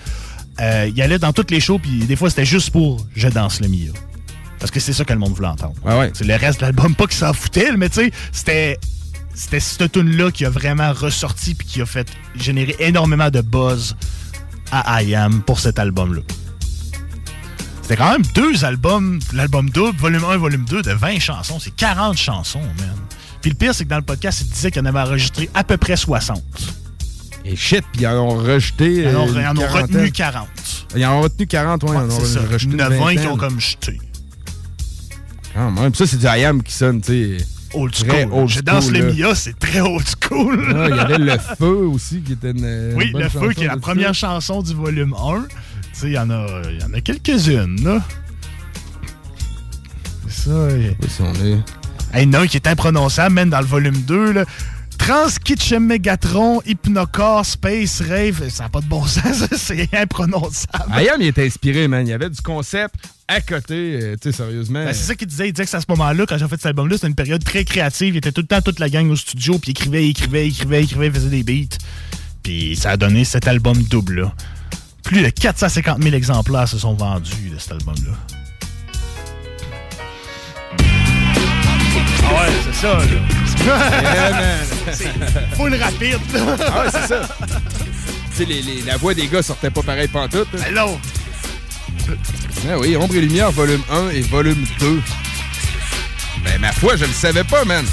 euh, 0.61 0.91
il 0.95 1.01
allait 1.01 1.19
dans 1.21 1.33
toutes 1.33 1.51
les 1.53 1.61
shows, 1.61 1.79
puis 1.79 2.01
des 2.05 2.17
fois 2.17 2.29
c'était 2.31 2.45
juste 2.45 2.71
pour 2.71 3.07
Je 3.15 3.29
danse 3.29 3.61
le 3.61 3.69
Mia. 3.69 3.93
Parce 4.59 4.71
que 4.71 4.79
c'est 4.81 4.93
ça 4.93 5.05
que 5.05 5.13
le 5.15 5.19
monde 5.19 5.33
voulait 5.33 5.49
entendre. 5.49 5.75
Ouais. 5.85 6.11
C'est 6.13 6.25
le 6.25 6.35
reste 6.35 6.61
de 6.61 6.67
l'album, 6.67 6.95
pas 6.95 7.07
qu'il 7.07 7.17
s'en 7.17 7.33
foutait, 7.33 7.73
mais 7.79 7.89
tu 7.89 8.01
sais, 8.01 8.13
c'était. 8.33 8.79
C'était 9.35 9.61
cette 9.61 9.93
tune-là 9.93 10.31
qui 10.31 10.45
a 10.45 10.51
vraiment 10.51 10.93
ressorti 10.93 11.55
puis 11.55 11.67
qui 11.67 11.81
a 11.81 11.87
fait 11.87 12.09
générer 12.37 12.77
énormément 12.79 13.31
de 13.31 13.41
buzz 13.41 13.97
à 14.73 15.03
I 15.03 15.15
Am 15.15 15.43
pour 15.43 15.61
cet 15.61 15.79
album-là. 15.79 16.21
C'était 17.83 17.97
quand 17.97 18.13
même 18.13 18.23
deux 18.35 18.65
albums, 18.65 19.19
l'album 19.33 19.69
double, 19.71 19.99
volume 19.99 20.25
1 20.25 20.37
volume 20.37 20.65
2 20.65 20.83
de 20.83 20.93
20 20.93 21.19
chansons. 21.19 21.59
C'est 21.59 21.75
40 21.75 22.17
chansons, 22.17 22.61
man. 22.61 22.95
Puis 23.41 23.51
le 23.51 23.57
pire, 23.57 23.75
c'est 23.75 23.85
que 23.85 23.91
dans 23.91 23.97
le 23.97 24.03
podcast, 24.03 24.43
il 24.43 24.49
disait 24.49 24.71
qu'il 24.71 24.83
en 24.83 24.85
avait 24.85 25.01
enregistré 25.01 25.51
à 25.55 25.65
peu 25.65 25.77
près 25.77 25.97
60. 25.97 26.41
Et 27.45 27.57
shit, 27.57 27.85
puis 27.93 28.03
ils 28.03 28.07
en 28.07 28.17
ont 28.17 28.37
rejeté. 28.37 28.93
Ils 28.93 29.17
en 29.17 29.23
ont, 29.23 29.29
euh, 29.29 29.41
ils 29.41 29.47
en 29.47 29.57
ont 29.57 29.69
retenu 29.69 30.13
40. 30.13 30.49
Ils 30.95 31.07
en 31.07 31.19
ont 31.19 31.21
retenu 31.23 31.47
40, 31.47 31.83
ouais. 31.83 31.91
ils 31.91 31.97
en 31.97 32.05
ont 32.05 32.25
ça. 32.25 32.41
rejeté 32.41 32.67
Il 32.67 32.71
y 32.71 32.75
une 32.75 32.83
en 32.83 32.87
a 32.87 32.89
20 32.91 33.17
qui 33.17 33.27
ont 33.27 33.37
comme 33.37 33.61
jeté. 33.61 33.99
Quand 35.55 35.71
même. 35.71 35.95
Ça, 35.95 36.07
c'est 36.07 36.19
du 36.19 36.27
IAM 36.27 36.63
qui 36.63 36.73
sonne, 36.73 37.01
tu 37.01 37.39
sais. 37.39 37.47
Old 37.73 37.93
Très 37.93 38.23
school. 38.25 38.33
old 38.33 38.49
Je 38.49 38.61
danse 38.61 38.91
le. 38.91 39.13
Mia, 39.13 39.35
c'est 39.35 39.59
très 39.59 39.81
old 39.81 40.05
school. 40.23 40.59
Ouais, 40.59 40.89
Il 40.91 40.97
y 40.97 40.99
avait 40.99 41.19
le 41.19 41.39
feu 41.59 41.87
aussi 41.87 42.21
qui 42.21 42.33
était 42.33 42.51
une. 42.51 42.95
Oui, 42.97 43.11
bonne 43.13 43.23
Le 43.23 43.29
Feu, 43.29 43.53
qui 43.53 43.65
est 43.65 43.69
la 43.69 43.77
première 43.77 44.09
ça. 44.15 44.29
chanson 44.29 44.63
du 44.63 44.75
volume 44.75 45.15
1. 45.15 45.43
Tu 45.43 45.49
sais, 45.93 46.07
il 46.09 46.13
y 46.15 46.19
en 46.19 46.31
a, 46.31 46.47
y 46.71 46.83
en 46.85 46.93
a 46.95 47.01
quelques-unes, 47.01 47.77
là. 47.85 48.03
C'est 50.29 50.49
ça. 50.49 50.67
Oui, 50.73 50.97
si 51.09 51.23
on 51.23 51.35
est. 51.35 51.59
Hey, 52.13 52.25
il 52.25 52.33
y 52.33 52.37
en 52.37 52.41
a 52.41 52.43
un 52.43 52.47
qui 52.47 52.57
est 52.57 52.67
imprononçable, 52.67 53.35
même 53.35 53.51
dans 53.51 53.61
le 53.61 53.67
volume 53.67 53.97
2. 54.03 54.33
Là. 54.33 54.45
Trans 55.01 55.81
Megatron, 55.81 56.61
Hypnocore, 56.67 57.45
Space 57.45 58.03
Rave, 58.03 58.49
ça 58.51 58.65
n'a 58.65 58.69
pas 58.69 58.81
de 58.81 58.87
bon 58.87 59.05
sens, 59.07 59.45
c'est 59.57 59.89
imprononçable. 59.95 60.93
Ayam, 60.93 61.17
il 61.21 61.29
était 61.29 61.47
inspiré, 61.47 61.89
man. 61.89 62.07
Il 62.07 62.11
y 62.11 62.13
avait 62.13 62.31
du 62.31 62.41
concept 62.41 62.95
à 63.27 63.41
côté, 63.41 63.99
euh, 64.03 64.17
tu 64.21 64.31
sais, 64.31 64.37
sérieusement. 64.37 64.85
Ben, 64.85 64.93
c'est 64.93 65.05
ça 65.05 65.15
qu'il 65.15 65.27
disait. 65.27 65.49
Il 65.49 65.53
disait 65.53 65.65
que 65.65 65.71
c'est 65.71 65.77
à 65.77 65.81
ce 65.81 65.87
moment-là, 65.89 66.27
quand 66.27 66.37
j'ai 66.37 66.49
fait 66.49 66.57
cet 66.57 66.67
album-là, 66.67 66.97
c'était 66.97 67.07
une 67.07 67.15
période 67.15 67.43
très 67.43 67.65
créative. 67.65 68.15
Il 68.15 68.19
était 68.19 68.33
tout 68.33 68.43
le 68.43 68.47
temps 68.47 68.61
toute 68.61 68.79
la 68.79 68.89
gang 68.89 69.09
au 69.09 69.17
studio, 69.17 69.59
puis 69.59 69.69
il 69.69 69.71
écrivait, 69.71 70.05
il 70.05 70.11
écrivait, 70.11 70.47
il 70.47 70.51
écrivait, 70.51 70.81
il 70.81 70.85
écrivait, 70.85 71.07
il 71.07 71.13
faisait 71.13 71.29
des 71.29 71.43
beats. 71.43 71.77
Puis 72.43 72.77
ça 72.77 72.91
a 72.91 72.97
donné 72.97 73.25
cet 73.25 73.49
album 73.49 73.81
double-là. 73.85 74.35
Plus 75.03 75.23
de 75.23 75.29
450 75.29 76.03
000 76.03 76.15
exemplaires 76.15 76.69
se 76.69 76.79
sont 76.79 76.95
vendus 76.95 77.51
de 77.53 77.59
cet 77.59 77.73
album-là. 77.73 78.40
Ah 82.25 82.33
ouais, 82.35 82.53
c'est 82.65 82.75
ça, 82.81 82.95
là. 82.95 83.05
C'est 84.93 85.57
full 85.57 85.75
rapide, 85.75 86.19
là. 86.33 86.41
Ah 86.67 86.81
ouais, 86.85 86.91
c'est 86.93 87.07
ça. 87.09 87.21
tu 88.31 88.37
sais, 88.37 88.45
les- 88.45 88.63
les- 88.63 88.83
la 88.83 88.97
voix 88.97 89.15
des 89.15 89.27
gars 89.27 89.43
sortait 89.43 89.71
pas 89.71 89.83
pareil 89.83 90.09
pantoute. 90.09 90.49
hein. 90.55 90.59
Ben 90.65 90.75
non. 90.75 90.99
Ah 92.71 92.79
oui, 92.79 92.97
Ombre 92.97 93.15
et 93.17 93.21
Lumière, 93.21 93.51
volume 93.53 93.83
1 93.91 94.09
et 94.11 94.21
volume 94.23 94.65
2. 94.81 95.01
Ben, 96.45 96.59
ma 96.61 96.73
foi, 96.73 96.97
je 96.97 97.05
le 97.05 97.13
savais 97.13 97.45
pas, 97.45 97.65
man. 97.65 97.85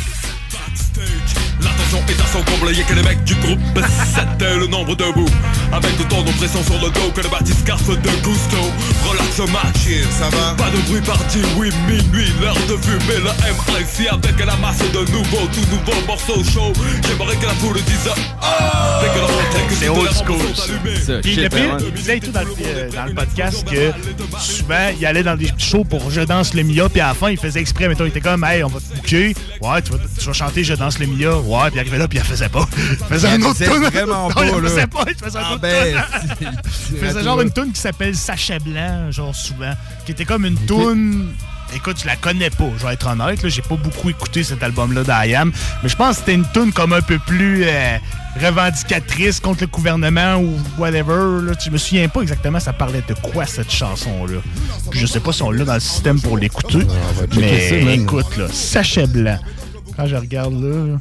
L'attention 1.68 2.02
est 2.08 2.22
à 2.22 2.26
son 2.32 2.44
comble, 2.44 2.74
y'a 2.74 2.84
que 2.84 2.94
les 2.94 3.04
mecs 3.04 3.24
du 3.26 3.36
groupe 3.36 3.60
C'était 4.16 4.56
le 4.56 4.68
nombre 4.68 4.96
debout 4.96 5.30
Avec 5.74 6.00
autant 6.00 6.24
de 6.24 6.32
pression 6.32 6.64
sur 6.64 6.76
le 6.76 6.90
dos 6.92 7.12
que 7.14 7.22
le 7.22 7.30
bâtisse 7.30 7.60
scarf 7.60 7.86
de 7.88 8.10
Gusto. 8.24 8.58
Relax 9.04 9.40
match, 9.52 10.00
ça 10.18 10.30
va. 10.30 10.56
Pas 10.56 10.70
de 10.70 10.78
bruit 10.88 11.02
parti, 11.02 11.40
oui, 11.58 11.70
minuit, 11.88 12.32
l'heure 12.42 12.56
de 12.56 12.78
fumer 12.78 13.20
le 13.20 13.32
MIC 13.52 14.08
Avec 14.12 14.46
la 14.46 14.56
masse 14.58 14.80
de 14.80 15.00
nouveaux, 15.12 15.48
tout 15.54 15.66
nouveaux 15.70 16.06
morceaux 16.08 16.44
chauds. 16.44 16.74
J'aimerais 17.06 17.36
que 17.36 17.46
la 17.46 17.54
foule 17.56 17.82
dise 17.84 18.10
Oh! 18.42 18.46
Dès 19.02 19.10
que 19.10 19.16
la 19.16 19.28
montée, 19.28 19.68
que 19.68 19.76
C'est 19.76 19.90
old 19.90 20.12
school. 20.14 21.22
Puis 21.22 21.34
shit, 21.34 21.44
le 21.44 21.50
pire, 21.50 21.78
il 21.80 21.92
disait 21.94 22.20
tout 22.20 22.32
dans 22.32 22.42
le, 22.42 22.48
euh, 22.66 22.90
dans 22.92 23.06
le 23.06 23.14
podcast 23.14 23.68
que 23.70 23.92
souvent, 24.40 24.90
il 24.98 25.06
allait 25.06 25.24
dans 25.24 25.36
des 25.36 25.50
shows 25.58 25.84
pour 25.84 26.10
Je 26.12 26.22
danse 26.22 26.54
le 26.54 26.64
Mia, 26.64 26.88
puis 26.88 27.02
à 27.02 27.08
la 27.08 27.14
fin, 27.14 27.30
il 27.30 27.38
faisait 27.38 27.60
exprès, 27.60 27.88
mettons, 27.88 28.06
il 28.06 28.10
était 28.10 28.22
comme, 28.22 28.44
hey, 28.44 28.64
on 28.64 28.68
va 28.68 28.80
te 28.80 28.96
bouquer, 28.96 29.36
ouais, 29.62 29.82
tu 29.82 29.92
vas, 29.92 29.98
tu 30.18 30.26
vas 30.26 30.34
chanter 30.34 30.64
Je 30.64 30.74
danse 30.74 31.00
le 31.00 31.08
Mia, 31.08 31.38
ouais, 31.38 31.57
puis 31.66 31.76
il 31.76 31.80
arrivait 31.80 31.98
là, 31.98 32.08
puis 32.08 32.18
il 32.18 32.22
la 32.22 32.26
faisait 32.26 32.50
pas. 32.50 32.66
Il 32.78 33.06
faisait 33.08 33.28
un 33.28 33.42
autre 33.42 33.56
faisait 33.58 33.72
tune. 33.72 33.84
vraiment 33.84 34.28
Non, 34.28 34.34
pas, 34.34 34.46
là. 34.46 34.52
faisait 34.70 34.88
pas, 34.88 35.04
il 35.08 35.16
faisait 35.16 35.38
un 35.40 35.42
Ah 35.44 35.52
autre 35.54 35.62
ben. 35.62 36.04
Il 36.92 36.98
faisait 36.98 37.24
genre 37.24 37.42
une 37.42 37.52
tune 37.52 37.72
qui 37.72 37.82
s'appelle 37.82 38.16
Sachet 38.16 38.60
Blanc, 38.60 39.12
genre 39.12 39.36
souvent, 39.36 39.74
qui 40.06 40.12
était 40.12 40.26
comme 40.26 40.46
une 40.46 40.58
tune. 40.66 41.28
Écoute, 41.76 41.98
je 42.02 42.06
la 42.08 42.16
connais 42.16 42.50
pas, 42.50 42.70
je 42.78 42.86
vais 42.88 42.94
être 42.94 43.08
honnête. 43.08 43.44
là, 43.44 43.50
J'ai 43.50 43.62
pas 43.62 43.76
beaucoup 43.76 44.10
écouté 44.10 44.42
cet 44.42 44.64
album-là 44.64 45.04
d'IAM. 45.04 45.52
Mais 45.84 45.90
je 45.90 45.96
pense 45.98 46.12
que 46.12 46.20
c'était 46.20 46.34
une 46.36 46.46
tune 46.54 46.72
comme 46.72 46.94
un 46.94 47.02
peu 47.02 47.20
plus 47.20 47.66
euh, 47.66 47.98
revendicatrice 48.42 49.42
contre 49.42 49.62
le 49.62 49.68
gouvernement 49.68 50.36
ou 50.38 50.58
whatever. 50.78 51.46
Là. 51.46 51.54
Je 51.64 51.70
me 51.70 51.78
souviens 51.78 52.08
pas 52.08 52.22
exactement 52.22 52.60
ça 52.62 52.72
parlait 52.72 53.04
de 53.08 53.14
quoi 53.16 53.46
cette 53.46 53.70
chanson-là. 53.72 54.40
Puis 54.92 55.00
je 55.00 55.06
sais 55.06 55.20
pas 55.20 55.34
si 55.34 55.44
on 55.44 55.52
l'a 55.52 55.66
dans 55.66 55.74
le 55.74 55.80
système 55.82 56.22
pour 56.22 56.38
l'écouter. 56.38 56.80
checker 57.32 57.82
mais 57.84 57.96
écoute, 57.96 58.38
là, 58.38 58.46
Sachet 58.52 59.08
Blanc. 59.08 59.38
Quand 59.98 60.08
je 60.08 60.16
regarde 60.16 60.54
là. 60.64 60.98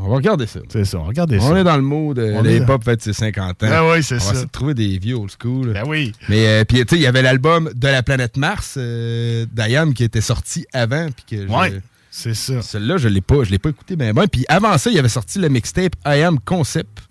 On 0.00 0.08
va 0.10 0.16
regarder 0.16 0.46
ça. 0.46 0.60
C'est 0.68 0.84
ça, 0.84 0.98
regardez 0.98 1.40
ça. 1.40 1.46
On 1.46 1.56
est 1.56 1.64
dans 1.64 1.76
le 1.76 1.82
mood 1.82 2.16
de 2.16 2.32
On 2.36 2.44
est 2.44 2.58
hip-hop 2.58 2.84
fait 2.84 3.02
ses 3.02 3.12
50 3.12 3.62
ans. 3.64 3.68
Ah 3.70 3.88
oui, 3.90 4.02
c'est 4.02 4.16
On 4.16 4.18
ça. 4.20 4.24
va 4.26 4.30
essayer 4.32 4.46
de 4.46 4.50
trouver 4.50 4.74
des 4.74 4.98
vieux 4.98 5.16
old 5.16 5.30
school. 5.40 5.72
Ben 5.72 5.84
oui. 5.86 6.12
Mais 6.28 6.46
euh, 6.46 6.64
puis 6.64 6.78
tu 6.86 6.86
sais, 6.90 6.96
il 6.96 7.02
y 7.02 7.06
avait 7.06 7.22
l'album 7.22 7.70
de 7.74 7.88
la 7.88 8.02
planète 8.02 8.36
Mars 8.36 8.74
euh, 8.76 9.46
d'Ayam 9.52 9.94
qui 9.94 10.04
était 10.04 10.20
sorti 10.20 10.66
avant 10.72 11.08
puis 11.10 11.36
que 11.38 11.50
Ouais, 11.50 11.80
c'est 12.10 12.34
ça. 12.34 12.62
Celui-là, 12.62 12.96
je 12.98 13.08
l'ai 13.08 13.20
pas, 13.20 13.42
je 13.44 13.50
l'ai 13.50 13.58
pas 13.58 13.70
écouté 13.70 13.96
ben 13.96 14.12
ben. 14.12 14.26
Puis 14.28 14.44
avant 14.48 14.76
ça, 14.78 14.90
il 14.90 14.98
avait 14.98 15.08
sorti 15.08 15.38
le 15.38 15.48
mixtape 15.48 15.94
I 16.06 16.22
Am 16.22 16.38
Concept. 16.40 17.02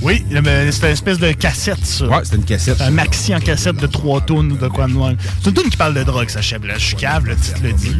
Oui, 0.00 0.24
c'était 0.30 0.86
une 0.86 0.92
espèce 0.92 1.18
de 1.18 1.32
cassette, 1.32 1.84
ça. 1.84 2.06
Ouais, 2.06 2.20
c'était 2.22 2.36
une 2.36 2.44
cassette. 2.44 2.80
Un 2.80 2.90
maxi 2.90 3.34
en 3.34 3.40
cassette 3.40 3.76
de 3.76 3.86
trois 3.88 4.20
tonnes 4.20 4.52
ou 4.52 4.56
de 4.56 4.68
quoi 4.68 4.86
de 4.86 4.92
même. 4.92 5.16
C'est 5.42 5.50
une 5.50 5.56
tune 5.56 5.70
qui 5.70 5.76
parle 5.76 5.94
de 5.94 6.04
drogue, 6.04 6.28
ça 6.28 6.40
chèvre. 6.40 6.66
Je 6.74 6.78
suis 6.78 6.96
cave, 6.96 7.26
le 7.26 7.34
titre 7.34 7.58
le 7.64 7.72
dit. 7.72 7.96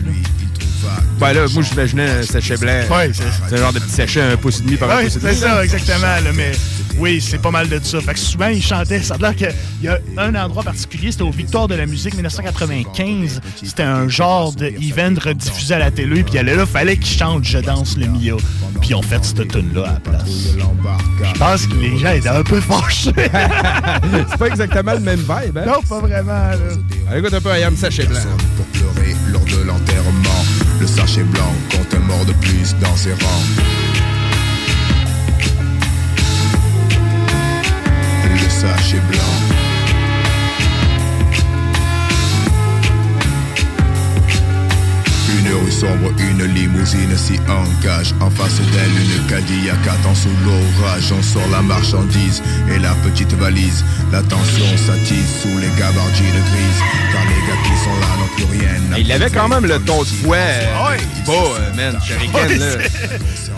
Ben 1.19 1.33
là, 1.33 1.47
moi 1.53 1.63
j'imaginais 1.63 2.09
un 2.11 2.23
sachet 2.23 2.57
blanc. 2.57 2.81
Ouais, 2.91 3.11
c'est 3.13 3.25
C'est 3.49 3.55
un 3.57 3.59
genre 3.59 3.73
de 3.73 3.79
petit 3.81 3.91
sachet 3.93 4.21
un 4.21 4.37
pouce 4.37 4.61
et 4.61 4.63
demi 4.63 4.77
par 4.77 4.91
un 4.91 4.99
Oui, 4.99 5.05
pouce 5.05 5.17
et 5.17 5.21
c'est 5.21 5.35
ça, 5.35 5.65
exactement. 5.65 6.03
là, 6.03 6.33
mais 6.35 6.53
oui, 6.99 7.21
c'est 7.21 7.39
pas 7.41 7.51
mal 7.51 7.69
de 7.69 7.79
ça. 7.83 8.01
Fait 8.01 8.15
que 8.15 8.19
souvent, 8.19 8.49
ils 8.49 8.63
chantaient. 8.63 9.03
Ça 9.03 9.15
a 9.15 9.19
l'air 9.19 9.37
qu'il 9.37 9.53
y 9.83 9.89
a 9.89 9.99
un 10.17 10.35
endroit 10.35 10.63
particulier, 10.65 11.13
c'était 11.13 11.23
au 11.23 11.31
Victoire 11.31 11.69
de 11.69 11.75
la 11.77 11.87
musique 11.87 12.15
1995. 12.15 13.41
C'était 13.63 13.83
un 13.85 14.09
genre 14.09 14.53
d'event 14.53 15.15
rediffusé 15.21 15.75
à 15.75 15.79
la 15.79 15.91
télé. 15.91 16.23
Puis 16.25 16.35
il 16.35 16.39
allait 16.39 16.57
là, 16.57 16.67
fallait 16.67 16.97
qu'ils 16.97 17.19
chantent 17.19 17.45
Je 17.45 17.59
danse 17.59 17.97
le 17.97 18.07
Mia. 18.07 18.37
Puis 18.81 18.91
ils 18.91 18.95
ont 18.95 19.03
fait 19.03 19.25
cette 19.25 19.49
tune-là 19.49 19.83
à 19.89 19.93
la 19.95 20.01
place. 20.01 20.25
Je 21.23 21.39
pense 21.39 21.67
que 21.67 21.75
les 21.75 21.99
gens 21.99 22.13
étaient 22.13 22.29
un 22.29 22.43
peu 22.43 22.61
fâchés. 22.61 23.13
c'est 24.31 24.39
pas 24.39 24.47
exactement 24.47 24.93
le 24.95 25.01
même 25.01 25.21
vibe, 25.21 25.59
hein? 25.59 25.65
Non, 25.67 25.83
pas 25.89 26.01
vraiment. 26.01 26.33
Là. 26.33 26.57
Allez, 27.11 27.21
écoute 27.21 27.35
un 27.35 27.41
peu 27.41 27.57
I 27.59 27.65
Am 27.65 27.77
Sachet 27.77 28.07
Blanc. 28.07 28.19
pour 28.57 28.67
pleurer 28.67 29.15
lors 29.33 29.45
de. 29.45 29.88
Le 30.81 30.87
sachet 30.87 31.25
blanc 31.25 31.53
compte 31.71 31.93
un 31.95 31.99
mort 32.01 32.25
de 32.25 32.33
plus 32.35 32.75
dans 32.81 32.97
ses 32.97 33.13
rangs. 33.13 33.45
Le 38.33 38.49
sachet 38.49 39.01
blanc. 39.11 39.48
Une 45.31 45.49
rue 45.53 45.71
sombre, 45.71 46.11
une 46.19 46.43
limousine 46.55 47.17
s'y 47.17 47.39
engage. 47.49 48.15
En 48.21 48.31
face 48.31 48.61
d'elle, 48.73 48.91
une 48.91 49.27
Cadillac 49.27 49.77
attend 49.87 50.15
sous 50.15 50.29
l'orage. 50.45 51.13
On 51.13 51.23
sort 51.23 51.47
la 51.53 51.61
marchandise 51.61 52.43
et 52.75 52.79
la 52.79 52.93
petite 53.05 53.33
valise. 53.35 53.85
La 54.11 54.23
tension 54.23 54.65
s'attise 54.87 55.29
sous 55.43 55.59
les 55.59 55.69
gabardiers 55.79 56.33
de 56.33 56.41
grise. 56.51 56.81
Car 57.13 57.23
les 57.25 57.47
gars 57.47 57.61
qui 57.63 57.85
sont 57.85 57.95
là 58.01 58.17
n'ont 58.19 58.35
plus 58.49 58.59
rien 58.59 58.93
à 58.95 58.99
Il 58.99 59.13
avait 59.13 59.31
quand 59.31 59.49
même 59.49 59.67
le 59.67 59.79
ton 59.81 60.03
de 60.03 60.09
voix 60.25 60.37
euh, 60.37 60.89
Ouais. 60.91 60.97
bas, 61.27 61.33
euh, 61.33 61.75
man, 61.75 61.99
shuriken, 62.03 62.35
Ouais, 62.35 62.57
là. 62.57 62.67
c'est- 63.35 63.53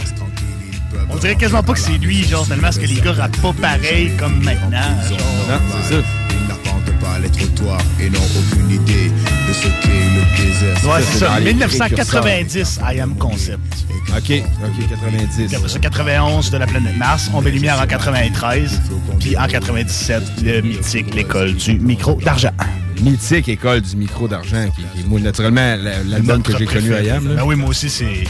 On 1.12 1.16
dirait 1.16 1.34
quasiment 1.34 1.62
pas 1.62 1.72
que 1.74 1.80
c'est 1.80 1.98
lui, 1.98 2.22
genre, 2.24 2.46
tellement 2.46 2.62
parce 2.62 2.78
que 2.78 2.86
les 2.86 3.00
gars 3.00 3.12
rappent 3.12 3.36
pas 3.38 3.52
pareil 3.52 4.12
comme 4.18 4.42
maintenant. 4.42 4.80
Genre. 5.08 5.18
Non, 5.48 5.58
c'est 5.88 5.94
ça. 5.96 6.02
Ils 6.30 6.48
n'arpentent 6.48 6.98
pas 7.00 7.18
les 7.20 7.28
trottoirs 7.30 7.80
et 8.00 8.08
n'ont 8.10 8.18
aucune 8.38 8.70
idée 8.70 9.10
de 9.50 9.54
ce 9.54 9.62
qu'est 9.82 9.88
le 9.88 10.44
désert. 10.44 10.90
Ouais, 10.92 11.00
c'est 11.02 11.18
ça. 11.18 11.28
dans 11.30 11.36
les 11.38 11.52
1990, 11.52 12.80
I 12.94 13.00
Am 13.00 13.16
Concept. 13.16 13.60
OK, 14.16 14.42
OK, 14.64 14.88
90. 14.88 15.46
Puis 15.48 15.56
après 15.56 15.68
ça, 15.68 15.78
91 15.78 16.50
de 16.50 16.56
la 16.58 16.66
planète 16.66 16.96
Mars, 16.96 17.30
On 17.34 17.40
lumière 17.50 17.80
en 17.80 17.86
93, 17.86 18.80
puis 19.18 19.36
en 19.36 19.46
97, 19.46 20.22
le 20.44 20.60
mythique, 20.62 21.14
l'école 21.14 21.54
du 21.54 21.78
micro 21.78 22.14
d'argent. 22.24 22.50
Mythique 23.02 23.48
école 23.48 23.80
du 23.80 23.96
micro 23.96 24.28
d'argent, 24.28 24.66
qui, 24.76 24.82
qui 24.94 25.00
est 25.16 25.20
naturellement 25.20 25.76
la- 25.76 26.02
l'album 26.04 26.42
que 26.42 26.56
j'ai 26.56 26.66
connu 26.66 26.94
à 26.94 27.02
Yam. 27.02 27.24
Ben 27.36 27.42
oui, 27.44 27.56
moi 27.56 27.70
aussi, 27.70 27.88
c'est. 27.90 28.24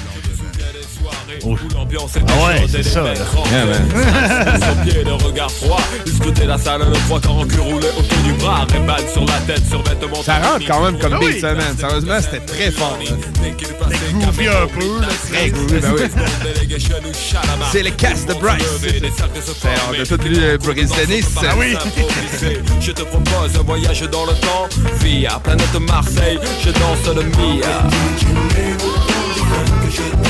Oh. 1.45 1.57
L'ambiance 1.75 2.13
Ah 2.17 2.47
ouais, 2.47 2.67
c'est 2.69 2.83
ça. 2.83 3.03
Yeah, 3.51 3.67
man. 3.67 4.61
Sur 4.61 4.83
pied, 4.93 5.05
le 5.05 5.13
regard 5.15 5.51
froid 5.51 5.81
Ils 6.07 6.13
scrutaient 6.13 6.47
la 6.47 6.59
salle, 6.59 6.81
le 6.81 6.93
trois 7.07 7.21
corps 7.21 7.39
en 7.41 7.47
cul 7.47 7.59
roulé 7.61 7.87
autour 7.99 8.19
du 8.25 8.33
bras 8.35 8.67
Réballe 8.71 9.05
sur 9.13 9.25
la 9.25 9.39
tête, 9.47 9.63
sur 9.69 9.83
vêtements 9.83 10.23
Ça 10.23 10.39
rentre 10.39 10.67
quand 10.67 10.85
même 10.85 10.99
comme 10.99 11.19
beat, 11.19 11.41
ça, 11.41 11.55
man. 11.55 11.77
Sérieusement, 11.79 12.19
c'était 12.21 12.41
très 12.47 12.71
fort. 12.71 12.99
là. 13.05 13.17
Groovy 14.21 14.49
un 14.49 14.67
peu, 14.67 15.01
là. 15.01 15.09
Très 15.33 15.51
groovy, 15.51 15.81
ben 15.81 15.93
oui. 15.95 16.03
C'est 17.73 17.83
le 17.83 17.91
cast 17.91 18.29
de 18.29 18.35
Bryce. 18.35 18.65
C'est- 18.83 20.21
lu 20.25 20.37
euh, 20.39 20.59
Brise 20.59 20.91
Dennis. 20.93 21.25
Ah 21.39 21.55
oui 21.59 21.77
Je 22.81 22.93
te 22.93 23.03
propose 23.03 23.57
un 23.59 23.63
voyage 23.63 24.01
dans 24.11 24.25
le 24.27 24.33
temps 24.35 24.69
Via 25.01 25.39
planète 25.43 25.75
Marseille 25.89 26.39
Je 26.65 26.71
danse 26.71 27.17
le 27.17 27.23
Mia 27.23 27.83
Je 29.91 30.30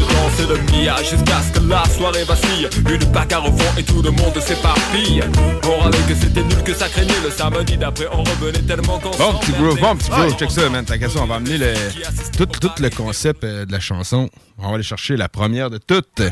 Je 0.00 0.14
danse 0.14 0.48
le 0.48 0.56
Mia 0.84 0.96
jusqu'à 1.02 1.40
ce 1.42 1.58
que 1.60 1.66
la 1.68 1.84
soirée 1.84 2.24
vacille 2.24 2.68
Une 2.88 3.04
bagarre 3.12 3.44
au 3.46 3.56
fond 3.56 3.72
et 3.78 3.82
tout 3.82 4.00
le 4.02 4.10
monde 4.10 4.38
s'éparpille 4.40 5.22
On 5.64 5.78
râlait 5.82 5.98
que 6.08 6.14
c'était 6.14 6.42
nul, 6.42 6.62
que 6.64 6.74
ça 6.74 6.88
craignait 6.88 7.12
Le 7.22 7.30
samedi 7.30 7.76
d'après 7.76 8.06
on 8.12 8.22
revenait 8.22 8.62
tellement 8.62 8.98
qu'on 8.98 9.10
Bon 9.10 9.34
petit 9.38 9.52
groove, 9.52 9.78
bon 9.80 9.96
petit 9.96 10.10
groove, 10.10 10.36
check 10.38 10.50
ça, 10.50 10.68
man. 10.70 10.84
T'as 10.84 10.96
qu'à 10.98 11.08
ça, 11.08 11.20
on 11.22 11.26
va 11.26 11.34
amener 11.36 11.58
le, 11.58 11.74
tout, 12.36 12.46
tout 12.46 12.70
le 12.80 12.88
concept 12.90 13.44
euh, 13.44 13.66
de 13.66 13.72
la 13.72 13.80
chanson. 13.80 14.28
On 14.58 14.68
va 14.68 14.74
aller 14.74 14.82
chercher 14.82 15.16
la 15.16 15.28
première 15.28 15.68
de 15.70 15.78
toutes. 15.78 16.22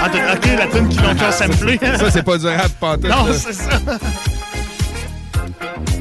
Ah, 0.00 0.08
t'as- 0.12 0.34
ok, 0.34 0.46
la 0.58 0.66
tune 0.66 0.88
qui 0.88 0.98
l'ont 0.98 1.14
fait 1.16 1.32
sampler. 1.32 1.78
Ça, 1.98 2.10
c'est 2.10 2.22
pas 2.22 2.38
du 2.38 2.46
rap 2.46 2.70
pantoute. 2.80 3.08
Non, 3.10 3.26
c'est 3.32 3.52
ça. 3.52 3.80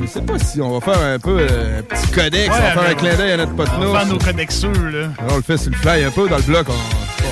Je 0.06 0.12
sais 0.12 0.22
pas 0.22 0.38
si 0.38 0.62
on 0.62 0.78
va 0.78 0.93
faire 0.93 1.01
un 1.01 1.18
peu 1.20 1.39
euh, 1.49 1.80
un 1.80 1.82
petit 1.82 2.08
codex, 2.12 2.47
on 2.49 2.62
va 2.62 2.72
faire 2.72 2.89
un 2.89 2.93
clin 2.93 3.16
d'œil 3.16 3.32
à 3.32 3.38
notre 3.38 3.56
pote 3.56 3.70
On 3.76 3.91
va 3.91 3.99
faire 3.99 4.08
nos 4.08 4.18
codexeux, 4.20 4.89
là. 4.91 5.08
On 5.30 5.36
le 5.38 5.41
fait 5.41 5.58
sur 5.58 5.72
le 5.72 5.78
fly 5.78 6.03
un 6.03 6.12
peu 6.12 6.30
dans 6.30 6.38
le 6.38 6.43
bloc. 6.43 6.68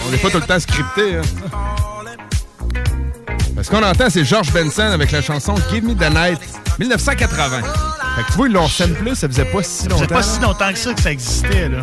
On 0.08 0.12
n'est 0.12 0.18
pas 0.18 0.30
tout 0.30 0.38
le 0.40 0.44
temps 0.46 0.60
scripté. 0.60 1.18
Hein. 1.18 1.22
Ce 3.62 3.70
qu'on 3.70 3.84
entend, 3.84 4.10
c'est 4.10 4.26
George 4.26 4.52
Benson 4.52 4.82
avec 4.82 5.12
la 5.12 5.22
chanson 5.22 5.56
Give 5.72 5.86
Me 5.86 5.94
the 5.94 6.10
Night, 6.14 6.40
1980. 6.80 7.62
Fait 8.16 8.24
que 8.24 8.28
tu 8.32 8.34
vois, 8.38 8.48
ils 8.48 8.54
l'ont 8.54 8.68
plus, 8.68 9.16
ça 9.16 9.28
faisait 9.28 9.46
pas 9.46 9.64
si 9.64 9.84
Ça 9.84 9.90
longtemps. 9.90 9.96
faisait 10.04 10.08
pas 10.14 10.24
si 10.24 10.42
longtemps 10.42 10.72
que 10.74 10.78
ça 10.80 10.94
que 10.94 11.02
ça 11.02 11.12
existait, 11.12 11.70
là. 11.70 11.80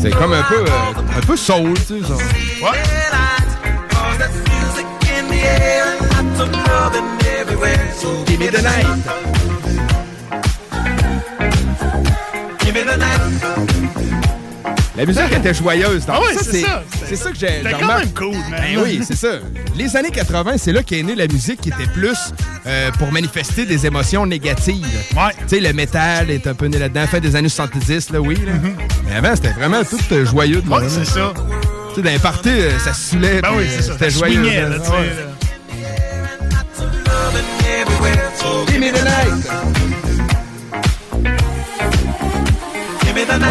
C'est 0.00 0.10
comme 0.10 0.32
un 0.32 0.42
peu, 0.42 0.58
euh, 0.60 1.16
un 1.16 1.20
peu 1.26 1.36
soul, 1.36 1.74
tu 1.86 2.00
sais. 2.00 2.06
genre. 2.06 2.18
Ouais. 2.62 2.78
Give 12.60 12.74
me 12.74 12.82
the 12.84 12.96
night. 12.96 13.26
La 14.96 15.04
musique 15.04 15.30
était 15.30 15.52
joyeuse. 15.52 16.04
Ah 16.08 16.20
oui, 16.22 16.36
c'est 16.40 16.62
ça. 16.62 16.82
C'est 17.06 17.16
ça 17.16 17.30
que 17.30 17.36
j'ai. 17.36 17.48
C'était 17.48 17.64
j'ai 17.64 17.70
quand 17.70 17.78
remarqué. 17.80 18.04
même 18.04 18.14
cool, 18.14 18.36
man. 18.50 18.60
Ben 18.62 18.78
oui, 18.82 19.00
c'est 19.06 19.16
ça. 19.16 19.28
Les 19.76 19.94
années 19.94 20.10
80, 20.10 20.54
c'est 20.56 20.72
là 20.72 20.82
qu'est 20.82 21.02
née 21.02 21.14
la 21.14 21.26
musique 21.26 21.60
qui 21.60 21.68
était 21.68 21.86
plus 21.92 22.32
euh, 22.66 22.90
pour 22.92 23.12
manifester 23.12 23.66
des 23.66 23.86
émotions 23.86 24.24
négatives. 24.24 24.86
Ouais. 25.14 25.32
Tu 25.48 25.56
sais, 25.56 25.60
le 25.60 25.72
métal 25.74 26.30
est 26.30 26.46
un 26.46 26.54
peu 26.54 26.66
né 26.66 26.78
là-dedans. 26.78 27.06
Fin 27.06 27.20
des 27.20 27.36
années 27.36 27.50
70, 27.50 28.10
là, 28.10 28.20
oui. 28.20 28.36
là. 28.36 28.52
Mais 29.06 29.16
avant, 29.16 29.36
c'était 29.36 29.52
vraiment 29.52 29.84
tout 29.84 29.98
euh, 30.12 30.24
joyeux. 30.24 30.62
de 30.62 30.66
Mm-hmm. 30.66 30.82
Ouais, 30.82 30.88
c'est 30.88 31.04
ça. 31.04 31.34
Tu 31.94 32.02
sais, 32.02 32.18
parties, 32.18 32.48
euh, 32.48 32.78
ça 32.78 32.94
se 32.94 33.10
saoulait. 33.10 33.42
Ben 33.42 33.50
oui, 33.54 33.64
c'est 33.68 33.82
ça. 33.82 33.92
C'était 33.92 34.10
joyeux. 34.10 34.42
swingait, 34.42 34.62
là. 34.62 34.78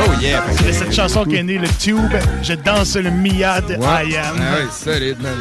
Oh 0.08 0.22
yeah. 0.22 0.44
C'est 0.58 0.74
cette 0.74 0.94
chanson 0.94 1.26
qui 1.26 1.36
est 1.36 1.44
née, 1.44 1.58
le 1.58 1.68
tube. 1.68 1.98
Je 2.42 2.54
danse 2.54 2.96
le 2.96 3.12
Mia 3.12 3.62
de 3.62 3.76
Ouais. 3.76 4.10
I 4.10 4.18
Am. 4.18 4.36
Ah 4.40 4.56
oui, 4.62 4.68
solide, 4.72 5.22
man. 5.22 5.38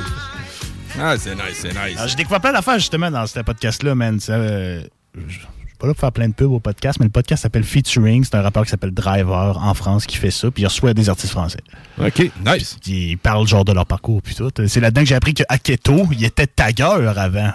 Ah, 0.99 1.15
c'est 1.19 1.35
nice, 1.35 1.43
c'est 1.61 1.69
nice. 1.69 1.97
Alors, 1.97 2.09
J'ai 2.09 2.17
découvert 2.17 2.41
plein 2.41 2.53
d'affaires 2.53 2.79
justement 2.79 3.11
dans 3.11 3.27
ce 3.27 3.41
podcast-là, 3.41 3.95
man. 3.95 4.19
Ça, 4.21 4.33
euh, 4.33 4.83
je 5.29 5.35
je 5.35 5.39
suis 5.39 5.79
pas 5.79 5.87
là 5.89 5.95
pour 5.95 6.01
faire 6.01 6.13
plein 6.13 6.29
de 6.29 6.35
pubs 6.35 6.53
au 6.53 6.61
podcast, 6.61 6.99
mais 7.01 7.07
le 7.07 7.11
podcast 7.11 7.43
s'appelle 7.43 7.65
Featuring. 7.65 8.25
C'est 8.25 8.37
un 8.37 8.43
rappeur 8.43 8.65
qui 8.65 8.71
s'appelle 8.71 8.93
Driver 8.93 9.59
en 9.59 9.75
France 9.75 10.07
qui 10.07 10.17
fait 10.17 10.31
ça, 10.31 10.51
puis 10.51 10.63
il 10.63 10.67
reçoit 10.67 10.95
des 10.95 11.09
artistes 11.09 11.33
français. 11.33 11.59
OK, 11.99 12.31
nice. 12.47 12.77
Puis 12.83 13.11
ils 13.11 13.19
parlent 13.19 13.47
genre 13.47 13.65
de 13.65 13.73
leur 13.73 13.87
parcours, 13.87 14.23
puis 14.23 14.35
tout. 14.35 14.51
C'est 14.67 14.81
là-dedans 14.81 15.03
que 15.03 15.09
j'ai 15.09 15.15
appris 15.17 15.35
que 15.35 15.43
Aketo, 15.49 16.07
il 16.13 16.25
était 16.25 16.47
tagueur 16.47 17.19
avant. 17.19 17.53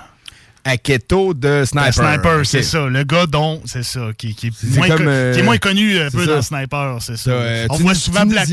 Aketo 0.63 1.33
de 1.33 1.63
Sniper. 1.65 1.93
Sniper, 1.93 2.45
c'est 2.45 2.63
ça. 2.63 2.87
Le 2.87 3.03
gars 3.03 3.25
dont, 3.25 3.61
c'est 3.65 3.83
ça, 3.83 4.09
qui, 4.17 4.35
qui 4.35 4.47
est, 4.47 4.77
moins, 4.77 4.87
comme, 4.89 5.07
euh, 5.07 5.33
qui 5.33 5.39
est 5.39 5.43
moins 5.43 5.57
connu 5.57 5.97
un 5.99 6.09
c'est 6.09 6.17
peu 6.17 6.25
ça. 6.25 6.35
dans 6.35 6.41
Sniper, 6.41 6.97
c'est 7.01 7.17
ça. 7.17 7.23
Ça, 7.23 7.31
euh, 7.31 7.65
On 7.69 7.73
Tunis- 7.75 7.83
voit 7.85 7.95
souvent 7.95 8.25
Black, 8.25 8.49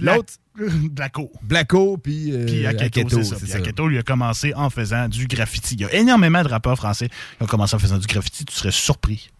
l'autre? 0.00 0.32
Blacko. 0.90 1.32
Blacko, 1.42 1.96
puis 1.96 2.30
euh, 2.32 2.44
Puis 2.46 2.66
Aketo, 2.66 3.22
c'est 3.22 3.46
ça. 3.46 3.56
Aketo, 3.58 3.88
lui 3.88 3.98
a 3.98 4.02
commencé 4.02 4.52
en 4.54 4.68
faisant 4.70 5.08
du 5.08 5.26
graffiti. 5.26 5.74
Il 5.76 5.80
y 5.80 5.84
a 5.84 5.94
énormément 5.94 6.42
de 6.42 6.48
rappeurs 6.48 6.76
français 6.76 7.08
qui 7.08 7.42
ont 7.42 7.46
commencé 7.46 7.74
en 7.74 7.78
faisant 7.78 7.98
du 7.98 8.06
graffiti. 8.06 8.44
Tu 8.44 8.54
serais 8.54 8.70
surpris. 8.70 9.30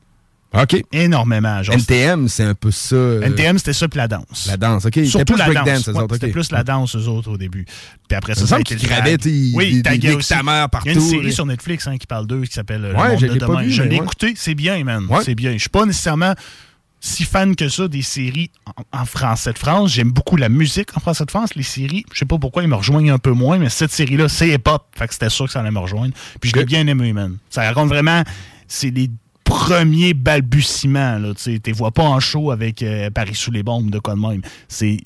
OK. 0.55 0.83
Énormément. 0.93 1.63
Genre, 1.63 1.75
NTM, 1.77 2.29
c'est 2.29 2.45
un 2.45 2.55
peu 2.55 2.71
ça. 2.71 2.95
euh, 2.95 3.23
NTM, 3.23 3.59
c'était 3.59 3.73
ça, 3.73 3.89
puis 3.89 3.99
la 3.99 4.09
danse. 4.09 4.47
La 4.47 4.57
danse, 4.57 4.85
OK. 4.85 5.01
Surtout 5.07 5.35
plus 5.35 5.39
la 5.39 5.63
danse. 5.63 5.87
Ouais, 5.89 6.05
C'était 6.13 6.29
plus 6.29 6.51
la 6.53 6.63
danse, 6.63 6.95
eux 6.97 7.09
autres, 7.09 7.31
au 7.31 7.39
début. 7.39 7.65
Puis 8.09 8.17
après 8.17 8.35
ça, 8.35 8.47
ça 8.47 8.57
a 8.57 8.61
été 8.61 8.75
le 8.75 8.81
gravaient, 8.81 9.17
Oui, 9.55 9.71
ils 9.73 9.83
ta 9.83 10.43
mère 10.43 10.69
Il 10.85 10.87
y 10.87 10.91
a 10.91 10.93
une 10.95 11.01
série 11.01 11.33
sur 11.33 11.47
Netflix 11.47 11.87
hein, 11.87 11.97
qui 11.97 12.07
parle 12.07 12.27
d'eux, 12.27 12.43
qui 12.43 12.53
s'appelle 12.53 12.85
euh, 12.85 12.93
Le 12.93 12.99
Ouais, 12.99 13.09
Monde 13.11 13.21
je 13.21 13.27
de 13.27 13.39
demain. 13.39 13.63
vu, 13.63 13.71
je 13.71 13.83
l'ai 13.83 13.99
ouais. 13.99 14.05
écouté, 14.05 14.35
c'est 14.37 14.55
bien, 14.55 14.83
man. 14.85 15.07
C'est 15.25 15.35
bien. 15.35 15.53
Je 15.53 15.59
suis 15.59 15.69
pas 15.71 15.87
nécessairement 15.87 16.35
si 17.05 17.25
fan 17.25 17.57
que 17.57 17.69
ça 17.69 17.89
des 17.89 18.03
séries 18.03 18.51
en, 18.93 19.01
en 19.01 19.05
français 19.05 19.53
de 19.53 19.59
France. 19.59 19.93
J'aime 19.93 20.13
beaucoup 20.13 20.37
la 20.37 20.49
musique 20.49 20.97
en 20.97 21.01
français 21.01 21.25
de 21.25 21.31
France. 21.31 21.55
Les 21.57 21.63
séries, 21.65 22.05
je 22.13 22.19
sais 22.21 22.25
pas 22.27 22.39
pourquoi 22.39 22.63
ils 22.63 22.69
me 22.69 22.77
rejoignent 22.77 23.11
un 23.11 23.19
peu 23.19 23.33
moins, 23.33 23.59
mais 23.59 23.71
cette 23.71 23.91
série-là, 23.91 24.29
c'est 24.29 24.51
hip-hop. 24.51 24.85
Fait 24.97 25.09
que 25.09 25.15
c'était 25.15 25.31
sûr 25.31 25.47
que 25.47 25.53
ça 25.53 25.61
allait 25.61 25.73
me 25.73 25.81
rejoindre. 25.81 26.13
Puis 26.41 26.51
je 26.51 26.57
l'ai 26.57 26.65
bien 26.65 26.87
aimé, 26.87 27.13
man. 27.13 27.39
Ça 27.51 27.63
raconte 27.63 27.89
vraiment, 27.89 28.23
c'est 28.69 28.91
les 28.91 29.11
premiers 29.53 30.15
balbutiements, 30.15 31.19
là. 31.19 31.35
Tu 31.35 31.43
sais, 31.55 31.59
t'es 31.59 31.73
vois 31.73 31.91
pas 31.91 32.03
en 32.05 32.21
show 32.21 32.51
avec 32.51 32.83
euh, 32.83 33.11
Paris 33.11 33.35
sous 33.35 33.51
les 33.51 33.63
bombes, 33.63 33.91
de 33.91 33.99
quoi 33.99 34.15
de 34.15 34.21
même. 34.21 34.43
C'est, 34.69 34.99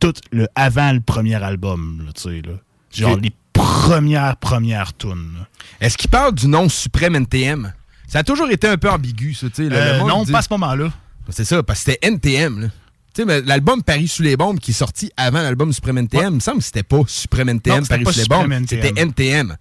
tout 0.00 0.12
le 0.32 0.46
avant 0.54 0.92
le 0.92 1.00
premier 1.00 1.34
album, 1.42 2.02
là, 2.06 2.12
tu 2.12 2.22
sais, 2.22 2.42
là. 2.42 2.54
Genre 2.92 3.16
les 3.18 3.32
premières, 3.52 4.36
premières 4.36 4.96
tunes. 4.96 5.32
là. 5.38 5.46
Est-ce 5.80 5.96
qu'il 5.98 6.10
parle 6.10 6.34
du 6.34 6.46
nom 6.48 6.68
suprême 6.68 7.14
NTM? 7.16 7.72
Ça 8.06 8.20
a 8.20 8.22
toujours 8.22 8.50
été 8.50 8.68
un 8.68 8.76
peu 8.76 8.90
ambigu, 8.90 9.34
ça, 9.34 9.48
tu 9.48 9.54
sais. 9.56 9.62
le- 9.64 9.70
le 9.70 9.76
Euh, 9.76 9.98
monde 10.00 10.08
non, 10.08 10.22
dit- 10.24 10.32
pas 10.32 10.38
à 10.38 10.42
ce 10.42 10.48
moment-là. 10.52 10.92
C'est 11.30 11.44
ça, 11.44 11.62
parce 11.62 11.82
que 11.84 11.92
c'était 11.92 12.06
NTM, 12.06 12.60
là. 12.60 12.68
Tu 13.14 13.22
sais, 13.22 13.24
mais 13.26 13.40
l'album 13.42 13.82
Paris 13.82 14.08
sous 14.08 14.22
les 14.22 14.36
bombes 14.36 14.58
qui 14.58 14.72
est 14.72 14.74
sorti 14.74 15.10
avant 15.16 15.40
l'album 15.40 15.72
Suprême 15.72 15.98
NTM, 15.98 16.30
il 16.32 16.34
me 16.36 16.40
semble 16.40 16.58
que 16.58 16.64
c'était 16.64 16.82
pas 16.82 17.00
Suprême 17.06 17.48
NTM, 17.48 17.80
Non, 17.80 17.86
Paris 17.86 18.02
pas 18.04 18.12
sous 18.12 18.20
les 18.20 18.26
bombes, 18.26 18.52
c'était 18.68 18.92
NTM. 18.96 19.56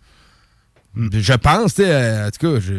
Je 1.11 1.33
pense, 1.33 1.75
tu 1.75 1.83
sais, 1.83 1.89
euh, 1.91 2.27
en 2.27 2.31
tout 2.31 2.39
cas, 2.55 2.59
je... 2.59 2.73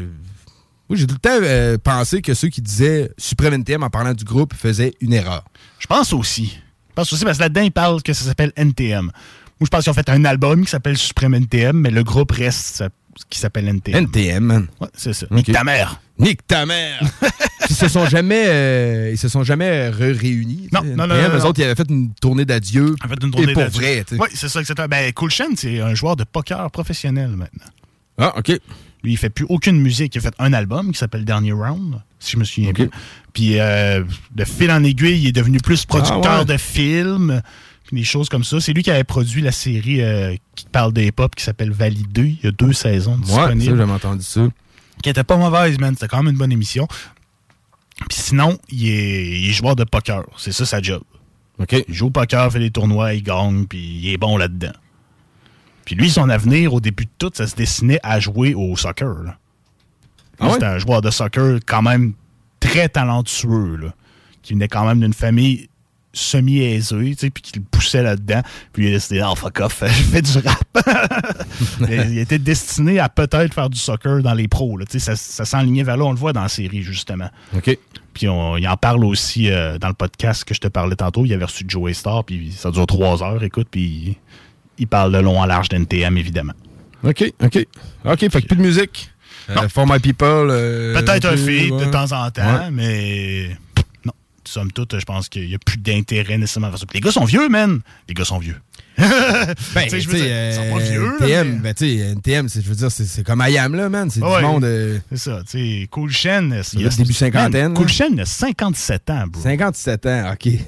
Moi, 0.89 0.98
j'ai 0.98 1.06
tout 1.06 1.15
le 1.15 1.20
temps 1.20 1.31
euh, 1.43 1.78
pensé 1.78 2.20
que 2.20 2.35
ceux 2.35 2.48
qui 2.48 2.61
disaient 2.61 3.11
Suprême 3.16 3.55
NTM 3.55 3.82
en 3.82 3.90
parlant 3.90 4.12
du 4.12 4.24
groupe 4.24 4.52
faisaient 4.55 4.94
une 5.01 5.12
erreur. 5.12 5.44
Je 5.78 5.86
pense 5.86 6.12
aussi. 6.12 6.59
Je 6.90 6.94
pense 6.94 7.12
aussi 7.12 7.24
parce 7.24 7.39
que 7.39 7.43
là-dedans, 7.43 7.62
ils 7.62 7.73
parlent 7.73 8.02
que 8.02 8.12
ça 8.12 8.24
s'appelle 8.24 8.52
NTM. 8.56 9.05
Moi, 9.05 9.12
je 9.62 9.66
pense 9.69 9.85
qu'ils 9.85 9.90
ont 9.90 9.94
fait 9.94 10.09
un 10.11 10.24
album 10.24 10.65
qui 10.65 10.70
s'appelle 10.70 10.98
Supreme 10.98 11.35
NTM, 11.35 11.77
mais 11.77 11.90
le 11.90 12.02
groupe 12.05 12.32
reste 12.32 12.85
qui 13.31 13.39
s'appelle 13.39 13.69
NTM. 13.69 14.05
NTM, 14.05 14.44
man. 14.44 14.66
Ouais, 14.81 14.89
c'est 14.94 15.12
ça. 15.12 15.27
Ok. 15.31 15.36
Nique 15.36 15.52
ta 15.52 15.65
mère. 15.65 16.01
Nique 16.19 16.47
ta 16.47 16.66
mère! 16.66 17.01
ils 17.70 17.74
se 17.74 17.89
sont 17.89 18.06
jamais, 18.06 18.44
euh, 18.47 19.11
ils 19.12 19.19
se 19.19 19.28
sont 19.28 19.43
jamais 19.43 19.89
réunis. 19.89 20.69
Non, 20.73 20.82
non, 20.85 21.06
non, 21.06 21.15
eux 21.15 21.44
autres, 21.44 21.61
ils 21.61 21.65
avaient 21.65 21.74
fait 21.74 21.89
une 21.90 22.12
tournée 22.15 22.44
d'adieu. 22.44 22.94
En 23.05 23.09
fait, 23.09 23.15
une 23.23 23.31
tournée 23.31 23.51
Et 23.51 23.52
pour 23.52 23.62
d'adieu. 23.62 23.81
vrai, 23.81 24.05
tu 24.06 24.16
sais. 24.16 24.23
Oui, 24.23 24.28
c'est 24.35 24.48
ça, 24.48 24.61
exactement. 24.61 24.89
Ben, 24.89 25.12
Cool 25.12 25.31
Shen, 25.31 25.56
c'est 25.56 25.81
un 25.81 25.94
joueur 25.94 26.15
de 26.15 26.24
poker 26.24 26.70
professionnel 26.70 27.31
maintenant. 27.31 27.66
Ah, 28.19 28.35
OK. 28.36 28.52
Lui, 29.05 29.13
il 29.13 29.17
fait 29.17 29.31
plus 29.31 29.47
aucune 29.49 29.79
musique. 29.81 30.15
Il 30.15 30.19
a 30.19 30.21
fait 30.23 30.35
un 30.41 30.53
album 30.53 30.91
qui 30.93 30.99
s'appelle 30.99 31.25
Dernier 31.25 31.53
Round, 31.53 32.01
si 32.19 32.33
je 32.33 32.37
me 32.39 32.45
souviens 32.45 32.73
bien. 32.73 32.89
Puis, 33.33 33.61
euh, 33.61 34.03
de 34.35 34.45
fil 34.45 34.71
en 34.73 34.83
aiguille, 34.83 35.21
il 35.21 35.27
est 35.29 35.33
devenu 35.33 35.59
plus 35.59 35.85
producteur 35.85 36.23
Ah 36.25 36.39
ouais. 36.41 36.45
de 36.47 36.57
films, 36.57 37.43
puis 37.87 37.97
des 37.99 38.05
choses 38.05 38.29
comme 38.29 38.45
ça. 38.45 38.61
C'est 38.61 38.73
lui 38.73 38.83
qui 38.83 38.91
avait 38.91 39.05
produit 39.05 39.43
la 39.43 39.53
série 39.53 40.01
euh, 40.03 40.35
qui 40.57 40.65
parle 40.73 40.93
des 40.93 41.07
hip-hop 41.09 41.35
qui 41.37 41.45
s'appelle 41.45 41.71
Validé. 41.71 42.37
Il 42.43 42.45
y 42.45 42.49
a 42.49 42.51
deux 42.53 42.73
saisons 42.73 43.17
Ouais, 43.19 43.27
ça, 43.27 43.49
disponibles. 43.55 43.77
j'avais 43.77 43.93
entendu 43.93 44.23
ça. 44.25 44.49
qui 45.03 45.11
était 45.11 45.23
pas 45.25 45.37
mauvaise, 45.37 45.79
man. 45.79 45.95
C'était 45.95 46.09
quand 46.09 46.23
même 46.23 46.33
une 46.33 46.39
bonne 46.39 46.53
émission. 46.53 46.89
Puis 48.09 48.19
sinon, 48.19 48.59
il 48.71 48.89
est, 48.89 49.41
il 49.41 49.51
est 49.51 49.53
joueur 49.53 49.77
de 49.77 49.85
poker. 49.85 50.23
C'est 50.39 50.53
ça 50.53 50.65
sa 50.67 50.81
job. 50.83 51.03
Il 51.89 51.95
joue 51.95 52.07
au 52.07 52.11
poker, 52.11 52.51
fait 52.51 52.59
des 52.59 52.71
tournois, 52.71 53.15
il 53.15 53.23
gagne, 53.23 53.67
puis 53.67 53.79
il 54.03 54.09
est 54.13 54.17
bon 54.17 54.37
là-dedans. 54.37 54.73
Puis 55.85 55.94
lui, 55.94 56.11
son 56.11 56.28
avenir, 56.28 56.74
au 56.74 56.81
début 56.81 57.05
de 57.05 57.11
tout, 57.19 57.31
ça 57.35 57.47
se 57.47 57.55
destinait 57.55 58.01
à 58.02 58.20
jouer 58.20 58.55
au 58.55 58.77
soccer. 58.77 59.23
là. 59.23 59.36
Ah? 60.40 60.51
C'était 60.52 60.66
un 60.66 60.78
joueur 60.78 61.02
de 61.02 61.11
soccer 61.11 61.59
quand 61.66 61.82
même 61.82 62.15
très 62.61 62.89
talentueux, 62.89 63.77
là, 63.77 63.94
qui 64.43 64.55
venait 64.55 64.69
quand 64.69 64.85
même 64.85 65.01
d'une 65.01 65.15
famille 65.15 65.69
semi-aisée, 66.12 67.11
tu 67.15 67.27
sais, 67.27 67.31
puis 67.31 67.43
qui 67.43 67.59
le 67.59 67.65
poussait 67.65 68.02
là-dedans. 68.02 68.43
Puis 68.73 68.85
il 68.85 68.89
a 68.89 68.90
décidé, 68.93 69.23
oh 69.24 69.35
fuck 69.35 69.61
off, 69.61 69.82
je 69.86 69.86
fais 69.89 70.23
du 70.23 70.39
rap. 70.39 71.47
Il 71.89 72.19
était 72.19 72.39
destiné 72.39 73.01
à 73.01 73.09
peut-être 73.09 73.52
faire 73.52 73.69
du 73.69 73.78
soccer 73.78 74.23
dans 74.23 74.35
les 74.35 74.47
pros. 74.47 74.77
Là, 74.77 74.86
tu 74.86 74.98
sais, 74.98 74.98
ça 75.01 75.16
ça 75.16 75.44
s'enlignait 75.44 75.82
vers 75.82 75.97
là, 75.97 76.05
on 76.05 76.12
le 76.12 76.19
voit 76.19 76.32
dans 76.32 76.43
la 76.43 76.48
série, 76.48 76.82
justement. 76.82 77.28
OK. 77.56 77.77
Puis 78.12 78.28
on, 78.28 78.56
il 78.56 78.69
en 78.69 78.77
parle 78.77 79.05
aussi 79.05 79.51
euh, 79.51 79.77
dans 79.78 79.89
le 79.89 79.94
podcast 79.94 80.44
que 80.44 80.55
je 80.55 80.61
te 80.61 80.69
parlais 80.69 80.94
tantôt. 80.94 81.24
Il 81.24 81.32
avait 81.32 81.44
reçu 81.44 81.65
Joey 81.66 81.94
Star, 81.94 82.23
puis 82.23 82.52
ça 82.52 82.70
dure 82.70 82.86
trois 82.86 83.23
heures, 83.24 83.43
écoute, 83.43 83.66
puis 83.70 84.16
il 84.79 84.87
parle 84.87 85.13
de 85.13 85.19
long 85.19 85.39
en 85.41 85.47
large 85.47 85.69
d'NTM, 85.69 86.17
évidemment. 86.19 86.55
OK, 87.03 87.25
OK. 87.43 87.67
OK, 88.05 88.19
fait 88.31 88.43
que 88.43 88.47
plus 88.47 88.57
de 88.57 88.63
musique. 88.63 89.11
Euh, 89.51 89.69
for 89.69 89.87
my 89.87 89.99
people. 89.99 90.27
euh, 90.51 90.95
Peut-être 90.99 91.27
un 91.27 91.37
feed 91.37 91.77
de 91.77 91.85
temps 91.87 92.11
en 92.13 92.31
temps, 92.31 92.43
Ouais. 92.61 92.71
mais 92.73 93.51
non. 94.07 94.13
Somme 94.45 94.73
toute, 94.73 94.99
je 94.99 95.05
pense 95.05 95.29
qu'il 95.29 95.47
n'y 95.47 95.55
a 95.55 95.59
plus 95.59 95.77
d'intérêt 95.77 96.39
nécessairement 96.39 96.71
vers 96.71 96.79
ça. 96.79 96.87
Puis 96.87 96.99
les 96.99 97.03
gars 97.05 97.11
sont 97.13 97.25
vieux, 97.27 97.49
man. 97.51 97.81
Les 98.09 98.15
gars 98.15 98.25
sont 98.25 98.39
vieux. 98.39 98.57
Ben, 98.97 99.83
Tu 99.85 99.91
sais, 99.91 100.01
je 100.01 100.09
veux 100.09 100.17
dire, 100.19 100.25
ils 100.51 100.55
sont 100.55 100.71
pas 100.71 100.81
euh, 100.83 100.91
vieux, 100.91 101.13
NTM, 101.21 101.49
mais- 101.55 101.59
ben, 101.59 101.75
tu 101.75 101.85
sais, 101.85 101.97
NTM, 102.13 102.49
c'est- 102.49 102.63
je 102.63 102.69
veux 102.69 102.75
dire, 102.77 102.91
c'est 102.91 103.05
c'est 103.05 103.23
comme 103.25 103.45
IAM, 103.47 103.75
là, 103.75 103.89
man. 103.91 104.09
C'est 104.09 104.23
Ouais, 104.23 104.39
du 104.39 104.45
monde. 104.47 104.65
euh, 104.65 104.99
C'est 105.11 105.19
ça, 105.19 105.43
tu 105.51 105.59
sais, 105.83 105.89
Cool 105.91 106.11
Shen. 106.11 106.63
Il 106.75 106.81
y 106.83 106.87
a 106.87 106.89
début 106.89 107.13
cinquantaine, 107.13 107.69
Man, 107.73 107.75
Cool. 107.75 107.89
Shen, 107.89 108.19
a 108.21 108.25
57 108.25 109.11
ans, 109.11 109.25
bro. 109.27 109.43
57 109.43 110.07
ans, 110.07 110.33
OK. 110.33 110.53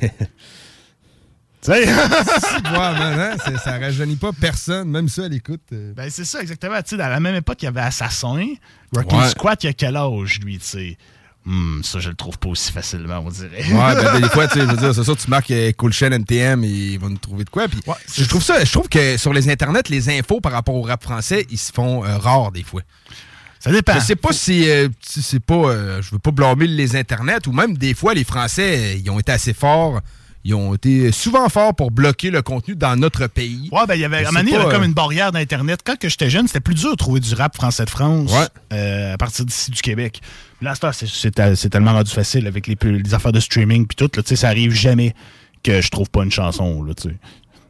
sais. 1.73 1.89
hein, 2.75 3.37
ça 3.63 3.79
rajeunit 3.79 4.17
pas 4.17 4.31
personne, 4.33 4.89
même 4.91 5.09
ça 5.09 5.25
à 5.25 5.29
l'écoute. 5.29 5.61
euh. 5.73 5.93
Ben, 5.95 6.09
c'est 6.11 6.25
ça, 6.25 6.41
exactement. 6.41 6.77
Tu 6.83 6.91
sais, 6.91 6.97
dans 6.97 7.09
la 7.09 7.21
même 7.21 7.35
époque, 7.35 7.59
il 7.63 7.67
y 7.67 7.69
avait 7.69 7.81
Assassin. 7.81 8.47
Ouais. 8.95 9.29
Squat, 9.29 9.63
il 9.65 9.67
y 9.67 9.71
a 9.71 9.73
quel 9.73 9.97
âge, 9.97 10.41
lui, 10.45 10.59
tu 10.59 10.65
sais? 10.67 10.97
Hmm, 11.45 11.81
ça, 11.85 12.01
je 12.01 12.09
le 12.09 12.17
trouve 12.17 12.39
pas 12.39 12.49
aussi 12.49 12.73
facilement, 12.73 13.23
on 13.25 13.31
dirait. 13.31 13.63
Ouais, 13.73 13.95
ben, 13.95 14.21
des 14.21 14.29
fois, 14.31 14.49
tu 14.49 14.55
sais, 14.59 14.67
je 14.67 14.71
veux 14.71 14.77
dire, 14.77 14.95
c'est 14.95 15.05
ça, 15.05 15.15
tu 15.15 15.31
marques 15.31 15.51
euh, 15.53 15.71
Cool 15.77 15.93
Chain 15.93 16.11
NTM, 16.11 16.65
ils 16.65 16.99
vont 16.99 17.09
nous 17.09 17.19
trouver 17.19 17.45
de 17.45 17.51
quoi. 17.51 17.69
Puis 17.69 17.81
je 18.17 18.25
trouve 18.25 18.43
ça, 18.43 18.65
je 18.65 18.73
trouve 18.73 18.89
que 18.89 19.17
sur 19.17 19.33
les 19.33 19.49
internets, 19.49 19.83
les 19.89 20.09
infos 20.09 20.41
par 20.41 20.51
rapport 20.53 20.75
au 20.75 20.83
rap 20.83 21.05
français, 21.05 21.47
ils 21.51 21.59
se 21.59 21.73
font 21.73 22.05
euh, 22.05 22.19
rares 22.19 22.51
des 22.51 22.65
fois. 22.65 22.83
Ça 23.61 23.71
dépend. 23.71 23.95
Je 23.95 24.01
sais 24.01 24.17
pas 24.17 24.33
si, 24.33 24.69
euh, 24.69 24.89
si 25.01 25.23
c'est 25.23 25.41
pas. 25.41 25.55
euh, 25.55 26.03
je 26.03 26.11
veux 26.11 26.19
pas 26.19 26.31
blâmer 26.33 26.67
les 26.67 26.97
internets 26.97 27.47
ou 27.47 27.53
même 27.53 27.77
des 27.77 27.95
fois 27.95 28.13
les 28.15 28.25
Français, 28.25 28.99
ils 28.99 29.09
ont 29.11 29.19
été 29.19 29.33
assez 29.33 29.55
forts. 29.55 30.01
Ils 30.49 30.55
ont 30.55 30.75
été 30.75 31.11
souvent 31.11 31.49
forts 31.49 31.75
pour 31.75 31.91
bloquer 31.91 32.31
le 32.31 32.41
contenu 32.41 32.77
dans 32.77 32.95
notre 32.95 33.27
pays. 33.27 33.69
Ouais, 33.73 33.85
ben, 33.89 33.95
il 33.97 34.01
y 34.01 34.05
avait, 34.05 34.19
à 34.19 34.21
un 34.21 34.23
moment 34.31 34.39
donné, 34.39 34.51
il 34.51 34.53
y 34.53 34.57
avait 34.57 34.65
pas, 34.67 34.71
comme 34.71 34.83
euh, 34.85 34.87
une 34.87 34.93
barrière 34.95 35.33
d'Internet. 35.33 35.81
Quand 35.85 35.99
que 35.99 36.09
j'étais 36.09 36.31
jeune, 36.31 36.47
c'était 36.47 36.61
plus 36.61 36.75
dur 36.77 36.93
de 36.93 36.97
trouver 36.97 37.19
du 37.19 37.35
rap 37.35 37.57
français 37.57 37.85
de 37.85 37.91
France 37.91 38.33
euh, 38.73 39.15
à 39.15 39.19
partir 39.19 39.45
d'ici 39.45 39.73
du 39.73 39.83
Québec. 39.83 40.21
Là, 40.63 40.75
c'est- 40.93 41.07
c'est 41.57 41.69
tellement 41.71 41.95
rendu 41.95 42.13
facile 42.13 42.47
avec 42.47 42.69
les, 42.69 42.77
les 42.81 43.13
affaires 43.13 43.33
de 43.33 43.41
streaming 43.41 43.89
puis 43.89 43.97
tout. 43.97 44.09
là, 44.17 44.23
ça 44.25 44.47
arrive 44.49 44.71
jamais 44.73 45.15
que 45.65 45.81
je 45.81 45.91
trouve 45.91 46.09
pas 46.11 46.23
une 46.23 46.31
chanson. 46.31 46.81
Là. 46.85 46.93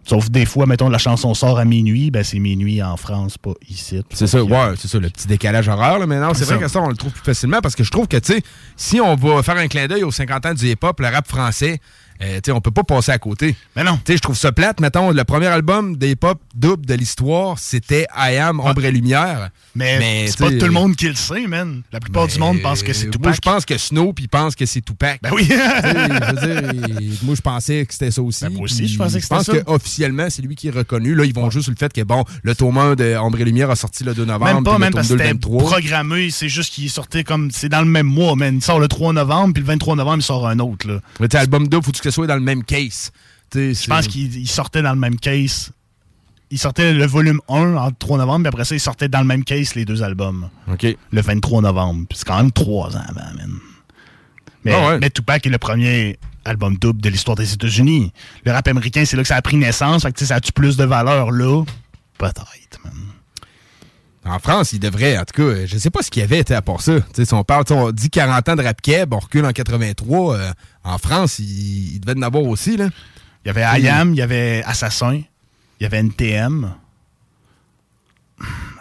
Sauf 0.05 0.31
des 0.31 0.45
fois, 0.47 0.67
mettons, 0.67 0.89
la 0.89 0.99
chanson 0.99 1.35
sort 1.35 1.59
à 1.59 1.65
minuit, 1.65 2.11
ben 2.13 2.23
c'est 2.23 2.39
minuit 2.39 2.81
en 2.83 2.97
France, 2.97 3.39
pas 3.39 3.55
ici. 3.69 4.03
C'est 4.13 4.29
ça, 4.29 4.45
ouais, 4.45 4.75
c'est 4.79 4.87
ça, 4.87 4.99
le 5.01 5.09
petit 5.11 5.27
décalage 5.27 5.67
horaire. 5.69 5.99
Là, 5.99 6.07
mais 6.07 6.21
non, 6.21 6.33
c'est 6.35 6.45
vrai 6.45 6.59
que 6.59 6.69
ça, 6.69 6.81
on 6.81 6.89
le 6.91 6.95
trouve 6.95 7.11
plus 7.13 7.25
facilement 7.25 7.61
parce 7.61 7.75
que 7.75 7.83
je 7.83 7.91
trouve 7.91 8.07
que, 8.07 8.17
tu 8.19 8.35
sais, 8.35 8.43
si 8.77 9.01
on 9.01 9.17
va 9.17 9.43
faire 9.43 9.57
un 9.57 9.67
clin 9.67 9.89
d'œil 9.89 10.05
aux 10.05 10.13
50 10.13 10.47
ans 10.47 10.55
du 10.55 10.69
hip-hop, 10.71 11.01
le 11.01 11.09
rap 11.09 11.27
français, 11.27 11.81
euh, 12.23 12.41
on 12.51 12.61
peut 12.61 12.71
pas 12.71 12.85
passer 12.85 13.13
à 13.13 13.19
côté. 13.19 13.55
Mais 13.75 13.85
non. 13.85 13.99
Je 14.09 14.15
trouve 14.19 14.37
ça 14.37 14.53
plate. 14.53 14.81
Mettons, 14.81 15.11
le 15.11 15.25
premier 15.25 15.47
album 15.47 15.97
des 15.97 16.13
hip-hop 16.13 16.41
double 16.55 16.87
de 16.87 16.95
l'histoire, 16.95 17.59
c'était 17.59 18.07
I 18.17 18.37
Am, 18.37 18.61
Ombre 18.61 18.85
et 18.85 18.93
Lumière. 18.93 19.51
Mais, 19.75 20.27
c'est 20.29 20.39
pas 20.39 20.51
tout 20.51 20.67
le 20.67 20.73
monde 20.73 20.97
qui 20.97 21.09
le 21.09 21.15
sait, 21.15 21.47
man. 21.47 21.83
La 21.93 22.01
plupart 22.01 22.27
du 22.27 22.39
monde 22.39 22.61
pense 22.63 22.83
que 22.83 22.93
c'est 22.93 23.11
tout 23.11 23.19
Moi, 23.23 23.33
je 23.33 23.41
pense 23.41 23.65
que 23.67 23.77
Snoop, 23.77 24.19
il 24.21 24.29
pense 24.29 24.55
que 24.55 24.65
c'est 24.65 24.81
Tupac. 24.81 25.21
Ben 25.23 25.31
oui. 25.33 25.47
Je 25.49 26.47
dire, 26.47 27.19
moi, 27.23 27.35
je 27.35 27.41
pensais 27.41 27.85
que 27.87 27.93
c'était 27.93 28.11
ça 28.11 28.23
aussi. 28.23 28.45
moi 28.49 28.63
aussi, 28.63 28.89
je 28.89 28.99
pensais 28.99 29.19
que 29.19 29.25
Je 29.25 29.29
pense 29.29 29.45
c'était 29.45 29.59
ça. 29.59 29.65
qu'officiellement, 29.65 30.29
c'est 30.31 30.43
lui 30.43 30.55
qui 30.55 30.69
est 30.69 30.73
reconnu. 30.73 31.15
Là, 31.15 31.25
ils 31.25 31.35
vont 31.35 31.51
juste 31.51 31.65
sur 31.65 31.73
le 31.73 31.77
fait 31.77 31.93
que, 31.93 32.03
bon, 32.03 32.25
le 32.43 32.55
tome 32.55 32.79
1 32.79 32.95
de 32.95 33.17
Ombre 33.17 33.41
et 33.41 33.45
Lumière 33.45 33.71
a 33.71 33.77
sorti 33.77 34.05
le 34.05 34.15
2 34.15 34.25
novembre. 34.25 34.55
Même 34.55 34.65
pas, 34.65 34.73
puis 34.73 34.81
même 34.81 34.93
parce 34.93 35.09
que 35.09 35.13
2 35.13 35.19
le 35.19 35.25
c'était 35.25 35.33
23. 35.35 35.65
programmé. 35.65 36.31
C'est 36.31 36.49
juste 36.49 36.73
qu'il 36.73 36.91
sortait 36.91 37.25
comme. 37.25 37.51
C'est 37.51 37.69
dans 37.69 37.81
le 37.81 37.87
même 37.87 38.07
mois, 38.07 38.35
man. 38.35 38.57
Il 38.57 38.63
sort 38.63 38.81
le 38.81 38.89
3 38.89 39.13
novembre, 39.13 39.55
puis 39.55 39.63
le 39.63 39.67
23 39.69 39.97
novembre, 39.97 40.19
il 40.19 40.23
sort 40.23 40.47
un 40.49 40.59
autre, 40.59 40.89
là. 40.89 41.01
Mais 41.21 41.35
album 41.37 41.69
double, 41.69 41.85
faut 41.85 41.93
que 41.93 42.06
ce 42.11 42.15
soit 42.15 42.27
dans 42.27 42.35
le 42.35 42.41
même 42.41 42.63
case. 42.65 43.11
Je 43.55 43.87
pense 43.89 44.07
qu'il 44.09 44.35
il 44.37 44.49
sortait 44.49 44.83
dans 44.83 44.93
le 44.93 44.99
même 44.99 45.17
case. 45.19 45.71
Il 46.51 46.59
sortait 46.59 46.93
le 46.93 47.07
volume 47.07 47.41
1 47.49 47.75
en 47.75 47.91
3 47.91 48.19
novembre, 48.19 48.43
puis 48.45 48.49
après 48.49 48.65
ça, 48.65 48.75
il 48.77 48.81
sortait 48.81 49.09
dans 49.09 49.19
le 49.21 49.27
même 49.27 49.43
case 49.45 49.75
les 49.75 49.85
deux 49.85 50.03
albums. 50.03 50.49
OK. 50.71 50.87
Le 51.11 51.21
23 51.21 51.63
novembre. 51.63 52.07
Puis 52.09 52.19
c'est 52.19 52.25
quand 52.27 52.37
même 52.37 52.53
3 52.53 52.97
ans 52.97 53.03
avant, 53.09 53.35
man. 53.37 53.51
Mais, 54.65 54.73
Ah 54.73 54.89
ouais. 54.89 54.99
mais 55.01 55.11
Tupac 55.11 55.45
est 55.47 55.51
le 55.51 55.59
premier 55.59 56.19
album 56.45 56.77
double 56.77 57.01
de 57.01 57.09
l'histoire 57.09 57.37
des 57.37 57.53
États-Unis. 57.53 58.13
Le 58.45 58.53
rap 58.53 58.67
américain, 58.69 59.05
c'est 59.05 59.17
là 59.17 59.23
que 59.23 59.29
ça 59.29 59.37
a 59.37 59.43
pris 59.43 59.57
naissance. 59.57 60.03
Fait 60.03 60.13
que, 60.13 60.19
tu 60.19 60.25
sais, 60.25 60.29
ça 60.29 60.37
a-tu 60.37 60.53
plus 60.53 60.77
de 60.77 60.85
valeur 60.85 61.33
là? 61.33 61.65
Peut-être. 62.19 62.81
En 64.27 64.39
France, 64.41 64.73
il 64.73 64.81
devrait, 64.81 65.17
en 65.19 65.25
tout 65.25 65.41
cas, 65.43 65.67
je 65.67 65.79
sais 65.79 65.91
pas 65.91 66.03
ce 66.03 66.11
qu'il 66.11 66.21
y 66.21 66.25
avait 66.25 66.51
à 66.53 66.61
part 66.63 66.81
ça. 66.81 66.95
Si 67.15 67.33
on 67.33 67.45
parle, 67.45 67.65
on 67.71 67.93
dit 67.93 68.11
40 68.11 68.49
ans 68.49 68.57
de 68.57 68.63
rap 68.63 68.81
on 69.13 69.19
recule 69.19 69.45
en 69.47 69.53
83. 69.53 70.35
euh, 70.37 70.53
en 70.85 70.99
France, 70.99 71.39
il, 71.39 71.95
il 71.95 72.01
devait 72.01 72.19
en 72.19 72.23
avoir 72.23 72.43
aussi. 72.45 72.77
Là. 72.77 72.89
Il 73.45 73.49
y 73.49 73.51
avait 73.51 73.81
IAM, 73.81 74.13
il 74.15 74.17
y 74.17 74.23
avait 74.23 74.63
Assassin, 74.67 75.15
il 75.15 75.25
y 75.83 75.87
avait 75.87 75.99
NTM. 75.99 76.73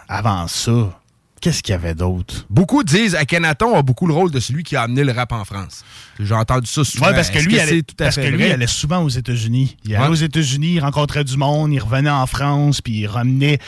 Avant 0.08 0.46
ça, 0.46 1.00
qu'est-ce 1.40 1.62
qu'il 1.62 1.72
y 1.72 1.74
avait 1.74 1.94
d'autre? 1.94 2.46
Beaucoup 2.50 2.84
disent 2.84 3.14
Akhenaton 3.14 3.74
a 3.76 3.82
beaucoup 3.82 4.06
le 4.06 4.12
rôle 4.14 4.30
de 4.30 4.38
celui 4.40 4.62
qui 4.62 4.76
a 4.76 4.82
amené 4.82 5.02
le 5.02 5.12
rap 5.12 5.32
en 5.32 5.44
France. 5.44 5.84
J'ai 6.20 6.34
entendu 6.34 6.66
ça 6.66 6.84
souvent. 6.84 7.06
Ouais, 7.06 7.14
parce 7.14 7.30
que 7.30 7.38
lui, 7.38 7.54
il 7.54 7.56
c'est 7.56 7.60
allait, 7.62 7.82
tout 7.82 7.94
à 8.00 8.04
parce 8.04 8.16
fait 8.16 8.22
que 8.30 8.36
lui, 8.36 8.44
allait 8.50 8.66
souvent 8.66 9.02
aux 9.02 9.08
États-Unis. 9.08 9.76
Il 9.84 9.94
allait 9.96 10.04
Ouais. 10.04 10.10
aux 10.10 10.14
États-Unis, 10.14 10.74
il 10.74 10.80
rencontrait 10.80 11.24
du 11.24 11.36
monde, 11.36 11.72
il 11.72 11.78
revenait 11.80 12.10
en 12.10 12.26
France, 12.26 12.80
puis 12.80 13.00
il 13.00 13.06
ramenait 13.06 13.58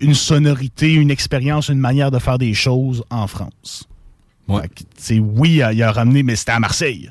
une 0.00 0.14
sonorité, 0.14 0.92
une 0.94 1.10
expérience, 1.10 1.68
une 1.68 1.78
manière 1.78 2.10
de 2.10 2.18
faire 2.18 2.38
des 2.38 2.54
choses 2.54 3.04
en 3.10 3.26
France. 3.26 3.88
Que, 4.48 5.18
oui, 5.18 5.60
il 5.72 5.82
a, 5.82 5.92
ramené, 5.92 6.22
mais 6.22 6.36
c'était 6.36 6.52
à 6.52 6.60
Marseille. 6.60 7.10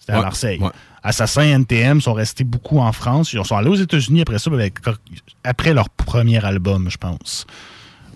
C'était 0.00 0.12
à 0.12 0.22
Marseille. 0.22 0.58
ouais. 0.60 0.70
Assassin 1.02 1.42
NTM 1.42 2.00
sont 2.00 2.14
restés 2.14 2.42
beaucoup 2.42 2.78
en 2.80 2.90
France. 2.90 3.32
Ils 3.32 3.44
sont 3.44 3.54
allés 3.56 3.68
aux 3.68 3.74
États-Unis 3.76 4.22
après 4.22 4.38
ça, 4.40 4.50
avec- 4.50 4.78
après 5.44 5.72
leur 5.72 5.88
premier 5.88 6.44
album, 6.44 6.90
je 6.90 6.96
pense. 6.96 7.46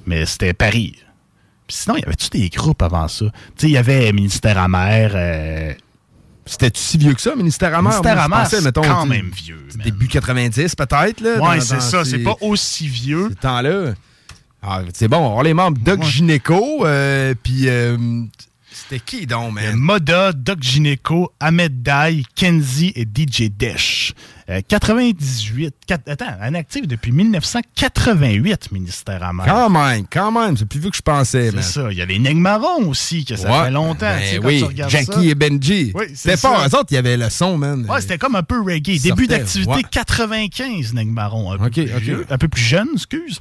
Mais 0.06 0.26
c'était 0.26 0.54
Paris. 0.54 0.96
Puis 1.68 1.76
sinon, 1.76 1.96
il 1.96 2.00
y 2.00 2.04
avait-tu 2.04 2.30
des 2.30 2.48
groupes 2.48 2.82
avant 2.82 3.06
ça? 3.06 3.26
Tu 3.26 3.32
sais, 3.58 3.66
il 3.68 3.72
y 3.72 3.76
avait 3.76 4.12
Ministère 4.12 4.58
amer. 4.58 5.12
euh, 5.14 5.72
C'était-tu 6.46 6.80
si 6.80 6.98
vieux 6.98 7.14
que 7.14 7.20
ça, 7.20 7.34
Ministère 7.36 7.68
Amer? 7.76 7.90
Ministère 7.90 8.14
Moi, 8.28 8.38
Amer, 8.38 8.46
c'est 8.48 8.72
quand 8.74 9.06
même 9.06 9.30
vieux. 9.30 9.66
Début 9.84 10.08
90, 10.08 10.74
peut-être. 10.74 11.20
là, 11.20 11.38
Ouais, 11.38 11.60
c'est 11.60 11.80
ça. 11.80 12.04
ces- 12.04 12.10
C'est 12.12 12.18
pas 12.18 12.36
aussi 12.40 12.88
vieux. 12.88 13.28
Ces 13.30 13.34
temps-là. 13.36 13.92
Ah, 14.62 14.82
c'est 14.92 15.08
bon, 15.08 15.18
on 15.18 15.40
a 15.40 15.42
les 15.42 15.54
membres 15.54 15.78
Doc 15.82 16.02
Gineco, 16.02 16.84
euh, 16.84 17.34
puis 17.42 17.66
euh, 17.68 17.96
c'était 18.70 19.00
qui 19.00 19.26
donc, 19.26 19.54
man? 19.54 19.74
Moda, 19.76 20.32
Doc 20.32 20.58
Gineco, 20.62 21.32
Ahmed 21.40 21.82
Dai, 21.82 22.24
Kenzie 22.34 22.92
et 22.94 23.04
DJ 23.06 23.48
Desh. 23.50 24.12
Euh, 24.50 24.60
98. 24.66 25.74
quat- 25.88 26.10
attends, 26.10 26.24
un 26.42 26.54
actif 26.54 26.88
depuis 26.88 27.12
1988, 27.12 28.72
Ministère 28.72 29.22
Amer. 29.22 29.46
Quand 29.46 29.70
même, 29.70 30.06
quand 30.10 30.32
même, 30.32 30.56
c'est 30.56 30.64
plus 30.66 30.80
vieux 30.80 30.90
que 30.90 30.96
je 30.96 31.02
pensais, 31.02 31.52
C'est 31.54 31.62
ça. 31.62 31.88
Il 31.92 31.98
y 31.98 32.02
a 32.02 32.04
les 32.04 32.18
Negmarons 32.18 32.88
aussi, 32.88 33.24
que 33.24 33.36
ça 33.36 33.48
Ouais. 33.50 33.64
fait 33.66 33.70
longtemps. 33.70 34.00
Ben 34.00 34.20
tu 34.20 34.26
sais, 34.28 34.36
quand 34.38 34.46
oui, 34.48 34.64
tu 34.68 34.76
Jackie 34.88 35.12
ça. 35.12 35.22
et 35.24 35.34
Benji. 35.36 35.92
Oui, 35.94 36.04
c'est 36.08 36.16
c'était 36.16 36.36
fort. 36.36 36.60
Eux 36.66 36.74
autres, 36.76 36.88
il 36.90 36.94
y 36.94 36.98
avait 36.98 37.16
le 37.16 37.30
son, 37.30 37.56
man. 37.58 37.86
Ouais, 37.88 38.00
c'était 38.00 38.18
comme 38.18 38.34
un 38.34 38.42
peu 38.42 38.60
reggae. 38.60 39.00
Début 39.00 39.28
d'activité 39.28 39.70
ouais. 39.72 39.82
95, 39.88 40.94
Negmaron. 40.94 41.52
Un, 41.52 41.58
peu 41.58 41.70
plus 41.70 41.84
ok. 41.94 42.00
vieux- 42.02 42.26
un 42.28 42.38
peu 42.38 42.48
plus 42.48 42.62
jeune, 42.62 42.88
excuse. 42.94 43.38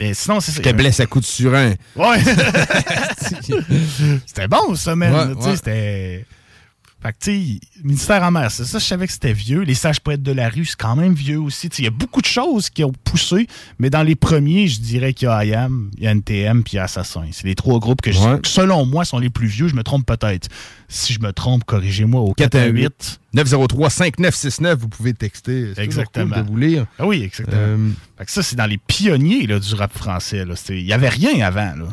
Mais 0.00 0.14
sinon, 0.14 0.40
c'est 0.40 0.52
ça. 0.52 0.56
C'était 0.58 0.72
blesse 0.72 1.00
à 1.00 1.06
coups 1.06 1.26
de 1.26 1.30
surin. 1.30 1.74
Ouais. 1.96 2.22
c'était 4.26 4.48
bon, 4.48 4.74
ça, 4.76 4.96
man. 4.96 5.12
Ouais, 5.12 5.34
Tu 5.36 5.42
sais, 5.42 5.48
ouais. 5.50 5.56
C'était. 5.56 6.24
Fait 7.00 7.12
que, 7.12 7.18
tu 7.20 7.30
sais, 7.30 7.60
ministère 7.84 8.24
en 8.24 8.32
mer, 8.32 8.50
c'est 8.50 8.64
ça, 8.64 8.80
je 8.80 8.84
savais 8.84 9.06
que 9.06 9.12
c'était 9.12 9.32
vieux. 9.32 9.60
Les 9.60 9.74
sages 9.74 10.00
poètes 10.00 10.22
de 10.22 10.32
la 10.32 10.48
rue, 10.48 10.64
c'est 10.64 10.76
quand 10.76 10.96
même 10.96 11.14
vieux 11.14 11.38
aussi. 11.40 11.68
Il 11.78 11.84
y 11.84 11.86
a 11.86 11.90
beaucoup 11.90 12.20
de 12.20 12.26
choses 12.26 12.70
qui 12.70 12.82
ont 12.82 12.92
poussé, 13.04 13.46
mais 13.78 13.88
dans 13.88 14.02
les 14.02 14.16
premiers, 14.16 14.66
je 14.66 14.80
dirais 14.80 15.12
qu'il 15.14 15.28
y 15.28 15.30
a 15.30 15.44
IAM, 15.44 15.92
il 15.96 16.02
y 16.02 16.06
a 16.08 16.10
NTM, 16.10 16.64
puis 16.64 16.72
il 16.72 16.76
y 16.76 16.78
a 16.80 16.84
Assassin. 16.84 17.22
C'est 17.30 17.46
les 17.46 17.54
trois 17.54 17.78
groupes 17.78 18.00
que, 18.02 18.10
je- 18.10 18.18
Ouais. 18.18 18.40
selon 18.44 18.84
moi, 18.84 19.04
sont 19.04 19.20
les 19.20 19.30
plus 19.30 19.46
vieux. 19.46 19.68
Je 19.68 19.76
me 19.76 19.84
trompe 19.84 20.04
peut-être. 20.06 20.48
Si 20.88 21.12
je 21.12 21.20
me 21.20 21.32
trompe, 21.32 21.62
corrigez-moi 21.64 22.20
au 22.20 22.32
418 22.34 22.82
418. 22.88 23.20
903 23.34 23.90
5969, 23.90 24.78
vous 24.80 24.88
pouvez 24.88 25.14
texter. 25.14 25.72
Exactement. 25.76 26.34
cool 26.34 26.42
de 26.44 26.48
vous 26.50 26.56
lire. 26.56 26.86
Ah 26.98 27.06
oui, 27.06 27.22
exactement. 27.22 27.56
Euh, 27.60 27.90
Fait 28.18 28.24
que 28.24 28.32
ça, 28.32 28.42
c'est 28.42 28.56
dans 28.56 28.66
les 28.66 28.78
pionniers 28.78 29.46
là, 29.46 29.60
du 29.60 29.72
rap 29.74 29.96
français. 29.96 30.44
Il 30.70 30.84
n'y 30.84 30.92
avait 30.92 31.08
rien 31.10 31.46
avant. 31.46 31.74
Là. 31.76 31.88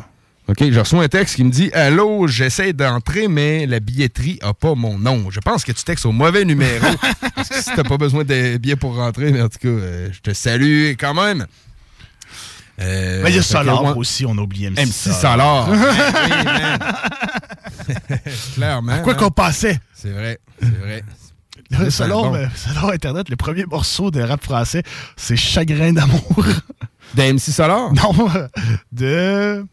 OK, 0.48 0.70
je 0.70 0.78
reçois 0.78 1.02
un 1.02 1.08
texte 1.08 1.34
qui 1.36 1.44
me 1.44 1.50
dit 1.50 1.70
Allô, 1.72 2.28
j'essaie 2.28 2.72
d'entrer, 2.72 3.26
mais 3.26 3.66
la 3.66 3.80
billetterie 3.80 4.38
a 4.42 4.54
pas 4.54 4.74
mon 4.76 4.96
nom. 4.98 5.28
Je 5.30 5.40
pense 5.40 5.64
que 5.64 5.72
tu 5.72 5.82
textes 5.82 6.06
au 6.06 6.12
mauvais 6.12 6.44
numéro. 6.44 6.86
parce 7.34 7.48
que 7.48 7.60
si 7.60 7.70
t'as 7.74 7.82
pas 7.82 7.96
besoin 7.96 8.22
de 8.22 8.56
billets 8.56 8.76
pour 8.76 8.94
rentrer, 8.94 9.32
mais 9.32 9.42
en 9.42 9.48
tout 9.48 9.58
cas, 9.58 9.68
euh, 9.68 10.08
je 10.12 10.20
te 10.20 10.32
salue 10.32 10.92
quand 10.98 11.14
même. 11.14 11.46
Euh, 12.80 13.22
Mais 13.24 13.30
il 13.30 13.36
y 13.36 13.38
a 13.38 13.42
Solar 13.42 13.82
moi- 13.82 13.96
aussi, 13.96 14.24
on 14.26 14.36
oublie 14.38 14.66
MC, 14.70 14.82
MC 14.86 15.12
Solar. 15.12 15.68
Oui, 15.70 15.78
man. 16.44 16.78
Clairement. 18.54 18.98
Quoi 19.02 19.14
man. 19.14 19.22
qu'on 19.22 19.30
passait. 19.30 19.80
C'est 19.94 20.10
vrai, 20.10 20.38
c'est 20.60 20.78
vrai. 20.78 21.02
Le 21.70 21.90
selon, 21.90 22.28
bon. 22.30 22.34
euh, 22.36 22.46
selon 22.54 22.90
Internet, 22.90 23.28
le 23.30 23.36
premier 23.36 23.64
morceau 23.64 24.10
de 24.12 24.20
rap 24.20 24.44
français, 24.44 24.82
c'est 25.16 25.36
Chagrin 25.36 25.92
d'amour. 25.92 26.44
D'MC 27.14 27.38
Solar? 27.40 27.92
Non, 27.94 28.12
de. 28.92 29.64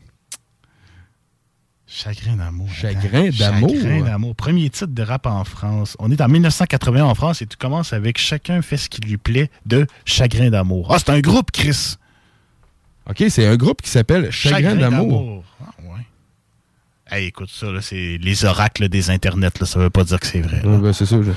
Chagrin 1.96 2.36
d'amour. 2.38 2.68
Chagrin 2.74 3.30
d'amour? 3.30 3.70
Chagrin 3.70 4.02
d'amour. 4.02 4.36
Premier 4.36 4.68
titre 4.72 4.88
de 4.88 5.04
rap 5.04 5.28
en 5.28 5.44
France. 5.44 5.96
On 6.00 6.10
est 6.12 6.22
en 6.22 6.28
1980 6.28 7.04
en 7.06 7.14
France 7.14 7.42
et 7.44 7.46
tu 7.46 7.56
commences 7.56 7.94
avec 7.94 8.18
Chacun 8.18 8.62
fait 8.64 8.78
ce 8.78 8.90
qui 8.90 9.00
lui 9.02 9.18
plaît 9.18 9.52
de 9.68 9.86
Chagrin 10.04 10.50
d'amour. 10.50 10.88
Ah, 10.92 10.98
c'est 10.98 11.12
un 11.12 11.20
groupe, 11.20 11.52
Chris. 11.52 11.98
OK, 13.08 13.24
c'est 13.30 13.46
un 13.46 13.56
groupe 13.58 13.82
qui 13.84 13.90
s'appelle 13.92 14.32
Chagrin, 14.32 14.76
d'amour. 14.76 15.44
Ah, 15.62 15.70
ouais. 15.84 16.02
Hey, 17.12 17.28
écoute 17.28 17.50
ça, 17.52 17.68
là, 17.72 17.82
c'est 17.82 18.18
les 18.20 18.46
oracles 18.46 18.90
des 18.90 19.12
internets, 19.12 19.52
là, 19.60 19.66
ça 19.68 19.78
veut 19.80 19.90
pas 19.92 20.04
dire 20.04 20.20
que 20.20 20.26
c'est 20.26 20.42
vrai. 20.42 20.66
Ouais, 20.66 20.78
ben, 20.80 20.94
c'est 20.94 21.06
ça. 21.06 21.18
je- 21.22 21.30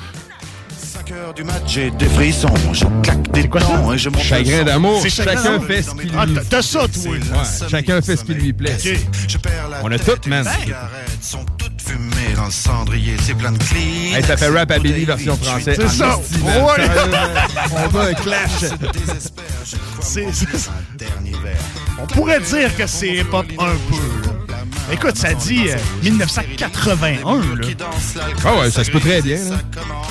5 1.07 1.13
heures 1.15 1.35
du 1.35 1.45
match, 1.45 1.63
j'ai 1.67 1.91
des 1.91 2.07
frissons, 2.07 2.49
je 2.73 2.85
claque 3.03 3.31
des 3.33 3.41
et 3.43 3.99
je 3.99 4.09
monte 4.09 4.23
Chagrin 4.23 4.65
d'amour. 4.65 5.05
Chagrin 5.07 5.35
Chacun 5.37 5.61
fait 5.61 5.83
ce 5.83 5.91
qui 5.91 6.03
lui 6.07 6.11
Ah, 6.19 6.25
t'as- 6.35 6.41
t'as 6.51 6.63
ça, 6.63 6.79
toi. 6.89 7.13
Ouais, 7.13 7.69
chacun 7.71 8.03
fait 8.03 8.17
ce 8.17 8.25
qui 8.25 8.35
lui 8.35 8.53
plaît. 8.53 8.77
On 9.83 9.93
a 9.93 9.99
tout, 9.99 10.29
man. 10.29 10.49
cigarettes 10.61 10.91
sont 11.23 11.45
toutes 11.59 11.81
fumées 11.83 12.35
dans 12.35 12.47
le 12.47 12.51
cendrier, 12.51 13.17
c'est 13.23 13.35
plein 13.35 13.53
de 13.53 13.59
clean. 13.59 14.17
Hey, 14.17 14.25
ça 14.25 14.37
fait 14.37 14.49
rap 14.49 14.71
à 14.71 14.79
Billy 14.79 15.05
version 15.05 15.37
française. 15.37 15.77
C'est 15.81 15.89
ça. 15.89 16.19
On 17.85 17.89
va 17.89 18.03
un 18.03 18.15
clash. 18.15 18.51
C'est- 20.01 20.27
On 22.01 22.07
pourrait 22.07 22.41
dire 22.41 22.75
que 22.77 22.87
c'est 22.87 23.09
hip-hop 23.17 23.47
un 23.59 23.75
peu. 23.91 24.36
Écoute, 24.93 25.17
ça 25.17 25.35
dit 25.35 25.69
euh, 25.69 25.77
1981. 26.03 27.19
Là. 27.57 27.67
Ah 28.45 28.55
ouais, 28.61 28.71
ça 28.71 28.85
se 28.85 28.91
peut 28.91 29.01
très 29.01 29.21
bien. 29.21 29.37
là. 29.37 29.57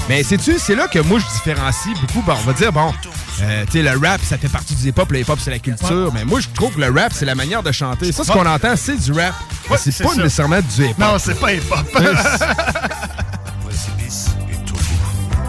Mais 0.09 0.21
sais-tu, 0.23 0.59
c'est 0.59 0.75
là 0.75 0.87
que 0.87 0.99
moi 0.99 1.19
je 1.19 1.25
différencie 1.33 1.93
beaucoup. 2.01 2.21
Bon, 2.21 2.33
on 2.33 2.45
va 2.47 2.53
dire, 2.53 2.71
bon, 2.73 2.93
Euh, 3.41 3.65
tu 3.65 3.71
sais, 3.73 3.81
le 3.81 3.91
rap, 3.97 4.21
ça 4.23 4.37
fait 4.37 4.47
partie 4.47 4.75
du 4.75 4.87
hip-hop. 4.89 5.11
Le 5.11 5.19
hip-hop, 5.19 5.37
c'est 5.41 5.51
la 5.51 5.59
culture. 5.59 6.09
Mais 6.13 6.23
moi, 6.23 6.39
je 6.39 6.47
trouve 6.53 6.73
que 6.73 6.79
le 6.79 6.89
rap, 6.89 7.11
c'est 7.13 7.25
la 7.25 7.35
manière 7.35 7.61
de 7.63 7.71
chanter. 7.71 8.11
Ça, 8.13 8.23
ce 8.23 8.31
qu'on 8.31 8.45
entend, 8.45 8.75
c'est 8.77 8.95
du 8.97 9.11
rap. 9.11 9.33
Mais 9.69 9.75
c'est 9.77 10.03
pas 10.03 10.09
ça. 10.09 10.15
nécessairement 10.23 10.59
du 10.61 10.85
hip-hop. 10.85 10.97
Non, 10.99 11.17
c'est 11.19 11.37
pas 11.39 11.53
hip-hop. 11.53 11.85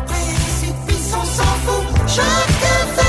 Précipice, 0.06 1.12
on 1.14 1.24
s'en 1.24 1.42
fout. 1.64 1.84
Chacun 2.08 3.05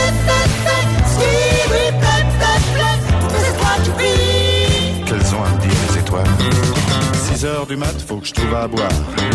6 7.38 7.46
heures 7.46 7.68
du 7.68 7.76
mat, 7.76 7.94
faut 8.08 8.18
que 8.18 8.28
je 8.28 8.34
trouve 8.34 8.56
à 8.56 8.68
boire. 8.68 8.90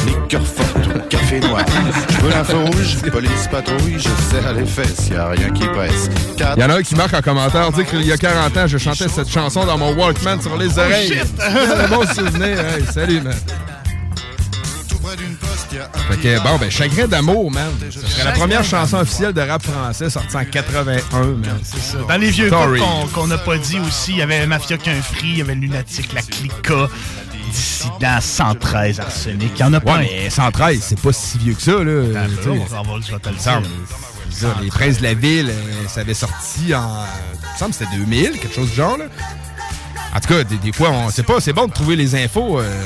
Liqueur 0.06 0.44
forte 0.44 0.76
ou 0.96 0.98
café 1.08 1.38
noir. 1.38 1.64
Je 2.10 2.16
veux 2.18 2.30
l'info 2.30 2.58
rouge, 2.64 2.96
police 3.12 3.46
patrouille, 3.48 3.96
je 3.98 4.08
serre 4.28 4.52
les 4.54 4.66
fesses, 4.66 5.08
y 5.08 5.14
a 5.14 5.28
rien 5.28 5.50
qui 5.52 5.64
presse. 5.68 6.10
Quatre- 6.36 6.56
Il 6.58 6.62
y 6.62 6.64
en 6.64 6.70
a 6.70 6.78
un 6.78 6.82
qui 6.82 6.96
marque 6.96 7.14
en 7.14 7.22
commentaire, 7.22 7.70
dit 7.70 7.84
qu'il 7.84 8.02
y 8.04 8.10
a 8.10 8.16
40 8.16 8.56
ans, 8.56 8.66
je 8.66 8.78
chantais 8.78 9.06
cette 9.08 9.28
chanson 9.28 9.64
dans 9.64 9.78
mon 9.78 9.92
Walkman 9.94 10.40
sur 10.40 10.56
les 10.58 10.76
oreilles. 10.80 11.10
shit! 11.12 11.32
Quel 11.38 11.88
bon 11.90 12.04
souvenir. 12.06 12.58
Hey, 12.58 12.84
salut, 12.92 13.20
man. 13.20 13.34
Fait 16.08 16.16
que, 16.16 16.42
bon, 16.42 16.56
ben, 16.58 16.70
Chagrin 16.70 17.06
d'amour, 17.06 17.50
man. 17.50 17.70
Ce 17.90 18.00
serait 18.00 18.24
la 18.24 18.32
première 18.32 18.64
chanson 18.64 18.98
officielle 18.98 19.32
de 19.32 19.40
rap 19.40 19.62
français 19.62 20.10
sortie 20.10 20.36
en 20.36 20.44
81, 20.44 21.20
man. 21.20 21.58
C'est 21.62 21.80
ça. 21.80 21.98
Dans 22.08 22.16
les 22.16 22.30
vieux 22.30 22.50
qu'on 23.14 23.26
n'a 23.26 23.38
pas 23.38 23.56
dit 23.58 23.78
aussi, 23.80 24.12
il 24.12 24.18
y 24.18 24.22
avait 24.22 24.46
Mafia 24.46 24.76
qu'un 24.76 25.00
free, 25.00 25.28
il 25.28 25.38
y 25.38 25.40
avait 25.40 25.54
Lunatic, 25.54 26.12
la 26.12 26.22
Clica, 26.22 26.88
Dissident, 27.52 28.20
113, 28.20 29.00
Arsenic. 29.00 29.52
Il 29.56 29.60
y 29.60 29.64
en 29.64 29.72
a 29.72 29.80
pas 29.80 29.96
Ouais, 29.98 30.10
mais 30.24 30.30
113, 30.30 30.80
c'est 30.82 31.00
pas 31.00 31.12
si 31.12 31.38
vieux 31.38 31.54
que 31.54 31.62
ça, 31.62 31.72
là. 31.72 31.76
On 32.50 32.64
va- 32.64 32.68
te 33.18 33.28
le 33.28 33.34
dire. 33.36 33.68
Les 34.62 34.68
Princes 34.68 34.98
de 34.98 35.02
la 35.02 35.14
Ville, 35.14 35.50
euh, 35.50 35.88
ça 35.88 36.00
avait 36.00 36.14
sorti 36.14 36.74
en. 36.74 37.04
Il 37.44 37.52
me 37.52 37.58
semble 37.58 37.70
que 37.72 37.76
c'était 37.78 37.96
2000, 37.96 38.38
quelque 38.38 38.54
chose 38.54 38.70
du 38.70 38.76
genre, 38.76 38.96
là. 38.96 39.04
En 40.14 40.20
tout 40.20 40.28
cas, 40.28 40.44
des, 40.44 40.56
des 40.56 40.72
fois, 40.72 40.90
on 40.90 41.10
sait 41.10 41.22
pas, 41.22 41.40
c'est 41.40 41.52
bon 41.52 41.66
de 41.66 41.72
trouver 41.72 41.96
les 41.96 42.14
infos. 42.14 42.58
euh, 42.60 42.82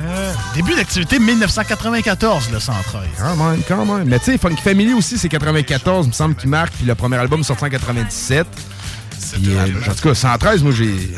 Euh, 0.00 0.32
début 0.54 0.76
d'activité 0.76 1.18
1994, 1.18 2.50
le 2.52 2.60
113. 2.60 3.02
Quand 3.18 3.34
même, 3.36 3.60
quand 3.66 3.84
même. 3.84 4.08
Mais 4.08 4.20
tu 4.20 4.26
sais, 4.26 4.38
Funky 4.38 4.62
Family 4.62 4.94
aussi, 4.94 5.18
c'est 5.18 5.28
94, 5.28 6.06
il 6.06 6.08
me 6.10 6.12
semble 6.12 6.36
qu'il 6.36 6.48
marque. 6.50 6.72
Puis 6.74 6.86
le 6.86 6.94
premier 6.94 7.16
album 7.16 7.42
sorti 7.42 7.64
en 7.64 7.68
97. 7.68 8.46
Puis, 9.32 9.42
euh, 9.56 9.66
en 9.90 9.94
tout 9.94 10.08
cas, 10.08 10.14
113, 10.14 10.62
moi, 10.62 10.72
j'ai. 10.72 11.12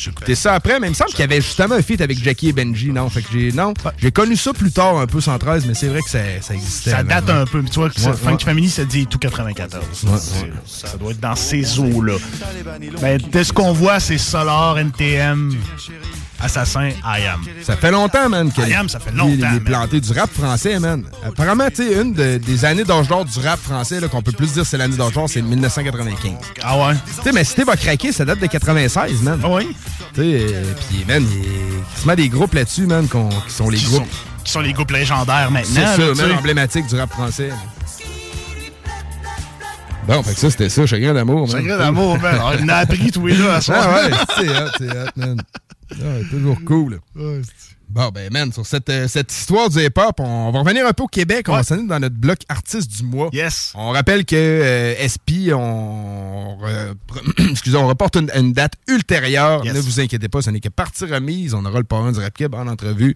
J'ai 0.00 0.10
écouté 0.10 0.36
ça 0.36 0.54
après, 0.54 0.78
mais 0.78 0.86
il 0.86 0.90
me 0.90 0.94
semble 0.94 1.10
qu'il 1.10 1.18
y 1.20 1.22
avait 1.24 1.40
justement 1.40 1.74
un 1.74 1.82
feat 1.82 2.00
avec 2.00 2.22
Jackie 2.22 2.50
et 2.50 2.52
Benji, 2.52 2.90
non? 2.92 3.10
Fait 3.10 3.20
que 3.20 3.28
j'ai. 3.32 3.50
Non. 3.50 3.74
J'ai 4.00 4.12
connu 4.12 4.36
ça 4.36 4.52
plus 4.52 4.70
tard, 4.70 4.96
un 4.98 5.06
peu 5.08 5.20
113, 5.20 5.66
mais 5.66 5.74
c'est 5.74 5.88
vrai 5.88 6.00
que 6.02 6.08
ça, 6.10 6.20
ça 6.40 6.54
existait. 6.54 6.92
Ça 6.92 7.02
date 7.02 7.28
un 7.28 7.44
peu. 7.46 7.60
mais 7.62 7.68
Tu 7.68 7.80
vois, 7.80 7.90
que 7.90 8.00
Ouais. 8.00 8.36
Family, 8.44 8.70
ça 8.70 8.84
dit 8.84 9.08
tout 9.08 9.18
94. 9.18 9.82
Ouais, 10.04 10.10
C'est- 10.20 10.42
ouais. 10.42 10.52
Ça 10.66 10.96
doit 10.98 11.10
être 11.10 11.18
dans 11.20 11.34
ces 11.34 11.80
eaux-là. 11.80 12.14
Ben, 13.00 13.20
de 13.20 13.42
ce 13.42 13.52
qu'on 13.52 13.72
voit, 13.72 13.98
c'est 13.98 14.18
Solar, 14.18 14.78
NTM, 14.78 15.56
Assassin, 16.40 16.90
I 17.04 17.26
Am. 17.26 17.40
Ça 17.64 17.76
fait 17.76 17.90
longtemps, 17.90 18.28
man. 18.28 18.52
que 18.52 18.60
I 18.62 18.74
Am, 18.74 18.88
ça 18.88 19.00
fait 19.00 19.10
longtemps, 19.10 19.30
Les, 19.30 19.36
man. 19.38 19.60
plantés 19.60 20.00
du 20.00 20.12
rap 20.12 20.30
français, 20.32 20.78
man. 20.78 21.04
Apparemment, 21.26 21.68
tu 21.68 21.76
sais, 21.88 22.00
une 22.00 22.12
de- 22.12 22.38
des 22.38 22.64
années 22.64 22.84
d'âge 22.84 23.08
d'or 23.08 23.24
du 23.24 23.38
rap 23.40 23.58
français, 23.58 23.98
là, 24.00 24.06
qu'on 24.08 24.22
peut 24.22 24.30
plus 24.32 24.52
dire 24.52 24.64
c'est 24.64 24.76
l'année 24.78 24.96
d'âge 24.96 25.12
d'or, 25.12 25.28
c'est 25.28 25.42
1995. 25.42 26.32
Ah 26.62 26.76
ouais? 26.78 26.94
Tu 27.16 27.22
sais, 27.24 27.32
mais 27.32 27.42
Cité 27.42 27.64
va 27.64 27.76
craquer, 27.76 28.12
ça 28.12 28.24
date 28.24 28.38
de 28.38 28.46
96, 28.46 29.22
man. 29.22 29.40
Ah 29.42 29.48
oui? 29.50 29.68
Tu 30.14 30.20
sais, 30.20 30.46
euh, 30.54 30.62
puis, 30.88 31.04
man, 31.08 31.24
il 31.28 32.06
y 32.08 32.10
a 32.10 32.16
des 32.16 32.28
groupes 32.28 32.54
là-dessus, 32.54 32.86
man, 32.86 33.08
qui 33.08 33.52
sont 33.52 33.68
les 33.68 33.78
Qui 33.78 33.84
groupes. 33.86 34.04
sont- 34.04 34.44
qui 34.44 34.52
sont 34.52 34.60
les 34.60 34.72
groupes 34.72 34.92
légendaires 34.92 35.50
maintenant. 35.50 35.82
C'est 35.96 36.14
ça, 36.14 36.24
sais. 36.26 36.32
emblématique 36.34 36.86
du 36.86 36.94
rap 36.98 37.10
français. 37.10 37.50
Bon, 40.06 40.22
fait 40.22 40.32
que 40.32 40.40
ça, 40.40 40.50
c'était 40.50 40.68
ça, 40.70 40.86
Chagrin 40.86 41.12
d'amour, 41.12 41.46
man. 41.48 41.50
Chagrin 41.60 41.76
d'amour, 41.78 42.18
man. 42.18 42.40
On 42.62 42.68
a 42.68 42.76
appris 42.76 43.10
tous 43.10 43.26
les 43.26 43.36
deux 43.36 43.50
à 43.50 43.60
soir. 43.60 43.78
Ah 43.82 44.06
ouais, 44.08 44.10
c'est 44.38 44.48
hot, 44.48 44.70
c'est 44.78 44.90
hot, 44.90 45.10
man. 45.16 45.36
Ah, 45.92 46.18
toujours 46.30 46.58
cool. 46.66 47.00
Bon, 47.88 48.10
ben, 48.10 48.30
man, 48.30 48.52
sur 48.52 48.66
cette, 48.66 48.90
euh, 48.90 49.08
cette 49.08 49.32
histoire 49.32 49.70
du 49.70 49.78
hip-hop, 49.78 50.20
on, 50.20 50.50
va 50.50 50.58
revenir 50.58 50.86
un 50.86 50.92
peu 50.92 51.04
au 51.04 51.08
Québec. 51.08 51.46
On 51.48 51.52
va 51.52 51.62
s'en 51.62 51.76
aller 51.76 51.86
dans 51.86 51.98
notre 51.98 52.16
bloc 52.16 52.38
artiste 52.48 52.90
du 52.90 53.04
mois. 53.04 53.30
Yes. 53.32 53.72
On 53.74 53.90
rappelle 53.90 54.26
que 54.26 54.36
euh, 54.36 55.08
SP, 55.08 55.48
on, 55.54 56.58
excusez, 57.50 57.78
on 57.78 57.88
reporte 57.88 58.16
une, 58.16 58.30
une 58.34 58.52
date 58.52 58.74
ultérieure. 58.88 59.64
Yes. 59.64 59.74
Ne 59.74 59.80
vous 59.80 60.00
inquiétez 60.00 60.28
pas, 60.28 60.42
ce 60.42 60.50
n'est 60.50 60.60
que 60.60 60.68
partie 60.68 61.06
remise. 61.06 61.54
On 61.54 61.64
aura 61.64 61.78
le 61.78 61.84
parrain 61.84 62.12
du 62.12 62.18
Rap 62.18 62.34
en 62.52 62.66
entrevue. 62.66 63.14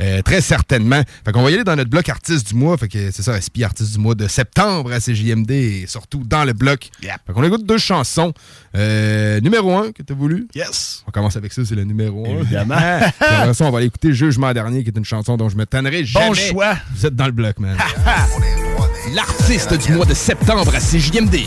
Euh, 0.00 0.22
très 0.22 0.40
certainement. 0.40 1.02
Fait 1.24 1.32
qu'on 1.32 1.42
va 1.42 1.50
y 1.50 1.54
aller 1.54 1.64
dans 1.64 1.76
notre 1.76 1.90
bloc 1.90 2.08
artiste 2.08 2.48
du 2.48 2.54
mois. 2.54 2.76
Fait 2.76 2.88
que 2.88 3.10
c'est 3.10 3.22
ça, 3.22 3.40
SP 3.40 3.62
artiste 3.62 3.92
du 3.92 3.98
mois 3.98 4.14
de 4.14 4.26
septembre 4.28 4.92
à 4.92 5.00
CJMD 5.00 5.50
et 5.50 5.84
surtout 5.86 6.22
dans 6.24 6.44
le 6.44 6.52
bloc. 6.52 6.90
Fait 7.00 7.32
qu'on 7.32 7.44
écoute 7.44 7.66
deux 7.66 7.78
chansons. 7.78 8.32
Euh, 8.74 9.40
numéro 9.40 9.76
un 9.76 9.92
que 9.92 10.02
tu 10.02 10.12
as 10.12 10.16
voulu? 10.16 10.48
Yes. 10.54 11.04
On 11.06 11.10
commence 11.10 11.36
avec 11.36 11.52
ça, 11.52 11.62
c'est 11.64 11.74
le 11.74 11.84
numéro 11.84 12.26
un. 12.26 12.40
Évidemment. 12.40 12.76
Puis 13.00 13.28
après 13.28 13.54
ça, 13.54 13.64
on 13.64 13.70
va 13.70 13.78
aller 13.78 13.86
écouter 13.86 14.12
Jugement 14.12 14.52
dernier, 14.52 14.82
qui 14.82 14.90
est 14.90 14.96
une 14.96 15.04
chanson 15.04 15.36
dont 15.36 15.48
je 15.48 15.56
me 15.56 15.66
tannerai 15.66 16.04
jamais. 16.04 16.28
Bon 16.28 16.34
choix. 16.34 16.76
Vous 16.94 17.06
êtes 17.06 17.16
dans 17.16 17.26
le 17.26 17.32
bloc, 17.32 17.58
man. 17.58 17.76
L'artiste 19.14 19.74
du 19.74 19.92
mois 19.92 20.06
de 20.06 20.14
septembre 20.14 20.72
à 20.74 20.78
CJMD. 20.78 21.40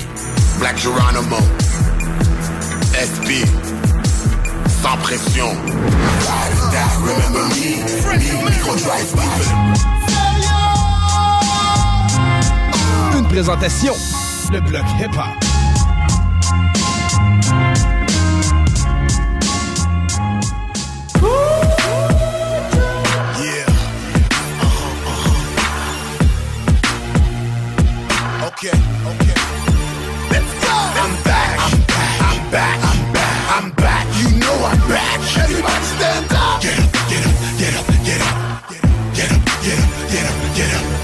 Black 0.60 0.78
Geronimo, 0.78 1.38
SP, 2.96 3.44
sans 4.86 4.98
pression. 4.98 5.50
Remember 7.02 7.46
me, 7.56 7.82
me, 8.20 8.46
micro 8.46 8.76
drive 8.76 9.16
Une 13.18 13.28
présentation. 13.28 13.94
Le 14.52 14.60
bloc 14.62 14.84
hip-hop. 15.00 15.26
Yeah. 23.42 23.66
Okay, 28.48 28.76
okay. 29.10 29.36
Let's 30.30 30.52
go. 30.62 30.76
I'm 31.02 31.14
back. 31.24 31.60
I'm 31.60 31.80
back. 31.88 32.22
I'm 32.22 32.52
back. 32.52 32.78
I'm 32.78 32.80
back. 32.82 32.85
Get 35.56 36.80
up, 36.80 36.92
get 37.10 37.26
up, 37.26 37.34
get 37.58 37.76
up, 37.76 37.88
get 38.04 38.22
up. 38.22 38.36
Get 39.14 39.32
up, 39.32 39.42
get 39.64 39.80
up, 39.80 40.12
get 40.12 40.26
up, 40.26 40.56
get 40.56 40.74
up. 40.76 40.96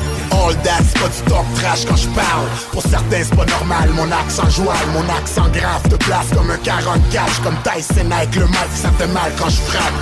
C'est 1.13 1.25
pas 1.25 1.43
trash 1.55 1.85
quand 1.85 1.95
je 1.95 2.07
parle 2.09 2.47
Pour 2.71 2.81
certains 2.83 3.23
c'est 3.23 3.35
pas 3.35 3.45
normal, 3.45 3.89
mon 3.95 4.09
accent 4.11 4.49
joual 4.49 4.77
Mon 4.93 5.03
accent 5.13 5.49
grave 5.49 5.81
te 5.89 5.95
place 5.95 6.27
comme 6.33 6.49
un 6.49 6.57
44 6.57 7.29
J'suis 7.31 7.41
comme 7.43 7.57
Tyson 7.63 8.11
avec 8.11 8.35
le 8.35 8.47
mic, 8.47 8.69
ça 8.75 8.91
fait 8.97 9.07
mal 9.07 9.31
quand 9.37 9.49
je 9.49 9.61
frappe 9.61 9.93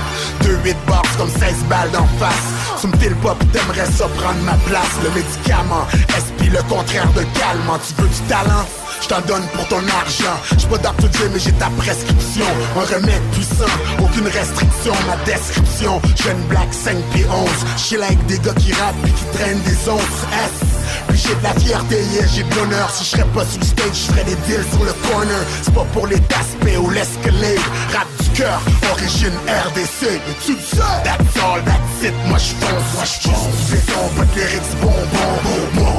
2-8 0.44 0.76
bars 0.88 1.04
c'est 1.12 1.18
comme 1.18 1.30
16 1.30 1.64
balles 1.70 1.92
d'en 1.92 2.06
face 2.20 2.82
Tu 2.82 2.88
me 2.88 3.10
le 3.10 3.16
pas 3.16 3.36
t'aimerais 3.52 3.92
ça 3.92 4.08
prendre 4.18 4.42
ma 4.44 4.56
place 4.68 4.94
Le 5.04 5.10
médicament, 5.12 5.88
SP 6.14 6.52
le 6.52 6.62
contraire 6.64 7.12
de 7.14 7.24
calmant 7.40 7.80
Tu 7.80 8.02
veux 8.02 8.10
du 8.10 8.20
talent 8.28 8.66
je 9.02 9.08
t'en 9.08 9.22
donne 9.22 9.46
pour 9.54 9.68
ton 9.68 9.82
argent. 9.88 10.38
J'suis 10.58 10.68
pas 10.68 10.78
Dr. 10.78 11.10
Dre 11.10 11.30
mais 11.34 11.40
j'ai 11.40 11.52
ta 11.54 11.70
prescription. 11.78 12.46
Un 12.76 12.96
remède 12.96 13.24
puissant, 13.32 13.74
aucune 14.02 14.28
restriction. 14.28 14.94
Ma 15.08 15.16
description, 15.26 16.02
jeune 16.16 16.42
black 16.50 16.74
5 16.74 16.98
pieds 17.12 17.26
11 17.30 17.50
Chill 17.78 18.04
avec 18.04 18.26
des 18.26 18.40
gars 18.40 18.54
qui 18.54 18.74
rappent 18.74 19.06
et 19.06 19.12
qui 19.12 19.26
traînent 19.38 19.62
des 19.62 19.90
onces. 19.90 20.24
S 20.34 20.69
J'ai 21.14 21.36
de 21.36 21.44
la 21.44 21.54
fierté, 21.54 21.96
yeah, 22.14 22.26
j'ai 22.34 22.44
de 22.44 22.56
l'honneur. 22.56 22.90
Si 22.90 23.04
je 23.04 23.10
serais 23.10 23.30
pas 23.34 23.44
le 23.44 23.66
stage, 23.66 23.86
je 23.94 24.12
ferais 24.12 24.24
des 24.24 24.36
deals 24.48 24.66
sur 24.72 24.84
le 24.84 24.94
corner. 25.08 25.44
C'est 25.62 25.74
pas 25.74 25.86
pour 25.94 26.08
les 26.08 26.20
taspés 26.22 26.78
ou 26.78 26.90
l'escalade. 26.90 27.60
Rap 27.94 28.08
du 28.22 28.30
cœur, 28.30 28.62
origine 28.92 29.34
RDC 29.48 30.00
tu 30.46 30.54
sais, 30.54 30.78
that's 31.04 31.38
all, 31.44 31.62
that's 31.66 32.04
it. 32.04 32.14
Moi 32.28 32.38
je 32.38 32.54
fonce, 32.56 32.94
moi 32.96 33.04
je 33.06 33.30
fonce. 33.30 33.60
Sons, 33.90 34.10
pas 34.16 34.26
de 34.26 34.40
lyrics, 34.40 34.74
bon, 34.82 34.94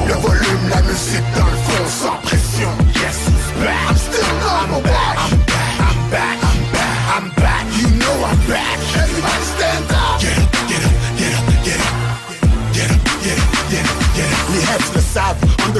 Le 0.07 0.13
volume, 0.13 0.69
la 0.69 0.81
musique 0.81 1.29
dans 1.35 1.45
le 1.45 1.57
fond, 1.65 1.85
sans 1.87 2.17
pression. 2.27 2.69
Yes, 2.95 3.17
it's 3.27 3.51
back. 3.59 3.89
I'm 3.89 3.95
still 3.95 4.31
number 4.41 4.89
one 4.89 5.15
I'm 5.23 5.37
back, 5.45 5.75
I'm 5.87 5.99
back, 6.11 6.37
I'm 6.49 6.59
back, 6.73 6.97
I'm 7.15 7.27
back. 7.41 7.65
You 7.79 7.89
know 8.01 8.15
I'm 8.25 8.39
back. 8.47 8.77
Everybody 8.95 9.43
stand 9.55 9.91
up, 9.91 10.00
savent, 15.13 15.35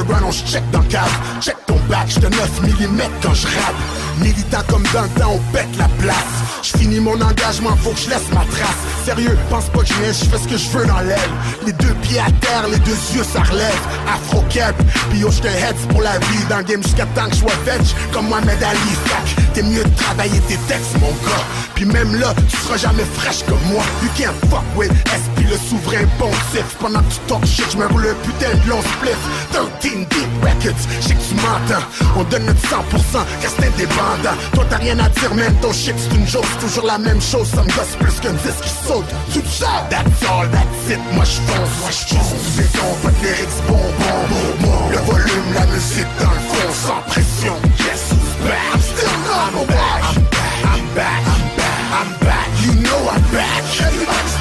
run, 0.08 0.22
on 0.26 0.32
check 0.32 0.62
dans 0.70 0.82
cave. 0.82 1.10
Check 1.40 1.56
ton 1.66 1.78
back, 1.88 2.08
j'te 2.08 2.22
9 2.22 2.62
mm 2.62 3.00
quand 3.22 3.34
je 3.34 3.46
rappe. 3.46 3.74
Militant 4.20 4.62
comme 4.68 4.82
dans 4.92 5.02
le 5.02 5.08
temps, 5.20 5.32
on 5.34 5.52
pète 5.52 5.74
la 5.78 5.88
place. 5.98 6.32
Je 6.62 6.78
finis 6.78 7.00
mon 7.00 7.20
engagement, 7.20 7.74
faut 7.76 7.90
que 7.90 8.00
je 8.00 8.10
laisse 8.10 8.28
ma 8.32 8.44
trace. 8.44 8.80
Sérieux, 9.04 9.36
pense 9.50 9.66
pas 9.70 9.80
que 9.80 9.86
je 9.86 9.94
je 9.94 10.30
fais 10.30 10.38
ce 10.38 10.48
que 10.48 10.56
je 10.56 10.68
veux 10.70 10.86
dans 10.86 11.00
l'aile. 11.00 11.32
Les 11.66 11.72
deux 11.72 11.94
pieds 12.02 12.20
à 12.20 12.30
terre, 12.40 12.68
les 12.70 12.78
deux 12.80 12.98
yeux 13.14 13.24
ça 13.24 13.42
relève. 13.42 13.82
Afro 14.12 14.42
cap, 14.50 14.76
pis 15.10 15.18
yo 15.18 15.30
j'te 15.30 15.46
heads 15.46 15.86
pour 15.88 16.02
la 16.02 16.18
vie. 16.18 16.44
Dans 16.48 16.58
le 16.58 16.64
game 16.64 16.82
jusqu'à 16.82 17.06
temps 17.06 17.26
que 17.28 17.34
je 17.34 17.40
sois 17.40 17.52
veg 17.64 17.80
Comme 18.12 18.28
Mohamed 18.28 18.62
Ali, 18.62 18.92
fac 19.06 19.41
T'es 19.54 19.62
mieux 19.62 19.84
de 19.84 19.96
travailler 19.96 20.40
tes 20.48 20.56
textes, 20.68 20.98
mon 20.98 21.08
gars. 21.08 21.44
Puis 21.74 21.84
même 21.84 22.14
là, 22.18 22.32
tu 22.48 22.56
seras 22.56 22.78
jamais 22.78 23.04
fraîche 23.16 23.42
comme 23.46 23.60
moi. 23.70 23.82
You 24.02 24.08
can't 24.16 24.34
fuck 24.48 24.64
with 24.76 24.90
SP, 25.12 25.44
le 25.44 25.58
souverain 25.68 26.06
pontif. 26.18 26.64
Pendant 26.80 27.00
que 27.00 27.12
tu 27.12 27.18
talk 27.26 27.44
shit, 27.44 27.66
je 27.72 27.76
me 27.76 27.86
roule 27.86 28.06
un 28.08 28.14
putain 28.24 28.54
de 28.64 28.70
long 28.70 28.80
split. 28.80 29.18
13 29.52 29.92
Deep 30.08 30.28
Records, 30.42 30.82
je 31.00 31.08
sais 31.08 31.14
que 31.14 31.20
tu 31.20 31.34
m'entends. 31.34 31.84
On 32.16 32.24
donne 32.24 32.46
notre 32.46 32.62
100%, 32.62 33.24
car 33.42 33.50
c'est 33.54 33.66
indépendant. 33.66 34.36
Toi, 34.54 34.64
t'as 34.70 34.76
rien 34.76 34.98
à 34.98 35.08
dire, 35.10 35.34
même 35.34 35.54
ton 35.56 35.72
shit, 35.72 35.94
c'est 35.98 36.16
une. 36.16 36.26
C'est 36.26 36.66
toujours 36.66 36.86
la 36.86 36.98
même 36.98 37.20
chose, 37.20 37.46
ça 37.48 37.62
me 37.62 37.68
gosse 37.68 37.96
plus 38.00 38.20
qu'un 38.20 38.32
disque 38.32 38.62
qui 38.62 38.72
saute. 38.86 39.04
Tout 39.34 39.42
ça, 39.50 39.86
that's 39.90 40.30
all, 40.30 40.48
that's 40.50 40.90
it. 40.90 40.98
Moi, 41.12 41.24
je 41.24 41.40
fonce, 41.52 41.68
moi, 41.80 41.90
je 41.90 42.14
fonce. 42.14 42.56
Béton, 42.56 42.88
pas 43.02 43.10
de 43.10 43.26
lyrics, 43.26 43.58
bonbon, 43.68 44.16
bonbon. 44.30 44.88
Le 44.90 44.98
volume, 44.98 45.54
la 45.54 45.66
musique 45.66 46.06
dans 46.18 46.30
le 46.30 46.40
fond, 46.40 46.86
sans 46.86 47.10
pression. 47.10 47.54
Yes? 47.78 48.12
I'm 48.44 48.80
still 48.80 49.11
I'm 49.54 49.66
back. 49.66 50.02
I'm 50.02 50.24
back. 50.32 50.62
I'm 50.64 50.96
back. 50.96 51.92
I'm 51.92 52.20
back. 52.20 52.48
You 52.64 52.72
know 52.80 53.08
I'm 53.10 53.20
back. 53.30 53.62
Everybody 53.84 54.31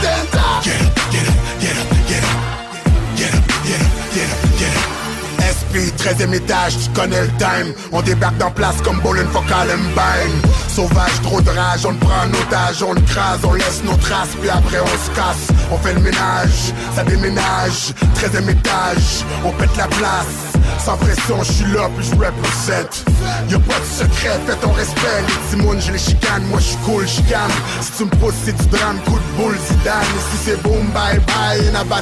13ème 6.02 6.34
étage, 6.34 6.78
tu 6.80 6.90
connais 7.00 7.22
le 7.22 7.28
time. 7.38 7.74
On 7.92 8.02
débarque 8.02 8.38
dans 8.38 8.50
place 8.50 8.82
comme 8.84 9.00
Bowling 9.02 9.28
for 9.28 9.46
Columbine 9.46 10.42
Sauvage, 10.68 11.22
trop 11.22 11.42
de 11.42 11.50
rage, 11.50 11.86
on 11.86 11.92
le 11.92 11.98
prend 11.98 12.24
en 12.26 12.30
otage 12.30 12.82
On 12.82 12.94
le 12.94 13.02
crase, 13.02 13.40
on 13.44 13.54
laisse 13.54 13.84
nos 13.84 13.96
traces 13.98 14.36
Puis 14.40 14.50
après 14.50 14.80
on 14.80 14.88
se 14.88 15.16
casse, 15.16 15.48
on 15.72 15.78
fait 15.78 15.94
le 15.94 16.00
ménage 16.00 16.74
Ça 16.96 17.04
déménage, 17.04 17.94
13ème 18.16 18.50
étage 18.50 19.26
On 19.46 19.52
pète 19.52 19.76
la 19.78 19.88
place. 19.88 20.52
Sans 20.80 20.98
pression, 20.98 21.44
je 21.44 21.52
suis 21.52 21.72
là, 21.74 21.90
puis 21.96 22.06
je 22.06 22.16
7. 22.66 23.06
Y'a 23.50 23.60
pas 23.60 23.80
de 23.80 23.86
secret, 23.86 24.40
fais 24.48 24.56
ton 24.56 24.72
respect. 24.72 25.22
Les 25.28 25.58
timounes, 25.58 25.80
je 25.80 25.92
les 25.92 26.00
chicane, 26.00 26.44
moi 26.50 26.60
je 26.60 26.66
suis 26.66 26.78
cool, 26.78 27.08
chicane. 27.08 27.52
Si 27.82 27.92
tu 27.98 28.06
me 28.06 28.10
poses, 28.10 28.34
c'est 28.46 28.56
du 28.56 28.68
drame, 28.68 29.00
coup 29.06 29.20
de 29.20 29.42
boule, 29.42 29.58
Zidane. 29.68 30.02
Et 30.02 30.32
si 30.32 30.44
c'est 30.46 30.62
boom, 30.64 30.88
bye 30.94 31.20
bye, 31.20 31.68
in 31.70 31.76
a 31.76 31.84
boy. 31.84 32.02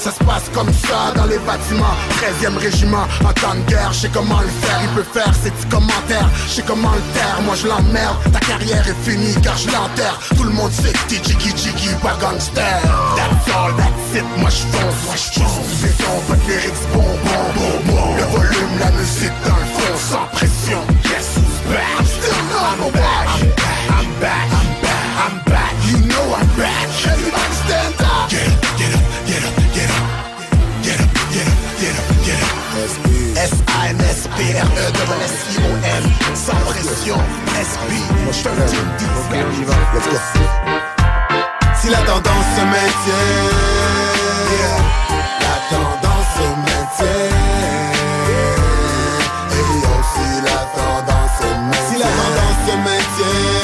Ça 0.00 0.10
se 0.12 0.24
passe 0.24 0.44
comme 0.54 0.72
ça 0.72 1.12
dans 1.14 1.26
les 1.26 1.38
bâtiments. 1.38 1.96
13ème 2.20 2.56
régiment 2.58 2.93
temps 3.40 3.54
de 3.54 3.70
guerre, 3.70 3.92
je 3.92 4.00
sais 4.00 4.10
comment 4.12 4.40
le 4.40 4.48
faire. 4.48 4.80
Il 4.82 4.88
peut 4.90 5.08
faire 5.12 5.32
ses 5.34 5.50
petits 5.50 5.68
commentaires, 5.68 6.28
je 6.46 6.52
sais 6.54 6.64
comment 6.66 6.92
le 6.92 7.02
taire. 7.14 7.40
Moi 7.44 7.54
je 7.54 7.66
l'emmerde, 7.66 8.16
ta 8.32 8.40
carrière 8.40 8.84
est 8.86 9.10
finie 9.10 9.34
car 9.42 9.56
je 9.56 9.66
l'enterre. 9.68 10.18
Tout 10.36 10.44
le 10.44 10.50
monde 10.50 10.72
sait 10.72 10.92
que 10.92 11.14
jiggy 11.14 11.52
jiggy, 11.56 11.90
pas 12.02 12.16
gangster. 12.20 12.80
That's 13.16 13.54
all, 13.54 13.72
that's 13.76 14.16
it, 14.16 14.24
moi 14.38 14.50
je 14.50 14.62
fonce, 14.72 15.00
moi 15.06 15.16
je 15.16 15.40
fonce. 15.40 15.82
Béton, 15.82 16.16
de 16.28 16.34
lyrics, 16.48 16.84
bonbon, 16.92 17.42
bonbon. 17.56 18.16
Le 18.16 18.24
volume, 18.24 18.78
la 18.80 18.90
musique 18.92 19.38
dans 19.46 19.56
le 19.56 19.68
fond, 19.76 19.94
sans 19.98 20.26
pression. 20.32 20.80
Yes, 21.04 21.36
who's 21.36 21.72
back? 21.72 21.98
I'm 21.98 22.06
still 22.06 22.42
not 22.50 22.64
I'm 22.74 22.92
back. 22.92 23.28
I'm 23.90 24.20
back. 24.20 24.48
I'm 24.52 24.82
back. 24.82 25.04
I'm 25.24 25.44
back. 25.44 25.72
You 25.88 25.98
know 26.06 26.34
I'm 26.34 26.48
back. 26.58 26.88
Everybody 27.06 27.54
stand 27.64 27.94
up. 28.00 28.63
S-A-N-S-P-R-E-S-S-I-O-N 34.34 36.02
Sans 36.34 36.56
pression, 36.66 37.16
SP 37.54 37.90
Moi 38.24 38.32
je 38.32 38.42
te 38.42 38.48
Ok, 38.48 39.30
on 39.30 39.52
y 39.60 39.64
va, 39.64 39.74
let's 39.94 40.08
go. 40.10 40.18
Si 41.80 41.88
la 41.88 41.98
tendance 41.98 42.46
se 42.56 42.62
maintient 42.64 43.14
La 45.40 45.56
tendance 45.70 46.30
se 46.34 46.46
maintient. 46.66 47.30
Et 49.52 49.66
yo, 49.82 49.92
si 50.14 50.26
la 50.42 50.58
tendance 50.74 51.34
se 51.38 51.46
maintient. 51.62 51.88
Si 51.90 51.96
la 51.98 52.10
tendance 52.18 52.58
se 52.66 52.74
maintient. 52.76 53.62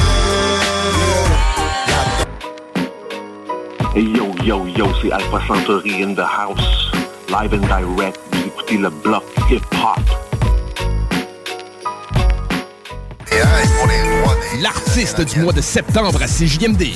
Hey 3.97 4.06
yo, 4.14 4.26
yo, 4.44 4.56
yo, 4.68 4.86
c'est 5.02 5.10
Alpha 5.10 5.40
Centauri 5.48 6.02
in 6.02 6.14
the 6.14 6.24
house. 6.24 6.92
Live 7.28 7.55
and 7.55 7.66
direct, 7.66 8.20
vous 8.30 8.47
écoutez 8.47 8.76
le 8.76 8.90
bloc 8.90 9.24
hip-hop. 9.51 10.30
L'artiste 14.61 15.21
du 15.23 15.41
mois 15.41 15.53
de 15.53 15.61
septembre 15.61 16.21
à 16.23 16.27
CJMD. 16.27 16.89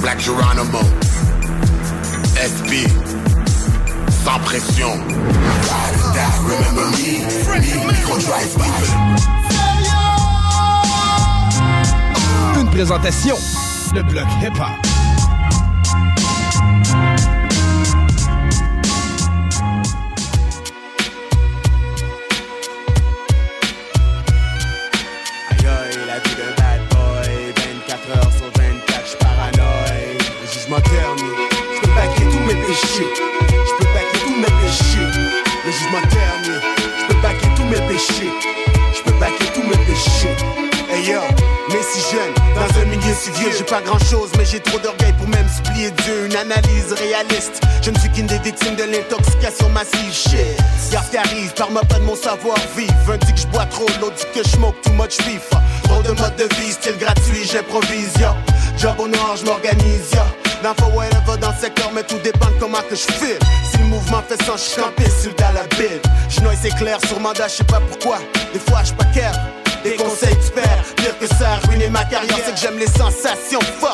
Black 0.00 0.20
Geronimo 0.20 0.80
SB 2.36 2.86
Sans 4.24 4.38
pression 4.40 4.90
Remember 6.44 6.86
me, 6.90 7.80
Une 12.60 12.70
présentation. 12.70 13.36
Le 13.94 14.02
bloc 14.02 14.26
hip-hop. 14.42 14.97
Paranoïe 30.68 30.76
Le 30.76 30.76
jugement 30.76 30.80
terni, 30.80 31.30
j'peux 31.76 31.94
baquer 31.94 32.24
tous 32.24 32.40
mes 32.40 32.54
péchés 32.66 33.06
J'peux 33.66 33.88
baquer 33.94 34.18
tous 34.24 34.36
mes 34.36 34.44
péchés 34.44 35.08
Le 35.64 35.72
jugement 35.72 36.02
terni, 36.10 36.58
j'peux 37.00 37.20
baquer 37.22 37.48
tous 37.56 37.64
mes 37.64 37.88
péchés 37.88 38.32
J'peux 38.94 39.18
baquer 39.18 39.44
tous 39.54 39.62
mes 39.62 39.84
péchés 39.84 40.36
Hey 40.90 41.04
yo, 41.10 41.20
mais 41.68 41.82
si 41.82 42.00
jeune, 42.10 42.32
dans 42.54 42.80
un 42.80 42.84
milieu 42.86 43.14
si 43.14 43.30
vieux, 43.30 43.50
j'ai 43.56 43.64
pas 43.64 43.82
grand 43.82 43.98
chose, 43.98 44.30
mais 44.38 44.46
j'ai 44.46 44.58
trop 44.58 44.78
d'orgueil 44.78 45.12
pour 45.12 45.28
même 45.28 45.46
supplier 45.54 45.90
Dieu. 45.90 46.24
Une 46.24 46.34
analyse 46.34 46.94
réaliste, 46.94 47.60
je 47.82 47.90
ne 47.90 47.98
suis 47.98 48.10
qu'une 48.10 48.26
des 48.26 48.38
victimes 48.38 48.74
de 48.74 48.84
l'intoxication 48.84 49.68
massive. 49.68 50.10
Shit, 50.10 50.56
qui 51.10 51.16
arrive, 51.18 51.52
parle-moi 51.52 51.82
pas 51.82 51.98
de 51.98 52.04
mon 52.04 52.16
savoir-vivre. 52.16 53.12
Un 53.12 53.18
dit 53.18 53.34
que 53.34 53.40
je 53.40 53.46
bois 53.48 53.66
trop, 53.66 53.86
l'autre 54.00 54.16
dit 54.16 54.40
que 54.40 54.48
je 54.48 54.56
smoke 54.56 54.80
too 54.82 54.92
much 54.92 55.18
FIFA. 55.18 55.60
Trop 55.82 56.02
de 56.02 56.12
mode 56.18 56.36
de 56.36 56.48
vie, 56.56 56.72
style 56.72 56.96
gratuit, 56.98 57.44
j'improvise, 57.44 58.14
yo. 58.18 58.28
Job 58.78 58.94
au 58.98 59.08
noir, 59.08 59.36
je 59.36 59.44
m'organise, 59.44 60.10
yo. 60.14 60.37
L'info, 60.62 60.86
whatever 60.94 61.38
dans 61.40 61.50
le 61.50 61.56
secteur, 61.60 61.90
mais 61.94 62.02
tout 62.02 62.18
dépend 62.24 62.46
de 62.46 62.58
comment 62.58 62.82
que 62.88 62.96
je 62.96 63.02
file. 63.02 63.38
Si 63.70 63.78
le 63.78 63.84
mouvement 63.84 64.22
fait 64.28 64.42
sans, 64.44 64.56
je 64.56 64.80
campé 64.80 65.04
sur 65.08 65.30
le 65.30 65.54
la 65.54 65.62
bille. 65.76 66.00
Je 66.28 66.40
noie, 66.40 66.52
c'est 66.60 66.74
clair, 66.76 66.98
sur 67.06 67.20
mandat, 67.20 67.48
je 67.48 67.56
sais 67.56 67.64
pas 67.64 67.80
pourquoi. 67.80 68.18
Des 68.52 68.58
fois, 68.58 68.82
je 68.84 68.92
pas 68.92 69.04
care. 69.14 69.34
Des 69.84 69.94
conseils 69.94 70.36
tu 70.44 70.50
perds, 70.50 70.82
pire 70.96 71.18
que 71.18 71.26
ça 71.26 71.52
a 71.52 71.66
ruiné 71.68 71.88
ma 71.88 72.04
carrière, 72.04 72.36
c'est 72.44 72.52
que 72.52 72.58
j'aime 72.58 72.78
les 72.78 72.88
sensations 72.88 73.60
fuck. 73.80 73.92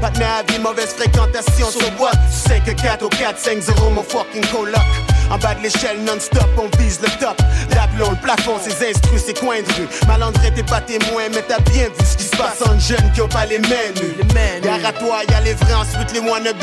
Pas 0.00 0.10
de 0.10 0.22
à 0.22 0.42
vie, 0.46 0.58
mauvaise 0.60 0.94
fréquentation 0.94 1.70
sur 1.70 1.90
boîte. 1.92 2.18
Tu 2.30 2.48
sais 2.48 2.60
que 2.60 2.70
4 2.70 3.02
au 3.02 3.08
4, 3.08 3.38
5 3.38 3.60
0 3.60 3.90
mon 3.90 4.02
fucking 4.02 4.44
coloc. 4.46 4.80
En 5.30 5.38
bas 5.38 5.54
de 5.54 5.62
l'échelle 5.62 6.02
non-stop, 6.04 6.48
on 6.58 6.68
vise 6.78 7.00
le 7.00 7.08
top. 7.18 7.40
L'aplomb, 7.74 8.10
le 8.10 8.16
plafond, 8.16 8.58
ses 8.60 8.90
instrus, 8.90 9.24
ses 9.24 9.34
coins 9.34 9.62
de 9.62 9.72
rue. 9.74 9.88
Malandré, 10.06 10.52
t'es 10.54 10.62
pas 10.62 10.80
témoin, 10.80 11.24
mais 11.32 11.42
t'as 11.48 11.60
bien 11.70 11.84
vu 11.84 12.04
ce 12.04 12.16
qui 12.16 12.24
se 12.24 12.36
passe 12.36 12.62
en 12.66 12.78
jeunes 12.78 13.10
qui 13.14 13.20
ont 13.22 13.28
pas 13.28 13.46
les 13.46 13.58
mains 13.58 13.90
nues. 13.96 14.16
Gare 14.62 14.84
à 14.84 14.92
toi, 14.92 15.18
y'a 15.30 15.40
les 15.40 15.54
vrais, 15.54 15.74
ensuite 15.74 16.12
les 16.12 16.20
wannabes. 16.20 16.56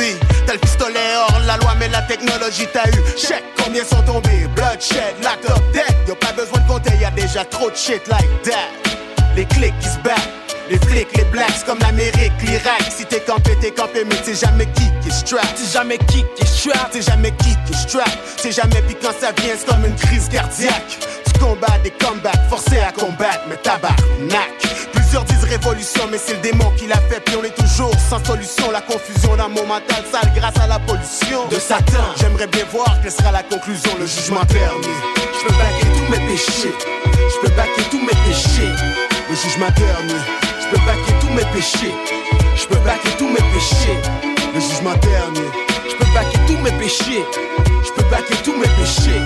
T'as 0.46 0.54
le 0.54 0.60
pistolet 0.60 1.00
hors 1.18 1.40
la 1.46 1.58
loi, 1.58 1.74
mais 1.80 1.90
la 1.90 2.02
technologie 2.04 2.68
t'a 2.72 2.88
eu. 2.90 3.04
Check 3.18 3.44
combien 3.64 3.84
sont 3.84 4.02
tombés. 4.04 4.48
Bloodshed, 4.56 5.16
locked 5.24 5.50
up, 5.50 5.62
dead. 5.74 5.96
Y'a 6.08 6.16
pas 6.16 6.34
besoin 6.34 6.60
de 6.62 6.68
compter, 6.68 6.96
y'a 7.00 7.12
déjà 7.12 7.44
trop 7.46 7.70
de 7.70 7.76
shit 7.76 8.08
like 8.08 8.42
that. 8.44 8.70
Les 9.36 9.46
clics 9.46 9.78
qui 9.80 9.88
se 9.88 9.98
battent. 10.00 10.51
Les 10.72 10.80
flics, 10.88 11.18
les 11.18 11.26
blacks 11.26 11.66
comme 11.66 11.80
l'Amérique, 11.80 12.32
l'Irak. 12.44 12.82
Si 12.98 13.06
t'es 13.06 13.20
campé, 13.20 13.58
t'es 13.60 13.72
campé, 13.72 14.06
mais 14.06 14.16
t'sais 14.16 14.36
jamais 14.36 14.66
qui 14.68 14.90
qui 15.02 15.10
est 15.10 15.12
strap. 15.12 15.44
T'sais 15.54 15.70
jamais 15.70 15.98
qui 15.98 16.24
qui 16.36 16.44
est 16.44 16.46
strap. 16.46 16.92
T'sais 16.92 17.02
jamais 17.02 17.32
qui 17.32 17.50
qui 17.66 17.74
est 17.74 17.90
strap. 17.90 18.10
T'sais 18.38 18.52
jamais, 18.54 18.82
puis 18.88 18.96
quand 19.02 19.12
ça 19.20 19.34
vient, 19.34 19.54
c'est 19.58 19.68
comme 19.68 19.86
une 19.86 19.96
crise 19.96 20.30
cardiaque. 20.30 20.98
Tu 21.26 21.40
combats 21.40 21.78
des 21.84 21.92
combats, 21.92 22.32
forcé 22.50 22.80
à 22.80 22.94
combattre, 22.94 23.42
mais 23.50 23.58
tabarnak. 23.58 24.48
Plusieurs 24.94 25.26
disent 25.26 25.44
révolution, 25.44 26.04
mais 26.10 26.18
c'est 26.18 26.36
le 26.36 26.40
démon 26.40 26.72
qui 26.78 26.88
l'a 26.88 27.02
fait, 27.10 27.20
puis 27.20 27.36
on 27.36 27.44
est 27.44 27.54
toujours 27.54 27.94
sans 28.10 28.24
solution. 28.24 28.72
La 28.72 28.80
confusion 28.80 29.36
dans 29.36 29.50
mon 29.50 29.66
mental 29.68 30.06
sale 30.10 30.32
grâce 30.34 30.58
à 30.58 30.68
la 30.68 30.80
pollution 30.80 31.50
de 31.50 31.60
Satan. 31.60 32.16
J'aimerais 32.18 32.48
bien 32.48 32.64
voir 32.72 32.98
quelle 33.04 33.12
sera 33.12 33.34
la 33.34 33.44
conclusion, 33.44 33.92
le 34.00 34.06
jugement 34.06 34.46
dernier. 34.46 34.96
Je 35.18 35.48
peux 35.48 35.54
baquer 35.54 35.88
tous 35.98 36.12
mes 36.12 36.28
péchés. 36.28 36.74
Je 37.14 37.42
peux 37.42 37.54
baquer 37.58 37.84
tous 37.92 38.00
mes 38.00 38.16
péchés. 38.26 38.72
Le 39.30 39.36
jugement 39.36 39.70
dernier. 39.76 40.61
Je 40.72 40.78
peux 40.78 40.86
baquer 40.86 41.12
tous 41.20 41.34
mes 41.34 41.44
péchés. 41.52 41.94
Je 42.56 42.66
peux 42.66 42.80
baquer 42.86 43.10
tous 43.18 43.28
mes 43.28 43.42
péchés. 43.52 44.00
Le 44.54 44.60
jugement 44.62 44.96
dernier. 45.02 45.50
Je 45.90 45.96
peux 45.98 46.14
baquer 46.14 46.38
tous 46.48 46.58
mes 46.60 46.72
péchés. 46.80 47.26
Je 47.84 47.92
peux 47.92 48.10
baquer 48.10 48.36
tous 48.42 48.54
mes 48.54 48.70
péchés. 48.80 49.20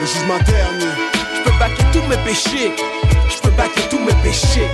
Le 0.00 0.06
jugement 0.06 0.38
dernier. 0.38 0.90
Je 1.36 1.42
peux 1.48 1.56
baquer 1.60 1.84
tous 1.92 2.02
mes 2.08 2.16
péchés. 2.24 2.72
Je 3.28 3.40
peux 3.40 3.50
baquer 3.50 3.82
tous 3.88 4.00
mes 4.00 4.14
péchés. 4.24 4.66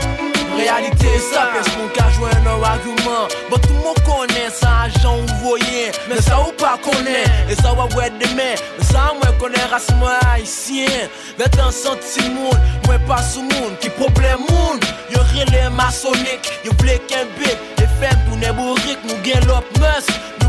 Realite 0.57 1.13
sa 1.31 1.51
pes 1.53 1.69
moun 1.77 1.91
ka 1.97 2.09
jwen 2.17 2.45
nou 2.47 2.65
argument. 2.65 3.37
Bon 3.51 3.61
tout 3.63 3.77
moun 3.85 3.99
konen 4.07 4.51
sa 4.51 4.87
ajan 4.87 5.21
ou 5.21 5.37
voyen 5.43 5.95
Men 6.09 6.23
sa 6.25 6.41
ou 6.43 6.55
pa 6.59 6.75
konen 6.83 7.51
E 7.51 7.57
sa 7.61 7.75
wap 7.77 7.95
wè 7.99 8.09
demen 8.21 8.57
Men 8.79 8.89
sa 8.89 9.11
mwen 9.19 9.37
konen 9.43 9.69
rase 9.71 9.95
mwen 10.01 10.17
haisyen 10.31 11.13
Vet 11.39 11.59
an 11.63 11.73
senti 11.75 12.27
moun 12.35 12.67
Mwen 12.87 13.05
pa 13.07 13.21
sou 13.23 13.45
moun 13.47 13.77
Ki 13.83 13.93
problem 14.01 14.47
moun 14.49 14.83
Yo 15.13 15.23
rele 15.35 15.69
masonik 15.77 16.51
Yo 16.67 16.75
vle 16.83 16.99
ken 17.11 17.31
bit 17.39 17.83
E 17.83 17.89
fem 18.01 18.19
pou 18.27 18.41
ne 18.43 18.53
bourik 18.59 19.07
Nou 19.07 19.23
gen 19.27 19.47
lop 19.51 19.77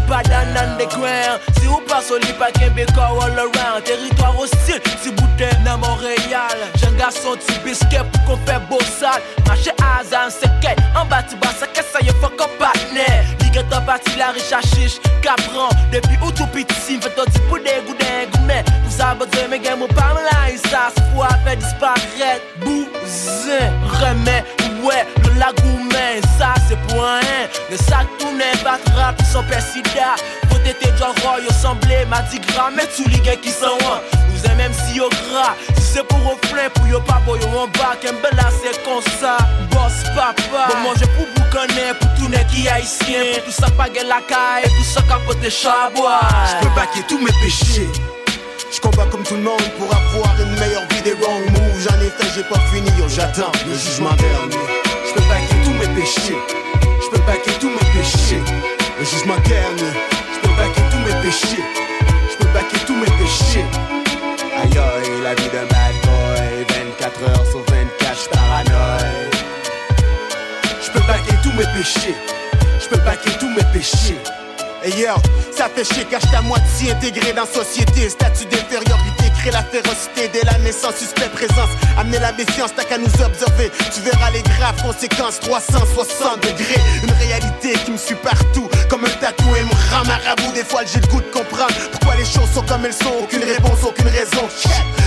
mus 0.07 0.13
Nou 0.13 0.15
pa 0.15 0.23
dan 0.23 0.55
underground 0.55 1.41
Si 1.59 1.67
ou 1.67 1.81
pa 1.87 2.01
soli 2.01 2.31
pa 2.39 2.49
ken 2.51 2.73
beka 2.73 3.01
all 3.01 3.39
around. 3.39 3.83
Territoire 3.83 4.35
hostile 4.35 4.81
Si 5.01 5.11
boute 5.11 5.49
nan 5.63 5.79
Montréal 5.79 6.57
Jen 6.75 6.95
gason 6.97 7.37
ti 7.37 7.53
biske 7.63 7.99
pou 8.11 8.21
kon 8.27 8.39
fe 8.45 8.57
bossal 8.69 9.21
Mache 9.47 9.73
azan 9.99 10.31
seke 10.31 10.75
An 10.95 11.07
bati 11.09 11.35
basa 11.37 11.67
ke 11.67 11.83
sa 11.83 11.99
yo 12.05 12.13
fok 12.21 12.39
an 12.41 12.51
patne 12.59 13.07
Lige 13.41 13.63
tan 13.69 13.85
pati 13.85 14.17
la 14.17 14.31
riche 14.31 14.53
a 14.55 14.61
chiche 14.61 14.99
Kapran 15.21 15.69
Depi 15.91 16.17
ou 16.21 16.31
tou 16.31 16.47
piti 16.53 16.75
si 16.85 16.97
Mfe 16.97 17.13
to 17.15 17.25
ti 17.31 17.43
pou 17.49 17.59
de 17.59 17.75
gou 17.87 17.97
den 17.99 18.31
gou 18.31 18.45
men 18.47 18.63
Pou 18.77 18.93
sa 18.93 19.13
bote 19.15 19.47
me 19.51 19.59
gen 19.59 19.79
mou 19.81 19.91
pa 19.97 20.13
mla 20.15 20.47
isa 20.53 20.87
Se 20.95 21.09
fwa 21.11 21.33
fe 21.45 21.57
disparet 21.59 22.55
Bouzen 22.63 23.83
Remen 23.99 24.43
Ouais, 24.83 25.05
le 25.23 25.39
lagoumen, 25.39 26.21
ça 26.37 26.53
c'est 26.67 26.77
pour 26.87 27.03
un. 27.03 27.19
Le 27.69 27.77
sac 27.77 28.05
tourne, 28.19 28.37
battra, 28.63 29.13
puis 29.17 29.25
son 29.25 29.43
persida 29.43 29.96
Faut 30.49 30.57
être 30.65 30.79
déjà 30.79 31.07
roi, 31.23 31.39
yo 31.39 32.05
m'a 32.07 32.21
dit 32.23 32.39
gras 32.39 32.69
Mais 32.75 32.87
tous 32.95 33.07
les 33.09 33.19
gars 33.19 33.35
qui 33.35 33.49
sont 33.49 33.65
loin, 33.65 34.01
nous 34.31 34.45
aimons 34.45 34.57
même 34.57 34.73
si 34.73 34.97
yo 34.97 35.09
gras 35.09 35.55
Si 35.75 35.93
c'est 35.93 36.03
pour 36.07 36.19
yo 36.87 36.99
pas 37.01 37.21
boy, 37.25 37.39
yo 37.39 37.47
en 37.47 37.67
bas 37.67 37.95
Qu'un 38.01 38.13
bel 38.13 38.39
c'est 38.61 38.83
comme 38.83 39.01
ça, 39.19 39.37
boss 39.71 40.03
papa 40.15 40.73
Bon 40.73 40.89
manger 40.89 41.05
pour 41.15 41.25
boucaner, 41.35 41.93
pour 41.99 42.09
tout 42.15 42.29
n'est 42.29 42.45
qui 42.45 42.67
haïtien 42.67 43.33
Pour 43.35 43.45
tout 43.45 43.51
ça 43.51 43.69
pas 43.71 43.87
la 43.87 44.21
caille, 44.21 44.63
tout 44.63 44.83
ça 44.83 45.01
capoter 45.01 45.49
chabois 45.49 46.19
Je 46.49 46.67
peux 46.67 46.75
baquer 46.75 47.01
tous 47.07 47.19
mes 47.19 47.31
péchés. 47.43 47.89
Je 48.71 48.81
combat 48.81 49.05
comme 49.09 49.23
tout 49.23 49.35
le 49.35 49.41
monde 49.41 49.61
pour 49.79 49.87
avoir 49.87 50.35
une 50.39 50.59
meilleure 50.59 50.85
vie 50.89 51.01
des 51.01 51.13
wrong 51.13 51.43
moves. 51.51 51.81
J'en 51.81 51.99
ai 52.01 52.09
fait, 52.09 52.29
j'ai 52.35 52.43
pas 52.43 52.59
fini, 52.71 52.91
j'attends 53.07 53.51
le 53.65 53.73
jugement 53.73 54.13
dernier. 54.13 54.63
Je 55.07 55.13
peux 55.13 55.27
baquer 55.27 55.55
tous 55.63 55.71
mes 55.71 55.99
péchés. 55.99 56.37
Je 59.27 59.33
peux 59.33 60.55
baquer 60.55 60.81
tous 60.89 60.99
mes 60.99 61.21
péchés. 61.21 61.63
Je 62.31 62.37
peux 62.37 62.49
baquer 62.53 62.77
tous 62.85 62.95
mes 62.95 63.11
péchés. 63.17 63.65
Aïe 64.55 64.77
aïe, 64.77 65.21
la 65.21 65.35
vie 65.35 65.49
d'un 65.49 65.65
bad 65.65 65.95
boy. 66.03 66.65
24 66.69 67.23
heures 67.23 67.45
sur 67.51 67.59
24, 67.59 68.23
je 68.23 68.29
paranoïe. 68.29 69.29
Je 70.81 70.91
peux 70.91 71.05
baquer 71.05 71.35
tous 71.43 71.51
mes 71.51 71.65
péchés. 71.77 72.15
Je 72.79 72.87
peux 72.87 73.01
baquer 73.03 73.31
tous 73.37 73.49
mes 73.49 73.65
péchés. 73.73 74.17
Et 74.85 74.91
yo, 74.91 75.09
ça 75.51 75.67
fait 75.67 75.83
chier 75.83 76.05
cache 76.05 76.29
ta 76.31 76.41
moitié 76.41 76.91
intégrée 76.91 77.33
dans 77.33 77.45
société. 77.45 78.09
Statut 78.09 78.45
d'infériorité 78.45 79.25
crée 79.39 79.51
la 79.51 79.63
férocité 79.63 80.29
dès 80.31 80.43
la 80.43 80.57
naissance, 80.59 80.95
suspect 80.95 81.29
présence. 81.29 81.69
Amener 81.97 82.19
la 82.19 82.31
méfiance, 82.31 82.71
t'as 82.75 82.83
qu'à 82.83 82.97
nous 82.97 83.07
observer. 83.07 83.71
Tu 83.93 84.01
verras 84.01 84.31
les 84.31 84.43
graves 84.43 84.81
conséquences, 84.81 85.39
360 85.41 86.41
degrés. 86.43 86.81
Une 87.03 87.11
réalité 87.11 87.73
qui 87.85 87.91
me 87.91 87.97
suit 87.97 88.15
partout, 88.15 88.69
comme 88.97 89.05
un 89.05 89.15
tatou 89.19 89.55
et 89.55 89.63
me 89.63 89.95
rend 89.95 90.05
marabout. 90.05 90.53
Des 90.53 90.63
fois, 90.63 90.81
j'ai 90.85 90.99
le 90.99 91.07
goût 91.07 91.21
de 91.21 91.27
comprendre 91.27 91.73
pourquoi 91.91 92.15
les 92.15 92.25
choses 92.25 92.49
sont 92.53 92.63
comme 92.63 92.85
elles 92.85 92.93
sont. 92.93 93.13
Aucune 93.21 93.43
réponse, 93.43 93.83
aucune 93.83 94.07
raison. 94.07 94.47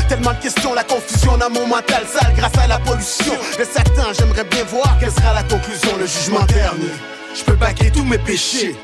Tellement 0.08 0.32
de 0.32 0.38
questions, 0.38 0.74
la 0.74 0.84
confusion 0.84 1.36
dans 1.36 1.50
mon 1.50 1.66
mental 1.66 2.04
sale 2.06 2.32
grâce 2.36 2.56
à 2.58 2.66
la 2.66 2.78
pollution. 2.78 3.34
Le 3.58 3.64
Satan, 3.64 4.12
j'aimerais 4.16 4.44
bien 4.44 4.64
voir 4.64 4.96
quelle 4.98 5.12
sera 5.12 5.34
la 5.34 5.42
conclusion, 5.42 5.96
le 5.98 6.06
jugement 6.06 6.44
dernier. 6.46 6.92
Je 7.34 7.44
peux 7.44 7.54
baquer 7.54 7.90
tous 7.90 8.04
mes 8.04 8.18
péchés. 8.18 8.76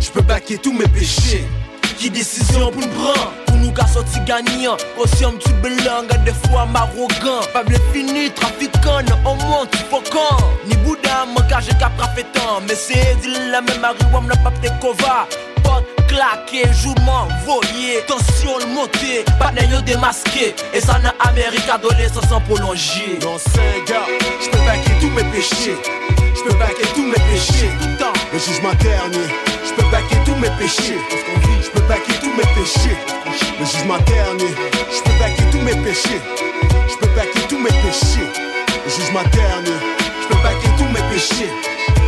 Je 0.00 0.10
peux 0.10 0.22
baquer 0.22 0.58
tous 0.58 0.72
mes 0.72 0.88
péchés. 0.88 1.44
Qui 1.98 2.10
décision 2.10 2.70
pour 2.70 2.80
nous 2.80 2.88
prendre? 2.88 3.32
Pour 3.46 3.56
nous 3.56 3.70
gars 3.70 3.86
sortis 3.86 4.18
gagnants 4.26 4.76
Aussi 4.98 5.24
un 5.24 5.30
petit 5.30 5.52
belang 5.62 6.08
des 6.24 6.32
fois 6.48 6.66
m'arrogant 6.66 7.40
Pas 7.52 7.62
bien 7.62 7.78
fini 7.92 8.30
trafiquant 8.84 9.30
Au 9.30 9.34
moins 9.34 9.66
tu 9.70 9.78
faut 9.90 10.02
quand 10.10 10.38
Ni 10.66 10.76
Bouddha 10.76 11.26
mon 11.26 11.46
gars 11.48 11.60
j'ai 11.60 11.76
qu'à 11.76 11.90
Mais 12.68 12.74
c'est 12.74 13.16
la 13.50 13.60
même 13.60 13.80
marijuana 13.80 14.28
n'a 14.28 14.36
pas 14.36 14.50
peut 14.50 14.72
kova 14.80 15.26
Porte 15.62 15.84
claqué, 16.08 16.70
jouement 16.72 17.28
voyé 17.44 18.02
Tension 18.06 18.58
le 18.58 18.66
monté, 18.66 19.24
pas 19.38 19.50
démasqué. 19.82 20.54
Et 20.74 20.80
ça 20.80 20.98
n'a 20.98 21.14
Amérique 21.20 21.68
adolescence 21.72 22.28
sans 22.28 22.40
prolonger 22.40 23.18
Non 23.22 23.36
c'est 23.38 23.90
gars, 23.90 24.06
je 24.40 24.50
peux 24.50 24.64
baquer 24.64 24.90
tous 25.00 25.10
mes 25.10 25.24
péchés. 25.24 25.76
Je 26.36 26.42
peux 26.42 26.56
baquer 26.58 26.86
tous 26.94 27.04
mes 27.04 27.12
péchés. 27.12 27.70
Le 28.32 28.38
jugement 28.38 28.74
dernier 28.80 29.26
Je 29.64 29.72
peux 29.74 29.88
baquer 29.90 30.16
tous 30.24 30.34
mes 30.36 30.50
péchés. 30.58 30.98
Je 31.62 31.70
peux 31.70 31.86
baquer 31.86 32.12
tous 32.20 32.32
mes 32.36 32.42
péchés. 32.54 32.96
Le 33.58 33.64
jugement 33.64 33.98
dernier 33.98 34.54
Je 34.90 35.02
peux 35.02 35.18
baquer 35.18 35.44
tous 35.50 35.60
mes 35.60 35.76
péchés. 35.82 36.20
Je 36.88 36.96
peux 36.98 37.14
baquer 37.14 37.40
tous 37.48 37.58
mes 37.58 37.70
péchés 37.70 38.53
Le 38.84 38.90
jugement 38.90 39.22
dernier 39.32 39.78
Je 40.20 40.26
peux 40.28 40.42
baquer 40.42 40.68
tous 40.76 40.84
mes 40.84 41.02
péchés. 41.10 41.50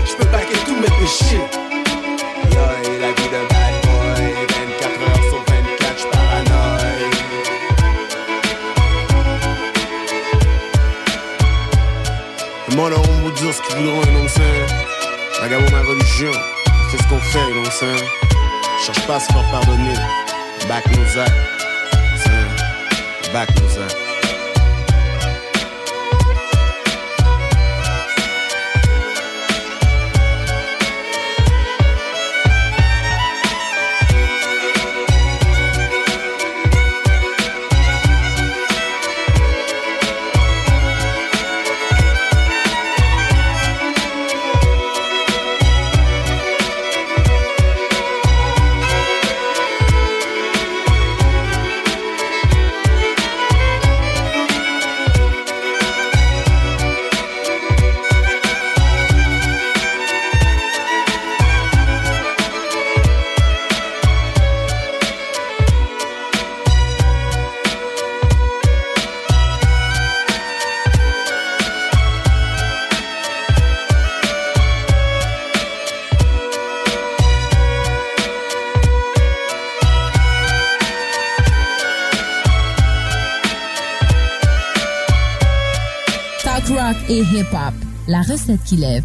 Je 0.04 0.14
peux 0.14 0.26
baquer 0.26 0.58
tous 0.66 0.76
mes 0.76 0.90
péchés. 1.00 1.40
Yo, 2.52 2.64
et 2.84 2.98
la 3.00 3.12
vie 3.12 3.28
d'un 3.30 3.46
bad 3.48 3.74
boy 3.82 4.22
24 4.46 5.00
heures 5.00 5.24
sur 5.30 5.40
24, 5.48 5.98
je 5.98 6.06
paranoïe. 6.12 7.10
Monde 12.76 12.92
a 12.92 12.94
on 12.98 13.12
vous 13.22 13.30
dire 13.32 13.54
ce 13.54 13.62
qu'ils 13.62 13.76
voudront, 13.76 14.12
non 14.12 14.26
c'est. 14.28 14.66
Regarde 15.42 15.70
ma 15.70 15.80
religion, 15.80 16.32
c'est 16.90 16.98
ce 16.98 17.08
qu'on 17.08 17.20
fait, 17.20 17.48
non 17.54 17.70
c'est. 17.70 18.00
Cherche 18.84 19.06
pas 19.06 19.16
à 19.16 19.20
se 19.20 19.32
faire 19.32 19.50
pardonner, 19.50 19.94
back 20.68 20.84
nos 20.88 21.20
actes, 21.20 21.32
back 23.32 23.48
nos 23.60 23.82
actes. 23.82 24.05
La 88.08 88.20
recette 88.20 88.62
qui 88.64 88.76
lève. 88.76 89.02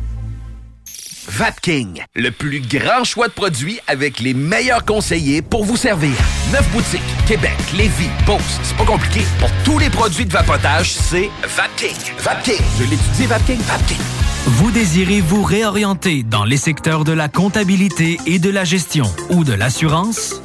Vapking, 1.28 2.04
le 2.16 2.30
plus 2.30 2.62
grand 2.62 3.04
choix 3.04 3.28
de 3.28 3.34
produits 3.34 3.80
avec 3.88 4.20
les 4.20 4.34
meilleurs 4.36 4.86
conseillers 4.86 5.42
pour 5.42 5.64
vous 5.66 5.78
servir. 5.78 6.12
Neuf 6.52 6.70
boutiques, 6.72 7.02
Québec, 7.28 7.58
Lévis, 7.76 8.10
Beauce, 8.28 8.60
c'est 8.62 8.78
pas 8.78 8.86
compliqué. 8.86 9.22
Pour 9.40 9.50
tous 9.64 9.80
les 9.80 9.90
produits 9.90 10.26
de 10.26 10.32
vapotage, 10.32 10.92
c'est 10.92 11.30
Vapking. 11.44 11.96
Vapking, 12.20 12.62
je 12.78 12.84
l'étudie, 12.84 13.26
Vapking, 13.28 13.60
Vapking. 13.62 13.98
Vous 14.46 14.72
désirez 14.72 15.22
vous 15.22 15.44
réorienter 15.44 16.24
dans 16.24 16.44
les 16.44 16.58
secteurs 16.58 17.04
de 17.04 17.12
la 17.12 17.28
comptabilité 17.28 18.20
et 18.28 18.38
de 18.38 18.50
la 18.50 18.64
gestion 18.66 19.06
ou 19.30 19.44
de 19.44 19.54
l'assurance? 19.54 20.42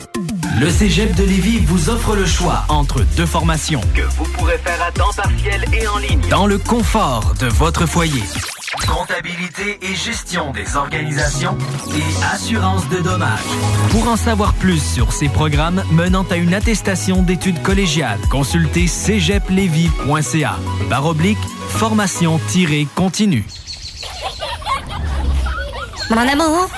Le 0.59 0.71
Cégep 0.71 1.15
de 1.15 1.25
Lévis 1.25 1.59
vous 1.61 1.91
offre 1.91 2.17
le 2.17 2.25
choix 2.25 2.65
entre 2.69 3.03
deux 3.17 3.27
formations 3.27 3.81
Que 3.95 4.03
vous 4.17 4.25
pourrez 4.25 4.59
faire 4.59 4.83
à 4.83 4.91
temps 4.91 5.11
partiel 5.15 5.65
et 5.73 5.87
en 5.87 5.99
ligne. 5.99 6.21
dans 6.31 6.47
le 6.47 6.57
confort 6.59 7.35
de 7.41 7.47
votre 7.47 7.87
foyer. 7.87 8.23
Comptabilité 8.89 9.79
et 9.83 9.95
gestion 9.95 10.53
des 10.53 10.77
organisations 10.77 11.57
et 11.95 12.25
assurance 12.35 12.89
de 12.89 12.99
dommages. 13.01 13.41
Pour 13.91 14.09
en 14.09 14.17
savoir 14.17 14.55
plus 14.55 14.81
sur 14.83 15.13
ces 15.13 15.29
programmes 15.29 15.83
menant 15.93 16.25
à 16.31 16.37
une 16.37 16.55
attestation 16.55 17.23
d'études 17.23 17.63
collégiales, 17.63 18.19
consultez 18.31 18.87
cégeplevy.ca. 18.87 20.57
Barre 20.89 21.07
oblique, 21.07 21.39
formation-continue. 21.69 23.45
Mon 26.11 26.17
amour, 26.29 26.69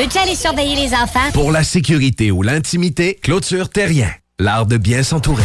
peux-tu 0.00 0.16
aller 0.16 0.34
surveiller 0.34 0.76
les 0.76 0.94
enfants? 0.94 1.30
Pour 1.34 1.52
la 1.52 1.62
sécurité 1.62 2.30
ou 2.30 2.42
l'intimité, 2.42 3.18
Clôture 3.22 3.68
Terrien. 3.68 4.10
L'art 4.38 4.64
de 4.64 4.78
bien 4.78 5.02
s'entourer. 5.02 5.44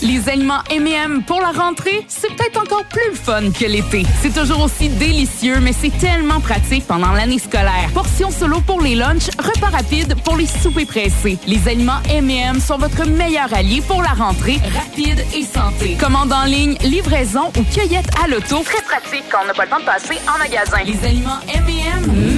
Les 0.00 0.28
aliments 0.28 0.62
M&M 0.70 1.24
pour 1.26 1.40
la 1.40 1.50
rentrée, 1.50 2.04
c'est 2.06 2.28
peut-être 2.36 2.60
encore 2.60 2.84
plus 2.84 3.16
fun 3.16 3.50
que 3.50 3.64
l'été. 3.64 4.04
C'est 4.22 4.32
toujours 4.32 4.62
aussi 4.62 4.88
délicieux, 4.88 5.58
mais 5.60 5.72
c'est 5.72 5.96
tellement 5.98 6.38
pratique 6.40 6.86
pendant 6.86 7.10
l'année 7.10 7.40
scolaire. 7.40 7.90
Portions 7.92 8.30
solo 8.30 8.60
pour 8.60 8.80
les 8.80 8.94
lunchs, 8.94 9.28
repas 9.38 9.70
rapides 9.70 10.14
pour 10.22 10.36
les 10.36 10.46
soupers 10.46 10.86
pressés. 10.86 11.38
Les 11.48 11.66
aliments 11.66 12.00
M&M 12.08 12.60
sont 12.60 12.78
votre 12.78 13.04
meilleur 13.08 13.52
allié 13.52 13.80
pour 13.80 14.02
la 14.02 14.10
rentrée, 14.10 14.58
rapide 14.72 15.24
et 15.34 15.42
santé. 15.42 15.96
Commande 15.98 16.32
en 16.32 16.44
ligne, 16.44 16.76
livraison 16.84 17.50
ou 17.58 17.64
cueillette 17.64 18.10
à 18.22 18.28
l'auto. 18.28 18.62
Très 18.62 18.82
pratique 18.82 19.24
quand 19.30 19.38
on 19.42 19.46
n'a 19.46 19.54
pas 19.54 19.64
le 19.64 19.70
temps 19.70 19.80
de 19.80 19.84
passer 19.84 20.18
en 20.32 20.38
magasin. 20.38 20.78
Les 20.86 21.04
aliments 21.04 21.40
M&M. 21.52 22.37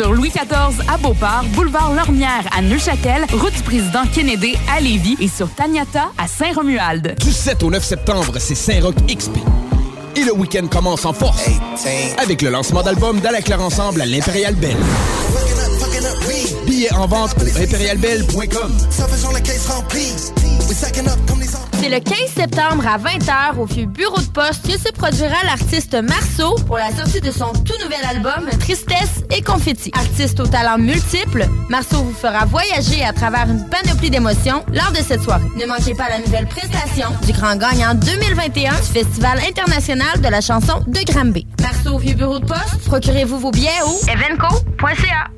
Sur 0.00 0.12
Louis 0.12 0.28
XIV 0.28 0.80
à 0.88 0.96
Beauport, 0.96 1.42
boulevard 1.54 1.92
Lormière 1.92 2.48
à 2.56 2.62
Neuchâtel, 2.62 3.26
route 3.32 3.52
du 3.52 3.62
président 3.64 4.04
Kennedy 4.14 4.54
à 4.72 4.80
Lévis 4.80 5.16
et 5.20 5.26
sur 5.26 5.52
Taniata 5.52 6.10
à 6.16 6.28
Saint-Romuald. 6.28 7.16
Du 7.18 7.32
7 7.32 7.64
au 7.64 7.70
9 7.70 7.82
septembre, 7.82 8.34
c'est 8.38 8.54
Saint-Roch 8.54 8.94
XP. 9.08 9.38
Et 10.14 10.22
le 10.22 10.32
week-end 10.32 10.68
commence 10.68 11.04
en 11.04 11.12
force 11.12 11.48
avec 12.16 12.42
le 12.42 12.50
lancement 12.50 12.84
d'album 12.84 13.18
d'Ala 13.18 13.40
Ensemble 13.58 14.02
à 14.02 14.06
l'Impérial 14.06 14.54
Belle. 14.54 14.76
Billets 16.66 16.92
en 16.92 17.06
vente 17.06 17.34
au 17.38 17.62
impérialbelle.com. 17.62 18.72
C'est 21.80 21.88
le 21.88 22.00
15 22.00 22.16
septembre 22.36 22.84
à 22.86 22.98
20h 22.98 23.58
au 23.58 23.64
vieux 23.64 23.86
bureau 23.86 24.20
de 24.20 24.26
poste 24.26 24.66
que 24.66 24.78
se 24.78 24.92
produira 24.92 25.36
l'artiste 25.44 25.94
Marceau 25.94 26.54
pour 26.66 26.76
la 26.76 26.94
sortie 26.94 27.20
de 27.20 27.30
son 27.30 27.52
tout 27.52 27.74
nouvel 27.82 28.04
album 28.08 28.48
Tristesse 28.60 29.24
et 29.30 29.42
Confetti. 29.42 29.90
Artiste 29.94 30.38
aux 30.40 30.46
talents 30.46 30.78
multiples, 30.78 31.46
Marceau 31.68 32.02
vous 32.02 32.12
fera 32.12 32.44
voyager 32.44 33.02
à 33.04 33.12
travers 33.12 33.48
une 33.48 33.66
panoplie 33.68 34.10
d'émotions 34.10 34.64
lors 34.72 34.92
de 34.92 34.98
cette 34.98 35.22
soirée. 35.22 35.46
Ne 35.56 35.66
manquez 35.66 35.94
pas 35.94 36.08
la 36.08 36.18
nouvelle 36.18 36.46
prestation 36.46 37.08
du 37.26 37.32
grand 37.32 37.56
gagnant 37.56 37.94
2021 37.94 38.74
du 38.74 38.82
Festival 38.82 39.40
international 39.48 40.20
de 40.20 40.28
la 40.28 40.40
chanson 40.40 40.80
de 40.86 41.00
Granby. 41.12 41.46
Marceau 41.60 41.96
au 41.96 41.98
vieux 41.98 42.14
bureau 42.14 42.38
de 42.38 42.46
poste, 42.46 42.84
procurez-vous 42.86 43.38
vos 43.38 43.50
billets 43.50 43.82
au 43.84 43.98
evenco.ca. 44.08 45.37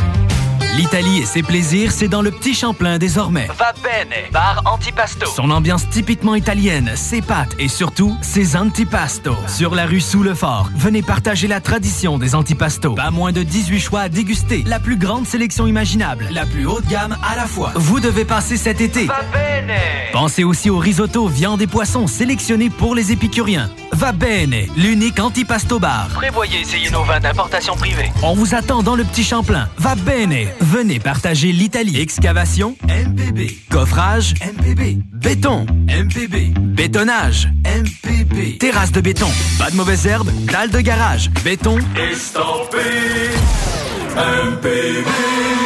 L'Italie 0.77 1.19
et 1.19 1.25
ses 1.25 1.43
plaisirs, 1.43 1.91
c'est 1.91 2.07
dans 2.07 2.21
le 2.21 2.31
Petit 2.31 2.53
Champlain 2.53 2.97
désormais. 2.97 3.47
Va 3.57 3.73
bene, 3.83 4.31
bar 4.31 4.61
antipasto. 4.65 5.25
Son 5.25 5.51
ambiance 5.51 5.89
typiquement 5.89 6.33
italienne, 6.33 6.91
ses 6.95 7.21
pâtes 7.21 7.55
et 7.59 7.67
surtout 7.67 8.15
ses 8.21 8.55
antipastos. 8.55 9.35
Sur 9.47 9.75
la 9.75 9.85
rue 9.85 9.99
Sous 9.99 10.23
le 10.23 10.33
Fort, 10.33 10.69
venez 10.75 11.01
partager 11.01 11.47
la 11.49 11.59
tradition 11.59 12.17
des 12.17 12.35
antipastos. 12.35 12.95
Pas 12.95 13.11
moins 13.11 13.33
de 13.33 13.43
18 13.43 13.79
choix 13.81 13.99
à 14.01 14.09
déguster. 14.09 14.63
La 14.65 14.79
plus 14.79 14.95
grande 14.95 15.27
sélection 15.27 15.67
imaginable, 15.67 16.29
la 16.31 16.45
plus 16.45 16.65
haute 16.65 16.87
gamme 16.87 17.17
à 17.21 17.35
la 17.35 17.47
fois. 17.47 17.73
Vous 17.75 17.99
devez 17.99 18.23
passer 18.23 18.55
cet 18.55 18.79
été. 18.79 19.07
Va 19.07 19.23
bene. 19.33 19.75
Pensez 20.13 20.45
aussi 20.45 20.69
au 20.69 20.77
risotto, 20.77 21.27
viande 21.27 21.61
et 21.61 21.67
poissons 21.67 22.07
sélectionnés 22.07 22.69
pour 22.69 22.95
les 22.95 23.11
épicuriens. 23.11 23.69
Va 24.01 24.13
bene, 24.13 24.65
l'unique 24.77 25.19
antipasto 25.19 25.77
bar. 25.77 26.07
Prévoyez 26.15 26.61
essayer 26.61 26.89
nos 26.89 27.03
vins 27.03 27.19
d'importation 27.19 27.75
privée. 27.75 28.11
On 28.23 28.33
vous 28.33 28.55
attend 28.55 28.81
dans 28.81 28.95
le 28.95 29.03
Petit 29.03 29.23
Champlain. 29.23 29.69
Va 29.77 29.93
bene, 29.93 30.47
venez 30.59 30.99
partager 30.99 31.51
l'Italie. 31.51 32.01
Excavation, 32.01 32.75
MPB. 32.87 33.51
Coffrage, 33.69 34.33
MPB. 34.41 35.03
Béton, 35.13 35.67
MPB. 35.87 36.51
Bétonnage, 36.59 37.47
MPB. 37.63 38.57
Terrasse 38.57 38.91
de 38.91 39.01
béton, 39.01 39.29
pas 39.59 39.69
de 39.69 39.75
mauvaises 39.75 40.07
herbes, 40.07 40.31
dalle 40.51 40.71
de 40.71 40.79
garage, 40.79 41.29
béton. 41.43 41.77
Estampé. 41.95 42.79
MPB. 44.15 45.60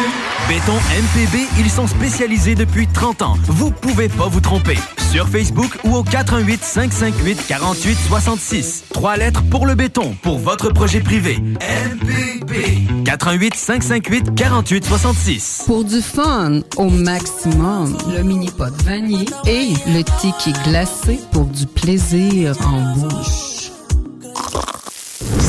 Béton 0.48 0.74
MPB, 0.74 1.48
ils 1.58 1.72
sont 1.72 1.88
spécialisés 1.88 2.54
depuis 2.54 2.86
30 2.88 3.24
ans. 3.24 3.36
Vous 3.48 3.72
pouvez 3.72 4.10
pas 4.10 4.28
vous 4.28 4.42
tromper. 4.42 4.78
Sur 5.12 5.28
Facebook 5.28 5.76
ou 5.84 5.96
au 5.96 6.04
418 6.04 6.64
558 6.64 7.48
48 7.48 7.98
66. 8.08 8.84
Trois 8.94 9.18
lettres 9.18 9.42
pour 9.50 9.66
le 9.66 9.74
béton, 9.74 10.16
pour 10.22 10.38
votre 10.38 10.70
projet 10.70 11.00
privé. 11.00 11.38
MPB. 11.40 13.04
418 13.06 13.56
558 13.56 14.36
48 14.36 14.86
66. 14.86 15.64
Pour 15.66 15.84
du 15.84 16.02
fun 16.02 16.60
au 16.78 16.90
maximum, 16.92 17.98
le 18.16 18.22
mini-pot 18.22 18.72
vanille 18.84 19.26
et 19.48 19.70
le 19.88 20.04
tiki 20.20 20.54
glacé 20.64 21.20
pour 21.32 21.46
du 21.46 21.66
plaisir 21.66 22.56
en 22.68 22.94
bouche. 22.96 23.55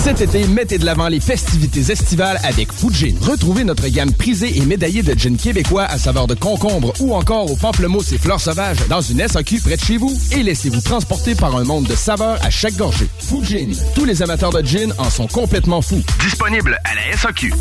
Cet 0.07 0.21
été, 0.21 0.47
mettez 0.47 0.79
de 0.79 0.85
l'avant 0.85 1.09
les 1.09 1.19
festivités 1.19 1.91
estivales 1.91 2.39
avec 2.45 2.73
Fujin. 2.73 3.13
Retrouvez 3.23 3.65
notre 3.65 3.89
gamme 3.89 4.13
prisée 4.13 4.57
et 4.57 4.65
médaillée 4.65 5.03
de 5.03 5.19
gin 5.19 5.37
québécois 5.37 5.83
à 5.83 5.99
saveur 5.99 6.29
de 6.29 6.35
concombre 6.35 6.93
ou 7.01 7.13
encore 7.13 7.51
au 7.51 7.57
pamplemousse 7.57 8.13
et 8.13 8.19
fleurs 8.19 8.41
sauvages 8.41 8.87
dans 8.89 9.01
une 9.01 9.27
SAQ 9.27 9.59
près 9.63 9.77
de 9.77 9.81
chez 9.81 9.97
vous 9.97 10.17
et 10.31 10.45
laissez-vous 10.45 10.81
transporter 10.81 11.35
par 11.35 11.57
un 11.57 11.65
monde 11.65 11.87
de 11.89 11.97
saveurs 11.97 12.39
à 12.45 12.51
chaque 12.51 12.77
gorgée. 12.77 13.09
Fujin. 13.19 13.67
Tous 13.97 14.05
les 14.05 14.23
amateurs 14.23 14.53
de 14.53 14.65
gin 14.65 14.95
en 14.99 15.11
sont 15.11 15.27
complètement 15.27 15.83
fous. 15.83 16.05
Disponible 16.21 16.79
à 16.85 16.95
la 16.95 17.17
SAQ. 17.17 17.53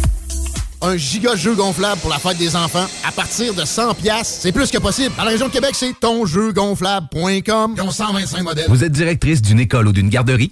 Un 0.84 0.98
giga 0.98 1.36
jeu 1.36 1.56
gonflable 1.56 2.00
pour 2.02 2.12
la 2.12 2.20
fête 2.20 2.38
des 2.38 2.56
enfants 2.56 2.86
à 3.08 3.12
partir 3.12 3.56
de 3.56 3.66
100 3.66 3.96
pièces, 3.96 4.42
c'est 4.42 4.52
plus 4.52 4.70
que 4.70 4.78
possible. 4.78 5.16
Dans 5.18 5.24
la 5.24 5.32
région 5.32 5.48
de 5.48 5.52
Québec, 5.52 5.72
c'est 5.74 6.00
tonjeugonflable.com. 6.00 7.74
Ils 7.76 7.82
ont 7.82 7.90
125 7.90 8.44
modèles. 8.44 8.66
Vous 8.70 8.84
êtes 8.84 8.92
directrice 8.92 9.42
d'une 9.42 9.60
école 9.60 9.88
ou 9.88 9.94
d'une 9.94 10.10
garderie? 10.10 10.52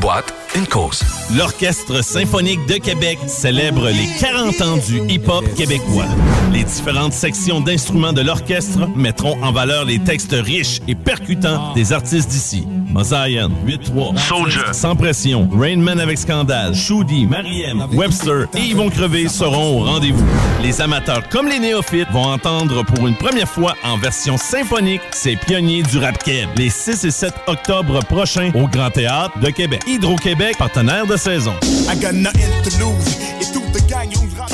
boîte, 0.01 0.33
une 0.55 0.65
cause. 0.65 1.03
L'Orchestre 1.37 2.03
symphonique 2.03 2.65
de 2.65 2.73
Québec 2.73 3.19
célèbre 3.27 3.87
les 3.87 4.07
40 4.19 4.61
ans 4.61 4.77
du 4.77 4.99
hip-hop 5.07 5.45
québécois. 5.55 6.07
Les 6.51 6.63
différentes 6.63 7.13
sections 7.13 7.61
d'instruments 7.61 8.11
de 8.11 8.21
l'orchestre 8.21 8.89
mettront 8.95 9.41
en 9.41 9.51
valeur 9.51 9.85
les 9.85 9.99
textes 9.99 10.33
riches 10.33 10.81
et 10.87 10.95
percutants 10.95 11.73
des 11.73 11.93
artistes 11.93 12.29
d'ici. 12.29 12.67
Mosaïen, 12.91 13.49
8-3, 13.65 14.17
Soldier, 14.17 14.73
Sans 14.73 14.97
Pression, 14.97 15.47
Rainman 15.57 15.99
avec 15.99 16.17
Scandale, 16.17 16.75
Shoudi, 16.75 17.25
Mariem, 17.25 17.85
Webster 17.93 18.47
et 18.53 18.63
Yvon 18.71 18.89
Crevé 18.89 19.29
seront 19.29 19.79
au 19.79 19.85
rendez-vous. 19.85 20.25
Les 20.61 20.81
amateurs 20.81 21.29
comme 21.29 21.47
les 21.47 21.59
néophytes 21.59 22.11
vont 22.11 22.25
entendre 22.25 22.83
pour 22.83 23.07
une 23.07 23.15
première 23.15 23.47
fois 23.47 23.75
en 23.85 23.97
version 23.97 24.35
symphonique 24.35 25.01
ces 25.11 25.37
pionniers 25.37 25.83
du 25.83 25.99
rap 25.99 26.21
keb 26.21 26.49
les 26.57 26.69
6 26.69 27.05
et 27.05 27.11
7 27.11 27.33
octobre 27.47 27.99
prochains 28.05 28.51
au 28.55 28.67
Grand 28.67 28.89
Théâtre 28.89 29.39
de 29.39 29.49
Québec. 29.51 29.81
Hydro-Québec, 29.91 30.57
partenaire 30.57 31.05
de 31.05 31.17
saison. 31.17 31.53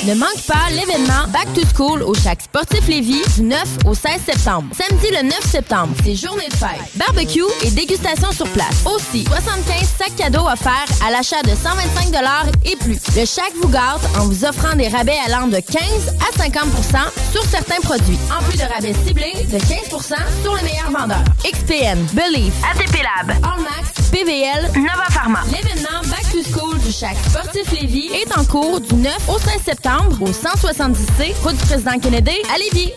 Ne 0.05 0.13
manque 0.13 0.41
pas 0.47 0.69
l'événement 0.71 1.27
Back 1.29 1.47
to 1.53 1.61
School 1.75 2.03
au 2.03 2.13
Chac 2.13 2.41
Sportif 2.41 2.87
Lévis 2.87 3.23
du 3.35 3.43
9 3.43 3.59
au 3.85 3.93
16 3.93 4.21
septembre. 4.25 4.67
Samedi 4.77 5.07
le 5.11 5.23
9 5.23 5.39
septembre, 5.41 5.93
c'est 6.03 6.15
journée 6.15 6.47
de 6.47 6.55
fête. 6.55 6.81
Barbecue 6.95 7.43
et 7.63 7.71
dégustation 7.71 8.31
sur 8.31 8.47
place. 8.49 8.83
Aussi, 8.85 9.23
75 9.25 9.87
sacs 9.97 10.15
cadeaux 10.15 10.47
offerts 10.47 10.87
à 11.05 11.11
l'achat 11.11 11.41
de 11.43 11.49
125 11.49 12.07
et 12.65 12.75
plus. 12.77 12.99
Le 13.15 13.25
Chac 13.25 13.51
vous 13.61 13.69
gâte 13.69 14.01
en 14.17 14.25
vous 14.25 14.45
offrant 14.45 14.75
des 14.75 14.87
rabais 14.87 15.17
allant 15.25 15.47
de 15.47 15.59
15 15.59 15.81
à 16.19 16.37
50% 16.37 17.31
sur 17.31 17.43
certains 17.43 17.81
produits. 17.81 18.19
En 18.31 18.43
plus 18.43 18.57
de 18.57 18.63
rabais 18.63 18.93
ciblés 19.05 19.33
de 19.51 19.57
15% 19.57 20.15
sur 20.43 20.55
les 20.55 20.63
meilleurs 20.63 20.91
vendeurs. 20.91 21.23
XPN, 21.43 21.99
Believe, 22.13 22.53
ATP 22.71 23.03
Lab, 23.03 23.35
Allmax, 23.37 24.09
PVL, 24.11 24.71
Nova 24.75 25.05
Pharma. 25.09 25.39
L'événement 25.51 26.01
Back 26.05 26.31
to 26.31 26.43
School 26.51 26.76
du 26.87 26.93
Chac 26.93 27.17
Sportif 27.29 27.69
Lévis 27.73 28.09
est 28.13 28.37
en 28.37 28.45
cours 28.45 28.79
du 28.79 28.95
9 28.95 29.13
au 29.27 29.37
16 29.37 29.61
septembre 29.65 30.21
au 30.21 30.29
170C, 30.29 31.33
route 31.43 31.57
du 31.57 31.65
président 31.65 31.99
Kennedy 31.99 32.31
à 32.53 32.57
Lévis. 32.57 32.93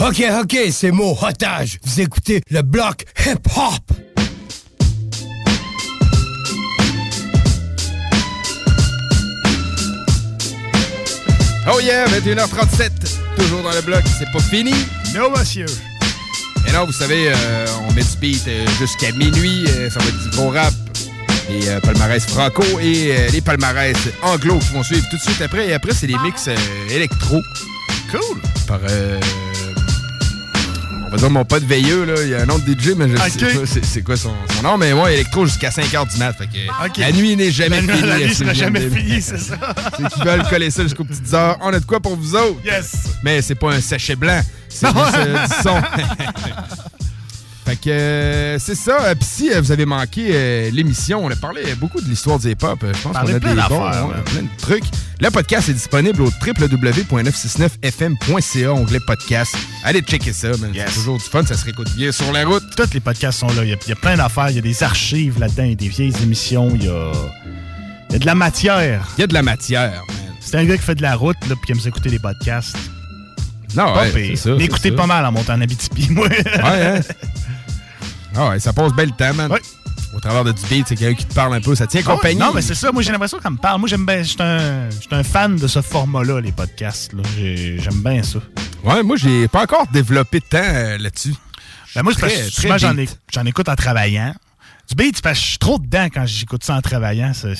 OK, 0.00 0.22
OK, 0.42 0.58
c'est 0.72 0.90
mon 0.90 1.16
otage. 1.22 1.78
Vous 1.84 2.00
écoutez 2.02 2.42
le 2.50 2.60
bloc 2.60 3.04
hip-hop. 3.24 3.92
Oh 11.72 11.80
yeah, 11.80 12.06
21h37, 12.08 12.90
toujours 13.38 13.62
dans 13.62 13.72
le 13.72 13.80
bloc, 13.80 14.02
c'est 14.18 14.30
pas 14.30 14.40
fini. 14.40 14.74
Non, 15.14 15.30
monsieur. 15.30 15.66
Et 16.68 16.72
non, 16.72 16.84
vous 16.84 16.92
savez, 16.92 17.28
euh, 17.28 17.66
on 17.88 17.92
met 17.94 18.02
du 18.02 18.16
beat 18.20 18.46
euh, 18.48 18.66
jusqu'à 18.78 19.12
minuit, 19.12 19.64
euh, 19.68 19.88
ça 19.88 19.98
va 20.00 20.06
être 20.06 20.30
du 20.30 20.36
gros 20.36 20.50
rap. 20.50 20.74
Les 21.48 21.68
euh, 21.68 21.80
palmarès 21.80 22.24
franco 22.26 22.62
et 22.80 23.12
euh, 23.12 23.28
les 23.32 23.40
palmarès 23.40 23.96
anglo 24.22 24.58
qui 24.58 24.72
vont 24.74 24.82
suivre 24.82 25.06
tout 25.10 25.16
de 25.16 25.22
suite 25.22 25.40
après. 25.40 25.68
Et 25.68 25.74
après, 25.74 25.92
c'est 25.94 26.06
les 26.08 26.18
mix 26.18 26.48
euh, 26.48 26.56
électro. 26.90 27.40
Cool. 28.10 28.40
Par, 28.66 28.80
euh, 28.88 29.20
on 31.06 31.10
va 31.10 31.16
dire 31.18 31.30
mon 31.30 31.44
pote 31.44 31.62
veilleux, 31.62 32.04
là. 32.04 32.14
Il 32.22 32.28
y 32.30 32.34
a 32.34 32.42
un 32.42 32.46
de 32.46 32.72
DJ, 32.72 32.94
mais 32.96 33.08
je 33.08 33.14
Ok. 33.14 33.22
sais 33.52 33.58
pas 33.60 33.66
c'est- 33.66 33.84
c'est 33.84 34.02
quoi 34.02 34.16
son, 34.16 34.32
son 34.56 34.62
nom. 34.62 34.76
Mais 34.76 34.92
moi, 34.92 35.12
électro 35.12 35.46
jusqu'à 35.46 35.70
5h 35.70 36.06
du 36.12 36.16
mat. 36.18 36.32
Fait 36.36 36.46
que 36.46 36.86
Ok. 36.86 36.96
la 36.98 37.12
nuit 37.12 37.36
n'est 37.36 37.52
jamais 37.52 37.80
finie. 37.80 38.02
la 38.02 38.18
nuit 38.18 38.34
CGMD. 38.34 38.54
jamais 38.56 38.90
finie, 38.90 39.22
c'est 39.22 39.38
ça. 39.38 39.54
Ceux 39.96 40.08
qui 40.08 40.20
veulent 40.22 40.42
coller 40.48 40.70
ça 40.72 40.82
jusqu'aux 40.82 41.04
petites 41.04 41.32
heures, 41.32 41.58
on 41.62 41.72
a 41.72 41.78
de 41.78 41.84
quoi 41.84 42.00
pour 42.00 42.16
vous 42.16 42.34
autres. 42.34 42.60
Yes. 42.64 42.92
Mais 43.22 43.40
c'est 43.40 43.54
pas 43.54 43.72
un 43.72 43.80
sachet 43.80 44.16
blanc, 44.16 44.40
c'est 44.68 44.86
du 44.92 44.92
son. 45.62 45.80
fait 47.66 47.74
que 47.74 47.90
euh, 47.90 48.58
c'est 48.60 48.76
ça. 48.76 49.06
Euh, 49.06 49.16
Puis 49.16 49.26
si 49.28 49.50
euh, 49.52 49.60
vous 49.60 49.72
avez 49.72 49.86
manqué 49.86 50.28
euh, 50.30 50.70
l'émission, 50.70 51.24
on 51.24 51.30
a 51.32 51.34
parlé 51.34 51.62
beaucoup 51.74 52.00
de 52.00 52.08
l'histoire 52.08 52.38
du 52.38 52.48
hip-hop. 52.48 52.78
Je 52.80 52.86
pense 53.02 53.12
qu'on 53.12 53.18
a 53.18 53.24
plein 53.40 53.54
des 53.56 53.60
bons, 53.68 53.80
man. 53.80 54.22
plein 54.24 54.42
de 54.42 54.48
trucs. 54.56 54.84
Le 55.20 55.30
podcast 55.30 55.68
est 55.68 55.72
disponible 55.72 56.22
au 56.22 56.30
www.969fm.ca, 56.46 58.72
onglet 58.72 59.00
podcast. 59.00 59.56
Allez 59.82 60.00
checker 60.02 60.32
ça, 60.32 60.50
man. 60.58 60.70
C'est 60.72 60.94
toujours 60.94 61.18
du 61.18 61.24
fun, 61.24 61.44
ça 61.44 61.56
se 61.56 61.64
réécoute 61.64 61.92
bien 61.96 62.12
sur 62.12 62.30
la 62.32 62.44
route. 62.44 62.62
Tous 62.76 62.94
les 62.94 63.00
podcasts 63.00 63.40
sont 63.40 63.48
là. 63.48 63.64
Il 63.64 63.70
y 63.70 63.72
a, 63.72 63.76
il 63.84 63.88
y 63.88 63.92
a 63.92 63.96
plein 63.96 64.16
d'affaires. 64.16 64.50
Il 64.50 64.54
y 64.56 64.60
a 64.60 64.62
des 64.62 64.84
archives 64.84 65.40
là-dedans, 65.40 65.64
il 65.64 65.70
y 65.70 65.72
a 65.72 65.76
des 65.76 65.88
vieilles 65.88 66.14
émissions. 66.22 66.70
Il 66.72 66.84
y 66.84 66.88
a, 66.88 67.10
il 68.10 68.12
y 68.12 68.16
a 68.16 68.18
de 68.20 68.26
la 68.26 68.36
matière. 68.36 69.08
Il 69.18 69.22
y 69.22 69.24
a 69.24 69.26
de 69.26 69.34
la 69.34 69.42
matière, 69.42 70.04
C'est 70.40 70.54
un 70.56 70.64
gars 70.64 70.76
qui 70.76 70.84
fait 70.84 70.94
de 70.94 71.02
la 71.02 71.16
route 71.16 71.36
là, 71.48 71.56
puis 71.56 71.66
qui 71.66 71.72
aime 71.72 71.80
s'écouter 71.80 72.10
des 72.10 72.20
podcasts. 72.20 72.76
Non, 73.74 73.92
ouais, 73.96 74.36
c'est 74.36 74.36
ça. 74.36 74.50
pas 74.96 75.06
mal 75.06 75.26
en 75.26 75.32
montant 75.32 75.54
en 75.54 75.60
Abitibi, 75.60 76.08
moi. 76.10 76.28
Ouais, 76.28 76.44
hein? 76.62 77.00
Ah 78.36 78.50
ouais, 78.50 78.60
ça 78.60 78.72
passe 78.72 78.92
bel 78.92 79.12
temps, 79.12 79.34
man. 79.34 79.50
Au 80.14 80.20
travers 80.20 80.44
de 80.44 80.52
du 80.52 80.62
beat, 80.70 80.86
c'est 80.88 80.96
quelqu'un 80.96 81.14
qui 81.18 81.26
te 81.26 81.34
parle 81.34 81.54
un 81.54 81.60
peu, 81.60 81.74
ça 81.74 81.86
tient 81.86 82.00
Ah 82.04 82.10
ouais, 82.10 82.16
compagnie. 82.16 82.38
Non, 82.40 82.52
mais 82.54 82.62
c'est 82.62 82.74
ça. 82.74 82.92
Moi, 82.92 83.02
j'ai 83.02 83.12
l'impression 83.12 83.38
qu'elle 83.38 83.52
me 83.52 83.56
parle. 83.58 83.80
Moi, 83.80 83.88
j'aime 83.88 84.06
bien. 84.06 84.18
Je 84.22 84.28
suis 84.28 84.36
un, 84.40 84.88
un 85.10 85.22
fan 85.22 85.56
de 85.56 85.66
ce 85.66 85.82
format-là, 85.82 86.40
les 86.40 86.52
podcasts. 86.52 87.12
là. 87.12 87.22
J'ai- 87.36 87.78
J'aime 87.78 88.02
bien 88.02 88.22
ça. 88.22 88.38
Ouais, 88.84 89.02
moi, 89.02 89.16
j'ai 89.16 89.48
pas 89.48 89.62
encore 89.62 89.86
développé 89.92 90.40
de 90.40 90.44
temps 90.44 90.58
euh, 90.62 90.96
là-dessus. 90.98 91.34
Ben 91.94 92.02
moi, 92.02 92.12
c'est 92.14 92.20
parce 92.20 92.32
Très, 92.34 92.42
que 92.42 92.50
très 92.52 92.62
souvent, 92.62 92.78
j'en, 92.78 92.94
beat. 92.94 93.18
j'en 93.32 93.44
écoute 93.46 93.68
en 93.68 93.74
travaillant. 93.74 94.34
Du 94.88 94.94
beat, 94.94 95.20
parce 95.22 95.38
que 95.38 95.44
je 95.44 95.48
suis 95.50 95.58
trop 95.58 95.78
dedans 95.78 96.06
quand 96.12 96.24
j'écoute 96.26 96.62
ça 96.64 96.76
en 96.76 96.80
travaillant. 96.82 97.32
C'est- 97.34 97.54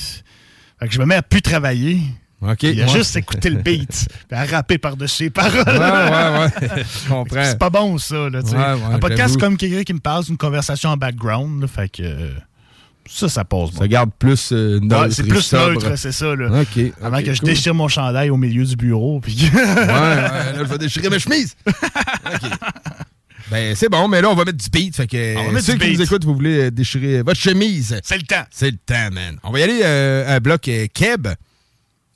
Fait 0.79 0.87
que 0.87 0.93
je 0.93 0.99
me 0.99 1.05
mets 1.05 1.15
à 1.15 1.21
plus 1.23 1.41
travailler. 1.41 2.01
Il 2.41 2.81
a 2.81 2.85
ouais. 2.85 2.93
juste 2.93 3.15
écouter 3.15 3.49
le 3.49 3.61
beat, 3.61 4.07
puis 4.29 4.37
à 4.37 4.45
rapper 4.45 4.77
par-dessus 4.77 5.23
les 5.23 5.29
paroles. 5.31 5.63
Ouais, 5.65 5.73
ouais, 5.73 6.39
ouais. 6.39 6.83
Je 7.03 7.09
comprends. 7.09 7.43
C'est 7.43 7.57
pas 7.57 7.71
bon, 7.71 7.97
ça. 7.97 8.29
Là, 8.29 8.43
tu 8.43 8.49
sais. 8.49 8.55
Ouais, 8.55 8.73
ouais, 8.73 8.93
un 8.93 8.99
podcast, 8.99 9.37
comme 9.37 9.57
quelqu'un 9.57 9.83
qui 9.83 9.93
me 9.93 9.99
parle, 9.99 10.23
c'est 10.23 10.31
une 10.31 10.37
conversation 10.37 10.89
en 10.89 10.97
background. 10.97 11.61
là, 11.61 11.67
fait 11.67 11.89
que 11.89 12.03
euh, 12.03 12.29
ça, 13.07 13.27
ça 13.27 13.43
passe. 13.43 13.71
Ça 13.71 13.87
garde 13.87 14.11
plus 14.19 14.51
euh, 14.51 14.79
neutre. 14.79 15.11
C'est 15.11 15.23
plus 15.23 15.41
sobre. 15.41 15.73
neutre, 15.73 15.95
c'est 15.95 16.11
ça. 16.11 16.35
Là. 16.35 16.63
Avant 17.01 17.21
que 17.23 17.33
je 17.33 17.39
cool. 17.39 17.49
déchire 17.49 17.73
mon 17.73 17.87
chandail 17.87 18.29
au 18.29 18.37
milieu 18.37 18.65
du 18.65 18.75
bureau. 18.75 19.19
Puis... 19.19 19.49
ouais, 19.53 19.65
là, 19.75 20.53
je 20.59 20.63
vais 20.63 20.77
déchirer 20.77 21.09
ma 21.09 21.17
chemise. 21.17 21.55
OK. 21.65 22.49
Ben, 23.49 23.75
c'est 23.75 23.89
bon, 23.89 24.07
mais 24.07 24.21
là, 24.21 24.29
on 24.29 24.35
va 24.35 24.43
mettre 24.43 24.57
du 24.57 24.69
beat. 24.69 24.95
Fait 24.95 25.07
que 25.07 25.37
On 25.37 25.51
va 25.51 25.61
ceux 25.61 25.73
du 25.73 25.79
qui 25.79 25.87
beat. 25.87 25.99
nous 25.99 26.03
écoutent, 26.03 26.25
vous 26.25 26.35
voulez 26.35 26.65
euh, 26.65 26.71
déchirer 26.71 27.21
votre 27.21 27.39
chemise. 27.39 27.97
C'est 28.03 28.17
le 28.17 28.23
temps. 28.23 28.43
C'est 28.51 28.71
le 28.71 28.77
temps, 28.77 29.09
man. 29.11 29.39
On 29.43 29.51
va 29.51 29.59
y 29.59 29.63
aller 29.63 29.79
euh, 29.83 30.27
à 30.27 30.35
un 30.35 30.39
bloc 30.39 30.67
euh, 30.67 30.87
Keb. 30.93 31.27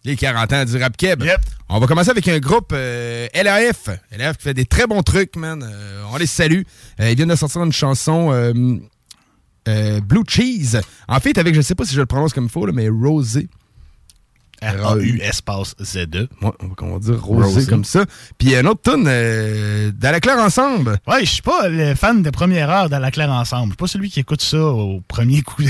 Les 0.03 0.15
40 0.15 0.53
ans 0.53 0.65
du 0.65 0.77
rap 0.77 0.97
Keb. 0.97 1.23
On 1.69 1.79
va 1.79 1.87
commencer 1.87 2.09
avec 2.09 2.27
un 2.27 2.39
groupe 2.39 2.71
euh, 2.73 3.27
LAF. 3.35 3.89
LAF 4.17 4.37
qui 4.37 4.43
fait 4.43 4.53
des 4.53 4.65
très 4.65 4.87
bons 4.87 5.03
trucs, 5.03 5.35
man. 5.35 5.63
Euh, 5.63 6.03
on 6.11 6.17
les 6.17 6.25
salue. 6.25 6.61
Euh, 6.99 7.11
ils 7.11 7.15
viennent 7.15 7.29
de 7.29 7.35
sortir 7.35 7.63
une 7.63 7.71
chanson 7.71 8.31
Blue 9.65 10.23
Cheese. 10.27 10.81
En 11.07 11.19
fait, 11.19 11.37
avec, 11.37 11.53
je 11.53 11.61
sais 11.61 11.75
pas 11.75 11.85
si 11.85 11.93
je 11.93 11.99
le 11.99 12.07
prononce 12.07 12.33
comme 12.33 12.45
il 12.45 12.49
faut, 12.49 12.65
là, 12.65 12.73
mais 12.73 12.89
Rosé. 12.89 13.47
R-A-U 14.61 15.19
espace 15.21 15.75
Z-E. 15.81 16.27
Ouais, 16.41 16.51
on 16.81 16.93
va- 16.93 16.99
dire 16.99 17.21
Rosé, 17.23 17.53
Rosé. 17.53 17.65
comme 17.69 17.83
ça. 17.83 18.05
Puis 18.37 18.55
un 18.55 18.65
autre 18.65 18.81
tune 18.91 19.05
euh, 19.07 19.91
dans 19.93 20.11
la 20.11 20.19
claire 20.19 20.37
ensemble. 20.37 20.97
Ouais, 21.07 21.21
je 21.25 21.31
suis 21.31 21.41
pas 21.41 21.67
le 21.67 21.95
fan 21.95 22.21
de 22.21 22.29
première 22.29 22.69
heure 22.69 22.89
dans 22.89 22.99
la 22.99 23.11
claire 23.11 23.31
ensemble. 23.31 23.67
Je 23.67 23.71
suis 23.71 23.77
pas 23.77 23.87
celui 23.87 24.09
qui 24.09 24.19
écoute 24.19 24.41
ça 24.41 24.59
au 24.63 25.01
premier 25.07 25.41
coup, 25.41 25.63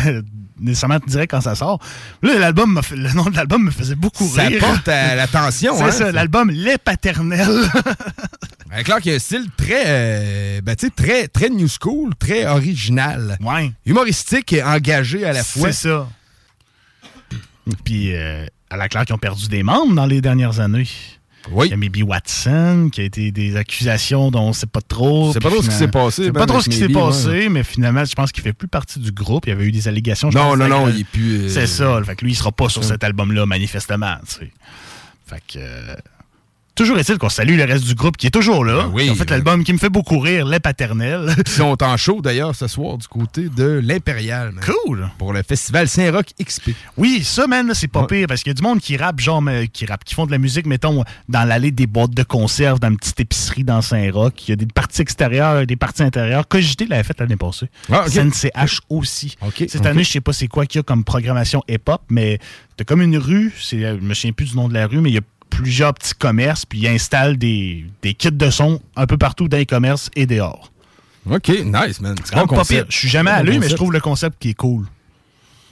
nécessairement 0.59 0.99
direct 1.07 1.31
quand 1.31 1.41
ça 1.41 1.55
sort. 1.55 1.79
Là, 2.21 2.37
l'album 2.37 2.79
fait- 2.83 2.95
le 2.95 3.11
nom 3.13 3.23
de 3.25 3.35
l'album 3.35 3.63
me 3.63 3.71
faisait 3.71 3.95
beaucoup 3.95 4.27
Ça 4.27 4.43
rire. 4.43 4.59
porte 4.59 4.87
à 4.89 5.15
l'attention, 5.15 5.75
C'est 5.77 5.83
hein, 5.83 5.91
ça, 5.91 6.11
l'album 6.11 6.51
Les 6.51 6.77
Paternels. 6.77 7.69
Avec 8.73 8.85
clair 8.85 8.99
qu'il 9.01 9.11
y 9.11 9.13
a 9.13 9.17
un 9.17 9.19
style 9.19 9.47
très, 9.57 9.83
euh, 9.85 10.61
ben, 10.61 10.75
très, 10.75 11.27
très 11.27 11.49
new 11.49 11.67
school, 11.67 12.15
très 12.15 12.45
original. 12.45 13.37
Ouais. 13.41 13.71
Humoristique 13.85 14.53
et 14.53 14.63
engagé 14.63 15.25
à 15.25 15.33
la 15.33 15.43
fois. 15.43 15.71
C'est 15.73 15.89
ça. 15.89 16.07
Puis, 17.83 18.15
euh, 18.15 18.45
à 18.71 18.77
la 18.77 18.89
claire 18.89 19.05
qui 19.05 19.13
ont 19.13 19.17
perdu 19.17 19.47
des 19.47 19.63
membres 19.63 19.93
dans 19.93 20.05
les 20.05 20.21
dernières 20.21 20.59
années. 20.59 20.87
Oui. 21.51 21.67
Il 21.67 21.71
y 21.71 21.73
a 21.73 21.77
Maybe 21.77 22.03
Watson, 22.03 22.89
qui 22.91 23.01
a 23.01 23.03
été 23.03 23.31
des 23.31 23.55
accusations 23.55 24.29
dont 24.29 24.41
on 24.41 24.53
sait 24.53 24.67
pas 24.67 24.81
trop. 24.81 25.33
C'est 25.33 25.39
pas 25.39 25.49
trop 25.49 25.61
ce 25.63 25.69
qui 25.69 25.75
s'est 25.75 25.87
passé, 25.87 26.25
C'est 26.25 26.31
ben, 26.31 26.39
pas 26.39 26.45
trop 26.45 26.61
ce 26.61 26.69
qui 26.69 26.77
s'est 26.77 26.87
passé, 26.87 27.27
ouais. 27.29 27.49
mais 27.49 27.63
finalement, 27.63 28.05
je 28.05 28.13
pense 28.13 28.31
qu'il 28.31 28.43
fait 28.43 28.53
plus 28.53 28.67
partie 28.67 28.99
du 28.99 29.11
groupe. 29.11 29.45
Il 29.47 29.49
y 29.49 29.51
avait 29.53 29.65
eu 29.65 29.71
des 29.71 29.87
allégations. 29.87 30.29
je 30.29 30.37
Non, 30.37 30.55
non, 30.55 30.67
non, 30.67 30.87
il 30.89 31.01
est 31.01 31.03
plus, 31.03 31.41
euh, 31.45 31.49
C'est 31.49 31.65
ça. 31.67 31.99
Fait 32.03 32.15
que 32.15 32.23
lui, 32.25 32.33
il 32.33 32.35
sera 32.35 32.51
pas 32.51 32.69
sur 32.69 32.83
cet 32.83 33.03
album-là, 33.03 33.45
manifestement. 33.47 34.17
tu 34.27 34.33
sais. 34.45 34.51
Fait 35.25 35.41
que. 35.47 35.57
euh, 35.57 35.95
Toujours 36.75 36.97
est-il 36.97 37.17
qu'on 37.17 37.29
salue 37.29 37.57
le 37.57 37.65
reste 37.65 37.83
du 37.85 37.95
groupe 37.95 38.15
qui 38.15 38.27
est 38.27 38.31
toujours 38.31 38.63
là. 38.63 38.87
oui. 38.93 39.05
Ils 39.05 39.11
ont 39.11 39.15
fait 39.15 39.29
l'album 39.29 39.63
qui 39.63 39.73
me 39.73 39.77
fait 39.77 39.89
beaucoup 39.89 40.19
rire, 40.19 40.45
Les 40.45 40.59
Paternels. 40.59 41.35
Ils 41.45 41.51
sont 41.51 41.83
en 41.83 41.97
show 41.97 42.21
d'ailleurs 42.21 42.55
ce 42.55 42.67
soir 42.67 42.97
du 42.97 43.07
côté 43.07 43.49
de 43.49 43.81
l'Impérial. 43.83 44.53
Cool. 44.65 45.09
Pour 45.17 45.33
le 45.33 45.43
festival 45.43 45.89
Saint-Roch 45.89 46.27
XP. 46.41 46.71
Oui, 46.97 47.23
ça, 47.23 47.45
man, 47.47 47.71
c'est 47.73 47.89
pas 47.89 48.05
pire 48.05 48.27
parce 48.27 48.41
qu'il 48.41 48.51
y 48.51 48.55
a 48.55 48.55
du 48.55 48.61
monde 48.61 48.79
qui 48.79 48.95
rappe, 48.95 49.19
genre, 49.19 49.43
qui 49.73 49.85
rappe, 49.85 50.05
qui 50.05 50.15
font 50.15 50.25
de 50.25 50.31
la 50.31 50.37
musique, 50.37 50.65
mettons, 50.65 51.03
dans 51.27 51.43
l'allée 51.43 51.71
des 51.71 51.87
boîtes 51.87 52.11
de 52.11 52.23
conserve, 52.23 52.79
dans 52.79 52.89
une 52.89 52.97
petite 52.97 53.19
épicerie 53.19 53.63
dans 53.63 53.81
Saint-Roch. 53.81 54.33
Il 54.47 54.51
y 54.51 54.53
a 54.53 54.55
des 54.55 54.65
parties 54.65 55.01
extérieures, 55.01 55.65
des 55.65 55.75
parties 55.75 56.03
intérieures. 56.03 56.47
Cogité 56.47 56.85
l'avait 56.85 57.03
fait 57.03 57.19
l'année 57.19 57.35
passée. 57.35 57.67
Ah. 57.91 58.05
CNCH 58.07 58.79
aussi. 58.89 59.35
Cette 59.67 59.85
année, 59.85 60.03
je 60.03 60.11
sais 60.11 60.21
pas 60.21 60.33
c'est 60.33 60.47
quoi 60.47 60.65
qu'il 60.65 60.79
y 60.79 60.81
a 60.81 60.83
comme 60.83 61.03
programmation 61.03 61.63
hip-hop, 61.67 62.01
mais 62.09 62.39
t'as 62.77 62.85
comme 62.85 63.01
une 63.01 63.17
rue, 63.17 63.53
je 63.59 63.97
me 63.99 64.13
souviens 64.13 64.31
plus 64.31 64.51
du 64.51 64.55
nom 64.55 64.69
de 64.69 64.73
la 64.73 64.87
rue, 64.87 65.01
mais 65.01 65.09
il 65.09 65.15
y 65.15 65.19
a 65.19 65.21
plusieurs 65.51 65.93
petits 65.93 66.15
commerces, 66.15 66.65
puis 66.65 66.79
ils 66.79 66.87
installent 66.87 67.37
des, 67.37 67.85
des 68.01 68.15
kits 68.15 68.31
de 68.31 68.49
son 68.49 68.81
un 68.95 69.05
peu 69.05 69.17
partout 69.17 69.47
dans 69.47 69.57
les 69.57 69.65
commerces 69.67 70.09
et 70.15 70.25
dehors. 70.25 70.71
OK, 71.29 71.49
nice, 71.49 72.01
man. 72.01 72.15
C'est 72.23 72.33
pas 72.33 72.63
pire. 72.65 72.85
Je 72.89 72.97
suis 72.97 73.09
jamais 73.09 73.29
Bon 73.31 73.37
allé, 73.37 73.51
mais 73.51 73.57
concept. 73.57 73.71
je 73.71 73.75
trouve 73.75 73.93
le 73.93 73.99
concept 73.99 74.37
qui 74.39 74.49
est 74.49 74.53
cool. 74.55 74.87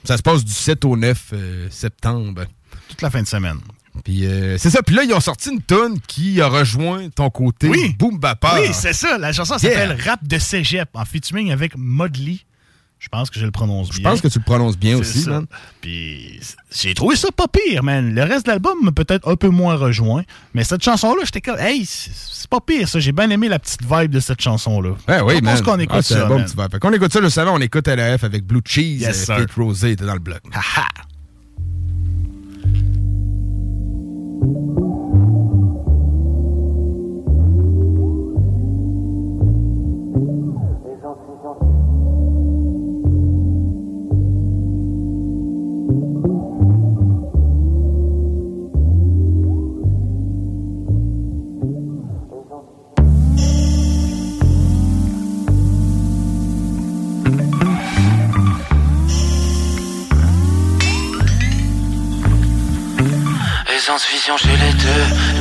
Ça 0.04 0.16
se 0.18 0.22
passe 0.22 0.46
du 0.46 0.52
7 0.54 0.86
au 0.86 0.96
9 0.96 1.30
euh, 1.34 1.68
septembre. 1.72 2.44
Toute 2.88 3.02
la 3.02 3.10
fin 3.10 3.22
de 3.22 3.28
semaine. 3.28 3.58
Puis 4.04 4.26
euh, 4.28 4.58
c'est 4.58 4.70
ça. 4.70 4.84
Puis 4.84 4.96
là, 4.96 5.04
ils 5.04 5.14
ont 5.14 5.20
sorti 5.20 5.50
une 5.50 5.62
tonne 5.62 6.00
qui 6.02 6.40
a 6.40 6.48
rejoint 6.48 7.10
ton 7.10 7.30
côté 7.30 7.68
Oui. 7.68 7.96
Boom 7.98 8.20
Bapa. 8.20 8.60
Oui, 8.62 8.70
c'est 8.74 8.94
ça. 8.94 9.18
La 9.18 9.34
chanson 9.34 9.56
Yeah. 9.62 9.72
s'appelle 9.74 9.98
Rap 10.06 10.26
de 10.28 10.38
Cégep 10.38 10.90
en 10.94 11.04
featuring 11.06 11.52
avec 11.52 11.74
Modly. 11.76 12.46
Je 13.00 13.08
pense 13.08 13.30
que 13.30 13.40
je 13.40 13.46
le 13.46 13.52
prononce 13.52 13.88
bien. 13.90 13.98
Je 13.98 14.02
pense 14.04 14.22
que 14.22 14.28
tu 14.28 14.40
le 14.40 14.44
prononces 14.44 14.78
bien 14.78 14.98
aussi, 14.98 15.22
ça. 15.22 15.32
man. 15.32 15.46
Puis 15.80 16.40
j'ai 16.70 16.94
trouvé 16.94 17.16
ça 17.16 17.30
pas 17.32 17.48
pire, 17.48 17.82
man. 17.82 18.14
Le 18.14 18.24
reste 18.24 18.46
de 18.46 18.52
l'album 18.52 18.78
m'a 18.84 18.92
peut-être 18.92 19.26
un 19.32 19.36
peu 19.38 19.48
moins 19.48 19.76
rejoint. 19.76 20.24
Mais 20.54 20.66
cette 20.66 20.84
chanson-là, 20.84 21.22
j'étais 21.24 21.40
comme, 21.40 21.58
hey, 21.60 21.86
c'est 21.86 22.50
pas 22.50 22.60
pire 22.60 22.90
ça. 22.90 23.00
J'ai 23.00 23.14
bien 23.14 23.30
aimé 23.30 23.48
la 23.48 23.58
petite 23.58 23.82
vibe 23.84 24.12
de 24.12 24.20
cette 24.20 24.42
chanson-là. 24.42 24.92
Ouais, 25.08 25.22
oui, 25.22 25.36
Je 25.36 25.40
pense 25.40 25.62
qu'on 25.62 25.80
écoute 25.80 25.96
Ah, 26.00 26.02
ça. 26.02 26.26
bon 26.26 26.36
man. 26.40 26.46
petit 26.46 26.58
vibe. 26.58 26.72
Fait 26.72 26.80
qu'on 26.80 26.92
écoute 26.92 27.14
ça 27.14 27.22
le 27.22 27.30
savant, 27.30 27.56
on 27.56 27.62
écoute 27.62 27.88
LAF 27.88 28.26
avec 28.26 28.44
Blue 28.46 28.62
Cheese. 28.66 29.00
Yes, 29.00 29.30
euh. 29.30 29.38
Kate 29.38 29.52
Rosé 29.54 29.92
était 29.92 30.06
dans 30.06 30.14
le 30.14 30.20
bloc. 30.20 30.42
Aisance, 34.42 34.89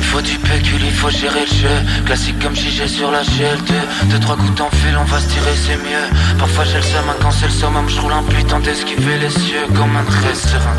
faut 0.09 0.21
du 0.21 0.37
pécule, 0.39 0.81
il 0.83 0.91
faut 0.91 1.09
gérer 1.09 1.41
le 1.41 1.55
jeu. 1.61 2.03
Classique 2.05 2.39
comme 2.39 2.55
JG 2.55 2.87
sur 2.87 3.11
la 3.11 3.21
GL2. 3.21 3.73
Deux, 4.09 4.19
trois 4.19 4.35
gouttes 4.35 4.61
en 4.61 4.69
fil, 4.71 4.95
on 4.99 5.03
va 5.03 5.19
se 5.19 5.27
tirer, 5.27 5.55
c'est 5.55 5.77
mieux. 5.77 6.07
Parfois 6.39 6.63
j'ai 6.65 6.77
le 6.77 6.83
seum, 6.83 7.05
hein, 7.09 7.15
quand 7.21 7.31
c'est 7.31 7.45
le 7.45 7.51
summum, 7.51 7.87
je 7.87 7.99
roule 8.01 8.13
en 8.13 8.23
pluie, 8.23 8.43
tant 8.45 8.59
d'esquiver 8.59 9.17
les 9.19 9.29
cieux 9.29 9.65
comme 9.75 9.95
un 9.95 10.03
trait 10.03 10.33
serein. 10.33 10.75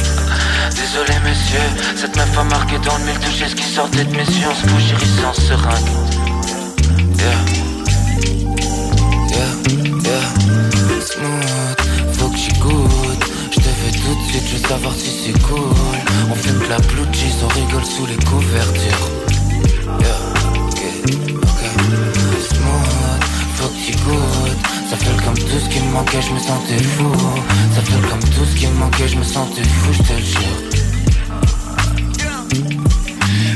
Désolé, 0.70 1.14
messieurs, 1.24 1.70
cette 1.96 2.16
meuf 2.16 2.38
a 2.38 2.44
marqué 2.44 2.78
dans 2.78 2.96
le 2.98 3.04
mille 3.04 3.20
touché 3.20 3.48
ce 3.48 3.54
qui 3.54 3.62
sortait 3.64 4.04
de 4.04 4.10
mes 4.10 4.26
yeux. 4.38 4.48
On 4.50 4.54
se 4.54 4.66
bouge 4.66 4.94
sans 5.20 5.34
seringue. 5.34 5.90
Yeah. 7.18 7.40
Yeah, 9.30 9.52
yeah. 10.06 11.00
Smooth, 11.00 12.14
faut 12.18 12.28
que 12.28 12.36
j'y 12.36 12.52
goûte. 12.58 12.99
Fais 13.80 13.92
tout 13.92 14.14
de 14.14 14.22
suite, 14.30 14.46
je 14.46 14.56
veux 14.56 14.68
savoir 14.68 14.94
si 14.94 15.10
c'est 15.24 15.38
cool. 15.42 15.72
On 16.30 16.34
fume 16.34 16.58
que 16.60 16.68
la 16.68 16.78
blue 16.78 17.08
cheese, 17.12 17.42
on 17.42 17.48
rigole 17.48 17.84
sous 17.84 18.06
les 18.06 18.16
couvertures. 18.24 19.08
Yeah, 20.00 20.20
ok, 20.66 20.82
ok. 21.42 21.62
Smooth, 22.48 23.24
faut 23.56 23.68
que 23.68 23.80
j'y 23.84 23.92
goûte. 23.92 24.60
Ça 24.90 24.96
fait 24.96 25.24
comme 25.24 25.38
tout 25.38 25.60
ce 25.64 25.68
qui 25.68 25.80
me 25.80 25.90
manquait, 25.92 26.20
je 26.20 26.32
me 26.32 26.38
sentais 26.38 26.82
fou. 26.82 27.12
Ça 27.74 27.80
fait 27.80 28.08
comme 28.08 28.20
tout 28.20 28.44
ce 28.44 28.54
qui 28.56 28.66
me 28.66 28.74
manquait, 28.74 29.08
je 29.08 29.16
me 29.16 29.24
sentais 29.24 29.62
fou, 29.62 29.92
je 29.92 30.02
te 30.02 30.12
le 30.12 30.24
jure. 30.24 30.60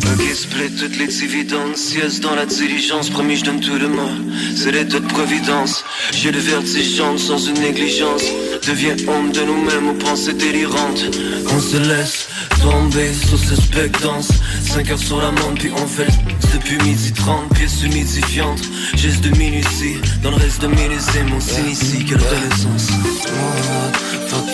Ok, 0.06 0.22
split 0.34 0.70
toutes 0.78 0.96
les 0.96 1.24
évidences, 1.24 1.92
yes 1.94 2.20
dans 2.20 2.34
la 2.34 2.46
diligence, 2.46 3.10
promis 3.10 3.36
je 3.36 3.44
donne 3.44 3.60
tout 3.60 3.76
le 3.76 3.88
mal, 3.88 4.22
c'est 4.56 4.70
l'état 4.70 5.00
de 5.00 5.06
providence, 5.06 5.84
j'ai 6.12 6.30
le 6.30 6.38
vertige 6.38 7.02
sans 7.16 7.38
une 7.48 7.60
négligence, 7.60 8.22
deviens 8.66 8.96
homme 9.08 9.30
de 9.30 9.40
nous-mêmes 9.42 9.90
aux 9.90 10.04
pensées 10.04 10.32
délirantes, 10.32 11.04
on 11.52 11.60
se 11.60 11.76
laisse 11.76 12.28
tomber 12.62 13.12
sous 13.12 13.36
suspectance, 13.36 14.28
5 14.62 14.90
heures 14.90 14.98
sur 14.98 15.18
la 15.20 15.30
montre 15.30 15.54
puis 15.60 15.70
on 15.72 15.86
fait 15.86 16.08
depuis 16.52 16.78
midi 16.78 17.12
30, 17.12 17.52
pièces 17.54 17.82
humidifiantes, 17.82 18.62
geste 18.96 19.20
de 19.22 19.36
minutie, 19.36 19.96
dans 20.22 20.30
le 20.30 20.36
reste 20.36 20.62
de 20.62 20.68
millésime, 20.68 21.30
on 21.36 21.40
s'initie, 21.40 22.04
quelle 22.04 22.18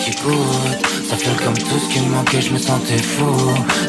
qu'il 0.03 0.15
goûte, 0.23 0.87
ça 1.09 1.15
fait 1.15 1.43
comme 1.43 1.57
tout 1.57 1.79
ce 1.79 1.93
qui 1.93 1.99
me 2.01 2.09
manquait, 2.09 2.41
je 2.41 2.51
me 2.51 2.57
sentais 2.57 2.97
fou, 2.97 3.25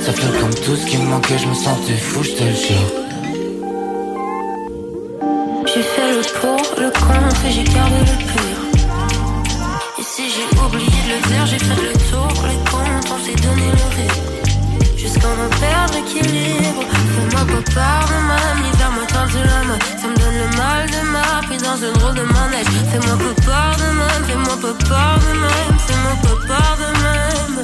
ça 0.05 0.13
fait 0.13 0.39
comme 0.41 0.55
tout 0.55 0.77
ce 0.77 0.87
qui 0.87 0.99
me 0.99 1.07
manquait, 1.07 1.39
je 1.39 1.47
me 1.47 1.55
sentais 1.55 1.97
fou, 1.97 2.23
je 2.23 2.31
te 2.31 2.45
le 2.45 2.55
jure. 2.55 2.93
J'ai 5.67 5.83
fait 5.83 6.13
le 6.13 6.23
pour, 6.41 6.81
le 6.81 6.91
contre 6.91 7.47
et 7.47 7.53
j'ai 7.53 7.65
gardé 7.65 7.99
le 8.01 8.19
pire. 8.19 8.52
J'ai 11.47 11.59
fait 11.59 11.83
le 11.83 11.93
tour, 12.11 12.33
les 12.49 12.61
comptes, 12.71 13.11
on 13.15 13.19
s'est 13.25 13.41
donné 13.43 13.67
le 13.67 13.85
rythme. 13.97 14.97
Jusqu'à 14.97 15.29
me 15.29 15.49
perdre 15.61 15.95
l'équilibre. 15.95 16.83
Fais-moi 17.15 17.45
pas 17.75 18.01
de 18.11 18.19
même, 18.31 18.59
l'hiver 18.65 18.91
me 18.93 19.05
tente 19.13 19.35
la 19.35 19.61
main. 19.69 19.79
Ça 20.01 20.07
me 20.09 20.17
donne 20.17 20.39
le 20.43 20.49
mal 20.57 20.83
de 20.95 21.01
ma 21.13 21.27
pris 21.47 21.59
dans 21.59 21.79
un 21.87 21.93
drôle 21.93 22.15
de 22.15 22.23
manège. 22.23 22.73
Fais-moi 22.91 23.17
pas 23.25 23.35
part 23.47 23.77
de 23.77 23.89
même, 24.01 24.23
fais-moi 24.29 24.57
pas 24.63 24.77
part 24.89 25.19
de 25.19 25.33
même, 25.45 25.77
fais-moi 25.87 26.15
pas 26.23 26.39
part 26.49 26.77
de 26.83 26.89
même. 27.05 27.57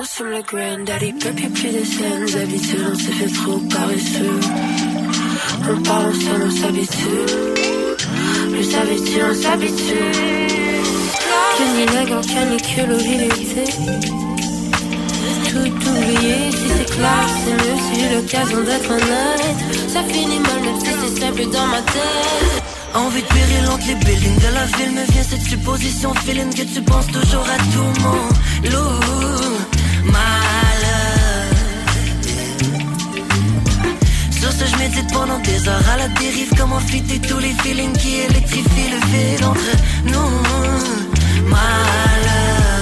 Assume 0.00 0.30
le 0.30 0.42
granddaddy, 0.42 1.12
peuple 1.14 1.48
plus 1.50 1.72
de 1.72 1.84
saines 1.84 2.42
habitudes, 2.42 2.86
on 2.92 2.94
s'est 2.94 3.12
fait 3.12 3.32
trop 3.34 3.58
paresseux. 3.58 4.40
On 5.68 5.82
parle 5.82 6.06
ensemble, 6.06 6.44
on 6.46 6.50
s'habitue. 6.50 7.65
Plus 8.56 8.70
s'habitue, 8.70 9.20
on 9.22 9.34
s'habitue. 9.34 10.12
Canicule, 11.58 12.20
canicule, 12.32 12.88
mobilité. 12.88 13.64
Tout 15.50 15.88
oublier, 15.90 16.50
si 16.52 16.68
c'est 16.78 16.90
clair, 16.96 17.26
c'est 17.44 17.52
mieux 17.52 17.78
si 17.84 18.00
j'ai 18.00 18.14
l'occasion 18.16 18.60
d'être 18.62 18.90
honnête. 18.90 19.58
Ça 19.88 20.02
finit 20.04 20.38
mal, 20.38 20.60
même 20.64 20.80
si 20.80 20.86
c'est 20.86 21.20
simple 21.20 21.44
dans 21.52 21.66
ma 21.66 21.82
tête. 21.82 22.62
Envie 22.94 23.20
de 23.20 23.26
péril 23.26 23.68
entre 23.70 24.04
buildings 24.06 24.38
de 24.38 24.54
la 24.54 24.64
ville 24.64 24.92
me 24.94 25.04
vient 25.12 25.22
cette 25.22 25.42
supposition 25.42 26.14
feeling 26.24 26.48
que 26.54 26.62
tu 26.62 26.80
penses 26.80 27.08
toujours 27.08 27.44
à 27.44 27.58
tout 27.58 28.00
mon 28.00 28.70
loup. 28.70 29.06
Sur 34.46 34.60
ce 34.60 34.70
je 34.70 34.78
médite 34.78 35.12
pendant 35.12 35.40
des 35.40 35.68
heures 35.68 35.88
à 35.92 35.96
la 35.96 36.08
dérive. 36.20 36.50
Comment 36.56 36.78
fitter 36.78 37.18
tous 37.18 37.40
les 37.40 37.52
feelings 37.62 37.92
qui 37.94 38.20
électrifient 38.20 38.90
le 38.94 39.00
vide 39.10 39.44
entre 39.44 39.72
nous. 40.04 41.48
Malheur. 41.48 42.76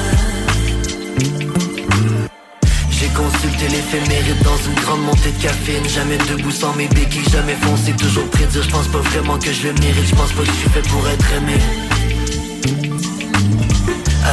J'ai 2.90 3.08
consulté 3.08 3.68
l'éphéméride 3.68 4.42
dans 4.42 4.58
une 4.58 4.74
grande 4.84 5.04
montée 5.04 5.30
de 5.30 5.42
caféine. 5.42 5.88
Jamais 5.88 6.18
debout 6.18 6.50
sans 6.50 6.74
mes 6.74 6.88
béquilles, 6.88 7.30
jamais 7.32 7.56
foncé, 7.62 7.92
toujours 7.92 8.28
près 8.28 8.44
de 8.44 8.50
dire 8.50 8.62
Je 8.62 8.68
pense 8.68 8.88
pas 8.88 8.98
vraiment 8.98 9.38
que 9.38 9.50
je 9.50 9.68
le 9.68 9.72
mérite, 9.80 10.04
je 10.06 10.14
pense 10.14 10.32
pas 10.32 10.42
que 10.42 10.48
je 10.48 10.52
suis 10.52 10.68
fait 10.68 10.86
pour 10.90 11.08
être 11.08 11.32
aimé 11.32 11.56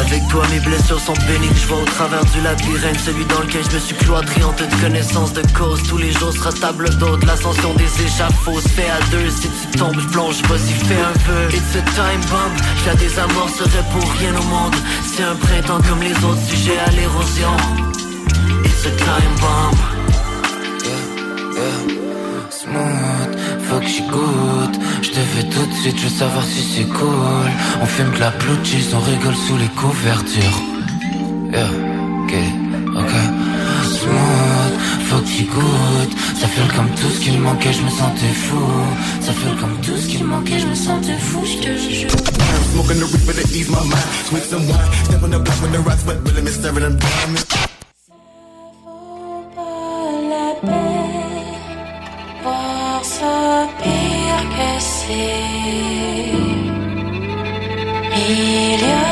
avec 0.02 0.28
toi 0.28 0.44
mes 0.52 0.60
blessures 0.60 1.00
sont 1.00 1.14
bénignes, 1.28 1.56
je 1.56 1.68
vois 1.68 1.82
au 1.82 1.86
travers 1.86 2.26
du 2.26 2.42
labyrinthe 2.42 3.00
Celui 3.00 3.26
dans 3.26 3.42
lequel 3.42 3.64
je 3.70 3.76
me 3.76 3.80
suis 3.80 3.96
cloîtré 3.96 4.44
en 4.44 4.54
toute 4.54 4.76
connaissance 4.82 5.34
de 5.34 5.42
cause. 5.58 5.82
Tous 5.84 5.98
les 5.98 6.12
jours 6.12 6.34
sera 6.34 6.52
table 6.52 6.90
d'hôte, 6.98 7.24
l'ascension 7.26 7.74
des 7.76 7.92
échafauds. 8.04 8.60
Se 8.60 8.70
fait 8.70 8.90
à 8.90 9.00
deux 9.12 9.30
Si 9.30 9.50
tu 9.50 9.78
tombes, 9.78 10.00
je 10.00 10.08
plonge, 10.08 10.42
vas-y 10.44 10.74
fais 10.86 11.02
un 11.02 11.14
peu 11.26 11.56
It's 11.56 11.76
a 11.76 11.82
time 11.96 12.22
bomb, 12.30 12.52
je 12.82 12.86
la 12.90 12.96
désamorcerai 12.96 13.84
pour 13.92 14.12
rien 14.14 14.34
au 14.36 14.44
monde. 14.44 14.76
C'est 15.06 15.24
un 15.24 15.36
printemps 15.36 15.82
comme 15.88 16.02
les 16.02 16.16
autres 16.26 16.44
sujets 16.48 16.80
à 16.80 16.90
l'érosion. 16.92 17.56
It's 18.66 18.86
a 18.86 18.92
time 18.92 19.36
bomb 19.40 19.78
faut 23.72 23.80
que 23.80 23.88
j'y 23.88 24.02
goûte. 24.02 24.78
Je 25.02 25.10
te 25.10 25.22
fais 25.32 25.44
tout 25.44 25.66
de 25.66 25.74
suite, 25.82 25.98
je 25.98 26.04
veux 26.08 26.18
savoir 26.24 26.44
si 26.44 26.62
c'est 26.74 26.90
cool. 27.00 27.50
On 27.82 27.86
fume 27.86 28.12
que 28.12 28.20
la 28.20 28.32
blue 28.32 28.60
cheese, 28.64 28.94
on 28.94 29.00
rigole 29.00 29.36
sous 29.48 29.58
les 29.58 29.72
couvertures. 29.82 30.60
Yeah, 31.54 31.72
ok, 32.24 32.34
ok. 33.02 33.14
Smooth, 33.96 34.76
faut 35.08 35.22
que 35.30 35.44
goutte 35.56 36.14
Ça 36.40 36.48
fait 36.48 36.76
comme 36.76 36.90
tout 37.00 37.10
ce 37.16 37.20
qui 37.20 37.32
me 37.32 37.40
manquait, 37.40 37.74
je 37.74 37.82
me 37.82 37.90
sentais 37.90 38.34
fou 38.46 38.62
Ça 39.20 39.34
fait 39.34 39.56
comme 39.60 39.76
tout 39.82 39.98
ce 39.98 40.08
qui 40.08 40.18
me 40.24 40.28
manquait, 40.28 40.60
je 40.60 40.68
me 40.68 40.76
sentais 40.76 41.18
fou, 41.18 41.42
je 41.46 41.58
te 41.64 41.72
jure. 41.78 42.12
Que 55.12 55.18
c'est 58.18 58.32
Millionnaire 58.34 59.11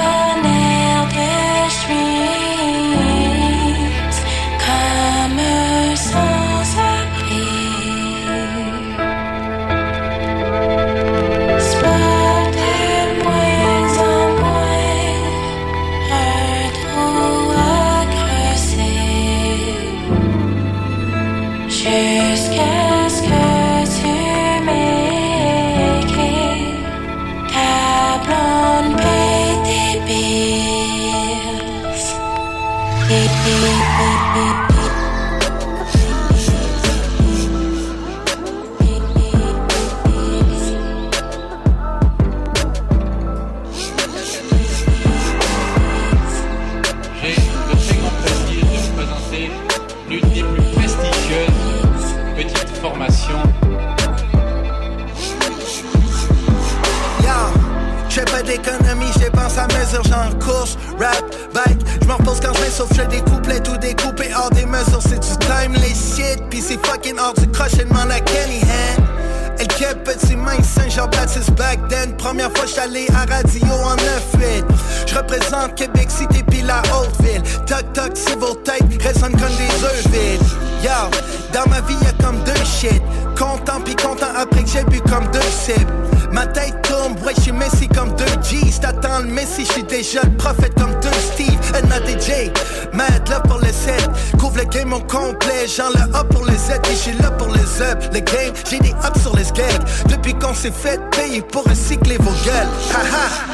s'est 100.70 100.90
fait 100.90 101.00
payer 101.12 101.42
pour 101.42 101.64
recycler 101.64 102.18
vos 102.18 102.32
gueules. 102.46 102.68
Haha. 102.92 103.46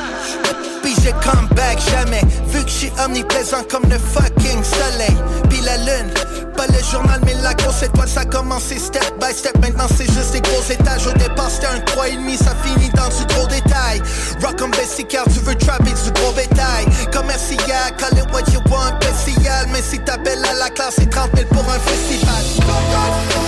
Puis 0.81 0.93
j'ai 1.03 1.11
come 1.23 1.47
back 1.55 1.79
jamais. 1.91 2.21
Vu 2.47 2.63
que 2.63 2.69
j'suis 2.69 2.91
omniprésent 3.03 3.63
comme 3.69 3.83
le 3.89 3.97
fucking 3.97 4.63
soleil. 4.63 5.17
Puis 5.49 5.61
la 5.61 5.77
lune 5.77 6.11
Pas 6.55 6.67
le 6.67 6.83
journal 6.91 7.19
mais 7.25 7.33
la 7.41 7.53
grosse 7.53 7.83
étoile 7.83 8.07
Ça 8.07 8.21
a 8.21 8.25
commencé 8.25 8.77
step 8.77 9.13
by 9.19 9.33
step. 9.33 9.57
Maintenant 9.61 9.87
c'est 9.97 10.11
juste 10.11 10.31
des 10.33 10.41
gros 10.41 10.61
étages. 10.69 11.07
Au 11.07 11.13
départ 11.13 11.49
c'était 11.49 11.67
un 11.67 11.79
3,5 11.79 12.37
Ça 12.37 12.55
finit 12.63 12.89
dans 12.89 13.09
du 13.09 13.25
gros 13.33 13.47
détail. 13.47 14.01
Rock 14.43 14.57
comme 14.57 14.71
Bessie 14.71 15.05
car 15.05 15.25
tu 15.25 15.39
veux 15.39 15.55
trapper 15.55 15.91
du 15.91 16.11
gros 16.11 16.31
bétail. 16.33 16.85
Commercial, 17.11 17.95
call 17.97 18.17
it 18.17 18.25
what 18.33 18.51
you 18.53 18.61
want 18.69 18.99
Spécial, 19.01 19.67
mais 19.71 19.81
si 19.81 19.99
t'appelles 19.99 20.43
à 20.45 20.53
la 20.53 20.69
classe 20.69 20.95
C'est 20.97 21.09
30 21.09 21.29
000 21.35 21.47
pour 21.49 21.63
un 21.69 21.79
festival 21.79 23.44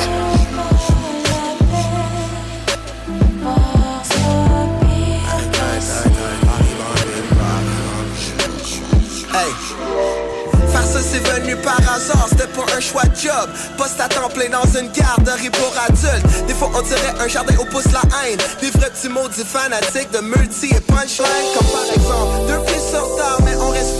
par 11.63 11.79
hasard, 11.93 12.27
c'était 12.29 12.47
pas 12.47 12.65
un 12.75 12.79
choix 12.79 13.03
de 13.03 13.15
job. 13.15 13.49
Poste 13.77 13.99
à 13.99 14.07
temps 14.07 14.29
plein 14.29 14.49
dans 14.49 14.79
une 14.79 14.89
garderie 14.91 15.49
pour 15.49 15.73
adultes. 15.87 16.47
Des 16.47 16.53
fois 16.53 16.71
on 16.75 16.81
dirait 16.81 17.13
un 17.19 17.27
jardin 17.27 17.55
au 17.59 17.65
pouce 17.65 17.91
la 17.91 18.01
haine. 18.23 18.39
Des 18.61 18.69
vrais 18.71 18.89
petits 18.89 19.09
maudits 19.09 19.45
fanatiques 19.45 20.11
de 20.11 20.19
multi 20.19 20.67
et 20.67 20.79
punchline. 20.81 21.47
Comme 21.57 21.67
par 21.67 21.85
exemple, 21.93 22.47
deux 22.47 22.63
pieds 22.65 22.81
sur 22.91 23.15
terre 23.15 23.37
mais 23.45 23.55
on 23.55 23.69
reste 23.69 23.95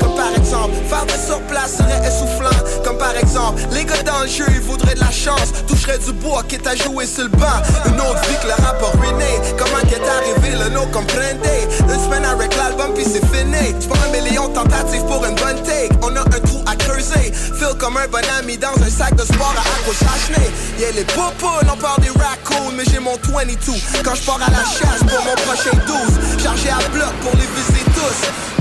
Comme 0.00 0.11
par 0.22 0.34
exemple, 0.36 0.74
faire 0.88 1.06
de 1.06 1.18
sur 1.26 1.40
place 1.42 1.78
serait 1.78 2.06
essoufflant 2.06 2.58
Comme 2.84 2.96
par 2.96 3.16
exemple, 3.16 3.60
les 3.72 3.84
gars 3.84 4.02
dans 4.04 4.20
le 4.20 4.28
jeu 4.28 4.44
ils 4.48 4.60
voudraient 4.60 4.94
de 4.94 5.00
la 5.00 5.10
chance. 5.10 5.50
Toucherait 5.66 5.98
du 5.98 6.12
bois 6.12 6.42
qui 6.48 6.54
est 6.56 6.66
à 6.66 6.76
jouer 6.76 7.06
sur 7.06 7.24
le 7.24 7.30
banc. 7.30 7.58
Une 7.86 8.00
autre 8.00 8.22
vie 8.28 8.38
que 8.40 8.46
le 8.46 8.56
rap 8.64 8.80
a 8.82 8.98
ruiné. 8.98 9.32
Comment 9.58 9.82
qu'est 9.88 10.06
arrivé 10.16 10.56
le 10.56 10.68
no 10.70 10.82
comprende 10.92 11.42
Une 11.80 12.04
semaine 12.04 12.24
avec 12.24 12.56
l'album 12.56 12.94
puis 12.94 13.04
c'est 13.04 13.24
fini. 13.34 13.74
J'prends 13.80 14.02
un 14.06 14.22
million 14.22 14.48
de 14.48 14.54
tentatives 14.54 15.04
pour 15.06 15.24
une 15.24 15.34
bonne 15.34 15.60
take. 15.64 15.90
On 16.02 16.14
a 16.14 16.20
un 16.20 16.40
trou 16.46 16.62
à 16.66 16.76
creuser. 16.76 17.32
Feel 17.58 17.74
comme 17.78 17.96
un 17.96 18.06
bon 18.06 18.22
ami 18.38 18.56
dans 18.58 18.74
un 18.80 18.90
sac 18.90 19.16
de 19.16 19.24
sport 19.24 19.54
à 19.56 19.62
accrochage 19.74 20.30
Yeah 20.78 20.92
les 20.92 21.04
poupoules 21.04 21.68
on 21.72 21.76
parle 21.76 22.00
des 22.00 22.10
raccoons 22.10 22.72
Mais 22.76 22.84
j'ai 22.90 22.98
mon 22.98 23.16
22 23.16 23.72
Quand 24.04 24.14
je 24.14 24.22
pars 24.22 24.40
à 24.40 24.50
la 24.50 24.64
chasse 24.64 25.00
pour 25.00 25.22
mon 25.24 25.34
prochain 25.46 25.76
12 25.86 26.42
Chargé 26.42 26.70
à 26.70 26.78
bloc 26.90 27.12
pour 27.22 27.32
les 27.32 27.48
viser 27.56 27.91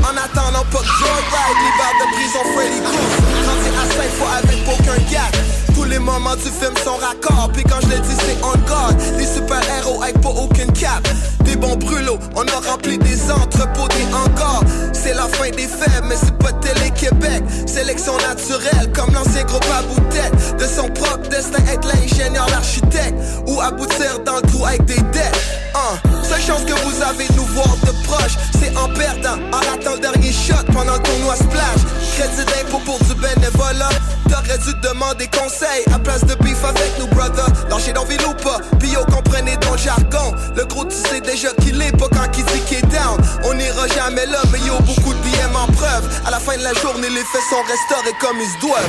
En 0.03 0.15
attendant 0.18 0.65
pas 0.72 0.84
Joyride 0.99 1.61
libère 1.65 1.95
de 1.99 2.05
prison 2.13 2.43
Freddy 2.53 2.81
Cruz 2.81 3.13
Rendu 3.47 3.69
à 3.76 3.85
5 3.89 4.11
fois 4.18 4.34
avec 4.43 4.59
aucun 4.68 5.11
gars 5.11 5.31
tous 5.73 5.85
les 5.85 5.99
moments 5.99 6.35
du 6.35 6.43
film 6.43 6.73
sont 6.84 6.97
raccords 6.97 7.49
Puis 7.53 7.63
quand 7.63 7.80
je 7.81 7.95
le 7.95 7.99
dis 8.01 8.15
c'est 8.19 8.38
on 8.43 8.57
guard. 8.68 8.93
Des 9.18 9.26
super-héros 9.26 10.03
avec 10.03 10.19
pas 10.22 10.30
aucune 10.30 10.72
cap. 10.73 11.07
Des 11.43 11.55
bons 11.55 11.76
brûlots, 11.76 12.19
on 12.35 12.45
a 12.47 12.72
rempli 12.72 12.97
des 12.97 13.31
entrepôts, 13.31 13.88
des 13.88 14.05
hangars. 14.13 14.63
C'est 14.93 15.13
la 15.13 15.27
fin 15.27 15.49
des 15.49 15.68
fêtes, 15.68 16.03
mais 16.07 16.15
c'est 16.15 16.38
pas 16.38 16.51
Télé-Québec. 16.53 17.43
Sélection 17.65 18.15
naturelle, 18.18 18.91
comme 18.93 19.13
l'ancien 19.13 19.43
groupe 19.43 19.65
à 19.73 19.81
bout 19.84 19.99
de 19.99 20.13
tête 20.13 20.57
De 20.57 20.65
son 20.65 20.88
propre 20.89 21.27
destin, 21.30 21.63
être 21.72 21.88
l'ingénieur, 21.88 22.47
l'architecte. 22.49 23.15
Ou 23.47 23.59
aboutir 23.59 24.19
dans 24.26 24.35
le 24.35 24.41
trou 24.43 24.65
avec 24.65 24.85
des 24.85 25.01
dettes 25.01 25.40
chance 26.52 26.65
que 26.65 26.73
vous 26.86 27.02
avez 27.02 27.28
de 27.28 27.34
nous 27.34 27.45
voir 27.45 27.76
de 27.86 27.91
proche 28.06 28.36
C'est 28.60 28.76
en 28.78 28.90
perdant, 28.90 29.38
ratant 29.52 29.94
le 29.95 29.99
dernier 29.99 30.32
shot 30.32 30.65
pendant 30.73 30.94
le 30.94 31.03
tournoi 31.03 31.36
splash 31.36 31.82
Crédit 32.15 32.45
d'impôt 32.45 32.82
pour 32.86 32.99
du 32.99 33.14
bénévolat 33.15 33.90
T'aurais 34.30 34.57
dû 34.60 34.73
demander 34.82 35.28
conseil 35.28 35.84
à 35.94 35.99
place 35.99 36.23
de 36.26 36.36
beef 36.36 36.64
avec 36.64 36.98
nous, 36.99 37.07
brother. 37.07 37.45
Lâchez 37.69 37.91
dans 37.91 38.06
ville 38.06 38.26
ou 38.26 38.34
pas, 38.34 38.60
yo, 38.82 39.03
comprenez 39.14 39.57
ton 39.57 39.76
jargon. 39.76 40.34
Le 40.56 40.64
gros, 40.64 40.86
tu 40.86 40.95
sais 40.95 41.19
déjà 41.19 41.49
qu'il 41.61 41.82
est 41.82 41.91
pas 41.91 42.07
quand 42.10 42.38
il 42.38 42.45
dit 42.45 42.61
qu'il 42.65 42.78
est 42.78 42.82
down. 42.84 43.19
On 43.44 43.53
n'ira 43.53 43.88
jamais 43.90 44.26
là, 44.28 44.40
mais 44.53 44.60
yo, 44.60 44.80
beaucoup 44.80 45.14
de 45.14 45.19
BM 45.19 45.53
en 45.53 45.68
preuve. 45.73 46.10
À 46.26 46.32
la 46.32 46.40
fin 46.40 46.56
de 46.56 46.64
la 46.64 46.73
journée, 46.76 47.10
les 47.10 47.26
faits 47.26 47.41
sont 47.49 47.61
restaurés 47.68 48.15
comme 48.22 48.38
ils 48.40 48.48
se 48.48 48.60
doivent. 48.61 48.88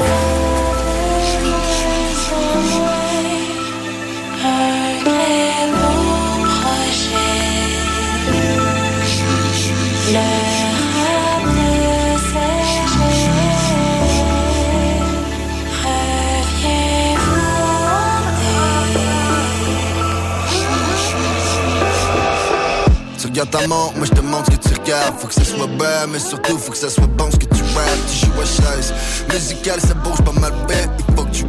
Tu 23.33 23.41
regardes 23.41 23.63
ta 23.63 23.67
moi 23.67 23.91
je 24.05 24.11
te 24.11 24.21
montre 24.21 24.53
ce 24.53 24.57
que 24.59 24.69
tu 24.69 24.75
regardes. 24.79 25.19
Faut 25.19 25.27
que 25.27 25.33
ça 25.33 25.43
soit 25.43 25.67
bas, 25.67 26.07
mais 26.07 26.19
surtout 26.19 26.59
faut 26.59 26.71
que 26.71 26.77
ça 26.77 26.91
soit 26.91 27.07
bon 27.07 27.31
ce 27.31 27.39
que 27.39 27.47
tu 27.47 27.63
rappes 27.63 28.07
Tu 28.07 28.27
joues 28.27 28.41
à 28.43 28.45
chaise, 28.45 28.93
musical 29.33 29.81
ça 29.81 29.95
bouge 29.95 30.21
pas 30.23 30.39
mal 30.39 30.53
bête 30.69 30.91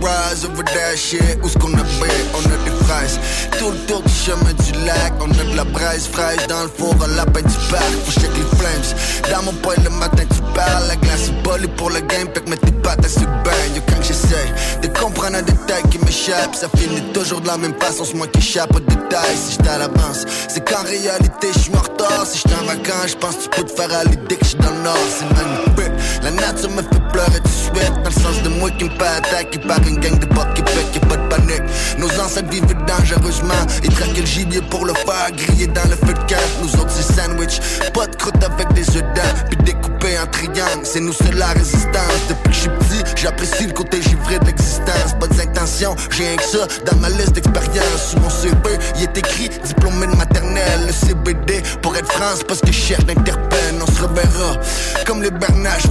Rise 0.04 0.44
over 0.44 0.64
that 0.64 0.98
shit, 0.98 1.22
où 1.42 1.48
est-ce 1.48 1.58
qu'on 1.58 1.74
a 1.76 1.84
bête 2.02 2.28
On 2.36 2.40
a 2.40 2.58
des 2.66 2.76
presse. 2.84 3.18
Tout 3.58 3.72
le 3.72 3.78
tour 3.88 4.02
du 4.02 4.12
chemin 4.12 4.52
du 4.52 4.86
lac, 4.86 5.14
on 5.22 5.32
a 5.32 5.44
de 5.52 5.56
la 5.56 5.64
braise 5.64 6.08
fraîche 6.08 6.46
dans 6.48 6.64
le 6.64 6.70
four, 6.78 6.94
un 7.02 7.16
lapin 7.16 7.42
du 7.42 7.56
parc. 7.72 7.90
Faut 8.04 8.20
check 8.20 8.32
les 8.36 8.58
flames. 8.58 9.32
Dans 9.32 9.44
mon 9.44 9.54
poil 9.62 9.78
le 9.82 9.90
matin, 9.92 10.24
tu 10.30 10.42
parles. 10.54 10.88
La 10.90 10.98
glace 10.98 11.30
est 11.30 11.44
bolée 11.44 11.70
pour 11.78 11.90
le 11.90 12.02
game, 12.02 12.28
fait 12.34 12.44
que 12.44 12.50
mets 12.50 12.58
tes 12.58 12.74
pattes 12.74 13.06
à 13.06 13.08
ce 13.08 13.22
bain. 13.22 13.52
Quand 13.88 14.04
j'essaie 14.04 14.52
de 14.82 14.88
comprendre 14.88 15.38
un 15.38 15.42
détail 15.42 15.84
qui 15.90 16.00
m'échappe, 16.00 16.54
ça 16.54 16.68
finit 16.76 17.02
toujours 17.14 17.40
de 17.40 17.48
la 17.48 17.58
même 17.58 17.76
façon, 17.80 18.04
c'est 18.04 18.16
moi 18.16 18.28
qui 18.28 18.40
échappe 18.40 18.76
aux 18.76 18.82
détails. 18.82 19.38
Si 19.38 19.54
j'étais 19.54 19.70
à 19.70 19.78
l'avance, 19.78 20.26
c'est 20.50 20.68
qu'en 20.68 20.84
réalité, 20.84 21.48
je 21.54 21.60
suis. 21.60 21.72
Si 22.26 22.40
j'étais 22.40 22.60
en 22.60 22.66
vacances, 22.66 23.12
je 23.12 23.16
pense 23.16 23.40
tu 23.40 23.50
peux 23.50 23.64
te 23.64 23.72
faire 23.72 23.94
à 23.96 24.04
l'idée 24.04 24.36
que 24.36 24.44
je 24.44 24.50
suis 24.50 24.58
dans 24.58 24.72
le 24.72 24.82
nord. 24.82 25.73
La 26.24 26.32
nature 26.32 26.70
me 26.70 26.82
fait 26.82 27.02
pleurer 27.12 27.40
de 27.42 27.48
suite, 27.50 27.94
dans 28.02 28.10
le 28.10 28.12
sens 28.12 28.42
de 28.44 28.50
moi 28.50 28.70
qui 28.72 28.86
me 28.86 28.90
fait 28.92 29.06
attaquer 29.06 29.60
par 29.60 29.80
une 29.86 30.00
gang 30.00 30.18
de 30.18 30.26
potes 30.26 30.54
qui 30.54 30.62
fait 30.72 30.86
qu'il 30.94 31.02
pas 31.02 31.18
de 31.18 31.28
panique. 31.28 31.64
Nos 31.98 32.08
ancêtres 32.18 32.50
vivaient 32.50 32.78
dangereusement, 32.88 33.54
ils 33.84 33.94
traquaient 33.94 34.22
le 34.22 34.26
gibier 34.26 34.62
pour 34.70 34.86
le 34.86 34.94
faire 34.94 35.32
griller 35.36 35.68
dans 35.68 35.84
le 35.84 35.98
feu 35.98 36.14
de 36.14 36.34
camp. 36.34 36.42
Nous 36.62 36.74
autres, 36.80 36.92
c'est 36.92 37.14
sandwich, 37.14 37.60
pas 37.94 38.08
de 38.08 38.16
croûte 38.16 38.42
avec 38.42 38.72
des 38.72 38.88
œufs 38.96 39.04
dents, 39.14 39.36
puis 39.50 39.58
découpé 39.66 40.18
en 40.18 40.28
triangle. 40.28 40.84
C'est 40.84 41.02
nous, 41.02 41.12
c'est 41.12 41.36
la 41.36 41.48
résistance. 41.48 42.22
Depuis 42.30 42.50
que 42.50 42.56
je 42.56 42.60
suis 42.62 42.70
petit, 42.70 43.04
j'apprécie 43.18 43.68
le 43.68 43.74
côté 43.74 44.02
givré 44.02 44.40
de 44.40 44.46
l'existence. 44.46 45.14
Pas 45.20 45.28
d'intention, 45.28 45.94
j'ai 46.10 46.28
rien 46.28 46.38
que 46.38 46.44
ça 46.44 46.68
dans 46.86 46.98
ma 47.00 47.10
liste 47.10 47.34
d'expérience. 47.34 48.12
Sur 48.12 48.22
mon 48.22 48.30
CV, 48.30 48.56
il 48.96 49.04
est 49.04 49.18
écrit 49.18 49.50
diplômé 49.66 50.08
de 50.08 50.16
maternelle. 50.16 50.88
Le 50.88 50.94
CBD 50.94 51.62
pour 51.82 51.98
être 51.98 52.10
France, 52.14 52.44
parce 52.48 52.62
que 52.62 52.68
je 52.68 52.80
cherche. 52.80 53.04
On 53.86 53.92
se 53.92 54.02
reverra 54.02 54.58
comme 55.06 55.22
les 55.22 55.32
bernages, 55.32 55.84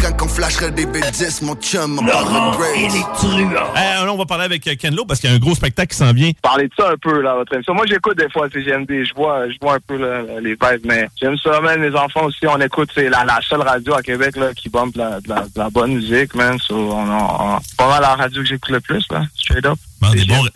Quand 0.00 0.26
on 0.26 0.28
flasherait 0.28 0.70
des 0.70 0.86
B10, 0.86 1.44
mon 1.44 1.56
chum, 1.56 1.98
on 1.98 2.02
de 2.02 2.56
Grace. 2.56 2.94
Euh, 3.34 4.04
là, 4.04 4.12
on 4.12 4.16
va 4.16 4.26
parler 4.26 4.44
avec 4.44 4.64
euh, 4.68 4.74
Ken 4.78 4.94
Lo 4.94 5.04
parce 5.04 5.18
qu'il 5.18 5.28
y 5.28 5.32
a 5.32 5.36
un 5.36 5.40
gros 5.40 5.56
spectacle 5.56 5.90
qui 5.90 5.96
s'en 5.96 6.12
vient. 6.12 6.30
Parlez 6.40 6.68
de 6.68 6.72
ça 6.78 6.90
un 6.90 6.96
peu, 6.96 7.20
là, 7.20 7.34
votre 7.34 7.52
émission. 7.52 7.74
Moi, 7.74 7.84
j'écoute 7.86 8.16
des 8.16 8.30
fois 8.30 8.48
CGMD. 8.48 9.04
Je 9.04 9.12
vois, 9.12 9.48
je 9.50 9.56
vois 9.60 9.74
un 9.74 9.80
peu 9.84 9.96
là, 9.96 10.22
les 10.40 10.50
vibes, 10.50 10.86
mais 10.86 11.08
j'aime 11.20 11.36
ça, 11.38 11.60
man. 11.60 11.82
Les 11.82 11.96
enfants 11.96 12.26
aussi, 12.26 12.46
on 12.46 12.60
écoute. 12.60 12.90
C'est 12.94 13.08
la, 13.08 13.24
la 13.24 13.40
seule 13.42 13.62
radio 13.62 13.94
à 13.94 14.02
Québec 14.02 14.36
là, 14.36 14.54
qui 14.54 14.68
bombe 14.68 14.92
de 14.92 14.98
la, 14.98 15.18
la, 15.56 15.70
bonne 15.70 15.94
musique, 15.94 16.32
man. 16.36 16.56
So, 16.60 16.76
on, 16.76 17.02
on, 17.02 17.58
pas 17.76 17.88
mal 17.88 18.02
la 18.02 18.14
radio 18.14 18.40
que 18.40 18.48
j'écoute 18.48 18.70
le 18.70 18.80
plus, 18.80 19.04
là. 19.10 19.24
Straight 19.36 19.66
up. 19.66 19.78
Bon, 20.00 20.12
des 20.12 20.24
bons, 20.26 20.46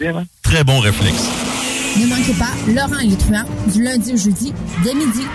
très 0.43 0.63
bons 0.63 0.79
réflexes. 0.79 1.29
Ne 1.97 2.07
manquez 2.07 2.35
pas 2.35 2.73
Laurent 2.73 3.01
et 3.01 3.07
les 3.07 3.17
truands 3.17 3.45
du 3.67 3.83
lundi 3.83 4.13
au 4.13 4.17
jeudi 4.17 4.53
dès 4.85 4.95
midi. 4.95 5.27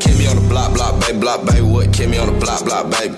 Keep 0.00 0.18
me 0.18 0.26
on 0.28 0.36
the 0.36 0.48
block, 0.48 0.72
block, 0.74 1.00
baby, 1.00 1.18
block, 1.18 1.44
baby, 1.46 1.62
what? 1.62 1.92
Keep 1.92 2.10
me 2.10 2.18
on 2.18 2.26
the 2.32 2.38
block, 2.38 2.64
block, 2.64 2.90
baby. 2.90 3.16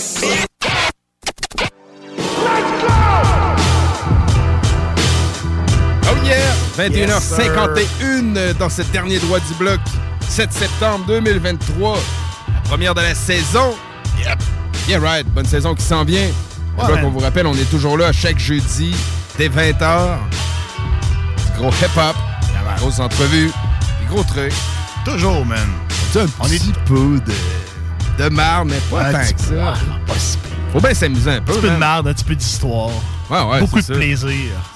Oh 6.09 6.17
yeah! 6.25 6.53
21h51 6.77 8.57
dans 8.59 8.69
ce 8.69 8.83
dernier 8.83 9.19
droit 9.19 9.39
du 9.41 9.55
bloc. 9.55 9.81
7 10.29 10.53
septembre 10.53 11.05
2023. 11.07 11.99
La 12.55 12.61
première 12.69 12.95
de 12.95 13.01
la 13.01 13.15
saison. 13.15 13.75
Yep. 14.19 14.39
Yeah, 14.89 14.99
right. 15.01 15.27
Bonne 15.29 15.45
saison 15.47 15.75
qui 15.75 15.83
s'en 15.85 16.05
vient. 16.05 16.29
Bloc, 16.77 16.91
Ouais. 16.91 17.03
on 17.05 17.11
vous 17.11 17.19
rappelle, 17.19 17.47
on 17.47 17.55
est 17.55 17.69
toujours 17.71 17.99
là 17.99 18.12
chaque 18.12 18.39
jeudi 18.39 18.95
dès 19.39 19.49
20h. 19.49 20.19
Du 21.55 21.59
gros 21.61 21.71
hip-hop. 21.71 22.17
Grosses 22.79 23.01
entrevues. 23.01 23.51
Des 24.01 24.07
gros 24.09 24.23
trucs. 24.25 24.53
Toujours, 25.05 25.45
man. 25.45 25.59
Un 26.19 26.27
petit 26.49 26.73
peu 26.87 27.20
de, 27.20 28.24
de 28.24 28.28
marre, 28.31 28.65
mais 28.65 28.78
pas 28.91 29.05
Un 29.07 29.12
tant 29.12 29.20
que 29.20 29.41
ça. 29.41 29.55
Ah, 29.74 29.74
pas 30.07 30.15
si 30.19 30.39
Faut 30.73 30.81
bien 30.81 30.93
s'amuser 30.95 31.31
un 31.31 31.41
peu. 31.41 31.53
Un 31.53 31.55
petit 31.55 31.61
peu 31.61 31.66
de 31.69 31.70
man. 31.73 31.78
merde, 31.78 32.09
un 32.09 32.12
petit 32.15 32.24
peu 32.24 32.35
d'histoire. 32.35 32.91
Ouais, 33.31 33.41
ouais, 33.43 33.61
Beaucoup 33.61 33.78
de 33.78 33.85
ça. 33.85 33.95
plaisir. 33.95 34.28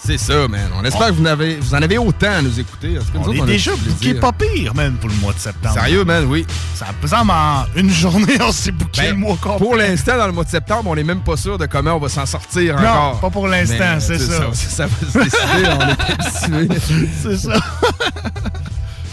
C'est 0.07 0.17
ça, 0.17 0.47
man. 0.47 0.71
On 0.79 0.85
espère 0.85 1.09
que 1.09 1.15
vous 1.15 1.23
en, 1.23 1.27
avez, 1.27 1.57
vous 1.57 1.75
en 1.75 1.83
avez 1.83 1.99
autant 1.99 2.31
à 2.35 2.41
nous 2.41 2.61
écouter. 2.61 2.91
Nous 2.91 3.21
On 3.21 3.23
autres, 3.25 3.35
est 3.39 3.43
a 3.43 3.47
déjà 3.47 3.73
booké 3.75 4.15
pas 4.15 4.31
pire, 4.31 4.73
man, 4.77 4.95
pour 4.95 5.11
le 5.11 5.17
mois 5.17 5.33
de 5.33 5.41
septembre. 5.41 5.75
Sérieux, 5.75 6.05
man, 6.05 6.25
oui. 6.27 6.47
Ça 6.77 6.87
pesant 7.01 7.29
en 7.29 7.65
une 7.75 7.91
journée, 7.91 8.37
on 8.41 8.53
s'est 8.53 8.71
Ben, 8.71 9.11
le 9.11 9.15
mois 9.17 9.37
complet. 9.43 9.59
Pour 9.67 9.75
l'instant, 9.75 10.17
dans 10.17 10.27
le 10.29 10.33
mois 10.33 10.45
de 10.45 10.51
septembre, 10.51 10.89
on 10.91 10.95
n'est 10.95 11.03
même 11.03 11.23
pas 11.23 11.37
sûr 11.37 11.59
de 11.59 11.67
comment 11.67 11.95
on 11.95 11.99
va 11.99 12.09
s'en 12.09 12.27
sortir 12.27 12.77
Non, 12.81 12.89
encore. 12.89 13.21
pas 13.23 13.31
pour 13.31 13.49
l'instant, 13.49 13.99
c'est 13.99 14.19
ça. 14.21 14.53
ça. 14.53 14.87
va 14.87 14.93
se 15.11 15.19
décider, 15.19 15.69
on 15.69 16.59
est 16.61 16.71
habitué. 16.71 17.09
C'est 17.25 17.37
ça. 17.39 17.55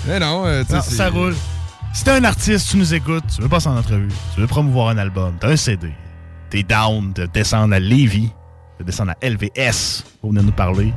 Mais 0.08 0.20
non, 0.20 0.44
euh, 0.46 0.64
tu 0.70 0.76
sais, 0.76 0.96
ça 0.98 1.10
roule. 1.10 1.36
Si 1.94 2.04
t'es 2.06 2.12
un 2.12 2.24
artiste, 2.24 2.70
tu 2.72 2.78
nous 2.78 2.94
écoutes, 2.94 3.26
tu 3.36 3.42
veux 3.42 3.50
passer 3.50 3.68
en 3.68 3.78
entrevue, 3.78 4.08
tu 4.34 4.42
veux 4.42 4.48
promouvoir 4.48 4.90
un 4.90 4.98
album, 4.98 5.34
t'as 5.40 5.50
un 5.50 5.56
CD, 5.58 5.92
t'es 6.50 6.64
down 6.64 7.12
de 7.14 7.26
descendre 7.26 7.74
à 7.76 7.80
Lévis, 7.80 8.32
de 8.80 8.86
descendre 8.86 9.12
à 9.12 9.28
LVS 9.28 10.04
pour 10.22 10.30
venir 10.32 10.44
nous 10.44 10.52
parler, 10.54 10.94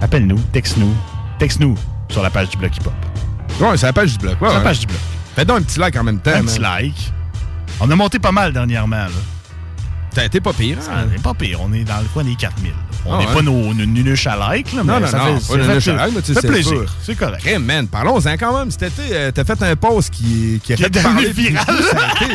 appelle-nous, 0.00 0.38
texte-nous, 0.52 0.94
texte-nous 1.38 1.74
sur 2.10 2.22
la 2.22 2.30
page 2.30 2.48
du 2.50 2.56
Bloc 2.56 2.76
Hip 2.76 2.86
Hop. 2.86 2.94
Ouais, 3.60 3.76
c'est 3.76 3.86
la 3.86 3.92
page 3.92 4.12
du 4.12 4.18
bloc. 4.18 4.40
ouais, 4.40 4.48
Sur 4.48 4.58
la 4.58 4.64
page 4.64 4.80
du 4.80 4.86
Bloc. 4.86 4.98
Fais 5.34 5.44
donc 5.44 5.58
un 5.58 5.62
petit 5.62 5.78
like 5.78 5.96
en 5.96 6.02
même 6.04 6.20
temps. 6.20 6.30
Un 6.32 6.42
man. 6.42 6.46
petit 6.46 6.60
like. 6.60 7.12
On 7.80 7.90
a 7.90 7.96
monté 7.96 8.18
pas 8.18 8.32
mal 8.32 8.52
dernièrement, 8.52 9.06
là. 9.06 10.22
Été 10.24 10.40
pas 10.40 10.52
pire. 10.52 10.78
Hein? 10.90 11.06
n'est 11.06 11.18
pas 11.18 11.34
pire, 11.34 11.60
on 11.60 11.72
est 11.72 11.84
dans 11.84 11.98
le 11.98 12.06
coin 12.12 12.22
des 12.24 12.34
4000. 12.36 12.72
On 13.06 13.12
Ah 13.14 13.18
n'est 13.18 13.26
ouais. 13.26 13.34
pas 13.34 13.42
nos 13.42 13.74
nos 13.74 13.84
nunuches 13.86 14.26
à 14.26 14.36
like, 14.36 14.72
là, 14.72 14.82
mais 14.84 14.92
Non, 14.92 15.00
non, 15.00 15.06
ça 15.06 15.18
non, 15.18 15.38
fait, 15.40 15.56
pas 15.58 15.62
fait, 15.62 15.68
nunuches 15.68 15.88
à 15.88 15.92
like, 15.94 16.14
mais 16.14 16.22
tu 16.22 16.34
sais 16.34 16.40
fait 16.40 16.48
plaisir. 16.48 16.94
C'est 17.02 17.14
correct. 17.16 17.46
Hey, 17.46 17.58
man, 17.58 17.86
parlons-en 17.88 18.32
quand 18.38 18.58
même. 18.58 18.70
Cet 18.70 18.82
été, 18.84 19.02
euh, 19.12 19.30
t'as 19.30 19.44
fait 19.44 19.62
un 19.62 19.76
post 19.76 20.10
qui, 20.10 20.60
qui 20.64 20.72
a 20.72 20.76
fait 20.76 21.02
parler 21.02 21.30
viral. 21.32 21.64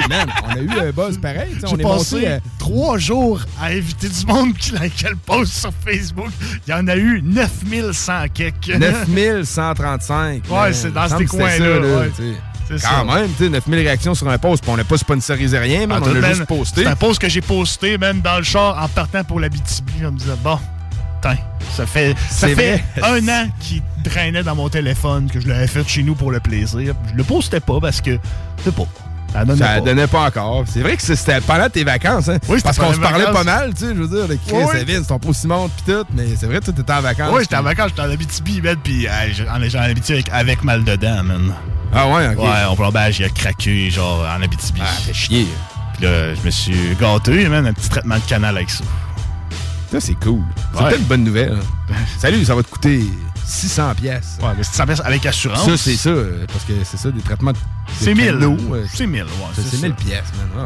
man. 0.10 0.28
On 0.46 0.50
a 0.52 0.60
eu 0.60 0.80
un 0.88 0.92
buzz 0.92 1.18
pareil. 1.18 1.56
J'ai 1.56 1.78
passé 1.84 2.16
monté 2.16 2.28
à 2.28 2.40
trois 2.60 2.98
jours 2.98 3.42
à 3.60 3.68
inviter 3.68 4.10
du 4.10 4.26
monde 4.28 4.54
qui 4.58 4.72
likait 4.74 5.10
le 5.10 5.16
post 5.16 5.54
sur 5.54 5.72
Facebook. 5.86 6.30
Il 6.68 6.72
y 6.72 6.74
en 6.74 6.88
a 6.88 6.96
eu 6.96 7.22
9100 7.24 8.26
quelques. 8.34 8.70
9135. 8.78 10.44
Ouais, 10.50 10.74
c'est 10.74 10.94
dans 10.94 11.08
ces 11.18 11.26
coins-là, 11.26 12.06
Quand 12.76 12.78
ça. 12.80 13.04
même, 13.04 13.30
tu 13.38 13.44
sais, 13.46 13.50
9000 13.50 13.80
réactions 13.80 14.16
sur 14.16 14.28
un 14.30 14.38
post, 14.38 14.64
puis 14.64 14.72
on 14.72 14.78
n'a 14.78 14.84
pas 14.84 14.98
sponsorisé 14.98 15.58
rien, 15.58 15.88
mais 15.88 15.96
Ah, 15.96 16.00
on 16.02 16.06
tout, 16.06 16.10
a 16.12 16.20
man, 16.22 16.34
juste 16.34 16.46
posté. 16.46 16.84
C'est 16.84 16.90
un 16.90 16.96
post 16.96 17.20
que 17.22 17.30
j'ai 17.30 17.42
posté, 17.42 17.98
même 17.98 18.22
dans 18.22 18.38
le 18.38 18.44
char, 18.44 18.82
en 18.82 18.88
partant 18.88 19.24
pour 19.24 19.40
la 19.40 19.50
BTB. 19.50 20.04
On 20.06 20.12
me 20.12 20.18
disait, 20.18 20.32
bon, 20.44 20.60
Putain, 21.22 21.36
ça 21.76 21.86
fait, 21.86 22.16
ça 22.30 22.48
fait 22.48 22.82
un 23.04 23.28
an 23.28 23.48
qu'il 23.60 23.82
traînait 24.06 24.42
dans 24.42 24.56
mon 24.56 24.70
téléphone, 24.70 25.30
que 25.30 25.42
je 25.42 25.50
l'avais 25.50 25.68
fait 25.68 25.86
chez 25.86 26.02
nous 26.02 26.16
pour 26.16 26.32
le 26.32 26.40
plaisir. 26.40 26.94
Je 27.12 27.18
le 27.18 27.24
postais 27.26 27.60
pas 27.60 27.80
parce 27.82 28.00
que, 28.00 28.18
c'est 28.64 28.74
pas. 28.74 28.86
Ça 29.34 29.46
donnait 29.46 29.60
Ça 29.60 29.66
pas. 29.76 29.80
donnait 29.82 30.08
pas 30.08 30.26
encore. 30.28 30.64
C'est 30.68 30.82
vrai 30.82 30.96
que 30.98 31.02
c'était 31.04 31.40
pendant 31.42 31.70
tes 31.70 31.84
vacances, 31.84 32.30
hein? 32.30 32.38
Oui, 32.48 32.60
Parce 32.64 32.78
qu'on 32.80 32.94
se 32.94 33.00
parlait 33.00 33.26
pas 33.32 33.44
mal, 33.44 33.74
tu 33.74 33.82
sais, 33.86 33.96
je 33.96 34.02
veux 34.02 34.08
dire, 34.08 34.28
de 34.28 34.36
Chris, 34.36 34.54
Oui, 34.56 34.64
ton 35.08 35.20
pot 35.20 35.34
Simon 35.34 35.70
pis 35.70 35.84
tout, 35.92 36.04
mais 36.16 36.26
c'est 36.36 36.48
vrai, 36.48 36.60
tu 36.62 36.72
étais 36.72 36.92
en 36.94 37.02
vacances. 37.02 37.30
Oui, 37.34 37.42
j'étais 37.42 37.58
en 37.58 37.62
vacances, 37.64 37.90
j'étais 37.90 38.02
en 38.02 38.12
Abitibi, 38.12 38.62
man, 38.62 38.76
puis 38.84 39.08
euh, 39.08 39.12
j'ai- 39.32 39.48
en 39.48 39.62
en 39.80 39.84
Abitibi 39.84 40.14
avec, 40.14 40.30
avec 40.32 40.64
mal 40.64 40.84
dedans, 40.84 41.24
man. 41.24 41.54
Ah 41.94 42.08
ouais, 42.08 42.28
ok. 42.30 42.44
Ouais, 42.44 42.50
on 42.70 42.76
il 43.20 43.24
a 43.26 43.30
craqué, 43.30 43.90
genre, 43.90 44.26
en 44.38 44.42
Abitibi. 44.42 44.82
Ah, 44.84 44.90
t'es 45.06 45.14
chier. 45.14 45.48
Puis 45.96 46.06
là, 46.06 46.34
je 46.34 46.42
me 46.44 46.50
suis 46.52 46.96
gâté, 47.00 47.48
man, 47.50 47.68
un 47.68 47.74
petit 47.74 47.90
traitement 47.90 48.16
de 48.16 48.22
canal 48.22 48.56
avec 48.58 48.70
ça. 48.70 48.84
Ça, 49.92 50.00
c'est 50.00 50.14
cool. 50.16 50.42
C'est 50.74 50.78
Ouais. 50.84 50.90
peut-être 50.90 51.00
une 51.02 51.06
bonne 51.08 51.24
nouvelle. 51.24 51.58
Salut, 52.20 52.46
ça 52.46 52.56
va 52.56 52.62
te 52.64 52.70
coûter 52.70 53.04
600 53.50 53.96
pièces. 53.96 54.38
Ouais, 54.42 54.50
mais 54.58 54.64
600 54.64 54.86
pièces 54.86 55.02
avec 55.04 55.26
assurance. 55.26 55.66
Ça, 55.66 55.78
c'est 55.78 55.96
ça, 55.96 56.12
parce 56.52 56.64
que 56.66 56.74
c'est 56.84 56.98
ça, 56.98 57.12
des 57.12 57.22
traitements 57.22 57.52
de 57.52 57.58
C'est 58.00 58.14
de 58.14 58.20
1000. 58.22 58.26
canaux, 58.26 58.58
euh, 58.74 58.86
C'est 58.94 59.08
1000, 59.08 59.24
ouais. 59.24 59.30
C'est 59.56 59.78
ça. 59.78 59.78
1000 59.82 59.94
pièces, 59.94 60.24
man. 60.56 60.66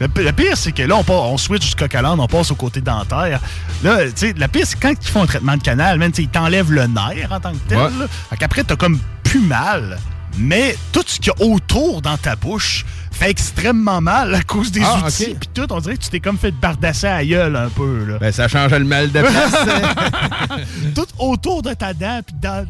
Le, 0.00 0.32
pire, 0.32 0.56
c'est 0.56 0.72
que 0.72 0.82
là, 0.82 0.96
on, 0.96 1.04
part- 1.04 1.30
on 1.30 1.38
switch 1.38 1.68
du 1.70 1.74
coq 1.76 1.94
à 1.94 2.02
on 2.18 2.26
passe 2.26 2.50
au 2.50 2.56
côté 2.56 2.80
dentaire. 2.80 3.38
Là, 3.84 4.04
tu 4.06 4.12
sais, 4.16 4.32
le 4.32 4.48
pire, 4.48 4.66
c'est 4.66 4.80
quand 4.80 4.90
ils 5.00 5.08
font 5.08 5.22
un 5.22 5.26
traitement 5.26 5.56
de 5.56 5.62
canal, 5.62 5.96
sais, 6.16 6.22
ils 6.24 6.28
t'enlèvent 6.28 6.72
le 6.72 6.86
nerf 6.88 7.30
en 7.30 7.38
tant 7.38 7.52
que 7.52 7.58
tel. 7.68 7.78
Ouais. 7.78 7.88
Fait 8.30 8.36
qu'après, 8.36 8.64
t'as 8.64 8.74
comme 8.74 8.98
plus 9.22 9.40
mal. 9.40 9.98
Mais 10.38 10.76
tout 10.92 11.02
ce 11.06 11.18
qu'il 11.20 11.32
y 11.38 11.42
a 11.42 11.46
autour 11.46 12.02
dans 12.02 12.16
ta 12.16 12.36
bouche 12.36 12.84
fait 13.10 13.30
extrêmement 13.30 14.00
mal 14.00 14.34
à 14.34 14.42
cause 14.42 14.72
des 14.72 14.82
Ah, 14.82 15.02
outils. 15.06 15.36
Puis 15.38 15.48
tout, 15.54 15.70
on 15.72 15.78
dirait 15.80 15.96
que 15.96 16.02
tu 16.02 16.08
t'es 16.10 16.20
comme 16.20 16.38
fait 16.38 16.50
bardasser 16.52 17.06
à 17.06 17.16
la 17.18 17.24
gueule 17.26 17.56
un 17.56 17.68
peu. 17.68 18.04
Là. 18.06 18.18
Ben, 18.18 18.32
ça 18.32 18.48
change 18.48 18.72
le 18.72 18.84
mal 18.84 19.12
de 19.12 19.20
place. 19.20 19.54
hein. 19.54 20.56
tout 20.94 21.06
autour 21.18 21.62
de 21.62 21.74
ta 21.74 21.92
dent, 21.94 22.20
puis 22.26 22.34
dans, 22.40 22.66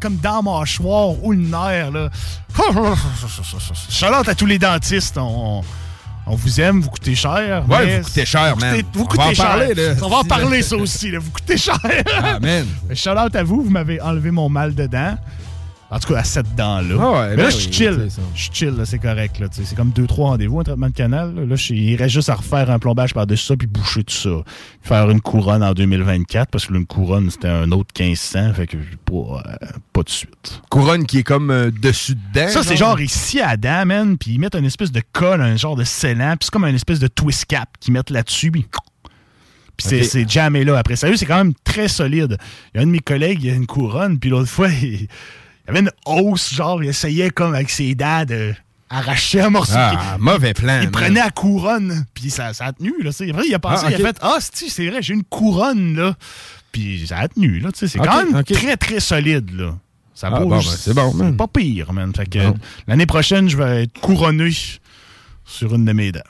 comme 0.00 0.16
dans 0.16 0.36
la 0.36 0.42
mâchoire 0.42 1.22
ou 1.24 1.32
le 1.32 1.38
nerf. 1.38 1.90
Là. 1.92 2.10
Charlotte 3.88 4.28
à 4.28 4.34
tous 4.34 4.46
les 4.46 4.58
dentistes. 4.58 5.16
On, 5.18 5.62
on 6.26 6.34
vous 6.36 6.60
aime, 6.60 6.80
vous 6.80 6.90
coûtez 6.90 7.14
cher. 7.14 7.64
Ouais, 7.68 7.86
mais 7.86 7.98
vous 8.00 8.04
coûtez 8.04 8.26
cher, 8.26 8.56
man. 8.56 8.76
coûtez- 8.76 8.86
Vous 8.94 9.02
On 9.02 9.06
coûtez 9.06 9.22
va 9.22 9.28
en 9.30 9.34
cher. 9.34 9.46
parler, 9.46 9.74
là. 9.74 9.82
On 10.02 10.08
va 10.08 10.16
en 10.18 10.24
parler, 10.24 10.62
ça 10.62 10.76
aussi. 10.76 11.10
Là. 11.10 11.18
Vous 11.20 11.30
coûtez 11.30 11.56
cher. 11.56 11.78
Man. 12.42 12.66
Mais 12.88 12.94
Charlotte 12.94 13.34
à 13.36 13.42
vous, 13.44 13.62
vous 13.62 13.70
m'avez 13.70 14.00
enlevé 14.00 14.30
mon 14.30 14.48
mal 14.48 14.74
de 14.74 14.86
dents. 14.86 15.16
En 15.94 16.00
tout 16.00 16.12
cas, 16.12 16.18
à 16.18 16.24
cette 16.24 16.56
dent-là. 16.56 16.96
Ah 16.98 17.12
ouais, 17.12 17.30
Mais 17.30 17.36
ben 17.36 17.42
là, 17.44 17.50
je 17.50 17.54
oui, 17.56 17.62
suis 17.62 17.72
chill. 17.72 17.94
c'est 18.08 18.10
ça. 18.10 18.22
Je 18.34 18.42
suis 18.42 18.50
chill, 18.52 18.70
là, 18.70 18.84
c'est 18.84 18.98
correct. 18.98 19.40
C'est 19.52 19.76
comme 19.76 19.90
2-3 19.90 20.14
rendez-vous, 20.16 20.58
un 20.58 20.64
traitement 20.64 20.88
de 20.88 20.92
canal. 20.92 21.32
Là, 21.36 21.54
je 21.54 21.72
il 21.72 21.94
reste 21.94 22.14
juste 22.14 22.28
à 22.30 22.34
refaire 22.34 22.68
un 22.68 22.80
plombage 22.80 23.14
par-dessus 23.14 23.44
ça 23.46 23.56
puis 23.56 23.68
boucher 23.68 24.02
tout 24.02 24.12
ça. 24.12 24.30
Faire 24.82 25.08
une 25.08 25.20
couronne 25.20 25.62
en 25.62 25.72
2024 25.72 26.50
parce 26.50 26.66
que 26.66 26.72
là, 26.72 26.80
une 26.80 26.86
couronne, 26.86 27.30
c'était 27.30 27.46
un 27.46 27.70
autre 27.70 27.90
1500. 27.96 28.54
Fait 28.54 28.66
que 28.66 28.76
pas, 29.04 29.14
euh, 29.14 29.66
pas 29.92 30.02
de 30.02 30.08
suite. 30.10 30.62
Couronne 30.68 31.06
qui 31.06 31.18
est 31.18 31.22
comme 31.22 31.52
euh, 31.52 31.70
dessus 31.70 32.16
dedans. 32.16 32.48
Ça, 32.48 32.64
c'est 32.64 32.76
genre? 32.76 33.00
ici 33.00 33.40
à 33.40 33.50
la 33.50 33.56
dent, 33.56 33.86
man. 33.86 34.18
Puis 34.18 34.32
ils 34.32 34.40
mettent 34.40 34.56
une 34.56 34.64
espèce 34.64 34.90
de 34.90 35.02
colle, 35.12 35.42
un 35.42 35.54
genre 35.56 35.76
de 35.76 35.84
scellant. 35.84 36.32
Puis 36.32 36.46
c'est 36.46 36.50
comme 36.50 36.64
une 36.64 36.74
espèce 36.74 36.98
de 36.98 37.06
twist 37.06 37.44
cap 37.44 37.68
qu'ils 37.78 37.92
mettent 37.92 38.10
là-dessus. 38.10 38.50
Puis 38.50 38.66
Puis 39.76 40.04
c'est- 40.04 40.28
jamais 40.28 40.64
là. 40.64 40.76
Après, 40.76 40.96
sérieux, 40.96 41.16
c'est 41.16 41.26
quand 41.26 41.36
même 41.38 41.54
très 41.62 41.86
solide. 41.86 42.36
Il 42.74 42.78
y 42.78 42.80
a 42.80 42.82
un 42.82 42.86
de 42.86 42.90
mes 42.90 42.98
collègues, 42.98 43.44
il 43.44 43.50
a 43.50 43.54
une 43.54 43.66
couronne, 43.66 44.18
puis 44.18 44.30
l'autre 44.30 44.48
fois, 44.48 44.68
il, 44.70 45.06
il 45.66 45.70
avait 45.70 45.80
une 45.80 45.90
hausse, 46.06 46.52
genre, 46.54 46.82
il 46.82 46.88
essayait 46.90 47.30
comme 47.30 47.54
avec 47.54 47.70
ses 47.70 47.94
dents 47.94 48.24
de 48.24 48.54
arracher 48.90 49.40
un 49.40 49.50
morceau. 49.50 49.72
Ah, 49.76 50.14
Il- 50.18 50.22
mauvais 50.22 50.54
plan. 50.54 50.76
il 50.80 50.84
man. 50.84 50.90
prenait 50.90 51.20
la 51.20 51.30
couronne, 51.30 52.04
puis 52.14 52.30
ça, 52.30 52.52
ça 52.54 52.66
a 52.66 52.72
tenu. 52.72 52.92
Là, 53.02 53.10
tu 53.10 53.16
sais. 53.16 53.30
Après, 53.30 53.46
il 53.46 53.54
a 53.54 53.58
pensé, 53.58 53.84
Ah, 53.86 53.90
il 53.90 53.94
ok. 53.96 54.00
a 54.00 54.06
fait 54.06 54.18
Ah, 54.22 54.36
c'est 54.40 54.86
vrai, 54.88 55.02
j'ai 55.02 55.14
une 55.14 55.24
couronne, 55.24 55.96
là. 55.96 56.14
Puis 56.70 57.06
ça 57.08 57.18
a 57.18 57.28
tenu. 57.28 57.58
Là, 57.60 57.70
c'est 57.72 57.88
quand 57.98 58.24
même 58.24 58.44
très, 58.44 58.76
très 58.76 59.00
solide. 59.00 59.50
Là. 59.54 59.74
Ça 60.14 60.28
Ah, 60.32 60.38
bouge. 60.38 60.48
bon, 60.48 60.56
ben, 60.56 60.76
c'est 60.76 60.94
bon, 60.94 61.14
man. 61.14 61.36
pas 61.36 61.48
pire, 61.48 61.92
man. 61.92 62.12
Fait 62.14 62.26
que 62.26 62.38
Bon. 62.38 62.56
l'année 62.86 63.06
prochaine, 63.06 63.48
je 63.48 63.56
vais 63.56 63.84
être 63.84 64.00
couronné 64.00 64.50
sur 65.44 65.74
une 65.74 65.84
de 65.84 65.92
mes 65.92 66.12
dents. 66.12 66.20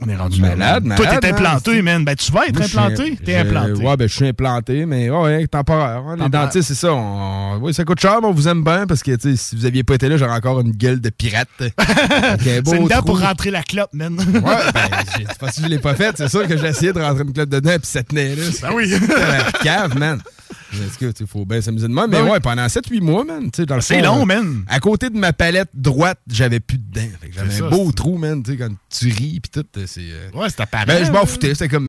On 0.00 0.08
est 0.08 0.14
rendu 0.14 0.40
Malade, 0.40 0.84
man. 0.84 0.96
malade, 0.96 0.96
Toi, 0.96 1.18
t'es 1.20 1.32
man. 1.32 1.40
implanté, 1.46 1.82
man. 1.82 2.04
Ben, 2.04 2.14
tu 2.14 2.30
vas 2.30 2.46
être 2.46 2.56
Moi, 2.56 2.66
implanté. 2.66 3.16
T'es 3.24 3.34
implanté. 3.36 3.72
Ouais, 3.84 3.96
ben, 3.96 4.08
je 4.08 4.14
suis 4.14 4.28
implanté, 4.28 4.86
mais 4.86 5.10
ouais, 5.10 5.20
ouais, 5.22 5.46
temporaire. 5.48 6.04
hein. 6.06 6.16
Les 6.20 6.28
dentistes, 6.28 6.68
c'est 6.68 6.74
ça. 6.76 6.92
on- 6.92 7.58
Oui, 7.60 7.74
ça 7.74 7.84
coûte 7.84 7.98
cher, 8.00 8.18
mais 8.20 8.28
on 8.28 8.32
vous 8.32 8.46
aime 8.46 8.62
bien 8.62 8.86
parce 8.86 9.02
que, 9.02 9.10
tu 9.16 9.30
sais, 9.30 9.36
si 9.36 9.56
vous 9.56 9.66
aviez 9.66 9.82
pas 9.82 9.94
été 9.94 10.08
là, 10.08 10.16
j'aurais 10.16 10.36
encore 10.36 10.60
une 10.60 10.70
gueule 10.70 11.00
de 11.00 11.10
pirate. 11.10 11.48
C'est 12.44 12.76
une 12.76 12.86
dent 12.86 13.02
pour 13.02 13.20
rentrer 13.20 13.50
la 13.50 13.62
clope, 13.64 13.90
man. 13.92 14.16
Ouais, 14.18 14.40
ben, 14.72 14.88
c'est 15.16 15.38
pas 15.38 15.50
si 15.50 15.62
je 15.62 15.66
l'ai 15.66 15.78
pas 15.80 15.94
fait. 15.94 16.16
C'est 16.16 16.28
sûr 16.28 16.46
que 16.46 16.56
j'ai 16.56 16.66
essayé 16.68 16.92
de 16.92 17.00
rentrer 17.00 17.24
une 17.24 17.32
clope 17.32 17.48
dedans, 17.48 17.70
puis 17.70 17.80
ça 17.82 18.02
tenait 18.04 18.36
là. 18.36 18.42
Ben 18.62 18.70
oui. 18.74 18.92
La 19.08 19.50
cave, 19.62 19.98
man. 19.98 20.20
Est-ce 20.72 20.98
que, 20.98 21.26
faut 21.26 21.44
bien 21.46 21.60
s'amuser 21.60 21.88
de 21.88 21.92
moi. 21.92 22.06
Mais 22.06 22.18
Ben 22.18 22.24
oui. 22.24 22.30
ouais, 22.32 22.40
pendant 22.40 22.66
7-8 22.66 23.00
mois, 23.00 23.24
man. 23.24 23.50
le 23.56 23.80
C'est 23.80 24.02
long, 24.02 24.22
euh, 24.22 24.24
man. 24.26 24.64
À 24.68 24.80
côté 24.80 25.08
de 25.10 25.16
ma 25.16 25.32
palette 25.32 25.70
droite, 25.74 26.20
j'avais 26.30 26.60
plus 26.60 26.78
de 26.78 26.84
dents. 27.00 27.08
J'avais 27.30 27.54
un 27.54 27.58
ça, 27.58 27.68
beau 27.70 27.90
trou, 27.92 28.18
man. 28.18 28.42
Tu 28.42 28.52
sais, 28.52 28.56
quand 28.58 28.74
tu 28.90 29.06
ris, 29.08 29.40
puis 29.40 29.50
tout, 29.50 29.66
euh, 29.78 29.84
c'est. 29.86 30.00
euh, 30.02 30.30
Ouais, 30.34 30.48
c'est 30.50 30.60
apparent. 30.60 30.84
Ben, 30.86 31.04
je 31.04 31.10
m'en 31.10 31.24
foutais. 31.24 31.54
C'était 31.54 31.68
comme. 31.68 31.86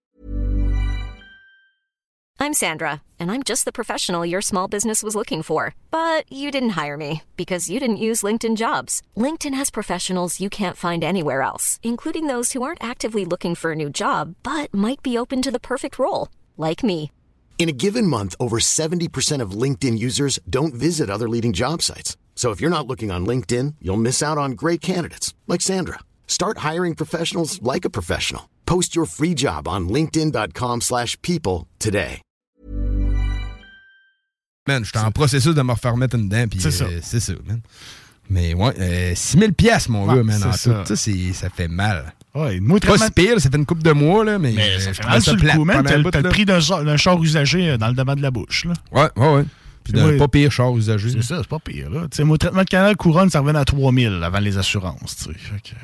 I'm 2.41 2.53
Sandra, 2.53 3.01
and 3.19 3.30
I'm 3.30 3.43
just 3.43 3.65
the 3.65 3.73
professional 3.73 4.26
your 4.26 4.41
small 4.41 4.69
business 4.69 5.03
was 5.03 5.14
looking 5.14 5.43
for. 5.43 5.76
But 5.91 6.23
you 6.31 6.51
didn't 6.51 6.69
hire 6.81 6.95
me 6.95 7.23
because 7.35 7.69
you 7.69 7.81
didn't 7.81 7.97
use 7.97 8.23
LinkedIn 8.23 8.56
jobs. 8.56 9.01
LinkedIn 9.18 9.53
has 9.56 9.69
professionals 9.69 10.39
you 10.39 10.49
can't 10.49 10.77
find 10.77 11.03
anywhere 11.03 11.41
else, 11.41 11.81
including 11.84 12.27
those 12.27 12.53
who 12.53 12.64
aren't 12.64 12.81
actively 12.81 13.26
looking 13.26 13.56
for 13.56 13.73
a 13.73 13.76
new 13.76 13.89
job 13.89 14.35
but 14.41 14.73
might 14.73 15.03
be 15.03 15.18
open 15.18 15.41
to 15.41 15.51
the 15.51 15.60
perfect 15.60 15.99
role, 15.99 16.30
like 16.57 16.81
me. 16.81 17.11
In 17.60 17.68
a 17.68 17.73
given 17.73 18.07
month, 18.07 18.36
over 18.40 18.57
70% 18.60 19.41
of 19.41 19.52
LinkedIn 19.52 19.99
users 19.99 20.40
don't 20.49 20.73
visit 20.73 21.10
other 21.10 21.27
leading 21.27 21.52
job 21.52 21.81
sites. 21.81 22.15
So 22.36 22.52
if 22.52 22.61
you're 22.61 22.69
not 22.69 22.88
looking 22.88 23.11
on 23.11 23.26
LinkedIn, 23.26 23.76
you'll 23.81 23.98
miss 24.02 24.23
out 24.23 24.38
on 24.38 24.52
great 24.53 24.80
candidates 24.80 25.34
like 25.45 25.60
Sandra. 25.61 25.99
Start 26.26 26.60
hiring 26.60 26.95
professionals 26.95 27.61
like 27.61 27.84
a 27.84 27.90
professional. 27.90 28.44
Post 28.65 28.95
your 28.95 29.06
free 29.06 29.34
job 29.36 29.68
on 29.68 29.90
linkedin.com/people 29.90 30.80
slash 30.80 31.18
people 31.22 31.68
today. 31.80 32.22
Man, 34.68 34.84
j'étais 34.84 34.99
en 35.03 35.11
processus 35.11 35.56
de 35.56 35.64
me 35.64 35.72
refaire 35.73 35.98
mettre 35.98 36.15
une 36.15 36.30
dent, 36.30 36.48
puis 36.48 36.61
C'est 36.61 36.72
ça. 36.72 36.86
euh, 36.86 36.99
c'est 37.02 37.19
ça, 37.19 37.34
man. 37.45 37.61
Mais 38.30 38.53
ouais, 38.53 38.73
euh, 38.80 39.14
6000 39.15 39.53
pièces 39.53 39.89
mon 39.89 40.06
Ouais, 40.07 40.15
gars, 40.18 40.23
man, 40.23 40.43
en 40.43 40.51
c'est 40.51 40.69
tout. 40.69 40.85
ça. 40.85 40.95
Ça, 40.95 41.11
ça 41.34 41.49
fait 41.49 41.68
mal. 41.68 42.14
Ouais, 42.35 42.60
moi, 42.60 42.80
Pas 42.80 42.97
si 42.97 43.11
pire, 43.11 43.39
ça 43.41 43.49
fait 43.49 43.57
une 43.57 43.65
coupe 43.65 43.81
de 43.81 43.91
mois, 43.91 44.23
là, 44.23 44.38
mais, 44.38 44.51
Mais 44.56 44.69
euh, 44.69 44.80
ça 44.80 44.93
je 44.93 45.01
fait 45.01 45.07
mal 45.07 45.22
sur 45.22 45.35
le 45.35 45.49
coup, 45.51 45.65
man. 45.65 45.84
T'as 45.84 45.95
un 45.95 45.97
le 45.97 46.30
prix 46.30 46.45
d'un 46.45 46.60
char 46.97 47.22
usagé 47.22 47.72
euh, 47.72 47.77
dans 47.77 47.88
le 47.88 47.93
devant 47.95 48.15
de 48.15 48.22
la 48.22 48.30
bouche, 48.30 48.65
là. 48.65 48.73
Ouais, 48.91 49.10
ouais, 49.15 49.34
ouais. 49.35 49.45
Puis 49.84 49.93
d'un 49.93 50.15
pas 50.18 50.27
pire 50.27 50.51
char 50.51 50.76
usagé. 50.77 51.10
C'est 51.10 51.23
ça, 51.23 51.38
c'est 51.39 51.47
pas 51.47 51.57
pire, 51.60 51.89
là. 51.89 52.01
Tu 52.11 52.18
sais, 52.18 52.23
moi, 52.23 52.38
traitement 52.38 52.61
de 52.64 52.69
canal 52.69 52.95
couronne, 52.95 53.31
ça 53.31 53.39
revenait 53.39 53.57
à 53.60 53.65
3000 53.65 54.22
avant 54.23 54.39
les 54.39 54.57
assurances, 54.60 55.15
tu 55.18 55.23
sais. 55.23 55.39
Fait 55.39 55.60
que- 55.61 55.76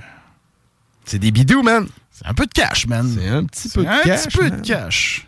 C'est 1.05 1.19
des 1.19 1.31
bidous, 1.31 1.63
man. 1.63 1.88
C'est 2.11 2.27
un 2.27 2.34
peu 2.35 2.45
de 2.45 2.51
cash, 2.53 2.85
man. 2.88 3.11
C'est 3.19 3.27
un 3.27 3.43
petit 3.45 3.69
peu 3.69 3.84
de 3.84 3.88
un 3.89 4.01
cash. 4.03 4.27
petit 4.27 4.38
peu 4.38 4.43
man. 4.49 4.61
de 4.61 4.67
cash. 4.67 5.27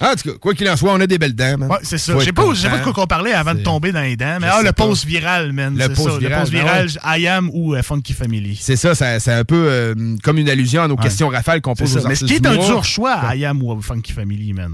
Ah, 0.00 0.12
en 0.12 0.16
tout 0.16 0.30
cas, 0.32 0.38
quoi 0.40 0.54
qu'il 0.54 0.68
en 0.68 0.76
soit, 0.76 0.92
on 0.92 1.00
a 1.00 1.06
des 1.06 1.18
belles 1.18 1.34
dents, 1.34 1.56
man. 1.58 1.70
Ouais, 1.70 1.78
c'est 1.82 1.98
ça. 1.98 2.14
Je 2.18 2.24
sais 2.24 2.32
pas, 2.32 2.42
de 2.42 2.82
quoi 2.82 2.92
qu'on 2.92 3.06
parlait 3.06 3.32
avant 3.32 3.54
de 3.54 3.60
tomber 3.62 3.92
dans 3.92 4.00
les 4.02 4.16
dents, 4.16 4.38
mais 4.40 4.48
ah, 4.50 4.60
le 4.62 4.72
post 4.72 5.04
viral, 5.04 5.52
man. 5.52 5.76
Le 5.76 5.88
post 5.88 6.18
viral, 6.18 6.20
Le 6.20 6.40
post 6.40 6.52
viral, 6.52 6.88
I 7.20 7.26
am 7.28 7.50
ou 7.52 7.74
euh, 7.74 7.82
Funky 7.82 8.12
Family. 8.12 8.58
C'est 8.60 8.76
ça, 8.76 8.94
c'est 8.94 9.32
un 9.32 9.44
peu 9.44 9.66
euh, 9.68 9.94
comme 10.22 10.38
une 10.38 10.48
allusion 10.48 10.82
à 10.82 10.88
nos 10.88 10.96
questions 10.96 11.28
rafales 11.28 11.60
qu'on 11.60 11.74
pose 11.74 11.96
aux 11.96 12.08
Mais 12.08 12.14
ce 12.14 12.24
qui 12.24 12.34
est 12.34 12.46
un 12.46 12.56
dur 12.56 12.84
choix, 12.84 13.20
I 13.34 13.44
am 13.44 13.62
ou 13.62 13.80
Funky 13.80 14.12
Family, 14.12 14.52
man. 14.52 14.72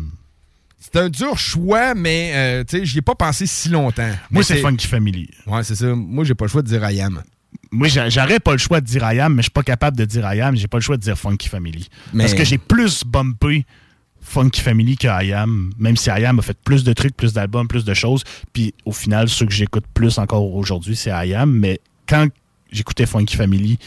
C'est 0.79 0.97
un 0.99 1.11
dur 1.11 1.39
choix, 1.39 1.95
mais 1.95 2.33
euh, 2.35 2.65
tu 2.65 2.79
sais, 2.79 2.85
j'y 2.87 2.99
ai 2.99 3.03
pas 3.03 3.15
pensé 3.15 3.47
si 3.47 3.69
longtemps. 3.69 4.11
Moi, 4.31 4.43
c'est 4.43 4.57
Funky 4.57 4.87
Family. 4.87 5.29
Ouais, 5.47 5.63
c'est 5.63 5.75
ça. 5.77 5.87
Moi, 5.95 6.25
j'ai 6.25 6.35
pas 6.35 6.47
le 6.47 6.51
choix 6.51 6.63
de 6.63 6.67
dire 6.69 6.91
I 6.91 7.03
am. 7.03 7.23
Moi, 7.71 7.87
j'a- 7.89 8.09
j'aurais 8.09 8.41
pas 8.41 8.53
le 8.53 8.59
choix 8.59 8.81
de 8.81 8.87
dire 8.87 9.03
I 9.13 9.21
am, 9.21 9.35
mais 9.35 9.43
je 9.43 9.45
suis 9.45 9.51
pas 9.51 9.63
capable 9.63 9.97
de 9.97 10.05
dire 10.05 10.23
I 10.33 10.41
am. 10.41 10.57
J'ai 10.57 10.67
pas 10.67 10.79
le 10.79 10.83
choix 10.83 10.97
de 10.97 11.03
dire 11.03 11.17
Funky 11.19 11.49
Family. 11.49 11.89
Mais- 12.13 12.25
Parce 12.25 12.35
que 12.35 12.45
j'ai 12.45 12.59
plus 12.59 13.05
bumpé 13.05 13.67
Funky 14.31 14.61
Family 14.61 14.97
que 14.97 15.09
I 15.09 15.33
am, 15.33 15.73
même 15.79 15.97
si 15.97 16.09
I 16.09 16.25
am 16.25 16.39
a 16.39 16.43
fait 16.43 16.57
plus 16.65 16.85
de 16.85 16.93
trucs, 16.93 17.17
plus 17.17 17.33
d'albums, 17.33 17.67
plus 17.67 17.85
de 17.85 17.95
choses. 17.95 18.23
Puis 18.53 18.73
au 18.85 18.93
final, 18.93 19.29
ceux 19.29 19.45
que 19.47 19.53
j'écoute 19.53 19.85
plus 19.93 20.19
encore 20.19 20.55
aujourd'hui, 20.55 20.95
c'est 20.95 21.11
I 21.11 21.35
am. 21.35 21.51
Mais 21.51 21.81
quand 22.09 22.29
j'écoutais 22.71 23.07
Funky 23.07 23.37
Family, 23.37 23.79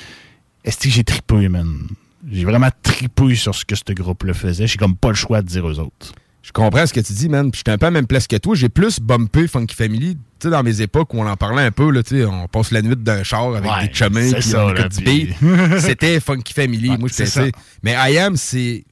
est-ce 0.66 0.78
que 0.80 0.90
j'ai 0.90 1.04
tripé, 1.06 1.48
man? 1.48 1.88
J'ai 2.30 2.44
vraiment 2.46 2.70
tripé 2.84 3.36
sur 3.36 3.56
ce 3.56 3.64
que 3.66 3.76
ce 3.76 3.94
groupe-là 3.94 4.34
faisait. 4.34 4.68
J'ai 4.68 4.78
comme 4.78 4.96
pas 4.96 5.10
le 5.10 5.16
choix 5.16 5.42
de 5.42 5.48
dire 5.48 5.68
eux 5.68 5.80
autres. 5.80 6.14
Je 6.42 6.52
comprends 6.52 6.86
ce 6.86 6.92
que 6.94 7.00
tu 7.00 7.14
dis, 7.14 7.30
man. 7.30 7.50
Puis 7.52 7.60
j'étais 7.60 7.72
un 7.72 7.78
peu 7.78 7.86
à 7.86 7.90
la 7.90 7.94
même 7.94 8.08
place 8.08 8.28
que 8.28 8.36
toi. 8.36 8.54
J'ai 8.54 8.68
plus 8.68 9.00
bumpé 9.00 9.48
Funky 9.48 9.74
Family, 9.76 10.16
tu 10.16 10.20
sais, 10.42 10.50
dans 10.50 10.62
mes 10.62 10.82
époques 10.82 11.14
où 11.14 11.20
on 11.20 11.26
en 11.28 11.38
parlait 11.38 11.64
un 11.64 11.72
peu, 11.72 11.90
là, 11.90 12.04
tu 12.04 12.18
sais, 12.18 12.26
on 12.26 12.50
passe 12.50 12.72
la 12.72 12.82
nuit 12.82 12.98
d'un 12.98 13.24
char 13.24 13.56
avec 13.56 13.64
Ouais, 13.72 13.88
des 13.88 13.94
c'est 13.94 14.10
puis 14.42 14.56
on 14.58 14.74
écoute 14.76 14.92
du 14.98 15.04
puis- 15.04 15.26
beat. 15.42 15.80
C'était 15.80 16.20
Funky 16.20 16.54
Family. 16.54 16.90
Ouais, 16.90 16.98
Moi, 16.98 17.08
sais, 17.08 17.52
Mais 17.82 17.94
I 17.98 18.18
Am, 18.18 18.36
c'est 18.36 18.84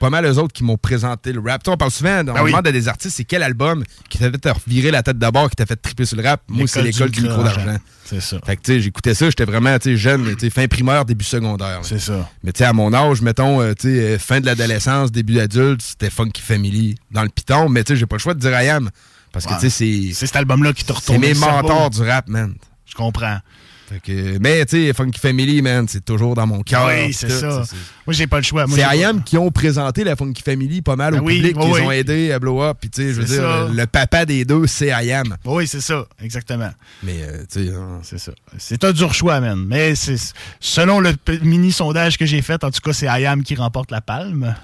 pas 0.00 0.10
mal 0.10 0.24
eux 0.24 0.38
autres 0.38 0.52
qui 0.52 0.64
m'ont 0.64 0.76
présenté 0.76 1.32
le 1.32 1.40
rap. 1.40 1.62
Tu 1.62 1.68
sais, 1.70 1.74
on 1.74 1.76
parle 1.76 1.90
souvent, 1.92 2.20
on 2.22 2.24
Ben 2.24 2.42
oui. 2.42 2.50
demande 2.50 2.66
à 2.66 2.72
des 2.72 2.88
artistes, 2.88 3.16
c'est 3.16 3.24
quel 3.24 3.42
album 3.44 3.84
qui 4.08 4.18
t'a 4.18 4.30
fait 4.30 4.38
te 4.38 4.48
revirer 4.48 4.90
la 4.90 5.02
tête 5.04 5.18
d'abord, 5.18 5.48
qui 5.50 5.56
t'a 5.56 5.66
fait 5.66 5.76
triper 5.76 6.04
sur 6.06 6.16
le 6.16 6.24
rap? 6.24 6.42
Moi, 6.48 6.66
c'est 6.66 6.82
l'école 6.82 7.10
du 7.10 7.20
micro 7.22 7.42
d'argent. 7.44 7.76
C'est 8.04 8.20
ça. 8.20 8.38
Fait 8.44 8.56
que, 8.56 8.62
tu 8.62 8.72
sais, 8.72 8.80
j'écoutais 8.80 9.14
ça, 9.14 9.26
j'étais 9.26 9.44
vraiment, 9.44 9.78
tu 9.78 9.90
sais, 9.90 9.96
jeune, 9.96 10.24
tu 10.34 10.40
sais, 10.40 10.50
fin 10.50 10.66
primaire, 10.66 11.04
début 11.04 11.24
secondaire. 11.24 11.80
C'est 11.82 12.00
ça. 12.00 12.28
Mais, 12.42 12.50
tu 12.52 12.58
sais, 12.58 12.64
à 12.64 12.72
mon 12.72 12.92
âge, 12.92 13.22
mettons, 13.22 13.60
euh, 13.60 13.74
tu 13.78 13.88
sais, 13.88 14.00
euh, 14.14 14.18
fin 14.18 14.40
de 14.40 14.46
l'adolescence, 14.46 15.12
début 15.12 15.38
adulte, 15.38 15.80
c'était 15.82 16.10
Funky 16.10 16.42
Family 16.42 16.96
dans 17.12 17.22
le 17.22 17.28
piton. 17.28 17.68
Mais, 17.68 17.84
tu 17.84 17.92
sais, 17.92 17.96
j'ai 18.00 18.06
pas 18.06 18.16
le 18.16 18.20
choix 18.20 18.34
de 18.34 18.40
dire 18.40 18.50
I 18.60 18.68
Am. 18.70 18.90
Parce 19.32 19.44
que, 19.46 19.50
Ouais. 19.52 19.60
tu 19.60 19.70
sais, 19.70 20.08
c'est. 20.08 20.14
C'est 20.14 20.26
cet 20.26 20.34
album-là 20.36 20.72
qui 20.72 20.82
te 20.82 20.88
C'est 20.88 20.92
retourne 20.98 21.20
mes 21.20 21.28
le 21.28 21.34
cerveau. 21.34 21.62
mentors 21.68 21.90
du 21.90 22.02
rap, 22.02 22.26
man. 22.28 22.54
Je 22.84 22.94
comprends. 22.96 23.38
Fait 23.90 23.98
que, 24.00 24.38
mais, 24.38 24.64
tu 24.66 24.86
sais, 24.86 24.92
Funky 24.92 25.18
Family, 25.18 25.62
man, 25.62 25.84
c'est 25.88 26.04
toujours 26.04 26.36
dans 26.36 26.46
mon 26.46 26.62
cœur. 26.62 26.86
Oui, 26.86 27.12
c'est 27.12 27.28
ça. 27.28 27.64
c'est- 27.64 27.74
Moi, 28.06 28.14
j'ai 28.14 28.28
pas 28.28 28.36
le 28.36 28.44
choix. 28.44 28.64
C'est 28.68 28.76
j'ai 28.76 28.82
I 28.82 29.02
pas- 29.02 29.08
Am 29.08 29.24
qui 29.24 29.36
ont 29.36 29.50
présenté 29.50 30.04
la 30.04 30.14
Funky 30.14 30.42
Family 30.42 30.80
pas 30.80 30.94
mal 30.94 31.14
Ben 31.14 31.20
au 31.20 31.24
oui, 31.24 31.36
public, 31.38 31.56
oui, 31.58 31.64
qui 31.64 31.72
oui. 31.72 31.80
ont 31.80 31.90
aidés 31.90 32.30
à 32.30 32.38
blow 32.38 32.62
up. 32.62 32.76
Puis, 32.80 32.88
tu 32.88 33.02
sais, 33.02 33.08
je 33.12 33.20
veux 33.20 33.24
dire, 33.26 33.42
ça. 33.42 33.68
le, 33.68 33.86
papa 33.86 34.24
des 34.26 34.44
deux, 34.44 34.68
c'est 34.68 34.90
I 34.90 35.10
Am. 35.12 35.36
Oui, 35.44 35.66
c'est 35.66 35.80
ça, 35.80 36.06
exactement. 36.22 36.70
Mais, 37.02 37.16
euh, 37.22 37.42
tu 37.52 37.66
sais, 37.66 37.72
hein, 37.74 37.98
C'est 38.04 38.18
ça. 38.18 38.30
C'est 38.58 38.84
un 38.84 38.92
dur 38.92 39.12
choix, 39.12 39.40
man. 39.40 39.64
Mais 39.66 39.96
c'est 39.96 40.16
selon 40.60 41.00
le 41.00 41.12
mini 41.42 41.72
sondage 41.72 42.16
que 42.16 42.26
j'ai 42.26 42.42
fait, 42.42 42.62
en 42.62 42.70
tout 42.70 42.80
cas, 42.80 42.92
c'est 42.92 43.06
IAM 43.06 43.42
qui 43.42 43.56
remporte 43.56 43.90
la 43.90 44.00
palme. 44.00 44.54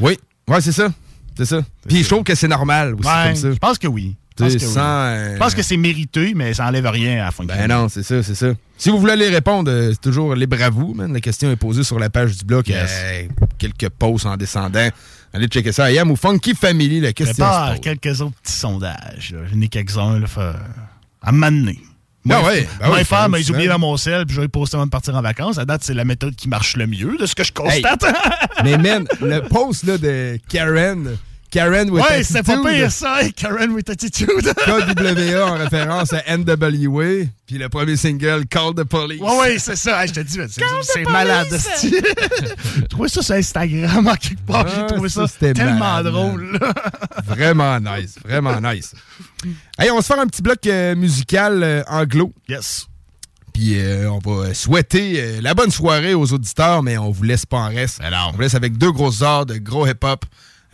Oui, 0.00 0.18
ouais, 0.48 0.60
c'est 0.60 0.72
ça. 0.72 0.88
C'est 1.36 1.46
ça. 1.46 1.60
Puis 1.88 2.02
je 2.02 2.08
trouve 2.08 2.24
que 2.24 2.34
c'est 2.34 2.48
normal 2.48 2.94
aussi 2.94 3.02
comme 3.08 3.34
ça. 3.36 3.52
Je 3.52 3.58
pense 3.58 3.78
que 3.78 3.86
oui. 3.86 4.16
Je 4.38 4.44
pense 4.44 4.52
que, 4.54 4.58
sans, 4.60 4.80
euh, 4.80 5.34
Je 5.34 5.38
pense 5.38 5.54
que 5.54 5.62
c'est 5.62 5.76
mérité, 5.76 6.32
mais 6.34 6.54
ça 6.54 6.66
enlève 6.66 6.86
rien 6.86 7.20
à 7.22 7.26
la 7.26 7.30
fin. 7.30 7.44
Ben 7.44 7.68
non, 7.68 7.88
c'est 7.88 8.02
ça, 8.02 8.22
c'est 8.22 8.34
ça. 8.34 8.52
Si 8.78 8.90
vous 8.90 8.98
voulez 8.98 9.12
aller 9.12 9.28
répondre, 9.28 9.70
euh, 9.70 9.90
c'est 9.90 10.00
toujours 10.00 10.34
libre 10.34 10.60
à 10.62 10.70
vous, 10.70 10.94
man. 10.94 11.12
La 11.12 11.20
question 11.20 11.50
est 11.50 11.56
posée 11.56 11.84
sur 11.84 11.98
la 11.98 12.10
page 12.10 12.38
du 12.38 12.44
blog. 12.44 12.66
Yes. 12.68 12.90
euh, 12.90 13.22
quelques 13.58 13.90
posts 13.90 14.26
en 14.26 14.36
descendant. 14.36 14.88
Allez 15.32 15.46
checker 15.46 15.72
ça. 15.72 15.90
IAM 15.90 16.10
ou 16.10 16.16
Funky 16.16 16.54
Family, 16.54 17.00
la 17.00 17.12
question 17.12 17.44
Prépare 17.44 17.80
quelques 17.80 18.20
autres 18.20 18.36
petits 18.42 18.52
sondages. 18.52 19.34
J'en 19.50 19.60
ai 19.60 19.68
quelques-uns 19.68 20.18
là, 20.18 20.26
à 21.22 21.32
m'amener. 21.32 21.78
Moi, 22.24 22.40
ouais, 22.44 22.68
ben 22.78 22.86
moi, 22.86 22.96
ouais, 22.96 23.04
faire, 23.04 23.28
mais 23.28 23.42
j'ai 23.42 23.52
oublié 23.52 23.68
dans 23.68 23.80
mon 23.80 23.96
sel, 23.96 24.26
puis 24.26 24.36
le 24.36 24.46
poster 24.46 24.76
avant 24.76 24.86
de 24.86 24.90
partir 24.90 25.16
en 25.16 25.22
vacances. 25.22 25.58
À 25.58 25.64
date, 25.64 25.82
c'est 25.82 25.94
la 25.94 26.04
méthode 26.04 26.36
qui 26.36 26.48
marche 26.48 26.76
le 26.76 26.86
mieux, 26.86 27.16
de 27.18 27.26
ce 27.26 27.34
que 27.34 27.42
je 27.42 27.52
constate. 27.52 28.04
Mais 28.64 28.78
man, 28.78 29.06
le 29.20 29.40
post 29.40 29.84
là, 29.84 29.98
de 29.98 30.38
Karen, 30.48 31.16
Karen 31.52 31.90
with 31.90 32.02
ouais, 32.02 32.22
c'est 32.24 32.42
pas 32.42 32.54
attitude, 32.54 32.72
pire 32.72 32.90
ça, 32.90 33.18
Karen 33.36 33.70
with 33.72 33.90
attitude. 33.90 34.28
KWA 34.64 35.46
en 35.46 35.58
référence 35.58 36.12
à 36.14 36.22
NWA, 36.38 37.26
puis 37.46 37.58
le 37.58 37.68
premier 37.68 37.96
single 37.96 38.46
Call 38.48 38.74
the 38.74 38.84
Police. 38.84 39.20
Ouais, 39.20 39.38
ouais, 39.38 39.58
c'est 39.58 39.76
ça. 39.76 40.06
Je 40.06 40.12
te 40.14 40.20
dis, 40.20 40.38
c'est- 40.48 40.62
c'est 40.82 41.02
malade. 41.04 41.48
J'ai 41.82 42.88
trouvé 42.88 43.08
ça 43.10 43.20
sur 43.22 43.34
Instagram 43.34 44.06
en 44.08 44.14
quelque 44.14 44.46
part. 44.46 44.66
J'ai 44.66 44.80
Ah, 44.80 44.84
trouvé 44.94 45.08
ça, 45.10 45.26
c'était 45.28 45.52
tellement 45.52 45.78
malade, 45.78 46.06
drôle. 46.12 46.58
là. 46.58 46.72
Vraiment 47.26 47.78
nice, 47.80 48.14
vraiment 48.24 48.58
nice. 48.60 48.94
Hey, 49.78 49.90
on 49.90 49.96
va 49.96 50.02
se 50.02 50.06
faire 50.06 50.20
un 50.20 50.26
petit 50.26 50.42
bloc 50.42 50.58
euh, 50.66 50.94
musical 50.96 51.62
euh, 51.62 51.82
anglo. 51.88 52.32
Yes. 52.48 52.86
Puis 53.52 53.78
euh, 53.78 54.10
on 54.10 54.18
va 54.18 54.54
souhaiter 54.54 55.20
euh, 55.20 55.40
la 55.42 55.52
bonne 55.54 55.70
soirée 55.70 56.14
aux 56.14 56.32
auditeurs, 56.32 56.82
mais 56.82 56.96
on 56.96 57.10
vous 57.10 57.22
laisse 57.24 57.44
pas 57.44 57.58
en 57.58 57.68
reste. 57.68 58.00
On 58.28 58.32
vous 58.32 58.40
laisse 58.40 58.54
avec 58.54 58.78
deux 58.78 58.90
grosses 58.90 59.20
heures 59.22 59.44
de 59.44 59.58
gros 59.58 59.86
hip-hop. 59.86 60.24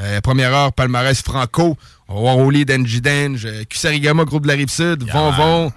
Euh, 0.01 0.21
première 0.21 0.55
heure, 0.55 0.73
palmarès 0.73 1.21
franco. 1.23 1.77
On 2.09 2.15
va 2.15 2.21
voir 2.21 2.37
Angie 2.47 3.01
Dange, 3.01 3.45
euh, 3.47 3.65
Kusarigama, 3.69 4.25
groupe 4.25 4.45
de 4.45 4.49
la 4.49 4.55
Rive-Sud, 4.55 5.03
Von 5.11 5.31
Von, 5.33 5.73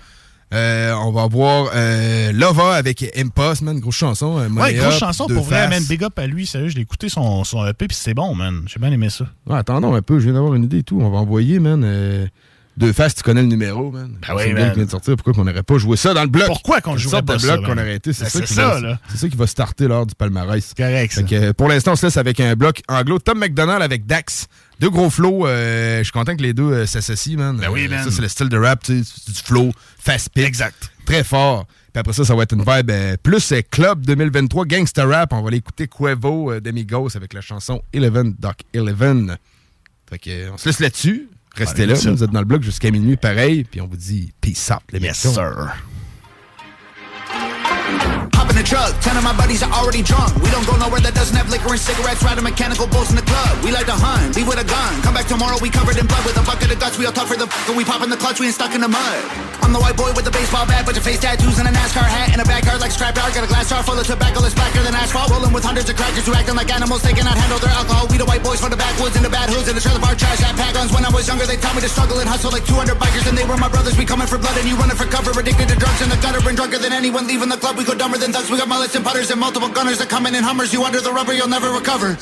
Euh, 0.53 0.93
on 1.05 1.11
va 1.13 1.27
voir 1.27 1.69
euh, 1.73 2.33
Lova 2.33 2.75
avec 2.75 3.05
Impost, 3.17 3.61
man. 3.61 3.79
Grosse 3.79 3.95
chanson. 3.95 4.37
euh, 4.37 4.49
Ouais, 4.49 4.73
grosse 4.73 4.99
chanson 4.99 5.25
pour 5.27 5.43
vrai, 5.45 5.67
Faces. 5.67 5.69
man. 5.69 5.83
Big 5.87 6.03
up 6.03 6.19
à 6.19 6.27
lui, 6.27 6.45
sérieux. 6.45 6.67
Je 6.67 6.75
l'ai 6.75 6.81
écouté 6.81 7.07
son, 7.07 7.45
son 7.45 7.65
EP, 7.65 7.87
puis 7.87 7.95
c'est 7.97 8.13
bon, 8.13 8.35
man. 8.35 8.63
J'ai 8.67 8.77
bien 8.79 8.91
aimé 8.91 9.09
ça. 9.09 9.25
Ouais, 9.47 9.55
attendons 9.57 9.95
un 9.95 10.01
peu, 10.01 10.19
je 10.19 10.25
viens 10.25 10.33
d'avoir 10.33 10.53
une 10.55 10.65
idée 10.65 10.79
et 10.79 10.83
tout. 10.83 10.99
On 11.01 11.09
va 11.09 11.19
envoyer, 11.19 11.59
man. 11.59 11.83
Deux 12.81 12.93
faces, 12.93 13.15
tu 13.15 13.23
connais 13.23 13.41
le 13.41 13.47
numéro, 13.47 13.91
man. 13.91 14.17
Ben 14.27 14.35
oui, 14.35 14.51
man. 14.53 14.69
qui 14.71 14.75
vient 14.75 14.85
de 14.85 14.91
sortir. 14.91 15.15
Pourquoi 15.15 15.33
qu'on 15.33 15.45
n'aurait 15.45 15.63
pas 15.63 15.77
joué 15.77 15.95
ça 15.95 16.13
dans 16.13 16.23
le 16.23 16.27
bloc? 16.27 16.47
Pourquoi 16.47 16.81
qu'on 16.81 16.97
jouerait 16.97 17.21
pas 17.21 17.39
ça, 17.39 17.55
bloc 17.55 17.65
qu'on 17.65 17.77
aurait 17.77 17.95
été. 17.95 18.11
C'est 18.11 18.23
Ben, 18.23 18.29
ça, 18.29 18.39
c'est 18.39 18.45
qui 18.45 18.53
ça, 18.53 18.79
va, 18.79 19.29
qui 19.29 19.37
va 19.37 19.47
starter 19.47 19.87
lors 19.87 20.05
du 20.05 20.15
palmarès. 20.15 20.73
Correct, 20.75 21.13
ça. 21.13 21.23
Que, 21.23 21.51
pour 21.51 21.69
l'instant, 21.69 21.93
on 21.93 21.95
se 21.95 22.05
laisse 22.07 22.17
avec 22.17 22.39
un 22.39 22.55
bloc 22.55 22.81
anglo. 22.89 23.19
Tom 23.19 23.39
McDonald 23.39 23.81
avec 23.81 24.05
Dax. 24.05 24.47
Deux 24.79 24.89
gros 24.89 25.09
flows. 25.09 25.47
euh, 25.47 25.99
je 25.99 26.03
suis 26.03 26.11
content 26.11 26.35
que 26.35 26.41
les 26.41 26.53
deux 26.53 26.71
euh, 26.71 26.85
s'associent, 26.85 27.37
man. 27.37 27.57
Ben 27.57 27.69
oui, 27.69 27.85
Euh, 27.85 27.89
man. 27.89 28.03
Ça, 28.03 28.11
c'est 28.11 28.21
le 28.21 28.27
style 28.27 28.49
de 28.49 28.57
rap, 28.57 28.81
tu 28.83 29.03
sais. 29.03 29.31
Du 29.31 29.39
flow, 29.39 29.71
fast 29.99 30.29
pitch. 30.33 30.45
Exact. 30.45 30.89
Très 31.05 31.23
fort. 31.23 31.65
Puis 31.93 31.99
après 31.99 32.13
ça, 32.13 32.25
ça 32.25 32.35
va 32.35 32.43
être 32.43 32.53
une 32.53 32.63
vibe 32.63 32.89
euh, 32.89 33.15
plus 33.21 33.53
club 33.69 34.05
2023, 34.05 34.65
gangster 34.65 35.07
rap. 35.07 35.33
On 35.33 35.41
va 35.41 35.49
aller 35.49 35.57
écouter 35.57 35.87
Cuevo 35.87 36.59
d'Amigos 36.59 37.15
avec 37.15 37.33
la 37.33 37.41
chanson 37.41 37.81
Eleven 37.93 38.33
Doc 38.39 38.55
Eleven. 38.73 39.37
Fait 40.09 40.19
que, 40.19 40.51
on 40.51 40.57
se 40.57 40.67
laisse 40.67 40.79
là-dessus. 40.79 41.29
Restez 41.55 41.85
là, 41.85 41.95
vous 41.95 42.23
êtes 42.23 42.31
dans 42.31 42.39
le 42.39 42.45
bloc 42.45 42.63
jusqu'à 42.63 42.91
minuit, 42.91 43.17
pareil. 43.17 43.63
Puis 43.63 43.81
on 43.81 43.87
vous 43.87 43.97
dit 43.97 44.31
peace 44.41 44.71
out, 44.71 44.81
les 44.91 44.99
Yes, 44.99 45.17
sir. 45.17 45.75
Hop 48.35 48.49
in 48.49 48.55
the 48.55 48.63
truck, 48.63 48.93
ten 49.01 49.17
of 49.17 49.23
my 49.23 49.35
buddies 49.35 49.61
are 49.63 49.71
already 49.71 50.01
drunk. 50.01 50.33
We 50.41 50.49
don't 50.49 50.65
go 50.65 50.75
nowhere 50.77 51.01
that 51.01 51.13
doesn't 51.13 51.35
have 51.35 51.49
liquor 51.49 51.69
and 51.69 51.79
cigarettes, 51.79 52.23
riding 52.23 52.43
mechanical 52.43 52.87
bulls 52.87 53.09
in 53.09 53.15
the 53.15 53.25
club. 53.25 53.51
We 53.63 53.71
like 53.71 53.85
to 53.87 53.97
hunt, 53.97 54.35
leave 54.35 54.47
with 54.47 54.59
a 54.59 54.67
gun. 54.67 55.01
Come 55.01 55.13
back 55.13 55.27
tomorrow, 55.27 55.57
we 55.61 55.69
covered 55.69 55.97
in 55.97 56.07
blood 56.07 56.25
with 56.25 56.37
a 56.37 56.43
bucket 56.43 56.71
of 56.71 56.79
guts. 56.79 56.97
We 56.97 57.05
all 57.05 57.13
talk 57.13 57.27
for 57.27 57.37
the 57.37 57.45
f- 57.45 57.69
and 57.69 57.77
we 57.77 57.85
pop 57.85 58.01
in 58.01 58.09
the 58.09 58.17
clutch, 58.17 58.39
we 58.39 58.47
ain't 58.47 58.55
stuck 58.55 58.73
in 58.73 58.81
the 58.81 58.89
mud. 58.89 59.19
I'm 59.61 59.73
the 59.73 59.79
white 59.79 59.95
boy 59.95 60.11
with 60.17 60.25
the 60.25 60.33
baseball 60.33 60.65
bat, 60.65 60.85
bunch 60.85 60.97
of 60.97 61.05
face 61.05 61.21
tattoos 61.21 61.59
and 61.61 61.67
a 61.67 61.71
NASCAR 61.71 62.03
hat, 62.03 62.33
and 62.33 62.41
a 62.41 62.45
backyard 62.45 62.81
like 62.81 62.91
scrap 62.91 63.15
yard. 63.15 63.33
Got 63.33 63.45
a 63.45 63.51
glass 63.51 63.69
jar 63.69 63.83
full 63.83 63.95
of 63.95 64.05
tobacco 64.05 64.41
that's 64.41 64.55
blacker 64.57 64.81
than 64.81 64.95
asphalt. 64.95 65.29
Rolling 65.29 65.53
with 65.53 65.63
hundreds 65.63 65.87
of 65.89 65.95
crackers 65.95 66.25
who 66.25 66.33
acting 66.33 66.55
like 66.55 66.73
animals, 66.73 67.01
they 67.05 67.13
cannot 67.13 67.37
handle 67.37 67.59
their 67.61 67.71
alcohol. 67.71 68.07
We 68.09 68.17
the 68.17 68.25
white 68.25 68.43
boys 68.43 68.59
from 68.59 68.71
the 68.73 68.81
backwoods 68.81 69.15
and 69.15 69.23
the 69.23 69.29
bad 69.29 69.47
hoods 69.53 69.69
and 69.69 69.77
the 69.77 69.83
trailer 69.83 70.01
park 70.01 70.17
trash 70.17 70.39
hat 70.39 70.57
pack 70.57 70.73
guns. 70.73 70.91
When 70.91 71.05
I 71.05 71.11
was 71.13 71.27
younger, 71.29 71.45
they 71.45 71.57
taught 71.57 71.75
me 71.77 71.81
to 71.85 71.89
struggle 71.89 72.19
and 72.19 72.27
hustle 72.27 72.51
like 72.51 72.65
200 72.65 72.97
bikers, 72.97 73.25
and 73.29 73.37
they 73.37 73.45
were 73.45 73.57
my 73.57 73.69
brothers. 73.69 73.95
We 73.97 74.03
coming 74.03 74.27
for 74.27 74.37
blood 74.41 74.57
and 74.57 74.67
you 74.67 74.75
running 74.75 74.97
for 74.97 75.05
cover, 75.05 75.31
addicted 75.37 75.69
to 75.69 75.77
drugs 75.77 76.01
in 76.01 76.09
the 76.09 76.19
gutter 76.19 76.41
and 76.41 76.57
drunker 76.57 76.79
than 76.81 76.91
anyone 76.91 77.27
leaving 77.27 77.47
the 77.47 77.57
club. 77.57 77.77
We 77.77 77.85
go 77.85 77.93
dumber 77.93 78.17
than 78.21 78.31
thugs. 78.31 78.49
We 78.49 78.57
got 78.57 78.69
mullets 78.69 78.93
and 78.93 79.03
putters 79.03 79.31
and 79.31 79.39
multiple 79.39 79.67
gunners 79.67 79.97
that 79.97 80.07
come 80.07 80.25
in 80.29 80.35
in 80.35 80.43
Hummers. 80.43 80.71
You 80.71 80.85
under 80.85 81.01
the 81.01 81.11
rubber, 81.11 81.33
you'll 81.33 81.49
never 81.49 81.73
recover. 81.73 82.15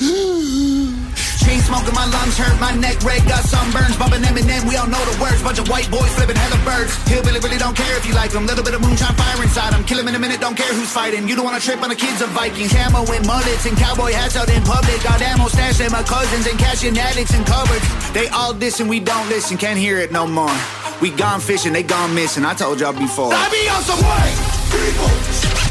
Chain 1.40 1.60
smoking, 1.60 1.94
my 1.96 2.04
lungs 2.08 2.36
hurt, 2.36 2.56
my 2.60 2.72
neck 2.76 3.00
red, 3.04 3.24
got 3.24 3.44
sunburns, 3.44 3.96
bumping 3.98 4.20
Eminem. 4.24 4.68
We 4.68 4.76
all 4.76 4.88
know 4.88 5.00
the 5.08 5.16
words, 5.20 5.42
bunch 5.42 5.58
of 5.58 5.68
white 5.68 5.90
boys 5.90 6.12
flipping 6.16 6.36
hella 6.36 6.60
birds. 6.64 6.92
Hillbilly 7.08 7.40
really 7.40 7.56
don't 7.56 7.76
care 7.76 7.96
if 7.96 8.04
you 8.06 8.14
like 8.14 8.30
them. 8.30 8.46
Little 8.46 8.64
bit 8.64 8.74
of 8.74 8.80
moonshine 8.80 9.14
fire 9.14 9.42
inside 9.42 9.72
them. 9.72 9.84
Kill 9.84 10.00
'em 10.00 10.08
in 10.08 10.14
a 10.14 10.18
minute, 10.18 10.40
don't 10.40 10.56
care 10.56 10.72
who's 10.72 10.88
fighting. 10.88 11.28
You 11.28 11.36
don't 11.36 11.44
wanna 11.44 11.60
trip 11.60 11.82
on 11.82 11.88
the 11.88 11.96
kids 11.96 12.20
of 12.20 12.28
Vikings. 12.30 12.72
Camo 12.72 13.04
and 13.12 13.26
mullets 13.26 13.64
and 13.66 13.76
cowboy 13.76 14.12
hats 14.12 14.36
out 14.36 14.48
in 14.48 14.62
public. 14.62 15.02
Got 15.02 15.20
ammo 15.20 15.48
stashed 15.48 15.80
at 15.80 15.90
my 15.90 16.02
cousins 16.02 16.46
and 16.46 16.58
cashing 16.58 16.98
addicts 16.98 17.34
and 17.34 17.44
cupboards. 17.44 17.84
They 18.12 18.28
all 18.28 18.52
diss 18.52 18.80
and 18.80 18.88
we 18.88 19.00
don't 19.00 19.28
listen, 19.28 19.56
can't 19.56 19.78
hear 19.78 19.98
it 19.98 20.12
no 20.12 20.26
more. 20.26 20.56
We 21.00 21.10
gone 21.10 21.40
fishing, 21.40 21.72
they 21.72 21.82
gone 21.82 22.14
missing. 22.14 22.44
I 22.44 22.54
told 22.54 22.80
y'all 22.80 22.92
before. 22.92 23.32
I 23.32 23.48
be 23.50 23.68
on 23.68 23.82
some 23.82 24.00
white 24.00 24.36
people. 24.70 25.69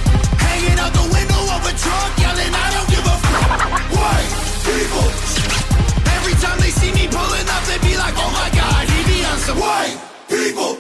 Hanging 0.59 0.77
out 0.77 0.91
the 0.91 1.07
window 1.15 1.41
of 1.55 1.63
a 1.63 1.71
truck, 1.71 2.11
yelling, 2.19 2.51
I 2.51 2.67
don't 2.75 2.89
give 2.91 3.05
a 3.07 3.15
f- 3.15 3.95
White 3.95 4.31
people. 4.67 5.07
Every 6.19 6.35
time 6.43 6.59
they 6.59 6.69
see 6.69 6.91
me 6.91 7.07
pulling 7.07 7.47
up, 7.47 7.63
they 7.63 7.79
be 7.79 7.95
like, 7.95 8.13
oh 8.17 8.31
my 8.35 8.49
god, 8.51 8.83
he 8.89 8.99
be 9.07 9.23
on 9.23 9.37
some 9.39 9.57
white 9.57 9.95
people. 10.27 10.75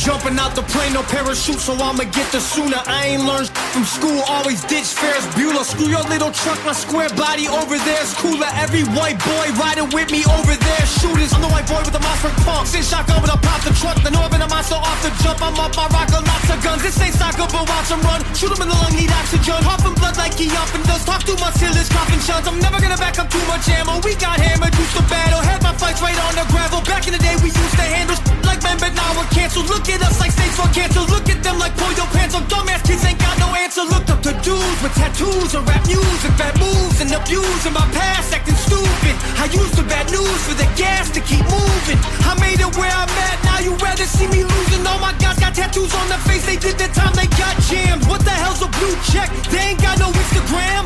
Jumping 0.00 0.40
out 0.40 0.56
the 0.56 0.64
plane, 0.64 0.96
no 0.96 1.04
parachute, 1.12 1.60
so 1.60 1.76
I'ma 1.76 2.08
get 2.08 2.24
the 2.32 2.40
sooner. 2.40 2.80
I 2.88 3.12
ain't 3.12 3.28
learned 3.28 3.52
from 3.76 3.84
school, 3.84 4.24
always 4.32 4.64
ditch 4.64 4.96
Ferris 4.96 5.28
Bueller. 5.36 5.60
Screw 5.60 5.92
your 5.92 6.00
little 6.08 6.32
truck, 6.32 6.56
my 6.64 6.72
square 6.72 7.12
body 7.20 7.52
over 7.52 7.76
there's 7.76 8.16
cooler. 8.16 8.48
Every 8.56 8.80
white 8.96 9.20
boy 9.20 9.52
riding 9.60 9.92
with 9.92 10.08
me 10.08 10.24
over 10.24 10.56
there. 10.56 10.84
Shooters, 10.88 11.36
I'm 11.36 11.44
the 11.44 11.52
white 11.52 11.68
boy 11.68 11.84
with 11.84 11.92
the 11.92 12.00
monster 12.00 12.32
pump. 12.48 12.64
Sit 12.64 12.88
shotgun 12.88 13.20
with 13.20 13.28
a 13.28 13.36
pop 13.44 13.60
the 13.60 13.76
truck. 13.76 14.00
The 14.00 14.08
northern 14.08 14.40
a 14.40 14.48
monster 14.48 14.80
off 14.80 14.96
the 15.04 15.12
jump. 15.20 15.44
I'm 15.44 15.52
up, 15.60 15.76
I 15.76 15.84
rock 15.92 16.08
a 16.16 16.24
lots 16.24 16.48
of 16.48 16.64
guns. 16.64 16.80
This 16.80 16.96
ain't 17.04 17.12
soccer, 17.20 17.44
but 17.52 17.68
watch 17.68 17.92
'em 17.92 18.00
run. 18.00 18.24
Shoot 18.32 18.56
'em 18.56 18.64
in 18.64 18.68
the 18.72 18.78
lung, 18.80 18.96
need 18.96 19.12
oxygen. 19.12 19.60
Huffing 19.68 20.00
blood 20.00 20.16
like 20.16 20.32
he 20.32 20.48
often 20.56 20.80
does. 20.88 21.04
Talk 21.04 21.28
too 21.28 21.36
much 21.44 21.60
till 21.60 21.76
it's 21.76 21.92
coughing 21.92 22.24
shuns. 22.24 22.48
I'm 22.48 22.56
never 22.56 22.80
gonna 22.80 22.96
back 22.96 23.20
up 23.20 23.28
too 23.28 23.44
much 23.52 23.68
ammo. 23.68 24.00
We 24.00 24.16
got 24.16 24.40
hammered, 24.40 24.72
used 24.80 24.96
to 24.96 25.04
battle. 25.12 25.44
Had 25.44 25.60
my 25.60 25.76
fights 25.76 26.00
right 26.00 26.16
on 26.24 26.40
the 26.40 26.48
gravel. 26.48 26.80
Back 26.88 27.04
in 27.04 27.12
the 27.12 27.20
day, 27.20 27.36
we 27.44 27.52
used 27.52 27.76
to 27.76 27.84
handle 27.84 28.16
like 28.48 28.62
men, 28.64 28.78
but 28.80 28.94
now 28.96 29.12
we're 29.12 29.28
canceled. 29.36 29.68
Look 29.68 29.89
at 29.92 30.00
us 30.02 30.20
like 30.20 30.32
states 30.32 30.56
for 30.56 30.68
cancer. 30.72 31.00
Look 31.10 31.28
at 31.28 31.42
them 31.42 31.58
like 31.58 31.76
pull 31.76 31.92
your 31.92 32.06
pants 32.14 32.34
on. 32.34 32.44
Dumbass 32.46 32.82
kids 32.86 33.04
ain't 33.04 33.18
got 33.18 33.38
no 33.38 33.48
answer. 33.54 33.82
Looked 33.82 34.10
up 34.10 34.22
to 34.22 34.32
dudes 34.46 34.80
with 34.82 34.94
tattoos 34.94 35.54
and 35.54 35.66
rap 35.66 35.84
and 35.86 36.36
bad 36.36 36.54
moves 36.60 37.00
and 37.00 37.10
abuse 37.12 37.64
in 37.66 37.72
my 37.72 37.86
past 37.96 38.32
acting 38.32 38.54
stupid. 38.54 39.14
I 39.40 39.48
used 39.48 39.74
the 39.76 39.84
bad 39.84 40.10
news 40.12 40.40
for 40.46 40.54
the 40.54 40.68
gas 40.76 41.10
to 41.16 41.20
keep 41.20 41.42
moving. 41.48 41.98
I 42.28 42.36
made 42.38 42.60
it 42.60 42.70
where 42.76 42.92
I'm 42.92 43.08
at. 43.08 43.36
Now 43.44 43.58
you 43.60 43.72
rather 43.80 44.04
see 44.04 44.28
me 44.28 44.44
losing. 44.44 44.86
All 44.86 45.00
my 45.00 45.12
guys 45.18 45.38
got 45.38 45.54
tattoos 45.54 45.94
on 45.94 46.08
their 46.08 46.22
face. 46.28 46.44
They 46.44 46.56
did 46.56 46.76
the 46.76 46.88
time 46.92 47.14
they 47.16 47.28
got 47.40 47.56
jammed. 47.68 48.04
What 48.06 48.20
the 48.24 48.34
hell's 48.36 48.62
a 48.62 48.68
blue 48.78 48.96
check? 49.10 49.28
They 49.50 49.72
ain't 49.72 49.80
got 49.80 49.98
no 49.98 50.12
Instagram. 50.12 50.84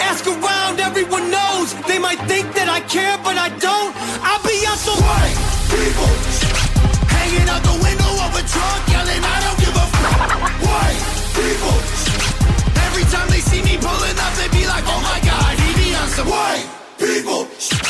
Ask 0.00 0.26
around, 0.26 0.80
everyone 0.80 1.30
knows. 1.30 1.74
They 1.90 1.98
might 1.98 2.20
think 2.30 2.54
that 2.54 2.68
I 2.68 2.80
care, 2.86 3.18
but 3.26 3.36
I 3.36 3.48
don't. 3.58 3.92
I'll 4.22 4.42
be 4.46 4.56
on 4.70 4.78
some 4.78 5.00
white 5.02 5.36
people. 5.66 6.10
Hanging 7.10 7.48
out 7.50 7.62
the 7.62 7.76
window 7.82 8.19
a 8.40 8.48
truck, 8.48 8.88
yelling, 8.88 9.22
I 9.22 9.36
don't 9.44 9.58
give 9.58 9.76
a 9.76 9.84
f- 9.84 10.64
White 10.64 11.02
people. 11.36 11.76
Every 12.86 13.04
time 13.12 13.28
they 13.28 13.40
see 13.40 13.62
me 13.62 13.76
pulling 13.76 14.18
up, 14.18 14.32
they 14.40 14.48
be 14.48 14.66
like, 14.66 14.84
oh 14.86 15.00
my 15.02 15.20
god, 15.20 15.58
he 15.58 15.68
be 15.76 15.94
on 15.94 16.08
some 16.08 16.28
white 16.28 16.66
people. 16.98 17.89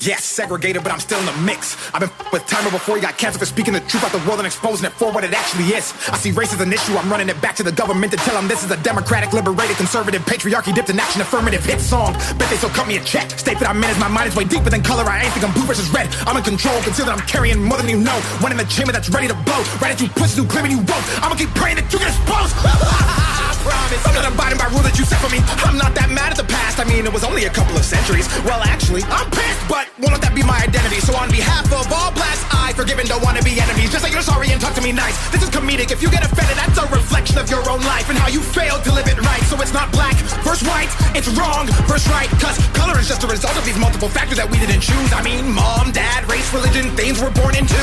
Yes, 0.00 0.24
segregated, 0.24 0.82
but 0.82 0.92
I'm 0.92 0.98
still 0.98 1.20
in 1.20 1.26
the 1.26 1.36
mix. 1.44 1.76
I've 1.92 2.00
been 2.00 2.08
with 2.32 2.46
Timer 2.46 2.70
before 2.70 2.96
he 2.96 3.02
got 3.02 3.18
canceled 3.18 3.40
for 3.40 3.46
speaking 3.46 3.74
the 3.74 3.84
truth 3.84 4.00
about 4.00 4.16
the 4.16 4.24
world 4.24 4.40
and 4.40 4.46
exposing 4.48 4.88
it 4.88 4.96
for 4.96 5.12
what 5.12 5.24
it 5.24 5.34
actually 5.36 5.76
is. 5.76 5.92
I 6.08 6.16
see 6.16 6.32
race 6.32 6.54
as 6.56 6.60
an 6.62 6.72
issue, 6.72 6.96
I'm 6.96 7.12
running 7.12 7.28
it 7.28 7.36
back 7.42 7.54
to 7.56 7.62
the 7.62 7.72
government 7.72 8.10
to 8.12 8.18
tell 8.24 8.32
them 8.32 8.48
this 8.48 8.64
is 8.64 8.70
a 8.70 8.80
democratic, 8.80 9.34
liberated, 9.34 9.76
conservative, 9.76 10.24
patriarchy 10.24 10.74
dipped 10.74 10.88
in 10.88 10.98
action, 10.98 11.20
affirmative 11.20 11.62
hit 11.62 11.80
song. 11.80 12.14
Bet 12.40 12.48
they 12.48 12.56
still 12.56 12.72
cut 12.72 12.88
me 12.88 12.96
a 12.96 13.04
check. 13.04 13.28
State 13.36 13.58
that 13.60 13.68
I 13.68 13.74
manage 13.74 14.00
my 14.00 14.08
mind 14.08 14.32
is 14.32 14.36
way 14.36 14.44
deeper 14.44 14.70
than 14.70 14.80
color. 14.82 15.04
I 15.04 15.24
ain't 15.24 15.34
think 15.36 15.44
I'm 15.44 15.52
blue 15.52 15.68
versus 15.68 15.92
red. 15.92 16.08
I'm 16.24 16.36
in 16.36 16.44
control, 16.44 16.80
consider 16.80 17.12
that 17.12 17.20
I'm 17.20 17.26
carrying 17.28 17.60
more 17.62 17.76
than 17.76 17.90
you 17.90 18.00
know. 18.00 18.16
One 18.40 18.52
in 18.52 18.56
the 18.56 18.64
chamber 18.72 18.92
that's 18.92 19.10
ready 19.12 19.28
to 19.28 19.36
blow. 19.44 19.60
Right 19.84 19.92
at 19.92 20.00
you 20.00 20.08
pussies 20.08 20.40
who 20.40 20.48
claiming 20.48 20.72
you 20.72 20.80
won't. 20.80 21.04
I'ma 21.20 21.36
keep 21.36 21.52
praying 21.52 21.76
that 21.76 21.92
you 21.92 22.00
get 22.00 22.08
exposed. 22.08 22.56
I 22.64 23.52
promise. 23.60 24.00
I'm 24.08 24.16
not 24.16 24.32
abiding 24.32 24.56
by 24.56 24.72
rules 24.72 24.88
that 24.88 24.96
you 24.96 25.04
set 25.04 25.20
for 25.20 25.28
me. 25.28 25.44
I'm 25.68 25.76
not 25.76 25.92
that 25.92 26.08
mad 26.08 26.32
at 26.32 26.40
the 26.40 26.48
past. 26.48 26.69
I 26.80 26.84
mean, 26.88 27.04
it 27.04 27.12
was 27.12 27.24
only 27.28 27.44
a 27.44 27.52
couple 27.52 27.76
of 27.76 27.84
centuries. 27.84 28.24
Well, 28.40 28.64
actually, 28.64 29.04
I'm 29.12 29.28
pissed, 29.28 29.68
but 29.68 29.84
won't 30.00 30.16
that 30.24 30.32
be 30.32 30.40
my 30.40 30.56
identity. 30.64 30.96
So 31.04 31.12
on 31.12 31.28
behalf 31.28 31.68
of 31.68 31.84
all 31.92 32.08
blacks, 32.16 32.40
I 32.56 32.72
forgive 32.72 32.96
and 32.96 33.04
don't 33.04 33.20
want 33.20 33.36
to 33.36 33.44
be 33.44 33.60
enemies. 33.60 33.92
Just 33.92 34.00
say 34.00 34.08
you're 34.08 34.24
sorry 34.24 34.48
and 34.48 34.56
talk 34.56 34.72
to 34.74 34.80
me 34.80 34.88
nice. 34.88 35.12
This 35.28 35.44
is 35.44 35.52
comedic. 35.52 35.92
If 35.92 36.00
you 36.00 36.08
get 36.08 36.24
offended, 36.24 36.56
that's 36.56 36.80
a 36.80 36.88
reflection 36.88 37.36
of 37.36 37.52
your 37.52 37.60
own 37.68 37.84
life 37.84 38.08
and 38.08 38.16
how 38.16 38.32
you 38.32 38.40
failed 38.40 38.80
to 38.88 38.96
live 38.96 39.04
it 39.12 39.20
right. 39.20 39.44
So 39.52 39.60
it's 39.60 39.76
not 39.76 39.92
black 39.92 40.16
versus 40.40 40.64
white, 40.64 40.88
it's 41.12 41.28
wrong 41.36 41.68
versus 41.84 42.08
right. 42.08 42.32
Cause 42.40 42.56
color 42.72 42.96
is 42.96 43.12
just 43.12 43.20
a 43.24 43.28
result 43.28 43.52
of 43.60 43.64
these 43.68 43.76
multiple 43.76 44.08
factors 44.08 44.40
that 44.40 44.48
we 44.48 44.56
didn't 44.56 44.80
choose. 44.80 45.12
I 45.12 45.20
mean, 45.20 45.52
mom, 45.52 45.92
dad, 45.92 46.24
race, 46.32 46.48
religion, 46.56 46.88
things 46.96 47.20
we're 47.20 47.34
born 47.36 47.60
into. 47.60 47.76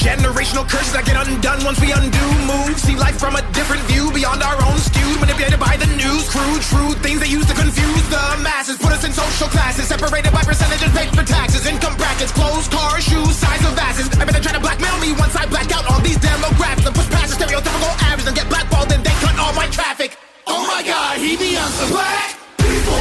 Generational 0.00 0.64
curses 0.64 0.96
that 0.96 1.04
get 1.04 1.20
undone 1.20 1.60
once 1.60 1.76
we 1.76 1.92
undo 1.92 2.24
moves. 2.48 2.80
See 2.88 2.96
life 2.96 3.20
from 3.20 3.36
a 3.36 3.44
different 3.52 3.84
view 3.84 4.08
beyond 4.16 4.40
our 4.40 4.56
own 4.64 4.80
skewed, 4.80 5.20
manipulated 5.20 5.60
by 5.60 5.76
the 5.76 5.92
news. 6.00 6.24
Crude, 6.32 6.64
true 6.72 6.96
things 7.04 7.20
they 7.20 7.28
use 7.28 7.44
to 7.44 7.52
confuse 7.52 8.08
the 8.08 8.29
masses. 8.38 8.78
Put 8.78 8.92
us 8.92 9.02
in 9.04 9.12
social 9.12 9.48
classes, 9.48 9.88
separated 9.88 10.32
by 10.32 10.42
percentages 10.42 10.90
paid 10.94 11.10
for 11.10 11.24
taxes. 11.26 11.66
Income 11.66 11.96
brackets, 11.96 12.30
clothes, 12.32 12.68
cars, 12.68 13.02
shoes, 13.02 13.34
size 13.36 13.64
of 13.66 13.76
asses. 13.78 14.06
I 14.18 14.24
bet 14.24 14.34
they 14.34 14.40
try 14.40 14.52
to 14.52 14.60
blackmail 14.60 14.98
me 15.00 15.12
once 15.18 15.34
I 15.34 15.46
black 15.46 15.70
out 15.72 15.86
on 15.90 16.02
these 16.02 16.18
demographics 16.18 16.86
and 16.86 16.94
push 16.94 17.10
past 17.10 17.34
the 17.34 17.44
stereotypical 17.44 17.92
average 18.06 18.26
and 18.26 18.36
get 18.36 18.48
blackballed 18.48 18.92
and 18.92 19.02
they 19.02 19.14
cut 19.24 19.38
all 19.38 19.52
my 19.54 19.66
traffic. 19.68 20.16
Oh 20.46 20.66
my 20.66 20.82
god, 20.82 21.18
he 21.18 21.36
be 21.36 21.56
on 21.56 21.70
some 21.70 21.90
black 21.90 22.38
people. 22.58 23.00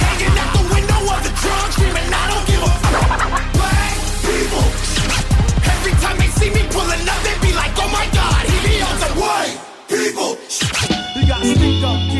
Hanging 0.00 0.36
out 0.38 0.52
the 0.54 0.64
window 0.74 1.00
of 1.14 1.20
the 1.24 1.32
trunk, 1.40 1.72
screaming, 1.72 2.08
I 2.12 2.24
don't 2.30 2.46
give 2.46 2.62
a 2.62 2.72
Black 3.56 3.94
people. 4.24 4.66
Every 5.64 5.94
time 6.02 6.16
they 6.18 6.30
see 6.38 6.50
me 6.50 6.62
pulling 6.70 7.04
up, 7.08 7.20
they 7.24 7.36
be 7.40 7.52
like, 7.54 7.72
oh 7.78 7.88
my 7.88 8.06
god, 8.12 8.42
he 8.50 8.56
be 8.66 8.82
on 8.82 8.96
some 8.98 9.16
white 9.16 9.56
people. 9.88 10.36
You 11.16 11.26
got 11.26 11.42
sneak 11.42 11.84
up 11.84 12.00
kids, 12.10 12.19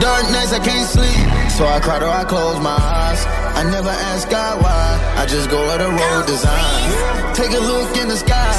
Darkness, 0.00 0.52
I 0.52 0.60
can't 0.64 0.88
sleep. 0.88 1.50
So 1.50 1.66
I 1.66 1.78
cry 1.80 1.98
or 2.02 2.08
I 2.08 2.24
close 2.24 2.58
my 2.60 2.76
eyes. 2.76 3.24
I 3.54 3.62
never 3.70 3.90
ask 3.90 4.28
God 4.28 4.62
why. 4.62 5.14
I 5.16 5.26
just 5.26 5.50
go 5.50 5.58
where 5.66 5.78
the 5.78 5.90
road 5.90 6.26
design. 6.26 7.34
Take 7.34 7.52
a 7.52 7.60
look 7.60 7.96
in 7.96 8.08
the 8.08 8.16
sky. 8.16 8.52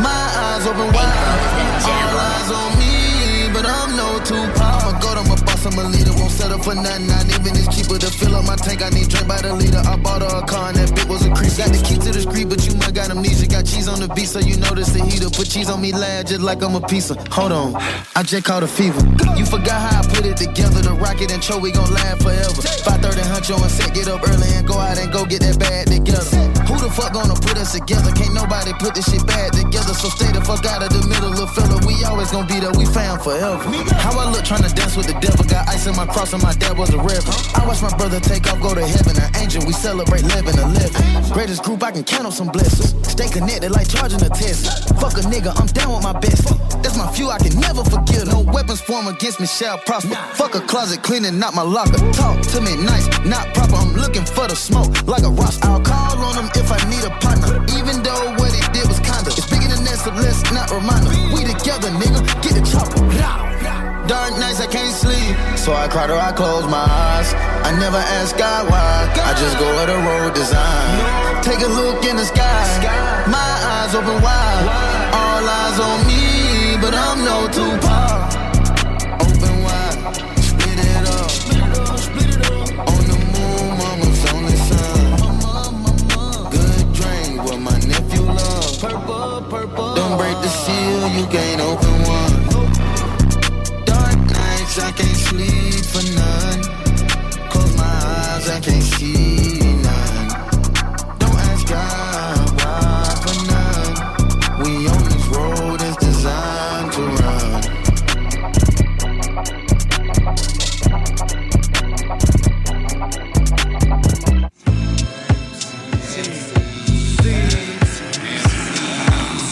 My 0.00 0.24
eyes 0.44 0.66
open 0.66 0.88
wide. 0.92 1.84
All 1.84 2.18
eyes 2.28 2.50
on 2.50 2.70
me, 2.80 3.52
but 3.52 3.64
I'm 3.66 3.96
no 3.96 4.18
Tupac. 4.24 4.73
I'm 5.66 5.78
a 5.78 5.84
leader. 5.88 6.12
Won't 6.12 6.30
settle 6.30 6.58
for 6.62 6.74
nothing. 6.74 7.06
Not 7.06 7.24
even 7.24 7.54
this 7.54 7.68
cheaper 7.72 7.98
to 7.98 8.10
fill 8.10 8.36
up 8.36 8.44
my 8.44 8.56
tank. 8.56 8.82
I 8.82 8.90
need 8.90 9.08
drink 9.08 9.26
by 9.26 9.40
the 9.40 9.52
liter. 9.54 9.80
I 9.80 9.96
bought 9.96 10.22
her 10.22 10.38
a 10.38 10.46
car 10.46 10.68
and 10.68 10.76
that 10.76 10.94
bit 10.94 11.08
was 11.08 11.24
a 11.24 11.30
crease. 11.32 11.56
Got 11.56 11.72
the 11.72 11.80
key 11.80 11.96
to 11.96 12.10
the 12.12 12.20
street, 12.20 12.48
but 12.48 12.60
you 12.66 12.74
might 12.76 12.94
got 12.94 13.10
amnesia. 13.10 13.46
Got 13.46 13.66
cheese 13.66 13.88
on 13.88 14.00
the 14.00 14.08
beat, 14.08 14.28
so 14.28 14.40
you 14.40 14.56
this 14.56 14.92
the 14.92 15.04
heater. 15.04 15.30
Put 15.30 15.48
cheese 15.48 15.70
on 15.70 15.80
me, 15.80 15.92
lad, 15.92 16.26
just 16.26 16.42
like 16.42 16.62
I'm 16.62 16.74
a 16.74 16.80
pizza. 16.80 17.14
Hold 17.30 17.52
on, 17.52 17.76
I 18.14 18.22
just 18.22 18.44
caught 18.44 18.62
a 18.62 18.68
fever. 18.68 19.00
You 19.36 19.46
forgot 19.46 19.80
how 19.80 20.00
I 20.00 20.06
put 20.06 20.26
it 20.26 20.36
together. 20.36 20.82
The 20.82 20.92
rocket 20.94 21.32
and 21.32 21.42
Cho, 21.42 21.58
we 21.58 21.72
gon' 21.72 21.90
last 21.92 22.22
forever. 22.22 22.62
530 22.84 23.22
huncho 23.22 23.60
and 23.60 23.70
set, 23.70 23.94
get 23.94 24.08
up 24.08 24.26
early 24.28 24.48
and 24.54 24.66
go 24.66 24.74
out 24.74 24.98
and 24.98 25.12
go 25.12 25.24
get 25.24 25.40
that 25.40 25.58
bag 25.58 25.86
together. 25.86 26.53
Fuck 26.94 27.12
gonna 27.12 27.34
put 27.34 27.58
us 27.58 27.72
together? 27.74 28.12
Can't 28.14 28.34
nobody 28.34 28.72
put 28.78 28.94
this 28.94 29.10
shit 29.10 29.26
bad 29.26 29.52
together. 29.52 29.94
So 29.98 30.08
stay 30.14 30.30
the 30.30 30.38
fuck 30.46 30.64
out 30.64 30.78
of 30.78 30.94
the 30.94 31.02
middle, 31.10 31.30
little 31.30 31.50
fella. 31.50 31.82
We 31.82 31.98
always 32.06 32.30
gonna 32.30 32.46
be 32.46 32.60
there, 32.62 32.70
we 32.70 32.86
found 32.86 33.18
forever. 33.20 33.58
How 33.98 34.14
I 34.14 34.30
look 34.30 34.46
tryna 34.46 34.70
dance 34.74 34.96
with 34.96 35.10
the 35.10 35.18
devil. 35.18 35.42
Got 35.44 35.66
ice 35.68 35.86
in 35.86 35.96
my 35.96 36.06
cross 36.06 36.32
and 36.32 36.42
my 36.42 36.54
dad 36.54 36.78
was 36.78 36.94
a 36.94 36.98
reverend. 36.98 37.34
I 37.58 37.66
watch 37.66 37.82
my 37.82 37.90
brother 37.98 38.20
take 38.20 38.46
off, 38.46 38.62
go 38.62 38.74
to 38.78 38.86
heaven. 38.86 39.18
An 39.18 39.26
angel, 39.42 39.66
we 39.66 39.72
celebrate 39.72 40.22
11 40.22 40.54
11. 40.54 41.34
Greatest 41.34 41.64
group, 41.64 41.82
I 41.82 41.90
can 41.90 42.04
count 42.04 42.26
on 42.26 42.32
some 42.32 42.48
blessings. 42.54 42.94
Stay 43.10 43.26
connected 43.26 43.74
like 43.74 43.88
charging 43.90 44.22
a 44.22 44.30
test. 44.30 44.94
Fuck 45.02 45.18
a 45.18 45.26
nigga, 45.26 45.50
I'm 45.58 45.66
down 45.74 45.98
with 45.98 46.04
my 46.06 46.14
best. 46.14 46.46
That's 46.78 46.96
my 46.96 47.10
few, 47.10 47.26
I 47.30 47.38
can 47.42 47.58
never 47.58 47.82
forgive. 47.82 48.30
No 48.30 48.46
weapons 48.54 48.80
form 48.80 49.08
against 49.08 49.40
me 49.40 49.46
shall 49.46 49.78
prosper. 49.78 50.14
Fuck 50.38 50.54
a 50.54 50.60
closet 50.60 51.02
cleaning, 51.02 51.40
not 51.40 51.54
my 51.54 51.62
locker. 51.62 51.98
Talk 52.14 52.38
to 52.54 52.60
me 52.60 52.78
nice, 52.78 53.10
not 53.26 53.50
proper. 53.50 53.82
I'm 53.82 53.94
looking 53.98 54.24
for 54.24 54.46
the 54.46 54.54
smoke 54.54 54.94
like 55.10 55.24
a 55.24 55.30
rock. 55.30 55.54
I'll 55.62 55.82
call 55.82 56.22
on 56.22 56.36
them 56.36 56.50
if 56.54 56.70
I 56.70 56.83
need 56.84 57.04
a 57.04 57.10
partner. 57.24 57.62
Even 57.78 58.02
though 58.02 58.34
what 58.38 58.52
he 58.52 58.62
did 58.72 58.86
was 58.88 59.00
kinda. 59.00 59.30
It's 59.30 59.46
bigger 59.46 59.68
than 59.68 59.84
that, 59.84 59.98
so 59.98 60.10
let's 60.12 60.42
not 60.52 60.70
remind 60.70 61.08
him. 61.08 61.32
We 61.32 61.44
together, 61.44 61.90
nigga. 61.90 62.20
Get 62.42 62.54
the 62.54 62.64
chopper. 62.64 63.02
Dark 64.06 64.36
nights 64.36 64.60
I 64.60 64.66
can't 64.66 64.94
sleep, 64.94 65.34
so 65.56 65.72
I 65.72 65.88
cry 65.88 66.06
till 66.06 66.20
I 66.20 66.32
close 66.32 66.66
my 66.68 66.84
eyes. 66.84 67.32
I 67.64 67.72
never 67.80 67.96
ask 67.96 68.36
God 68.36 68.68
why, 68.68 69.08
I 69.16 69.32
just 69.32 69.58
go 69.58 69.64
where 69.64 69.86
the 69.86 69.96
road 69.96 70.34
design. 70.34 71.42
Take 71.42 71.60
a 71.64 71.68
look 71.68 72.04
in 72.04 72.16
the 72.16 72.24
sky, 72.24 73.24
my 73.28 73.52
eyes 73.72 73.94
open 73.94 74.20
wide. 74.20 74.64
All 75.20 75.48
eyes 75.48 75.80
on 75.80 76.06
me, 76.06 76.76
but 76.82 76.92
I'm 76.92 77.24
no 77.24 77.48
Tupac. 77.48 78.43
Don't 89.62 90.18
break 90.18 90.36
the 90.42 90.48
seal, 90.48 91.08
you 91.16 91.26
can't 91.26 91.60
open 91.60 91.94
one. 92.18 92.34
Dark 93.84 94.16
nights, 94.16 94.78
I 94.80 94.90
can't 94.90 95.16
sleep 95.28 95.84
for 95.92 96.02
none. 96.18 96.62
Close 97.50 97.76
my 97.76 97.84
eyes, 97.84 98.48
I 98.50 98.58
can't 98.60 98.82
see 98.82 99.13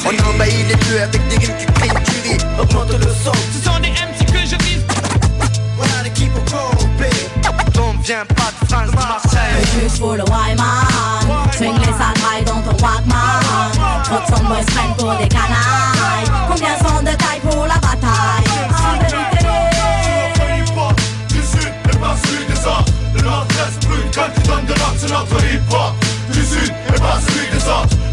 On 0.04 0.34
envahit 0.34 0.66
les 0.68 0.74
bleus 0.76 1.02
avec 1.02 1.28
des 1.28 1.36
rimes 1.36 1.56
qui 1.58 1.66
crient 1.66 1.88
curés 1.88 2.38
Augmente 2.60 2.92
le 2.92 3.12
son. 3.24 3.32
Ce 3.52 3.64
sont 3.64 3.78
des 3.80 3.90
MC 3.90 4.26
que 4.26 4.38
je 4.38 4.56
vise 4.64 4.84
Voilà 5.76 6.02
l'équipe 6.04 6.32
au 6.36 6.40
complet. 6.40 7.10
On 7.78 7.98
vient 8.02 8.24
pas 8.26 8.50
de 8.50 8.66
France, 8.68 8.90
de 8.90 8.96
Marseille. 8.96 9.64
Plus 9.78 9.98
pour 9.98 10.14
le 10.14 10.24
Wyman 10.24 11.50
Swing 11.52 11.78
les 11.78 11.92
sangrais 11.92 12.42
dans 12.44 12.60
ton 12.62 12.84
Walkman. 12.84 14.02
Trop 14.04 14.36
son 14.36 14.44
boys 14.44 14.64
prennent 14.66 14.94
pour 14.98 15.14
des 15.16 15.28
canailles. 15.28 16.26
Combien 16.48 16.76
sont 16.78 17.02
de 17.02 17.16
taille 17.16 17.40
pour 17.48 17.66
la 17.66 17.74
bataille? 17.74 18.48
En 18.72 18.98
vérité 18.98 19.46
Du 21.28 21.40
sud 21.42 21.72
et 21.92 21.96
pas 21.98 22.16
celui 22.24 22.44
des 22.46 22.60
autres. 22.66 22.92
Le 23.14 23.22
nord-est 23.22 23.86
brûle 23.86 24.10
quand 24.12 24.28
tu 24.34 24.48
donnes 24.48 24.66
de 24.66 24.74
l'ordre 24.74 24.96
C'est 24.98 25.10
notre 25.10 25.44
hip-hop. 25.44 25.94
Du 26.32 26.44
sud 26.44 26.72
et 26.88 27.00
pas 27.00 27.20
celui 27.20 27.46
des 27.50 27.68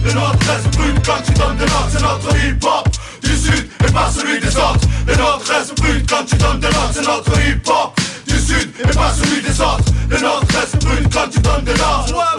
Le 0.09 0.15
nord-est 0.15 0.75
brûle 0.75 0.95
quand 1.05 1.21
tu 1.23 1.33
donnes 1.33 1.57
de 1.57 1.65
l'ordre 1.65 1.89
C'est 1.91 2.01
notre 2.01 2.35
hip-hop 2.35 2.87
Du 3.21 3.37
sud 3.37 3.69
et 3.87 3.91
pas 3.91 4.09
celui 4.09 4.39
des 4.39 4.57
autres. 4.57 4.87
Le 5.05 5.15
nord-est 5.15 5.75
brûle 5.75 6.03
quand 6.09 6.25
tu 6.25 6.35
donnes 6.35 6.59
de 6.59 6.65
l'ordre 6.65 6.91
C'est 6.93 7.05
notre 7.05 7.39
hip-hop 7.39 7.99
Du 8.27 8.39
sud 8.39 8.71
et 8.79 8.95
pas 8.95 9.13
celui 9.13 9.41
des 9.43 9.61
autres. 9.61 9.83
Le 10.09 10.19
nord-est 10.19 10.83
brûle 10.83 11.07
quand 11.13 11.29
tu 11.31 11.39
donnes 11.41 11.63
de 11.63 11.73
l'ordre 11.73 12.38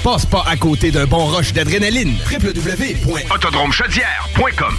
Passe 0.03 0.25
pas 0.25 0.43
à 0.47 0.57
côté 0.57 0.89
d'un 0.89 1.05
bon 1.05 1.27
rush 1.27 1.53
d'adrénaline. 1.53 2.15
www.autodromechaudière.com 2.31 4.75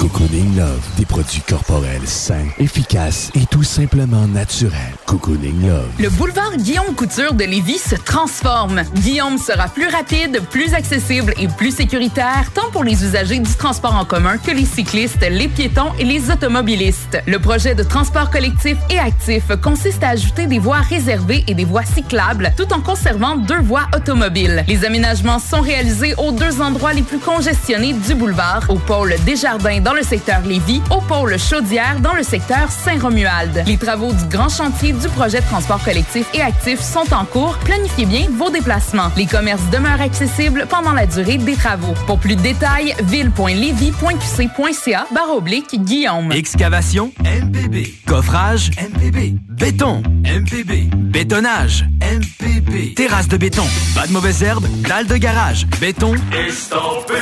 Cocooning 0.00 0.56
Love, 0.56 0.80
des 0.96 1.04
produits 1.04 1.42
corporels 1.46 2.06
sains, 2.06 2.46
efficaces 2.58 3.30
et 3.34 3.44
tout 3.44 3.62
simplement 3.62 4.26
naturels. 4.26 4.94
Cocooning 5.04 5.68
Love. 5.68 5.90
Le 5.98 6.08
boulevard 6.08 6.56
Guillaume 6.56 6.94
Couture 6.94 7.34
de 7.34 7.44
Lévis 7.44 7.80
se 7.80 7.96
transforme. 7.96 8.80
Guillaume 8.94 9.36
sera 9.36 9.68
plus 9.68 9.88
rapide, 9.88 10.40
plus 10.48 10.72
accessible 10.72 11.34
et 11.38 11.48
plus 11.48 11.76
sécuritaire, 11.76 12.50
tant 12.54 12.70
pour 12.72 12.82
les 12.82 13.04
usagers 13.04 13.40
du 13.40 13.54
transport 13.54 13.94
en 13.94 14.06
commun 14.06 14.38
que 14.38 14.50
les 14.50 14.64
cyclistes, 14.64 15.20
les 15.20 15.48
piétons 15.48 15.92
et 15.98 16.04
les 16.06 16.30
automobilistes. 16.30 17.18
Le 17.26 17.38
projet 17.38 17.74
de 17.74 17.82
transport 17.82 18.30
collectif 18.30 18.78
et 18.88 18.98
actif 18.98 19.54
consiste 19.62 20.02
à 20.02 20.08
ajouter 20.10 20.46
des 20.46 20.58
voies 20.58 20.80
réservées 20.80 21.44
et 21.46 21.52
des 21.52 21.66
voies 21.66 21.84
cyclables, 21.84 22.54
tout 22.56 22.72
en 22.72 22.80
conservant 22.80 23.36
deux 23.36 23.60
voies 23.60 23.86
automobiles. 23.94 24.64
Les 24.66 24.86
aménagements 24.86 25.38
sont 25.38 25.60
réalisés 25.60 26.14
aux 26.16 26.32
deux 26.32 26.62
endroits 26.62 26.94
les 26.94 27.02
plus 27.02 27.18
congestionnés 27.18 27.92
du 27.92 28.14
boulevard, 28.14 28.62
au 28.70 28.76
pôle 28.76 29.14
Desjardins 29.26 29.89
dans 29.90 29.96
le 29.96 30.02
secteur 30.04 30.42
Lévis, 30.42 30.80
au 30.90 31.00
pôle 31.00 31.36
Chaudière 31.36 31.98
dans 31.98 32.14
le 32.14 32.22
secteur 32.22 32.70
Saint-Romuald. 32.70 33.64
Les 33.66 33.76
travaux 33.76 34.12
du 34.12 34.24
grand 34.26 34.48
chantier 34.48 34.92
du 34.92 35.08
projet 35.08 35.40
de 35.40 35.46
transport 35.46 35.82
collectif 35.82 36.28
et 36.32 36.40
actif 36.40 36.78
sont 36.78 37.12
en 37.12 37.24
cours. 37.24 37.58
Planifiez 37.64 38.06
bien 38.06 38.28
vos 38.30 38.50
déplacements. 38.50 39.10
Les 39.16 39.26
commerces 39.26 39.68
demeurent 39.72 40.00
accessibles 40.00 40.66
pendant 40.70 40.92
la 40.92 41.06
durée 41.06 41.38
des 41.38 41.56
travaux. 41.56 41.94
Pour 42.06 42.20
plus 42.20 42.36
de 42.36 42.40
détails, 42.40 42.94
ville.levy.qc.ca 43.02 45.06
barre 45.12 45.34
oblique 45.34 45.82
Guillaume. 45.82 46.30
Excavation 46.30 47.12
MPB. 47.24 47.92
Coffrage 48.06 48.70
MPB. 48.78 49.40
Béton 49.48 50.04
MPB. 50.22 50.88
Bétonnage 50.94 51.84
MPB. 52.00 52.94
Terrasse 52.94 53.26
de 53.26 53.38
béton. 53.38 53.66
Pas 53.96 54.06
de 54.06 54.12
mauvaises 54.12 54.44
herbes. 54.44 54.68
Dalle 54.86 55.08
de 55.08 55.16
garage. 55.16 55.66
Béton. 55.80 56.14
Estampé 56.46 57.14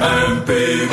MPB 0.00 0.88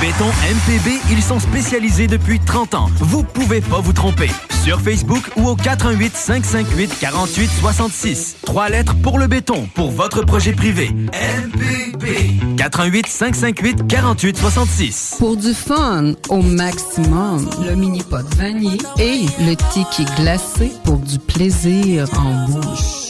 Béton 0.00 0.24
MPB, 0.26 0.98
ils 1.10 1.22
sont 1.22 1.38
spécialisés 1.38 2.06
depuis 2.06 2.40
30 2.40 2.74
ans. 2.74 2.88
Vous 2.96 3.22
pouvez 3.22 3.60
pas 3.60 3.80
vous 3.80 3.92
tromper. 3.92 4.30
Sur 4.64 4.80
Facebook 4.80 5.22
ou 5.36 5.48
au 5.48 5.54
418 5.56 6.16
558 6.16 6.98
48 6.98 7.50
66. 7.60 8.36
Trois 8.46 8.70
lettres 8.70 8.94
pour 9.02 9.18
le 9.18 9.26
béton, 9.26 9.68
pour 9.74 9.90
votre 9.90 10.22
projet 10.22 10.52
privé. 10.52 10.88
MPB. 10.88 12.56
418 12.56 13.06
558 13.06 13.86
48 13.86 14.38
66. 14.38 15.16
Pour 15.18 15.36
du 15.36 15.52
fun 15.52 16.14
au 16.30 16.40
maximum, 16.40 17.50
le 17.62 17.74
mini 17.74 18.02
pot 18.02 18.26
vanille 18.36 18.78
et 18.98 19.26
le 19.40 19.54
ticket 19.72 20.10
glacé 20.16 20.72
pour 20.84 20.96
du 20.96 21.18
plaisir 21.18 22.08
en 22.18 22.46
bouche. 22.48 23.09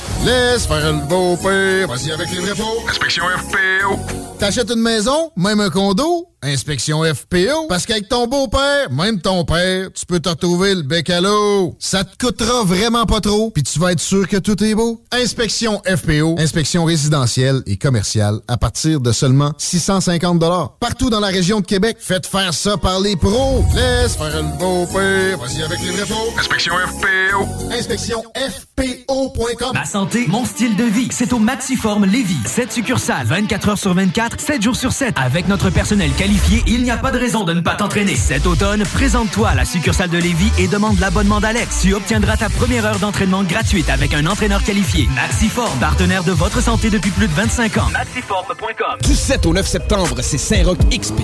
Laisse 0.25 0.67
faire 0.67 0.91
le 0.91 0.99
beau 1.07 1.35
père, 1.37 1.87
vas-y 1.87 2.11
avec 2.11 2.29
les 2.31 2.39
vrais 2.39 2.55
faux. 2.55 2.83
Inspection 2.87 3.23
FPO. 3.25 4.30
T'achètes 4.41 4.71
une 4.71 4.81
maison, 4.81 5.31
même 5.37 5.59
un 5.59 5.69
condo, 5.69 6.27
inspection 6.41 7.03
FPO. 7.03 7.67
Parce 7.69 7.85
qu'avec 7.85 8.09
ton 8.09 8.25
beau-père, 8.25 8.91
même 8.91 9.21
ton 9.21 9.45
père, 9.45 9.89
tu 9.93 10.03
peux 10.07 10.19
te 10.19 10.29
retrouver 10.29 10.73
le 10.73 10.81
bec 10.81 11.11
à 11.11 11.21
l'eau. 11.21 11.75
Ça 11.77 12.03
te 12.03 12.17
coûtera 12.17 12.63
vraiment 12.63 13.05
pas 13.05 13.21
trop, 13.21 13.51
puis 13.51 13.61
tu 13.61 13.77
vas 13.77 13.91
être 13.91 13.99
sûr 13.99 14.27
que 14.27 14.37
tout 14.37 14.63
est 14.63 14.73
beau. 14.73 15.03
Inspection 15.11 15.79
FPO, 15.85 16.37
inspection 16.39 16.85
résidentielle 16.85 17.61
et 17.67 17.77
commerciale 17.77 18.39
à 18.47 18.57
partir 18.57 18.99
de 18.99 19.11
seulement 19.11 19.51
650 19.59 20.43
Partout 20.79 21.11
dans 21.11 21.19
la 21.19 21.27
région 21.27 21.59
de 21.59 21.65
Québec, 21.67 21.97
faites 21.99 22.25
faire 22.25 22.55
ça 22.55 22.77
par 22.77 22.99
les 22.99 23.15
pros. 23.15 23.63
Laisse 23.75 24.15
faire 24.15 24.41
le 24.41 24.57
beau-père, 24.57 25.37
vas-y 25.37 25.61
avec 25.61 25.79
les 25.81 25.91
vrais. 25.91 26.15
Inspection 26.39 26.73
FPO. 26.73 27.71
Inspection 27.71 28.23
FPO.com. 28.35 29.71
Ma 29.75 29.85
santé, 29.85 30.25
mon 30.27 30.45
style 30.45 30.75
de 30.75 30.85
vie, 30.85 31.09
c'est 31.11 31.31
au 31.31 31.37
Maxiform 31.37 32.05
Lévis. 32.05 32.37
7 32.45 32.71
succursales, 32.71 33.27
24 33.27 33.69
heures 33.69 33.77
sur 33.77 33.93
24, 33.93 34.30
7 34.37 34.61
jours 34.61 34.75
sur 34.75 34.91
7. 34.91 35.15
Avec 35.17 35.47
notre 35.47 35.69
personnel 35.69 36.11
qualifié, 36.11 36.63
il 36.67 36.83
n'y 36.83 36.91
a 36.91 36.97
pas 36.97 37.11
de 37.11 37.17
raison 37.17 37.43
de 37.43 37.53
ne 37.53 37.61
pas 37.61 37.75
t'entraîner. 37.75 38.15
Cet 38.15 38.45
automne, 38.45 38.83
présente-toi 38.93 39.49
à 39.49 39.55
la 39.55 39.65
succursale 39.65 40.09
de 40.09 40.17
Lévis 40.17 40.51
et 40.57 40.67
demande 40.67 40.99
l'abonnement 40.99 41.39
d'Alex. 41.39 41.81
Tu 41.81 41.93
obtiendras 41.93 42.37
ta 42.37 42.49
première 42.49 42.85
heure 42.85 42.99
d'entraînement 42.99 43.43
gratuite 43.43 43.89
avec 43.89 44.13
un 44.13 44.25
entraîneur 44.25 44.63
qualifié. 44.63 45.07
Maxiform, 45.15 45.77
partenaire 45.79 46.23
de 46.23 46.31
votre 46.31 46.61
santé 46.61 46.89
depuis 46.89 47.11
plus 47.11 47.27
de 47.27 47.33
25 47.33 47.77
ans. 47.77 47.89
Maxiform.com. 47.91 48.99
Du 49.03 49.15
7 49.15 49.45
au 49.45 49.53
9 49.53 49.67
septembre, 49.67 50.15
c'est 50.21 50.37
Saint-Roch 50.37 50.79
XP. 50.91 51.19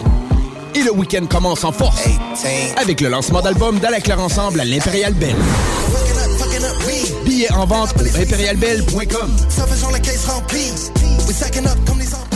Et 0.76 0.84
le 0.84 0.92
week-end 0.92 1.26
commence 1.26 1.64
en 1.64 1.72
force 1.72 2.08
avec 2.78 3.02
le 3.02 3.10
lancement 3.10 3.42
d'album 3.42 3.80
d'À 3.80 3.90
la 3.90 4.00
Claire 4.00 4.20
Ensemble 4.20 4.60
à 4.60 4.66
l'Impérial 4.66 5.14
Belle. 5.14 5.36
Billets 7.38 7.52
en 7.52 7.66
vente 7.66 7.94
au 7.98 8.20
impérialbelle.com. 8.20 9.36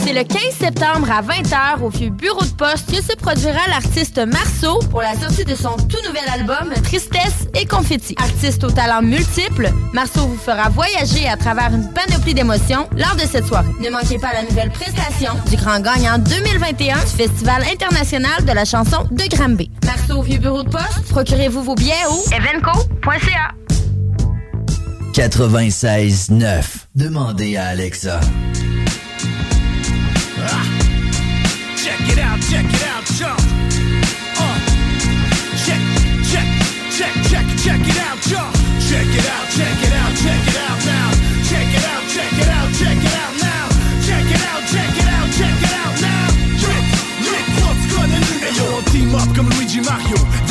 C'est 0.04 0.12
le 0.12 0.22
15 0.22 0.38
septembre 0.60 1.08
à 1.10 1.22
20h 1.22 1.82
au 1.82 1.88
vieux 1.88 2.10
bureau 2.10 2.44
de 2.44 2.50
poste 2.50 2.88
que 2.88 3.02
se 3.02 3.16
produira 3.16 3.66
l'artiste 3.68 4.18
Marceau 4.18 4.78
pour 4.90 5.02
la 5.02 5.14
sortie 5.18 5.44
de 5.44 5.56
son 5.56 5.76
tout 5.76 5.98
nouvel 6.06 6.22
album 6.32 6.72
Tristesse 6.84 7.48
et 7.54 7.66
Confetti. 7.66 8.14
Artiste 8.16 8.62
aux 8.62 8.70
talents 8.70 9.02
multiples, 9.02 9.72
Marceau 9.92 10.20
vous 10.20 10.36
fera 10.36 10.68
voyager 10.68 11.26
à 11.28 11.36
travers 11.36 11.74
une 11.74 11.90
panoplie 11.92 12.34
d'émotions 12.34 12.88
lors 12.96 13.16
de 13.16 13.26
cette 13.28 13.46
soirée. 13.46 13.72
Ne 13.80 13.90
manquez 13.90 14.18
pas 14.18 14.32
la 14.32 14.42
nouvelle 14.42 14.70
prestation 14.70 15.32
du 15.50 15.56
grand 15.56 15.80
gagnant 15.80 16.18
2021 16.18 16.98
du 16.98 17.06
Festival 17.06 17.64
international 17.72 18.44
de 18.44 18.52
la 18.52 18.64
chanson 18.64 19.08
de 19.10 19.24
Granby. 19.34 19.68
Marceau 19.84 20.20
au 20.20 20.22
vieux 20.22 20.38
bureau 20.38 20.62
de 20.62 20.70
poste, 20.70 21.08
procurez-vous 21.10 21.64
vos 21.64 21.74
billets 21.74 22.06
au 22.08 22.22
evenco.ca. 22.32 23.61
96.9. 25.12 26.86
Demandez 26.94 27.56
à 27.56 27.66
Alexa. 27.66 28.20
Check 31.76 32.00
it 32.08 32.18
out, 32.18 32.40
check 32.40 32.64
it 32.64 32.82
out, 32.88 33.04
jump. 33.18 33.38
Uh. 34.38 34.58
Check, 35.66 35.80
check, 36.32 36.46
check, 36.96 37.12
check, 37.28 37.46
check 37.62 37.80
it 37.86 37.98
out. 37.98 38.18
Check 38.88 39.06
it 39.06 39.26
out, 39.28 39.48
check 39.50 39.82
it 39.82 39.92
out, 39.92 40.14
check 40.16 40.48
it 40.48 40.56
out 40.56 40.80
now. 40.86 41.10
Check 41.48 41.68
it 41.68 41.84
out, 41.84 42.04
check 42.08 42.32
it 42.32 42.48
out, 42.48 42.72
check 42.72 42.96
it 42.96 43.14
out 43.14 43.34
now. 43.40 43.68
Check 44.06 44.26
it 44.30 44.42
out, 44.48 44.62
check 44.72 44.96
it 44.96 45.08
out, 45.08 45.28
check 45.32 45.60
it 45.62 45.72
out 45.72 46.00
now. 46.00 46.32
Rick, 47.30 47.48
up 49.14 49.36
comme 49.36 49.50
Luigi 49.50 49.80
Mario. 49.80 50.41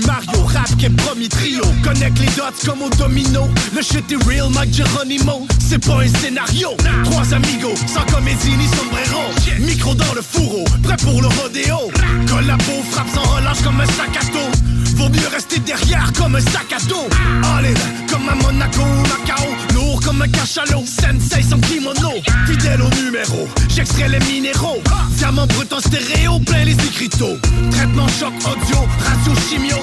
Mario, 0.00 0.44
rap 0.44 0.76
qui 0.76 0.86
est 0.86 0.96
premier 0.96 1.28
trio. 1.28 1.62
Connecte 1.82 2.18
les 2.18 2.26
dots 2.26 2.42
comme 2.64 2.82
au 2.82 2.90
domino. 2.90 3.48
Le 3.74 3.82
shit 3.82 4.04
est 4.10 4.24
real, 4.24 4.50
Mike 4.50 4.74
Geronimo. 4.74 5.46
C'est 5.58 5.84
pas 5.84 6.02
un 6.02 6.08
scénario. 6.20 6.70
Trois 7.04 7.34
amigos, 7.34 7.76
sans 7.86 8.04
comédie 8.12 8.56
ni 8.56 8.66
sombrero. 8.68 9.22
Micro 9.60 9.94
dans 9.94 10.14
le 10.14 10.22
fourreau, 10.22 10.64
prêt 10.82 10.96
pour 10.98 11.20
le 11.20 11.28
rodéo. 11.28 11.90
Collabo, 12.28 12.82
frappe 12.90 13.08
sans 13.14 13.22
relâche 13.34 13.60
comme 13.62 13.80
un 13.80 13.86
sac 13.86 14.16
à 14.20 14.24
dos. 14.32 14.50
Vaut 14.96 15.08
mieux 15.08 15.28
rester 15.32 15.58
derrière 15.60 16.12
comme 16.16 16.36
un 16.36 16.40
sac 16.40 16.72
à 16.74 16.80
dos. 16.88 17.08
All 17.44 17.66
in, 17.66 18.08
comme 18.10 18.28
à 18.28 18.34
Monaco, 18.34 18.82
Macao. 19.08 19.71
Comme 20.04 20.22
un 20.22 20.28
cachalot. 20.28 20.84
Sensei 20.86 21.42
sans 21.42 21.60
kimono. 21.60 22.12
Fidèle 22.46 22.82
au 22.82 22.90
numéro, 23.02 23.48
j'extrais 23.68 24.08
les 24.08 24.18
minéraux. 24.20 24.82
Diamant 25.16 25.46
brut 25.46 25.72
en 25.72 25.80
stéréo, 25.80 26.38
plein 26.40 26.64
les 26.64 26.72
écriteaux. 26.72 27.36
Traitement 27.70 28.08
choc 28.08 28.32
audio, 28.44 28.78
radio 28.98 29.32
chimio. 29.48 29.76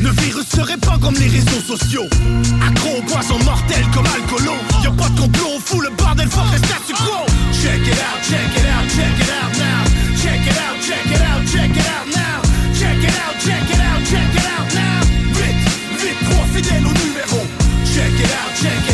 Le 0.00 0.10
virus 0.22 0.46
se 0.48 0.60
répand 0.60 1.00
comme 1.00 1.14
les 1.14 1.28
réseaux 1.28 1.62
sociaux. 1.66 2.08
Accro 2.66 2.98
au 2.98 3.02
poison 3.02 3.38
mortel 3.44 3.84
comme 3.94 4.06
alcoolo. 4.06 4.54
Y'a 4.82 4.90
pas 4.90 5.08
de 5.08 5.20
complot, 5.20 5.58
fou 5.64 5.80
le 5.80 5.90
bordel, 5.96 6.28
fuck 6.28 6.50
le 6.52 6.58
statu 6.58 6.92
quo. 6.92 7.24
Check 7.52 7.86
it 7.86 7.94
out, 7.94 8.20
check 8.22 8.52
it 8.56 8.66
out, 8.74 8.86
check 8.90 9.18
it 9.20 9.30
out 9.30 9.52
now. 9.56 9.84
Check 10.20 10.46
it 10.46 10.58
out, 10.58 10.76
check 10.82 11.06
it 11.06 11.22
out, 11.22 11.42
check 11.46 11.70
it 11.70 11.86
out 11.94 12.06
now. 12.14 12.42
Check 12.74 13.02
it 13.02 13.16
out, 13.22 13.34
check 13.40 13.70
it 13.70 13.80
out, 13.80 14.02
check 14.04 14.34
it 14.34 14.46
out 14.58 14.68
now. 14.74 15.00
Vite, 15.32 15.62
vite, 16.00 16.20
trop 16.28 16.44
fidèle 16.54 16.84
au 16.84 16.92
numéro. 16.92 17.40
Check 17.94 18.18
it 18.18 18.24
out, 18.24 18.52
check 18.60 18.82
it 18.88 18.90
out, 18.90 18.93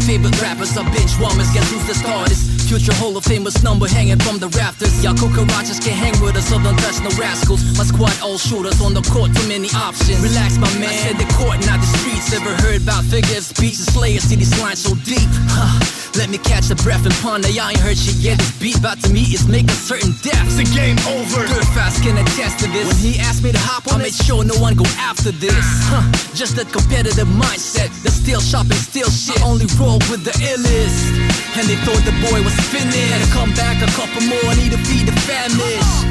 Your 0.00 0.16
favorite 0.16 0.40
rappers 0.40 0.74
are 0.78 0.84
bitch 0.96 1.20
warmers, 1.20 1.52
guess 1.52 1.70
who's 1.70 1.84
the 1.86 1.92
starters? 1.92 2.40
Future 2.66 2.94
Hall 2.94 3.14
of 3.18 3.24
Famous 3.24 3.62
number 3.62 3.86
hanging 3.86 4.18
from 4.18 4.38
the 4.38 4.48
rafters. 4.56 5.04
Y'all 5.04 5.12
cucarachas 5.12 5.76
can't 5.76 5.98
hang 5.98 6.16
with 6.24 6.36
us, 6.36 6.48
so 6.48 6.56
don't 6.62 6.78
touch 6.78 7.02
no 7.04 7.10
rascals. 7.20 7.60
My 7.76 7.84
squad 7.84 8.16
all 8.22 8.38
shooters 8.38 8.80
on 8.80 8.94
the 8.94 9.02
court, 9.02 9.34
too 9.36 9.46
many 9.46 9.68
options. 9.76 10.22
Relax, 10.22 10.56
my 10.56 10.72
man. 10.80 10.88
I 10.88 10.96
said 11.04 11.16
the 11.18 11.28
court, 11.36 11.60
not 11.66 11.84
the 11.84 11.88
streets. 12.00 12.32
Ever 12.32 12.54
heard 12.64 12.80
about 12.80 13.04
figures, 13.04 13.48
speech 13.48 13.76
and 13.76 13.88
slayers? 13.92 14.22
See 14.22 14.36
these 14.36 14.56
lines 14.62 14.80
so 14.80 14.94
deep. 15.04 15.28
Huh. 15.52 16.00
Let 16.14 16.30
me 16.30 16.38
catch 16.38 16.70
a 16.70 16.76
breath 16.76 17.04
and 17.06 17.14
ponder. 17.22 17.50
Y'all 17.50 17.68
ain't 17.68 17.82
heard 17.82 17.98
shit 17.98 18.16
yet. 18.22 18.38
This 18.38 18.54
beat 18.58 18.78
about 18.78 19.02
to 19.02 19.10
meet 19.10 19.34
is 19.34 19.46
making 19.46 19.74
certain 19.74 20.14
death. 20.22 20.46
It's 20.46 20.62
a 20.62 20.66
game 20.74 20.98
over. 21.10 21.46
Dirt 21.46 21.66
fast 21.74 22.02
can 22.02 22.18
attest 22.18 22.58
to 22.62 22.66
this. 22.70 22.86
When 22.86 22.98
he 22.98 23.18
asked 23.18 23.42
me 23.42 23.50
to 23.52 23.58
hop 23.58 23.86
on, 23.90 24.00
I 24.00 24.10
made 24.10 24.14
sure 24.14 24.42
no 24.44 24.54
one 24.62 24.74
go 24.74 24.86
after 24.98 25.30
this. 25.30 25.66
Huh. 25.90 26.06
Just 26.34 26.54
that 26.56 26.70
competitive 26.70 27.26
mindset. 27.26 27.90
The 28.02 28.10
still 28.10 28.40
shopping, 28.40 28.78
still 28.78 29.10
shit. 29.10 29.42
Only 29.42 29.66
roll 29.78 29.89
with 30.10 30.22
the 30.22 30.34
illest. 30.46 31.10
And 31.58 31.66
they 31.66 31.74
thought 31.82 32.02
the 32.06 32.14
boy 32.30 32.38
was 32.46 32.54
finished. 32.70 33.10
Had 33.10 33.22
to 33.24 33.30
come 33.34 33.50
back 33.58 33.82
a 33.82 33.90
couple 33.98 34.22
more, 34.30 34.50
need 34.54 34.70
to 34.70 34.80
feed 34.86 35.06
the 35.08 35.16
famished. 35.26 36.06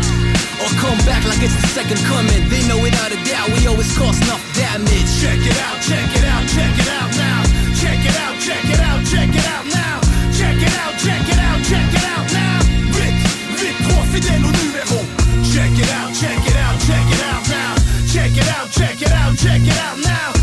Or 0.59 0.67
come 0.83 0.99
back 1.07 1.23
like 1.23 1.39
it's 1.39 1.55
the 1.55 1.67
second 1.71 2.01
coming. 2.03 2.49
They 2.51 2.59
know 2.67 2.81
without 2.81 3.11
a 3.15 3.19
doubt 3.23 3.47
we 3.55 3.63
always 3.67 3.87
cause 3.95 4.19
enough 4.25 4.43
damage. 4.57 5.07
Check 5.23 5.39
it 5.39 5.57
out, 5.63 5.79
check 5.79 6.09
it 6.11 6.25
out, 6.27 6.43
check 6.51 6.75
it 6.75 6.89
out 6.99 7.11
now. 7.15 7.39
Check 7.79 8.01
it 8.03 8.17
out, 8.19 8.35
check 8.43 8.65
it 8.67 8.81
out, 8.83 8.99
check 9.07 9.29
it 9.31 9.47
out 9.47 9.65
now. 9.71 9.97
Check 10.35 10.59
it 10.59 10.75
out, 10.83 10.93
check 10.99 11.23
it 11.23 11.39
out, 11.39 11.59
check 11.63 11.87
it 11.95 12.05
out 12.11 12.27
now. 12.35 12.59
Vite, 12.91 13.19
vite, 13.55 13.79
trop 13.87 14.03
fidèle 14.11 14.43
au 14.43 14.51
numéro. 14.51 14.99
Check 15.47 15.71
it 15.79 15.89
out, 15.95 16.11
check 16.11 16.41
it 16.43 16.57
out, 16.59 16.75
check 16.83 17.07
it 17.07 17.21
out 17.31 17.43
now. 17.47 17.73
Check 18.11 18.35
it 18.35 18.49
out, 18.59 18.67
check 18.71 19.01
it 19.01 19.11
out, 19.11 19.33
check 19.37 19.63
it 19.63 19.77
out 19.79 19.97
now. 20.03 20.38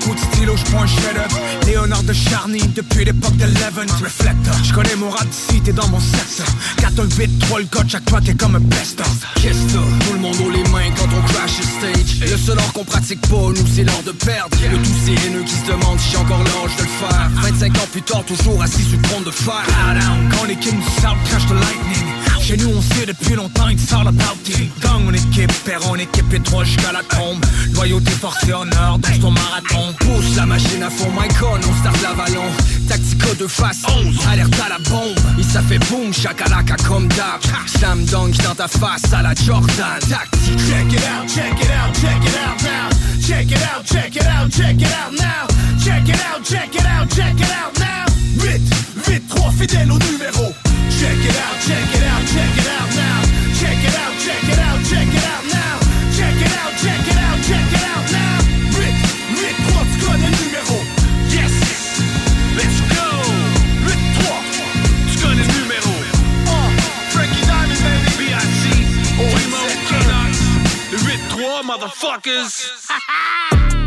Coups 0.00 0.16
de 0.16 0.34
stylo, 0.34 0.56
je 0.56 0.64
prends 0.70 0.82
un 0.82 0.86
chef-d'œuvre. 0.86 1.38
Léonard 1.66 2.02
de 2.04 2.12
Charny, 2.12 2.62
depuis 2.74 3.04
l'époque 3.04 3.36
de 3.36 3.44
Leven. 3.44 3.88
Reflector, 4.02 4.54
je 4.64 4.72
connais 4.72 4.96
mon 4.96 5.10
rap 5.10 5.28
d'ici, 5.28 5.60
t'es 5.60 5.72
dans 5.72 5.86
mon 5.88 6.00
secteur. 6.00 6.46
4 6.78 7.00
un 7.00 7.08
8, 7.08 7.38
3 7.40 7.60
le 7.60 7.66
coach, 7.66 7.86
chaque 7.88 8.04
toi 8.06 8.20
t'es 8.24 8.34
comme 8.34 8.56
un 8.56 8.60
best-of. 8.60 9.06
Qu'est-ce 9.36 9.66
que 9.66 10.06
Tout 10.06 10.12
le 10.14 10.18
monde 10.18 10.36
haut 10.44 10.50
les 10.50 10.62
mains 10.70 10.90
quand 10.96 11.08
on 11.14 11.22
crash 11.32 11.58
le 11.58 11.64
stage. 11.64 12.30
Le 12.30 12.36
seul 12.36 12.58
art 12.58 12.72
qu'on 12.72 12.84
pratique 12.84 13.20
pas, 13.22 13.36
nous 13.36 13.66
c'est 13.74 13.84
l'art 13.84 14.02
de 14.06 14.12
perdre. 14.12 14.56
De 14.56 14.76
tous 14.76 14.98
ces 15.04 15.26
haineux 15.26 15.44
qui 15.44 15.54
se 15.54 15.66
demandent 15.66 16.00
si 16.00 16.12
j'ai 16.12 16.16
encore 16.16 16.42
l'âge 16.42 16.76
de 16.76 16.82
le 16.82 16.88
faire. 16.88 17.30
25 17.34 17.76
ans 17.76 17.88
plus 17.92 18.02
tard, 18.02 18.24
toujours 18.24 18.62
assis 18.62 18.82
sur 18.82 18.96
le 18.96 19.02
trône 19.02 19.24
de 19.24 19.30
fer. 19.30 19.62
Quand 20.30 20.44
les 20.46 20.56
kings 20.56 20.78
du 20.78 21.00
South 21.02 21.18
crash 21.28 21.46
the 21.46 21.52
lightning. 21.52 22.21
Chez 22.42 22.56
nous, 22.56 22.70
on 22.76 22.82
sait 22.82 23.06
depuis 23.06 23.34
longtemps, 23.36 23.68
it's 23.68 23.92
all 23.92 24.08
about 24.08 24.36
team. 24.42 24.68
Gang, 24.82 25.02
on 25.06 25.12
équipe, 25.12 25.52
père, 25.64 25.80
on 25.88 25.94
équipe 25.94 26.32
étroit 26.34 26.64
jusqu'à 26.64 26.90
la 26.92 27.02
tombe. 27.04 27.44
Loyauté, 27.74 28.10
force 28.10 28.42
et 28.48 28.52
honneur 28.52 28.98
dans 28.98 29.20
ton 29.20 29.30
marathon. 29.30 29.94
Pousse 30.00 30.36
la 30.36 30.46
machine 30.46 30.82
à 30.82 30.90
fond, 30.90 31.10
my 31.12 31.28
con, 31.38 31.56
on 31.56 31.80
start 31.80 32.02
l'avalon. 32.02 32.44
Tactico 32.88 33.34
de 33.36 33.46
face 33.46 33.82
11, 33.96 34.16
alerte 34.28 34.54
à 34.60 34.70
la 34.70 34.78
bombe. 34.90 35.18
Et 35.38 35.44
ça 35.44 35.62
fait 35.62 35.78
boum, 35.88 36.12
chakalaka 36.12 36.74
comme 36.88 37.06
d'hab. 37.08 37.40
Slam 37.78 38.04
dunk 38.06 38.36
dans 38.42 38.56
ta 38.56 38.66
face 38.66 39.12
à 39.12 39.22
la 39.22 39.34
Jordan. 39.34 40.00
Tactique. 40.00 40.58
Check 40.68 40.92
it 40.92 40.98
out, 40.98 41.28
check 41.28 41.52
it 41.60 41.70
out, 41.70 41.94
check 41.94 42.24
it 42.24 42.36
out 42.36 42.62
now. 42.64 42.88
Check 43.24 43.52
it 43.52 43.62
out, 43.62 43.84
check 43.84 44.16
it 44.16 44.26
out, 44.26 44.50
check 44.50 44.80
it 44.80 44.88
out 44.88 45.12
now. 45.12 45.46
Check 45.78 46.08
it 46.08 46.16
out, 46.16 46.44
check 46.44 46.74
it 46.74 46.86
out, 46.86 47.08
check 47.08 47.40
it 47.40 47.50
out 47.50 47.78
now. 47.78 47.91
Vite, 48.42 48.74
vite, 49.06 49.28
trois 49.28 49.52
fidèles 49.52 49.90
au 49.90 49.98
numéro. 49.98 50.52
Check 50.90 51.16
it 51.24 51.36
out, 51.38 51.56
check 51.64 51.94
it 51.94 52.02
out, 52.02 52.26
check 52.26 52.56
it 52.58 52.66
out 52.66 52.90
now. 52.94 53.22
Check 53.58 53.78
it 53.78 53.94
out, 53.94 54.14
check 54.18 54.42
it 54.42 54.58
out, 54.58 54.82
check 54.82 55.06
it 55.06 55.24
out 55.30 55.44
now. 55.46 55.78
Check 56.10 56.34
it 56.34 56.52
out, 56.58 56.74
check 56.82 57.06
it 57.06 57.18
out, 57.18 57.38
check 57.46 57.70
it 57.70 57.84
out 57.94 58.06
now. 58.10 58.42
Vite, 58.74 59.00
vite, 59.38 59.58
trois, 59.68 59.84
tu 59.92 59.98
connais 60.04 60.26
le 60.26 60.38
numéro. 60.44 60.76
Yes, 61.30 61.54
let's 62.56 62.80
go. 62.90 63.08
Vite, 63.86 64.04
trois, 64.18 64.42
tu 65.10 65.16
connais 65.22 65.46
le 65.46 65.52
numéro. 65.62 65.92
Oh, 66.48 66.68
Frankie 67.10 67.46
Diamond, 67.46 67.80
baby. 67.84 68.26
B.I.C. 68.26 68.64
Primo, 69.16 69.62
Canucks. 69.88 70.42
8-3, 71.30 71.64
motherfuckers. 71.64 72.54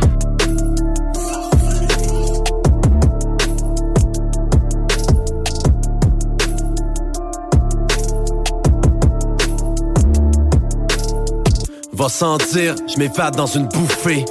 Va 11.98 12.10
sentir, 12.10 12.76
je 12.94 13.00
m'évade 13.00 13.38
dans 13.38 13.46
une 13.46 13.68
bouffée. 13.68 14.26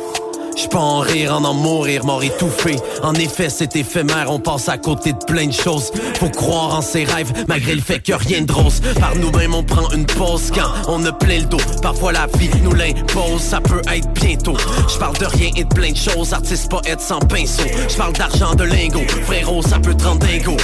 Je 0.55 0.69
peux 0.69 0.77
en 0.77 0.99
rire, 0.99 1.35
en 1.35 1.45
en 1.45 1.55
mourir, 1.55 2.05
mort 2.05 2.23
étouffé. 2.23 2.77
En 3.03 3.15
effet, 3.15 3.49
c'est 3.49 3.75
éphémère, 3.75 4.31
on 4.31 4.39
passe 4.39 4.69
à 4.69 4.77
côté 4.77 5.15
de 5.15 5.25
plein 5.25 5.47
de 5.47 5.53
choses. 5.53 5.91
Faut 6.21 6.29
croire 6.29 6.77
en 6.77 6.83
ses 6.83 7.05
rêves, 7.05 7.33
malgré 7.49 7.75
le 7.75 7.81
fait 7.81 8.01
que 8.01 8.13
rien 8.13 8.43
de 8.43 8.53
rose. 8.53 8.83
Par 9.01 9.17
nous-mêmes, 9.17 9.55
on 9.55 9.63
prend 9.63 9.91
une 9.93 10.05
pause 10.05 10.51
quand 10.55 10.71
on 10.89 11.05
a 11.07 11.13
plein 11.13 11.39
le 11.39 11.47
dos. 11.47 11.57
Parfois, 11.81 12.13
la 12.13 12.27
vie 12.39 12.51
nous 12.63 12.75
l'impose, 12.75 13.41
ça 13.41 13.63
peut 13.63 13.83
être 13.91 14.13
bientôt. 14.13 14.57
Je 14.93 14.99
parle 14.99 15.17
de 15.17 15.27
rien 15.27 15.51
et 15.57 15.65
de 15.65 15.75
plein 15.75 15.93
de 15.93 15.97
choses, 15.97 16.35
artiste, 16.35 16.69
poète 16.71 17.01
sans 17.01 17.21
pinceau. 17.21 17.65
Je 17.89 17.97
parle 17.97 18.13
d'argent, 18.13 18.55
de 18.55 18.65
lingots, 18.65 19.09
frérot, 19.25 19.63
ça 19.63 19.79
peut 19.79 19.95
te 19.95 20.05
rendre 20.05 20.27
dingo. 20.27 20.57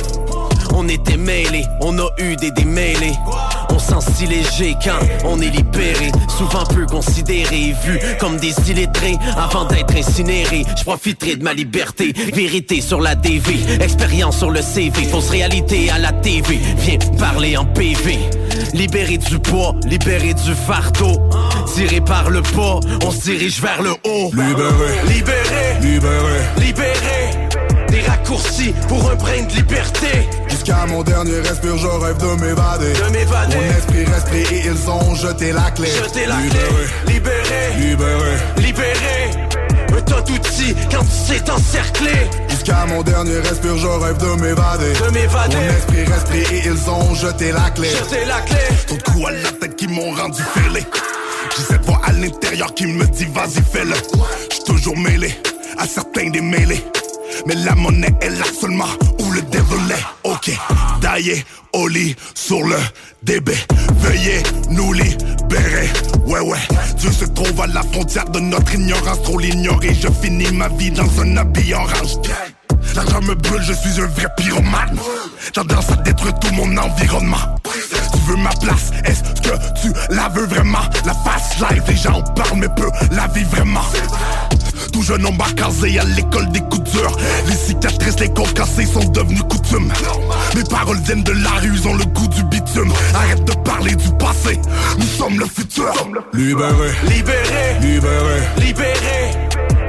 On 0.75 0.87
était 0.87 1.17
mêlés, 1.17 1.65
on 1.81 1.99
a 1.99 2.09
eu 2.19 2.37
des 2.37 2.51
démêlés. 2.51 3.15
On 3.81 4.01
sent 4.01 4.13
si 4.15 4.27
léger 4.27 4.77
quand 4.85 4.99
on 5.25 5.41
est 5.41 5.49
libéré. 5.49 6.13
Souvent 6.37 6.65
peu 6.65 6.85
considéré, 6.85 7.75
vu 7.83 7.99
comme 8.19 8.37
des 8.37 8.55
illettrés. 8.69 9.17
Avant 9.37 9.65
d'être 9.65 9.97
incinéré, 9.97 10.65
je 10.77 10.85
profiterai 10.85 11.37
de 11.37 11.43
ma 11.45 11.55
liberté. 11.55 12.13
Vérité 12.35 12.83
sur 12.83 13.01
la 13.01 13.15
DV, 13.15 13.81
expérience 13.81 14.39
sur 14.39 14.51
le 14.51 14.61
CV. 14.61 15.05
Fausse 15.05 15.31
réalité 15.31 15.91
à 15.91 15.99
la 15.99 16.13
TV, 16.13 16.61
viens 16.79 16.99
parler 17.19 17.57
en 17.57 17.65
PV. 17.65 18.19
Libéré 18.75 19.17
du 19.17 19.39
poids, 19.39 19.75
libéré 19.87 20.35
du 20.35 20.55
fardeau. 20.55 21.19
Tiré 21.75 22.01
par 22.01 22.29
le 22.29 22.43
pas, 22.43 22.81
on 23.05 23.11
se 23.11 23.23
dirige 23.31 23.63
vers 23.63 23.81
le 23.83 23.93
haut. 23.93 24.31
Libéré, 24.35 25.01
Libéré, 25.09 25.81
libéré. 25.81 26.41
libéré. 26.59 27.50
Des 28.01 28.07
raccourcis 28.07 28.75
pour 28.89 29.11
un 29.11 29.15
brin 29.15 29.43
de 29.43 29.53
liberté. 29.53 30.29
Jusqu'à 30.49 30.87
mon 30.87 31.03
dernier 31.03 31.41
respire, 31.41 31.77
je 31.77 31.87
rêve 31.87 32.17
de 32.17 32.41
m'évader. 32.41 32.93
De 32.93 33.13
m'évader. 33.13 33.57
Mon 33.57 33.77
esprit 33.77 34.05
respire 34.05 34.53
et 34.53 34.63
ils 34.67 34.91
ont 34.91 35.15
jeté 35.15 35.53
la 35.53 35.71
clé. 35.71 35.89
Jeter 35.89 36.27
la 36.27 36.37
libéré, 36.41 36.65
clé, 37.05 37.15
libéré, 37.15 37.83
libéré. 37.87 38.37
libéré. 38.57 39.97
Un 39.97 40.01
tas 40.01 40.21
d'outils 40.23 40.75
quand 40.91 41.03
tu 41.03 41.35
sais 41.35 41.51
encerclé. 41.51 42.13
Jusqu'à 42.49 42.87
mon 42.87 43.03
dernier 43.03 43.39
respire, 43.39 43.77
je 43.77 43.87
rêve 43.87 44.17
de 44.17 44.41
m'évader. 44.41 44.93
De 44.95 45.11
m'évader. 45.13 45.57
Mon 45.57 45.63
esprit 45.63 46.05
respire 46.05 46.53
et 46.53 46.63
ils 46.67 46.91
ont 46.91 47.15
jeté 47.15 47.53
la 47.53 47.71
clé. 47.71 47.89
Jeter 47.91 48.25
la 48.25 48.41
clé. 48.41 48.61
Trop 48.87 48.97
de 48.97 49.03
coups 49.03 49.27
à 49.27 49.31
la 49.33 49.53
tête 49.61 49.77
qui 49.77 49.89
m'ont 49.89 50.13
rendu 50.13 50.41
fêlé. 50.55 50.87
J'ai 51.57 51.63
cette 51.65 51.85
voix 51.85 52.01
à 52.05 52.13
l'intérieur 52.13 52.73
qui 52.73 52.87
me 52.87 53.05
dit 53.05 53.27
vas-y 53.27 53.63
fais-le. 53.71 53.95
J'suis 54.51 54.65
toujours 54.65 54.97
mêlé 54.97 55.39
à 55.77 55.87
certains 55.87 56.31
des 56.31 56.41
mêlés. 56.41 56.83
Mais 57.47 57.55
la 57.55 57.75
monnaie 57.75 58.15
est 58.21 58.31
là 58.31 58.45
seulement 58.61 58.89
où 59.19 59.31
le 59.33 59.43
devil 59.43 59.93
est. 59.93 60.29
Ok, 60.29 60.51
daillé 61.01 61.45
au 61.73 61.89
lit 61.89 62.15
sur 62.35 62.63
le 62.63 62.77
DB. 63.23 63.53
Veuillez 63.99 64.43
nous 64.71 64.93
libérer. 64.93 65.91
Ouais, 66.27 66.41
ouais. 66.41 66.59
Dieu 66.97 67.13
se 67.13 67.25
trouve 67.25 67.61
à 67.61 67.67
la 67.67 67.83
frontière 67.83 68.29
de 68.31 68.41
notre 68.41 68.75
ignorance. 68.75 69.23
Trop 69.23 69.39
l'ignorer. 69.39 69.95
Je 69.95 70.09
finis 70.23 70.51
ma 70.53 70.69
vie 70.69 70.91
dans 70.91 71.21
un 71.21 71.37
habit 71.37 71.75
orange. 71.75 72.19
L'argent 72.95 73.21
me 73.21 73.35
brûle, 73.35 73.63
je 73.63 73.73
suis 73.73 74.01
un 74.01 74.07
vrai 74.07 74.27
pyromane. 74.37 74.99
Tendance 75.53 75.91
à 75.91 75.97
détruire 75.97 76.39
tout 76.39 76.53
mon 76.53 76.77
environnement. 76.77 77.37
Tu 78.13 78.19
veux 78.27 78.37
ma 78.37 78.51
place, 78.51 78.91
est-ce 79.05 79.23
que 79.41 79.57
tu 79.81 79.93
la 80.15 80.29
veux 80.29 80.47
vraiment? 80.47 80.79
La 81.05 81.15
face 81.15 81.59
live, 81.59 81.83
les 81.89 81.97
gens 81.97 82.19
en 82.19 82.23
parlent 82.23 82.59
mais 82.59 82.69
peu 82.69 82.89
la 83.13 83.27
vie 83.29 83.45
vraiment. 83.45 83.85
Tout 84.93 85.03
jeune 85.03 85.25
homme 85.25 85.39
casé 85.57 85.99
à 85.99 86.05
l'école 86.05 86.51
des 86.51 86.61
coups 86.61 86.91
durs. 86.93 87.17
Les 87.47 87.55
cicatrices, 87.55 88.19
les 88.21 88.29
côtes 88.29 88.53
cassées 88.55 88.87
sont 88.87 89.05
devenues 89.05 89.43
coutumes. 89.43 89.93
Mes 90.57 90.65
paroles 90.65 90.99
viennent 91.05 91.23
de 91.23 91.33
la 91.33 91.51
rue, 91.61 91.73
ils 91.75 91.89
ont 91.89 91.95
le 91.95 92.05
goût 92.05 92.29
du 92.29 92.43
bitume. 92.45 92.93
Arrête 93.15 93.45
de 93.45 93.53
parler 93.63 93.95
du 93.95 94.09
passé, 94.19 94.59
nous 94.99 95.07
sommes 95.07 95.39
le 95.39 95.47
futur. 95.47 95.93
Libéré, 96.33 96.91
Libéré, 97.09 97.79
libéré. 97.81 98.41
libéré. 98.59 99.31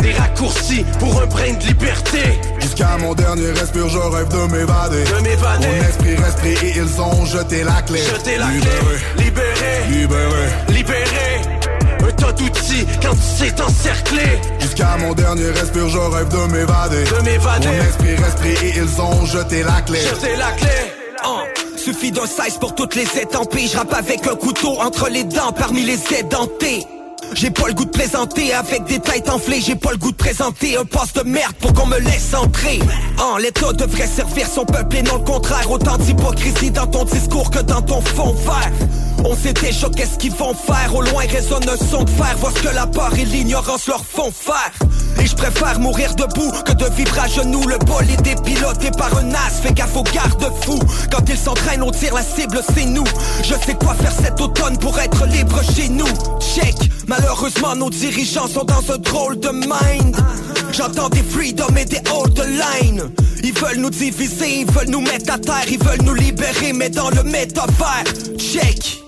Des 0.02 0.14
raccourcis 0.14 0.84
pour 1.00 1.22
un 1.22 1.26
brin 1.28 1.54
de 1.54 1.66
liberté. 1.68 2.40
Jusqu'à 2.60 2.98
mon 3.00 3.14
dernier 3.14 3.52
respire, 3.52 3.88
je 3.88 3.98
rêve 3.98 4.30
de 4.30 4.52
m'évader. 4.52 5.04
De 5.04 5.24
m'évader. 5.24 5.68
Mon 5.68 5.88
esprit 5.88 6.16
respire 6.16 6.64
et 6.64 6.74
ils 6.78 7.02
ont 7.02 7.26
jeté 7.26 7.64
la 7.64 7.82
clé. 7.84 8.00
La 8.38 8.48
libéré, 8.52 8.72
clé, 9.16 9.26
libéré, 9.26 9.90
libéré. 9.90 10.48
libéré. 10.70 11.60
Un 12.22 12.25
tas 12.25 12.32
d'outils 12.33 12.85
quand 13.01 13.14
tu 13.14 13.45
sais 13.45 13.61
encerclé. 13.61 14.22
Jusqu'à 14.59 14.98
mon 14.98 15.14
dernier 15.14 15.50
respire, 15.50 15.90
je 15.90 15.98
rêve 15.98 16.30
de 16.30 16.51
m'évader. 16.51 17.03
De 17.03 17.24
m'évader. 17.24 17.67
Mon 17.67 17.83
esprit 17.83 18.16
respire 18.16 18.64
et 18.64 18.74
ils 18.77 19.01
ont 19.01 19.25
jeté 19.25 19.64
la 19.64 19.82
clé. 19.82 20.00
Jeter 20.00 20.35
la 20.38 20.51
clé. 20.51 20.69
Hein, 21.24 21.43
Suffit 21.77 22.11
d'un 22.11 22.27
size 22.27 22.58
pour 22.59 22.75
toutes 22.75 22.95
les 22.95 23.08
étampées 23.19 23.67
Je 23.67 23.77
rappe 23.77 23.93
avec 23.93 24.27
un 24.27 24.35
couteau 24.35 24.80
entre 24.80 25.09
les 25.09 25.24
dents 25.24 25.51
parmi 25.51 25.83
les 25.83 26.00
édentés 26.17 26.85
j'ai 27.33 27.50
pas 27.50 27.67
le 27.67 27.74
goût 27.74 27.85
de 27.85 27.90
plaisanter 27.90 28.53
avec 28.53 28.83
des 28.85 29.00
têtes 29.00 29.30
enflées. 29.30 29.61
J'ai 29.61 29.75
pas 29.75 29.91
le 29.91 29.98
goût 29.98 30.11
de 30.11 30.16
présenter 30.16 30.77
un 30.77 30.85
poste 30.85 31.24
de 31.24 31.30
merde 31.30 31.53
pour 31.59 31.74
qu'on 31.74 31.88
me 31.88 31.98
laisse 32.00 32.33
entrer. 32.33 32.80
En 33.19 33.38
l'état 33.38 33.74
devrait 33.74 34.08
servir 34.08 34.48
son 34.48 34.66
peuple 34.66 34.98
et 34.98 35.01
non 35.01 35.16
le 35.16 35.24
contraire. 35.24 35.69
Autant 35.72 35.98
d'hypocrisie 35.98 36.72
dans 36.72 36.88
ton 36.88 37.06
discours 37.06 37.50
que 37.50 37.59
dans 37.59 37.82
ton 37.82 38.01
fond 38.01 38.33
vert. 38.33 38.72
On 39.24 39.35
sait 39.35 39.53
déjà 39.53 39.88
qu'est-ce 39.90 40.17
qu'ils 40.17 40.33
vont 40.33 40.53
faire. 40.53 40.93
Au 40.93 41.01
loin 41.01 41.24
résonne 41.30 41.67
un 41.69 41.77
son 41.77 42.03
de 42.03 42.09
fer. 42.09 42.35
Vois 42.40 42.51
ce 42.56 42.61
que 42.61 42.75
la 42.75 42.88
peur 42.88 43.11
et 43.17 43.25
l'ignorance 43.25 43.88
leur 43.88 44.03
font 44.03 44.32
faire. 44.32 44.72
Et 45.19 45.25
je 45.25 45.35
préfère 45.35 45.80
mourir 45.80 46.14
debout 46.16 46.51
que 46.66 46.74
de 46.74 46.85
vivre 46.95 47.17
à 47.19 47.27
genoux. 47.27 47.66
Le 47.67 47.77
bolide 47.77 48.27
est 48.27 48.43
piloté 48.43 48.91
par 48.91 49.16
un 49.17 49.32
as. 49.32 49.61
Fais 49.61 49.74
gaffe 49.74 49.95
aux 49.95 50.03
garde-fous. 50.03 50.82
Quand 51.11 51.27
ils 51.30 51.38
s'entraînent 51.38 51.83
on 51.83 51.91
tire 51.91 52.16
la 52.16 52.24
cible 52.24 52.61
c'est 52.75 52.85
nous. 52.85 53.06
Je 53.43 53.53
sais 53.66 53.75
quoi 53.75 53.93
faire 53.95 54.11
cet 54.11 54.41
automne 54.41 54.77
pour 54.77 55.00
être 55.00 55.25
libre 55.27 55.61
chez 55.75 55.90
nous 55.90 56.08
Malheureusement 57.42 57.76
nos 57.76 57.90
dirigeants 57.90 58.45
sont 58.45 58.64
dans 58.66 58.92
un 58.92 59.00
drôle 59.00 59.40
de 59.40 59.50
mind 59.50 60.16
J'entends 60.74 61.10
des 61.10 61.24
freedom 61.24 61.76
et 61.76 61.86
des 61.86 62.00
hold 62.11 62.36
the 62.36 62.45
line 62.45 63.10
Ils 63.42 63.53
veulent 63.53 63.80
nous 63.80 63.90
diviser, 63.90 64.60
ils 64.60 64.72
veulent 64.72 64.90
nous 64.90 65.02
mettre 65.02 65.34
à 65.34 65.40
terre 65.40 65.66
Ils 65.68 65.84
veulent 65.84 66.03
nous 66.03 66.14
libérer 66.14 66.72
mais 66.72 66.92
dans 66.92 67.10
le 67.10 67.24
métavers 67.24 68.03
Check 68.38 69.02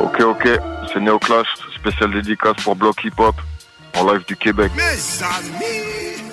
Ok, 0.00 0.20
ok, 0.22 0.48
c'est 0.90 1.00
Neoclash, 1.00 1.48
spécial 1.78 2.12
dédicace 2.12 2.56
pour 2.64 2.76
Block 2.76 3.04
Hip 3.04 3.12
Hop, 3.18 3.34
en 3.98 4.10
live 4.10 4.24
du 4.26 4.36
Québec. 4.36 4.72
Mes 4.74 4.82
amis. 5.22 6.27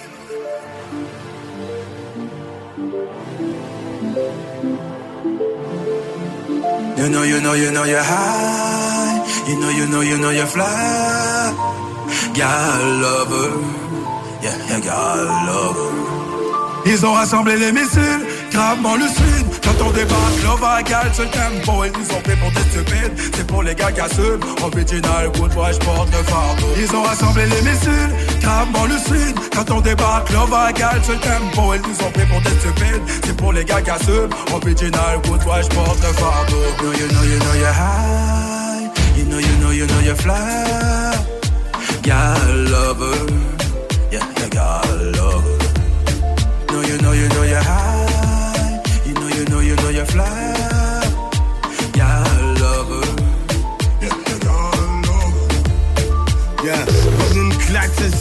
You 6.97 7.09
know, 7.09 7.23
you 7.23 7.41
know, 7.41 7.53
you 7.53 7.71
know 7.71 7.83
you're 7.83 8.01
high. 8.01 9.19
You 9.47 9.59
know, 9.59 9.69
you 9.69 9.85
know, 9.87 10.01
you 10.01 10.17
know 10.17 10.29
you're 10.29 10.47
fly. 10.47 11.53
Girl 12.33 12.85
lover. 13.03 13.51
Yeah, 14.41 14.57
yeah, 14.69 14.79
girl 14.79 15.27
lover. 15.47 15.91
Ils 16.85 17.03
ont 17.05 17.13
rassemblé 17.13 17.57
les 17.57 17.71
missiles, 17.71 18.25
gravement 18.55 18.95
le 18.95 19.07
sud. 19.07 19.45
Quand 19.63 19.77
on 19.85 19.91
débarque, 19.91 20.37
l'eau 20.43 20.57
va 20.57 20.81
égale 20.81 21.11
ce 21.13 21.23
tempo. 21.23 21.83
Ils 21.83 21.91
nous 21.91 22.09
ont 22.15 22.21
pris 22.21 22.35
pour 22.41 22.51
des 22.51 22.65
stupides, 22.71 23.13
c'est 23.35 23.47
pour 23.47 23.61
les 23.63 23.75
gars 23.75 23.91
qui 23.91 24.01
assument. 24.01 24.43
Original, 24.63 25.23
good 25.35 25.53
boy, 25.53 25.73
je 25.73 25.79
porte 25.79 26.09
le 26.17 26.23
fardeau. 26.31 26.71
Ils 26.77 26.95
ont 26.95 27.03
rassemblé 27.03 27.43
les 27.47 27.61
missiles, 27.69 28.13
gravement 28.41 28.85
le 28.85 28.97
sud. 28.97 29.35
Quand 29.55 29.69
on 29.71 29.81
débarque, 29.81 30.31
l'eau 30.31 30.45
va 30.47 30.71
égale 30.71 31.01
ce 31.03 31.13
tempo. 31.29 31.73
Ils 31.75 31.81
nous 31.81 31.99
ont 32.05 32.11
pris 32.11 32.25
pour 32.31 32.41
des 32.41 32.55
stupides, 32.61 33.03
c'est 33.25 33.37
pour 33.37 33.51
les 33.51 33.65
gars 33.65 33.81
qui 33.81 33.89
assument. 33.89 34.33
Original, 34.53 35.13
good 35.27 35.43
boy, 35.43 35.61
je 35.61 35.75
porte 35.75 36.01
le 36.01 36.13
fardeau. 36.13 36.63
You 36.79 36.83
know, 36.83 36.93
you 36.99 37.07
know, 37.13 37.23
you 37.31 37.39
know 37.39 37.55
you're 37.61 37.77
high. 37.83 38.89
You 39.17 39.25
know, 39.25 39.39
you 39.39 39.55
know, 39.61 39.71
you 39.71 39.85
know 39.87 40.01
you're 40.07 40.15
fly. 40.15 41.13
Girl 42.03 42.55
lover. 42.71 43.25
Yeah, 44.11 44.19
yeah, 44.37 44.49
girl 44.49 45.11
lover. 45.17 45.65
know, 46.75 46.81
you 46.81 46.97
know, 47.01 47.11
you 47.13 47.27
know 47.29 47.43
you're 47.43 47.61
high. 47.61 47.94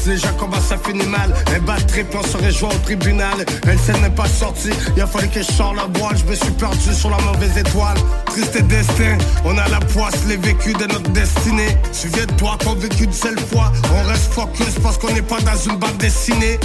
C'est 0.05 0.11
déjà 0.11 0.29
comment 0.39 0.61
ça 0.61 0.77
finit 0.77 1.07
mal. 1.07 1.35
Un 1.55 1.61
bad 1.61 1.87
trip, 1.87 2.07
on 2.15 2.23
se 2.23 2.37
rejoint 2.37 2.71
au 2.71 2.85
tribunal. 2.85 3.45
Elle 3.67 3.79
scène 3.79 4.01
n'est 4.03 4.11
pas 4.11 4.27
sortie, 4.27 4.71
il 4.97 5.03
a 5.03 5.07
fallu 5.07 5.29
que 5.29 5.41
je 5.41 5.51
sorte 5.51 5.77
la 5.77 5.87
boîte. 5.87 6.19
Je 6.19 6.31
me 6.31 6.35
suis 6.35 6.51
perdu 6.53 6.95
sur 6.95 7.11
la 7.11 7.19
mauvaise 7.19 7.57
étoile. 7.57 7.97
Triste 8.27 8.61
destin, 8.65 9.19
on 9.45 9.57
a 9.57 9.69
la 9.69 9.81
poisse, 9.81 10.25
les 10.29 10.37
vécus 10.37 10.75
de 10.75 10.87
notre 10.87 11.11
destinée. 11.11 11.77
Souviens-toi 11.93 12.59
qu'on 12.65 12.75
vécu 12.75 13.05
une 13.05 13.13
seule 13.13 13.39
fois. 13.39 13.73
On 13.95 14.09
reste 14.09 14.33
focus 14.33 14.75
parce 14.83 14.99
qu'on 14.99 15.13
n'est 15.13 15.23
pas 15.23 15.41
dans 15.41 15.57
une 15.57 15.79
bande 15.79 15.97
dessinée. 15.99 16.59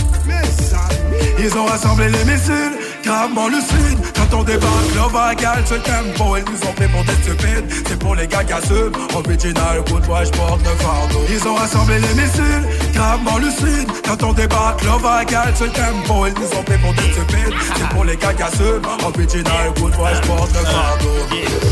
Ils 1.40 1.58
ont 1.58 1.66
rassemblé 1.66 2.10
les 2.10 2.24
missiles, 2.26 2.78
gravement 3.04 3.48
lucide 3.48 4.00
Quand 4.16 4.38
on 4.38 4.44
débarque, 4.44 4.96
love 4.96 5.16
à 5.16 5.36
gal, 5.36 5.64
ce 5.66 5.76
tempo 5.76 6.38
Ils 6.38 6.44
nous 6.44 6.70
ont 6.70 6.74
pris 6.74 6.88
pour 6.88 7.04
des 7.04 7.14
stupides 7.24 7.66
C'est 7.88 8.00
pour 8.00 8.16
les 8.16 8.28
gars 8.28 8.44
qui 8.44 8.54
assument. 8.54 8.92
Original, 9.16 9.84
de 9.84 10.06
bois, 10.06 10.24
j'porte 10.24 10.62
le 10.62 10.76
fardeau. 10.84 11.22
Ils 11.30 11.48
ont 11.48 11.56
rassemblé 11.56 11.96
les 12.00 12.22
missiles, 12.22 12.66
gravement 12.94 13.38
lucide 13.38 13.90
Quand 14.06 14.24
on 14.24 14.34
débarque, 14.34 14.84
love 14.84 15.06
à 15.06 15.26
gal, 15.26 15.54
ce 15.56 15.66
tempo 15.66 16.28
Ils 16.28 16.34
nous 16.34 16.60
ont 16.60 16.64
pris 16.64 16.78
pour 16.78 16.94
des 16.94 17.12
stupides 17.14 17.56
C'est 17.76 17.90
pour 17.90 18.04
les 18.06 18.18
gars 18.18 18.34
qui 18.34 18.44
assument. 18.44 18.86
Original, 19.06 19.74
de 19.76 19.80
bois, 19.80 20.14
j'porte 20.14 20.54
le 20.54 20.66
fardeau. 20.66 21.70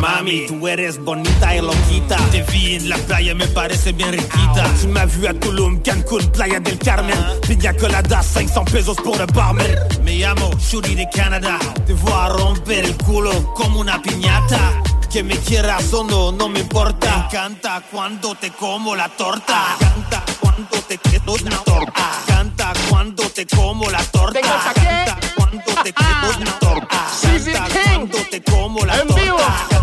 Mami, 0.00 0.46
tú 0.46 0.66
eres 0.68 0.98
bonita 0.98 1.54
y 1.54 1.60
loquita. 1.60 2.16
Te 2.30 2.42
vi 2.52 2.76
en 2.76 2.88
la 2.88 2.96
playa, 2.98 3.34
me 3.34 3.46
parece 3.46 3.92
bien 3.92 4.10
riquita. 4.10 4.64
Tu 4.80 4.88
m'as 4.88 5.06
vu 5.06 5.26
à 5.26 5.32
Tulum, 5.34 5.80
Cancun, 5.82 6.24
Playa 6.32 6.60
del 6.60 6.78
Carmen. 6.78 7.16
Pina 7.46 7.72
colada, 7.72 8.22
500 8.22 8.64
pesos 8.64 8.96
pour 8.96 9.16
le 9.16 9.26
barman. 9.26 9.66
Me 10.04 10.18
llamo 10.18 10.50
Shuri 10.68 10.96
de 10.96 11.08
Canada. 11.08 11.58
Te 11.86 11.92
voy 11.92 12.12
a 12.12 12.28
romper 12.28 12.84
el 12.86 12.96
culo 12.96 13.54
como 13.54 13.78
una 13.78 14.02
piñata. 14.02 14.82
Que 15.12 15.22
me 15.22 15.36
quieras 15.38 15.92
o 15.92 16.02
no, 16.02 16.32
no 16.32 16.48
me 16.48 16.58
importa. 16.58 17.18
Me 17.18 17.24
encanta 17.26 17.82
cuando 17.88 18.34
te 18.34 18.50
como 18.50 18.96
la 18.96 19.08
torta. 19.08 19.76
Canta 19.78 20.24
cuando 20.40 20.78
te 20.88 20.98
quedo 20.98 21.34
una 21.34 21.58
torta. 21.58 22.10
Canta 22.26 22.72
cuando 22.90 23.22
te 23.30 23.46
como 23.46 23.88
la 23.90 24.02
torta. 24.06 24.40
Canta 24.40 25.18
cuando 25.36 25.82
te 25.84 25.92
quedo 25.92 26.36
una 26.36 26.58
torta. 26.58 27.06
Canta 27.22 27.68
cuando 27.84 28.18
te 28.28 28.42
como 28.42 28.84
la 28.84 28.96
torta. 29.04 29.75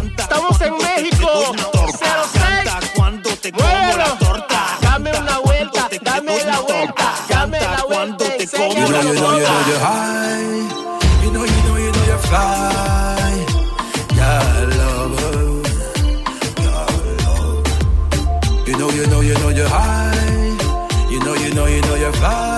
Vuelta. 8.45 8.79
You 8.79 8.87
know, 8.89 9.01
you 9.01 9.15
know, 9.15 9.31
you 9.37 9.43
know 9.43 9.61
you're 9.69 9.79
high. 9.79 10.83
You 11.23 11.29
know, 11.31 11.43
you 11.43 11.59
know, 11.65 11.77
you 11.77 11.91
know 11.91 12.03
you're 12.09 12.23
fly. 12.27 13.33
Yeah, 14.17 14.69
lover. 14.79 15.61
Yeah, 16.65 16.87
love. 17.25 18.67
You 18.67 18.75
know, 18.77 18.89
you 18.89 19.05
know, 19.07 19.21
you 19.21 19.35
know 19.35 19.49
you're 19.49 19.69
high. 19.69 21.11
You 21.11 21.19
know, 21.19 21.33
you 21.33 21.53
know, 21.53 21.65
you 21.67 21.81
know 21.81 21.95
you're 21.95 22.13
fly. 22.13 22.52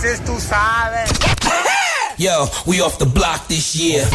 Tú 0.00 0.40
sabes. 0.40 1.10
Yo, 2.16 2.48
we 2.64 2.80
off 2.80 2.96
the 2.98 3.04
block 3.04 3.46
this 3.48 3.74
year. 3.74 4.08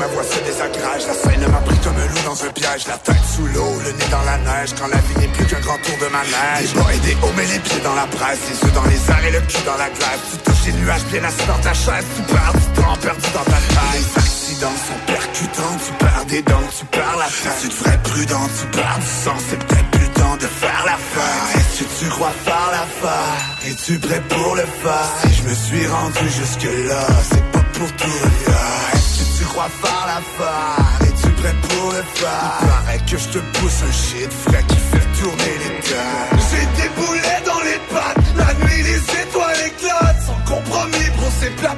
Ma 0.00 0.06
voix 0.06 0.24
se 0.24 0.40
désagrage 0.40 1.04
La 1.06 1.14
scène 1.14 1.44
m'a 1.52 1.60
pris 1.60 1.78
comme 1.84 1.96
un 2.00 2.08
loup 2.08 2.24
dans 2.24 2.38
un 2.44 2.52
piège. 2.56 2.88
La 2.88 2.96
tête 2.96 3.24
sous 3.36 3.46
l'eau, 3.52 3.72
le 3.84 3.92
nez 3.92 4.08
dans 4.10 4.24
la 4.24 4.38
neige. 4.48 4.72
Quand 4.80 4.88
la 4.88 4.96
vie 4.96 5.16
n'est 5.20 5.32
plus 5.36 5.44
qu'un 5.44 5.60
grand 5.60 5.78
tour 5.84 5.96
de 6.00 6.08
manège. 6.08 6.72
Des 6.72 6.80
bas 6.80 6.92
et 6.96 7.02
des 7.04 7.16
hauts, 7.20 7.34
mais 7.36 7.46
les 7.52 7.60
pieds 7.60 7.82
dans 7.84 7.94
la 7.94 8.08
presse. 8.08 8.40
Les 8.48 8.58
yeux 8.64 8.74
dans 8.74 8.88
les 8.88 9.00
airs 9.12 9.24
et 9.28 9.34
le 9.36 9.42
cul 9.44 9.62
dans 9.68 9.76
la 9.76 9.90
glace. 9.92 10.22
Tu 10.32 10.36
touches 10.40 10.64
les 10.66 10.76
nuages 10.80 11.06
bien 11.12 11.22
assis 11.22 11.46
dans 11.46 11.60
ta 11.60 11.74
chaise. 11.74 12.06
Tu 12.16 12.22
perds 12.32 12.54
du 12.56 12.66
temps 12.80 12.96
perdu 12.96 13.28
dans 13.36 13.46
ta 13.52 13.60
taille. 13.76 14.00
Les 14.00 14.10
accidents 14.24 14.80
sont 14.88 15.00
percutants. 15.06 15.76
Tu 15.84 15.92
perds 16.00 16.26
des 16.32 16.42
dents, 16.42 16.68
tu 16.72 16.84
perds 16.86 17.18
la 17.20 17.28
tête. 17.28 17.60
Tu 17.60 17.68
devrais 17.68 17.94
être 17.94 18.08
prudent, 18.08 18.46
tu 18.56 18.64
perds 18.72 18.98
du 19.04 19.10
sang 19.24 19.38
C'est 19.48 19.60
peut-être 19.60 19.90
plus 19.92 20.08
temps 20.16 20.36
de 20.36 20.48
faire 20.62 20.82
l'affaire 20.88 21.44
Est-ce 21.56 21.84
que 21.84 21.88
tu 22.00 22.06
crois 22.08 22.32
faire 22.44 22.68
l'affaire? 22.72 23.36
Es-tu 23.68 23.98
prêt 23.98 24.22
pour 24.28 24.54
le 24.54 24.64
faire? 24.82 25.10
Si 25.22 25.34
je 25.34 25.42
me 25.48 25.54
suis 25.54 25.86
rendu 25.86 26.24
jusque 26.28 26.68
là 26.88 27.06
C'est 27.30 27.44
pas 27.52 27.59
pour 27.80 27.92
tout 27.92 28.06
Est-ce 28.92 29.38
tu 29.38 29.44
crois 29.46 29.70
faire 29.82 30.04
l'affaire? 30.10 31.08
Es-tu 31.08 31.30
prêt 31.40 31.54
pour 31.62 31.92
le 31.92 32.02
faire? 32.18 32.58
Il 32.60 32.68
paraît 32.68 33.02
que 33.10 33.16
je 33.16 33.28
te 33.34 33.38
pousse 33.56 33.82
un 33.88 33.92
shit 33.92 34.32
frais 34.44 34.64
qui 34.68 34.76
fait 34.90 35.08
tourner 35.20 35.54
les 35.64 35.74
terres 35.88 36.38
J'ai 36.48 36.82
des 36.82 36.90
boulets 36.98 37.42
dans 37.50 37.62
les 37.68 37.80
pattes. 37.92 38.26
La 38.36 38.52
nuit 38.60 38.82
les 38.82 39.02
étoiles 39.22 39.62
éclatent. 39.66 40.22
Sans 40.26 40.54
compromis 40.54 41.10
pour 41.18 41.30
ces 41.40 41.50
plats 41.58 41.76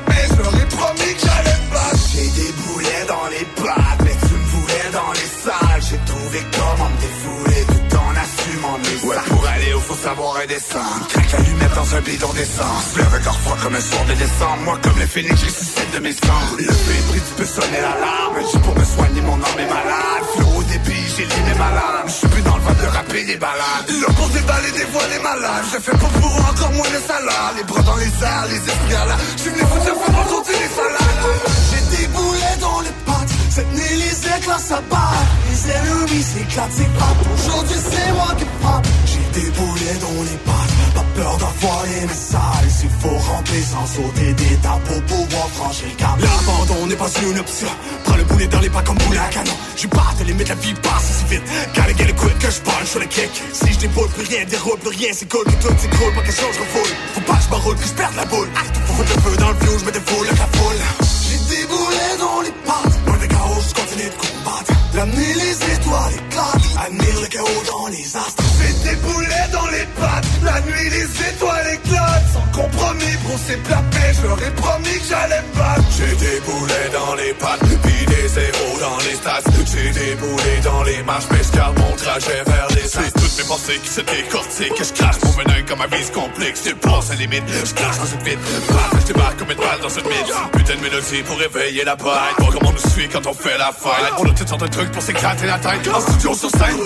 savoir 10.03 10.35
redescendre 10.35 11.07
Craque 11.09 11.33
l'allumette 11.33 11.75
dans 11.75 11.95
un 11.95 12.01
bidon 12.01 12.33
d'essence. 12.35 12.87
Le 12.97 13.05
regard 13.07 13.39
froid 13.41 13.57
comme 13.63 13.77
un 13.77 13.81
soir 13.81 14.05
de 14.07 14.15
décembre. 14.15 14.63
Moi 14.65 14.79
comme 14.83 14.99
le 14.99 15.07
phénix 15.07 15.41
je 15.41 15.47
ressuscite 15.47 15.91
de 15.95 16.01
mes 16.01 16.13
cendres 16.13 16.59
Le 16.59 16.65
feu 16.65 16.95
est 16.99 17.07
pris 17.11 17.23
tu 17.23 17.35
peux 17.39 17.47
sonner 17.47 17.81
l'alarme. 17.87 18.37
J'ai 18.51 18.59
pour 18.59 18.75
me 18.75 18.85
soigner 18.85 19.23
mon 19.23 19.39
âme 19.39 19.61
est 19.63 19.71
malade. 19.71 20.25
Flot 20.35 20.59
au 20.59 20.63
débit 20.65 21.07
j'ai 21.15 21.27
les 21.31 21.43
mes 21.47 21.59
malades. 21.59 22.07
Je 22.07 22.13
suis 22.19 22.29
plus 22.35 22.43
dans 22.43 22.57
le 22.57 22.63
vent 22.67 22.79
de 22.83 22.89
rapper 22.91 23.25
des 23.31 23.37
balades 23.37 23.87
Là 24.03 24.09
pour 24.19 24.29
déballer 24.35 24.73
des 24.73 24.87
voix 24.91 25.07
des 25.07 25.23
malades. 25.23 25.67
Je 25.71 25.79
fais 25.79 25.99
pas 26.03 26.13
pour 26.19 26.35
encore 26.51 26.73
moins 26.73 26.91
de 26.91 27.01
salade. 27.07 27.55
Les 27.59 27.65
bras 27.71 27.83
dans 27.83 27.99
les 28.03 28.13
airs, 28.27 28.47
les 28.51 28.63
la 28.91 29.17
Je 29.37 29.41
suis 29.43 29.51
venu 29.55 29.63
foutre 29.71 29.87
le 29.87 30.13
dans 30.19 30.27
sauter 30.35 30.59
les 30.59 30.73
salades. 30.83 31.23
J'ai 31.71 31.83
des 31.95 32.07
boulets 32.11 32.59
dans 32.59 32.81
les 32.83 32.97
pattes. 33.07 33.33
Cette 33.55 33.71
nuit 33.71 33.97
les 34.03 34.19
éclats 34.35 34.59
s'abattent. 34.59 35.31
Les 35.47 35.63
ennemis 35.71 36.27
s'éclatent, 36.27 36.75
c'est 36.75 36.93
pas 36.99 37.13
Aujourd'hui 37.39 37.79
c'est 37.87 38.13
moi 38.19 38.35
qui 38.35 38.47
frappe 38.59 38.87
des 39.33 39.51
boulets 39.51 39.99
dans 40.01 40.23
les 40.23 40.39
pattes. 40.44 40.73
Pas 40.94 41.05
peur 41.15 41.36
d'envoyer 41.39 42.01
mes 42.02 42.15
salles 42.15 42.70
S'il 42.70 42.91
faut 43.01 43.17
ramper 43.17 43.62
sans 43.62 43.86
sauter 43.86 44.33
d'étape 44.35 44.83
Pour 44.85 45.02
pouvoir 45.02 45.49
franchir 45.49 45.89
le 45.89 45.97
cap. 45.97 46.17
L'abandon 46.20 46.86
n'est 46.86 46.97
pas 46.97 47.11
une 47.23 47.39
option. 47.39 47.69
Prends 48.05 48.17
le 48.17 48.25
boulet 48.25 48.47
dans 48.47 48.61
les 48.61 48.70
pas 48.70 48.83
comme 48.83 48.99
boulet 48.99 49.19
à 49.19 49.28
canon 49.28 49.57
Je 49.77 49.86
bats 49.89 50.15
les 50.20 50.25
limite 50.27 50.49
la 50.49 50.55
vie 50.57 50.75
passe 50.75 51.09
si 51.19 51.25
vite 51.35 51.43
Gotta 51.75 51.93
get 51.94 52.11
it 52.11 52.17
quick 52.17 52.39
que 52.39 52.51
je 52.51 52.61
punch 52.61 52.86
sur 52.86 53.01
le 53.01 53.07
kick. 53.07 53.31
Si 53.52 53.73
je 53.73 53.78
déboule 53.78 54.09
plus 54.11 54.27
rien 54.27 54.44
déroule 54.44 54.78
plus 54.78 54.97
rien 54.97 55.11
c'est 55.12 55.28
cool. 55.28 55.44
Que 55.44 55.57
tout 55.62 55.75
s'écroule 55.78 56.15
pas 56.15 56.23
que 56.23 56.33
chose 56.33 56.57
refoule. 56.61 56.93
Faut 57.15 57.20
pas 57.23 57.36
que 57.36 57.44
je 57.44 57.51
m'enroule 57.51 57.77
que 57.77 57.86
je 57.86 57.94
perde 57.94 58.17
la 58.17 58.25
boule. 58.27 58.49
Faut 58.86 58.94
foutre 58.94 59.12
le 59.17 59.23
feu 59.23 59.36
dans 59.39 59.51
le 59.51 59.59
vieux 59.61 59.78
je 59.78 59.85
me 59.85 59.93
défoule 59.93 60.27
avec 60.28 60.39
la 60.39 60.51
foule 60.59 60.81
J'ai 61.25 61.57
des 61.57 61.67
boulets 61.67 62.17
dans 62.19 62.41
les 62.43 62.55
pattes. 62.67 63.07
Loin 63.07 63.17
des 63.19 63.28
chaos 63.28 63.62
je 63.69 63.75
continue 63.75 64.11
de 64.11 64.17
combattre 64.20 64.82
La 64.95 65.07
nuit 65.07 65.35
les 65.35 65.75
étoiles 65.75 66.12
éclatent 66.12 66.87
Admire 66.87 67.21
le 67.23 67.27
chaos 67.29 67.62
dans 67.67 67.87
les 67.89 68.05
astres. 68.15 68.45
J'ai 68.61 68.91
des 68.91 68.97
boulets 68.97 69.49
dans 69.51 69.67
les 69.69 69.87
pattes 69.99 70.27
La 70.45 70.61
nuit 70.61 70.91
les 70.91 71.29
étoiles 71.29 71.67
éclatent. 71.73 72.29
Sans 72.33 72.61
compromis 72.61 73.17
pour 73.25 73.39
plats 73.65 73.83
mais 73.93 74.12
je 74.12 74.27
leur 74.27 74.43
ai 74.43 74.51
promis 74.51 74.99
que 75.01 75.07
j'allais 75.09 75.43
battre. 75.57 75.83
J'ai 75.97 76.15
des 76.17 76.41
boulets 76.41 76.91
dans 76.93 77.15
les 77.15 77.33
pattes 77.35 77.61
Puis 77.83 78.05
des 78.05 78.29
zéros 78.29 78.79
dans 78.81 78.99
les 79.09 79.17
stats. 79.17 79.51
J'ai 79.73 79.91
des 79.91 80.15
boulets 80.17 80.61
dans 80.62 80.83
les 80.83 81.03
marches 81.05 81.25
Mais 81.31 81.41
je 81.43 81.81
mon 81.81 81.97
trajet 81.97 82.43
vers 82.45 82.69
les 82.77 82.87
stats 82.87 83.11
Toutes 83.15 83.39
mes 83.39 83.45
pensées 83.45 83.81
qui 83.83 83.89
se 83.89 84.01
décortiquent 84.03 84.75
Que 84.75 84.85
je 84.85 84.93
crache. 84.93 85.17
Mon 85.25 85.31
venin 85.31 85.62
comme 85.67 85.79
ma 85.79 85.87
vie 85.87 86.05
se 86.05 86.12
complique 86.12 86.57
Je 86.57 86.71
dépasse 86.71 87.11
les 87.12 87.17
limites, 87.17 87.45
je 87.49 87.73
crache 87.73 87.97
dans 87.97 88.12
une 88.12 88.23
vide 88.25 88.39
Paf, 88.69 89.01
je 89.01 89.07
débarque 89.07 89.39
comme 89.39 89.51
une 89.51 89.57
balle 89.57 89.81
dans 89.81 89.89
une 89.89 90.05
mine. 90.05 90.29
Putain 90.53 90.77
de 90.77 90.81
mélodie 90.81 91.23
pour 91.23 91.39
réveiller 91.39 91.85
la 91.85 91.97
bête 91.97 92.05
Vois 92.05 92.53
comment 92.53 92.69
on 92.69 92.73
nous 92.73 92.91
suit 92.91 93.09
quand 93.09 93.27
on 93.27 93.33
fait 93.33 93.57
la 93.57 93.73
fête 93.73 94.12
On 94.19 94.25
de 94.25 94.82
pour 94.91 95.02
s'éclater 95.02 95.47
la 95.47 95.59
tête. 95.59 95.89
En 95.94 96.01
studio 96.01 96.35
sur 96.35 96.51
scène. 96.51 96.78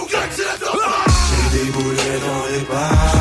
J'ai 1.29 1.59
des 1.59 1.71
boulets 1.71 2.19
dans 2.27 2.45
les 2.53 2.65
bars 2.65 3.15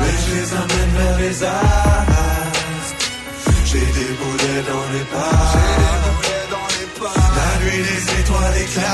Mais 0.00 0.14
je 0.20 0.34
les 0.34 0.52
amène 0.54 0.92
vers 0.96 1.18
les 1.18 1.44
astres. 1.44 3.06
J'ai 3.66 3.80
des 3.80 4.12
boulets 4.20 4.62
dans 4.66 4.86
les 4.92 5.04
bars 5.12 5.56
La 7.36 7.64
nuit 7.64 7.82
les 7.88 8.20
étoiles 8.20 8.56
éclatent. 8.62 8.84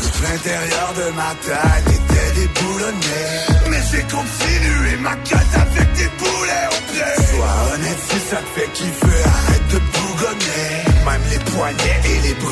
Tout 0.00 0.22
l'intérieur 0.22 0.90
de 0.96 1.06
ma 1.16 1.34
tête 1.42 1.88
était 1.88 2.40
déboulonné. 2.40 3.22
Mais 3.70 3.82
j'ai 3.90 4.02
continué 4.02 4.96
ma 5.00 5.16
quête 5.16 5.54
avec 5.54 5.92
des 5.94 6.10
boulets 6.18 6.68
au 6.70 6.92
pied. 6.92 7.12
Sois 7.36 7.74
honnête 7.74 8.00
si 8.08 8.18
ça 8.30 8.36
te 8.36 8.60
fait 8.60 8.70
kiffer 8.72 9.22
Arrête 9.24 9.68
de 9.72 9.78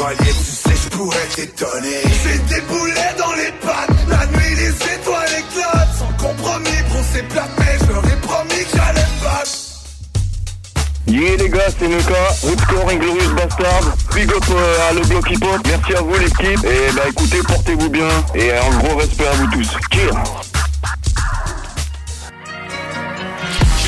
relief, 0.00 0.36
tu 0.36 0.68
sais, 0.68 0.76
je 0.84 0.88
pourrais 0.96 1.26
t'étonner. 1.34 2.02
J'ai 2.24 2.38
des 2.54 2.60
boulets 2.62 3.14
dans 3.18 3.32
les 3.32 3.52
pattes, 3.64 3.90
la 4.08 4.26
nuit 4.26 4.54
les 4.56 4.94
étoiles 4.94 5.28
éclatent. 5.38 5.94
Sans 5.98 6.26
compromis, 6.26 6.82
gros 6.88 7.02
c'est 7.12 7.28
plat, 7.28 7.48
mais 7.58 7.78
je 7.80 7.92
leur 7.92 8.04
ai 8.04 8.16
promis 8.16 8.64
que 8.64 8.76
j'allais 8.76 9.08
battre. 9.22 9.50
Yeah 11.06 11.36
les 11.36 11.48
gars, 11.48 11.70
c'est 11.76 11.88
Nuka, 11.88 12.14
Rootscore 12.42 12.88
Inglorious 12.90 13.34
Bastard, 13.34 13.96
big 14.14 14.30
up 14.30 14.44
euh, 14.50 14.88
à 14.88 14.92
le 14.92 15.00
bloc 15.00 15.28
hip 15.30 15.44
hop, 15.44 15.60
merci 15.66 15.94
à 15.94 16.02
vous 16.02 16.14
l'équipe, 16.14 16.64
et 16.64 16.92
bah 16.94 17.02
écoutez, 17.08 17.42
portez-vous 17.48 17.90
bien, 17.90 18.08
et 18.34 18.52
un 18.52 18.78
gros 18.78 18.96
respect 18.96 19.26
à 19.26 19.32
vous 19.32 19.46
tous. 19.48 19.68
Cheers 19.92 20.14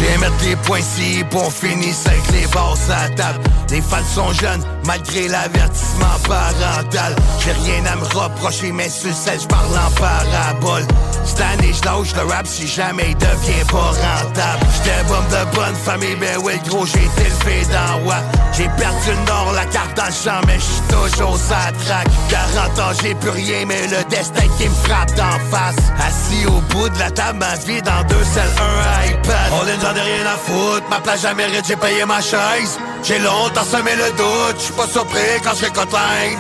Viens 0.03 0.19
mettre 0.19 0.45
les 0.45 0.57
points 0.57 0.81
ici 0.81 1.25
pour 1.31 1.53
finir 1.53 1.95
avec 2.07 2.33
les 2.33 2.47
basses 2.49 2.91
à 2.91 3.09
table. 3.11 3.39
Les 3.71 3.81
fans 3.81 4.05
sont 4.15 4.33
jeunes, 4.33 4.63
malgré 4.85 5.29
l'avertissement 5.29 6.19
parental. 6.29 7.15
J'ai 7.39 7.53
rien 7.53 7.87
à 7.87 7.97
me 7.97 8.05
reprocher, 8.05 8.73
mais 8.73 8.89
sur 8.89 9.15
celle, 9.15 9.41
je 9.41 9.47
parle 9.47 9.67
en 9.79 9.91
parabole. 9.93 10.87
Cette 11.25 11.41
année, 11.41 11.73
je 11.73 11.85
lâche 11.87 12.15
le 12.17 12.31
rap 12.31 12.47
si 12.47 12.67
jamais 12.67 13.11
il 13.11 13.17
devient 13.17 13.65
pas 13.71 13.79
rentable. 13.79 14.67
J'étais 14.75 15.05
bombe 15.05 15.29
de 15.29 15.57
bonne 15.57 15.75
famille, 15.75 16.17
ben 16.17 16.37
ouais, 16.39 16.61
gros, 16.69 16.85
j'ai 16.85 17.05
été 17.05 17.23
élevé 17.23 17.67
dans 17.73 18.07
Watt. 18.07 18.25
J'ai 18.53 18.69
perdu 18.77 19.09
le 19.09 19.27
nord, 19.27 19.53
la 19.55 19.65
carte 19.67 19.97
dans 19.97 20.05
le 20.05 20.13
champ, 20.13 20.41
mais 20.47 20.59
j'suis 20.59 20.83
toujours 20.91 21.39
à 21.51 21.73
track. 21.73 22.09
40 22.29 22.79
ans, 22.79 22.99
j'ai 23.01 23.15
plus 23.15 23.31
rien, 23.31 23.65
mais 23.67 23.87
le 23.87 24.05
destin 24.11 24.47
qui 24.59 24.69
me 24.69 24.75
frappe 24.75 25.15
d'en 25.15 25.39
face. 25.51 25.77
Assis 25.99 26.45
au 26.47 26.61
bout 26.75 26.91
de 26.91 26.99
la 26.99 27.11
table, 27.11 27.39
ma 27.39 27.55
vie 27.57 27.81
dans 27.81 28.03
deux 28.09 28.25
selles, 28.25 28.51
un 28.59 29.07
iPad. 29.07 29.53
On 29.53 29.67
j'en 29.93 30.01
ai 30.01 30.15
rien 30.15 30.27
à 30.27 30.37
foutre, 30.37 30.89
ma 30.91 31.01
place 31.01 31.23
jamais 31.23 31.47
mérite, 31.47 31.67
j'ai 31.67 31.77
payé 31.77 32.05
ma 32.05 32.21
chaise. 32.21 32.79
J'ai 33.03 33.19
longtemps 33.19 33.65
semé 33.65 33.95
le 33.97 34.11
doute, 34.17 34.57
j'suis 34.59 34.73
pas 34.73 34.87
surpris 34.87 35.41
quand 35.43 35.55
je 35.55 35.67
cotline. 35.67 36.39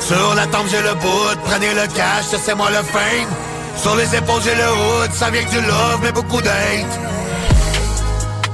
Sur 0.00 0.34
la 0.34 0.46
tombe, 0.46 0.66
j'ai 0.70 0.82
le 0.82 0.94
bout, 0.94 1.40
prenez 1.44 1.74
le 1.74 1.86
cash, 1.94 2.26
c'est 2.42 2.54
moi 2.54 2.70
le 2.70 2.82
fame. 2.82 3.28
Sur 3.76 3.96
les 3.96 4.14
épaules, 4.14 4.42
j'ai 4.44 4.54
le 4.54 4.70
hood, 4.70 5.12
ça 5.12 5.30
vient 5.30 5.42
que 5.42 5.50
du 5.50 5.60
love, 5.60 6.00
mais 6.02 6.12
beaucoup 6.12 6.40
d'hate. 6.40 7.00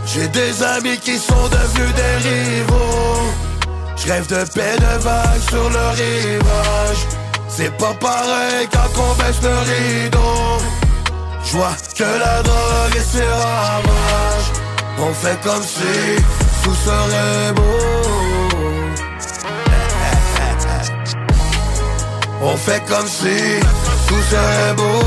J'ai 0.07 0.29
des 0.29 0.63
amis 0.63 0.99
qui 0.99 1.19
sont 1.19 1.49
devenus 1.49 1.95
des 1.95 2.29
rivaux. 2.29 3.33
Je 3.97 4.09
rêve 4.09 4.27
de 4.27 4.45
paix 4.55 4.77
de 4.77 5.03
vagues 5.03 5.43
sur 5.49 5.71
le 5.71 5.89
rivage. 5.91 7.07
C'est 7.49 7.77
pas 7.77 7.95
pareil 7.95 8.69
quand 8.73 9.01
on 9.01 9.15
baisse 9.15 9.43
le 9.43 10.05
rideau. 10.05 10.80
Je 11.45 11.57
vois 11.57 11.77
que 11.97 12.05
la 12.05 12.43
drogue 12.43 12.97
et 12.97 13.01
ses 13.01 13.25
ravages. 13.25 14.51
On 14.99 15.13
fait 15.15 15.41
comme 15.43 15.63
si 15.63 16.23
tout 16.63 16.75
serait 16.75 17.53
beau. 17.55 18.11
On 22.43 22.57
fait 22.57 22.83
comme 22.87 23.07
si 23.07 23.61
tout 24.09 24.23
serait 24.31 24.75
beau. 24.77 25.05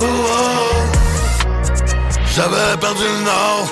Oh, 0.00 0.04
oh. 0.04 0.70
J'avais 2.34 2.76
perdu 2.80 3.02
le 3.02 3.24
nord, 3.24 3.66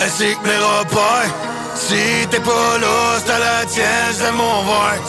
ainsi 0.00 0.36
que 0.36 0.48
mes 0.48 0.56
repères. 0.56 1.34
Si 1.74 2.26
t'es 2.30 2.40
pas 2.40 2.78
là, 2.80 3.18
c'est 3.24 3.38
la 3.38 3.66
tienne, 3.66 4.12
c'est 4.12 4.32
mon 4.32 4.62
verre. 4.64 5.00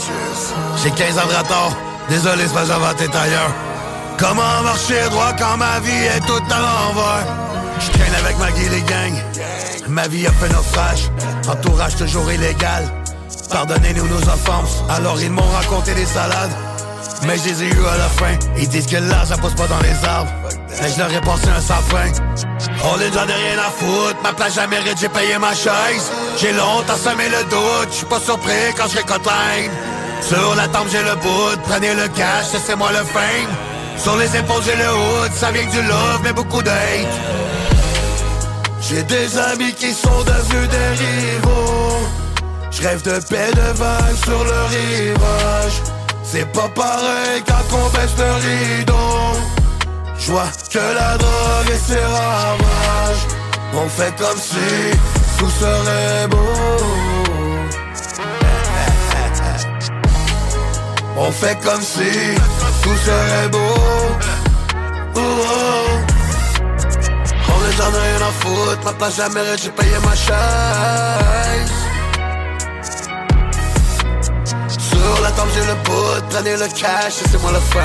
J'ai 0.81 0.91
15 0.91 1.17
ans 1.17 1.27
de 1.27 1.35
retard, 1.35 1.71
désolé, 2.09 2.43
c'est 2.47 2.53
pas 2.53 2.65
j'avais 2.65 2.93
tête 2.95 3.15
ailleurs. 3.15 3.51
Comment 4.17 4.61
marcher 4.63 5.09
droit 5.09 5.33
quand 5.37 5.57
ma 5.57 5.79
vie 5.79 6.05
est 6.15 6.19
toute 6.21 6.51
à 6.51 6.59
l'envers? 6.59 7.25
Je 7.79 7.91
traîne 7.91 8.15
avec 8.23 8.37
ma 8.39 8.51
guille 8.51 8.69
les 8.69 8.81
gangs. 8.81 9.21
Ma 9.89 10.07
vie 10.07 10.25
a 10.27 10.31
fait 10.31 10.49
naufrage, 10.49 11.11
entourage 11.47 11.95
toujours 11.95 12.31
illégal. 12.31 12.89
Pardonnez-nous 13.51 14.07
nos 14.07 14.23
offenses, 14.29 14.83
alors 14.89 15.21
ils 15.21 15.31
m'ont 15.31 15.51
raconté 15.51 15.93
des 15.93 16.05
salades. 16.05 16.55
Mais 17.25 17.37
je 17.37 17.49
les 17.49 17.63
ai 17.63 17.67
eu 17.67 17.85
à 17.85 17.97
la 17.97 18.09
fin. 18.09 18.37
Ils 18.57 18.67
disent 18.67 18.87
que 18.87 18.97
l'argent 18.97 19.35
pousse 19.37 19.53
pas 19.53 19.67
dans 19.67 19.79
les 19.79 20.07
arbres. 20.07 20.31
Mais 20.81 20.89
je 20.89 20.99
leur 20.99 21.13
ai 21.13 21.21
passé 21.21 21.47
un 21.55 21.61
sapin. 21.61 22.11
On 22.83 22.97
les 22.97 23.11
j'en 23.11 23.27
ai 23.27 23.33
rien 23.33 23.59
à 23.59 23.71
foutre. 23.71 24.21
Ma 24.23 24.33
place 24.33 24.55
jamais 24.55 24.79
mérite, 24.79 24.97
j'ai 24.99 25.09
payé 25.09 25.37
ma 25.37 25.53
chaise. 25.53 26.11
J'ai 26.39 26.51
longtemps 26.53 26.97
semé 26.97 27.29
le 27.29 27.43
doute. 27.49 27.89
Je 27.91 27.95
suis 27.97 28.05
pas 28.05 28.19
surpris 28.19 28.73
quand 28.77 28.87
je 28.89 28.97
récotline. 28.97 29.71
Sur 30.21 30.55
la 30.55 30.67
table, 30.67 30.89
j'ai 30.91 31.03
le 31.03 31.15
bout. 31.15 31.61
Prenez 31.63 31.93
le 31.93 32.07
cash, 32.09 32.45
c'est 32.65 32.75
moi 32.75 32.91
le 32.91 33.03
fame. 33.05 33.72
Sur 33.97 34.17
les 34.17 34.35
épaules, 34.37 34.63
j'ai 34.63 34.75
le 34.75 34.89
hood. 34.89 35.31
Ça 35.33 35.51
vient 35.51 35.65
du 35.65 35.81
love, 35.81 36.21
mais 36.23 36.33
beaucoup 36.33 36.61
d'hate. 36.61 37.15
J'ai 38.81 39.03
des 39.03 39.37
amis 39.37 39.73
qui 39.73 39.93
sont 39.93 40.23
devenus 40.23 40.69
des 40.69 40.89
rivaux. 41.03 42.07
Je 42.71 42.81
rêve 42.81 43.01
de 43.03 43.19
paix 43.29 43.51
de 43.53 43.77
vagues 43.77 44.17
sur 44.23 44.43
le 44.43 44.63
rivage. 44.75 45.81
C'est 46.23 46.51
pas 46.51 46.69
pareil 46.69 47.43
quand 47.47 47.77
on 47.77 47.89
baisse 47.89 48.15
le 48.17 48.31
rideau. 48.47 48.93
Je 50.17 50.31
vois 50.31 50.47
que 50.71 50.79
la 50.79 51.17
drogue 51.17 51.69
et 51.71 51.77
ses 51.77 51.99
ravages. 51.99 53.27
On 53.75 53.87
fait 53.89 54.13
comme 54.17 54.37
si 54.37 54.97
tout 55.37 55.49
serait 55.49 56.27
beau. 56.29 57.12
On 61.15 61.31
fait 61.31 61.57
comme 61.63 61.81
si 61.81 62.35
tout 62.81 62.97
serait 62.97 63.49
beau. 63.49 63.57
Oh, 65.15 65.19
oh. 65.19 65.99
On 67.49 67.69
est 67.69 67.75
j'en 67.77 67.91
ai 67.91 68.01
rien 68.07 68.21
à 68.27 68.31
foutre, 68.39 68.83
ma 68.83 68.93
place 68.93 69.17
jamais 69.17 69.41
j'ai 69.61 69.69
payé 69.69 69.97
ma 70.03 70.15
chaise. 70.15 71.71
Sur 74.67 75.21
la 75.21 75.31
table 75.31 75.51
j'ai 75.53 75.65
le 75.65 75.75
bout, 75.83 76.25
prenez 76.29 76.57
le 76.57 76.67
cash, 76.67 77.13
c'est 77.29 77.41
moi 77.41 77.51
le 77.51 77.59
fin. 77.59 77.79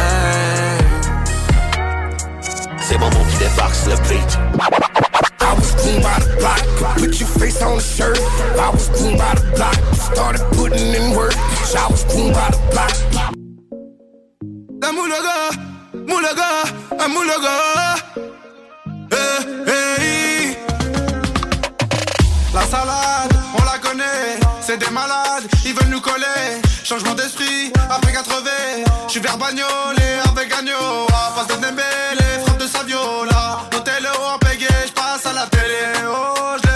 C'est 2.80 2.98
mon 2.98 3.10
mot 3.10 3.24
qui 3.30 3.36
débarque 3.36 3.86
le 3.86 3.96
beat. 4.08 4.38
I 5.40 5.54
was 5.54 5.70
cool 5.80 6.00
by 6.02 6.18
the 6.18 6.36
block, 6.38 6.60
could 6.76 7.02
put 7.02 7.20
your 7.20 7.28
face 7.28 7.62
on 7.62 7.76
the 7.76 7.82
shirt. 7.82 8.18
I 8.58 8.70
was 8.70 8.88
cool 8.88 9.16
by 9.16 9.34
the 9.34 9.44
block, 9.56 9.74
started 9.94 10.42
putting 10.56 10.94
in 10.94 11.16
work. 11.16 11.34
I 11.36 11.86
was 11.90 12.04
cool 12.04 12.32
by 12.32 12.50
the 12.50 12.60
block. 12.72 12.94
La 14.82 14.92
moulaga, 14.92 15.36
moulaga, 16.06 16.50
un 16.98 17.08
moulaga. 17.14 17.54
Eh, 19.12 19.40
eh. 19.66 20.56
La 22.54 22.62
salade, 22.66 23.34
on 23.58 23.64
la 23.64 23.78
connaît, 23.78 24.40
c'est 24.60 24.78
des 24.78 24.90
malades, 24.90 25.44
ils 25.64 25.74
veulent 25.74 25.90
nous 25.90 26.00
coller. 26.00 26.62
Changement 26.84 27.14
d'esprit, 27.14 27.72
après 27.90 28.12
80, 28.12 28.50
je 29.06 29.10
suis 29.12 29.20
vers 29.20 29.36
Bagnolet 29.36 30.20
avec. 30.30 30.48
À 30.58 31.30
face 31.36 31.46
de 31.46 31.62
Dembélé, 31.62 32.44
frappe 32.44 32.58
de 32.58 32.66
Saviola. 32.66 33.68
La 35.38 35.46
télé. 35.46 35.84
Oh, 36.08 36.67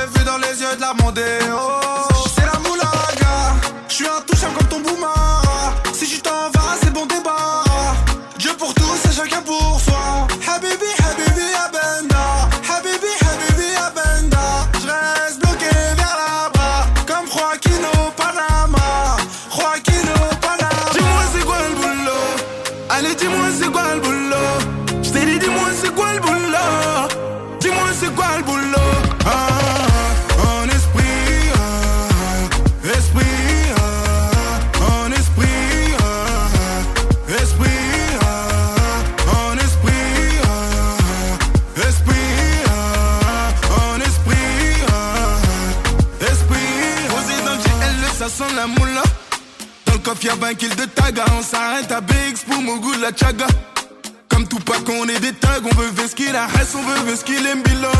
Y'a 50.23 50.36
20 50.36 50.55
kills 50.55 50.76
de 50.76 50.84
taga. 50.84 51.25
On 51.36 51.42
s'arrête 51.42 51.91
à 51.91 52.01
Biggs 52.01 52.44
pour 52.49 52.62
mon 52.62 52.76
goût 52.76 52.94
de 52.94 53.02
la 53.02 53.09
chaga. 53.09 53.47
Comme 54.28 54.47
tout 54.47 54.60
pas 54.60 54.78
qu'on 54.86 55.09
est 55.09 55.18
des 55.18 55.33
tags, 55.33 55.59
on 55.65 55.75
veut 55.75 55.91
vesquer 55.91 56.31
la 56.31 56.47
reste, 56.47 56.76
on 56.76 56.83
veut 56.83 57.10
vesquer 57.10 57.41
les 57.41 57.57
mbila. 57.57 57.91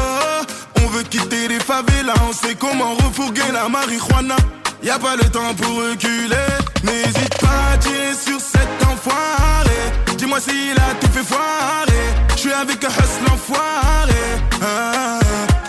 On 0.77 0.87
veut 0.87 1.03
quitter 1.03 1.49
les 1.49 1.59
favelas, 1.59 2.15
on 2.29 2.33
sait 2.33 2.55
comment 2.55 2.95
refourguer 2.95 3.51
la 3.53 3.69
marijuana. 3.69 4.37
Y 4.85 4.91
a 4.91 5.01
pas 5.01 5.17
le 5.17 5.25
temps 5.31 5.53
pour 5.55 5.75
reculer, 5.75 6.37
n'hésite 6.85 7.39
pas 7.41 7.73
à 7.73 7.79
tirer 7.79 8.15
sur 8.15 8.41
cet 8.41 8.87
enfoiré. 8.87 9.81
Dis-moi 10.17 10.39
s'il 10.41 10.79
a 10.79 10.95
tout 11.01 11.11
fait 11.13 11.25
foirer, 11.25 12.07
je 12.37 12.41
suis 12.41 12.53
avec 12.53 12.85
un 12.85 12.89
hustle 12.89 13.33
enfoiré. 13.33 14.23
Ah, 14.63 15.19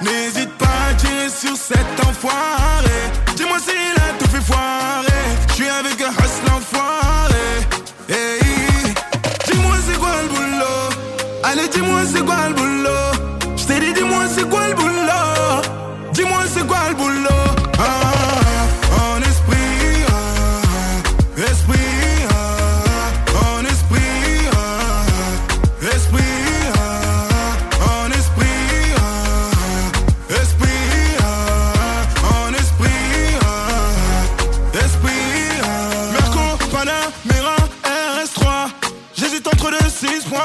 n'hésite 0.03 0.53
pas 0.59 0.91
à 0.91 0.93
tirer 0.93 1.30
sur 1.30 1.57
cet 1.57 2.07
enfoiré. 2.07 3.23
Dis-moi 3.44 3.60
s'il 3.60 4.02
a 4.02 4.14
tout 4.18 4.30
fait 4.30 4.40
foirer. 4.40 5.24
J'suis 5.50 5.68
avec 5.68 6.00
un 6.02 6.12
host 6.12 6.42
l'enfoiré. 6.48 7.34
Hey. 8.08 8.94
Dis-moi 9.46 9.76
c'est 9.86 10.00
quoi 10.00 10.12
le 10.22 10.30
boulot? 10.30 10.90
Allez, 11.44 11.68
dis-moi 11.68 12.00
c'est 12.06 12.24
quoi 12.24 12.48
le 12.48 12.54
boulot? 12.54 13.58
J't'ai 13.58 13.82
dit, 13.82 13.92
dis-moi 13.92 14.24
c'est 14.34 14.50
quoi 14.50 14.70
le 14.70 14.76
boulot? 14.76 15.33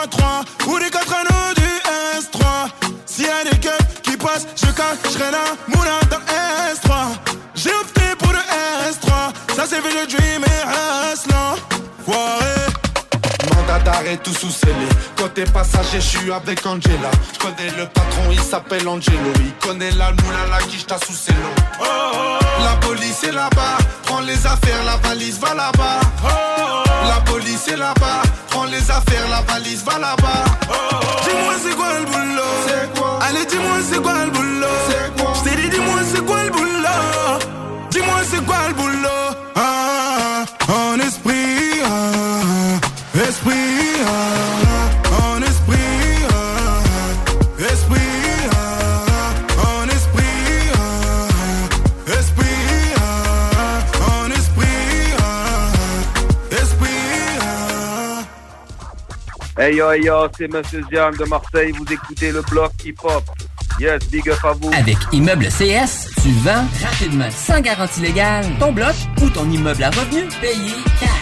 6.3 0.09 0.69
ou 0.69 0.77
les 0.79 0.91
4 0.91 1.15
anneaux 1.15 1.55
du 1.55 1.69
S3. 2.19 2.69
S'il 3.07 3.27
y 3.27 3.29
a 3.29 3.45
des 3.45 3.59
keufs 3.59 4.03
qui 4.03 4.17
passent, 4.17 4.47
je 4.57 4.67
cacherai 4.67 5.31
la 5.31 5.77
moula 5.77 6.01
dans 6.11 6.19
S3. 6.73 7.17
J'ai 7.55 7.71
opté 7.73 8.03
pour 8.19 8.33
le 8.33 8.39
S3. 8.39 9.57
Ça 9.57 9.65
c'est 9.67 9.81
fait 9.81 10.01
le 10.01 10.07
dream 10.07 10.45
et 10.45 11.13
Aslan. 11.13 11.57
Foiré. 11.57 11.78
D'arrêt 13.89 14.19
tout 14.19 14.35
sous 14.35 14.51
scellé. 14.51 14.87
Côté 15.17 15.45
passager, 15.45 15.99
je 15.99 16.19
suis 16.19 16.31
avec 16.31 16.67
Angela. 16.67 17.11
Je 17.33 17.39
connais 17.39 17.71
le 17.75 17.87
patron, 17.87 18.25
il 18.31 18.39
s'appelle 18.41 18.87
Angelo. 18.87 19.33
Il 19.37 19.53
connaît 19.67 19.93
la 19.93 20.11
moula, 20.11 20.45
la 20.51 20.59
quiche, 20.59 20.85
t'as 20.85 20.99
sous 20.99 21.15
ses 21.15 21.33
lots 21.33 21.87
La 22.63 22.77
police 22.87 23.25
est 23.25 23.33
là-bas 23.33 23.79
Prends 24.05 24.21
les 24.21 24.47
affaires, 24.47 24.85
la 24.85 24.97
valise 24.97 25.41
va 25.41 25.55
là-bas. 25.55 26.01
La 27.09 27.21
police 27.33 27.67
est 27.69 27.79
là-bas 27.79 28.21
Prends 28.51 28.65
les 28.65 28.91
affaires, 28.91 29.27
la 29.31 29.41
valise 29.51 29.83
va 29.85 29.99
là-bas. 29.99 30.45
Dis-moi 31.25 31.55
c'est 31.63 31.75
quoi 31.75 31.99
le 31.99 32.05
boulot? 32.05 32.43
C'est 32.67 33.01
quoi? 33.01 33.19
Allez 33.23 33.47
dis-moi 33.47 33.79
c'est 33.91 34.03
quoi 34.03 34.25
le 34.27 34.31
boulot? 34.31 34.67
C'est 34.91 35.23
quoi? 35.23 35.33
Dit 35.45 35.71
dis-moi 35.71 36.01
c'est 36.13 36.27
quoi 36.27 36.45
le 36.45 36.51
boulot? 36.51 37.39
Dis-moi 37.91 38.21
c'est 38.31 38.45
quoi 38.45 38.69
le 38.69 38.75
boulot? 38.75 39.18
Hey 59.61 59.75
yo, 59.75 59.91
hey 59.91 60.05
yo, 60.05 60.29
c'est 60.39 60.47
Monsieur 60.47 60.85
Jam 60.93 61.17
de 61.17 61.25
Marseille. 61.25 61.73
Vous 61.73 61.93
écoutez 61.93 62.31
le 62.31 62.43
bloc 62.43 62.71
hip-hop. 62.85 63.25
Yes, 63.81 64.09
big 64.09 64.31
up 64.31 64.39
à 64.45 64.53
vous. 64.53 64.71
Avec 64.73 64.97
Immeuble 65.11 65.47
CS, 65.47 66.11
tu 66.23 66.31
vends 66.45 66.65
rapidement, 66.81 67.29
sans 67.33 67.61
garantie 67.61 68.01
légale, 68.01 68.45
ton 68.61 68.71
bloc 68.71 68.95
ou 69.21 69.29
ton 69.31 69.51
immeuble 69.51 69.83
à 69.83 69.91
revenu 69.91 70.29
payé 70.41 70.75
cash. 71.01 71.18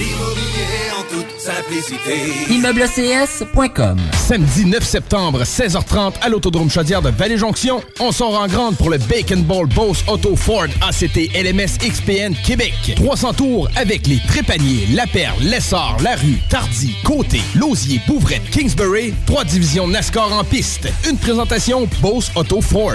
Immobilier 0.00 0.92
en 0.96 1.02
toute 1.02 1.40
simplicité. 1.40 2.52
ImmeubleCS.com 2.52 3.98
Samedi 4.16 4.64
9 4.66 4.84
septembre, 4.84 5.42
16h30, 5.42 6.14
à 6.20 6.28
l'Autodrome 6.28 6.70
Chaudière 6.70 7.02
de 7.02 7.10
Vallée-Jonction, 7.10 7.82
on 7.98 8.12
sort 8.12 8.38
en 8.40 8.46
grande 8.46 8.76
pour 8.76 8.90
le 8.90 8.98
Bacon 8.98 9.42
Ball 9.42 9.66
Bose 9.66 10.04
Auto 10.06 10.36
Ford 10.36 10.68
ACT 10.82 11.16
LMS 11.34 11.78
XPN 11.80 12.34
Québec. 12.44 12.74
300 12.94 13.32
tours 13.34 13.68
avec 13.74 14.06
les 14.06 14.20
Trépaniers, 14.28 14.86
La 14.94 15.06
Perle, 15.08 15.42
Lessard, 15.42 15.96
La 16.02 16.14
Rue, 16.14 16.38
Tardy, 16.48 16.94
Côté, 17.04 17.40
Lausier, 17.56 18.00
Bouvrette, 18.06 18.48
Kingsbury. 18.50 19.14
Trois 19.26 19.44
divisions 19.44 19.88
NASCAR 19.88 20.32
en 20.32 20.44
piste. 20.44 20.88
Une 21.10 21.16
présentation 21.16 21.88
Bose 22.00 22.30
Auto 22.36 22.60
Ford. 22.60 22.94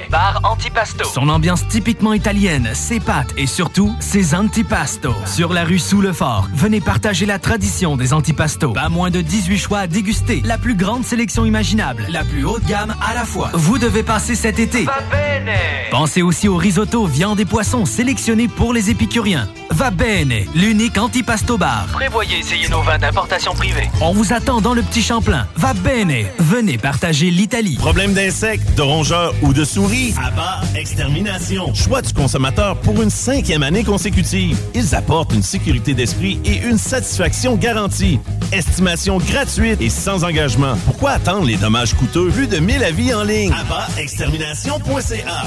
bar 0.09 0.39
antipasto. 0.43 1.05
Son 1.05 1.29
ambiance 1.29 1.67
typiquement 1.67 2.13
italienne, 2.13 2.69
ses 2.73 2.99
pâtes 2.99 3.33
et 3.37 3.47
surtout 3.47 3.95
ses 3.99 4.35
antipastos. 4.35 5.15
Sur 5.25 5.53
la 5.53 5.63
rue 5.63 5.79
Sous 5.79 6.01
le 6.01 6.13
Fort, 6.13 6.47
venez 6.53 6.81
partager 6.81 7.25
la 7.25 7.39
tradition 7.39 7.97
des 7.97 8.13
antipastos. 8.13 8.73
Pas 8.73 8.89
moins 8.89 9.11
de 9.11 9.21
18 9.21 9.57
choix 9.57 9.79
à 9.79 9.87
déguster, 9.87 10.41
la 10.45 10.57
plus 10.57 10.75
grande 10.75 11.03
sélection 11.03 11.45
imaginable, 11.45 12.05
la 12.09 12.23
plus 12.23 12.45
haute 12.45 12.65
gamme 12.65 12.95
à 13.01 13.13
la 13.13 13.25
fois. 13.25 13.49
Vous 13.53 13.77
devez 13.77 14.03
passer 14.03 14.35
cet 14.35 14.59
été. 14.59 14.83
Va 14.83 14.99
bene. 15.11 15.53
Pensez 15.91 16.21
aussi 16.21 16.47
au 16.47 16.55
risotto, 16.55 17.05
viande 17.05 17.39
et 17.39 17.45
poissons 17.45 17.85
sélectionnés 17.85 18.47
pour 18.47 18.73
les 18.73 18.89
épicuriens. 18.89 19.47
Va 19.81 19.89
bene, 19.89 20.45
l'unique 20.53 20.99
antipasto 20.99 21.57
bar. 21.57 21.87
Prévoyez 21.91 22.37
essayer 22.37 22.69
nos 22.69 22.83
vins 22.83 22.99
d'importation 22.99 23.51
privée. 23.55 23.89
On 23.99 24.13
vous 24.13 24.31
attend 24.31 24.61
dans 24.61 24.75
le 24.75 24.83
Petit 24.83 25.01
Champlain. 25.01 25.47
Va 25.55 25.73
bene, 25.73 26.27
venez 26.37 26.77
partager 26.77 27.31
l'Italie. 27.31 27.77
Problème 27.77 28.13
d'insectes, 28.13 28.77
de 28.77 28.83
rongeurs 28.83 29.33
ou 29.41 29.53
de 29.53 29.65
souris? 29.65 30.13
Abba 30.23 30.61
Extermination. 30.75 31.73
Choix 31.73 32.03
du 32.03 32.13
consommateur 32.13 32.79
pour 32.81 33.01
une 33.01 33.09
cinquième 33.09 33.63
année 33.63 33.83
consécutive. 33.83 34.55
Ils 34.75 34.93
apportent 34.93 35.33
une 35.33 35.41
sécurité 35.41 35.95
d'esprit 35.95 36.39
et 36.45 36.57
une 36.57 36.77
satisfaction 36.77 37.55
garantie. 37.55 38.19
Estimation 38.51 39.17
gratuite 39.17 39.81
et 39.81 39.89
sans 39.89 40.23
engagement. 40.23 40.75
Pourquoi 40.85 41.13
attendre 41.13 41.47
les 41.47 41.57
dommages 41.57 41.95
coûteux? 41.95 42.29
Plus 42.29 42.45
de 42.45 42.59
1000 42.59 42.83
avis 42.83 43.15
en 43.15 43.23
ligne? 43.23 43.51
AbbaExtermination.ca 43.51 45.41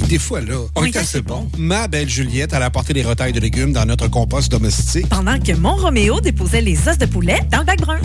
Hey, 0.00 0.08
des 0.08 0.18
fois, 0.18 0.40
là, 0.40 0.54
on 0.76 0.84
est 0.84 0.96
assez 0.96 1.20
bon. 1.20 1.48
Ma 1.58 1.88
belle 1.88 2.08
Juliette, 2.08 2.52
elle 2.54 2.62
a 2.62 2.66
apporté 2.66 2.92
des 2.92 3.02
retailles 3.02 3.32
de 3.32 3.40
légumes 3.40 3.72
dans 3.72 3.84
notre 3.84 4.08
compost 4.08 4.50
domestique. 4.50 5.08
Pendant 5.08 5.38
que 5.38 5.52
mon 5.56 5.74
Roméo 5.76 6.20
déposait 6.20 6.60
les 6.60 6.88
os 6.88 6.96
de 6.98 7.06
poulet 7.06 7.40
dans 7.50 7.58
le 7.58 7.64
bac 7.64 7.80
brun. 7.80 7.98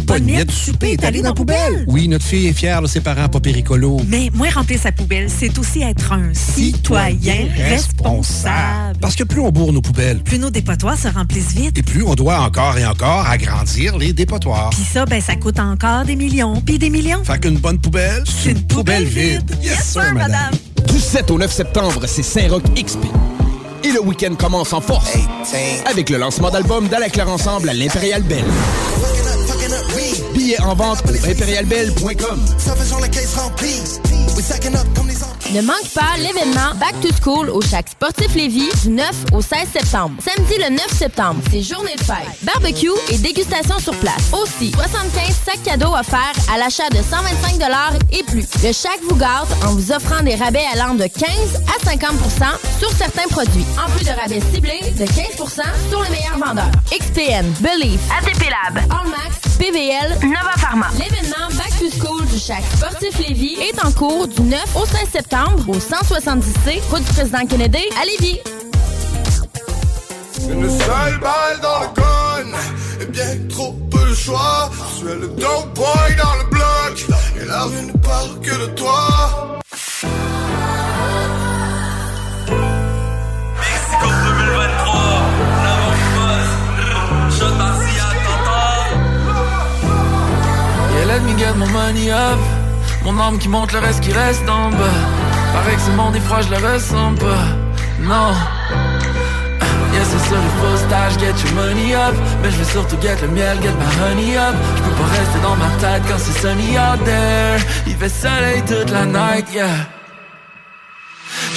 Du 0.46 0.54
souper 0.54 0.92
est 0.94 1.04
allée 1.04 1.22
dans 1.22 1.30
la 1.30 1.36
poubelle. 1.36 1.86
Oui, 1.88 2.08
notre 2.08 2.26
fille 2.26 2.48
est 2.48 2.54
fière 2.54 2.82
de 2.82 2.88
ses 2.88 3.02
parents 3.02 3.30
pas 3.30 3.40
péricolos. 3.40 4.02
Mais 4.08 4.30
moins 4.34 4.50
remplir 4.50 4.80
sa 4.80 4.92
poubelle, 4.92 5.30
c'est 5.30 5.58
aussi 5.58 5.82
être 5.82 6.12
un 6.12 6.34
citoyen 6.34 7.48
responsable. 7.58 9.00
Parce 9.00 9.16
que 9.16 9.24
plus 9.24 9.42
on 9.42 9.52
bourre 9.52 9.74
nos 9.74 9.82
poubelles, 9.82 10.22
Plus 10.24 10.40
nos 10.40 10.50
dépotoirs 10.50 10.98
se 10.98 11.08
remplissent 11.08 11.54
vite. 11.54 11.78
et 11.78 11.84
plus 11.84 12.04
on 12.04 12.16
doit 12.16 12.40
encore 12.42 12.78
et 12.78 12.86
encore 12.86 13.28
agrandir 13.28 13.98
les 13.98 14.14
dépotoirs. 14.14 14.70
Puis 14.72 14.84
ça, 14.92 15.06
ben, 15.06 15.22
ça 15.22 15.36
coûte 15.36 15.60
encore 15.60 16.06
des 16.06 16.16
millions, 16.16 16.62
puis 16.62 16.78
des 16.80 16.90
millions. 16.90 17.24
Fait 17.24 17.40
qu'une 17.40 17.58
bonne 17.58 17.80
poubelle, 17.80 18.24
c'est 18.26 18.52
une 18.52 18.62
poubelle 18.64 19.06
vide. 19.06 19.44
Yes, 19.64 19.84
sir, 19.94 20.14
madame. 20.14 20.52
Du 20.88 21.00
7 21.00 21.32
au 21.32 21.38
9 21.38 21.52
septembre, 21.52 22.02
c'est 22.06 22.24
Saint-Roch 22.24 22.64
XP. 22.76 23.06
Et 23.84 23.92
le 23.92 24.02
week-end 24.02 24.34
commence 24.36 24.74
en 24.74 24.82
force 24.82 25.12
avec 25.86 26.10
le 26.10 26.18
lancement 26.18 26.50
d'album 26.50 26.88
d'Ala 26.88 27.08
Ensemble 27.28 27.70
à 27.70 27.74
l'Impérial 27.74 28.24
Belle. 28.24 28.46
En 30.60 30.76
vente 30.76 31.02
au 31.10 31.28
impérialbelle.com. 31.28 32.46
Ne 35.54 35.62
manque 35.62 35.90
pas 35.96 36.18
l'événement 36.18 36.76
Back 36.76 36.94
to 37.02 37.10
School 37.20 37.50
au 37.50 37.62
Chac 37.62 37.90
Sportif 37.90 38.36
Lévis 38.36 38.70
du 38.84 38.90
9 38.90 39.10
au 39.34 39.42
16 39.42 39.60
septembre. 39.74 40.16
Samedi 40.24 40.54
le 40.60 40.70
9 40.76 40.88
septembre, 40.94 41.42
c'est 41.52 41.64
journée 41.64 41.96
de 41.96 42.04
fête. 42.04 42.28
Barbecue 42.44 42.92
et 43.10 43.18
dégustation 43.18 43.80
sur 43.80 43.96
place. 43.96 44.32
Aussi, 44.34 44.72
75 44.72 45.36
sacs 45.46 45.64
cadeaux 45.64 45.94
offerts 45.96 46.36
à 46.54 46.60
l'achat 46.60 46.90
de 46.92 46.98
125 46.98 47.60
et 48.12 48.24
plus. 48.24 48.46
Le 48.64 48.72
Chac 48.72 49.00
vous 49.10 49.16
gâte 49.16 49.48
en 49.66 49.74
vous 49.74 49.92
offrant 49.92 50.22
des 50.22 50.36
rabais 50.36 50.66
allant 50.74 50.94
de 50.94 51.06
15 51.08 51.28
à 51.68 51.86
50% 51.90 52.00
sur 52.78 52.92
certains 52.92 53.28
produits. 53.30 53.66
En 53.84 53.90
plus 53.92 54.06
de 54.06 54.12
rabais 54.12 54.42
ciblés 54.54 54.92
de 54.92 55.06
15% 55.06 55.64
sur 55.90 56.04
les 56.04 56.10
meilleurs 56.10 56.38
vendeurs. 56.38 56.72
XPN, 56.92 57.46
Believe, 57.62 58.00
ATP 58.20 58.44
Lab, 58.44 58.84
Allmax, 58.92 59.58
PVL, 59.58 60.18
Nova 60.36 60.52
Pharma. 60.58 60.88
L'événement 61.00 61.48
Back 61.56 61.72
to 61.80 61.90
School 61.90 62.26
du 62.26 62.38
Chac 62.38 62.62
Sportif 62.76 63.18
Lévis 63.20 63.56
est 63.62 63.86
en 63.86 63.92
cours 63.92 64.28
du 64.28 64.42
9 64.42 64.76
au 64.76 64.86
16 64.86 65.10
septembre 65.10 65.70
au 65.70 65.76
170C, 65.78 66.82
route 66.90 67.04
du 67.04 67.14
président 67.14 67.46
Kennedy 67.46 67.86
à 68.02 68.06
Lévis. 68.06 68.40
Une 70.50 70.70
seule 70.70 71.20
balle 71.20 71.60
dans 71.62 71.80
le 71.80 71.88
gun 71.96 72.58
Et 73.02 73.06
bien 73.06 73.48
trop 73.48 73.72
peu 73.90 74.10
de 74.10 74.14
choix 74.14 74.70
Tu 75.00 75.08
es 75.08 75.16
le 75.16 75.28
dog 75.28 75.74
boy 75.74 76.16
dans 76.22 76.36
le 76.36 76.50
bloc 76.50 77.20
Et 77.42 77.46
la 77.46 77.64
rue 77.64 77.86
ne 77.86 77.92
parle 77.94 78.40
que 78.42 78.62
de 78.62 78.66
toi 78.76 79.56
let 91.16 91.24
me 91.24 91.34
get 91.40 91.56
my 91.56 91.68
money 91.72 92.12
up 92.12 92.40
Mon 93.04 93.18
âme 93.20 93.38
qui 93.38 93.48
monte, 93.48 93.72
le 93.72 93.80
reste 93.80 94.02
qui 94.02 94.12
reste 94.12 94.48
en 94.50 94.70
bas. 94.70 95.00
Paraît 95.54 95.76
que 95.76 95.82
ce 95.82 95.92
monde 95.92 96.16
est 96.16 96.26
froid, 96.28 96.42
je 96.42 96.50
le 96.50 96.58
ressens 96.58 97.14
pas. 97.16 97.46
Non. 98.00 98.32
Yeah, 99.94 100.06
c'est 100.12 100.24
ça 100.30 100.36
le 100.46 100.52
faux 100.60 100.78
stage, 100.86 101.14
get 101.20 101.38
your 101.44 101.54
money 101.54 101.94
up. 101.94 102.16
Mais 102.42 102.52
je 102.52 102.58
veux 102.58 102.72
surtout 102.78 102.98
get 103.02 103.18
le 103.22 103.30
miel, 103.30 103.58
get 103.62 103.76
my 103.84 103.92
honey 104.02 104.36
up. 104.36 104.56
Je 104.76 104.82
peux 104.82 104.96
pas 105.02 105.10
rester 105.20 105.40
dans 105.42 105.56
ma 105.56 105.70
tête 105.80 106.04
quand 106.10 106.18
c'est 106.18 106.40
sunny 106.42 106.78
out 106.78 107.04
there. 107.06 107.60
Il 107.88 107.96
fait 107.96 108.10
soleil 108.10 108.64
toute 108.68 108.92
la 108.92 109.06
night, 109.06 109.48
yeah 109.54 109.95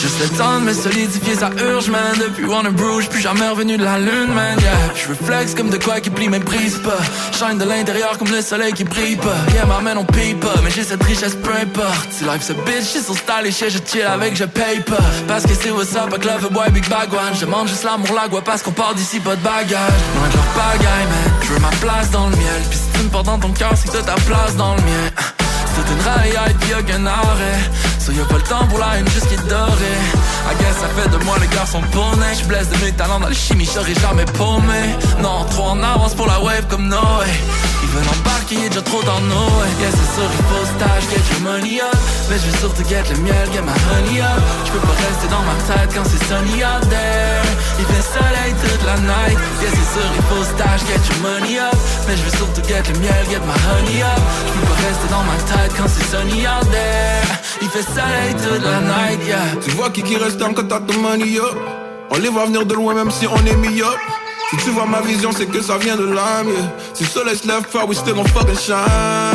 Juste 0.01 0.21
le 0.21 0.29
temps 0.37 0.61
de 0.61 0.65
me 0.65 0.73
solidifier, 0.73 1.35
ça 1.35 1.51
urge, 1.59 1.89
man. 1.89 2.15
Depuis 2.19 2.45
Warner 2.45 2.71
Bruges, 2.71 3.09
plus 3.09 3.21
jamais 3.21 3.49
revenu 3.49 3.77
de 3.77 3.85
la 3.85 3.99
lune, 3.99 4.33
man, 4.33 4.59
yeah. 4.61 4.95
Je 4.95 5.13
flex 5.13 5.55
comme 5.55 5.71
de 5.71 5.77
quoi 5.77 6.01
qui 6.01 6.11
plie, 6.11 6.29
mais 6.29 6.39
brise 6.39 6.79
pas. 6.79 6.99
Shine 7.37 7.59
de 7.59 7.65
l'intérieur 7.65 8.17
comme 8.19 8.31
le 8.31 8.41
soleil 8.41 8.73
qui 8.73 8.85
brille 8.85 9.17
pas. 9.17 9.37
Yeah, 9.53 9.67
ma 9.67 9.81
main 9.81 9.97
on 9.97 10.05
paye 10.05 10.35
pas, 10.35 10.55
mais 10.63 10.71
j'ai 10.71 10.85
cette 10.85 11.03
richesse, 11.03 11.35
peu 11.35 11.53
importe. 11.53 12.09
Si 12.11 12.25
life 12.25 12.43
se 12.43 12.53
bitch, 12.53 12.85
j'suis 12.85 13.03
sur 13.03 13.17
style 13.17 13.47
et 13.47 13.53
chez 13.53 13.71
je 13.71 13.79
chill 13.85 14.03
avec, 14.03 14.37
je 14.37 14.45
paye 14.45 14.81
pas. 14.81 14.97
Parce 15.27 15.45
que 15.45 15.55
c'est 15.55 15.71
what's 15.71 15.95
up, 15.97 16.11
love 16.25 16.53
boy, 16.53 16.71
big 16.71 16.89
bag 16.89 17.13
one. 17.13 17.35
Je 17.35 17.45
demande 17.45 17.69
juste 17.69 17.85
l'amour, 17.85 18.15
la 18.15 18.29
gueule, 18.29 18.43
parce 18.45 18.63
qu'on 18.63 18.73
part 18.73 18.95
d'ici, 18.95 19.21
pas 19.21 19.37
de 19.37 19.43
bagage 19.43 20.01
Loin 20.17 20.29
de 20.29 20.35
leur 20.35 20.47
bagaille, 20.55 21.07
man. 21.07 21.33
Je 21.43 21.53
veux 21.53 21.61
ma 21.61 21.71
place 21.81 22.11
dans 22.11 22.29
le 22.29 22.37
miel. 22.37 22.63
Puis 22.71 22.79
si 22.79 22.99
tu 22.99 23.05
me 23.05 23.09
portes 23.09 23.27
dans 23.27 23.39
ton 23.39 23.53
cœur, 23.53 23.73
c'est 23.75 23.89
que 23.89 23.97
t'as 23.97 24.15
ta 24.15 24.21
place 24.23 24.55
dans 24.57 24.75
le 24.77 24.83
mien. 24.83 25.11
C'est 25.75 25.93
une 25.93 26.01
raillade 26.01 26.57
pis 26.61 26.71
y'a 26.71 26.83
qu'un 26.83 27.07
arrêt 27.07 27.59
So 28.09 28.15
y'a 28.15 28.25
pas 28.25 28.37
le 28.37 28.43
temps 28.43 28.67
pour 28.69 28.79
la 28.79 28.97
haine 28.97 29.09
juste 29.09 29.29
qui 29.29 29.37
dorée 29.37 30.01
I 30.49 30.55
guess 30.57 30.81
ça 30.81 30.89
fait 30.97 31.11
de 31.11 31.23
moi 31.25 31.37
les 31.43 31.49
garçons 31.49 31.83
poney 31.93 32.33
J'blesse 32.41 32.71
de 32.71 32.77
mes 32.83 32.93
talents 32.93 33.21
dans 33.21 33.29
le 33.29 33.35
chimie, 33.35 33.69
j'aurais 33.69 33.93
jamais 34.01 34.25
paumé. 34.25 34.97
Non, 35.21 35.45
trop 35.45 35.77
en 35.77 35.83
avance 35.83 36.15
pour 36.15 36.27
la 36.27 36.41
wave 36.41 36.67
comme 36.71 36.89
Noé. 36.89 37.29
Ils 37.83 37.89
veulent 37.91 38.09
embarquer, 38.09 38.55
y'a 38.57 38.69
déjà 38.71 38.81
trop 38.81 39.03
dans 39.03 39.21
Noé. 39.21 39.69
Yeah, 39.81 39.93
c'est 39.93 40.11
sûr, 40.17 40.25
il 40.25 40.45
faut 40.49 40.65
stage, 40.73 41.05
get 41.13 41.21
your 41.33 41.41
money 41.53 41.81
up. 41.83 41.99
Mais 42.31 42.37
je 42.41 42.49
surtout 42.57 42.85
get 42.89 43.05
le 43.13 43.21
miel, 43.21 43.47
get 43.53 43.61
my 43.61 43.77
honey 43.93 44.23
up. 44.23 44.41
J'peux 44.65 44.81
pas 44.81 44.97
rester 45.05 45.29
dans 45.29 45.45
ma 45.45 45.57
tête 45.69 45.91
quand 45.93 46.09
c'est 46.09 46.25
sunny 46.25 46.65
out 46.65 46.89
there. 46.89 47.45
Il 47.79 47.85
fait 47.85 48.07
soleil 48.09 48.55
toute 48.57 48.85
la 48.89 48.97
night. 49.05 49.39
Yeah, 49.61 49.73
c'est 49.77 50.01
sûr, 50.01 50.09
il 50.17 50.25
faut 50.33 50.45
stage, 50.49 50.81
get 50.89 51.03
your 51.13 51.21
money 51.21 51.61
up. 51.61 51.77
Mais 52.09 52.17
je 52.17 52.37
surtout 52.37 52.65
get 52.65 52.89
le 52.89 53.01
miel, 53.01 53.25
get 53.29 53.45
my 53.45 53.59
honey 53.69 54.01
up. 54.01 54.23
J'peux 54.49 54.65
pas 54.65 54.81
rester 54.81 55.09
dans 55.13 55.25
ma 55.29 55.37
tête 55.45 55.73
quand 55.77 55.89
c'est 55.93 56.09
sunny 56.09 56.49
out 56.49 56.65
there. 56.73 57.37
Il 57.61 57.69
fait 57.69 57.83
Tu 59.63 59.71
vois 59.71 59.91
qui 59.91 60.03
qui 60.03 60.17
reste 60.17 60.41
quand 60.41 60.69
t'as 60.69 60.81
ton 60.81 60.99
money 61.01 61.39
up. 61.39 61.57
On 62.11 62.19
les 62.19 62.29
voit 62.29 62.47
venir 62.47 62.65
de 62.65 62.75
loin 62.75 62.95
même 62.95 63.11
si 63.11 63.27
on 63.27 63.37
est 63.45 63.57
mis 63.57 63.81
up. 63.81 63.99
Si 64.51 64.57
tu 64.65 64.71
vois 64.71 64.87
ma 64.87 65.01
vision 65.01 65.31
c'est 65.37 65.47
que 65.47 65.61
ça 65.61 65.77
vient 65.77 65.97
de 65.97 66.05
l'âme 66.05 66.49
yeah. 66.49 66.73
Si 66.95 67.05
le 67.05 67.11
soleil 67.11 67.37
se 67.37 67.47
lève 67.47 67.67
far 67.69 67.87
we 67.87 67.95
still 67.95 68.15
gon' 68.15 68.25
fucking 68.25 68.57
shine 68.57 69.28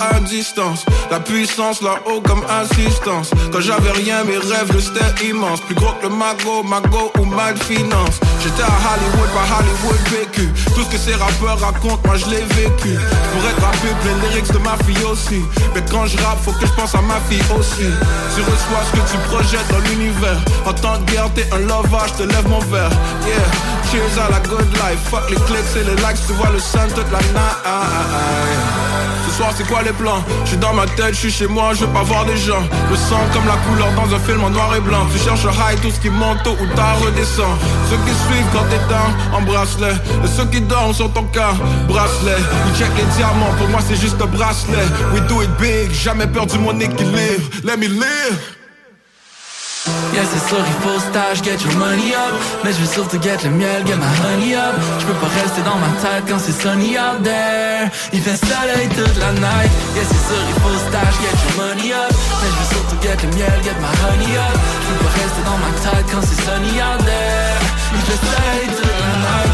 à 0.00 0.20
distance. 0.20 0.84
La 1.10 1.20
puissance 1.20 1.80
là-haut 1.82 2.20
comme 2.20 2.44
assistance. 2.48 3.30
Quand 3.52 3.60
j'avais 3.60 3.92
rien 3.92 4.24
mes 4.24 4.38
rêves 4.38 4.72
le 4.72 4.80
c'était 4.80 5.26
immense. 5.26 5.60
Plus 5.60 5.74
gros 5.74 5.92
que 6.00 6.06
le 6.06 6.14
mago, 6.14 6.62
mago 6.62 7.12
ou 7.18 7.24
mal 7.24 7.56
finance. 7.56 8.20
J'étais 8.42 8.62
à 8.62 8.66
Hollywood, 8.66 9.30
pas 9.34 9.46
Hollywood 9.58 10.00
vécu. 10.10 10.48
Tout 10.74 10.82
ce 10.84 10.90
que 10.90 10.98
ces 10.98 11.14
rappeurs 11.14 11.60
racontent, 11.60 12.00
moi 12.04 12.16
je 12.16 12.26
l'ai 12.26 12.44
vécu. 12.54 12.98
Pour 13.32 13.42
être 13.48 13.62
rappé, 13.62 13.88
plein 14.02 14.28
lyrics 14.28 14.52
de 14.52 14.58
ma 14.58 14.76
fille 14.84 15.04
aussi. 15.04 15.42
Mais 15.74 15.82
quand 15.90 16.06
je 16.06 16.16
rappe, 16.18 16.42
faut 16.44 16.52
que 16.52 16.66
je 16.66 16.72
pense 16.72 16.94
à 16.94 17.02
ma 17.02 17.20
fille 17.28 17.44
aussi. 17.58 17.88
Tu 18.34 18.40
reçois 18.42 18.82
ce 18.86 18.92
que 18.98 19.10
tu 19.10 19.18
projettes 19.28 19.68
dans 19.70 19.80
l'univers. 19.90 20.40
En 20.66 20.72
temps 20.72 20.98
de 20.98 21.10
guerre, 21.10 21.30
t'es 21.34 21.48
un 21.52 21.58
lover, 21.58 22.04
je 22.08 22.24
te 22.24 22.28
lève 22.28 22.48
mon 22.48 22.60
verre. 22.60 22.90
Yeah, 23.26 23.90
cheers 23.90 24.18
à 24.24 24.30
la 24.30 24.40
good 24.40 24.70
life. 24.72 25.00
Fuck 25.10 25.30
les 25.30 25.36
clics 25.36 25.76
et 25.76 25.84
les 25.84 25.96
likes, 25.96 26.26
tu 26.26 26.32
vois 26.34 26.50
le 26.50 26.58
sun 26.58 26.88
toute 26.94 27.10
la 27.10 27.18
night 27.18 28.93
soir 29.34 29.52
c'est 29.56 29.66
quoi 29.66 29.82
les 29.82 29.92
plans? 29.92 30.22
Je 30.44 30.50
suis 30.50 30.56
dans 30.58 30.72
ma 30.72 30.86
tête, 30.86 31.14
je 31.14 31.20
suis 31.26 31.30
chez 31.30 31.46
moi, 31.46 31.72
je 31.74 31.84
veux 31.84 31.92
pas 31.92 32.02
voir 32.02 32.24
des 32.24 32.36
gens. 32.36 32.62
Le 32.90 32.96
sang 32.96 33.20
comme 33.32 33.46
la 33.46 33.58
couleur 33.66 33.90
dans 33.94 34.14
un 34.14 34.18
film 34.20 34.42
en 34.44 34.50
noir 34.50 34.74
et 34.76 34.80
blanc. 34.80 35.06
Tu 35.12 35.18
cherches 35.18 35.44
high, 35.44 35.80
tout 35.80 35.90
ce 35.90 36.00
qui 36.00 36.10
monte 36.10 36.42
tôt 36.44 36.56
ou 36.62 36.66
tard 36.76 36.98
redescend. 37.00 37.54
Ceux 37.90 37.96
qui 38.06 38.14
suivent 38.26 38.50
quand 38.52 38.64
t'es 38.70 38.82
down, 38.88 39.10
embrasse-les. 39.32 39.96
Et 40.24 40.28
ceux 40.36 40.46
qui 40.46 40.60
dorment 40.60 40.94
sur 40.94 41.12
ton 41.12 41.24
cas, 41.24 41.54
bracelet 41.88 42.40
Ils 42.68 42.78
check 42.78 42.90
les 42.96 43.08
diamants, 43.16 43.54
pour 43.58 43.68
moi 43.68 43.80
c'est 43.86 44.00
juste 44.00 44.20
un 44.22 44.26
bracelet. 44.26 44.86
We 45.12 45.22
do 45.28 45.42
it 45.42 45.50
big, 45.58 45.92
jamais 45.92 46.26
perdu 46.26 46.58
mon 46.58 46.78
équilibre. 46.78 47.44
Let 47.64 47.76
me 47.76 47.88
live 47.88 48.63
Yeah, 49.86 50.24
c'est 50.24 50.48
sûr, 50.48 50.62
il 50.64 50.78
faut 50.82 50.98
stage, 50.98 51.42
get 51.42 51.58
your 51.64 51.74
money 51.76 52.14
up. 52.14 52.34
Mais 52.64 52.72
je 52.72 52.78
veux 52.78 52.86
surtout 52.86 53.20
get 53.20 53.38
le 53.44 53.50
miel, 53.50 53.84
get 53.84 53.96
my 53.96 54.12
honey 54.24 54.54
up. 54.54 54.74
Je 55.00 55.06
peux 55.06 55.18
pas 55.20 55.32
rester 55.42 55.62
dans 55.62 55.76
ma 55.76 55.92
tête 56.00 56.24
quand 56.28 56.38
c'est 56.38 56.56
sunny 56.58 56.96
out 56.96 57.22
there. 57.22 57.90
Il 58.12 58.20
fait 58.22 58.36
soleil 58.36 58.88
toute 58.88 59.16
la 59.18 59.32
night. 59.32 59.72
Yeah, 59.94 60.06
c'est 60.08 60.24
sûr, 60.28 60.42
il 60.48 60.56
faut 60.62 60.78
stage, 60.88 61.16
get 61.20 61.36
your 61.44 61.54
money 61.66 61.92
up. 61.92 62.12
Mais 62.12 62.48
je 62.48 62.56
veux 62.60 62.70
surtout 62.74 62.98
get 63.02 63.18
le 63.26 63.30
miel, 63.36 63.58
get 63.62 63.76
my 63.80 63.92
honey 64.02 64.32
up. 64.38 64.56
Je 64.56 64.86
peux 64.88 65.00
pas 65.04 65.14
rester 65.20 65.42
dans 65.44 65.58
ma 65.60 65.72
tête 65.84 66.06
quand 66.12 66.22
c'est 66.22 66.40
sunny 66.46 66.74
out 66.80 67.00
there. 67.04 67.58
Il 67.92 68.02
fait 68.08 68.20
soleil 68.24 68.66
toute 68.72 68.86
la 68.86 69.12
night, 69.20 69.53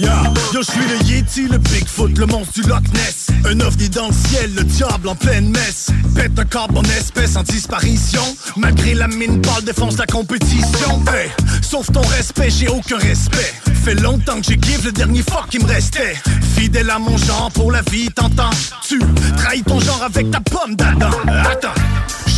Yo, 0.00 0.08
je 0.54 0.62
suis 0.62 0.80
le 0.80 1.04
Yeti, 1.04 1.46
le 1.46 1.58
Bigfoot, 1.58 2.16
le 2.16 2.24
monstre 2.24 2.54
du 2.54 2.62
Loch 2.62 2.82
Ness. 2.94 3.26
Un 3.44 3.60
ovni 3.60 3.90
dans 3.90 4.06
le 4.06 4.14
ciel, 4.14 4.54
le 4.54 4.64
diable 4.64 5.08
en 5.08 5.14
pleine 5.14 5.50
messe. 5.50 5.90
Pète 6.14 6.38
un 6.38 6.44
corps 6.46 6.70
en 6.74 6.82
espèce 6.84 7.36
en 7.36 7.42
disparition. 7.42 8.22
Malgré 8.56 8.94
la 8.94 9.08
mine 9.08 9.42
pâle, 9.42 9.62
défonce 9.64 9.98
la 9.98 10.06
compétition. 10.06 11.02
Hey, 11.12 11.30
sauf 11.60 11.92
ton 11.92 12.00
respect, 12.00 12.48
j'ai 12.48 12.68
aucun 12.68 12.96
respect. 12.96 13.52
Fait 13.84 13.94
longtemps 13.94 14.40
que 14.40 14.46
j'ai 14.48 14.58
give 14.60 14.86
le 14.86 14.92
dernier 14.92 15.22
fuck 15.22 15.48
qui 15.50 15.58
me 15.58 15.66
restait. 15.66 16.16
Fidèle 16.56 16.88
à 16.88 16.98
mon 16.98 17.18
genre 17.18 17.50
pour 17.52 17.70
la 17.70 17.82
vie, 17.82 18.08
t'entends? 18.10 18.50
Tu 18.82 18.98
trahis 19.36 19.62
ton 19.62 19.80
genre 19.80 20.02
avec 20.02 20.30
ta 20.30 20.40
pomme 20.40 20.76
d'Adam. 20.76 21.10
Attends. 21.28 21.74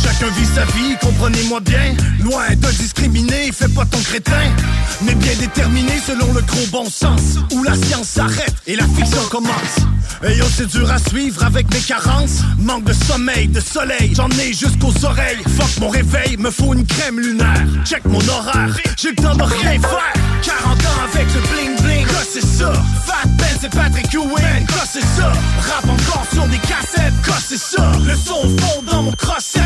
Chacun 0.03 0.29
vit 0.37 0.45
sa 0.53 0.65
vie, 0.65 0.95
comprenez-moi 1.01 1.59
bien. 1.61 1.95
Loin 2.23 2.49
de 2.49 2.67
discriminer, 2.77 3.51
fais 3.51 3.69
pas 3.69 3.85
ton 3.85 3.99
crétin. 3.99 4.43
Mais 5.01 5.15
bien 5.15 5.33
déterminé 5.39 5.93
selon 6.05 6.33
le 6.33 6.41
gros 6.41 6.67
bon 6.71 6.89
sens. 6.89 7.37
Où 7.53 7.63
la 7.63 7.75
science 7.75 8.07
s'arrête 8.07 8.55
et 8.67 8.75
la 8.75 8.85
fiction 8.85 9.21
commence. 9.31 9.77
Et 10.23 10.35
yo, 10.37 10.45
c'est 10.55 10.67
dur 10.67 10.89
à 10.91 10.99
suivre 10.99 11.43
avec 11.43 11.73
mes 11.73 11.79
carences. 11.79 12.39
Manque 12.59 12.85
de 12.85 12.93
sommeil, 12.93 13.47
de 13.47 13.59
soleil, 13.59 14.13
j'en 14.15 14.29
ai 14.29 14.53
jusqu'aux 14.53 14.93
oreilles. 15.05 15.41
Fuck 15.57 15.79
mon 15.79 15.89
réveil, 15.89 16.37
me 16.37 16.51
faut 16.51 16.73
une 16.73 16.85
crème 16.85 17.19
lunaire. 17.19 17.65
Check 17.85 18.05
mon 18.05 18.25
horaire, 18.27 18.75
j'ai 18.97 19.09
le 19.09 19.15
temps 19.15 19.35
de 19.35 19.43
rien 19.43 19.79
faire. 19.79 20.13
40 20.43 20.79
ans 20.79 21.13
avec 21.13 21.27
le 21.33 21.41
bling 21.41 21.82
c'est 22.29 22.45
ça? 22.45 22.71
Fat 23.05 23.27
Ben, 23.37 23.47
c'est 23.59 23.69
Patrick 23.69 24.13
Ewing, 24.13 24.65
quoi 24.67 24.83
c'est 24.85 25.01
ça? 25.01 25.31
Rap 25.69 25.85
encore 25.85 26.25
sur 26.31 26.47
des 26.47 26.59
cassettes, 26.59 27.13
c'est 27.45 27.57
ça? 27.57 27.91
Le 28.05 28.15
son 28.15 28.41
fond 28.57 28.81
dans 28.89 29.03
mon 29.03 29.11
crosset, 29.11 29.59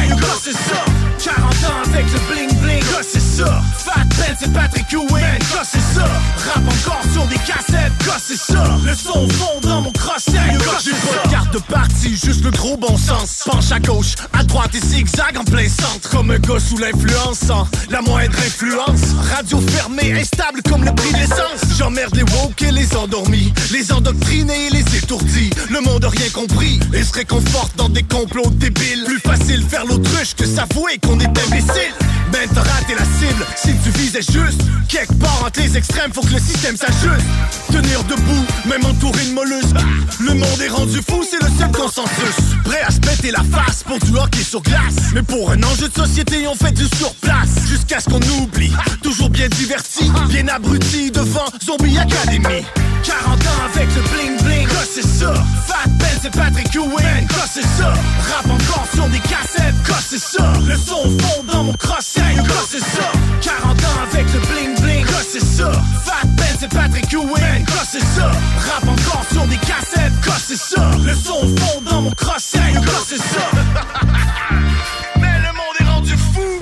c'est 0.43 0.53
ça? 0.53 0.83
40 1.23 1.43
ans 1.43 1.93
avec 1.93 2.05
le 2.11 2.19
bling 2.27 2.56
bling, 2.67 2.83
c'est 3.01 3.19
ça? 3.19 3.61
Fat 3.77 4.05
Ben, 4.17 4.35
c'est 4.39 4.51
Patrick 4.51 4.91
Ewing, 4.91 5.39
quoi 5.51 5.61
c'est 5.63 5.79
ça? 5.95 6.03
Rap 6.03 6.63
encore 6.67 7.01
sur 7.13 7.25
des 7.27 7.35
cassettes, 7.35 7.91
quoi 8.03 8.15
c'est 8.19 8.37
ça? 8.37 8.77
Le 8.83 8.95
son 8.95 9.29
fond 9.29 9.59
dans 9.61 9.81
mon 9.81 9.91
crosset, 9.91 10.31
ça? 10.31 10.77
J'ai 10.83 10.91
pas 10.91 11.23
de 11.23 11.31
carte 11.31 11.53
de 11.53 11.59
parti, 11.59 12.09
juste 12.17 12.43
le 12.43 12.51
gros 12.51 12.77
bon 12.77 12.97
sens. 12.97 13.43
Penche 13.45 13.71
à 13.71 13.79
gauche, 13.79 14.15
à 14.33 14.43
droite 14.43 14.71
et 14.73 14.85
zigzag 14.85 15.37
en 15.37 15.43
plein 15.43 15.69
centre. 15.69 16.09
Comme 16.09 16.31
un 16.31 16.39
gars 16.39 16.59
sous 16.59 16.77
l'influence, 16.77 17.39
sans 17.39 17.67
la 17.89 18.01
moindre 18.01 18.37
influence. 18.39 19.13
Radio 19.35 19.61
fermée, 19.61 20.19
instable 20.19 20.61
comme 20.63 20.83
le 20.83 20.93
prix 20.93 21.11
de 21.11 21.17
l'essence. 21.17 21.77
J'emmerde 21.77 22.15
les 22.15 22.23
woke 22.23 22.61
et 22.63 22.71
les 22.71 22.95
endormis, 22.95 23.53
les 23.71 23.91
endoctrinés 23.91 24.67
et 24.67 24.69
les 24.71 24.97
étourdis. 24.97 25.51
Le 25.69 25.81
monde 25.81 26.03
a 26.05 26.09
rien 26.09 26.29
compris 26.33 26.79
et 26.93 27.03
se 27.03 27.13
réconforte 27.13 27.75
dans 27.77 27.89
des 27.89 28.03
complots 28.03 28.49
débiles. 28.49 29.03
Plus 29.05 29.19
facile 29.19 29.63
faire 29.63 29.85
l'autruche 29.85 30.35
que 30.35 30.45
s'avouer 30.45 30.97
qu'on 31.05 31.19
est 31.19 31.27
imbécile. 31.27 31.93
Ben 32.31 32.49
t'as 32.63 32.71
raté 32.71 32.95
la 32.95 33.05
cible. 33.05 33.45
Si 33.55 33.73
tu 33.83 33.89
visais 33.97 34.21
juste 34.21 34.61
Quelque 34.87 35.13
part 35.15 35.43
entre 35.45 35.59
les 35.59 35.75
extrêmes 35.77 36.11
faut 36.13 36.21
que 36.21 36.33
le 36.33 36.39
système 36.39 36.77
s'ajuste. 36.77 37.25
Tenir 37.71 38.03
debout, 38.05 38.45
même 38.65 38.85
entouré 38.85 39.25
de 39.25 39.33
molleuses 39.33 39.73
Ah, 39.75 39.81
Le 40.19 40.33
monde 40.33 40.61
est 40.63 40.69
rendu 40.69 40.99
fou, 41.07 41.23
c'est 41.29 41.41
le 41.41 41.49
seul 41.59 41.71
consensus. 41.71 42.35
Prêt 42.63 42.81
à 42.81 42.91
se 42.91 42.99
péter 42.99 43.31
la 43.31 43.43
face 43.43 43.83
pour 43.83 43.99
du 43.99 44.17
hockey 44.17 44.43
sur 44.43 44.61
glace. 44.61 45.11
Mais 45.13 45.23
pour 45.23 45.51
un 45.51 45.61
enjeu 45.63 45.89
de 45.89 45.93
société 45.93 46.47
on 46.47 46.55
fait 46.55 46.71
du 46.71 46.85
surplace. 46.85 47.67
Jusqu'à 47.67 47.99
ce 47.99 48.05
qu'on 48.09 48.21
oublie. 48.41 48.71
Toujours 49.03 49.29
bien 49.29 49.49
diverti, 49.49 50.09
bien 50.29 50.47
abruti 50.47 51.11
devant 51.11 51.45
Zombie 51.65 51.97
Academy. 51.97 52.63
40 53.03 53.25
ans 53.25 53.63
avec 53.73 53.87
le 53.95 54.01
bling 54.01 54.41
bling, 54.43 54.67
quoi 54.67 54.83
c'est 54.91 55.05
ça? 55.05 55.33
Fat 55.67 55.89
Ben 55.99 56.07
c'est 56.21 56.31
Patrick 56.31 56.73
Ewing, 56.73 57.27
quoi 57.27 57.45
c'est 57.51 57.61
ça? 57.61 57.93
Rap 58.33 58.45
encore 58.45 58.87
sur 58.93 59.07
des 59.09 59.19
cassettes, 59.19 59.75
quoi 59.85 59.97
c'est 60.07 60.19
ça? 60.19 60.53
Le 60.67 60.75
son 60.75 61.03
fond 61.19 61.43
dans 61.51 61.63
mon 61.65 61.73
crosset, 61.73 62.21
c'est 62.69 62.79
ça. 62.79 63.11
40 63.41 63.83
ans 63.83 64.01
avec 64.11 64.25
le 64.33 64.39
bling 64.39 64.79
bling, 64.81 65.05
c'est 65.29 65.43
ça. 65.43 65.71
Fat 66.05 66.27
Ben 66.37 66.55
c'est 66.59 66.69
Patrick 66.69 67.11
Ewing, 67.11 67.65
quoi 67.65 67.83
c'est 67.89 68.01
ça. 68.01 68.31
Rap 68.69 68.87
encore 68.87 69.25
sur 69.31 69.45
des 69.47 69.57
cassettes, 69.57 70.13
quoi 70.23 70.35
c'est 70.45 70.57
ça. 70.57 70.91
Le 71.05 71.13
son 71.13 71.55
fond 71.55 71.81
dans 71.89 72.01
mon 72.01 72.11
crosset, 72.11 72.59
c'est 73.07 73.17
ça. 73.17 73.49
Mais 75.19 75.39
le 75.39 75.53
monde 75.53 75.75
est 75.79 75.83
rendu 75.83 76.15
fou. 76.33 76.59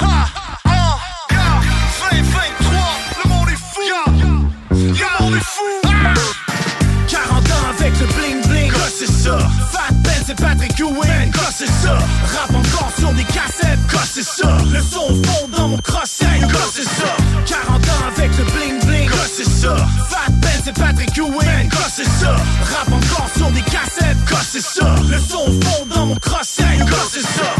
Ha, 0.00 0.28
ha, 0.64 0.98
ha. 1.30 1.60
2023, 2.10 2.80
le 3.24 3.28
monde 3.28 3.48
est 3.48 3.56
fou. 3.56 3.80
Le 4.70 5.24
monde 5.24 5.34
est 5.34 5.40
fou. 5.40 5.88
40 7.08 7.32
ans 7.32 7.66
avec 7.78 7.92
le 8.00 8.06
bling 8.06 8.46
bling, 8.48 8.72
c'est 8.96 9.10
ça. 9.10 9.38
Fat 9.72 9.92
Ben 10.04 10.22
c'est 10.26 10.36
Patrick 10.36 10.78
Ewing, 10.78 11.32
quoi 11.32 11.48
c'est 11.56 11.66
ça. 11.66 11.94
Rap 11.94 12.50
encore 12.50 12.67
c'est 14.22 14.42
ça. 14.42 14.58
Le 14.72 14.80
son 14.80 15.06
fond 15.22 15.48
dans 15.56 15.68
mon 15.68 15.76
crosset, 15.78 16.40
quoi 16.40 16.60
c'est 16.72 16.82
ça. 16.82 17.16
40 17.46 17.84
ans 17.84 18.16
avec 18.16 18.36
le 18.36 18.44
bling 18.44 18.84
bling, 18.84 19.08
quoi 19.08 19.20
c'est 19.32 19.48
ça. 19.48 19.76
Fat 20.08 20.32
Ben 20.40 20.60
c'est 20.64 20.72
Patrick 20.72 21.16
Ewing, 21.16 21.70
quoi 21.70 21.86
c'est 21.88 22.04
ça. 22.04 22.34
Rap 22.34 22.88
encore 22.88 23.28
sur 23.36 23.50
des 23.52 23.62
cassettes, 23.62 24.16
quoi 24.28 24.40
c'est 24.42 24.60
ça. 24.60 24.96
Le 25.08 25.18
son 25.18 25.44
fond 25.60 25.86
dans 25.94 26.06
mon 26.06 26.16
crosset, 26.16 26.64
quoi 26.88 26.98
c'est 27.10 27.22
ça 27.22 27.57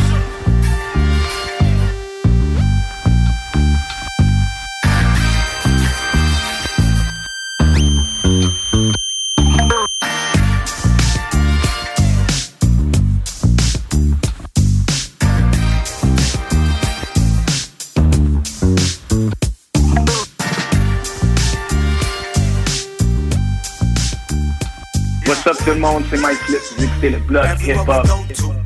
Up 25.49 25.57
tout 25.65 25.71
le 25.71 25.77
monde, 25.77 26.05
c'est 26.11 26.21
Mike 26.21 26.37
Flip, 26.41 26.61
vous 26.77 27.09
le 27.09 27.17
blog 27.21 27.47
hip-hop. 27.63 28.58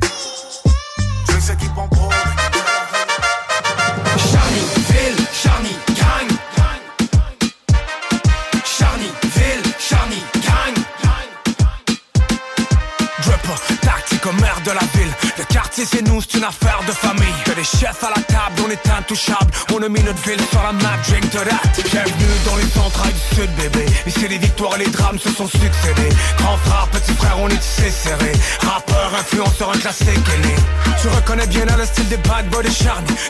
Affaire 16.43 16.81
de 16.85 16.91
famille. 16.91 17.33
Que 17.45 17.51
des 17.51 17.63
chefs 17.63 18.03
à 18.03 18.09
la 18.09 18.21
table, 18.23 18.61
on 18.65 18.69
est 18.69 18.89
intouchables. 18.89 19.51
On 19.73 19.81
a 19.81 19.89
mis 19.89 20.03
notre 20.03 20.21
ville 20.23 20.41
sur 20.51 20.61
la 20.61 20.73
map, 20.73 20.97
drink 21.07 21.23
de 21.31 21.39
that. 21.39 21.81
Bienvenue 21.91 22.35
dans 22.45 22.55
les 22.57 22.77
entrailles 22.77 23.13
du 23.13 23.35
sud, 23.35 23.49
bébé. 23.55 23.85
Ici 24.05 24.27
les 24.27 24.37
victoires 24.37 24.75
et 24.75 24.85
les 24.85 24.91
drames 24.91 25.19
se 25.19 25.29
sont 25.29 25.47
succédés. 25.47 26.09
Grand 26.37 26.57
frère, 26.57 26.87
petit 26.91 27.13
frère, 27.13 27.37
on 27.39 27.47
est 27.49 27.57
tissé 27.57 27.89
serré. 27.89 28.33
Rappeur, 28.61 29.11
influenceur, 29.19 29.71
un 29.71 29.77
classique 29.77 30.07
est 30.07 30.47
né. 30.47 30.55
Tu 31.01 31.07
reconnais 31.07 31.47
bien 31.47 31.65
là 31.65 31.77
le 31.77 31.85
style 31.85 32.07
des 32.09 32.17
bad 32.17 32.49
boys 32.49 32.63
des. 32.63 32.69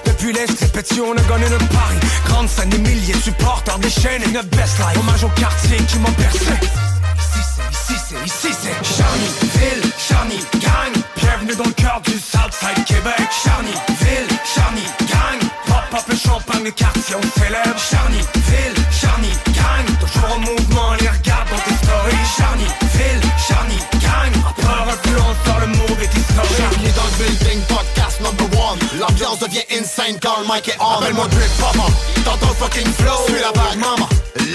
Depuis 0.05 0.33
l'Est, 0.33 0.53
c'est 0.57 0.71
petit, 0.71 1.01
on 1.01 1.13
a 1.13 1.21
gagné 1.21 1.49
notre 1.49 1.67
pari. 1.69 1.97
Grande 2.25 2.49
scène, 2.49 2.69
des 2.69 2.79
milliers 2.79 3.13
de 3.13 3.21
supporters 3.21 3.79
déchaînés. 3.79 4.27
Notre 4.33 4.49
best 4.49 4.77
life, 4.79 4.97
hommage 4.99 5.23
au 5.23 5.29
quartier 5.29 5.77
qui 5.77 5.99
m'ont 5.99 6.11
percé. 6.13 6.39
Ici 6.39 7.39
c'est, 7.55 7.93
ici 7.93 8.01
c'est, 8.09 8.25
ici 8.25 8.57
c'est 8.61 8.95
Charny, 8.95 9.27
ville, 9.57 9.91
Charny, 9.97 10.39
gang 10.59 11.02
Bienvenue 11.45 11.61
dans 11.61 11.69
le 11.69 11.75
cœur 11.75 12.01
du 12.05 12.13
Southside 12.13 12.85
Québec. 12.85 13.27
Charny, 13.43 13.75
ville, 13.99 14.37
Charny, 14.47 14.83
gang. 15.11 15.39
Pop 15.67 15.99
up 15.99 16.05
le 16.07 16.15
champagne, 16.15 16.63
le 16.63 16.71
quartier 16.71 17.15
on 17.15 17.39
célèbre. 17.39 17.75
Charny, 17.75 18.19
ville, 18.47 18.75
Charny, 18.91 19.31
gang. 19.51 19.83
Toujours 19.99 20.31
en 20.35 20.39
mouvement, 20.39 20.93
les 21.01 21.09
regarde 21.09 21.49
dans 21.51 21.59
tes 21.67 21.75
stories. 21.83 22.23
Charny, 22.37 22.63
ville, 22.95 23.21
Charny, 23.45 23.77
gang. 23.99 24.31
Rappeur, 24.45 24.87
influenceur, 24.87 25.59
le 25.59 25.67
move 25.67 25.99
est 26.03 26.15
historique 26.15 26.57
Charlie 26.57 26.93
dans 26.95 27.09
le 27.11 27.25
building, 27.25 27.59
podcast 27.67 28.21
number 28.21 28.47
one. 28.55 28.79
L'ambiance 28.97 29.39
devient 29.39 29.67
insane 29.71 30.17
quand 30.21 30.39
le 30.39 30.45
mic 30.47 30.69
est 30.69 30.79
on. 30.79 30.99
Appelle-moi 31.01 31.27
Drip 31.27 31.51
Papa, 31.59 31.91
t'entends 32.23 32.47
le 32.47 32.55
fucking 32.55 32.93
flow. 32.93 33.19
Suis 33.27 33.41
la 33.41 33.51
vague 33.51 33.79
mama, 33.79 34.07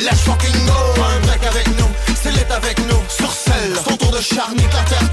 let's 0.09 0.21
fucking 0.25 0.57
go. 0.65 1.03
Un 1.05 1.21
break 1.27 1.45
avec 1.45 1.67
nous, 1.77 1.91
c'est 2.17 2.31
lit 2.31 2.49
avec 2.49 2.79
nous. 2.89 3.03
Sur 3.11 3.31
scène, 3.31 3.77
son 3.85 3.97
tour 3.99 4.11
de 4.11 4.23
charny, 4.23 4.63
la 4.73 4.83
terre 4.89 5.08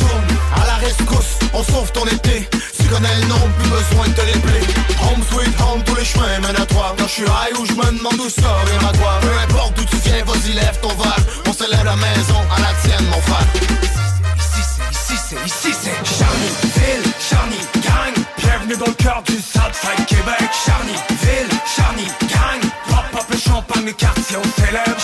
on 1.56 1.64
sauve 1.64 1.92
ton 1.92 2.06
été. 2.06 2.48
Tu 2.78 2.84
connais 2.88 3.16
le 3.22 3.28
nom, 3.28 3.40
plus 3.60 3.70
besoin 3.70 4.08
de 4.08 4.14
te 4.14 4.26
l'épeler 4.26 4.62
Home 5.02 5.24
sweet 5.32 5.56
home, 5.62 5.82
tous 5.86 5.96
les 5.96 6.06
chemins 6.06 6.40
mènent 6.42 6.62
à 6.62 6.66
toi. 6.66 6.94
Quand 6.98 7.08
je 7.08 7.14
suis 7.14 7.24
high 7.24 7.58
ou 7.60 7.66
je 7.66 7.74
me 7.74 7.98
demande 7.98 8.20
où 8.20 8.30
ça 8.30 8.56
vient 8.68 8.90
à 8.90 8.98
quoi 8.98 9.20
Peu 9.22 9.32
importe 9.48 9.74
d'où 9.78 9.86
tu 9.86 9.98
viens, 9.98 10.24
vas-y 10.26 10.54
lève 10.54 10.80
ton 10.82 10.90
verre 10.90 11.24
On 11.48 11.54
se 11.54 11.70
lève 11.70 11.86
la 11.86 11.96
maison, 11.96 12.40
à 12.56 12.60
la 12.60 12.74
tienne 12.84 13.08
mon 13.10 13.22
frère. 13.22 13.48
Ici 14.92 15.16
c'est, 15.30 15.46
ici 15.46 15.76
c'est 15.82 16.18
Charny, 16.18 16.50
ville, 16.76 17.12
Charny, 17.30 17.60
gang 17.76 18.16
Bienvenue 18.38 18.78
dans 18.78 18.92
le 18.92 19.04
cœur 19.04 19.24
du 19.26 19.36
Southside 19.36 20.06
Québec. 20.08 20.50
Charny, 20.66 20.96
ville, 21.22 21.58
Charny, 21.76 22.08
gang 22.30 22.62
Pop 22.90 23.22
up 23.22 23.28
le 23.30 23.38
champagne, 23.38 23.86
le 23.86 23.94
quartier 23.94 24.38
on 24.38 24.62
célèbre 24.62 25.00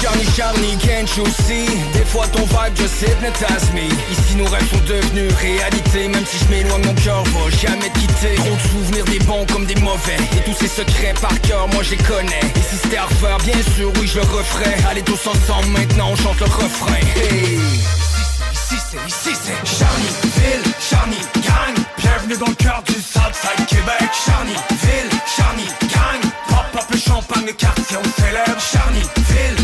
Charny, 0.00 0.24
Charny, 0.34 0.76
can't 0.78 1.14
you 1.16 1.26
see? 1.44 1.66
Des 1.92 2.06
fois 2.06 2.26
ton 2.28 2.40
vibe 2.46 2.74
just 2.74 3.02
hypnotize 3.02 3.70
me 3.74 3.84
Ici 4.10 4.34
nos 4.36 4.46
rêves 4.46 4.66
sont 4.70 4.84
devenus 4.88 5.30
réalité. 5.34 6.08
Même 6.08 6.24
si 6.24 6.38
je 6.38 6.48
m'éloigne, 6.50 6.84
mon 6.86 6.94
cœur 6.94 7.22
va 7.22 7.50
jamais 7.50 7.90
te 7.90 7.98
quitter. 7.98 8.34
Trop 8.36 8.56
de 8.56 8.68
souvenirs 8.72 9.04
des 9.04 9.18
bons 9.26 9.44
comme 9.52 9.66
des 9.66 9.74
mauvais. 9.76 10.16
Et 10.36 10.42
tous 10.44 10.56
ces 10.58 10.68
secrets 10.68 11.12
par 11.20 11.38
cœur, 11.42 11.68
moi 11.68 11.82
je 11.82 11.96
connais. 12.08 12.40
Et 12.56 12.62
si 12.62 12.76
c'était 12.82 12.96
à 12.96 13.06
bien 13.44 13.60
sûr, 13.76 13.92
oui 14.00 14.06
je 14.06 14.16
le 14.16 14.22
referais. 14.22 14.76
Allez 14.88 15.02
tous 15.02 15.20
ensemble, 15.26 15.68
maintenant 15.68 16.08
on 16.12 16.16
chante 16.16 16.40
le 16.40 16.46
refrain. 16.46 16.94
Hey! 17.16 17.60
Ici 18.52 18.76
c'est, 18.90 19.06
ici 19.06 19.38
c'est 19.42 19.78
Charny, 19.78 20.08
ville, 20.36 20.72
Charny, 20.80 21.20
gang. 21.44 21.76
Bienvenue 21.98 22.38
dans 22.38 22.48
le 22.48 22.54
cœur 22.54 22.82
du 22.86 22.94
Southside 22.94 23.66
Québec. 23.68 24.08
Charny, 24.24 24.54
ville, 24.82 25.10
Charny, 25.36 25.66
gang. 25.92 26.30
Pop 26.48 26.66
up 26.74 26.88
le 26.90 26.98
champagne, 26.98 27.44
le 27.46 27.52
quartier 27.52 27.96
on 27.98 28.22
célèbre. 28.22 28.60
Charny, 28.60 29.00
ville, 29.00 29.59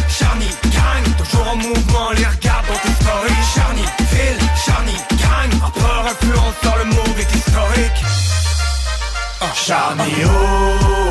les 2.17 2.25
regarde 2.25 2.67
dans 2.69 2.79
tes 2.83 2.95
stories 3.03 3.43
Charny, 3.55 3.83
ville, 4.13 4.49
Charny, 4.65 4.97
gang 5.21 5.61
Rappeur, 5.61 6.07
influenceur, 6.07 6.77
le 6.79 6.85
move 6.85 7.21
est 7.21 7.35
historique. 7.35 8.05
Charny 9.55 10.13
oh 10.25 11.06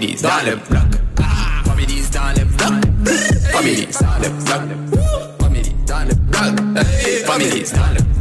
dans 0.00 0.42
le 0.46 0.56
bloc. 0.70 0.82
Families 1.66 2.08
dans 2.10 2.32
le 2.34 2.44
bloc. 2.46 2.72
Families 3.52 3.88
dans 4.00 4.22
le 4.22 4.28
bloc. 4.30 5.02
Families 5.38 5.74
dans 5.86 6.08
le 6.08 6.14
bloc. 6.14 6.86
Families 7.26 7.72
dans 7.74 7.92
le 7.92 8.02
bloc. 8.02 8.11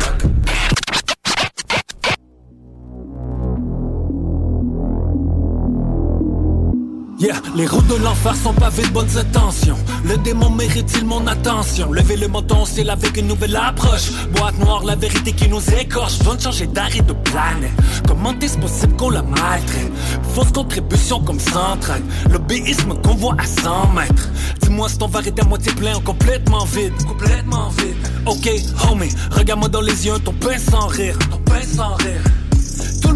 Les 7.55 7.67
routes 7.67 7.85
de 7.85 8.03
l'enfer 8.03 8.35
sont 8.35 8.53
pavées 8.53 8.81
de 8.81 8.89
bonnes 8.89 9.15
intentions. 9.15 9.77
Le 10.03 10.17
démon 10.17 10.49
mérite-t-il 10.49 11.05
mon 11.05 11.27
attention? 11.27 11.91
Levez 11.91 12.17
le 12.17 12.27
menton, 12.27 12.65
c'est 12.65 12.87
avec 12.89 13.15
une 13.15 13.27
nouvelle 13.27 13.55
approche. 13.55 14.11
Boîte 14.35 14.57
noire, 14.57 14.83
la 14.83 14.95
vérité 14.95 15.31
qui 15.31 15.47
nous 15.47 15.61
écorche. 15.79 16.17
Besoin 16.17 16.35
de 16.35 16.41
changer 16.41 16.65
d'arrêt 16.65 17.01
de 17.01 17.13
planète. 17.13 17.71
Comment 18.07 18.33
est-ce 18.39 18.57
possible 18.57 18.95
qu'on 18.95 19.11
la 19.11 19.21
maltraite? 19.21 19.91
Fausse 20.33 20.51
contribution 20.51 21.19
comme 21.19 21.39
s'entraide. 21.39 22.03
L'obéisme 22.31 22.95
qu'on 23.03 23.13
voit 23.13 23.35
à 23.37 23.45
100 23.45 23.91
mètres. 23.93 24.29
Dis-moi 24.61 24.89
si 24.89 24.97
ton 24.97 25.07
verre 25.07 25.27
est 25.27 25.39
à 25.39 25.43
moitié 25.45 25.71
plein 25.73 25.97
ou 25.97 26.01
complètement 26.01 26.65
vide. 26.65 26.93
Complètement 27.07 27.69
vide. 27.69 27.97
Ok, 28.25 28.49
homie, 28.89 29.11
regarde-moi 29.29 29.69
dans 29.69 29.81
les 29.81 30.07
yeux, 30.07 30.17
ton 30.25 30.33
pain 30.33 30.57
sans 30.57 30.87
rire. 30.87 31.17
Ton 31.29 31.37
pain 31.37 31.61
sans 31.61 31.93
rire. 31.95 32.23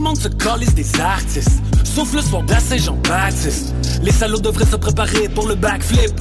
Le 0.06 0.10
monde 0.10 0.22
se 0.22 0.28
calisse 0.28 0.76
des 0.76 1.02
artistes. 1.02 1.64
Sauf 1.84 2.14
le 2.14 2.22
soir 2.22 2.44
de 2.44 2.52
la 2.52 2.60
Saint-Jean-Baptiste 2.60 3.74
Les 4.04 4.12
salauds 4.12 4.38
devraient 4.38 4.68
se 4.68 4.76
préparer 4.76 5.28
pour 5.30 5.48
le 5.48 5.56
backflip. 5.56 6.12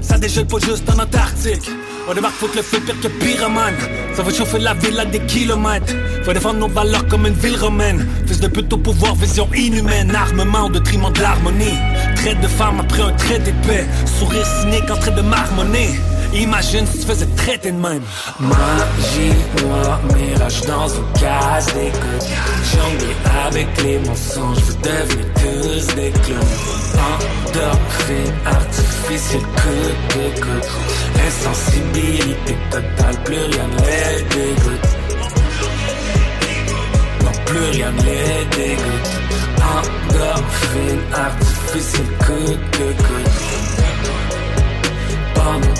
Ça 0.00 0.16
dégèle 0.16 0.46
pas 0.46 0.60
juste 0.60 0.88
en 0.88 1.02
Antarctique. 1.02 1.68
On 2.08 2.14
débarque 2.14 2.34
faut 2.34 2.46
que 2.46 2.58
le 2.58 2.62
feu 2.62 2.78
pire 2.78 2.94
que 3.00 3.08
pyromane 3.08 3.74
Ça 4.14 4.22
va 4.22 4.32
chauffer 4.32 4.60
la 4.60 4.74
ville 4.74 4.96
à 5.00 5.06
des 5.06 5.18
kilomètres. 5.26 5.92
Faut 6.22 6.32
défendre 6.32 6.60
nos 6.60 6.68
valeurs 6.68 7.04
comme 7.08 7.26
une 7.26 7.34
ville 7.34 7.56
romaine. 7.56 8.06
Fils 8.28 8.38
de 8.38 8.46
pute 8.46 8.72
au 8.72 8.78
pouvoir, 8.78 9.16
vision 9.16 9.48
inhumaine. 9.52 10.14
Armement 10.14 10.66
au 10.66 10.70
détriment 10.70 11.12
de 11.12 11.20
l'harmonie. 11.20 11.78
Traite 12.14 12.40
de 12.40 12.46
femme 12.46 12.78
après 12.78 13.02
un 13.02 13.12
trait 13.14 13.40
d'épée 13.40 13.86
Sourire 14.20 14.46
cynique 14.46 14.88
en 14.88 14.96
train 14.98 15.10
de 15.10 15.22
marmonner 15.22 15.90
Imagine 16.34 16.86
si 16.86 16.98
tu 16.98 17.06
faisais 17.06 17.26
traiter 17.36 17.72
de 17.72 17.76
même. 17.76 18.02
Magie 18.40 19.34
noire, 19.62 20.00
mirage 20.16 20.62
dans 20.62 20.88
une 20.88 21.12
case 21.20 21.66
d'écoute. 21.66 22.26
Jongler 22.72 23.16
avec 23.46 23.82
les 23.82 23.98
mensonges, 23.98 24.58
vous 24.58 24.76
devenez 24.82 25.26
tous 25.34 25.94
des 25.94 26.10
clowns. 26.10 26.38
Endorphine 26.96 28.34
artificielle, 28.46 29.42
coup 29.42 30.14
d'écoute 30.14 30.68
Insensibilité 31.26 32.56
totale, 32.70 33.16
plus 33.24 33.36
rien 33.36 33.66
ne 33.68 33.76
les 33.86 34.22
dégoûte. 34.34 34.88
Non, 37.24 37.44
plus 37.44 37.64
rien 37.72 37.92
ne 37.92 38.02
les 38.02 38.44
dégoûte. 38.56 39.10
Endorphine 39.58 41.02
artificielle, 41.12 42.06
coup 42.24 42.52
d'écoute 42.72 43.32
pendant 43.52 43.71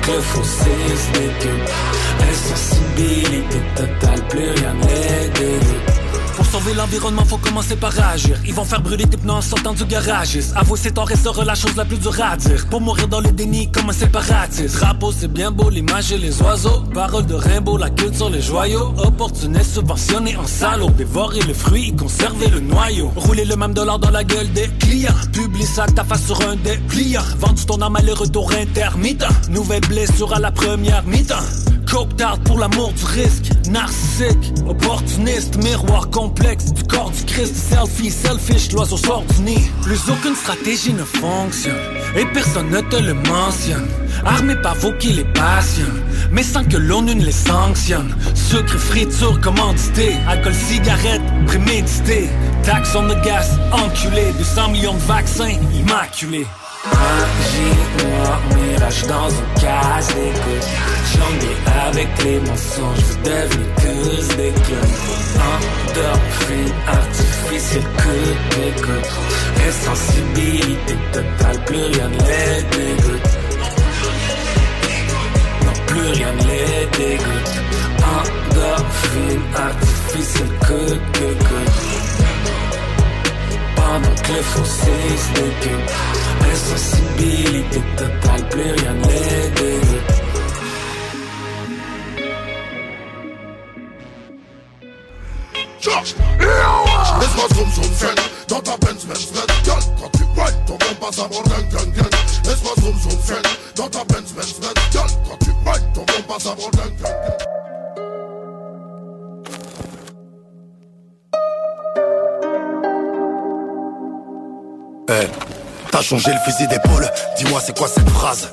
que 0.03 0.11
le 0.11 0.21
fossé 0.21 0.71
se 0.97 1.13
décupe 1.19 1.71
Insensibilité 2.31 3.61
totale, 3.77 4.29
plus 4.29 4.51
rien 4.51 4.75
n'est 4.75 5.31
pour 5.35 6.02
sauver 6.53 6.75
l'environnement, 6.75 7.25
faut 7.25 7.39
commencer 7.39 7.77
par 7.77 7.99
agir. 7.99 8.39
Ils 8.45 8.53
vont 8.53 8.65
faire 8.65 8.83
brûler 8.83 9.07
tes 9.07 9.17
pneus 9.17 9.33
en 9.33 9.41
sortant 9.41 9.73
du 9.73 9.87
garage. 9.87 10.39
Avouer 10.55 10.79
c'est 10.79 10.91
tort 10.91 11.09
restera 11.09 11.45
la 11.47 11.55
chose 11.55 11.75
la 11.77 11.87
plus 11.87 11.97
dure 11.97 12.21
à 12.23 12.37
dire. 12.37 12.67
Pour 12.69 12.83
mourir 12.83 13.09
dans 13.09 13.21
le 13.21 13.33
déni 13.33 13.71
comme 13.73 13.91
séparatiste. 13.91 14.75
Drapeau, 14.77 15.13
c'est 15.19 15.33
bien 15.33 15.51
beau, 15.51 15.71
l'image 15.71 16.13
et 16.13 16.19
les 16.19 16.43
oiseaux. 16.43 16.83
Parole 16.93 17.25
de 17.25 17.35
Rimbaud, 17.35 17.79
la 17.79 17.89
culture, 17.89 18.29
les 18.29 18.43
joyaux. 18.43 18.93
Opportuniste, 18.99 19.77
subventionné 19.77 20.37
en 20.37 20.47
salaud. 20.47 20.91
Dévorer 20.91 21.41
le 21.41 21.55
fruit 21.55 21.89
et 21.89 21.97
conserver 21.97 22.49
le 22.49 22.61
noyau. 22.61 23.11
Rouler 23.17 23.47
le 23.47 23.57
même 23.57 23.73
dollar 23.73 23.99
dans 23.99 24.11
la 24.11 24.23
gueule 24.23 24.53
des 24.53 24.69
clients. 24.79 25.15
Publie 25.33 25.65
ça 25.65 25.87
ta 25.87 26.05
face 26.05 26.27
sur 26.27 26.39
un 26.47 26.57
dépliant. 26.57 27.23
Vendu 27.39 27.65
ton 27.65 27.81
âme 27.81 27.97
à 27.97 28.03
les 28.03 28.13
retours 28.13 28.53
intermittent. 28.53 29.25
Nouvelle 29.49 29.87
blessure 29.89 30.35
à 30.35 30.39
la 30.39 30.51
première 30.51 31.03
mi-temps. 31.05 31.73
Pour 32.45 32.59
l'amour 32.59 32.91
du 32.95 33.05
risque 33.05 33.51
Narcissique, 33.69 34.55
opportuniste, 34.67 35.63
miroir 35.63 36.09
complexe 36.43 36.73
Du 36.73 36.83
corps 36.85 37.11
du 37.11 37.25
Christ, 37.25 37.55
selfie, 37.55 38.11
selfish, 38.11 38.73
l'oiseau 38.73 38.97
sort 38.97 39.25
du 39.37 39.43
nid. 39.43 39.71
Plus 39.83 40.01
aucune 40.09 40.35
stratégie 40.35 40.93
ne 40.93 41.05
fonctionne. 41.05 41.77
Et 42.17 42.25
personne 42.27 42.71
ne 42.71 42.81
te 42.81 42.97
le 42.97 43.15
mentionne. 43.15 43.89
Armés 44.25 44.57
par 44.57 44.75
vous 44.77 44.93
qui 44.99 45.13
les 45.13 45.25
passionnent. 45.25 46.03
Mais 46.31 46.43
sans 46.43 46.65
que 46.65 46.77
l'ONU 46.77 47.15
ne 47.15 47.25
les 47.25 47.33
sanctionne. 47.33 48.15
Sucre, 48.35 48.79
friture, 48.79 49.41
commandité. 49.41 50.15
Alcool, 50.29 50.55
cigarette, 50.55 51.23
prémédité. 51.47 52.29
Taxe 52.63 52.95
on 52.95 53.09
the 53.09 53.21
gas, 53.23 53.51
enculé. 53.73 54.33
200 54.39 54.69
millions 54.71 54.95
de 54.95 55.01
vaccins, 55.01 55.55
immaculés 55.75 56.47
Magie 56.85 57.79
noire, 57.99 58.41
mirage 58.57 59.03
dans 59.07 59.29
une 59.31 59.61
case 59.61 60.09
d'écoute. 60.09 60.67
Jongler 61.13 61.57
avec 61.89 62.25
les 62.25 62.41
mensonges, 62.41 62.99
vous 62.99 63.17
devenez 63.23 63.69
tous 63.77 64.37
des 64.37 64.53
clowns 64.65 64.97
Endorphine 65.47 66.75
artificielle, 66.89 67.83
coup 67.83 68.33
d'écoute 68.51 69.11
Insensibilité 69.69 70.97
totale, 71.13 71.65
plus 71.67 71.85
rien 71.85 72.09
ne 72.09 72.19
les 72.19 72.63
dégoûte. 72.77 73.31
Non, 75.65 75.87
plus 75.87 76.09
rien 76.09 76.33
ne 76.33 76.43
les 76.43 76.87
dégoûte. 76.99 77.53
Endorphine 78.03 79.45
artificielle, 79.55 80.59
coup 80.67 80.95
d'écoute 81.13 82.12
pendant 83.93 84.15
que 84.23 84.33
le 84.33 84.43
fossé 84.43 84.93
se 85.17 85.41
décupe 85.41 85.91
Insensibilité 86.51 87.83
totale, 87.97 88.49
plus 88.49 88.63
rien 88.63 88.95
ne 88.95 89.07
les 89.07 89.51
dégoûte 89.51 90.13
Laisse-moi 97.21 97.47
zoom 97.55 97.71
zoom 97.71 97.95
zen 97.95 98.15
Dans 98.49 98.61
ta 98.61 98.77
Benz 98.79 99.05
Benz 99.05 99.33
Benz. 99.33 99.47
Girl, 99.65 99.83
quand 100.01 100.11
tu 100.13 100.25
ride 100.41 100.65
ton 100.67 100.79
compas 100.79 101.13
ça 101.13 101.23
va 101.23 101.37
gang 101.51 101.69
gang. 101.71 101.93
Gang 101.93 102.11
Laisse-moi 102.45 102.73
zoom 102.81 102.99
zoom 102.99 103.21
zen 103.23 103.43
Dans 103.77 103.89
ta 103.89 104.05
Benz 104.05 104.33
Benz 104.33 104.55
Benz. 104.61 104.75
Girl, 104.93 105.09
quand 105.29 105.39
tu 105.45 105.51
ride 105.51 105.93
ton 105.93 106.05
compas 106.07 106.39
ça 106.39 106.51
va 106.51 106.79
gang 106.79 106.97
gang 107.03 107.13
gang 107.13 107.52
Eh, 115.15 115.27
t'as 115.91 116.01
changé 116.01 116.31
le 116.33 116.39
fusil 116.51 116.67
d'épaule, 116.69 117.07
dis-moi 117.37 117.61
c'est 117.65 117.77
quoi 117.77 117.87
cette 117.87 118.09
phrase? 118.09 118.49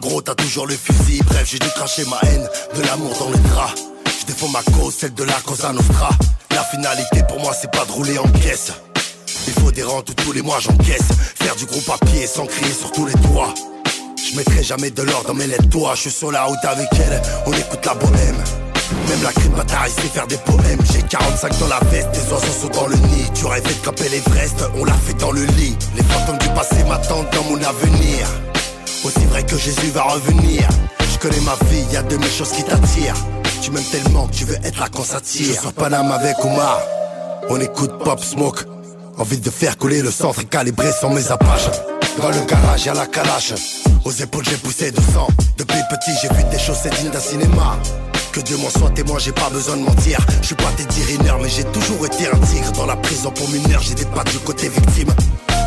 Gros 0.00 0.22
t'as 0.22 0.34
toujours 0.34 0.66
le 0.66 0.74
fusil, 0.74 1.20
bref 1.26 1.46
j'ai 1.50 1.58
dû 1.58 1.68
cracher 1.68 2.04
ma 2.06 2.18
haine, 2.22 2.48
de 2.74 2.82
l'amour 2.86 3.14
dans 3.18 3.28
les 3.28 3.38
draps 3.50 3.74
Je 4.20 4.26
défends 4.26 4.48
ma 4.48 4.62
cause, 4.62 4.94
celle 4.94 5.12
de 5.12 5.24
la 5.24 5.34
Cosa 5.44 5.72
Nostra. 5.72 6.08
La 6.52 6.64
finalité 6.64 7.22
pour 7.28 7.40
moi 7.40 7.52
c'est 7.52 7.70
pas 7.70 7.84
de 7.84 7.92
rouler 7.92 8.18
en 8.18 8.28
caisse. 8.40 8.72
Il 9.48 9.52
faut 9.52 9.70
des 9.70 9.82
rentes 9.82 10.14
tous 10.16 10.32
les 10.32 10.40
mois 10.42 10.60
j'encaisse. 10.60 11.08
Faire 11.42 11.56
du 11.56 11.66
gros 11.66 11.80
papier 11.80 12.26
sans 12.26 12.46
crier 12.46 12.72
sur 12.72 12.90
tous 12.92 13.04
les 13.04 13.14
toits 13.14 13.52
Je 14.16 14.36
mettrai 14.36 14.62
jamais 14.62 14.90
de 14.90 15.02
l'or 15.02 15.24
dans 15.26 15.34
mes 15.34 15.46
lettres. 15.46 15.68
Toi 15.68 15.92
Je 15.94 16.00
suis 16.02 16.10
sur 16.10 16.32
la 16.32 16.44
route 16.44 16.64
avec 16.64 16.88
elle, 16.94 17.20
on 17.44 17.52
écoute 17.52 17.84
la 17.84 17.94
bohème 17.94 18.69
même 19.08 19.22
la 19.22 19.32
crime 19.32 19.52
bataille 19.52 19.90
sait 19.90 20.08
faire 20.08 20.26
des 20.26 20.36
poèmes. 20.38 20.80
J'ai 20.92 21.02
45 21.02 21.58
dans 21.58 21.68
la 21.68 21.80
veste, 21.90 22.08
les 22.14 22.32
oiseaux 22.32 22.60
sont 22.60 22.68
dans 22.68 22.86
le 22.86 22.96
nid. 22.96 23.30
Tu 23.34 23.46
rêvais 23.46 23.74
de 23.74 23.84
camper 23.84 24.08
l'Everest, 24.08 24.64
on 24.76 24.84
l'a 24.84 24.94
fait 24.94 25.14
dans 25.14 25.32
le 25.32 25.44
lit. 25.44 25.76
Les 25.96 26.02
fantômes 26.02 26.38
du 26.38 26.48
passé 26.48 26.82
m'attendent 26.88 27.28
dans 27.32 27.44
mon 27.44 27.56
avenir. 27.56 28.26
Aussi 29.04 29.24
vrai 29.26 29.42
que 29.44 29.56
Jésus 29.56 29.90
va 29.94 30.02
revenir. 30.02 30.68
Je 31.12 31.18
connais 31.18 31.40
ma 31.40 31.54
vie, 31.68 31.84
y 31.92 31.96
a 31.96 32.02
de 32.02 32.16
mes 32.16 32.30
choses 32.30 32.50
qui 32.50 32.62
t'attirent. 32.64 33.14
Tu 33.62 33.70
m'aimes 33.70 33.84
tellement 33.84 34.26
que 34.26 34.34
tu 34.34 34.44
veux 34.44 34.56
être 34.64 34.78
là 34.78 34.86
quand 34.94 35.04
ça 35.04 35.20
tire 35.20 35.54
Je 35.54 35.60
suis 35.60 35.72
Paname 35.72 36.10
avec 36.12 36.36
Omar. 36.44 36.80
On 37.48 37.60
écoute 37.60 37.92
Pop 38.04 38.20
Smoke. 38.22 38.64
Envie 39.18 39.38
de 39.38 39.50
faire 39.50 39.76
couler 39.76 40.02
le 40.02 40.10
centre 40.10 40.40
et 40.40 40.44
calibrer 40.44 40.92
sans 40.92 41.10
mes 41.10 41.30
apaches. 41.30 41.70
Dans 42.20 42.30
le 42.30 42.44
garage 42.46 42.86
y'a 42.86 42.94
la 42.94 43.06
calache. 43.06 43.54
Aux 44.04 44.12
épaules 44.12 44.44
j'ai 44.48 44.56
poussé 44.56 44.90
de 44.90 45.00
sang. 45.00 45.28
Depuis 45.58 45.78
petit 45.90 46.10
j'ai 46.22 46.28
vu 46.28 46.42
des 46.50 46.58
choses 46.58 46.78
c'est 46.82 46.94
digne 46.94 47.10
d'un 47.10 47.20
cinéma 47.20 47.78
que 48.30 48.40
Dieu 48.40 48.56
m'en 48.56 48.70
soit 48.70 48.90
témoin, 48.90 49.18
j'ai 49.18 49.32
pas 49.32 49.48
besoin 49.50 49.76
de 49.76 49.82
mentir. 49.82 50.18
Je 50.40 50.46
suis 50.46 50.54
pas 50.54 50.70
Teddy 50.76 51.02
Riner, 51.02 51.34
mais 51.42 51.48
j'ai 51.48 51.64
toujours 51.64 52.04
été 52.06 52.28
un 52.28 52.38
tigre. 52.46 52.70
Dans 52.72 52.86
la 52.86 52.96
prison 52.96 53.30
pour 53.30 53.48
mineur, 53.50 53.80
j'ai 53.82 53.94
des 53.94 54.04
pattes 54.04 54.30
du 54.30 54.38
côté 54.38 54.68
victime. 54.68 55.08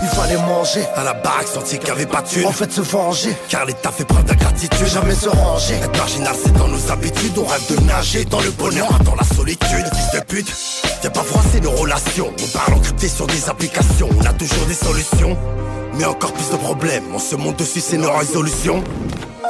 Il 0.01 0.09
fallait 0.09 0.37
manger 0.37 0.83
à 0.95 1.03
la 1.03 1.13
baraque, 1.13 1.47
senti 1.47 1.77
qu'il 1.79 1.87
y 1.87 1.91
avait 1.91 2.05
pas 2.05 2.21
de 2.21 2.27
thune. 2.27 2.45
En 2.45 2.51
fait, 2.51 2.71
se 2.71 2.81
venger, 2.81 3.35
car 3.49 3.65
l'État 3.65 3.91
fait 3.91 4.05
preuve 4.05 4.25
d'ingratitude. 4.25 4.87
Jamais 4.87 5.15
se 5.15 5.29
ranger. 5.29 5.75
Être 5.75 5.97
marginal, 5.97 6.35
c'est 6.41 6.53
dans 6.53 6.67
nos 6.67 6.91
habitudes. 6.91 7.37
On 7.37 7.45
rêve 7.45 7.63
de 7.69 7.81
nager 7.85 8.25
dans 8.25 8.41
le 8.41 8.51
bonheur, 8.51 8.87
pas 8.89 9.03
dans 9.03 9.15
la 9.15 9.23
solitude. 9.23 9.85
Fils 9.95 10.19
de 10.19 10.25
pute, 10.25 10.53
viens 11.01 11.11
pas 11.11 11.23
froisser 11.23 11.61
nos 11.61 11.71
relations. 11.71 12.31
On 12.43 12.57
parle 12.57 12.73
encrypté 12.73 13.07
sur 13.07 13.27
des 13.27 13.49
applications. 13.49 14.09
On 14.19 14.25
a 14.25 14.33
toujours 14.33 14.65
des 14.67 14.73
solutions. 14.73 15.37
Mais 15.95 16.05
encore 16.05 16.33
plus 16.33 16.49
de 16.49 16.57
problèmes, 16.57 17.03
on 17.13 17.19
se 17.19 17.35
monte 17.35 17.59
dessus, 17.59 17.79
c'est 17.79 17.97
nos 17.97 18.11
résolutions. 18.11 18.83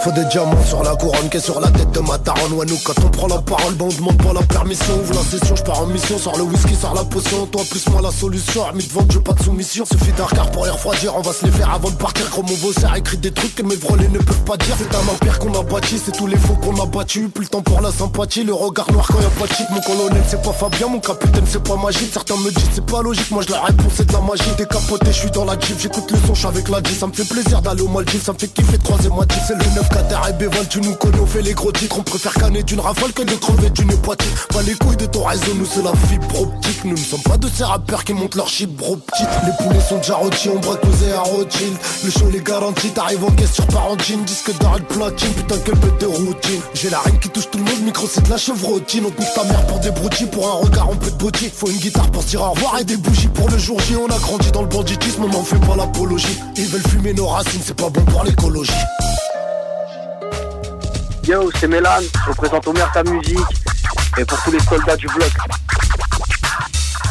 Faut 0.02 0.12
des 0.12 0.26
diamants 0.26 0.64
sur 0.66 0.84
la 0.84 0.96
couronne 0.96 1.30
qui 1.30 1.38
est 1.38 1.40
sur 1.40 1.60
la 1.60 1.70
tête 1.70 1.92
de 1.92 2.00
ma 2.00 2.18
daronne. 2.18 2.54
Ouais 2.54 2.66
nous 2.66 2.78
quand 2.84 2.94
on 3.06 3.10
prend 3.10 3.28
la 3.28 3.42
parole 3.42 3.74
ben 3.76 3.86
on 3.86 3.96
demande 3.96 4.18
pas 4.18 4.34
la 4.34 4.42
permission. 4.42 4.94
Ouvre 5.00 5.14
la 5.14 5.22
session, 5.22 5.56
je 5.56 5.64
pars 5.64 5.82
en 5.82 5.86
mission. 5.86 6.18
Sors 6.18 6.38
le 6.38 6.44
whisky, 6.44 6.76
sors 6.76 6.96
la 6.96 7.04
potion. 7.04 7.46
Toi 7.46 7.62
plus 7.70 7.88
moi 7.90 8.02
la 8.02 8.12
solution. 8.12 8.66
Armi 8.66 8.84
devant 8.86 9.06
je 9.10 9.20
pas 9.20 9.34
de 9.34 9.44
soumission. 9.44 9.86
Suffit 9.86 10.12
d'un 10.14 10.26
regard 10.26 10.52
pour 10.52 10.66
les 10.66 10.72
refroidir. 10.72 11.16
On 11.16 11.22
va 11.22 11.32
se 11.32 11.46
les 11.46 11.52
faire 11.52 11.70
avant 11.74 11.90
de 11.90 11.96
partir. 11.96 12.30
Gros 12.32 12.44
mon 12.44 12.90
a 12.90 12.98
écrit 12.98 13.18
des 13.18 13.32
trucs 13.32 13.56
que 13.56 13.64
mes 13.64 13.76
vrolés 13.76 14.10
ne 14.10 14.20
peuvent 14.20 14.44
pas 14.44 14.58
dire. 14.58 14.76
C'est 14.78 14.96
un 14.96 15.14
empire 15.14 15.40
qu'on 15.40 15.54
a 15.60 15.64
bâti. 15.64 16.02
C'est 16.04 16.12
tous 16.12 16.28
les 16.28 16.38
faux 16.38 16.56
qu'on 16.56 16.82
a 16.82 16.86
battu 16.86 17.30
Plus 17.30 17.44
le 17.44 17.50
temps 17.50 17.62
pour 17.62 17.80
la 17.82 17.92
sympathie. 17.92 18.44
Le 18.44 18.54
regard 18.54 18.92
noir 18.92 19.08
quand 19.08 19.22
y'a 19.22 19.30
pas 19.30 19.48
de 19.48 19.54
shit. 19.54 19.70
Mon 19.70 19.82
colonel 19.82 20.24
c'est 20.28 20.42
pas 20.42 20.54
Fabien. 20.54 20.88
Mon 20.88 21.00
capitaine 21.00 21.46
c'est 21.48 21.64
pas 21.64 21.76
magique 21.76 22.10
Certains 22.12 22.38
me 22.38 22.50
disent 22.50 22.70
c'est 22.74 22.86
pas 22.86 23.02
logique. 23.02 23.30
Moi 23.32 23.44
je 23.48 23.52
la 23.52 23.62
réponse 23.62 23.94
c'est 23.96 24.08
de 24.08 24.14
la 24.14 24.22
magie. 24.22 24.44
Décapoté 24.58 25.08
je 25.08 25.20
suis 25.20 25.32
dans 25.32 25.46
la 25.46 25.58
jeep. 25.60 25.80
J'écoute 25.80 26.12
le 26.12 26.18
son, 26.28 26.34
je 26.34 26.48
avec 26.48 26.68
la 26.70 26.82
G 26.82 26.96
Ça 26.96 27.08
me 27.08 27.14
fait 27.14 27.28
plaisir 27.28 27.62
d'aller 27.62 27.84
au 27.84 27.88
Maldives. 27.88 28.24
Ça 28.24 28.34
me 28.34 28.38
fait 28.38 28.48
kiffer 28.48 28.78
de 28.78 28.84
croiser 28.84 29.10
moi 29.10 29.26
C'est 29.48 29.56
le 29.56 29.83
9 29.84 29.90
4 29.90 30.30
et 30.30 30.46
B20 30.46 30.68
Tu 30.70 30.82
nous 30.82 30.96
connais 30.96 31.20
on 31.20 31.26
fait 31.26 31.42
les 31.42 31.54
gros 31.54 31.72
titres. 31.72 31.98
On 32.00 32.04
préfère 32.04 32.34
canner 32.34 32.64
d'une 32.64 32.80
rafale 32.80 33.12
que 33.14 33.24
de 33.24 33.36
crever 33.36 33.70
d'une 33.72 33.92
hépatite 33.92 34.48
Pas 34.50 34.62
les 34.62 34.76
couilles 34.76 34.98
de 34.98 35.06
ton 35.06 35.24
réseau 35.24 35.54
Nous 35.56 35.66
c'est 35.66 35.82
la 35.82 35.94
fibre 36.08 36.42
optique. 36.42 36.86
Nous 36.86 36.92
ne 36.92 36.98
sommes 36.98 37.22
pas 37.22 37.38
de 37.38 37.48
ces 37.48 37.64
rappeurs 37.64 38.04
qui 38.04 38.14
montent 38.14 38.36
leur 38.36 38.48
chip 38.48 38.70
bro 38.70 38.96
petite 38.96 39.28
Les 39.46 39.64
poulets 39.64 39.82
sont 39.82 39.98
déjà 39.98 40.16
rôtis 40.16 40.50
On 40.50 40.60
braque 40.60 40.82
posé 40.82 41.12
à 41.12 41.22
Rothschild 41.22 41.74
Le 42.04 42.12
show 42.12 42.30
les 42.32 42.42
garantit 42.42 42.90
T'arrives 42.90 43.24
en 43.24 43.32
caisse 43.32 43.54
sur 43.54 43.68
Parentine. 43.68 44.24
Disque 44.24 44.58
d'or 44.60 44.80
de 44.80 44.86
platine 44.86 45.34
Putain 45.34 45.56
quel 45.66 45.76
bête 45.76 46.02
de 46.02 46.06
routine. 46.06 46.62
J'ai 46.74 46.90
la 46.90 47.00
reine 47.00 47.20
qui 47.20 47.30
touche 47.30 47.50
tout 47.50 47.58
le 47.58 47.66
monde 47.66 47.82
Micro 47.84 48.08
c'est 48.08 48.24
de 48.24 48.30
la 48.30 48.38
chevrotine. 48.38 49.06
On 49.06 49.22
nique 49.22 49.34
ta 49.36 49.44
mère 49.44 49.66
pour 49.68 49.80
des 49.80 49.92
broutilles 49.92 50.28
Pour 50.28 50.48
un 50.48 50.66
regard 50.66 50.90
on 50.90 50.96
peut 50.96 51.12
te 51.12 51.24
botter. 51.24 51.52
Faut 51.54 51.70
une 51.70 51.78
guitare 51.78 52.10
pour 52.12 52.24
se 52.24 52.30
dire 52.30 52.42
au 52.42 52.52
revoir 52.52 52.80
Et 52.80 52.84
des 52.84 52.98
bougies 52.98 53.28
pour 53.28 53.50
le 53.50 53.58
jour 53.58 53.80
J. 53.82 53.96
On 53.96 54.08
a 54.08 54.20
grandi 54.20 54.52
dans 54.52 54.62
le 54.62 54.68
banditisme 54.68 55.24
On 55.24 55.30
n'en 55.30 55.44
fait 55.44 55.60
pas 55.60 55.76
l'apologie. 55.76 56.40
Ils 56.56 56.68
veulent 56.68 56.88
fumer 56.90 57.14
nos 57.14 57.28
racines 57.28 57.62
C'est 57.64 57.76
pas 57.76 57.90
bon 57.90 58.02
pour 58.06 58.24
l'écologie 58.24 58.72
Yo, 61.26 61.50
c'est 61.58 61.68
Mélan, 61.68 62.02
je 62.02 62.32
représente 62.32 62.68
Omer 62.68 62.92
ta 62.92 63.02
musique 63.04 63.38
et 64.18 64.26
pour 64.26 64.42
tous 64.44 64.52
les 64.52 64.60
soldats 64.60 64.98
du 64.98 65.08
bloc. 65.08 65.32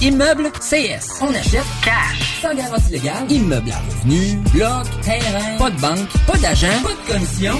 Immeuble 0.03 0.51
CS. 0.59 1.21
On 1.21 1.29
achète 1.29 1.63
cash. 1.85 2.41
Sans 2.43 2.53
garantie 2.57 2.91
légale. 2.91 3.25
Immeuble 3.31 3.71
à 3.71 3.79
revenu. 3.79 4.35
Bloc. 4.53 4.85
Terrain. 5.01 5.57
Pas 5.59 5.71
de 5.71 5.81
banque. 5.81 6.09
Pas 6.27 6.39
d'agent. 6.39 6.67
Pas 6.83 6.89
de 6.91 7.13
commission. 7.13 7.53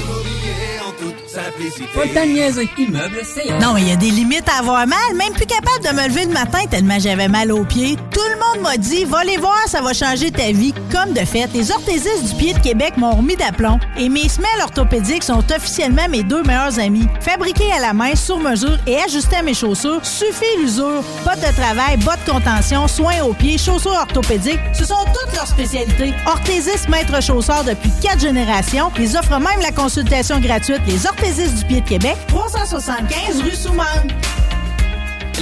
Pas 1.95 2.05
de. 2.07 2.83
Immeuble 2.83 3.21
CS. 3.23 3.61
Non, 3.61 3.77
il 3.77 3.89
y 3.89 3.93
a 3.93 3.97
des 3.97 4.11
limites 4.11 4.49
à 4.49 4.59
avoir 4.59 4.87
mal. 4.87 4.99
Même 5.17 5.33
plus 5.33 5.47
capable 5.47 5.83
de 5.83 5.89
me 5.91 6.09
lever 6.09 6.27
le 6.27 6.33
matin 6.33 6.61
tellement 6.71 6.99
j'avais 6.99 7.29
mal 7.29 7.51
aux 7.53 7.65
pieds. 7.65 7.97
Tout 8.11 8.21
le 8.21 8.39
monde 8.39 8.63
m'a 8.63 8.77
dit, 8.77 9.05
va 9.05 9.25
les 9.25 9.37
voir, 9.37 9.59
ça 9.67 9.81
va 9.81 9.93
changer 9.93 10.31
ta 10.31 10.53
vie. 10.53 10.75
Comme 10.91 11.13
de 11.13 11.25
fait, 11.25 11.49
les 11.55 11.71
orthésistes 11.71 12.25
du 12.29 12.35
pied 12.35 12.55
de 12.55 12.59
Québec 12.59 12.95
m'ont 12.97 13.13
remis 13.13 13.37
d'aplomb. 13.37 13.79
Et 13.97 14.09
mes 14.09 14.29
semelles 14.29 14.61
orthopédiques 14.63 15.23
sont 15.23 15.43
officiellement 15.53 16.09
mes 16.09 16.23
deux 16.23 16.43
meilleurs 16.43 16.79
amis. 16.79 17.07
Fabriqués 17.21 17.73
à 17.73 17.81
la 17.81 17.93
main, 17.93 18.15
sur 18.15 18.39
mesure 18.39 18.79
et 18.87 18.99
ajustés 18.99 19.37
à 19.37 19.43
mes 19.43 19.55
chaussures, 19.55 20.05
suffit 20.05 20.45
l'usure. 20.61 21.03
Pas 21.25 21.37
de 21.37 21.55
travail, 21.57 21.97
bottes 21.99 22.29
contention, 22.33 22.89
soins 22.89 23.21
aux 23.23 23.35
pieds, 23.35 23.59
chaussures 23.59 23.93
orthopédiques, 23.93 24.61
ce 24.73 24.85
sont 24.85 25.05
toutes 25.13 25.35
leurs 25.35 25.47
spécialités. 25.47 26.15
Orthésistes 26.27 26.89
maître 26.89 27.23
chausseur 27.23 27.63
depuis 27.65 27.91
quatre 28.01 28.21
générations. 28.21 28.91
Ils 28.99 29.17
offrent 29.17 29.39
même 29.39 29.61
la 29.61 29.71
consultation 29.71 30.41
gratuite 30.41 30.81
Les 30.87 31.07
orthésistes 31.07 31.59
du 31.59 31.65
pied 31.67 31.81
de 31.83 31.89
Québec, 31.89 32.17
375 32.29 33.43
rue 33.43 33.55
Souman. 33.55 33.85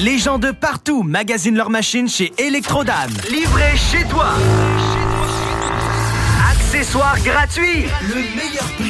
Les 0.00 0.18
gens 0.18 0.38
de 0.38 0.50
partout 0.50 1.02
magasinent 1.02 1.56
leurs 1.56 1.70
machines 1.70 2.08
chez 2.08 2.32
Electrodan. 2.38 2.92
Livré 3.30 3.76
chez 3.76 4.04
toi. 4.04 4.30
Accessoires 6.50 7.20
gratuits. 7.22 7.86
Le 8.08 8.14
meilleur 8.14 8.64
prix 8.78 8.89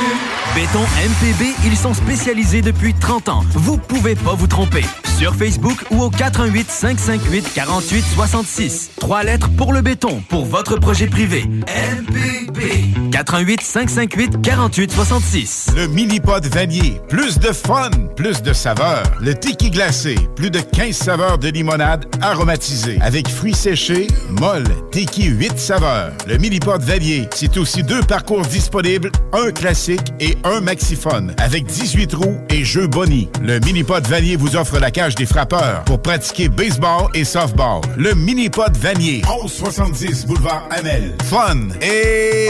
Béton 0.53 0.81
MPB, 0.81 1.53
ils 1.65 1.77
sont 1.77 1.93
spécialisés 1.93 2.61
depuis 2.61 2.93
30 2.93 3.29
ans. 3.29 3.43
Vous 3.53 3.77
pouvez 3.77 4.15
pas 4.15 4.33
vous 4.33 4.47
tromper. 4.47 4.83
Sur 5.17 5.33
Facebook 5.35 5.77
ou 5.91 6.01
au 6.01 6.09
418 6.09 6.69
558 6.69 7.53
48 7.53 8.03
66. 8.15 8.91
Trois 8.99 9.23
lettres 9.23 9.49
pour 9.55 9.71
le 9.71 9.81
béton, 9.81 10.21
pour 10.27 10.45
votre 10.45 10.77
projet 10.77 11.07
privé. 11.07 11.45
MPB. 11.45 13.11
418 13.11 13.61
558 13.61 14.41
48 14.41 14.91
66. 14.91 15.67
Le 15.75 15.87
mini-pod 15.87 16.45
vanier. 16.47 16.99
Plus 17.07 17.39
de 17.39 17.53
fun, 17.53 17.91
plus 18.15 18.41
de 18.41 18.51
saveurs. 18.51 19.03
Le 19.21 19.33
tiki 19.35 19.69
glacé. 19.69 20.15
Plus 20.35 20.49
de 20.51 20.59
15 20.59 20.95
saveurs 20.95 21.37
de 21.37 21.47
limonade 21.49 22.05
aromatisée. 22.21 22.97
Avec 23.01 23.29
fruits 23.29 23.53
séchés, 23.53 24.07
molle, 24.29 24.65
tiki 24.91 25.25
8 25.27 25.57
saveurs. 25.57 26.11
Le 26.27 26.37
mini-pod 26.37 26.81
vanier. 26.81 27.29
C'est 27.35 27.57
aussi 27.57 27.83
deux 27.83 28.01
parcours 28.01 28.41
disponibles, 28.41 29.11
un 29.33 29.51
classique 29.51 30.11
et 30.19 30.35
un 30.43 30.61
maxiphone. 30.61 31.33
Avec 31.37 31.65
18 31.65 32.13
roues 32.13 32.37
et 32.49 32.63
jeux 32.63 32.87
Bonnie. 32.87 33.29
Le 33.41 33.59
mini-pod 33.59 34.05
vanier 34.07 34.35
vous 34.35 34.55
offre 34.55 34.79
la 34.79 34.91
cage 34.91 35.15
des 35.15 35.25
frappeurs 35.25 35.83
pour 35.85 36.01
pratiquer 36.01 36.49
baseball 36.49 37.09
et 37.13 37.23
softball. 37.23 37.81
Le 37.97 38.13
mini-pod 38.13 38.75
vanier. 38.77 39.21
1170 39.27 40.25
boulevard 40.25 40.67
Amel. 40.71 41.15
Fun 41.23 41.69
et... 41.81 42.49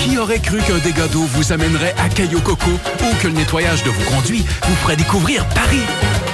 Qui 0.00 0.18
aurait 0.18 0.38
cru 0.38 0.58
qu'un 0.58 0.78
dégât 0.78 1.08
d'eau 1.08 1.22
vous 1.22 1.52
amènerait 1.52 1.94
à 1.98 2.08
Caillou 2.08 2.40
Coco 2.40 2.70
ou 2.70 3.16
que 3.20 3.28
le 3.28 3.34
nettoyage 3.34 3.82
de 3.82 3.90
vos 3.90 4.10
conduits 4.10 4.44
vous 4.66 4.74
ferait 4.76 4.96
découvrir 4.96 5.44
Paris? 5.50 5.82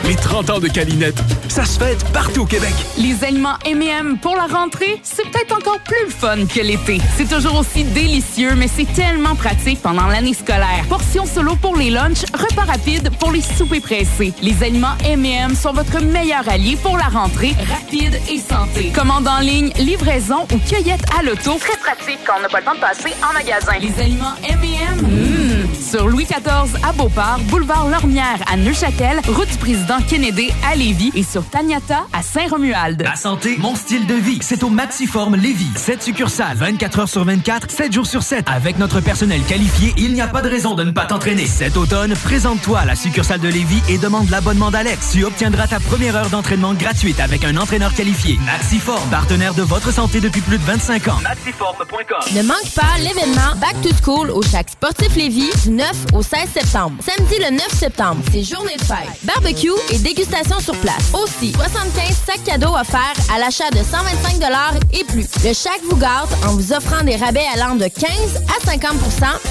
Les 0.04 0.16
30 0.16 0.50
ans 0.50 0.58
de 0.58 0.66
Calinette, 0.66 1.22
ça 1.48 1.64
se 1.64 1.78
fête 1.78 2.04
partout 2.12 2.42
au 2.42 2.46
Québec. 2.46 2.72
Les 2.98 3.22
aliments 3.22 3.56
M&M 3.64 4.18
pour 4.20 4.34
la 4.34 4.46
rentrée, 4.46 5.00
c'est 5.04 5.22
peut-être 5.30 5.56
encore 5.56 5.78
plus 5.78 6.10
fun 6.10 6.44
que 6.46 6.60
l'été. 6.60 7.00
C'est 7.16 7.28
toujours 7.28 7.60
aussi 7.60 7.84
délicieux, 7.84 8.54
mais 8.56 8.66
c'est 8.66 8.92
tellement 8.94 9.36
pratique 9.36 9.80
pendant 9.80 10.06
l'année 10.08 10.34
scolaire. 10.34 10.84
Portions 10.88 11.24
solo 11.24 11.54
pour 11.54 11.76
les 11.76 11.90
lunchs, 11.90 12.24
repas 12.34 12.64
rapides 12.64 13.10
pour 13.20 13.30
les 13.30 13.42
soupers 13.42 13.80
pressés. 13.80 14.32
Les 14.42 14.60
aliments 14.64 14.96
M&M 15.04 15.54
sont 15.54 15.72
votre 15.72 16.02
meilleur 16.02 16.48
allié 16.48 16.76
pour 16.82 16.98
la 16.98 17.04
rentrée 17.04 17.54
rapide 17.70 18.20
et 18.28 18.38
santé. 18.38 18.90
Commande 18.92 19.28
en 19.28 19.38
ligne, 19.38 19.70
livraison 19.78 20.48
ou 20.52 20.58
cueillette 20.68 21.04
à 21.16 21.22
l'auto. 21.22 21.58
Très 21.60 21.76
pratique 21.76 22.18
quand 22.26 22.34
on 22.38 22.42
n'a 22.42 22.48
pas 22.48 22.58
le 22.58 22.64
temps 22.64 22.74
de 22.74 22.80
passer 22.80 23.14
en 23.22 23.32
magasin. 23.32 23.51
Les 23.52 24.00
aliments 24.00 24.32
M&M, 24.48 25.68
sur 25.78 26.08
Louis 26.08 26.24
XIV 26.24 26.74
à 26.82 26.92
Beauport, 26.92 27.38
boulevard 27.48 27.86
Lormière 27.86 28.38
à 28.50 28.56
Neuchâtel, 28.56 29.20
route 29.28 29.50
du 29.50 29.58
président 29.58 29.98
Kennedy 30.08 30.50
à 30.66 30.74
Lévis 30.74 31.12
et 31.14 31.22
sur 31.22 31.44
Taniata 31.44 32.06
à 32.14 32.22
Saint-Romuald. 32.22 33.02
Ma 33.02 33.14
santé, 33.14 33.56
mon 33.58 33.74
style 33.74 34.06
de 34.06 34.14
vie, 34.14 34.38
c'est 34.40 34.62
au 34.62 34.70
Maxiform 34.70 35.36
Lévis. 35.36 35.68
7 35.76 36.02
succursales, 36.02 36.56
24 36.56 37.00
heures 37.00 37.08
sur 37.10 37.24
24, 37.24 37.70
7 37.70 37.92
jours 37.92 38.06
sur 38.06 38.22
7. 38.22 38.46
Avec 38.48 38.78
notre 38.78 39.00
personnel 39.00 39.42
qualifié, 39.42 39.92
il 39.98 40.14
n'y 40.14 40.22
a 40.22 40.28
pas 40.28 40.40
de 40.40 40.48
raison 40.48 40.74
de 40.74 40.84
ne 40.84 40.90
pas 40.90 41.04
t'entraîner. 41.04 41.44
Cet 41.44 41.76
automne, 41.76 42.14
présente-toi 42.14 42.78
à 42.78 42.84
la 42.86 42.96
succursale 42.96 43.40
de 43.40 43.48
Lévis 43.48 43.82
et 43.90 43.98
demande 43.98 44.30
l'abonnement 44.30 44.70
d'Alex. 44.70 45.10
Tu 45.12 45.24
obtiendras 45.24 45.66
ta 45.66 45.78
première 45.78 46.16
heure 46.16 46.30
d'entraînement 46.30 46.72
gratuite 46.72 47.20
avec 47.20 47.44
un 47.44 47.58
entraîneur 47.58 47.92
qualifié. 47.92 48.38
Maxiform, 48.46 49.10
partenaire 49.10 49.52
de 49.52 49.62
votre 49.62 49.92
santé 49.92 50.20
depuis 50.20 50.40
plus 50.40 50.56
de 50.56 50.64
25 50.64 51.08
ans. 51.08 51.20
Maxiform.com 51.22 52.34
Ne 52.34 52.42
manque 52.44 52.70
pas 52.74 52.98
l'événement 52.98 53.41
Back 53.56 53.80
to 53.82 53.90
School 54.02 54.30
au 54.30 54.42
Chac 54.42 54.70
Sportif 54.70 55.14
Lévis 55.16 55.50
du 55.64 55.70
9 55.70 55.88
au 56.14 56.22
16 56.22 56.48
septembre. 56.54 56.96
Samedi 57.04 57.38
le 57.38 57.50
9 57.50 57.68
septembre, 57.72 58.22
c'est 58.32 58.42
journée 58.42 58.76
de 58.76 58.84
fête. 58.84 59.08
Barbecue 59.24 59.72
et 59.90 59.98
dégustation 59.98 60.60
sur 60.60 60.76
place. 60.76 61.12
Aussi, 61.12 61.52
75 61.52 62.16
sacs 62.26 62.44
cadeaux 62.44 62.74
offerts 62.74 63.16
à 63.34 63.38
l'achat 63.38 63.68
de 63.70 63.78
125 63.78 64.32
et 64.92 65.04
plus. 65.04 65.26
Le 65.44 65.52
Chac 65.52 65.80
vous 65.88 65.96
gâte 65.96 66.28
en 66.46 66.54
vous 66.54 66.72
offrant 66.72 67.02
des 67.04 67.16
rabais 67.16 67.44
allant 67.54 67.74
de 67.74 67.86
15 67.86 68.08
à 68.48 68.70
50% 68.70 68.88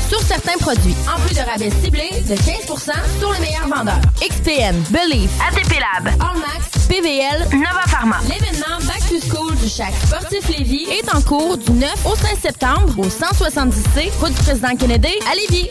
sur 0.10 0.22
certains 0.22 0.58
produits. 0.58 0.96
En 1.14 1.20
plus 1.22 1.36
de 1.36 1.42
rabais 1.42 1.72
ciblés 1.84 2.12
de 2.28 2.36
15% 2.36 2.92
sur 3.20 3.32
les 3.34 3.40
meilleurs 3.40 3.68
vendeurs. 3.68 4.02
XPN, 4.22 4.76
Believe, 4.90 5.30
ATP 5.48 5.80
Lab, 5.80 6.14
Allmax, 6.20 6.81
PVL, 6.92 7.48
Nova 7.54 7.88
Pharma. 7.88 8.18
L'événement 8.24 8.78
Back 8.86 9.00
to 9.08 9.16
School 9.22 9.56
du 9.56 9.70
Chac 9.70 9.94
Sportif 10.06 10.46
Lévis 10.50 10.88
est 10.92 11.16
en 11.16 11.22
cours 11.22 11.58
du 11.58 11.72
9 11.72 11.90
au 12.06 12.18
16 12.18 12.40
septembre 12.42 13.00
au 13.00 13.06
170C, 13.06 14.12
route 14.20 14.34
du 14.34 14.42
président 14.44 14.76
Kennedy 14.76 15.14
à 15.32 15.36
Lévis. 15.36 15.70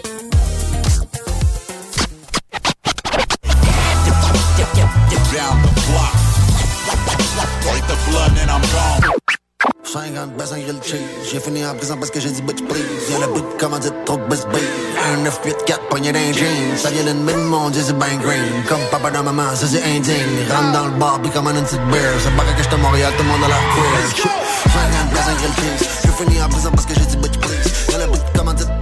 50 9.93 10.37
baisse 10.37 10.53
en 10.53 10.59
grill 10.61 10.79
cheese. 10.85 11.01
J'ai 11.33 11.41
fini 11.41 11.67
en 11.67 11.75
prison 11.75 11.97
parce 11.97 12.13
que 12.13 12.21
j'ai 12.21 12.31
dit 12.31 12.43
bitch 12.43 12.63
please. 12.63 13.11
Y'a 13.11 13.27
le 13.27 13.33
bout 13.33 13.41
de 13.41 13.59
commandite 13.59 13.95
trop 14.05 14.17
de 14.19 14.23
best 14.29 14.47
babe. 14.47 14.63
Un 15.05 15.17
9, 15.25 15.41
8, 15.45 15.57
4, 15.67 15.89
poignet 15.89 16.13
d'un 16.13 16.33
jean. 16.33 16.77
Ça 16.77 16.91
vient 16.91 17.03
d'une 17.03 17.25
mine, 17.25 17.43
mon 17.45 17.71
dieu, 17.71 17.83
c'est 17.85 17.99
ben 17.99 18.17
green. 18.23 18.63
Comme 18.69 18.79
papa 18.93 19.11
dans 19.11 19.25
maman, 19.25 19.53
ça 19.57 19.67
c'est 19.67 19.83
indigne. 19.83 20.47
Rentre 20.49 20.73
dans 20.73 20.85
le 20.87 20.93
bar, 20.93 21.21
puis 21.21 21.31
commande 21.33 21.57
une 21.57 21.65
petite 21.65 21.85
beer. 21.91 22.15
C'est 22.23 22.37
pas 22.37 22.45
que 22.45 22.63
j'étais 22.63 22.75
à 22.75 22.79
Montréal, 22.79 23.13
tout 23.17 23.25
le 23.25 23.29
monde 23.31 23.43
a 23.45 23.49
la 23.49 23.57
queer. 23.75 24.31
50 24.71 25.11
baisse 25.13 25.29
en 25.29 25.35
grill 25.35 25.55
cheese. 25.59 25.89
J'ai 26.05 26.25
fini 26.25 26.43
en 26.43 26.49
prison 26.49 26.71
parce 26.71 26.87
que 26.87 26.95
j'ai 26.95 27.07
dit 27.07 27.17
bitch 27.17 27.39
please. 27.39 27.91
Y'a 27.91 27.99
le 27.99 28.07
bout 28.13 28.19
de 28.19 28.39
commandite 28.39 28.80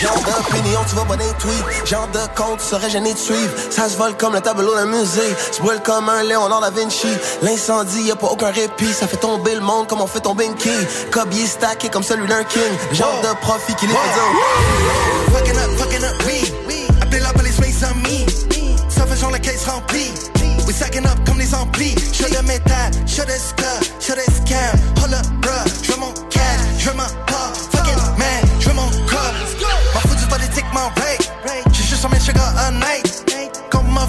Genre 0.00 0.14
d'opinion, 0.14 0.80
tu 0.88 0.94
vas 0.94 1.04
pas 1.04 1.16
des 1.16 1.32
tweets. 1.40 1.86
Genre 1.86 2.08
de 2.08 2.20
compte, 2.36 2.58
tu 2.60 2.66
serais 2.66 2.88
gêné 2.88 3.12
de 3.12 3.18
suivre. 3.18 3.52
Ça 3.70 3.88
se 3.88 3.96
vole 3.96 4.16
comme 4.16 4.34
le 4.34 4.40
tableau 4.40 4.74
d'un 4.74 4.86
musée. 4.86 5.34
Se 5.50 5.60
brûle 5.60 5.80
comme 5.80 6.08
un 6.08 6.22
Léonard 6.22 6.60
da 6.60 6.70
Vinci. 6.70 7.08
L'incendie, 7.42 8.02
y 8.02 8.10
a 8.12 8.16
pas 8.16 8.28
aucun 8.28 8.50
répit. 8.50 8.92
Ça 8.92 9.08
fait 9.08 9.16
tomber 9.16 9.54
le 9.54 9.60
monde 9.60 9.88
comme 9.88 10.00
on 10.00 10.06
fait 10.06 10.20
tomber 10.20 10.46
une 10.46 10.54
quille. 10.54 10.86
Cobier 11.10 11.46
stacké 11.46 11.88
comme 11.88 12.04
celui 12.04 12.28
d'un 12.28 12.44
king. 12.44 12.62
Genre 12.92 13.20
de 13.22 13.34
profit 13.40 13.74
qui 13.74 13.86
les 13.86 13.92
fait 13.92 14.14
dire. 14.14 15.38
Fucking 15.38 15.58
up, 15.58 15.78
fucking 15.78 16.04
up, 16.04 16.22
oui. 16.26 16.86
Appelez 17.02 17.20
la 17.20 17.32
police, 17.32 17.58
mais 17.60 17.72
sans 17.72 17.94
me. 17.96 18.88
Ça 18.88 19.06
fait 19.06 19.16
genre 19.20 19.30
la 19.30 19.38
caisse 19.38 19.66
remplie. 19.66 20.12
We 20.66 20.76
sacking 20.76 21.06
up 21.06 21.18
comme 21.26 21.38
les 21.38 21.54
amplis. 21.54 21.94
J'fais 22.12 22.28
de 22.28 22.46
métal, 22.46 22.90
j'fais 23.06 23.24
de 23.24 23.30
ska, 23.30 23.80
j'fais 24.00 24.16
de 24.16 24.20
scam. 24.20 24.78
Hold 25.02 25.14
up, 25.14 25.26
bruh, 25.40 25.50
j'veux 25.82 25.96
mon 25.96 26.12
cash, 26.28 26.60
j'veux 26.78 26.92
ma 26.92 27.06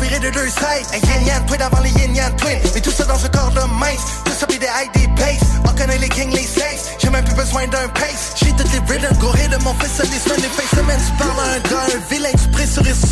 Virer 0.01 0.19
de 0.19 0.29
deux 0.29 0.47
sides. 0.47 0.87
Twin 1.47 1.61
avant 1.61 1.81
les 1.81 1.91
yin 1.91 2.13
twin. 2.37 2.59
Mais 2.73 2.81
tout 2.81 2.91
ça 2.91 3.05
dans 3.05 3.23
un 3.23 3.29
corps 3.29 3.51
de 3.51 3.61
mince. 3.79 4.23
Tout 4.25 4.33
ça 4.37 4.45
pis 4.47 4.59
des 4.59 4.67
ID 4.67 5.15
pace. 5.15 5.47
On 5.65 5.69
connaît 5.69 5.97
les 5.97 6.09
kings, 6.09 6.31
les 6.31 6.43
safes. 6.43 6.95
J'ai 6.99 7.09
même 7.09 7.23
plus 7.23 7.35
besoin 7.35 7.67
d'un 7.67 7.87
pace. 7.89 8.33
J'ai 8.35 8.51
toutes 8.51 8.71
les 8.71 8.79
rhythms, 8.79 9.17
goré 9.19 9.47
de 9.47 9.57
mon 9.63 9.73
fils, 9.75 9.99
les 9.99 10.19
semaines, 10.19 10.41
les 10.41 10.49
face 10.49 10.69
semaines. 10.77 11.01
Tu 11.05 11.23
parles 11.23 11.39
à 11.39 11.55
un 11.55 11.59
gars, 11.59 11.85
un 11.95 12.13
vilain, 12.13 12.29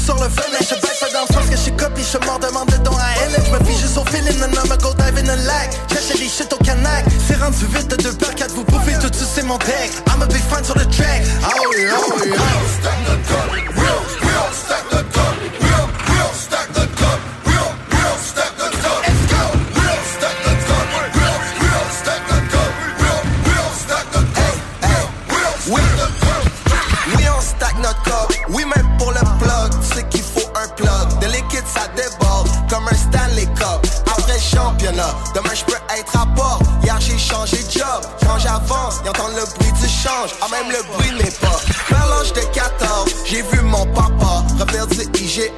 sur 0.08 0.16
le 0.16 0.30
fenêtre. 0.30 0.64
Je 0.70 0.76
pas 0.76 1.10
dans 1.14 1.42
le 1.42 1.50
que 1.50 1.58
je 1.58 1.70
copie, 1.72 2.04
je 2.04 2.18
m'en 2.26 2.40
demande 2.40 2.70
de 2.70 2.78
don 2.78 2.92
à. 2.96 3.08
Je 3.28 3.74
juste 3.74 3.98
au 3.98 4.06
feeling, 4.06 4.40
non, 4.40 4.48
non, 4.48 4.76
go 4.82 4.94
dive 4.94 5.18
in 5.18 5.30
a 5.30 5.36
lag. 5.36 5.70
J'achète 5.90 6.20
des 6.20 6.30
shit 6.30 6.52
au 6.54 6.58
canac. 6.64 7.06
C'est 7.28 7.38
rendu 7.38 7.66
vite 7.74 7.88
de 7.88 7.96
deux 7.98 8.14
par 8.14 8.34
quatre, 8.36 8.54
vous 8.54 8.64
bouffez 8.64 8.94
tout, 9.02 9.12
c'est 9.14 9.44
mon 9.44 9.58
deck. 9.58 9.92
I'm 10.08 10.22
a 10.22 10.26
big 10.26 10.42
fan 10.50 10.64
sur 10.64 10.78
le 10.78 10.86
track. 10.86 11.24
Oh 11.44 11.74
yeah, 11.78 11.96
oh. 11.98 12.18
Stack 12.80 13.00
the 13.06 13.16
cup, 13.28 13.52
real, 13.76 14.02
real, 14.22 14.48
stack 14.54 14.90
the 14.90 15.06
real, 15.62 15.87
demain 35.34 35.54
je 35.54 35.64
peux 35.66 35.80
être 35.98 36.20
à 36.20 36.26
bord. 36.26 36.60
Hier, 36.84 36.98
j'ai 37.00 37.18
changé 37.18 37.58
de 37.58 37.72
job. 37.72 38.02
Quand 38.22 38.40
j'avance, 38.40 39.02
ils 39.04 39.10
entendent 39.10 39.36
le 39.36 39.46
bruit 39.58 39.72
du 39.74 39.88
change. 39.88 40.32
Ah, 40.42 40.48
même 40.52 40.72
le 40.72 40.84
bruit 40.94 41.12
de 41.12 41.24
mes 41.24 41.32
pas. 41.32 41.60
Vers 41.90 42.08
l'âge 42.08 42.34
de 42.34 42.42
14, 42.54 43.16
j'ai 43.26 43.42
vu 43.42 43.62
mon 43.62 43.86
papa 43.88 44.44
refaire 44.60 44.88
du 44.88 45.02
IGA 45.22 45.52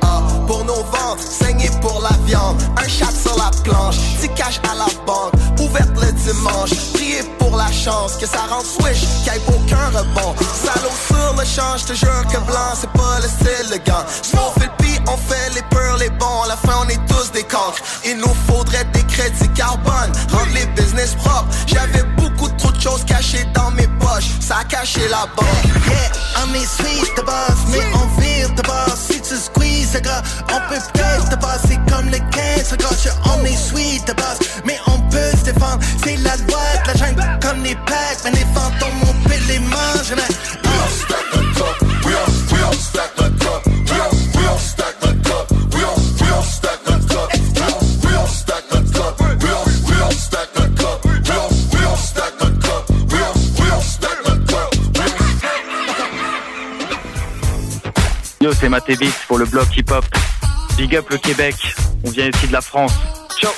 pour 0.48 0.66
nos 0.66 0.84
ventes, 0.84 1.19
saigner 1.19 1.69
pour 1.82 2.02
la 2.02 2.16
viande. 2.26 2.61
Un 2.78 2.88
chat 2.88 3.11
sur 3.11 3.38
la 3.38 3.52
planche, 3.64 3.98
petit 4.19 4.30
cash 4.36 4.60
à 4.69 4.76
la 4.76 4.88
banque, 5.06 5.34
ouverte 5.60 5.92
le 6.02 6.11
dimanche. 6.11 6.72
Prier 6.94 7.24
pour 7.38 7.56
la 7.56 7.72
chance 7.72 8.18
que 8.18 8.26
ça 8.26 8.42
rend 8.50 8.64
swish, 8.64 9.02
qu'il 9.24 9.32
n'y 9.32 9.38
ait 9.38 9.42
aucun 9.48 9.98
rebond. 9.98 10.36
Salaud 10.64 10.98
sur 11.08 11.36
le 11.38 11.45
champ, 11.45 11.78
je 11.78 11.86
te 11.86 11.94
jure 11.94 12.26
que 12.32 12.38
blanc, 12.45 12.74
c'est 12.76 12.92
pas 12.92 13.19
le 13.22 13.28
style, 13.28 13.69
le 13.72 13.78
gant. 13.78 14.06
Fait 14.60 14.66
le 14.66 14.72
pis, 14.78 14.99
on 15.12 15.18
fait 15.18 15.54
les 15.56 15.62
peurs, 15.70 15.98
les 15.98 16.10
bons. 16.10 16.42
À 16.44 16.48
la 16.50 16.58
fin, 16.58 16.74
on 16.86 16.90
est 16.90 17.06
tous 17.08 17.32
des 17.32 17.44
cancres. 17.44 17.82
Il 18.06 18.18
nous 18.18 18.36
faudrait 18.48 18.86
des 18.94 19.04
crédits 19.04 19.50
carbone, 19.56 20.12
rendre 20.32 20.54
les 20.54 20.66
business 20.82 21.16
propres. 21.16 21.48
J'avais 21.68 22.04
beaucoup 22.18 22.50
trop 22.58 22.72
de 22.72 22.82
choses 22.82 23.04
cachées 23.06 23.46
dans 23.54 23.72
mes 23.72 23.88
poches, 24.00 24.30
ça 24.40 24.58
a 24.60 24.64
caché 24.64 25.02
la 25.10 25.26
banque. 25.36 25.66
Yeah, 25.88 26.12
on 26.44 26.54
est 26.54 26.66
sweet 26.66 27.18
de 27.18 27.22
base, 27.22 27.62
mais 27.72 27.84
on 27.94 28.22
vire 28.22 28.50
de 28.56 28.62
base. 28.62 29.00
Si 29.10 29.22
tu 29.22 29.36
squeeze, 29.36 30.00
gars, 30.02 30.24
on 30.50 30.60
peut 30.70 30.82
peut-être 30.94 31.30
de 31.30 31.36
base. 31.36 31.62
C'est 31.68 31.80
comme 31.92 32.10
le 32.10 32.20
15, 32.32 32.78
gars, 32.78 33.14
on 33.26 33.44
est 33.46 33.58
sweet 33.58 34.08
de 34.08 34.14
base, 34.14 34.40
mais 34.66 34.80
on 34.88 35.00
peut 35.10 35.32
se 35.38 35.52
défendre. 35.52 35.80
C'est 36.04 36.18
la 36.18 36.36
loi 36.38 36.66
de 36.84 36.88
la 36.88 36.96
jungle, 36.96 37.40
comme 37.42 37.64
les 37.64 37.76
packs, 37.76 38.20
mais 38.24 38.32
les 38.32 38.48
fantômes, 38.54 39.02
on 39.04 39.28
peut 39.28 39.36
les 39.48 39.60
manger, 39.60 40.16
cup, 40.16 40.26
we'll, 40.64 40.72
we'll 40.72 40.88
stack 40.90 41.26
the 41.32 41.42
cup, 41.58 41.80
the 41.80 41.88
cup, 41.90 42.06
we'll, 42.06 42.60
we'll 42.60 42.74
stack 42.74 43.16
the 43.16 43.30
cup, 43.40 43.66
we'll, 43.66 44.10
we'll 44.12 44.18
stack 44.60 45.00
the 45.00 45.14
cup, 45.24 45.52
we'll, 45.74 45.96
we'll 46.22 46.44
stack 46.44 46.80
the 46.84 46.98
cup, 47.08 47.30
we'll, 47.56 47.80
we'll 48.04 48.28
stack 48.28 48.64
the 48.70 48.80
cup, 48.94 49.20
we'll, 49.20 49.66
we'll 49.88 50.12
stack 50.12 50.54
the 50.54 50.68
cup. 50.78 51.10
Yo, 58.42 58.54
c'est 58.54 58.70
Matévis 58.70 59.12
pour 59.28 59.38
le 59.38 59.46
bloc 59.46 59.68
hip-hop. 59.76 60.06
Big 60.78 60.96
up 60.96 61.10
le 61.10 61.18
Québec. 61.18 61.56
On 62.06 62.10
vient 62.10 62.30
ici 62.30 62.48
de 62.48 62.54
la 62.54 62.62
France. 62.62 62.94
Ciao 63.38 63.52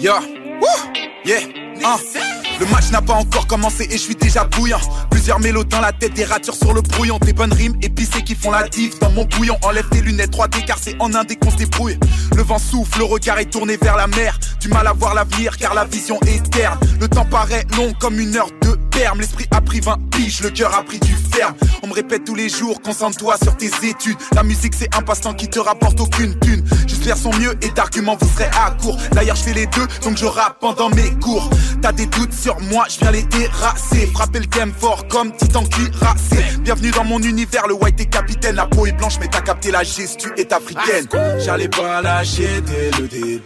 Yo, 0.00 0.14
Wouh 0.14 0.92
yeah, 1.24 1.40
hein. 1.84 2.29
Le 2.60 2.66
match 2.66 2.90
n'a 2.90 3.00
pas 3.00 3.14
encore 3.14 3.46
commencé 3.46 3.84
et 3.90 3.92
je 3.92 4.02
suis 4.02 4.14
déjà 4.14 4.44
bouillant. 4.44 4.80
Plusieurs 5.10 5.40
mélos 5.40 5.64
dans 5.64 5.80
la 5.80 5.92
tête, 5.92 6.12
des 6.12 6.24
ratures 6.24 6.54
sur 6.54 6.74
le 6.74 6.82
brouillon. 6.82 7.18
Des 7.18 7.32
bonnes 7.32 7.54
rimes 7.54 7.76
épicées 7.80 8.22
qui 8.22 8.34
font 8.34 8.50
la 8.50 8.68
diff 8.68 8.98
dans 8.98 9.10
mon 9.10 9.24
bouillon. 9.24 9.56
Enlève 9.62 9.88
tes 9.88 10.02
lunettes 10.02 10.32
3D 10.32 10.66
car 10.66 10.78
c'est 10.78 10.94
en 11.00 11.14
indé 11.14 11.36
qu'on 11.36 11.50
se 11.50 11.56
débrouille. 11.56 11.98
Le 12.36 12.42
vent 12.42 12.58
souffle, 12.58 12.98
le 12.98 13.04
regard 13.04 13.38
est 13.38 13.50
tourné 13.50 13.78
vers 13.80 13.96
la 13.96 14.08
mer. 14.08 14.38
Du 14.60 14.68
mal 14.68 14.86
à 14.86 14.92
voir 14.92 15.14
l'avenir 15.14 15.56
car 15.56 15.72
la 15.72 15.86
vision 15.86 16.20
est 16.26 16.50
terne. 16.50 16.78
Le 17.00 17.08
temps 17.08 17.24
paraît 17.24 17.64
long 17.78 17.94
comme 17.98 18.20
une 18.20 18.36
heure 18.36 18.50
de 18.60 18.69
L'esprit 19.18 19.46
a 19.50 19.62
pris 19.62 19.80
20 19.80 20.10
piges, 20.10 20.42
le 20.42 20.50
cœur 20.50 20.74
a 20.74 20.82
pris 20.82 20.98
du 20.98 21.14
ferme. 21.14 21.54
On 21.82 21.86
me 21.86 21.94
répète 21.94 22.24
tous 22.24 22.34
les 22.34 22.50
jours, 22.50 22.82
concentre-toi 22.82 23.36
sur 23.42 23.56
tes 23.56 23.70
études. 23.82 24.16
La 24.34 24.42
musique 24.42 24.74
c'est 24.74 24.94
un 24.94 25.00
passe-temps 25.00 25.32
qui 25.32 25.48
te 25.48 25.58
rapporte 25.58 25.98
aucune 26.00 26.38
thune. 26.38 26.62
Juste 26.86 27.04
faire 27.04 27.16
son 27.16 27.32
mieux 27.34 27.54
et 27.62 27.70
d'arguments 27.70 28.18
vous 28.20 28.28
serez 28.28 28.50
à 28.62 28.72
court. 28.72 28.98
D'ailleurs 29.12 29.36
je 29.36 29.44
fais 29.44 29.54
les 29.54 29.66
deux, 29.66 29.86
donc 30.04 30.18
je 30.18 30.26
rappe 30.26 30.58
pendant 30.60 30.90
mes 30.90 31.10
cours. 31.18 31.48
T'as 31.80 31.92
des 31.92 32.04
doutes 32.06 32.34
sur 32.34 32.60
moi, 32.60 32.84
je 32.90 32.98
viens 32.98 33.10
les 33.10 33.24
terrasser. 33.24 34.06
Frapper 34.12 34.40
le 34.40 34.46
game 34.46 34.72
fort 34.78 35.08
comme 35.08 35.34
titan 35.34 35.64
cuirassé. 35.64 36.44
Bienvenue 36.60 36.90
dans 36.90 37.04
mon 37.04 37.20
univers, 37.22 37.66
le 37.68 37.74
white 37.74 38.00
est 38.00 38.06
capitaine. 38.06 38.56
La 38.56 38.66
peau 38.66 38.84
est 38.84 38.92
blanche, 38.92 39.16
mais 39.18 39.28
t'as 39.28 39.40
capté 39.40 39.70
la 39.70 39.82
gestu 39.82 40.28
est 40.36 40.52
africaine. 40.52 41.06
J'allais 41.38 41.68
pas 41.68 42.02
lâcher 42.02 42.60
dès 42.66 42.90
le 43.00 43.08
début. 43.08 43.42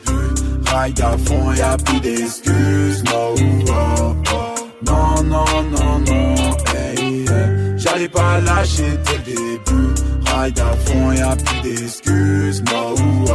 Ride 0.66 1.00
à 1.00 1.16
fond, 1.16 1.52
y'a 1.52 1.76
plus 1.76 2.00
d'excuses. 2.00 3.05
No, 3.05 3.34
oh, 3.68 4.16
oh. 4.33 4.53
Non, 4.86 5.22
non, 5.22 5.62
non, 5.70 5.98
non. 5.98 6.34
Hey, 6.74 7.24
hey. 7.28 7.74
J'allais 7.76 8.08
pas 8.08 8.40
lâcher 8.40 8.98
dès 9.04 9.18
le 9.18 9.22
début. 9.22 9.94
Ride 10.26 10.58
à 10.58 10.76
fond, 10.84 11.12
y'a 11.12 11.36
plus 11.36 11.60
d'excuses. 11.62 12.62
No, 12.70 12.94
oh, 12.96 13.32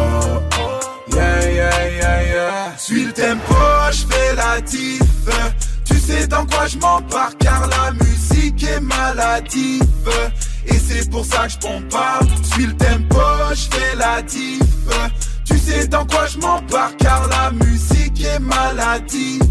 oh. 0.59 1.15
Yeah, 1.15 1.51
yeah, 1.51 1.89
yeah, 1.89 2.23
yeah. 2.23 2.77
Suis 2.77 3.05
le 3.05 3.13
tempo, 3.13 3.55
j'fais 3.91 4.35
la 4.35 4.61
diff. 4.61 5.01
Tu 5.85 5.95
sais 5.97 6.27
dans 6.27 6.45
quoi 6.45 6.67
je 6.67 6.77
m'embarque 6.77 7.37
car 7.39 7.67
la 7.67 7.91
musique 7.91 8.63
est 8.63 8.79
maladive. 8.79 9.83
Et 10.65 10.77
c'est 10.77 11.09
pour 11.09 11.25
ça 11.25 11.47
que 11.47 11.53
je 11.53 11.89
pas. 11.89 12.19
Suis 12.53 12.65
le 12.65 12.73
tempo, 12.73 13.21
je 13.51 13.75
fais 13.75 13.95
la 13.97 14.21
diff. 14.21 14.61
Tu 15.45 15.57
sais 15.57 15.87
dans 15.87 16.05
quoi 16.05 16.25
je 16.27 16.37
m'embarque 16.37 16.97
car 16.97 17.27
la 17.27 17.51
musique 17.51 18.23
est 18.23 18.39
maladive. 18.39 19.43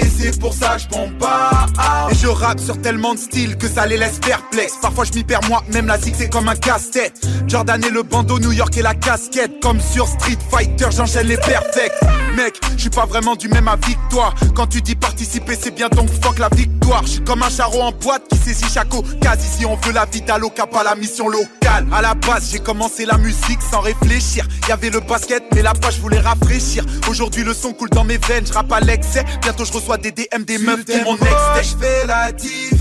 Et 0.00 0.08
c'est 0.08 0.38
pour 0.40 0.54
ça 0.54 0.76
que 0.76 0.82
je 0.82 0.88
pompe 0.88 1.18
pas. 1.18 1.66
Et 2.10 2.14
je 2.14 2.26
rappe 2.26 2.60
sur 2.60 2.80
tellement 2.80 3.14
de 3.14 3.18
styles 3.18 3.56
que 3.56 3.68
ça 3.68 3.86
les 3.86 3.96
laisse 3.96 4.18
perplexes. 4.18 4.74
Parfois 4.80 5.04
je 5.04 5.12
m'y 5.12 5.24
perds 5.24 5.46
moi, 5.48 5.62
même 5.72 5.86
la 5.86 5.98
zig 5.98 6.14
c'est 6.16 6.30
comme 6.30 6.48
un 6.48 6.56
casse-tête. 6.56 7.20
Jordan 7.46 7.82
et 7.84 7.90
le 7.90 8.02
bandeau, 8.02 8.38
New 8.38 8.52
York 8.52 8.76
et 8.76 8.82
la 8.82 8.94
casquette. 8.94 9.60
Comme 9.60 9.80
sur 9.80 10.08
Street 10.08 10.38
Fighter, 10.50 10.86
j'enchaîne 10.90 11.26
les 11.26 11.36
perfects. 11.36 11.92
Mec, 12.36 12.60
je 12.76 12.82
suis 12.82 12.90
pas 12.90 13.06
vraiment 13.06 13.36
du 13.36 13.48
même 13.48 13.68
avis 13.68 13.94
que 13.94 14.14
toi. 14.14 14.32
Quand 14.54 14.66
tu 14.66 14.80
dis 14.80 14.94
participer 14.94 15.56
c'est 15.60 15.74
bien 15.74 15.88
donc 15.88 16.08
fuck 16.22 16.38
la 16.38 16.48
victoire. 16.48 17.02
Je 17.04 17.12
suis 17.12 17.24
comme 17.24 17.42
un 17.42 17.50
charreau 17.50 17.82
en 17.82 17.92
boîte 17.92 18.22
qui 18.30 18.38
saisit 18.38 18.72
chaque 18.72 18.94
occasion. 18.94 19.50
Si 19.50 19.66
on 19.66 19.76
veut 19.76 19.92
la 19.92 20.06
vie 20.06 20.22
loca 20.40 20.66
pas 20.66 20.82
la 20.82 20.94
mission 20.94 21.28
locale. 21.28 21.86
À 21.92 22.02
la 22.02 22.14
base 22.14 22.50
j'ai 22.52 22.58
commencé 22.58 23.04
la 23.04 23.18
musique 23.18 23.60
sans 23.70 23.80
réfléchir. 23.80 24.46
Y 24.68 24.72
avait 24.72 24.90
le 24.90 25.00
basket 25.00 25.42
mais 25.54 25.62
la 25.62 25.72
page 25.72 25.96
je 25.96 26.00
voulais 26.00 26.20
rafraîchir. 26.20 26.84
Aujourd'hui 27.08 27.44
le 27.44 27.54
son 27.54 27.72
coule 27.72 27.90
dans 27.90 28.04
mes 28.04 28.18
veines, 28.18 28.46
je 28.46 28.52
rappe 28.52 28.72
à 28.72 28.80
l'excès. 28.80 29.24
Bientôt 29.42 29.64
je 29.64 29.72
des 29.98 30.12
DM 30.12 30.42
des 30.44 30.58
meufs 30.58 30.84
qui 30.84 31.02
mon 31.02 31.16
ex 31.16 31.34
Je 31.62 31.76
fais 31.76 32.06
la 32.06 32.32
diff. 32.32 32.74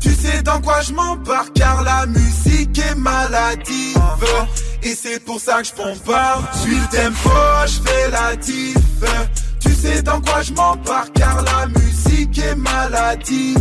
Tu 0.00 0.10
sais 0.10 0.42
dans 0.42 0.60
quoi 0.60 0.80
je 0.80 0.92
m'embarque 0.92 1.52
car 1.54 1.82
la 1.82 2.06
musique 2.06 2.78
est 2.78 2.94
maladive. 2.94 3.98
Et 4.82 4.94
c'est 4.94 5.22
pour 5.24 5.40
ça 5.40 5.62
que 5.62 5.68
je 5.68 5.72
pompe 5.72 6.02
pas 6.04 6.40
Suis 6.60 6.76
le 6.76 6.86
tempo, 6.86 7.30
je 7.66 7.88
fais 7.88 8.10
la 8.10 8.36
diff. 8.36 8.76
Tu 9.60 9.72
sais 9.74 10.02
dans 10.02 10.20
quoi 10.20 10.42
je 10.42 10.52
m'embarque 10.52 11.12
car 11.14 11.42
la 11.42 11.66
musique 11.66 12.38
est 12.38 12.56
maladive. 12.56 13.58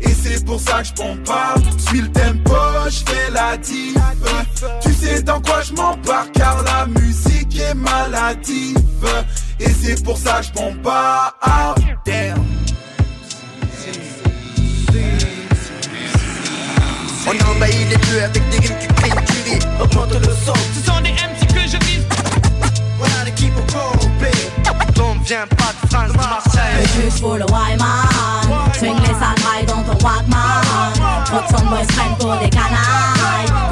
Et 0.00 0.14
c'est 0.22 0.44
pour 0.44 0.60
ça 0.60 0.82
que 0.82 0.88
je 0.88 0.92
pompe 0.94 1.24
pas 1.24 1.54
Suis 1.88 2.00
le 2.00 2.08
tempo, 2.10 2.56
je 2.86 3.10
fais 3.10 3.30
la 3.30 3.56
diff. 3.56 3.94
Tu 4.82 4.92
sais 4.92 5.22
dans 5.22 5.40
quoi 5.40 5.62
je 5.62 5.72
m'embarque 5.74 6.32
car 6.32 6.62
la 6.62 6.86
musique 6.86 7.58
est 7.58 7.74
maladive 7.74 8.78
Et 9.64 9.70
c'est 9.70 10.04
pour 10.04 10.18
ça 10.18 10.40
que 10.40 10.46
je 10.46 10.52
pompe 10.52 10.82
pas 10.82 11.34
ah, 11.40 11.74
damn. 12.04 12.38
On 17.26 17.50
envahit 17.50 17.88
les 17.88 17.96
bleus 17.96 18.22
avec 18.22 18.48
des 18.50 18.58
rimes 18.58 18.78
qui 18.78 18.86
crient 18.88 19.10
tu 19.26 19.50
ris 19.50 19.58
Augmente 19.80 20.12
le 20.12 20.34
son. 20.44 20.52
Ce 20.74 20.86
sont 20.86 21.00
des 21.00 21.12
MC 21.12 21.46
que 21.48 21.60
je 21.60 21.78
vise 21.86 22.06
Voilà 22.98 23.24
l'équipe 23.24 23.54
au 23.56 23.72
complet. 23.72 24.30
On 25.00 25.18
vient 25.24 25.46
pas 25.46 25.72
de 25.72 25.88
France, 25.88 26.12
de 26.12 26.16
Marseille. 26.16 26.60
Le 26.80 27.02
juge 27.02 27.20
pour 27.20 27.36
le 27.36 27.44
Wyman 27.46 28.72
Swing 28.74 28.94
les 29.00 29.06
sales 29.06 29.66
dans 29.66 29.82
ton 29.82 30.04
Walkman. 30.04 30.36
Votre 31.32 31.58
son 31.58 31.64
boys 31.66 31.78
prennent 31.86 32.16
pour 32.18 32.36
des 32.36 32.50
canailles 32.50 33.63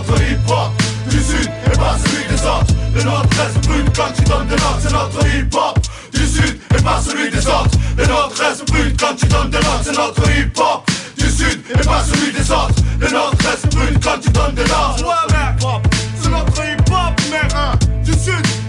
notre 0.00 0.22
hip-hop. 0.22 0.70
Du 1.10 1.18
sud 1.18 1.50
et 1.66 1.76
pas 1.76 1.96
celui 1.98 2.24
des 2.28 2.42
autres. 2.42 2.74
Le 2.94 3.02
nord-est 3.02 3.66
brûle 3.66 3.84
quand 3.94 4.12
tu 4.14 4.22
donnes 4.24 4.46
de 4.46 4.56
l'ordre 4.56 4.80
C'est 4.80 4.92
notre 4.92 5.26
hip-hop. 5.26 5.78
Du 6.12 6.26
sud 6.26 6.58
et 6.76 6.82
pas 6.82 7.00
celui 7.00 7.30
des 7.30 7.46
autres. 7.46 7.78
Le 7.96 8.06
nord-est 8.06 8.64
brûle 8.66 8.94
quand 8.98 9.14
tu 9.16 9.26
donnes 9.26 9.50
de 9.50 9.58
l'ordre 9.58 9.82
C'est 9.84 9.96
notre 9.96 10.30
hip-hop. 10.30 10.90
Du 11.18 11.30
sud 11.30 11.60
et 11.70 11.84
pas 11.84 12.02
celui 12.04 12.32
des 12.32 12.50
autres. 12.50 12.74
Le 13.00 13.10
nord-est 13.10 13.74
brûle 13.74 13.98
quand 14.02 14.18
tu 14.20 14.30
donnes 14.30 14.54
de 14.54 14.62
l'ordre 14.62 15.04
Ouais 15.04 15.32
mec 15.32 15.82
C'est 16.20 16.30
notre 16.30 16.64
hip-hop 16.64 17.20
hein. 17.54 17.72
Du 18.04 18.12
sud 18.12 18.59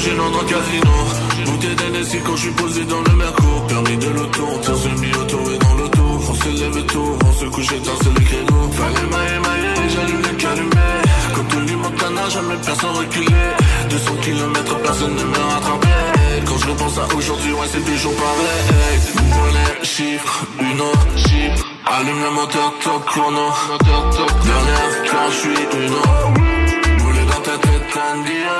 rouge 0.00 0.16
dans 0.16 0.28
le 0.28 0.44
casino. 0.46 0.90
Bouteille 1.46 1.76
d'NSI 1.76 2.18
quand 2.24 2.36
je 2.36 2.42
suis 2.42 2.50
posé 2.50 2.84
dans 2.84 3.00
le 3.00 3.16
merco. 3.16 3.42
Permis 3.68 3.96
de 3.96 4.08
l'auto, 4.10 4.42
on 4.52 4.58
tire 4.58 4.76
semi-auto 4.76 5.38
et 5.50 5.58
dans 5.58 5.74
l'auto. 5.74 6.02
On 6.28 6.34
se 6.34 6.48
lève 6.48 6.86
tôt, 6.86 7.18
on 7.24 7.32
se 7.32 7.44
couche 7.46 7.66
tard, 7.66 7.94
c'est 8.02 8.14
le 8.18 8.24
créneau 8.24 8.70
Fallait 8.72 9.08
mailler, 9.10 9.38
mailler, 9.40 9.88
j'allume 9.88 10.22
le 10.22 10.36
calumet. 10.36 11.00
Comme 11.34 11.46
tout 11.48 11.58
le 11.58 11.76
Montana, 11.76 12.28
jamais 12.28 12.56
personne 12.64 12.90
reculé. 12.90 13.36
200 13.90 14.10
km, 14.22 14.78
personne 14.82 15.14
ne 15.14 15.24
me 15.24 15.38
rattrapait. 15.52 15.88
Quand 16.46 16.58
je 16.58 16.66
repense 16.68 16.98
à 16.98 17.14
aujourd'hui, 17.16 17.52
ouais 17.52 17.66
c'est 17.70 17.84
toujours 17.84 18.14
pareil 18.14 19.00
Monnaie, 19.30 19.84
chiffre, 19.84 20.44
une 20.60 20.80
autre 20.80 21.06
chiffre 21.16 21.66
Allume 21.86 22.22
le 22.22 22.30
moteur, 22.30 22.72
top 22.82 23.04
chrono. 23.06 23.48
Dernière, 23.80 25.10
quand 25.10 25.30
je 25.30 25.36
suis 25.36 25.86
une 25.86 25.92
autre. 25.92 26.40
Dans 27.30 27.40
ta 27.42 27.58
tête, 27.58 27.86
Candia 27.92 28.59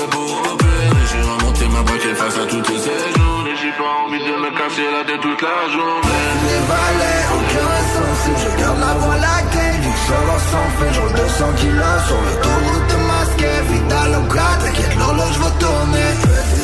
carrousel 0.00 0.08
pour 0.10 0.52
opérer 0.52 0.90
J'ai 1.12 1.22
remonté 1.22 1.68
ma 1.68 1.82
braquette 1.82 2.16
face 2.16 2.38
à 2.38 2.46
toutes 2.46 2.66
ces 2.66 3.18
journées 3.18 3.56
J'ai 3.60 3.72
pas 3.72 3.92
envie 4.06 4.18
de 4.18 4.36
me 4.36 4.50
casser 4.56 4.88
la 4.90 5.04
tête 5.04 5.20
toute 5.20 5.42
la 5.42 5.68
journée. 5.72 6.24
Les 6.46 6.60
valets, 6.70 7.24
aucun 7.36 7.68
insensible 7.80 8.38
Je 8.44 8.62
garde 8.62 8.80
la 8.80 8.94
voie 8.94 9.16
lactée, 9.16 9.72
du 9.80 9.92
solo 10.06 10.36
sans 10.50 10.68
fait 10.78 10.92
Je 10.94 11.00
roule 11.00 11.12
200 11.12 11.52
kilos 11.56 12.00
sur 12.06 12.20
l'autoroute 12.22 12.94
masquée 13.10 13.60
Vital 13.70 14.10
au 14.20 14.34
cas, 14.34 14.54
t'inquiète 14.60 14.96
l'horloge 14.98 15.38
va 15.38 15.50
tourner. 15.58 16.10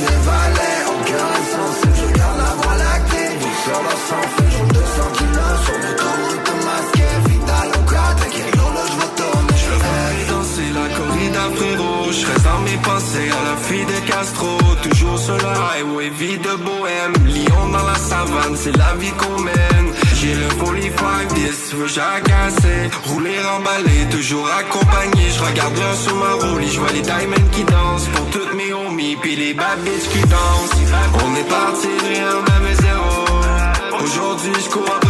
Les 0.06 0.18
valets, 0.28 0.82
aucun 0.94 1.26
insensible 1.40 1.96
Je 1.96 2.18
garde 2.18 2.38
la 2.38 2.52
voie 2.60 2.76
lactée, 2.76 3.30
du 3.42 3.50
solo 3.64 3.94
sans 4.08 4.28
fait 4.36 4.45
Toujours 14.82 15.18
sur 15.18 15.36
le 15.36 15.44
highway, 15.44 16.08
vie 16.08 16.38
de 16.38 16.56
bohème. 16.56 17.12
Lion 17.26 17.68
dans 17.68 17.86
la 17.86 17.96
savane, 17.96 18.56
c'est 18.56 18.74
la 18.74 18.94
vie 18.94 19.10
qu'on 19.10 19.38
mène. 19.40 19.92
J'ai 20.14 20.34
le 20.34 20.48
45 20.48 21.34
10, 21.34 21.74
veux 21.74 21.86
jacasser. 21.86 22.90
Rouler 23.08 23.36
emballé, 23.56 24.08
toujours 24.10 24.48
accompagné. 24.58 25.28
Je 25.28 25.42
regarde 25.42 25.74
bien 25.74 25.94
sur 25.94 26.16
ma 26.16 26.32
roulie, 26.32 26.70
je 26.70 26.80
vois 26.80 26.92
les 26.92 27.02
diamonds 27.02 27.50
qui 27.52 27.64
dansent. 27.64 28.08
Pour 28.14 28.30
toutes 28.30 28.54
mes 28.54 28.72
homies, 28.72 29.16
puis 29.20 29.36
les 29.36 29.52
bad 29.52 29.80
bitches 29.84 30.08
qui 30.10 30.20
dansent. 30.20 30.70
On 31.22 31.34
est 31.36 31.48
parti 31.48 31.88
rien, 32.08 32.32
même 32.48 32.74
zéro. 32.74 34.02
Aujourd'hui 34.02 34.52
je 34.64 34.70
cours 34.70 35.05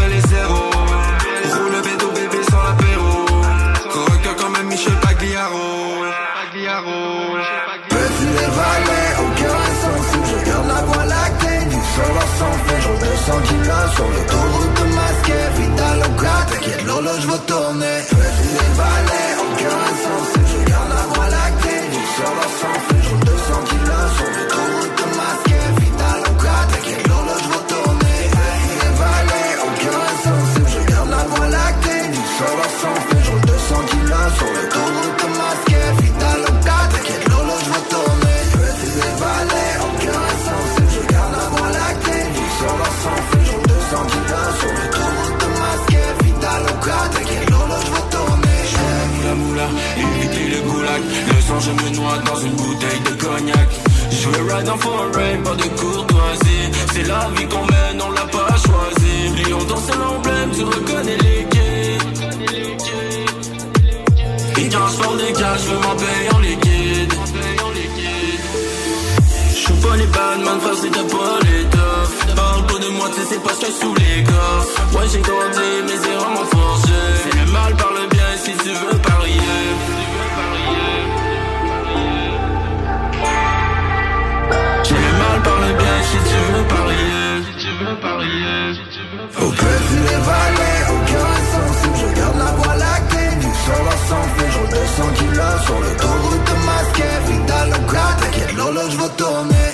200 13.86 13.94
kilos 13.94 13.94
sur 13.94 14.08
l'autoroute 14.08 14.94
masquée 14.94 15.32
Vital 15.56 15.98
au 15.98 16.20
cas, 16.20 16.46
t'inquiète 16.50 16.84
l'horloge 16.84 17.26
va 17.26 17.38
tourner 17.38 17.98
Petit 18.08 19.35
je 51.66 51.72
me 51.72 51.90
noie 51.96 52.18
dans 52.24 52.40
une 52.40 52.52
bouteille 52.52 53.00
de 53.00 53.22
cognac. 53.22 53.68
Je 54.10 54.28
veux 54.28 54.54
ride 54.54 54.68
en 54.68 54.78
foreign, 54.78 55.42
pas 55.42 55.56
de 55.56 55.68
courtoisie. 55.80 56.66
C'est 56.92 57.06
la 57.06 57.28
vie 57.36 57.46
qu'on 57.46 57.64
mène, 57.66 58.00
on 58.06 58.10
l'a 58.10 58.26
pas 58.26 58.54
choisi 58.56 59.50
Lion 59.50 59.64
dans 59.64 59.76
c'est 59.76 59.98
l'emblème, 59.98 60.50
tu 60.54 60.62
reconnais 60.62 61.16
les 61.16 61.44
quais 61.52 61.98
Ils 64.58 64.68
transforment 64.68 65.18
des 65.18 65.32
cash, 65.32 65.60
je 65.64 65.70
veux 65.70 65.80
m'en 65.80 65.96
payer 65.96 66.30
en 66.34 66.38
liquide. 66.38 67.14
J'suis 69.54 69.72
pas 69.82 69.96
les 69.96 70.06
man, 70.06 70.60
frère, 70.60 70.76
c'est 70.80 70.90
pas 70.90 71.38
les 71.46 71.64
toughs 71.74 72.34
Parle 72.36 72.66
pas 72.66 72.78
de 72.78 72.88
moi, 72.96 73.08
tu 73.08 73.20
sais, 73.20 73.26
c'est 73.30 73.42
parce 73.42 73.58
que 73.58 73.66
sous 73.66 73.94
les 73.94 74.22
gars. 74.22 74.60
Ouais, 74.94 75.06
j'ai 75.12 75.20
grandi, 75.20 75.70
mais 75.86 75.96
c'est 76.02 76.14
vraiment 76.14 76.46
forcé 76.46 76.92
C'est 77.22 77.38
le 77.38 77.46
mal 77.50 77.74
par 77.76 77.92
le 77.92 78.06
bien, 78.08 78.30
si 78.42 78.52
tu 78.52 78.70
veux 78.70 78.98
parier 78.98 79.15
mal 85.66 85.76
par 85.76 85.78
le 85.78 85.78
bien, 85.78 86.02
si 86.02 86.18
tu 86.28 86.38
veux 86.52 86.64
parier 86.68 87.42
Si 87.44 87.66
tu 87.66 87.84
veux 87.84 87.96
parier. 87.96 88.80
Au 89.36 89.50
petit 89.50 89.96
les 90.08 90.20
valets, 90.28 90.82
aucun 90.94 91.26
insensible. 91.38 91.96
Je 91.96 92.20
garde 92.20 92.38
la 92.38 92.50
voie 92.56 92.76
lactée, 92.76 93.36
du 93.36 93.50
sol 93.64 93.86
à 93.88 93.96
sang 94.08 94.26
fait. 94.36 94.50
Je 94.50 94.70
200 94.70 95.02
kilos 95.14 95.62
sur 95.64 95.80
le 95.80 95.88
l'autoroute 95.88 96.50
masqué. 96.66 97.08
Vidal 97.28 97.68
au 97.74 97.86
gras, 97.90 98.14
t'inquiète 98.20 98.52
l'horloge 98.56 98.96
va 98.96 99.08
tourner 99.10 99.65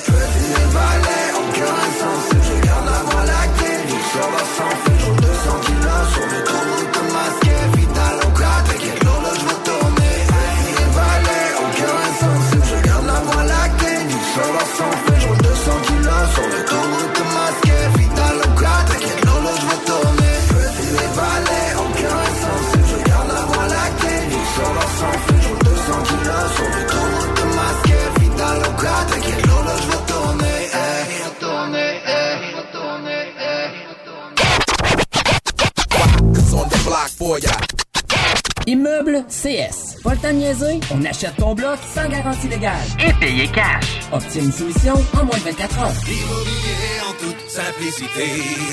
Immeuble 39.12 39.21
CS. 39.42 39.96
Pas 40.04 40.12
le 40.12 40.18
temps 40.18 40.28
de 40.28 40.34
niaiser, 40.34 40.78
on 40.92 41.04
achète 41.04 41.34
ton 41.36 41.54
bloc 41.54 41.78
sans 41.92 42.08
garantie 42.08 42.46
légale. 42.48 42.76
Et 43.04 43.12
payer 43.14 43.48
cash. 43.48 43.84
Obtiens 44.12 44.42
une 44.42 44.52
soumission 44.52 44.94
en 45.14 45.24
moins 45.24 45.36
de 45.36 45.42
24 45.50 45.78
heures. 45.80 45.92
Immobilier 46.06 47.00
en 47.08 47.12
toute 47.14 47.50
simplicité. 47.50 48.24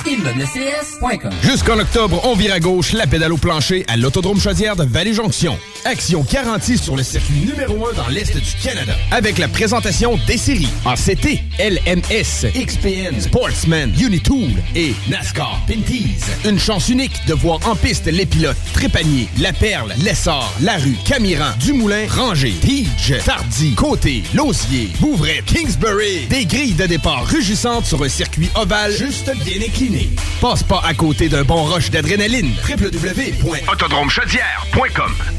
ImmeublesCS.com 0.06 1.32
Jusqu'en 1.42 1.80
octobre, 1.80 2.22
on 2.24 2.36
vire 2.36 2.54
à 2.54 2.60
gauche 2.60 2.94
la 2.94 3.08
pédale 3.08 3.34
au 3.34 3.38
plancher 3.38 3.84
à 3.88 3.98
l'Autodrome 3.98 4.40
Chaudière 4.40 4.76
de 4.76 4.84
Vallée-Jonction. 4.84 5.58
Action 5.86 6.24
garantie 6.32 6.78
sur 6.78 6.96
le 6.96 7.04
circuit 7.04 7.40
numéro 7.46 7.88
1 7.88 7.94
dans 7.94 8.08
l'Est 8.10 8.36
du 8.36 8.52
Canada. 8.64 8.94
Avec 9.12 9.38
la 9.40 9.48
présentation 9.48 10.20
des 10.28 10.38
séries 10.38 10.70
ACT, 10.86 11.40
LMS, 11.60 12.46
XPN, 12.54 13.20
Sportsman, 13.20 13.92
Unitool 14.00 14.52
et 14.76 14.94
NASCAR 15.10 15.60
Pinties. 15.68 16.18
Une 16.46 16.60
chance 16.60 16.90
unique 16.90 17.26
de 17.28 17.34
voir 17.34 17.60
en 17.68 17.76
piste 17.76 18.06
les 18.06 18.26
pilotes 18.26 18.58
Trépanier, 18.74 19.30
La 19.40 19.54
Perle, 19.54 19.94
Lessard, 20.04 20.54
Larue, 20.62 20.98
Camiran, 21.06 21.52
Dumoulin, 21.60 22.06
Ranger, 22.10 22.54
Tige, 22.62 23.16
Tardy, 23.24 23.76
Côté, 23.76 24.24
Lausier, 24.34 24.90
Bouvray, 25.00 25.42
Kingsbury. 25.46 26.26
Des 26.30 26.46
grilles 26.46 26.74
de 26.74 26.86
départ 26.86 27.26
rugissantes 27.26 27.86
sur 27.86 28.04
un 28.04 28.10
circuit 28.10 28.50
ovale 28.56 28.92
juste 28.92 29.32
bien 29.46 29.62
incliné. 29.66 30.10
Passe 30.42 30.64
pas 30.64 30.82
à 30.86 30.94
côté 30.94 31.30
d'un 31.30 31.44
bon 31.44 31.64
rush 31.64 31.90
d'adrénaline. 31.92 32.52
www.autodromechaudière.com 32.68 35.39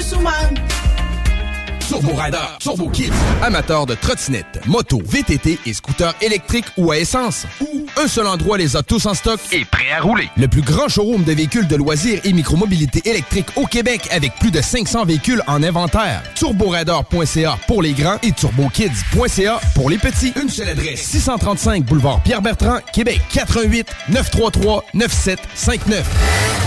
Turbo 1.87 2.13
Rider, 2.15 2.37
Turbo 2.59 2.89
Kids. 2.89 3.11
Amateurs 3.43 3.85
de 3.85 3.95
trottinettes, 3.95 4.65
motos, 4.65 5.01
VTT 5.05 5.59
et 5.65 5.73
scooters 5.73 6.15
électriques 6.21 6.65
ou 6.77 6.91
à 6.91 6.97
essence. 6.97 7.45
Ou 7.59 7.85
un 8.01 8.07
seul 8.07 8.25
endroit 8.27 8.57
les 8.57 8.75
a 8.75 8.81
tous 8.81 9.05
en 9.05 9.13
stock 9.13 9.39
et 9.51 9.63
prêt 9.65 9.91
à 9.91 10.01
rouler. 10.01 10.29
Le 10.37 10.47
plus 10.47 10.61
grand 10.61 10.87
showroom 10.87 11.23
de 11.23 11.33
véhicules 11.33 11.67
de 11.67 11.75
loisirs 11.75 12.21
et 12.23 12.33
micromobilité 12.33 13.01
électrique 13.09 13.47
au 13.57 13.65
Québec 13.65 14.07
avec 14.11 14.33
plus 14.39 14.51
de 14.51 14.61
500 14.61 15.05
véhicules 15.05 15.43
en 15.47 15.61
inventaire. 15.61 16.23
TurboRider.ca 16.35 17.59
pour 17.67 17.81
les 17.81 17.93
grands 17.93 18.17
et 18.23 18.31
TurboKids.ca 18.31 19.59
pour 19.75 19.89
les 19.89 19.97
petits. 19.97 20.33
Une 20.41 20.49
seule 20.49 20.69
adresse. 20.69 21.01
635 21.01 21.83
boulevard 21.83 22.21
Pierre-Bertrand, 22.23 22.79
Québec. 22.93 23.21
88 23.33 23.87
933 24.09 24.85
9759. 24.93 26.61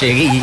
Chérie, 0.00 0.42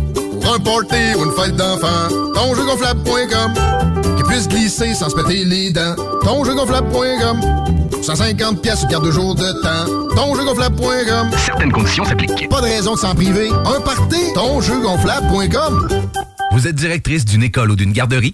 Pour 0.41 0.53
un 0.55 0.59
party 0.59 1.15
ou 1.17 1.25
une 1.25 1.31
fête 1.31 1.55
d'enfant, 1.55 2.09
tonjeugonflable.com 2.33 3.53
Qui 4.17 4.23
puisse 4.23 4.47
glisser 4.47 4.93
sans 4.93 5.09
se 5.09 5.15
péter 5.15 5.45
les 5.45 5.71
dents. 5.71 5.95
Tonjeugonflable.com 6.23 7.41
150 8.01 8.61
pièces 8.61 8.85
garde 8.87 9.05
de 9.05 9.11
jour 9.11 9.35
de 9.35 9.51
temps. 9.61 10.15
Tonjeugonflable.com 10.15 11.29
Certaines 11.45 11.71
conditions 11.71 12.03
s'appliquent. 12.03 12.49
Pas 12.49 12.61
de 12.61 12.65
raison 12.65 12.93
de 12.93 12.99
s'en 12.99 13.13
priver. 13.13 13.49
Un 13.49 13.81
party, 13.81 14.33
tonjeugonflable.com 14.33 15.87
Vous 16.51 16.67
êtes 16.67 16.75
directrice 16.75 17.25
d'une 17.25 17.43
école 17.43 17.71
ou 17.71 17.75
d'une 17.75 17.93
garderie? 17.93 18.33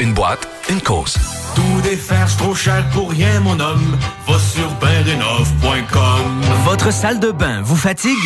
une 0.00 0.14
boîte, 0.14 0.46
une 0.70 0.80
cause. 0.80 1.37
Tout 1.58 1.80
défaire, 1.82 2.28
c'est 2.28 2.36
trop 2.36 2.54
cher 2.54 2.84
pour 2.92 3.10
rien, 3.10 3.40
mon 3.40 3.58
homme. 3.58 3.98
Va 4.28 4.38
sur 4.38 4.70
benrénov.com. 4.74 6.42
Votre 6.64 6.92
salle 6.92 7.18
de 7.18 7.32
bain 7.32 7.62
vous 7.62 7.74
fatigue? 7.74 8.16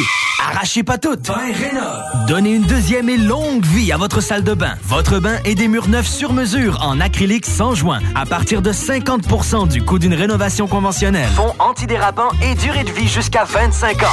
Arrachez 0.51 0.83
pas 0.83 0.99
toutes. 0.99 1.29
Bain 1.29 1.53
Rénov. 1.55 2.27
Donnez 2.29 2.53
une 2.53 2.65
deuxième 2.65 3.09
et 3.09 3.17
longue 3.17 3.65
vie 3.65 3.91
à 3.91 3.97
votre 3.97 4.21
salle 4.21 4.45
de 4.45 4.53
bain. 4.53 4.75
Votre 4.85 5.19
bain 5.19 5.39
et 5.47 5.55
des 5.55 5.67
murs 5.69 5.89
neufs 5.89 6.09
sur 6.09 6.35
mesure 6.35 6.79
en 6.83 7.01
acrylique 7.01 7.47
sans 7.47 7.75
joint 7.75 8.01
à 8.15 8.27
partir 8.27 8.61
de 8.61 8.71
50% 8.71 9.69
du 9.69 9.83
coût 9.83 9.99
d'une 9.99 10.15
rénovation 10.15 10.67
conventionnelle. 10.67 11.31
Fond 11.35 11.55
antidérapant 11.59 12.29
et 12.43 12.55
durée 12.57 12.85
de 12.85 12.91
vie 12.91 13.09
jusqu'à 13.09 13.45
25 13.45 14.03
ans. 14.03 14.07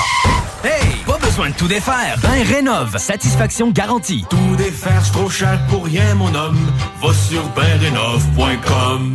Hey, 0.63 0.97
pas 1.07 1.17
besoin 1.17 1.49
de 1.49 1.55
tout 1.55 1.67
défaire. 1.67 2.17
Bain 2.21 2.43
Rénov, 2.45 2.97
satisfaction 2.97 3.71
garantie. 3.71 4.25
Tout 4.29 4.55
défaire, 4.57 5.01
c'est 5.03 5.13
trop 5.13 5.29
cher 5.29 5.59
pour 5.69 5.85
rien, 5.85 6.15
mon 6.15 6.33
homme. 6.35 6.59
Va 7.01 7.13
sur 7.13 7.41
benrénov.com. 7.55 9.08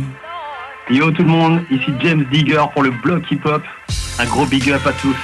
Yo 0.89 1.11
tout 1.11 1.23
le 1.23 1.29
monde, 1.29 1.61
ici 1.71 1.91
James 2.01 2.25
Digger 2.31 2.63
pour 2.73 2.83
le 2.83 2.91
bloc 2.91 3.23
hip-hop. 3.31 3.63
Un 4.19 4.25
gros 4.25 4.45
big 4.45 4.69
up 4.71 4.85
à 4.85 4.93
tous. 4.93 5.17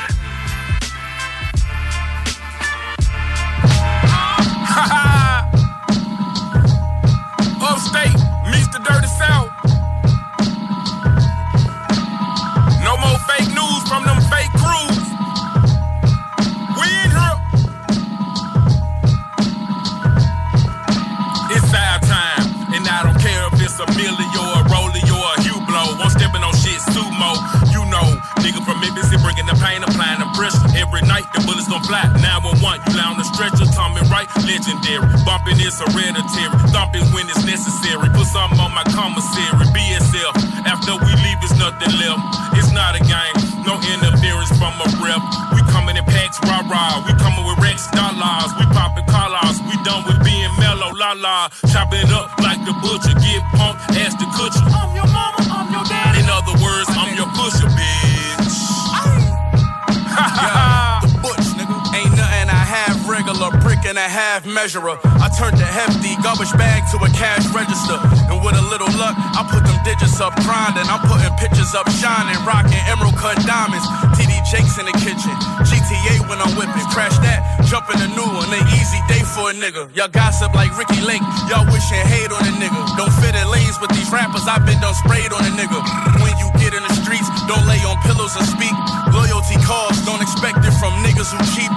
Measurer. 64.62 64.94
I 65.18 65.28
turned 65.34 65.58
the 65.58 65.66
hefty 65.66 66.14
garbage 66.22 66.54
bag 66.54 66.86
to 66.94 67.02
a 67.02 67.10
cash 67.18 67.50
register. 67.50 67.98
And 68.30 68.46
with 68.46 68.54
a 68.54 68.66
little 68.70 68.94
luck, 69.02 69.18
I 69.18 69.42
put 69.50 69.66
them 69.66 69.80
digits 69.82 70.22
up 70.22 70.38
grinding. 70.46 70.86
I'm 70.86 71.02
putting 71.10 71.34
pictures 71.42 71.74
up 71.74 71.90
shining, 71.98 72.38
rocking 72.46 72.78
emerald 72.86 73.18
cut 73.18 73.42
diamonds. 73.42 73.82
TD 74.14 74.30
Jake's 74.46 74.78
in 74.78 74.86
the 74.86 74.94
kitchen. 75.02 75.34
GTA 75.66 76.30
when 76.30 76.38
I'm 76.38 76.54
whipping. 76.54 76.86
Crash 76.94 77.18
that, 77.26 77.42
jump 77.66 77.90
in 77.90 78.06
a 78.06 78.10
new 78.14 78.30
one. 78.38 78.54
An 78.54 78.62
easy 78.78 79.02
day 79.10 79.26
for 79.34 79.50
a 79.50 79.54
nigga. 79.58 79.90
Y'all 79.98 80.14
gossip 80.14 80.54
like 80.54 80.70
Ricky 80.78 81.02
Lake. 81.10 81.26
Y'all 81.50 81.66
wishing 81.74 82.06
hate 82.06 82.30
on 82.30 82.46
a 82.46 82.54
nigga. 82.62 82.78
Don't 83.02 83.14
fit 83.18 83.34
in 83.34 83.46
lanes 83.50 83.82
with 83.82 83.90
these 83.98 84.14
rappers. 84.14 84.46
I've 84.46 84.62
been 84.70 84.78
done 84.78 84.94
sprayed 84.94 85.34
on 85.34 85.42
a 85.42 85.54
nigga. 85.58 85.80
When 86.22 86.38
you 86.38 86.48
get 86.62 86.78
in 86.78 86.86
the 86.86 86.94
streets, 87.02 87.26
don't 87.50 87.66
lay 87.66 87.82
on 87.82 87.98
pillows 88.06 88.38
and 88.38 88.46
speak. 88.46 88.76
Loyalty 89.10 89.58
calls, 89.66 89.98
don't 90.06 90.22
expect 90.22 90.62
it 90.62 90.76
from 90.78 90.94
niggas 91.02 91.34
who 91.34 91.42
cheap. 91.58 91.71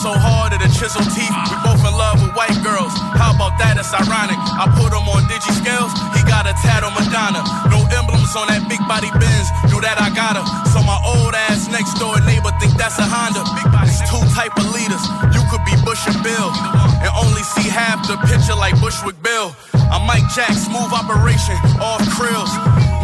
So 0.00 0.16
hard 0.16 0.56
at 0.56 0.64
it 0.64 0.72
chisel 0.72 1.04
teeth. 1.12 1.28
We 1.52 1.56
both 1.60 1.84
in 1.84 1.92
love 1.92 2.24
with 2.24 2.32
white 2.32 2.56
girls. 2.64 2.88
How 3.20 3.36
about 3.36 3.60
that? 3.60 3.76
It's 3.76 3.92
ironic. 3.92 4.40
I 4.56 4.64
put 4.80 4.96
him 4.96 5.04
on 5.04 5.28
digi 5.28 5.52
scales. 5.52 5.92
He 6.16 6.24
got 6.24 6.48
a 6.48 6.56
tat 6.64 6.80
on 6.80 6.96
Madonna. 6.96 7.44
No 7.68 7.84
emblems 7.92 8.32
on 8.32 8.48
that 8.48 8.64
big 8.64 8.80
body 8.88 9.12
Benz. 9.20 9.52
Knew 9.68 9.76
that 9.84 10.00
I 10.00 10.08
got 10.16 10.40
her. 10.40 10.44
So 10.72 10.80
my 10.88 10.96
old 11.04 11.36
ass 11.36 11.68
next 11.68 12.00
door 12.00 12.16
neighbor 12.24 12.48
think 12.56 12.80
that's 12.80 12.96
a 12.96 13.04
Honda. 13.04 13.44
It's 13.84 14.00
two 14.08 14.24
type 14.32 14.56
of 14.56 14.72
leaders. 14.72 15.04
You 15.36 15.44
could 15.52 15.60
be 15.68 15.76
Bush 15.84 16.00
and 16.08 16.16
Bill 16.24 16.48
and 17.04 17.12
only 17.20 17.44
see 17.44 17.68
half 17.68 18.00
the 18.08 18.16
picture 18.24 18.56
like 18.56 18.80
Bushwick 18.80 19.20
Bill. 19.20 19.52
I'm 19.92 20.08
Mike 20.08 20.24
Jack, 20.32 20.56
smooth 20.56 20.96
operation, 20.96 21.60
off 21.76 22.00
krills. 22.16 22.48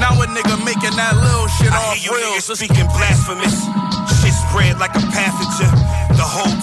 Now 0.01 0.17
a 0.17 0.25
nigga 0.33 0.57
making 0.65 0.97
that 0.97 1.13
little 1.13 1.45
shit 1.61 1.69
I 1.69 1.77
off 1.77 2.01
hear 2.01 2.17
you 2.17 2.25
reels. 2.25 2.49
niggas 2.49 2.57
speaking 2.57 2.89
blasphemous. 2.97 3.57
Shit 4.25 4.33
spread 4.33 4.81
like 4.81 4.97
a 4.97 5.05
pathogen. 5.13 5.76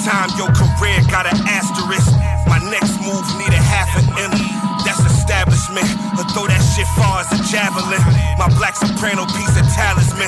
Time 0.03 0.27
your 0.35 0.51
career 0.51 0.99
got 1.07 1.23
an 1.23 1.40
asterisk. 1.48 2.11
My 2.43 2.59
next 2.67 2.91
move 2.99 3.23
need 3.40 3.56
a 3.56 3.64
half 3.64 3.88
an 3.95 4.03
M. 4.19 4.35
That's 4.83 4.99
establishment. 4.99 5.88
Or 6.19 6.27
throw 6.35 6.43
that 6.51 6.59
shit 6.75 6.83
far 6.99 7.23
as 7.23 7.32
a 7.32 7.40
javelin. 7.48 8.03
My 8.35 8.51
black 8.59 8.75
soprano 8.75 9.23
piece 9.32 9.56
of 9.56 9.64
talisman. 9.72 10.27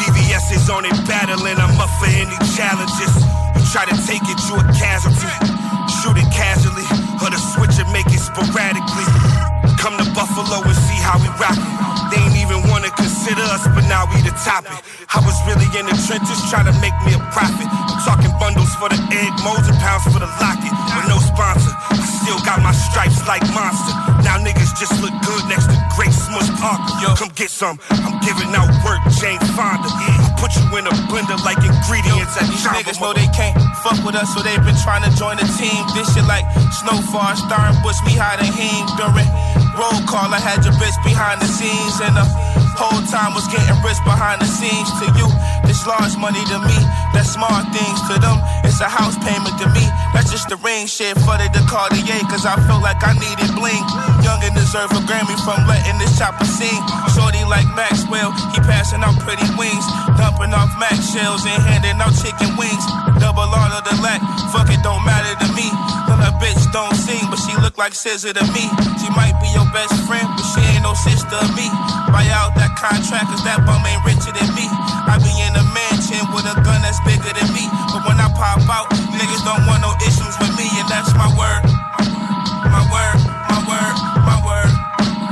VVS 0.00 0.56
is 0.56 0.64
on 0.72 0.88
it 0.88 0.96
battling. 1.04 1.60
I'm 1.60 1.76
up 1.76 1.92
for 2.00 2.08
any 2.08 2.32
challenges. 2.56 3.12
You 3.52 3.60
try 3.68 3.84
to 3.84 3.96
take 4.08 4.24
it, 4.24 4.38
you 4.48 4.56
a 4.56 4.64
casualty. 4.80 5.28
Shoot 6.00 6.16
it 6.16 6.32
casually. 6.32 6.88
Or 7.20 7.28
the 7.28 7.36
switch 7.52 7.76
and 7.84 7.92
make 7.92 8.08
it 8.08 8.22
sporadically. 8.24 9.08
Come 9.76 10.00
to 10.00 10.08
Buffalo 10.16 10.64
and 10.64 10.78
see 10.88 11.00
how 11.04 11.20
we 11.20 11.28
rock 11.36 11.60
it. 11.60 11.68
They 12.08 12.16
ain't 12.16 12.40
even 12.40 12.64
wanna 12.72 12.88
consider 12.96 13.44
us, 13.44 13.68
but 13.76 13.84
now 13.92 14.08
we 14.08 14.24
the 14.24 14.32
topic. 14.40 14.80
I 15.12 15.20
was 15.20 15.36
really 15.44 15.68
in 15.76 15.84
the 15.84 15.92
trenches 16.08 16.40
trying 16.48 16.64
to 16.64 16.76
make 16.80 16.96
me 17.04 17.12
a 17.12 17.20
profit. 17.36 17.68
I'm 17.68 18.00
talking 18.00 18.32
bundles 18.40 18.72
for 18.80 18.88
the 18.88 18.96
egg, 19.12 19.28
molds 19.44 19.68
and 19.68 19.76
pounds 19.76 20.08
for 20.08 20.16
the 20.16 20.30
locket. 20.40 20.72
With 20.72 21.04
no 21.04 21.20
sponsor, 21.20 21.68
I 21.68 22.00
still 22.00 22.40
got 22.48 22.64
my 22.64 22.72
stripes 22.72 23.20
like 23.28 23.44
monster. 23.52 23.92
Now 24.24 24.40
niggas 24.40 24.72
just 24.80 24.96
look 25.04 25.12
good 25.20 25.44
next 25.52 25.68
to 25.68 25.76
Great 26.00 26.16
Smush 26.16 26.48
Parker. 26.56 26.96
Yo, 27.04 27.12
come 27.12 27.28
get 27.36 27.52
some. 27.52 27.76
I'm 27.92 28.24
giving 28.24 28.56
out 28.56 28.72
work, 28.88 29.04
Jane 29.20 29.36
Fonda. 29.52 29.92
I 29.92 30.32
put 30.40 30.56
you 30.56 30.64
in 30.80 30.88
a 30.88 30.94
blender 31.12 31.36
like 31.44 31.60
ingredients 31.60 32.32
at 32.40 32.48
These 32.48 32.64
niggas 32.72 32.96
know 32.96 33.12
they 33.12 33.28
can't 33.36 33.52
fuck 33.84 34.00
with 34.08 34.16
us, 34.16 34.32
so 34.32 34.40
they've 34.40 34.64
been 34.64 34.80
trying 34.80 35.04
to 35.04 35.12
join 35.12 35.36
the 35.36 35.44
team. 35.60 35.84
This 35.92 36.08
shit 36.16 36.24
like 36.24 36.48
Snowfall, 36.80 37.36
starring 37.36 37.76
Bush, 37.84 38.00
me 38.08 38.16
hiding 38.16 38.48
him 38.48 38.88
during 38.96 39.28
roll 39.76 40.00
call. 40.08 40.32
I 40.32 40.40
had 40.40 40.64
your 40.64 40.72
bitch 40.80 40.96
behind 41.04 41.44
the 41.44 41.48
scenes, 41.52 42.00
and 42.00 42.16
the 42.16 42.51
whole 42.76 43.02
time 43.08 43.34
was 43.34 43.46
getting 43.48 43.76
rich 43.84 44.00
behind 44.04 44.40
the 44.40 44.48
scenes. 44.48 44.88
To 45.00 45.06
you, 45.18 45.28
this 45.66 45.86
large 45.86 46.16
money 46.16 46.42
to 46.52 46.58
me, 46.60 46.76
that's 47.22 47.38
small 47.38 47.62
things 47.70 48.02
to 48.10 48.18
them. 48.18 48.34
It's 48.66 48.82
a 48.82 48.90
house 48.90 49.14
payment 49.22 49.54
to 49.62 49.70
me. 49.70 49.86
That's 50.10 50.34
just 50.34 50.50
the 50.50 50.58
ring 50.58 50.90
shit 50.90 51.14
for 51.22 51.38
the 51.38 51.46
Cartier, 51.70 52.18
cause 52.26 52.42
I 52.42 52.58
feel 52.66 52.82
like 52.82 52.98
I 53.06 53.14
needed 53.14 53.54
bling. 53.54 53.86
Young 54.26 54.42
and 54.42 54.50
deserve 54.58 54.90
a 54.90 55.00
Grammy 55.06 55.38
from 55.46 55.62
letting 55.70 56.02
this 56.02 56.18
chopper 56.18 56.42
sing. 56.42 56.82
Shorty 57.14 57.46
like 57.46 57.70
Maxwell, 57.78 58.34
he 58.50 58.58
passing 58.66 59.06
out 59.06 59.14
pretty 59.22 59.46
wings. 59.54 59.86
Dumping 60.18 60.50
off 60.50 60.74
Max 60.82 61.14
shells 61.14 61.46
and 61.46 61.62
handing 61.62 62.02
out 62.02 62.10
chicken 62.18 62.58
wings. 62.58 62.82
Double 63.22 63.46
all 63.46 63.70
of 63.70 63.86
the 63.86 63.94
lack, 64.02 64.18
fuck 64.50 64.66
it, 64.66 64.82
don't 64.82 65.06
matter 65.06 65.38
to 65.46 65.48
me. 65.54 65.70
A 66.22 66.30
bitch 66.38 66.70
don't 66.70 66.94
sing, 66.94 67.22
but 67.30 67.38
she 67.42 67.50
look 67.62 67.78
like 67.78 67.94
scissor 67.94 68.30
to 68.30 68.44
me. 68.54 68.70
She 69.02 69.10
might 69.10 69.34
be 69.42 69.50
your 69.58 69.66
best 69.74 69.90
friend, 70.06 70.22
but 70.38 70.46
she 70.54 70.62
ain't 70.70 70.86
no 70.86 70.94
sister 70.94 71.34
to 71.34 71.50
me. 71.58 71.66
Buy 72.14 72.30
out 72.30 72.54
that 72.54 72.78
contract, 72.78 73.26
cause 73.26 73.42
that 73.42 73.66
bum 73.66 73.82
ain't 73.82 74.06
richer 74.06 74.30
than 74.30 74.46
me. 74.54 74.66
I 74.70 75.18
be 75.18 75.34
in 75.34 75.50
a 75.58 75.64
mansion 76.12 76.34
with 76.34 76.44
a 76.44 76.54
gun 76.62 76.80
that's 76.82 77.00
bigger 77.04 77.32
than 77.32 77.48
me. 77.52 77.64
But 77.92 78.04
when 78.04 78.20
I 78.20 78.28
pop 78.36 78.60
out, 78.68 78.88
niggas 79.16 79.44
don't 79.44 79.64
want 79.66 79.80
no 79.82 79.92
issues 80.04 80.34
with 80.40 80.52
me, 80.56 80.68
and 80.76 80.88
that's 80.88 81.12
my 81.16 81.28
word. 81.32 81.62
My 82.68 82.84
word, 82.92 83.18
my 83.48 83.60
word, 83.64 83.96
my 84.24 84.38
word. 84.44 84.70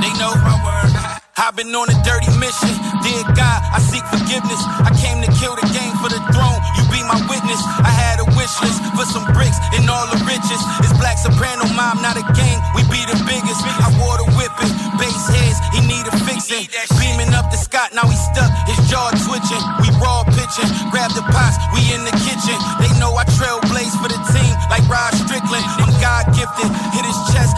They 0.01 0.11
know 0.17 0.33
my 0.41 0.57
word. 0.65 0.89
I've 1.37 1.55
been 1.55 1.73
on 1.73 1.89
a 1.89 1.97
dirty 2.05 2.29
mission. 2.37 2.73
Dear 3.01 3.23
God, 3.33 3.59
I 3.73 3.79
seek 3.81 4.05
forgiveness. 4.13 4.61
I 4.85 4.93
came 4.97 5.21
to 5.25 5.29
kill 5.41 5.57
the 5.57 5.65
game 5.73 5.93
for 6.01 6.09
the 6.09 6.21
throne. 6.33 6.59
You 6.77 6.83
be 6.93 7.01
my 7.05 7.17
witness. 7.29 7.61
I 7.81 7.89
had 7.89 8.21
a 8.21 8.27
wish 8.37 8.53
list 8.61 8.81
for 8.93 9.05
some 9.09 9.25
bricks 9.33 9.57
and 9.73 9.89
all 9.89 10.05
the 10.09 10.21
riches. 10.25 10.61
It's 10.85 10.93
Black 11.01 11.17
Soprano 11.17 11.65
mom, 11.73 12.01
not 12.01 12.17
a 12.17 12.25
gang. 12.37 12.61
We 12.77 12.85
be 12.93 13.01
the 13.09 13.17
biggest. 13.25 13.61
I 13.65 13.89
wore 13.97 14.21
the 14.21 14.27
whipping. 14.37 14.69
Base 15.01 15.27
heads, 15.33 15.57
he 15.73 15.81
need 15.81 16.05
a 16.05 16.13
fixing. 16.29 16.69
Beaming 17.01 17.33
up 17.33 17.49
the 17.49 17.57
Scott, 17.57 17.93
now 17.93 18.05
he 18.05 18.17
stuck. 18.31 18.50
Grab 20.91 21.15
the 21.15 21.23
pots, 21.31 21.55
we 21.71 21.79
in 21.95 22.03
the 22.03 22.11
kitchen. 22.27 22.59
They 22.83 22.91
know 22.99 23.15
I 23.15 23.23
trailblaze 23.39 23.95
for 24.03 24.11
the 24.11 24.19
team 24.35 24.51
like 24.67 24.83
Rod 24.91 25.15
Strickland. 25.15 25.63
I'm 25.79 25.95
God 26.03 26.27
gifted. 26.35 26.67
Hit 26.91 27.07
his 27.07 27.15
chest, 27.31 27.55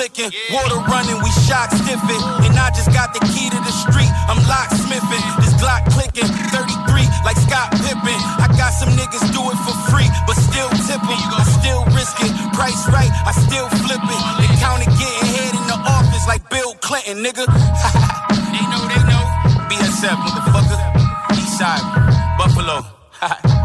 clicking, 0.00 0.32
water 0.48 0.80
running, 0.88 1.20
we 1.20 1.28
shock 1.44 1.68
stiffing. 1.68 2.24
And 2.48 2.56
I 2.56 2.72
just 2.72 2.88
got 2.88 3.12
the 3.12 3.20
key 3.20 3.52
to 3.52 3.60
the 3.60 3.74
street, 3.84 4.08
I'm 4.32 4.40
locksmithing. 4.48 5.24
This 5.44 5.52
Glock 5.60 5.84
clicking, 5.92 6.24
33 6.56 7.04
like 7.20 7.36
Scott 7.36 7.68
Pippen. 7.84 8.16
I 8.40 8.48
got 8.56 8.72
some 8.72 8.88
niggas 8.96 9.28
do 9.28 9.44
it 9.52 9.58
for 9.60 9.76
free, 9.92 10.08
but 10.24 10.40
still 10.40 10.72
tip 10.88 11.04
'em. 11.04 11.20
I 11.36 11.44
still 11.60 11.84
risk 11.92 12.16
it, 12.24 12.32
price 12.56 12.80
right, 12.88 13.12
I 13.28 13.32
still 13.44 13.68
flip 13.84 14.00
it. 14.00 14.22
The 14.40 14.48
county 14.56 14.88
getting 14.96 15.26
head 15.36 15.52
in 15.52 15.64
the 15.68 15.76
office 15.84 16.24
like 16.26 16.48
Bill 16.48 16.72
Clinton, 16.80 17.20
nigga. 17.20 17.44
they 18.56 18.64
know, 18.72 18.80
they 18.88 19.02
know. 19.04 19.24
BSF, 19.68 20.16
motherfucker. 20.16 20.80
Eastside, 21.36 21.84
Buffalo. 22.40 22.88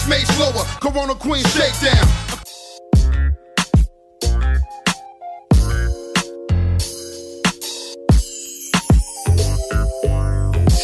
your 0.00 0.08
made 0.08 0.26
slower. 0.26 0.64
Corona 0.80 1.14
Queen 1.14 1.44
shakedown. 1.44 2.08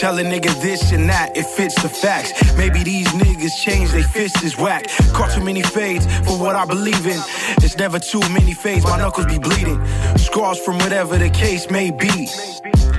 Tell 0.01 0.19
a 0.19 0.23
nigga 0.23 0.53
this 0.61 0.93
and 0.93 1.09
that, 1.09 1.35
it 1.35 1.47
fits 1.47 1.81
the 1.81 1.89
facts. 1.89 2.33
Maybe 2.59 2.83
these 2.83 3.09
niggas 3.09 3.57
change, 3.63 3.91
they 3.91 4.03
fists 4.03 4.43
is 4.43 4.59
whack. 4.59 4.87
Caught 5.15 5.31
too 5.31 5.43
many 5.43 5.63
fades 5.63 6.05
for 6.27 6.39
what 6.39 6.57
I 6.57 6.67
believe 6.67 7.07
in. 7.07 7.19
It's 7.65 7.79
never 7.79 7.99
too 7.99 8.21
many 8.31 8.53
fades, 8.53 8.85
my 8.85 8.99
knuckles 8.99 9.27
be 9.27 9.39
bleeding. 9.39 9.83
Scars 10.19 10.59
from 10.59 10.77
whatever 10.79 11.17
the 11.17 11.31
case 11.31 11.71
may 11.71 11.91
be. 11.91 12.29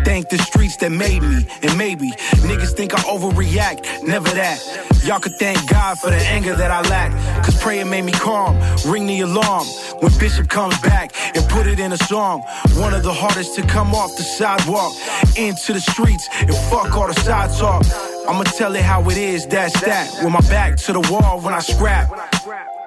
Thank 0.06 0.30
the 0.30 0.38
streets 0.38 0.78
that 0.78 0.92
made 0.92 1.24
me, 1.24 1.48
and 1.64 1.78
maybe 1.78 2.12
niggas 2.46 2.74
think 2.78 2.94
I 2.94 3.00
overreact, 3.00 4.08
never 4.08 4.30
that. 4.30 4.62
Y'all 5.04 5.20
could 5.20 5.36
thank 5.40 5.68
God 5.68 5.98
for 6.00 6.12
the 6.12 6.18
anger 6.18 6.56
that 6.56 6.70
I 6.72 6.82
lack. 6.90 7.12
Cause 7.44 7.60
prayer 7.62 7.86
made 7.86 8.06
me 8.06 8.12
calm, 8.12 8.56
ring 8.88 9.08
the 9.08 9.22
alarm. 9.22 9.68
When 10.02 10.12
Bishop 10.20 10.48
comes 10.48 10.80
back 10.82 11.12
and 11.36 11.44
put 11.50 11.68
it 11.68 11.80
in 11.80 11.92
a 11.92 11.98
song. 11.98 12.42
One 12.76 12.94
of 12.94 13.04
the 13.04 13.14
hardest 13.14 13.56
to 13.56 13.62
come 13.64 13.96
off 13.96 14.16
the 14.16 14.24
sidewalk 14.24 14.94
into 15.38 15.74
the 15.74 15.82
streets 15.82 16.28
and 16.40 16.56
fuck 16.70 16.96
all 16.96 17.08
the 17.08 17.20
side 17.22 17.52
talk. 17.58 17.84
I'ma 18.28 18.44
tell 18.44 18.76
it 18.76 18.84
how 18.84 19.10
it 19.10 19.18
is, 19.18 19.48
that's 19.48 19.80
that. 19.82 20.24
With 20.24 20.34
my 20.34 20.42
back 20.42 20.78
to 20.86 20.94
the 20.94 21.02
wall 21.12 21.42
when 21.42 21.54
I 21.54 21.60
scrap. 21.60 22.10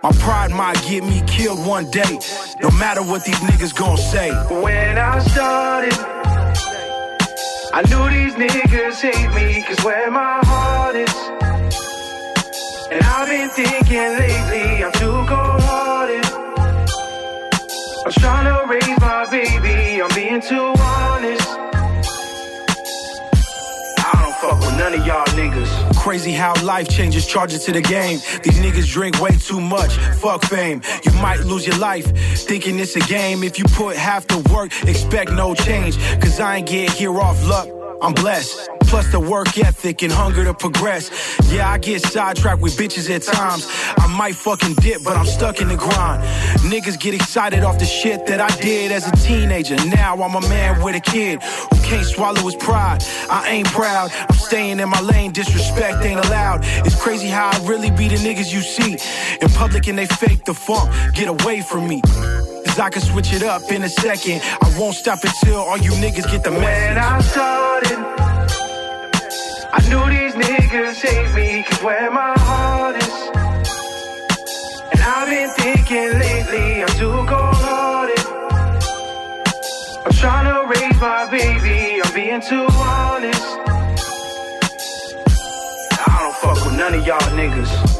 My 0.03 0.13
pride 0.13 0.53
might 0.53 0.81
get 0.89 1.03
me 1.03 1.23
killed 1.27 1.67
one 1.67 1.91
day, 1.91 2.19
no 2.63 2.71
matter 2.71 3.03
what 3.03 3.25
these 3.25 3.41
niggas 3.41 3.75
gon' 3.75 3.97
say. 3.97 4.31
When 4.63 4.97
I 4.97 5.19
started, 5.19 6.18
I 7.71 7.83
knew 7.83 8.09
these 8.09 8.35
niggas 8.35 9.01
hate 9.03 9.31
me, 9.35 9.63
cause 9.63 9.85
where 9.85 10.11
my 10.11 10.41
heart 10.43 10.97
is. 10.97 11.15
And 12.91 13.03
I've 13.05 13.29
been 13.29 13.51
thinking 13.51 14.11
lately, 14.19 14.85
I'm 14.85 14.93
too 14.93 15.13
cold 15.29 15.61
hearted. 15.69 16.25
I'm 18.07 18.13
trying 18.13 18.47
to 18.47 18.67
raise 18.73 19.01
my 19.01 19.27
baby, 19.31 20.01
I'm 20.01 20.09
being 20.15 20.41
too 20.41 20.73
honest. 20.81 21.49
I 24.01 24.13
don't 24.23 24.35
fuck 24.37 24.61
with 24.61 24.79
none 24.79 24.95
of 24.95 25.07
y'all 25.07 25.27
niggas. 25.37 25.78
Crazy 26.09 26.33
how 26.33 26.55
life 26.65 26.89
changes, 26.89 27.27
charges 27.27 27.65
to 27.65 27.73
the 27.73 27.83
game. 27.83 28.19
These 28.43 28.61
niggas 28.61 28.91
drink 28.91 29.21
way 29.21 29.33
too 29.33 29.61
much, 29.61 29.95
fuck 30.23 30.43
fame. 30.43 30.81
You 31.05 31.13
might 31.21 31.41
lose 31.41 31.67
your 31.67 31.77
life 31.77 32.07
thinking 32.47 32.79
it's 32.79 32.97
a 32.97 33.01
game. 33.01 33.43
If 33.43 33.59
you 33.59 33.67
put 33.67 33.95
half 33.95 34.27
the 34.27 34.39
work, 34.51 34.73
expect 34.89 35.33
no 35.33 35.55
change. 35.55 35.99
Cause 36.19 36.41
I 36.41 36.57
ain't 36.57 36.67
get 36.67 36.93
here 36.93 37.21
off 37.21 37.47
luck, 37.47 37.69
I'm 38.01 38.15
blessed. 38.15 38.78
Plus 38.89 39.07
the 39.13 39.21
work 39.21 39.59
ethic 39.59 40.03
and 40.03 40.11
hunger 40.11 40.45
to 40.45 40.55
progress. 40.55 41.11
Yeah, 41.53 41.71
I 41.71 41.77
get 41.77 42.01
sidetracked 42.03 42.63
with 42.63 42.75
bitches 42.77 43.11
at 43.11 43.23
times. 43.23 43.67
I 43.99 44.07
might 44.17 44.35
fucking 44.35 44.75
dip, 44.81 45.05
but 45.05 45.15
I'm 45.15 45.27
stuck 45.27 45.61
in 45.61 45.69
the 45.69 45.77
grind. 45.77 46.23
Niggas 46.73 46.99
get 46.99 47.13
excited 47.13 47.65
off 47.65 47.79
the 47.79 47.85
shit 47.85 48.25
that 48.27 48.41
I 48.41 48.49
did 48.61 48.91
as 48.91 49.07
a 49.07 49.13
teenager. 49.17 49.77
Now 49.87 50.15
I'm 50.23 50.35
a 50.35 50.41
man 50.49 50.83
with 50.83 50.97
a 50.97 51.01
kid 51.01 51.43
who 51.43 51.77
can't 51.85 52.07
swallow 52.07 52.41
his 52.41 52.57
pride. 52.57 53.05
I 53.29 53.51
ain't 53.51 53.69
proud, 53.69 54.11
I'm 54.13 54.37
staying 54.37 54.81
in 54.81 54.89
my 54.89 55.01
lane, 55.03 55.33
disrespect 55.33 56.03
ain't 56.05 56.25
allowed. 56.25 56.61
It's 56.87 57.01
crazy 57.01 57.29
how 57.29 57.51
I 57.53 57.67
really 57.69 57.91
be 57.91 58.09
the 58.09 58.17
niggas 58.17 58.53
you 58.53 58.63
see 58.63 58.97
in 59.43 59.49
public 59.51 59.87
and 59.89 59.99
they 59.99 60.07
fake 60.07 60.47
the 60.47 60.55
funk. 60.55 60.91
Get 61.15 61.29
away 61.29 61.61
from 61.61 61.87
me. 61.87 62.01
Cause 62.01 62.79
I 62.79 62.89
can 62.89 63.03
switch 63.03 63.33
it 63.35 63.43
up 63.43 63.71
in 63.71 63.83
a 63.83 63.89
second. 63.89 64.41
I 64.43 64.75
won't 64.79 64.95
stop 64.95 65.19
until 65.23 65.59
all 65.59 65.79
you 65.79 65.93
niggas 65.93 66.31
get 66.31 66.43
the 66.43 66.51
message. 66.53 66.97
When 66.97 66.99
I 66.99 67.21
started, 67.21 68.28
I 69.71 69.81
knew 69.89 70.05
these 70.09 70.35
niggas 70.35 71.01
hate 71.03 71.35
me, 71.35 71.63
cause 71.63 71.83
where 71.83 72.11
my 72.11 72.33
heart 72.39 72.97
is. 72.97 73.29
And 74.93 75.01
I've 75.01 75.29
been 75.29 75.51
thinking 75.51 76.19
lately, 76.19 76.83
I'm 76.83 76.89
too 76.97 77.13
cold 77.29 77.57
hearted. 77.61 78.27
I'm 80.07 80.13
trying 80.13 80.47
to 80.47 80.67
raise 80.73 81.01
my 81.01 81.31
baby, 81.31 82.01
I'm 82.03 82.15
being 82.15 82.41
too 82.41 82.67
honest. 82.71 83.45
I 86.01 86.17
don't 86.19 86.37
fuck 86.37 86.65
with 86.65 86.77
none 86.79 86.95
of 86.95 87.07
y'all 87.07 87.21
niggas. 87.37 87.98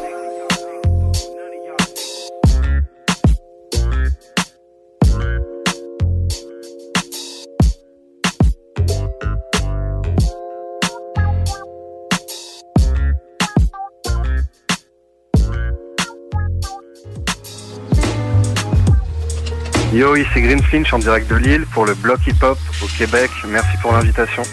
Ici 20.17 20.41
Green 20.41 20.61
Finch 20.61 20.93
en 20.93 20.99
direct 20.99 21.29
de 21.29 21.35
Lille 21.35 21.65
pour 21.73 21.85
le 21.85 21.93
bloc 21.93 22.19
hip-hop 22.25 22.57
au 22.81 22.87
Québec. 22.97 23.29
Merci 23.47 23.77
pour 23.81 23.91
l'invitation. 23.91 24.43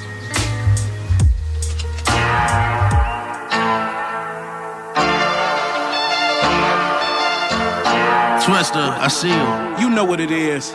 Twister, 8.44 8.94
I 9.01 9.09
see 9.09 9.28
you. 9.28 9.81
You 9.81 9.91
know 9.91 10.05
what 10.05 10.20
it 10.20 10.31
is. 10.31 10.67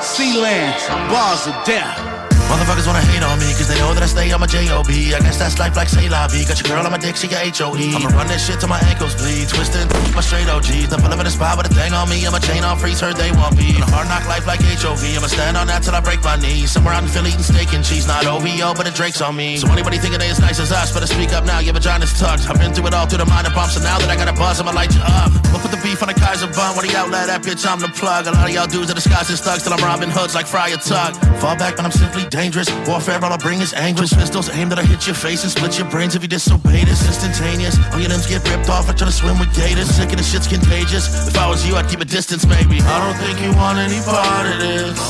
Sea 0.00 0.40
Lance, 0.40 0.88
bars 1.10 1.46
of 1.46 1.54
death. 1.64 2.13
Motherfuckers 2.54 2.86
wanna 2.86 3.02
hate 3.10 3.22
on 3.26 3.34
me, 3.42 3.50
cause 3.58 3.66
they 3.66 3.74
know 3.82 3.92
that 3.92 4.02
I 4.02 4.06
stay 4.06 4.30
on 4.30 4.38
my 4.38 4.46
J-O-B. 4.46 5.12
I 5.12 5.18
guess 5.18 5.38
that's 5.42 5.58
life 5.58 5.74
like 5.74 5.88
say. 5.88 6.06
Got 6.06 6.30
your 6.62 6.70
girl 6.70 6.86
on 6.86 6.92
my 6.92 6.98
dick, 6.98 7.16
she 7.16 7.26
got 7.26 7.42
H-O-E. 7.42 7.96
I'ma 7.98 8.14
run 8.14 8.28
this 8.28 8.46
shit 8.46 8.60
till 8.60 8.68
my 8.68 8.78
ankles 8.86 9.14
bleed. 9.18 9.48
Twisting 9.48 9.90
my 10.14 10.22
straight 10.22 10.46
OGs. 10.46 10.86
The 10.86 10.96
pull 11.02 11.10
up 11.10 11.18
in 11.18 11.26
the 11.26 11.34
spot 11.34 11.58
with 11.58 11.66
a 11.66 11.74
thing 11.74 11.92
on 11.92 12.08
me. 12.08 12.22
I'm 12.22 12.34
a 12.34 12.38
chain 12.38 12.62
on 12.62 12.78
freeze, 12.78 13.00
heard 13.00 13.16
they 13.16 13.32
want 13.32 13.58
me. 13.58 13.74
On 13.74 13.82
a 13.82 13.90
hard 13.90 14.06
knock 14.06 14.22
life 14.30 14.46
like 14.46 14.62
HOV. 14.62 15.02
I'ma 15.18 15.26
stand 15.26 15.56
on 15.56 15.66
that 15.66 15.82
till 15.82 15.98
I 15.98 16.00
break 16.00 16.22
my 16.22 16.36
knees. 16.36 16.70
Somewhere 16.70 16.94
out 16.94 17.02
in 17.02 17.08
Philly 17.10 17.34
eating 17.34 17.42
steak 17.42 17.74
and 17.74 17.82
cheese. 17.84 18.06
Not 18.06 18.24
OVO, 18.24 18.74
but 18.78 18.86
the 18.86 18.94
Drake's 18.94 19.20
on 19.20 19.34
me. 19.34 19.58
So 19.58 19.66
anybody 19.72 19.98
thinking 19.98 20.20
they 20.20 20.30
as 20.30 20.38
nice 20.38 20.60
as 20.60 20.70
us, 20.70 20.94
better 20.94 21.10
speak 21.10 21.32
up 21.34 21.44
now. 21.44 21.58
Your 21.58 21.74
vagina's 21.74 22.14
tucked. 22.14 22.46
I've 22.48 22.60
been 22.62 22.72
through 22.72 22.86
it 22.86 22.94
all 22.94 23.06
through 23.06 23.18
the 23.18 23.26
minor 23.26 23.50
bumps, 23.50 23.74
and 23.74 23.84
now 23.84 23.98
that 23.98 24.08
I 24.08 24.14
got 24.14 24.28
a 24.28 24.36
buzz, 24.36 24.60
I'ma 24.60 24.70
light 24.70 24.94
you 24.94 25.02
up. 25.02 25.32
We'll 25.50 25.58
put 25.58 25.72
the 25.74 25.82
beef 25.82 26.02
on 26.02 26.08
the 26.08 26.14
Kaiser 26.14 26.46
bun. 26.54 26.76
When 26.76 26.86
he 26.86 26.94
outlet 26.94 27.26
that 27.26 27.42
bitch, 27.42 27.66
I'm 27.66 27.80
the 27.80 27.88
plug. 27.88 28.28
A 28.28 28.32
lot 28.32 28.46
of 28.46 28.54
y'all 28.54 28.70
dudes 28.70 28.92
are 28.92 28.94
disguised 28.94 29.30
as 29.34 29.40
thugs 29.40 29.64
till 29.64 29.72
I'm 29.72 29.82
robbing 29.82 30.10
hoods 30.10 30.34
like 30.34 30.46
Friar 30.46 30.78
Tuck. 30.78 31.18
Fall 31.42 31.56
back 31.56 31.76
when 31.76 31.86
I'm 31.86 31.92
simply 31.92 32.22
dangerous. 32.44 32.68
Warfare, 32.86 33.16
all 33.24 33.32
I 33.32 33.38
bring 33.38 33.60
is 33.64 33.72
anguish. 33.72 34.12
Pistols 34.12 34.50
aimed 34.52 34.70
that 34.72 34.78
I 34.78 34.84
hit 34.84 35.06
your 35.08 35.16
face 35.16 35.40
and 35.44 35.50
split 35.50 35.78
your 35.80 35.88
brains 35.88 36.14
if 36.14 36.20
you 36.20 36.28
disobey 36.28 36.84
this. 36.84 37.00
Instantaneous. 37.08 37.80
All 37.92 38.00
your 38.00 38.12
limbs 38.12 38.28
get 38.28 38.44
ripped 38.44 38.68
off. 38.68 38.84
I 38.90 38.92
try 38.92 39.08
to 39.08 39.16
swim 39.16 39.38
with 39.40 39.48
gators. 39.56 39.88
Sick 39.88 40.12
of 40.12 40.18
the 40.20 40.26
shit's 40.26 40.46
contagious. 40.46 41.08
If 41.28 41.36
I 41.40 41.48
was 41.48 41.64
you, 41.66 41.72
I'd 41.76 41.88
keep 41.88 42.00
a 42.00 42.04
distance, 42.04 42.44
maybe. 42.44 42.84
I 42.84 42.96
don't 43.00 43.16
think 43.16 43.40
you 43.40 43.50
want 43.56 43.80
any 43.80 44.00
part 44.04 44.44
of 44.44 44.60
this. 44.60 45.00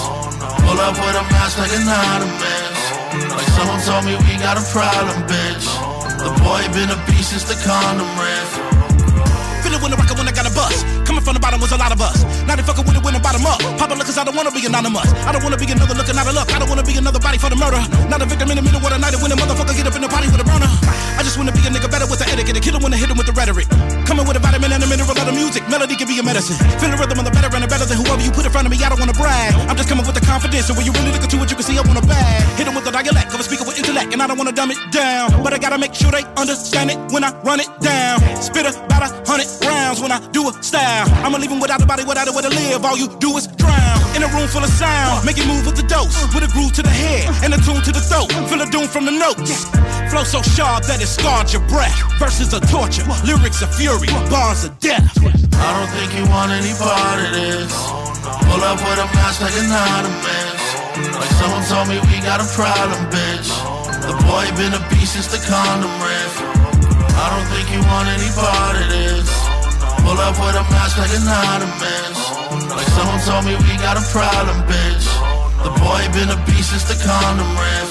Pull 0.63 0.79
up 0.79 0.95
with 0.95 1.19
a 1.19 1.25
mask 1.35 1.59
like 1.59 1.75
an 1.75 1.83
miss. 2.39 2.79
Like 3.35 3.51
someone 3.59 3.83
told 3.83 4.07
me 4.07 4.15
we 4.31 4.39
got 4.39 4.55
a 4.55 4.65
problem, 4.71 5.19
bitch. 5.27 5.67
The 6.23 6.31
boy 6.39 6.63
been 6.71 6.91
a 6.95 6.99
beast 7.11 7.35
since 7.35 7.51
the 7.51 7.59
condom 7.67 8.07
riff. 8.15 8.51
Feel 9.67 9.75
it 9.75 9.83
when 9.83 9.91
I 9.91 9.99
rock 9.99 10.15
when 10.15 10.31
I 10.31 10.35
got 10.39 10.47
a 10.47 10.55
bus. 10.55 10.87
Coming 11.15 11.31
from 11.31 11.39
the 11.39 11.47
bottom 11.47 11.63
was 11.63 11.71
a 11.71 11.79
lot 11.79 11.95
of 11.95 12.03
us. 12.03 12.27
Now 12.43 12.59
they 12.59 12.67
fucking 12.67 12.83
with 12.91 12.99
it 12.99 13.03
when 13.07 13.15
the 13.15 13.23
bottom 13.23 13.47
up. 13.47 13.63
Papa 13.79 13.95
look 13.95 14.03
cause 14.03 14.19
I 14.19 14.27
don't 14.27 14.35
wanna 14.35 14.51
be 14.51 14.67
anonymous. 14.67 15.07
I 15.23 15.31
don't 15.31 15.47
wanna 15.47 15.55
be 15.55 15.71
another 15.71 15.95
looking 15.95 16.19
out 16.19 16.27
of 16.27 16.35
luck. 16.35 16.51
I 16.51 16.59
don't 16.59 16.67
wanna 16.67 16.83
be 16.83 16.99
another 16.99 17.23
body 17.23 17.39
for 17.39 17.47
the 17.47 17.55
murder. 17.55 17.79
Not 18.11 18.19
a 18.19 18.27
victim 18.27 18.51
in 18.51 18.59
the 18.59 18.67
middle 18.67 18.83
of 18.83 18.91
the 18.91 18.99
night 18.99 19.15
when 19.23 19.31
a 19.31 19.39
motherfucker 19.39 19.79
get 19.79 19.87
up 19.87 19.95
in 19.95 20.03
the 20.03 20.11
body 20.11 20.27
with 20.27 20.43
a 20.43 20.47
burner. 20.51 20.67
I 21.15 21.23
just 21.23 21.39
wanna 21.39 21.55
be 21.55 21.63
a 21.63 21.71
nigga 21.71 21.87
better 21.87 22.11
with 22.11 22.19
the 22.19 22.27
etiquette. 22.27 22.59
A 22.59 22.63
killer 22.67 22.83
wanna 22.83 22.99
hit 22.99 23.07
him 23.07 23.15
with 23.15 23.31
the 23.31 23.37
rhetoric. 23.39 23.71
Coming 24.11 24.27
with 24.27 24.35
a 24.35 24.43
vitamin 24.43 24.75
and 24.75 24.83
a 24.83 24.91
mineral 24.91 25.15
of 25.15 25.23
the 25.23 25.31
music. 25.31 25.63
Melody 25.71 25.95
can 25.95 26.11
be 26.11 26.19
a 26.19 26.25
medicine. 26.27 26.59
Feel 26.83 26.91
the 26.91 26.99
rhythm 26.99 27.23
of 27.23 27.31
the 27.31 27.31
better 27.31 27.47
and 27.47 27.63
better 27.71 27.87
than 27.87 27.95
whoever 28.03 28.19
you 28.19 28.35
put 28.35 28.43
in 28.43 28.51
front 28.51 28.67
of 28.67 28.75
me. 28.75 28.83
I 28.83 28.91
don't 28.91 28.99
wanna 28.99 29.15
brag. 29.15 29.55
I'm 29.71 29.79
just 29.79 29.87
coming 29.87 30.03
with 30.03 30.19
the 30.19 30.27
confidence. 30.27 30.67
So 30.67 30.75
when 30.75 30.83
you 30.83 30.91
really 30.99 31.15
look 31.15 31.23
into 31.23 31.39
it, 31.39 31.47
you 31.47 31.55
can 31.55 31.63
see 31.63 31.79
I 31.79 31.87
want 31.87 32.03
a 32.03 32.07
bag. 32.11 32.43
Hit 32.59 32.67
him 32.67 32.75
with 32.75 32.83
the 32.83 32.91
dialect 32.91 33.31
a 33.31 33.39
speaker 33.47 33.63
with 33.63 33.79
intellect. 33.79 34.11
And 34.11 34.19
I 34.19 34.27
don't 34.27 34.35
wanna 34.35 34.51
dumb 34.51 34.75
it 34.75 34.83
down. 34.91 35.31
But 35.47 35.55
I 35.55 35.63
gotta 35.63 35.79
make 35.79 35.95
sure 35.95 36.11
they 36.11 36.27
understand 36.35 36.91
it 36.91 36.99
when 37.15 37.23
I 37.23 37.31
run 37.47 37.63
it 37.63 37.71
down. 37.79 38.19
Spit 38.43 38.67
about 38.67 39.07
a 39.07 39.09
hundred 39.23 39.47
rounds 39.63 40.03
when 40.03 40.11
I 40.11 40.19
do 40.35 40.51
a 40.51 40.53
style. 40.59 41.04
I'ma 41.25 41.39
leave 41.39 41.51
him 41.51 41.61
without 41.61 41.83
a 41.83 41.87
body, 41.87 42.05
without 42.05 42.29
a 42.29 42.33
way 42.33 42.43
to 42.43 42.49
live. 42.49 42.85
All 42.85 42.97
you 42.97 43.09
do 43.19 43.37
is 43.37 43.47
drown 43.47 43.99
in 44.17 44.23
a 44.23 44.29
room 44.33 44.49
full 44.49 44.63
of 44.63 44.71
sound. 44.71 45.25
Make 45.25 45.39
it 45.39 45.47
move 45.47 45.67
with 45.67 45.77
the 45.77 45.87
dose, 45.87 46.15
with 46.35 46.45
a 46.45 46.51
groove 46.53 46.73
to 46.79 46.83
the 46.83 46.93
head 46.93 47.29
and 47.43 47.55
a 47.55 47.59
tune 47.61 47.83
to 47.83 47.93
the 47.93 48.01
throat. 48.01 48.31
Feel 48.49 48.59
the 48.59 48.71
doom 48.71 48.89
from 48.89 49.05
the 49.05 49.15
notes. 49.15 49.67
Flow 50.11 50.25
so 50.25 50.43
sharp 50.43 50.85
that 50.87 51.03
it 51.03 51.11
scarred 51.11 51.53
your 51.53 51.63
breath. 51.69 51.97
Verses 52.19 52.55
are 52.55 52.65
torture, 52.71 53.05
lyrics 53.27 53.63
are 53.63 53.73
fury, 53.73 54.09
bars 54.31 54.65
are 54.65 54.75
death. 54.81 55.11
I 55.55 55.69
don't 55.75 55.91
think 55.97 56.11
you 56.15 56.25
want 56.31 56.53
any 56.53 56.75
part 56.77 57.19
of 57.25 57.31
this. 57.33 57.73
Pull 58.49 58.63
up 58.65 58.79
with 58.81 59.01
a 59.01 59.09
mask 59.17 59.41
like 59.41 59.57
anonymous. 59.57 60.63
Like 60.95 61.33
someone 61.41 61.65
told 61.67 61.89
me 61.89 61.99
we 62.09 62.23
got 62.23 62.41
a 62.41 62.49
problem, 62.55 63.01
bitch. 63.11 63.51
The 64.05 64.15
boy 64.29 64.45
been 64.57 64.75
a 64.75 64.83
beast 64.91 65.15
since 65.15 65.29
the 65.29 65.41
condom 65.45 65.91
riff. 66.01 66.35
I 67.17 67.31
don't 67.31 67.49
think 67.51 67.67
you 67.73 67.81
want 67.89 68.09
any 68.09 68.31
part 68.35 68.77
of 68.77 68.89
this. 68.91 69.44
Pull 70.05 70.21
up 70.21 70.37
with 70.37 70.55
a 70.55 70.65
mask 70.69 70.99
like 70.99 71.15
anonymous. 71.17 72.19
Like 72.77 72.89
someone 72.93 73.21
told 73.25 73.45
me 73.49 73.57
we 73.57 73.73
got 73.81 73.97
a 73.97 74.05
problem, 74.13 74.61
bitch. 74.69 75.07
The 75.65 75.73
boy 75.81 76.03
been 76.13 76.29
a 76.29 76.37
beast 76.45 76.71
since 76.71 76.85
the 76.85 76.97
condom 77.01 77.49
riff. 77.57 77.91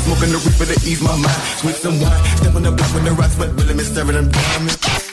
Smoking 0.00 0.32
the 0.32 0.38
reaper 0.48 0.64
to 0.72 0.88
ease 0.88 1.02
my 1.02 1.14
mind. 1.14 1.42
Sweet 1.60 1.76
some 1.76 2.00
wine. 2.00 2.24
Step 2.38 2.54
on 2.54 2.62
the 2.62 2.72
block 2.72 2.94
when 2.94 3.04
the 3.04 3.12
rocks, 3.12 3.36
but 3.36 3.52
really 3.52 3.74
miss 3.74 3.92
serving 3.94 4.14
them 4.14 4.30
diamonds. 4.30 5.09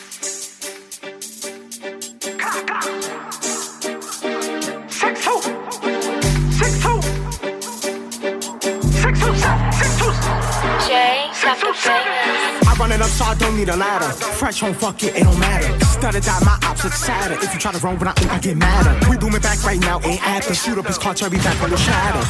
I 11.47 12.75
run 12.77 12.91
it 12.91 13.01
up 13.01 13.07
so 13.07 13.23
I 13.23 13.35
don't 13.35 13.55
need 13.55 13.69
a 13.69 13.77
ladder. 13.77 14.11
Fresh 14.35 14.59
home, 14.59 14.73
fuck 14.73 15.01
it, 15.03 15.15
it 15.15 15.23
don't 15.23 15.39
matter. 15.39 15.85
Stutter 15.85 16.19
die, 16.19 16.39
my 16.43 16.59
ops 16.67 16.83
look 16.83 16.91
sadder. 16.91 17.35
If 17.41 17.53
you 17.53 17.59
try 17.59 17.71
to 17.71 17.79
run 17.79 17.97
when 17.99 18.09
I 18.09 18.11
think 18.13 18.31
I 18.31 18.39
get 18.39 18.57
madder. 18.57 19.09
We 19.09 19.17
booming 19.17 19.39
back 19.39 19.63
right 19.63 19.79
now, 19.79 20.01
ain't 20.03 20.21
after. 20.27 20.53
Shoot 20.53 20.77
up 20.77 20.85
his 20.85 20.97
car, 20.97 21.13
Cherry 21.13 21.37
back 21.37 21.61
on 21.63 21.69
the 21.69 21.77
shadow. 21.77 22.21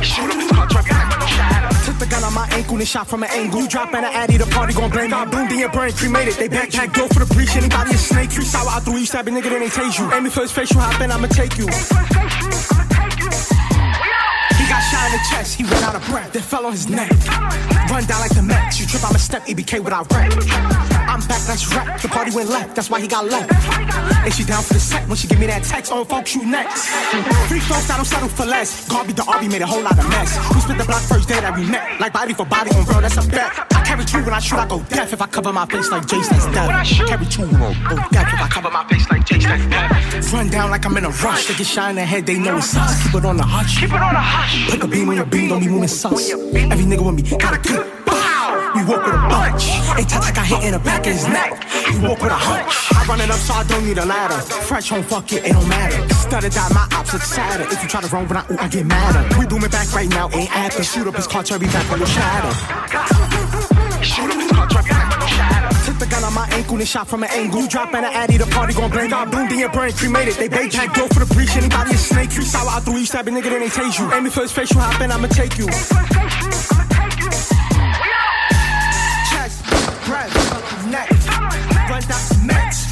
Shoot 0.00 0.30
up 0.30 0.40
his 0.40 0.50
car, 0.50 0.66
Cherry 0.68 0.88
back 0.88 1.12
on 1.12 1.20
the 1.20 1.26
shadow. 1.26 1.84
Took 1.84 1.98
the 1.98 2.06
gun 2.06 2.24
on 2.24 2.32
my 2.32 2.48
ankle 2.52 2.76
and 2.78 2.88
shot 2.88 3.08
from 3.08 3.22
an 3.22 3.30
angle. 3.30 3.60
You 3.60 3.68
drop 3.68 3.90
in 3.92 4.04
an 4.04 4.04
addy, 4.04 4.38
the 4.38 4.46
party 4.46 4.72
gon' 4.72 4.90
blame. 4.90 5.10
Got 5.10 5.30
boomed 5.30 5.52
in 5.52 5.58
your 5.58 5.68
brain, 5.68 5.92
cremated. 5.92 6.34
They 6.34 6.48
backpack, 6.48 6.94
go 6.94 7.08
for 7.08 7.20
the 7.20 7.34
breach. 7.34 7.54
Anybody 7.56 7.90
a 7.90 7.98
snake, 7.98 8.30
three 8.30 8.44
sour 8.44 8.70
out 8.70 8.84
through 8.84 8.96
you, 8.96 9.06
stab 9.06 9.28
a 9.28 9.30
nigga, 9.30 9.50
then 9.50 9.60
they 9.60 9.68
tase 9.68 9.98
you. 9.98 10.10
Aim 10.14 10.24
it 10.24 10.32
for 10.32 10.40
his 10.40 10.52
face, 10.52 10.72
you 10.72 10.80
hop 10.80 10.98
in, 11.02 11.12
I'ma 11.12 11.26
take 11.28 11.58
you. 11.58 11.68
Got 14.76 14.82
shot 14.92 15.06
in 15.06 15.12
the 15.16 15.24
chest, 15.30 15.56
he 15.56 15.64
ran 15.64 15.82
out 15.84 15.94
of 15.94 16.04
breath, 16.04 16.34
then 16.34 16.42
fell 16.42 16.66
on 16.66 16.72
his 16.72 16.86
neck. 16.86 17.10
Run 17.88 18.04
down 18.04 18.20
like 18.20 18.34
the 18.36 18.42
Mets, 18.42 18.78
you 18.78 18.84
trip, 18.84 19.02
I'ma 19.08 19.16
step 19.16 19.46
EBK 19.46 19.80
without 19.80 20.04
rep. 20.12 20.30
I'm 21.08 21.20
back, 21.28 21.40
that's 21.48 21.72
right. 21.72 21.96
The 22.02 22.08
party 22.08 22.30
went 22.36 22.50
left, 22.50 22.76
that's 22.76 22.90
why 22.90 23.00
he 23.00 23.08
got 23.08 23.24
left. 23.24 23.48
And 24.20 24.34
she 24.34 24.44
down 24.44 24.62
for 24.62 24.74
the 24.74 24.80
set 24.80 25.08
when 25.08 25.16
she 25.16 25.28
give 25.28 25.38
me 25.38 25.46
that 25.46 25.64
text. 25.64 25.90
Oh, 25.94 26.04
folks, 26.04 26.34
you 26.34 26.44
next. 26.44 26.90
Free 27.48 27.60
folks, 27.60 27.88
I 27.88 27.96
don't 27.96 28.04
settle 28.04 28.28
for 28.28 28.44
less. 28.44 28.86
Garby 28.86 29.14
the 29.14 29.24
Arby 29.24 29.48
made 29.48 29.62
a 29.62 29.66
whole 29.66 29.80
lot 29.80 29.98
of 29.98 30.06
mess. 30.10 30.36
We 30.52 30.60
split 30.60 30.76
the 30.76 30.84
block 30.84 31.00
first 31.02 31.26
day 31.26 31.40
that 31.40 31.56
we 31.56 31.64
met. 31.64 31.98
Like 31.98 32.12
body 32.12 32.34
for 32.34 32.44
body 32.44 32.68
on 32.76 32.84
bro, 32.84 33.00
that's 33.00 33.16
a 33.16 33.26
bet. 33.30 33.48
I 33.72 33.82
carry 33.82 34.04
two 34.04 34.22
when 34.24 34.34
I 34.34 34.40
shoot, 34.40 34.58
I 34.58 34.68
go 34.68 34.82
deaf. 34.90 35.14
If 35.14 35.22
I 35.22 35.26
cover 35.26 35.54
my 35.54 35.64
face 35.64 35.88
like 35.90 36.02
Jace, 36.04 36.28
that's 36.28 36.44
death. 36.52 37.08
Carry 37.08 37.24
two, 37.24 37.46
go 37.48 37.72
deaf. 38.12 38.28
If 38.34 38.42
I 38.42 38.48
cover 38.50 38.70
my 38.70 38.84
face 38.88 39.08
like 39.08 39.24
Jace, 39.24 39.44
that's 39.44 39.64
death. 39.72 40.32
Run 40.34 40.50
down 40.50 40.70
like 40.70 40.84
I'm 40.84 40.96
in 40.98 41.06
a 41.06 41.10
rush. 41.24 41.46
They 41.46 41.54
get 41.54 41.66
shot 41.66 41.90
in 41.90 41.96
the 41.96 42.04
head, 42.04 42.26
they 42.26 42.38
know 42.38 42.58
it's 42.58 42.76
us. 42.76 43.04
Keep 43.04 43.14
it 43.14 43.24
on 43.24 43.38
the 43.38 43.44
hush. 43.44 43.80
Keep 43.80 43.94
it 43.94 44.02
on 44.02 44.12
the 44.12 44.20
hush. 44.20 44.65
Put 44.68 44.80
the 44.80 44.88
beam 44.88 45.08
on 45.08 45.16
your 45.16 45.26
beam, 45.26 45.48
don't 45.48 45.60
be 45.60 45.68
moving 45.68 45.88
sus. 45.88 46.30
Every 46.30 46.84
nigga 46.84 47.04
with 47.04 47.16
me 47.16 47.38
got 47.38 47.54
a 47.54 47.58
good 47.58 47.96
we 48.76 48.84
walk 48.84 49.06
with 49.06 49.14
a 49.14 49.28
bunch. 49.32 49.64
Hey, 49.96 50.04
Tata 50.04 50.32
got 50.34 50.44
hit 50.44 50.64
in 50.64 50.72
the 50.72 50.78
back 50.78 51.06
of 51.06 51.12
his 51.12 51.26
neck. 51.26 51.64
We 51.88 52.06
walk 52.06 52.20
with 52.20 52.30
a 52.30 52.36
hunch. 52.36 52.68
I 52.92 53.06
run 53.08 53.20
it 53.22 53.30
up 53.30 53.38
so 53.38 53.54
I 53.54 53.64
don't 53.64 53.86
need 53.86 53.96
a 53.96 54.04
ladder. 54.04 54.36
Fresh 54.68 54.90
home, 54.90 55.02
fuck 55.02 55.32
it, 55.32 55.46
it 55.46 55.52
don't 55.52 55.68
matter. 55.68 55.96
Stutter 56.14 56.50
die, 56.50 56.68
my 56.74 56.86
ops 56.92 57.14
look 57.14 57.22
sadder. 57.22 57.64
If 57.72 57.82
you 57.82 57.88
try 57.88 58.02
to 58.02 58.08
run 58.08 58.28
when 58.28 58.36
I, 58.36 58.44
ooh, 58.50 58.58
I 58.58 58.68
get 58.68 58.84
madder. 58.84 59.38
We 59.38 59.46
booming 59.46 59.70
back 59.70 59.92
right 59.94 60.08
now, 60.08 60.28
ain't 60.32 60.54
after. 60.54 60.84
Shoot 60.84 61.06
up 61.06 61.16
his 61.16 61.26
car, 61.26 61.42
Cherry 61.42 61.66
back 61.68 61.90
on 61.90 62.00
the 62.00 62.06
shadow. 62.06 63.25
My 66.36 66.46
ankle 66.52 66.76
and 66.76 66.86
shot 66.86 67.08
from 67.08 67.22
an 67.24 67.30
angle. 67.32 67.62
You 67.62 67.68
drop 67.68 67.88
in 67.94 68.04
an 68.04 68.12
addy, 68.12 68.36
the 68.36 68.44
party. 68.46 68.74
Got 68.74 69.30
boomed 69.32 69.50
in 69.50 69.58
your 69.58 69.70
brain, 69.70 69.92
cremated. 69.92 70.34
They 70.34 70.48
bait 70.48 70.70
pack, 70.70 70.94
go 70.94 71.08
for 71.08 71.20
the 71.24 71.34
breach. 71.34 71.56
Anybody 71.56 71.92
a 71.92 71.96
snake, 71.96 72.30
three 72.30 72.44
sour 72.44 72.68
out 72.68 72.84
through 72.84 72.98
you, 72.98 73.06
stab 73.06 73.26
nigga, 73.26 73.44
then 73.44 73.60
they 73.60 73.68
tase 73.68 73.98
you. 73.98 74.12
Aim 74.12 74.28
for 74.28 74.42
his 74.42 74.52
face, 74.52 74.70
you 74.70 74.78
hop 74.78 75.00
in, 75.00 75.10
I'ma 75.10 75.28
take 75.28 75.56
you. 75.56 75.66
Chest, 79.32 79.64
breath, 80.04 80.30
neck, 80.92 81.10
run 81.88 82.02
down 82.04 82.22
the 82.28 82.36
meds. 82.52 82.84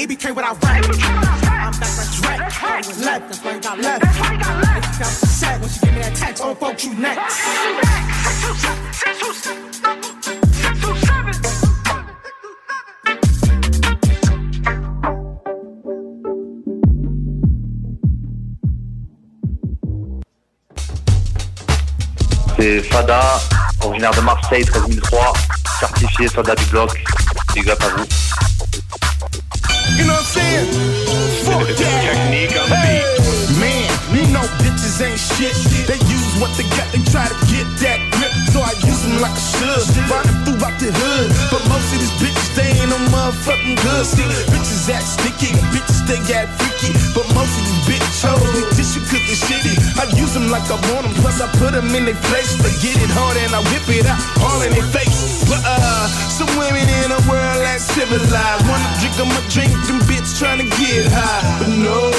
EBK 0.00 0.34
without 0.34 0.62
rap. 0.64 0.84
I'm 0.84 1.72
back, 1.72 1.92
that's 1.92 2.20
right. 2.24 2.40
Left, 3.04 3.28
that's 3.28 3.44
why 3.44 3.52
you 3.54 3.60
got 3.60 3.78
left. 3.78 4.04
If 4.04 4.16
you 4.16 4.38
got 4.98 5.12
set, 5.12 5.60
once 5.60 5.76
you 5.76 5.82
give 5.82 5.94
me 5.94 6.00
that 6.00 6.16
text, 6.16 6.42
oh, 6.42 6.54
folks, 6.54 6.84
you 6.84 6.94
next. 6.94 7.38
C'est 22.58 22.82
Fada, 22.82 23.20
originaire 23.84 24.10
de 24.10 24.20
Marseille, 24.20 24.64
13003, 24.64 25.32
certifié 25.78 26.26
soldat 26.26 26.56
du 26.56 26.64
bloc. 26.66 26.90
Big 27.54 27.70
up 27.70 27.80
à 27.80 27.88
vous. 27.96 28.04
You 29.96 30.04
know 30.04 30.12
what 30.12 30.18
I'm 30.18 30.26
saying? 30.26 30.66
Fuck 31.44 31.68
that. 31.78 32.98
Man, 33.60 33.86
you 34.12 34.26
know 34.34 34.42
bitches 34.58 35.00
ain't 35.00 35.18
shit. 35.18 35.54
They 35.86 35.98
use 36.10 36.26
what 36.42 36.50
they 36.58 36.66
got, 36.74 36.90
they 36.90 36.98
try 37.10 37.26
to 37.30 37.38
get 37.46 37.66
that 37.78 37.98
grip. 38.10 38.32
So 38.50 38.58
I 38.58 38.74
use 38.82 39.02
them 39.06 39.22
like 39.22 39.38
a 39.38 39.44
should. 39.54 39.86
Riding 40.10 40.38
throughout 40.42 40.74
the 40.82 40.90
hood. 40.90 41.30
But 41.54 41.62
most 41.70 41.94
of 41.94 41.98
these 42.02 42.16
bitches, 42.18 42.58
they 42.58 42.74
ain't 42.74 42.90
no 42.90 42.98
motherfucking 43.14 43.78
good. 43.86 44.04
See, 44.04 44.26
bitches 44.50 44.90
act 44.90 45.06
sticky, 45.06 45.54
bitches, 45.70 46.02
they 46.10 46.18
got 46.26 46.50
freaky. 46.58 46.90
But 47.14 47.26
most 47.38 47.54
of 47.54 47.62
these 47.70 47.77
bitches 47.88 48.20
hoes, 48.20 48.44
they 48.52 48.64
tissue 48.76 49.02
cooking 49.08 49.38
shitty. 49.48 49.74
I 49.96 50.04
use 50.20 50.34
them 50.36 50.52
like 50.52 50.68
I 50.68 50.76
want 50.92 51.08
them, 51.08 51.14
plus 51.24 51.40
I 51.40 51.48
put 51.56 51.72
them 51.72 51.88
in 51.96 52.04
their 52.04 52.20
place. 52.28 52.52
Get 52.84 52.94
it 53.00 53.10
hard 53.10 53.36
and 53.40 53.50
I 53.56 53.60
whip 53.72 53.88
it 53.90 54.06
out 54.06 54.20
all 54.44 54.60
in 54.62 54.70
their 54.70 54.86
face. 54.92 55.42
But 55.48 55.64
uh, 55.64 56.06
some 56.28 56.50
women 56.60 56.86
in 57.02 57.08
a 57.10 57.20
world 57.26 57.58
that's 57.64 57.88
civilized. 57.90 58.62
Wanna 58.68 58.90
drink 59.00 59.16
them 59.16 59.32
a 59.32 59.42
drink, 59.50 59.72
them 59.88 59.98
bitch 60.06 60.38
trying 60.38 60.60
to 60.62 60.68
get 60.78 61.10
high. 61.10 61.42
But 61.58 61.72
no, 61.74 62.12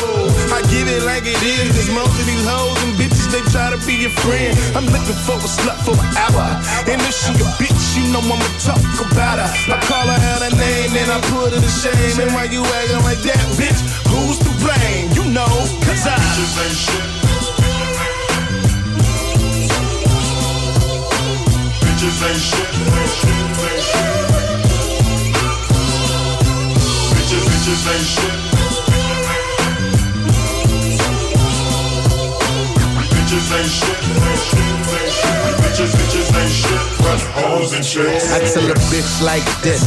I 0.51 0.59
give 0.67 0.89
it 0.89 1.06
like 1.06 1.23
it 1.23 1.39
is. 1.39 1.72
Cause 1.72 1.91
most 1.95 2.17
of 2.19 2.25
these 2.25 2.43
hoes 2.43 2.75
and 2.83 2.93
bitches, 2.99 3.30
they 3.31 3.43
try 3.53 3.72
to 3.72 3.80
be 3.85 4.09
your 4.09 4.14
friend. 4.25 4.51
I'm 4.75 4.88
looking 4.89 5.15
for 5.23 5.38
a 5.39 5.48
slut 5.48 5.77
for 5.85 5.95
an 5.95 6.11
hour. 6.17 6.48
And 6.89 6.99
if 6.99 7.15
she 7.15 7.31
a 7.38 7.48
bitch, 7.61 7.78
you 7.95 8.05
know 8.11 8.19
I'ma 8.19 8.37
talk 8.59 8.81
about 9.11 9.39
her. 9.39 9.49
I 9.73 9.79
call 9.81 10.05
her 10.05 10.19
out 10.31 10.41
her 10.43 10.53
name, 10.57 10.93
then 10.93 11.09
I 11.09 11.19
put 11.31 11.53
her 11.53 11.61
to 11.61 11.69
shame. 11.69 12.19
And 12.21 12.33
why 12.33 12.45
you 12.45 12.63
acting 12.63 13.03
like 13.03 13.21
that, 13.23 13.41
bitch? 13.57 13.79
Who's 14.11 14.37
to 14.39 14.51
blame? 14.61 15.09
You 15.17 15.31
know, 15.31 15.47
cause 15.85 16.05
I. 16.05 16.15
Bitches 16.17 16.57
ain't 16.65 16.75
shit. 16.75 17.09
Bitches 21.81 22.19
ain't 22.29 22.41
shit. 22.47 22.69
Bitches, 27.15 27.43
bitches 27.49 27.83
ain't 27.93 28.05
shit. 28.05 28.48
Bitches. 33.39 33.79
Bitches, 35.63 35.91
bitches. 35.95 36.27
I 38.29 38.43
tell 38.51 38.67
a 38.67 38.75
bitch 38.91 39.23
like 39.23 39.47
this. 39.63 39.81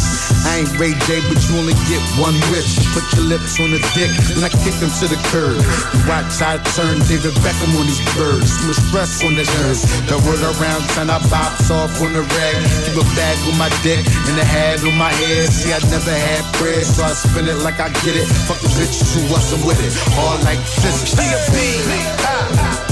I 0.48 0.64
ain't 0.64 0.72
Ray 0.80 0.96
J, 1.04 1.20
but 1.28 1.36
you 1.44 1.60
only 1.60 1.76
get 1.84 2.00
one 2.16 2.34
wish. 2.48 2.80
Put 2.96 3.04
your 3.12 3.28
lips 3.28 3.60
on 3.60 3.70
the 3.70 3.78
dick, 3.92 4.08
and 4.32 4.40
I 4.40 4.48
kick 4.48 4.72
them 4.80 4.88
to 4.88 5.06
the 5.06 5.20
curb. 5.28 5.60
Watch 6.08 6.40
I 6.40 6.56
turn 6.72 6.98
David 7.06 7.36
Beckham 7.44 7.76
on 7.76 7.84
these 7.84 8.00
birds. 8.16 8.56
Too 8.56 8.72
much 8.72 8.80
stress 8.88 9.20
on 9.22 9.36
the 9.36 9.44
nerves. 9.60 9.84
The 10.08 10.16
word 10.24 10.40
around 10.40 10.82
time 10.96 11.12
I 11.12 11.20
box 11.28 11.68
off 11.70 11.92
on 12.00 12.16
the 12.16 12.24
rag. 12.24 12.56
Keep 12.88 12.96
a 12.98 13.06
bag 13.12 13.36
on 13.52 13.60
my 13.60 13.68
dick 13.84 14.00
and 14.00 14.36
a 14.40 14.46
hat 14.48 14.80
on 14.82 14.96
my 14.96 15.12
head. 15.12 15.52
See, 15.52 15.76
I 15.76 15.78
never 15.92 16.10
had 16.10 16.42
bread, 16.56 16.88
so 16.88 17.04
I 17.04 17.12
spin 17.12 17.46
it 17.46 17.60
like 17.60 17.78
I 17.78 17.92
get 18.00 18.16
it. 18.16 18.26
Fuck 18.48 18.64
the 18.64 18.72
bitch 18.80 18.96
who 19.12 19.28
wasn't 19.28 19.62
with 19.68 19.78
it. 19.84 19.92
All 20.16 20.40
like 20.42 20.58
physics. 20.80 21.12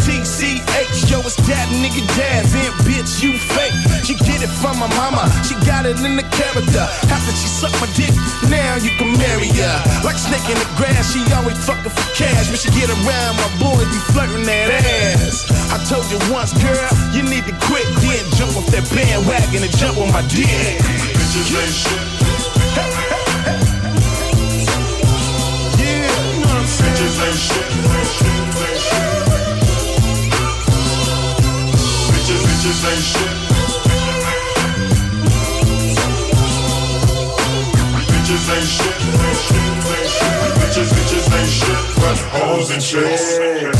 TCH, 0.05 1.11
yo, 1.11 1.21
it's 1.21 1.37
that 1.49 1.69
nigga. 1.69 2.03
Then 2.17 2.45
bitch, 2.85 3.23
you 3.23 3.37
fake. 3.37 3.75
She 4.05 4.15
get 4.17 4.43
it 4.43 4.53
from 4.61 4.79
my 4.81 4.89
mama. 4.97 5.29
She 5.47 5.55
got 5.67 5.87
it 5.87 6.01
in 6.03 6.17
the 6.17 6.27
character. 6.35 6.85
After 7.09 7.33
she 7.37 7.49
sucked 7.49 7.79
my 7.81 7.89
dick, 7.95 8.13
now 8.49 8.77
you 8.81 8.91
can 8.99 9.13
marry 9.17 9.49
her. 9.61 9.77
Like 10.03 10.19
Snake 10.19 10.45
in 10.51 10.59
the 10.59 10.69
grass, 10.77 11.13
she 11.13 11.21
always 11.35 11.59
fucking 11.65 11.93
for 11.93 12.09
cash. 12.17 12.49
When 12.49 12.59
she 12.59 12.71
get 12.75 12.89
around, 12.91 13.37
my 13.37 13.51
boys 13.63 13.87
be 13.89 14.01
flirting 14.13 14.45
that 14.45 14.69
ass. 14.73 15.47
I 15.71 15.79
told 15.87 16.09
you 16.11 16.19
once, 16.33 16.53
girl, 16.59 16.91
you 17.15 17.23
need 17.23 17.47
to 17.47 17.55
quit. 17.63 17.87
Then 18.03 18.25
jump 18.35 18.57
off 18.59 18.67
that 18.75 18.85
bandwagon 18.91 19.63
and 19.63 19.75
jump 19.79 19.99
on 19.99 20.11
my 20.13 20.23
dick. 20.27 20.49
Bitches 21.15 21.55
ain't 21.55 21.71
shit. 21.71 22.21
Yeah, 22.77 22.90
Ain't 32.83 33.03
shit. 33.03 33.21
Bitches 38.09 38.49
ain't 38.57 38.69
shit. 38.75 38.97
Bitches, 40.61 40.91
bitches 40.95 41.27
ain't 41.39 41.51
shit. 41.51 41.81
But 42.01 42.19
hoes 42.33 42.71
and 42.71 42.83
chicks. 42.83 43.80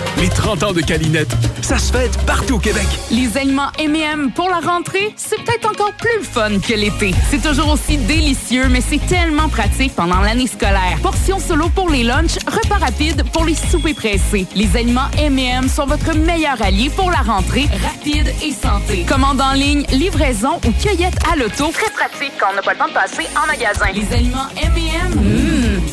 Les 0.21 0.29
30 0.29 0.61
ans 0.61 0.71
de 0.71 0.81
Calinette, 0.81 1.35
ça 1.63 1.79
se 1.79 1.91
fête 1.91 2.15
partout 2.27 2.57
au 2.57 2.59
Québec. 2.59 2.85
Les 3.09 3.39
aliments 3.39 3.71
M&M 3.79 4.29
pour 4.35 4.49
la 4.49 4.59
rentrée, 4.59 5.15
c'est 5.15 5.43
peut-être 5.43 5.67
encore 5.67 5.93
plus 5.93 6.23
fun 6.23 6.59
que 6.59 6.75
l'été. 6.75 7.15
C'est 7.31 7.41
toujours 7.41 7.69
aussi 7.69 7.97
délicieux, 7.97 8.67
mais 8.69 8.81
c'est 8.81 9.03
tellement 9.07 9.49
pratique 9.49 9.95
pendant 9.95 10.19
l'année 10.19 10.45
scolaire. 10.45 10.99
Portions 11.01 11.39
solo 11.39 11.69
pour 11.69 11.89
les 11.89 12.03
lunchs, 12.03 12.35
repas 12.45 12.77
rapides 12.77 13.23
pour 13.33 13.45
les 13.45 13.55
soupers 13.55 13.95
pressés. 13.95 14.45
Les 14.55 14.77
aliments 14.77 15.09
M&M 15.17 15.67
sont 15.67 15.87
votre 15.87 16.15
meilleur 16.15 16.61
allié 16.61 16.91
pour 16.95 17.09
la 17.09 17.21
rentrée, 17.21 17.67
rapide 17.81 18.31
et 18.43 18.51
santé. 18.51 19.03
Commande 19.09 19.41
en 19.41 19.53
ligne, 19.53 19.87
livraison 19.91 20.59
ou 20.67 20.71
cueillette 20.73 21.17
à 21.33 21.35
l'auto. 21.35 21.71
Très 21.73 21.89
pratique 21.89 22.33
quand 22.39 22.49
on 22.51 22.55
n'a 22.57 22.61
pas 22.61 22.73
le 22.73 22.77
temps 22.77 22.89
de 22.89 22.93
passer 22.93 23.27
en 23.35 23.47
magasin. 23.47 23.87
Les 23.95 24.15
aliments 24.15 24.49
M&M. 24.61 25.30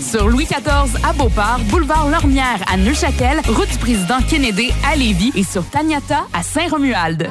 Sur 0.08 0.26
Louis 0.28 0.46
XIV 0.46 0.96
à 1.04 1.12
Beauport, 1.12 1.58
boulevard 1.70 2.08
Lormière 2.08 2.60
à 2.72 2.78
Neuchâtel, 2.78 3.40
route 3.46 3.68
du 3.70 3.76
président 3.78 4.20
Kennedy 4.26 4.70
à 4.90 4.96
Lévis 4.96 5.32
et 5.34 5.42
sur 5.42 5.68
Taniata 5.68 6.24
à 6.32 6.42
Saint-Romuald. 6.42 7.30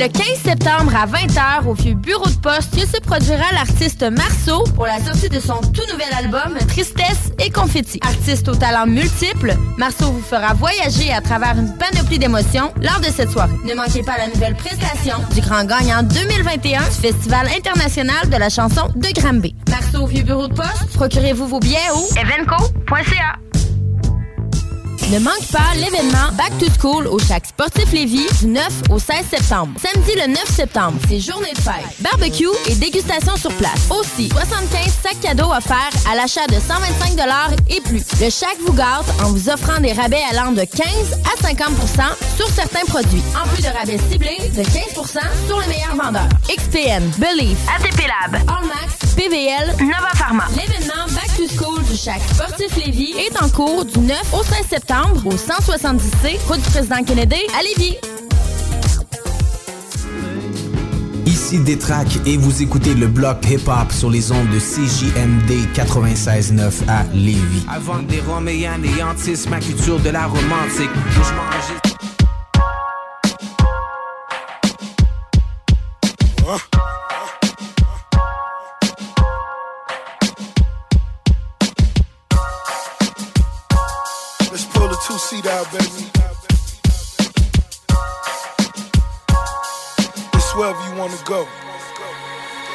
Le 0.00 0.06
15 0.06 0.24
septembre 0.44 0.92
à 0.94 1.06
20h 1.06 1.66
au 1.66 1.74
vieux 1.74 1.94
bureau 1.94 2.28
de 2.28 2.36
poste 2.36 2.72
que 2.72 2.86
se 2.86 3.00
produira 3.00 3.46
l'artiste 3.52 4.04
Marceau 4.04 4.62
pour 4.76 4.86
la 4.86 5.04
sortie 5.04 5.28
de 5.28 5.40
son 5.40 5.60
tout 5.72 5.82
nouvel 5.90 6.06
album 6.16 6.56
Tristesse 6.68 7.32
et 7.40 7.50
Confetti. 7.50 7.98
Artiste 8.06 8.48
au 8.48 8.54
talent 8.54 8.86
multiple, 8.86 9.56
Marceau 9.76 10.12
vous 10.12 10.22
fera 10.22 10.54
voyager 10.54 11.12
à 11.12 11.20
travers 11.20 11.58
une 11.58 11.76
panoplie 11.76 12.20
d'émotions 12.20 12.72
lors 12.80 13.00
de 13.00 13.06
cette 13.06 13.30
soirée. 13.30 13.56
Ne 13.64 13.74
manquez 13.74 14.04
pas 14.04 14.16
la 14.18 14.28
nouvelle 14.28 14.54
prestation 14.54 15.16
du 15.34 15.40
grand 15.40 15.64
gagnant 15.64 16.04
2021 16.04 16.78
du 16.78 16.90
Festival 16.90 17.48
international 17.48 18.30
de 18.30 18.36
la 18.36 18.50
chanson 18.50 18.88
de 18.94 19.20
Granby. 19.20 19.56
Marceau 19.68 20.04
au 20.04 20.06
vieux 20.06 20.22
bureau 20.22 20.46
de 20.46 20.54
poste, 20.54 20.92
procurez-vous 20.94 21.48
vos 21.48 21.58
billets 21.58 21.90
au 21.92 22.06
evenco.ca. 22.16 23.57
Ne 25.10 25.18
manque 25.20 25.46
pas 25.50 25.74
l'événement 25.74 26.30
Back 26.36 26.52
to 26.58 26.66
School 26.78 27.06
au 27.06 27.18
Chac 27.18 27.46
Sportif 27.46 27.90
Lévis 27.92 28.26
du 28.40 28.48
9 28.48 28.68
au 28.90 28.98
16 28.98 29.24
septembre. 29.30 29.72
Samedi 29.80 30.12
le 30.14 30.26
9 30.26 30.44
septembre, 30.54 30.98
c'est 31.08 31.18
journée 31.18 31.52
de 31.54 31.60
fête. 31.60 32.00
Barbecue 32.00 32.44
et 32.66 32.74
dégustation 32.74 33.34
sur 33.36 33.50
place. 33.54 33.88
Aussi, 33.88 34.28
75 34.28 34.92
sacs 35.02 35.20
cadeaux 35.22 35.50
offerts 35.50 35.92
à 36.10 36.14
l'achat 36.14 36.46
de 36.48 36.56
125 36.56 37.16
et 37.70 37.80
plus. 37.80 38.04
Le 38.20 38.28
Chac 38.28 38.56
vous 38.66 38.74
gâte 38.74 39.06
en 39.24 39.30
vous 39.30 39.48
offrant 39.48 39.80
des 39.80 39.94
rabais 39.94 40.20
allant 40.30 40.52
de 40.52 40.64
15 40.64 40.86
à 41.24 41.42
50% 41.42 41.56
sur 42.36 42.48
certains 42.48 42.84
produits. 42.86 43.22
En 43.34 43.48
plus 43.48 43.62
de 43.62 43.68
rabais 43.68 43.98
ciblés 44.10 44.50
de 44.54 44.62
15% 44.62 45.20
sur 45.46 45.58
les 45.60 45.68
meilleurs 45.68 45.96
vendeurs. 45.96 46.28
XPN, 46.48 47.02
Believe, 47.16 47.56
ATP 47.74 48.02
Lab, 48.06 48.42
Allmax, 48.46 49.07
PVL, 49.18 49.74
Nova 49.80 50.10
Pharma. 50.14 50.44
L'événement 50.50 51.06
Back 51.08 51.36
to 51.36 51.48
School 51.48 51.82
du 51.82 51.96
Chac 51.96 52.20
Sportif 52.32 52.76
Lévis 52.76 53.14
est 53.18 53.42
en 53.42 53.48
cours 53.48 53.84
du 53.84 53.98
9 53.98 54.16
au 54.32 54.44
16 54.44 54.66
septembre 54.70 55.26
au 55.26 55.32
170C, 55.32 56.38
route 56.46 56.60
du 56.60 56.70
président 56.70 57.02
Kennedy 57.02 57.40
à 57.58 57.62
Lévis. 57.64 57.96
Ici 61.26 61.58
Détrac 61.58 62.06
et 62.26 62.36
vous 62.36 62.62
écoutez 62.62 62.94
le 62.94 63.08
bloc 63.08 63.38
hip-hop 63.50 63.90
sur 63.90 64.08
les 64.08 64.30
ondes 64.30 64.50
de 64.50 64.60
CJMD 64.60 65.66
96.9 65.74 66.88
à 66.88 67.02
Lévis. 67.12 67.66
Avant 67.68 67.98
des 67.98 68.20
roms 68.20 68.46
et 68.46 68.68
anéantissent 68.68 69.48
ma 69.48 69.58
culture 69.58 69.98
de 69.98 70.10
la 70.10 70.26
romantique. 70.26 70.90
Je 71.10 71.18
pull 85.28 85.40
the 85.40 85.42
two 85.42 85.42
seat 85.42 85.46
out, 85.46 85.66
baby. 85.72 86.10
It's 90.34 90.54
wherever 90.54 90.82
you 90.88 90.98
wanna 90.98 91.18
go. 91.24 91.46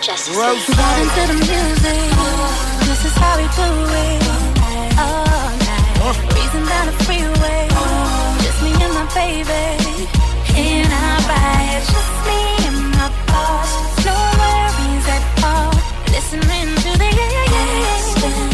Just 0.01 0.29
Wherever 0.29 0.53
you 0.53 0.73
Vibe 0.73 1.01
into 1.01 1.23
the 1.27 1.37
music. 1.39 2.11
This 2.87 3.05
is 3.05 3.15
how 3.15 3.37
we 3.37 3.43
do 3.43 3.69
it. 4.01 4.23
All 4.99 5.49
night. 5.57 6.17
Breezing 6.29 6.65
down 6.65 6.85
the 6.87 6.93
freeway. 7.05 7.67
Just 8.43 8.59
me 8.63 8.71
and 8.83 8.93
my 8.93 9.05
baby. 9.13 10.07
In 10.59 10.91
our 10.91 11.19
ride. 11.29 11.83
Just 11.93 12.11
me 12.27 12.39
and 12.67 12.91
my 12.91 13.09
boss. 13.27 14.05
No 14.05 14.15
worries 14.41 15.07
at 15.15 15.23
all. 15.43 15.73
Listening 16.11 16.75
to 16.83 16.97
the 16.97 17.09
yeah, 17.17 17.29
yeah, 17.31 17.51
yeah. 17.53 18.52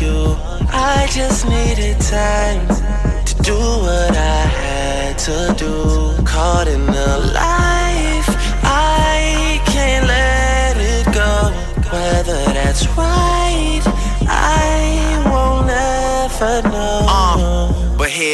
You. 0.00 0.36
I 0.72 1.06
just 1.10 1.46
needed 1.46 2.00
time 2.00 2.66
to 3.24 3.34
do 3.42 3.54
what 3.54 4.16
I 4.16 4.42
had 4.62 5.18
to 5.18 5.54
do. 5.58 6.24
Caught 6.24 6.68
in 6.68 6.86
the 6.86 7.32
life, 7.34 7.79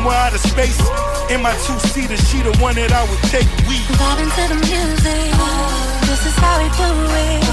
somewhere 0.00 0.16
out 0.16 0.34
of 0.34 0.40
space. 0.40 0.80
In 1.30 1.42
my 1.42 1.52
two 1.66 1.78
seater, 1.92 2.16
she 2.16 2.42
the 2.42 2.56
one 2.58 2.74
that 2.74 2.92
I 2.92 3.02
would 3.08 3.22
take. 3.28 3.48
We 3.68 3.76
Vibing 4.00 4.30
to 4.36 4.44
the 4.52 4.58
music. 4.64 5.28
This 6.08 6.22
is 6.26 6.36
how 6.40 6.56
we 6.62 6.68
do 6.80 6.90
it. 7.28 7.44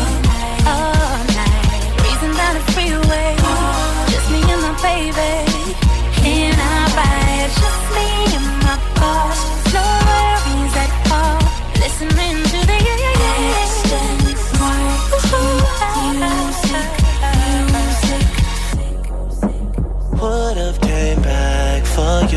All 0.66 1.20
night. 1.36 1.92
Breezing 2.00 2.36
down 2.40 2.54
the 2.56 2.64
freeway. 2.72 3.36
Just 4.12 4.28
me 4.32 4.40
and 4.54 4.62
my 4.64 4.74
baby. 4.82 5.34
In 6.24 6.56
our 6.56 6.88
ride. 6.96 7.52
Just 7.52 7.84
me 7.96 8.17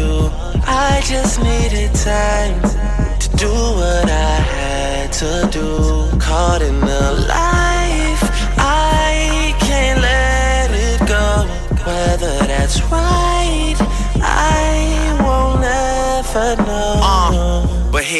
you. 0.00 0.30
I 0.66 1.02
just 1.04 1.40
needed 1.40 1.94
time 1.94 2.60
to 3.22 3.28
do 3.36 3.52
what 3.78 4.08
I 4.08 4.36
had 4.54 5.12
to 5.20 5.48
do. 5.58 5.66
Caught 6.18 6.62
in 6.62 6.78
the 6.80 7.02
life, 7.28 7.79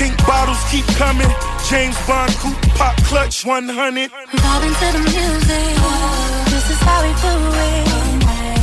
Pink 0.00 0.16
bottles 0.26 0.56
keep 0.70 0.86
coming. 0.96 1.28
James 1.68 1.94
Bond 2.06 2.32
coupe 2.36 2.56
pop 2.74 2.96
clutch 3.04 3.44
100. 3.44 4.10
Vibing 4.10 4.74
to 4.80 4.88
the 4.96 5.02
music. 5.12 5.76
This 6.48 6.70
is 6.70 6.80
how 6.80 7.02
we 7.04 7.12
do 7.20 7.34
it. 7.68 7.84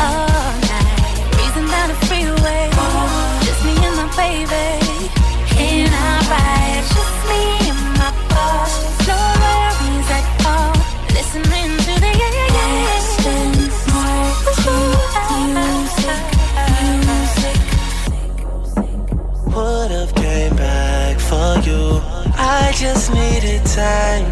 All 0.01 0.53
night. 0.65 1.29
Breezing 1.33 1.67
down 1.69 1.89
the 1.89 1.97
freeway. 2.07 2.71
Just 3.45 3.63
me 3.65 3.73
and 3.85 3.95
my 4.01 4.07
baby. 4.17 4.65
In 5.61 5.93
our 5.93 6.21
ride. 6.31 6.56
Just 22.77 23.11
needed 23.11 23.65
time 23.65 24.31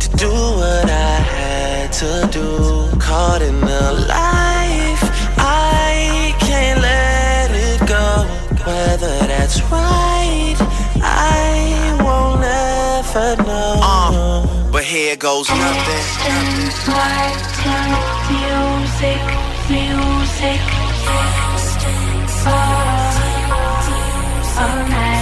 to 0.00 0.08
do 0.16 0.28
what 0.28 0.90
I 0.90 1.18
had 1.34 1.92
to 1.92 2.28
do. 2.32 2.98
Caught 2.98 3.42
in 3.42 3.60
the 3.60 3.92
life, 4.08 5.02
I 5.38 6.34
can't 6.40 6.80
let 6.82 7.50
it 7.52 7.80
go. 7.86 8.26
Whether 8.66 9.16
that's 9.28 9.62
right, 9.70 10.56
I 11.00 11.96
won't 12.02 12.42
ever 12.42 13.40
know. 13.44 13.78
Uh, 13.80 14.72
but 14.72 14.82
here 14.82 15.14
goes 15.14 15.48
nothing. 15.48 16.04
Music, 18.34 19.22
music. 19.70 20.60
All, 22.46 23.12
all 24.58 24.88
night. 24.88 25.15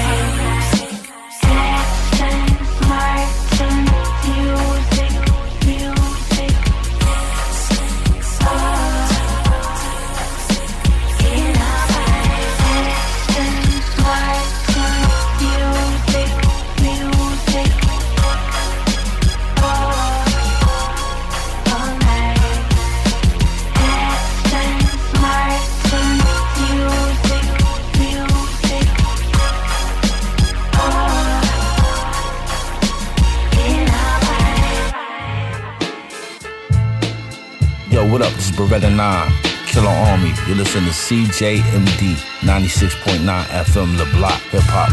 Beretta 38.74 38.90
9, 38.90 39.32
Killer 39.68 39.86
Army. 39.86 40.32
You're 40.48 40.56
listening 40.56 40.86
to 40.86 40.90
CJMD 40.90 42.16
96.9 42.40 43.22
FM, 43.22 43.96
The 43.96 44.04
Block, 44.16 44.40
Hip 44.50 44.62
Hop. 44.66 44.90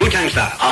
Wu-Tang 0.00 0.28
style. 0.28 0.65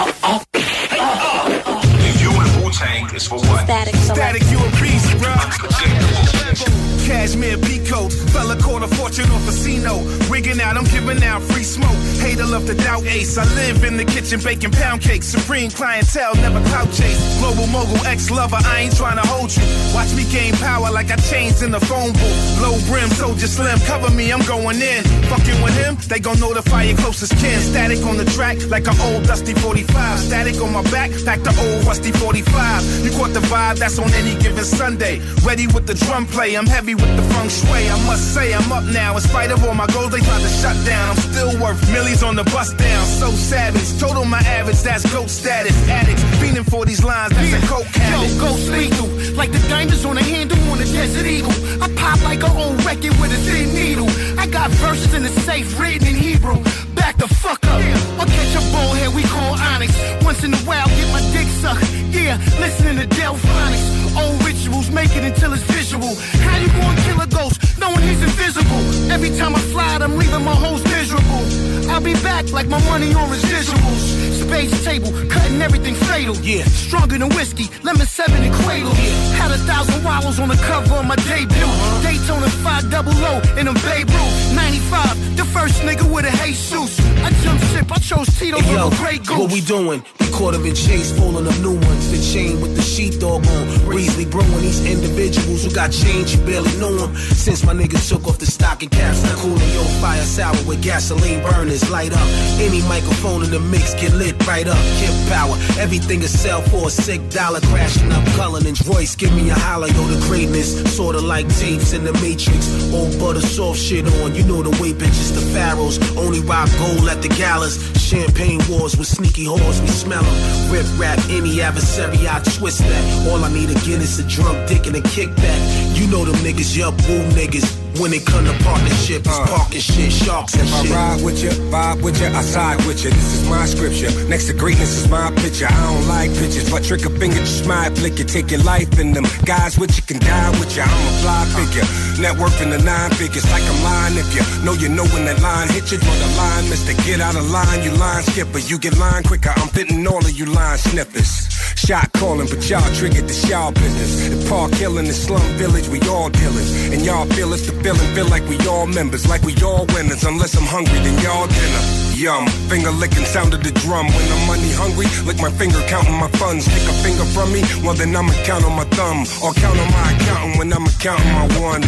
Fella 8.45 8.61
caught 8.61 8.83
a 8.83 8.89
fortune 8.97 9.31
off 9.31 9.45
casino. 9.47 10.03
Rigging 10.29 10.61
out, 10.61 10.77
I'm 10.77 10.85
giving 10.85 11.23
out 11.23 11.43
free 11.43 11.63
smoke. 11.63 11.97
Hater 12.21 12.47
love 12.47 12.67
to 12.67 12.75
doubt 12.75 13.05
ace. 13.05 13.39
I 13.39 13.45
live 13.55 13.85
in 13.85 13.97
the 13.97 14.05
kitchen 14.05 14.41
baking 14.41 14.73
pound 14.73 15.01
cakes. 15.01 15.27
Supreme 15.27 15.71
clientele, 15.71 16.35
never 16.37 16.61
clout 16.69 16.91
chase. 16.93 17.21
Global 17.41 17.67
mogul, 17.69 18.05
ex 18.07 18.31
lover, 18.31 18.59
I 18.61 18.81
ain't 18.81 18.97
trying 18.97 19.17
to 19.17 19.27
hold 19.27 19.55
you. 19.57 19.63
Watch 19.95 20.15
me 20.15 20.25
gain 20.31 20.55
power 20.55 20.91
like 20.91 21.11
I 21.11 21.17
changed 21.17 21.63
in 21.63 21.71
the 21.71 21.81
phone 21.81 22.13
booth. 22.13 22.61
Low 22.61 22.77
brim, 22.89 23.09
soldier 23.11 23.47
slim, 23.47 23.79
cover 23.81 24.11
me, 24.11 24.33
I'm 24.33 24.45
going 24.45 24.81
in. 24.81 25.05
Fucking 25.33 25.63
with 25.63 25.77
him, 25.77 25.97
they 26.09 26.21
gon' 26.21 26.39
notify 26.41 26.83
your 26.85 26.99
closest 26.99 27.37
kin. 27.39 27.61
Static 27.61 28.05
on 28.05 28.17
the 28.17 28.25
track 28.37 28.59
like 28.69 28.87
an 28.87 28.99
old 29.01 29.25
dusty 29.25 29.55
45. 29.55 30.19
Static 30.19 30.61
on 30.61 30.73
my 30.73 30.83
back, 30.91 31.11
back 31.25 31.41
the 31.43 31.55
old 31.65 31.85
rusty 31.87 32.13
45. 32.13 33.05
You 33.05 33.11
caught 33.13 33.33
the 33.33 33.41
vibe, 33.41 33.79
that's 33.79 33.99
on 33.99 34.11
any 34.13 34.35
given 34.43 34.65
Sunday. 34.65 35.21
Ready 35.45 35.67
with 35.69 35.87
the 35.87 35.95
drum 35.95 36.27
play, 36.27 36.57
I'm 36.57 36.67
heavy 36.67 36.95
with 36.95 37.17
the 37.17 37.23
feng 37.35 37.49
shui. 37.49 37.89
I 37.89 37.97
must 38.07 38.34
say, 38.35 38.53
I'm 38.53 38.71
up 38.73 38.85
now. 38.85 39.15
In 39.15 39.21
spite 39.21 39.51
of 39.53 39.65
all 39.65 39.75
my 39.75 39.87
goals, 39.95 40.11
they 40.11 40.21
tried 40.21 40.43
to 40.43 40.49
shut 40.49 40.77
down. 40.85 41.11
I'm 41.11 41.17
still 41.17 41.53
worth 41.63 41.81
millions 41.93 42.23
on 42.23 42.35
the 42.35 42.45
bus 42.45 42.75
down. 42.75 43.07
So 43.07 43.31
savage, 43.31 43.89
total 44.01 44.25
my 44.25 44.43
average, 44.59 44.81
that's 44.83 45.05
goat 45.13 45.31
status. 45.31 45.77
Addicts, 45.89 46.23
fiending 46.41 46.69
for 46.69 46.85
these 46.85 47.05
lines, 47.05 47.33
that's 47.35 47.53
a 47.53 47.67
coke 47.67 47.87
habit. 47.87 48.31
Yo, 48.35 48.41
ghost 48.41 48.69
lethal, 48.69 49.09
like 49.37 49.53
the 49.53 49.63
diamonds 49.69 50.05
on 50.05 50.17
the 50.17 50.23
handle 50.23 50.59
on 50.71 50.79
a 50.81 50.85
desert 50.85 51.27
eagle. 51.27 51.55
I 51.81 51.89
pop 51.95 52.21
like 52.23 52.43
an 52.43 52.57
old 52.57 52.85
record 52.85 53.15
with 53.21 53.33
a 53.39 53.41
thin 53.47 53.73
needle. 53.73 54.11
I 54.39 54.47
got 54.47 54.71
verses 54.83 55.15
in 55.15 55.23
the 55.23 55.35
safe 55.47 55.79
written 55.79 56.09
in 56.09 56.17
Hebrew. 56.17 56.59
Back 56.95 57.17
the 57.19 57.29
fuck 57.29 57.65
up. 57.67 58.04
I'll 58.19 58.27
catch 58.27 58.55
a 58.55 58.63
bullhead 58.73 59.15
we 59.15 59.23
call 59.25 59.55
Onyx. 59.59 59.93
Once 60.25 60.43
in 60.45 60.55
a 60.55 60.63
while, 60.69 60.87
get 60.89 61.09
my 61.13 61.21
dick 61.33 61.49
sucked. 61.61 61.85
Yeah, 62.11 62.39
listening 62.61 62.97
to 62.99 63.07
Delphonics. 63.17 64.17
Old 64.17 64.45
rituals, 64.45 64.91
make 64.91 65.15
it 65.17 65.25
until 65.25 65.53
it's 65.53 65.63
visual. 65.65 66.15
How 66.47 66.57
you 66.59 66.69
gonna 66.69 67.01
kill 67.03 67.21
a 67.21 67.27
ghost 67.27 67.79
knowing 67.79 68.03
he's 68.03 68.23
invisible? 68.23 68.81
Every 69.11 69.31
time 69.31 69.55
I 69.55 69.61
fly, 69.75 69.99
I'm 70.01 70.17
leaving 70.17 70.45
my 70.45 70.55
host 70.55 70.85
miserable. 70.85 71.45
I'll 71.91 72.01
be 72.01 72.15
back 72.23 72.51
like 72.53 72.69
my 72.69 72.83
money 72.89 73.13
on 73.15 73.29
residuals. 73.29 74.03
Space 74.47 74.85
table, 74.85 75.13
cutting 75.29 75.61
everything 75.61 75.95
fatal. 75.95 76.37
Yeah, 76.37 76.65
stronger 76.65 77.19
than 77.19 77.29
whiskey, 77.31 77.69
lemon 77.83 78.07
seven 78.07 78.43
and 78.43 78.55
cradle. 78.55 78.93
Yeah, 78.95 79.41
had 79.41 79.51
a 79.51 79.59
thousand 79.59 80.03
wallows 80.05 80.39
on 80.39 80.49
the 80.49 80.57
cover 80.57 80.95
of 80.95 81.07
my 81.07 81.17
debut. 81.17 81.65
Uh-huh. 81.65 82.03
Daytona 82.03 82.49
5 82.49 82.91
double 82.91 83.13
O 83.13 83.41
in 83.59 83.67
them 83.67 83.75
Babe 83.87 84.09
Ruth. 84.09 84.55
95, 84.55 85.37
the 85.37 85.45
first 85.45 85.83
nigga 85.83 86.05
with 86.13 86.25
a 86.25 86.33
Jesus. 86.45 86.99
I 87.27 87.31
jump 87.43 87.61
ship, 87.71 87.91
I 87.91 87.99
chose 88.05 88.29
Tito 88.39 88.59
Hey, 88.61 88.75
yo, 88.75 88.91
Grey 88.91 89.19
Goose. 89.19 89.39
what 89.39 89.51
we 89.53 89.61
doing? 89.63 90.05
We 90.21 90.29
caught 90.31 90.55
him 90.55 90.67
in 90.67 90.75
chase, 90.75 91.11
pulling 91.19 91.47
up 91.47 91.59
new 91.61 91.73
ones. 91.75 92.11
The 92.13 92.21
chain 92.21 92.61
with 92.61 92.77
the 92.77 92.83
sheepdog 92.83 93.47
on. 93.47 93.85
Breezy 93.85 94.27
brewing 94.27 94.61
these 94.61 94.85
individuals 94.85 95.65
who 95.65 95.71
got 95.71 95.91
change, 95.91 96.37
you 96.37 96.43
barely 96.45 96.75
know 96.77 96.93
them. 96.93 97.17
Since 97.17 97.65
my 97.65 97.73
niggas 97.73 98.09
took 98.09 98.27
off 98.29 98.39
the 98.39 98.47
stocking 98.47 98.91
caps, 98.91 99.23
the 99.23 99.35
cooler, 99.37 99.65
yo, 99.73 99.83
fire 100.03 100.23
sour 100.23 100.53
with 100.67 100.83
gasoline 100.83 101.43
burners. 101.43 101.89
Light 101.91 102.13
up. 102.13 102.29
Any 102.61 102.83
microphone 102.83 103.43
in 103.43 103.51
the 103.51 103.61
mix 103.61 103.95
get 103.95 104.13
lit 104.13 104.37
right 104.47 104.69
up. 104.69 104.79
Kip 105.01 105.15
power. 105.33 105.57
Everything 105.79 106.21
is 106.23 106.39
sell 106.39 106.61
for 106.63 106.89
a 106.89 106.91
sick 106.91 107.21
dollar. 107.31 107.61
Crashing 107.73 108.13
up 108.13 108.25
Cullinan's 108.37 108.87
Royce. 108.87 109.15
Give 109.17 109.33
me 109.33 109.49
a 109.51 109.55
holler, 109.55 109.89
yo, 109.89 110.03
the 110.05 110.21
greatness. 110.29 110.69
Sorta 110.95 111.21
like 111.21 111.49
tapes 111.57 111.93
in 111.95 112.05
the 112.05 112.13
Matrix. 112.21 112.93
Old 112.93 113.19
butter 113.19 113.41
soft 113.41 113.81
shit 113.81 114.05
on. 114.21 114.35
You 114.35 114.45
know 114.45 114.63
the 114.63 114.71
way 114.83 114.93
bitches, 114.93 115.33
the 115.35 115.41
pharaohs. 115.55 115.97
Only 116.17 116.41
rock 116.41 116.69
gold 116.79 117.09
at 117.09 117.23
the 117.23 117.29
galas. 117.29 117.94
Champagne 117.97 118.61
wars 118.69 118.97
with 118.97 119.07
sneaky 119.07 119.45
whores, 119.45 119.81
we 119.81 119.89
smell 119.89 120.23
them. 120.23 120.73
Rip 120.73 120.87
rap, 120.99 121.19
any 121.31 121.61
adversary, 121.61 122.29
I 122.29 122.41
twist 122.41 122.79
that. 122.81 123.29
All 123.29 123.45
I 123.45 123.53
need 123.53 123.71
again 123.71 124.01
is 124.01 124.19
a 124.19 124.27
drunk 124.29 124.69
dick 124.69 124.87
and 124.87 124.97
a 124.97 125.01
kickback. 125.01 125.99
You 125.99 126.07
know 126.09 126.25
them 126.25 126.37
niggas, 126.37 126.77
yup, 126.77 126.95
woo 127.09 127.23
niggas. 127.31 127.84
When 128.01 128.13
it 128.13 128.27
come 128.27 128.45
to 128.45 128.53
partnership, 128.65 129.23
it's 129.23 129.39
uh. 129.39 129.47
parking 129.47 129.81
shit, 129.81 130.11
sharks 130.11 130.55
and 130.55 130.67
If 130.67 130.91
I 130.91 130.95
ride 130.95 131.25
with 131.25 131.43
you, 131.43 131.51
vibe 131.71 132.03
with 132.03 132.21
you, 132.21 132.27
I 132.27 132.43
side 132.43 132.79
with 132.87 133.05
you. 133.05 133.11
This 133.11 133.35
is 133.39 133.49
my 133.49 133.67
scripture. 133.67 134.11
Next 134.27 134.47
to 134.47 134.53
greatness 134.53 134.99
is 134.99 135.09
my 135.09 135.31
picture. 135.37 135.67
I 135.71 135.81
don't 135.87 136.09
like 136.09 136.31
pictures, 136.35 136.69
but 136.71 136.83
trick 136.83 137.07
a 137.07 137.11
finger, 137.11 137.39
just 137.39 137.69
might 137.69 137.97
flick 137.97 138.19
you. 138.19 138.25
Take 138.25 138.51
your 138.51 138.63
life 138.63 138.99
in 138.99 139.13
them. 139.13 139.25
Guys 139.45 139.79
with 139.79 139.97
you 139.97 140.03
can 140.03 140.19
die 140.19 140.51
with 140.59 140.75
you. 140.75 140.83
I'm 140.83 140.91
a 140.91 141.13
fly 141.23 141.45
figure. 141.55 141.87
Net 142.21 142.37
worth 142.37 142.61
in 142.61 142.71
the 142.71 142.83
nine 142.83 143.11
figures, 143.13 143.47
like 143.53 143.63
I'm 143.63 143.81
lying. 143.85 144.19
If 144.19 144.35
you 144.35 144.43
know 144.65 144.73
you 144.73 144.89
know 144.89 145.07
when 145.15 145.25
that 145.27 145.41
line 145.41 145.69
hit 145.69 145.93
you, 145.93 145.99
draw 145.99 146.15
the 146.15 146.31
line, 146.37 146.69
mister. 146.71 146.95
Get 147.07 147.21
out 147.21 147.37
of 147.37 147.49
line, 147.49 147.83
you 147.85 147.93
line 147.93 148.25
skipper. 148.25 148.59
You 148.59 148.79
get 148.79 148.99
line 148.99 149.23
quicker. 149.23 149.53
I'm 149.55 149.69
fitting 149.69 150.05
all 150.07 150.19
of 150.19 150.33
you 150.33 150.47
line 150.47 150.79
snippers. 150.79 151.47
Shot 151.77 152.11
calling, 152.15 152.49
but 152.49 152.69
y'all 152.69 152.83
triggered 152.95 153.29
the 153.29 153.37
y'all 153.49 153.71
business. 153.73 154.29
The 154.29 154.49
park 154.49 154.73
killing 154.73 155.07
the 155.07 155.13
slum 155.13 155.47
village, 155.59 155.89
we 155.89 156.01
all 156.09 156.31
dealers. 156.31 156.71
And 156.91 157.05
y'all 157.05 157.27
feel 157.27 157.53
it's 157.53 157.67
the 157.71 157.84
feeling, 157.85 158.15
feel 158.17 158.29
like 158.33 158.49
we 158.49 158.57
all 158.67 158.87
members, 158.87 159.29
like 159.29 159.43
we 159.43 159.53
all 159.61 159.85
winners. 159.93 160.25
Unless 160.25 160.57
I'm 160.57 160.65
hungry, 160.65 160.99
then 161.05 161.21
y'all 161.21 161.47
dinner. 161.47 161.83
Yum, 162.17 162.49
finger 162.73 162.91
licking 162.91 163.29
sound 163.29 163.53
of 163.53 163.63
the 163.63 163.73
drum. 163.85 164.07
When 164.09 164.27
I'm 164.33 164.47
money 164.49 164.73
hungry, 164.73 165.05
lick 165.29 165.37
my 165.37 165.53
finger 165.53 165.85
counting 165.93 166.17
my 166.17 166.33
funds. 166.41 166.65
Take 166.65 166.89
a 166.89 166.97
finger 167.05 167.29
from 167.37 167.53
me, 167.53 167.61
well 167.85 167.93
then 167.93 168.17
I'ma 168.17 168.33
count 168.49 168.65
on 168.65 168.73
my 168.73 168.89
thumb. 168.97 169.29
Or 169.45 169.53
count 169.53 169.77
on 169.77 169.91
my 169.93 170.17
accountant 170.17 170.57
when 170.57 170.73
I'ma 170.73 170.89
counting 170.97 171.33
my 171.37 171.45
one. 171.61 171.85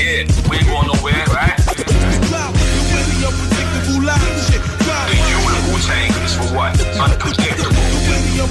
Yeah, 0.00 0.24
we 0.48 0.56
ain't 0.56 0.68
going 0.72 0.88
nowhere, 0.88 1.24
right? 1.28 1.56
The 5.04 5.16
you 5.28 5.38
and 5.44 5.60
Wu 5.68 5.76
Tang 5.84 6.12
is 6.24 6.32
for 6.40 6.48
what? 6.56 6.72
Unpredictable. 6.96 7.83
Hey, 8.34 8.50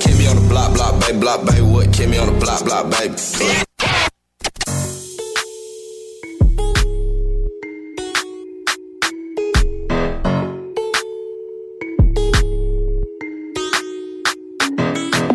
keep 0.00 0.18
me 0.18 0.26
on 0.26 0.36
the 0.36 0.46
block, 0.48 0.74
block, 0.74 1.00
baby, 1.00 1.18
block, 1.20 1.46
baby. 1.46 1.60
What? 1.62 1.92
Keep 1.92 2.08
me 2.10 2.18
on 2.18 2.26
the 2.26 2.40
block, 2.40 2.64
block, 2.64 2.90
baby. 2.90 3.14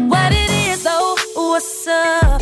What 0.09 0.33
it 0.33 0.51
is, 0.67 0.85
oh, 0.90 1.16
what's 1.35 1.88
up? 1.88 2.41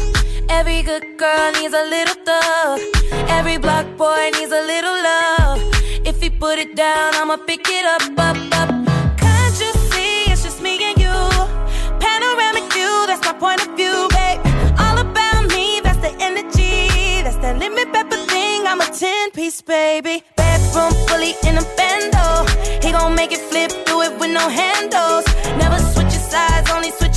Every 0.49 0.81
good 0.81 1.17
girl 1.17 1.51
needs 1.51 1.75
a 1.75 1.85
little 1.85 2.15
thug. 2.25 2.98
Every 3.39 3.57
block 3.57 3.85
boy 3.95 4.31
needs 4.33 4.51
a 4.51 4.63
little 4.73 4.97
love. 5.11 5.59
If 6.05 6.21
he 6.21 6.29
put 6.29 6.59
it 6.59 6.75
down, 6.75 7.15
I'ma 7.15 7.37
pick 7.37 7.65
it 7.69 7.85
up, 7.85 8.03
up, 8.27 8.35
up. 8.59 8.69
Can't 9.17 9.55
you 9.63 9.71
see 9.91 10.29
it's 10.29 10.43
just 10.43 10.61
me 10.61 10.73
and 10.83 10.99
you? 10.99 11.19
Panoramic 12.03 12.65
view, 12.73 12.93
that's 13.07 13.23
my 13.23 13.31
point 13.31 13.65
of 13.65 13.71
view, 13.77 14.09
babe. 14.11 14.41
All 14.77 14.97
about 14.97 15.47
me, 15.55 15.79
that's 15.81 16.01
the 16.05 16.11
energy. 16.19 17.23
That's 17.23 17.37
that 17.37 17.57
limit 17.57 17.93
pepper 17.93 18.17
thing, 18.27 18.67
I'm 18.67 18.81
a 18.81 18.85
10 18.91 19.31
piece, 19.31 19.61
baby. 19.61 20.21
Bedroom 20.35 20.91
fully 21.07 21.33
in 21.47 21.55
a 21.57 21.65
bando. 21.77 22.43
He 22.83 22.91
gon' 22.91 23.15
make 23.15 23.31
it 23.31 23.39
flip, 23.49 23.71
do 23.85 24.01
it 24.01 24.19
with 24.19 24.31
no 24.31 24.49
handles. 24.49 25.23
Never 25.55 25.79
switching 25.79 26.25
sides, 26.33 26.69
only 26.71 26.91
switching 26.91 27.08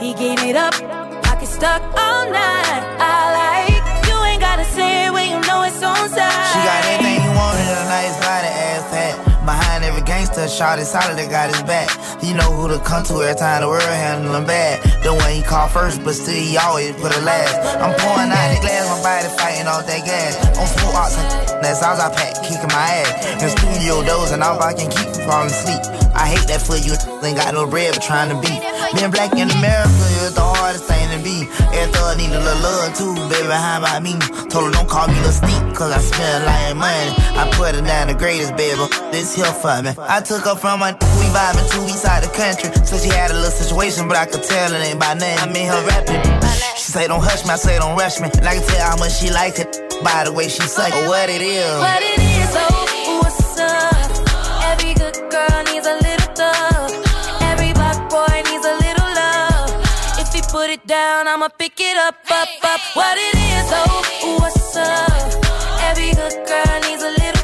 He 0.00 0.14
gave 0.14 0.38
it 0.44 0.54
up. 0.54 0.74
Pocket 1.24 1.48
stuck 1.48 1.82
all 1.98 2.17
shot 10.58 10.82
is 10.82 10.90
solid, 10.90 11.14
that 11.14 11.30
got 11.30 11.54
his 11.54 11.62
back. 11.62 11.86
He 12.18 12.34
know 12.34 12.50
who 12.50 12.66
to 12.66 12.82
come 12.82 13.06
to 13.06 13.22
every 13.22 13.38
time 13.38 13.62
the 13.62 13.70
world 13.70 13.86
handle 13.86 14.34
him 14.34 14.42
bad. 14.42 14.82
The 15.06 15.14
one 15.14 15.30
he 15.30 15.40
called 15.40 15.70
first, 15.70 16.02
but 16.02 16.18
still 16.18 16.34
he 16.34 16.58
always 16.58 16.98
put 16.98 17.14
it 17.14 17.22
last. 17.22 17.54
I'm 17.78 17.94
pouring 17.94 18.34
out 18.34 18.50
the 18.50 18.58
glass, 18.66 18.90
my 18.90 18.98
body 18.98 19.30
fighting 19.38 19.70
off 19.70 19.86
that 19.86 20.02
gas. 20.02 20.34
On 20.58 20.66
full 20.66 20.98
ox, 20.98 21.14
that's 21.62 21.78
all 21.86 21.94
I 21.94 22.10
pack, 22.10 22.42
kicking 22.42 22.74
my 22.74 23.06
ass. 23.06 23.38
In 23.38 23.48
studio 23.54 24.02
dozing 24.02 24.42
off, 24.42 24.58
I 24.58 24.74
can 24.74 24.90
keep 24.90 25.14
from 25.14 25.46
falling 25.46 25.54
asleep. 25.54 25.78
I 26.18 26.26
hate 26.26 26.50
that 26.50 26.58
for 26.58 26.74
you, 26.74 26.98
ain't 27.22 27.38
got 27.38 27.54
no 27.54 27.62
bread, 27.62 27.94
but 27.94 28.02
trying 28.02 28.34
to 28.34 28.38
beat. 28.42 28.58
Being 28.98 29.14
black 29.14 29.30
in 29.38 29.46
America 29.62 30.02
is 30.26 30.34
the 30.34 30.42
hardest 30.42 30.90
thing 30.90 31.06
to 31.14 31.22
be. 31.22 31.46
Every 31.70 31.94
thug 31.94 32.18
need 32.18 32.34
a 32.34 32.42
little 32.42 32.58
love 32.58 32.90
too, 32.98 33.14
baby, 33.30 33.46
how 33.54 33.78
about 33.78 34.02
me? 34.02 34.18
Told 34.50 34.66
her 34.66 34.72
don't 34.74 34.90
call 34.90 35.06
me 35.06 35.14
Lil 35.22 35.30
Steep, 35.30 35.62
cause 35.78 35.94
I 35.94 36.02
spend 36.02 36.42
a 36.42 36.74
of 36.74 36.76
money. 36.82 37.14
I 37.38 37.46
put 37.54 37.78
it 37.78 37.86
down 37.86 38.10
the 38.10 38.18
greatest, 38.18 38.58
baby. 38.58 38.82
This 39.14 39.38
here 39.38 39.46
for 39.62 39.78
me. 39.78 39.94
I 39.94 40.18
took 40.18 40.47
her 40.48 40.56
from 40.56 40.80
my 40.80 40.92
we 41.20 41.26
vibing 41.28 41.68
to 41.68 41.78
east 41.84 42.02
side 42.02 42.24
the 42.24 42.30
country. 42.32 42.72
So 42.86 42.96
she 42.96 43.08
had 43.08 43.30
a 43.30 43.34
little 43.34 43.50
situation, 43.50 44.08
but 44.08 44.16
I 44.16 44.24
could 44.24 44.42
tell 44.42 44.72
it 44.72 44.80
ain't 44.80 44.98
by 44.98 45.14
name. 45.14 45.36
I 45.38 45.46
mean 45.52 45.68
her 45.68 45.82
rapping. 45.84 46.22
She 46.76 46.92
say 46.92 47.06
don't 47.06 47.22
hush 47.22 47.44
me, 47.44 47.52
I 47.52 47.56
say 47.56 47.78
don't 47.78 47.96
rush 47.96 48.20
me. 48.20 48.30
And 48.32 48.46
I 48.48 48.54
can 48.56 48.64
tell 48.64 48.90
how 48.90 48.96
much 48.96 49.20
she 49.20 49.30
like 49.30 49.58
it 49.58 49.76
by 50.02 50.24
the 50.24 50.32
way 50.32 50.48
she 50.48 50.62
suck 50.62 50.88
it. 50.88 51.08
What 51.08 51.28
it 51.28 51.42
is. 51.42 51.68
What 51.78 52.00
it 52.00 52.20
is, 52.20 52.50
oh, 52.56 53.20
what's 53.20 53.60
up? 53.60 54.08
Every 54.72 54.94
good 54.94 55.18
girl 55.28 55.58
needs 55.68 55.86
a 55.86 55.96
little 56.00 56.32
thug. 56.32 56.96
Every 57.52 57.72
black 57.76 57.98
boy 58.08 58.32
needs 58.48 58.64
a 58.64 58.76
little 58.80 59.10
love. 59.20 59.68
If 60.16 60.32
he 60.32 60.40
put 60.48 60.70
it 60.70 60.86
down, 60.86 61.28
I'ma 61.28 61.48
pick 61.48 61.76
it 61.80 61.96
up, 61.96 62.16
up, 62.30 62.48
up. 62.64 62.80
What 62.96 63.16
it 63.20 63.36
is, 63.36 63.68
oh, 63.68 64.40
what's 64.40 64.76
up? 64.76 65.12
Every 65.92 66.10
good 66.16 66.36
girl 66.48 66.76
needs 66.88 67.02
a 67.02 67.12
little 67.20 67.37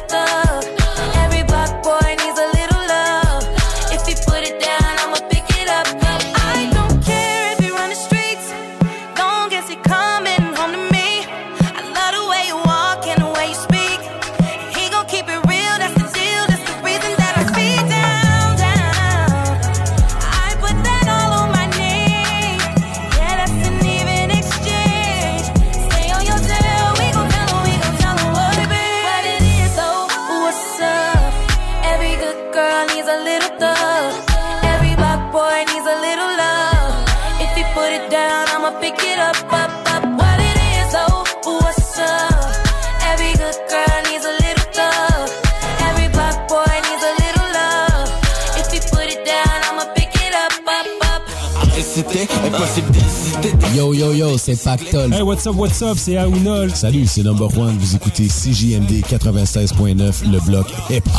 c'était 51.95 52.27
impossible 52.45 52.91
d'hésiter. 52.91 53.53
Yo 53.73 53.93
yo 53.93 54.11
yo, 54.11 54.37
c'est 54.37 54.61
Pactol. 54.61 55.13
Hey, 55.13 55.21
what's 55.21 55.47
up, 55.47 55.55
what's 55.55 55.81
up, 55.81 55.97
c'est 55.97 56.17
Aounol. 56.17 56.75
Salut, 56.75 57.05
c'est 57.07 57.23
Number 57.23 57.47
One. 57.57 57.77
Vous 57.77 57.95
écoutez 57.95 58.27
CJMD 58.27 59.01
96.9, 59.09 60.29
le 60.29 60.39
bloc 60.41 60.67
hip-hop. 60.89 61.13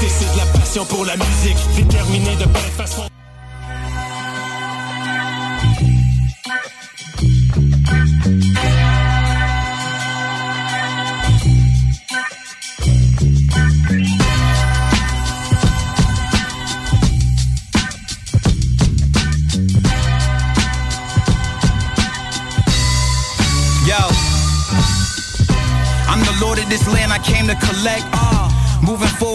C'est 0.00 0.32
de 0.32 0.38
la 0.38 0.58
passion 0.58 0.84
pour 0.86 1.04
la 1.04 1.16
musique, 1.16 1.58
déterminé 1.76 2.34
de 2.36 2.44
belle 2.44 2.72
façon. 2.76 3.02
like 27.88 28.17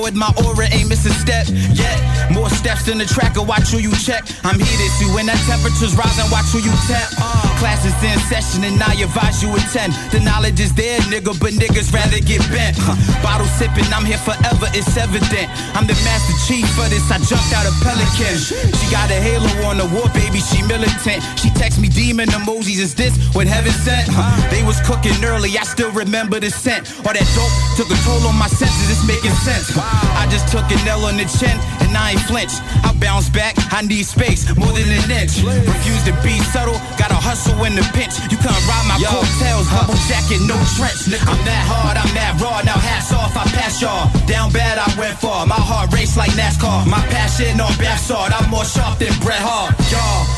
forward, 0.04 0.16
my 0.20 0.32
aura 0.44 0.68
ain't 0.72 0.90
missing 0.90 1.14
step 1.14 1.48
yet. 1.72 1.98
More 2.32 2.50
steps 2.50 2.86
than 2.86 2.98
the 2.98 3.06
tracker, 3.06 3.42
watch 3.42 3.72
who 3.72 3.80
you 3.80 3.92
check. 3.96 4.24
I'm 4.44 4.60
heated, 4.60 4.92
see 5.00 5.08
when 5.16 5.26
that 5.28 5.40
temperature's 5.48 5.96
rising, 5.96 6.28
watch 6.32 6.52
who 6.52 6.60
you 6.60 6.74
tap. 6.88 7.08
Uh, 7.20 7.48
classes 7.60 7.96
in 8.04 8.18
session 8.28 8.64
and 8.64 8.82
I 8.82 8.96
advise 9.00 9.44
you 9.44 9.52
attend. 9.56 9.94
The 10.12 10.20
knowledge 10.20 10.60
is 10.60 10.74
there, 10.74 11.00
nigga, 11.12 11.36
but 11.40 11.54
niggas 11.56 11.94
rather 11.94 12.20
get 12.20 12.44
bent. 12.52 12.76
Huh. 12.80 12.96
Bottle 13.24 13.48
sipping, 13.56 13.88
I'm 13.96 14.04
here 14.04 14.20
forever, 14.20 14.68
it's 14.76 14.92
evident. 14.98 15.48
I'm 15.76 15.88
the 15.88 15.96
master 16.04 16.36
chief 16.48 16.68
for 16.76 16.88
this, 16.92 17.06
I 17.12 17.20
jumped 17.24 17.52
out 17.56 17.68
of 17.68 17.76
Pelican. 17.80 18.36
She 18.40 18.86
got 18.92 19.08
a 19.12 19.20
halo 19.20 19.52
on 19.68 19.78
the 19.80 19.88
war, 19.96 20.08
baby, 20.12 20.40
she 20.44 20.64
militant. 20.68 21.24
She 21.40 21.48
text 21.56 21.80
me 21.80 21.88
demon 21.88 22.28
emojis, 22.36 22.80
is 22.80 22.96
this 22.96 23.16
what 23.36 23.48
heaven 23.48 23.72
sent? 23.72 24.08
Huh. 24.12 24.36
They 24.52 24.64
was 24.64 24.80
cooking 24.84 25.16
early, 25.24 25.56
I 25.56 25.64
still 25.64 25.92
remember 25.92 26.40
the 26.40 26.50
scent. 26.50 26.92
All 27.08 27.14
that 27.14 27.28
dope 27.36 27.54
took 27.80 27.88
a 27.88 27.98
toll 28.04 28.24
on 28.28 28.36
my 28.36 28.48
senses, 28.48 28.92
it's 28.92 29.06
making 29.08 29.36
sense. 29.44 29.72
I 30.18 30.28
just 30.30 30.48
took 30.50 30.66
an 30.72 30.82
L 30.88 31.06
on 31.06 31.18
the 31.18 31.26
chin 31.26 31.54
and 31.84 31.92
I 31.96 32.16
ain't 32.16 32.26
flinch. 32.26 32.54
I 32.84 32.94
bounce 33.00 33.30
back, 33.30 33.56
I 33.72 33.82
need 33.82 34.06
space, 34.06 34.48
more 34.56 34.74
than 34.74 34.90
an 34.90 35.12
inch. 35.12 35.44
Refuse 35.44 36.04
to 36.10 36.14
be 36.24 36.40
subtle, 36.54 36.78
gotta 36.98 37.18
hustle 37.18 37.58
in 37.64 37.76
the 37.76 37.86
pinch. 37.94 38.18
You 38.32 38.38
can't 38.38 38.58
ride 38.66 38.86
my 38.90 38.98
coattails, 39.04 39.68
double 39.70 40.00
jacket, 40.10 40.42
no 40.48 40.58
trench. 40.76 41.12
I'm 41.28 41.42
that 41.46 41.64
hard, 41.70 41.96
I'm 41.98 42.12
that 42.18 42.40
raw, 42.42 42.62
now 42.66 42.80
hats 42.80 43.14
off, 43.14 43.36
I 43.38 43.46
pass 43.54 43.82
y'all. 43.82 44.10
Down 44.26 44.52
bad, 44.52 44.80
I 44.80 44.88
went 44.98 45.18
far, 45.20 45.46
my 45.46 45.60
heart 45.60 45.94
race 45.94 46.18
like 46.18 46.32
NASCAR. 46.32 46.88
My 46.88 47.02
passion 47.14 47.60
on 47.62 47.76
bath 47.78 48.02
sword, 48.02 48.32
I'm 48.34 48.50
more 48.50 48.66
sharp 48.66 49.00
than 49.00 49.14
Bret 49.22 49.42
Hart. 49.42 49.76
Y'all 49.92 50.33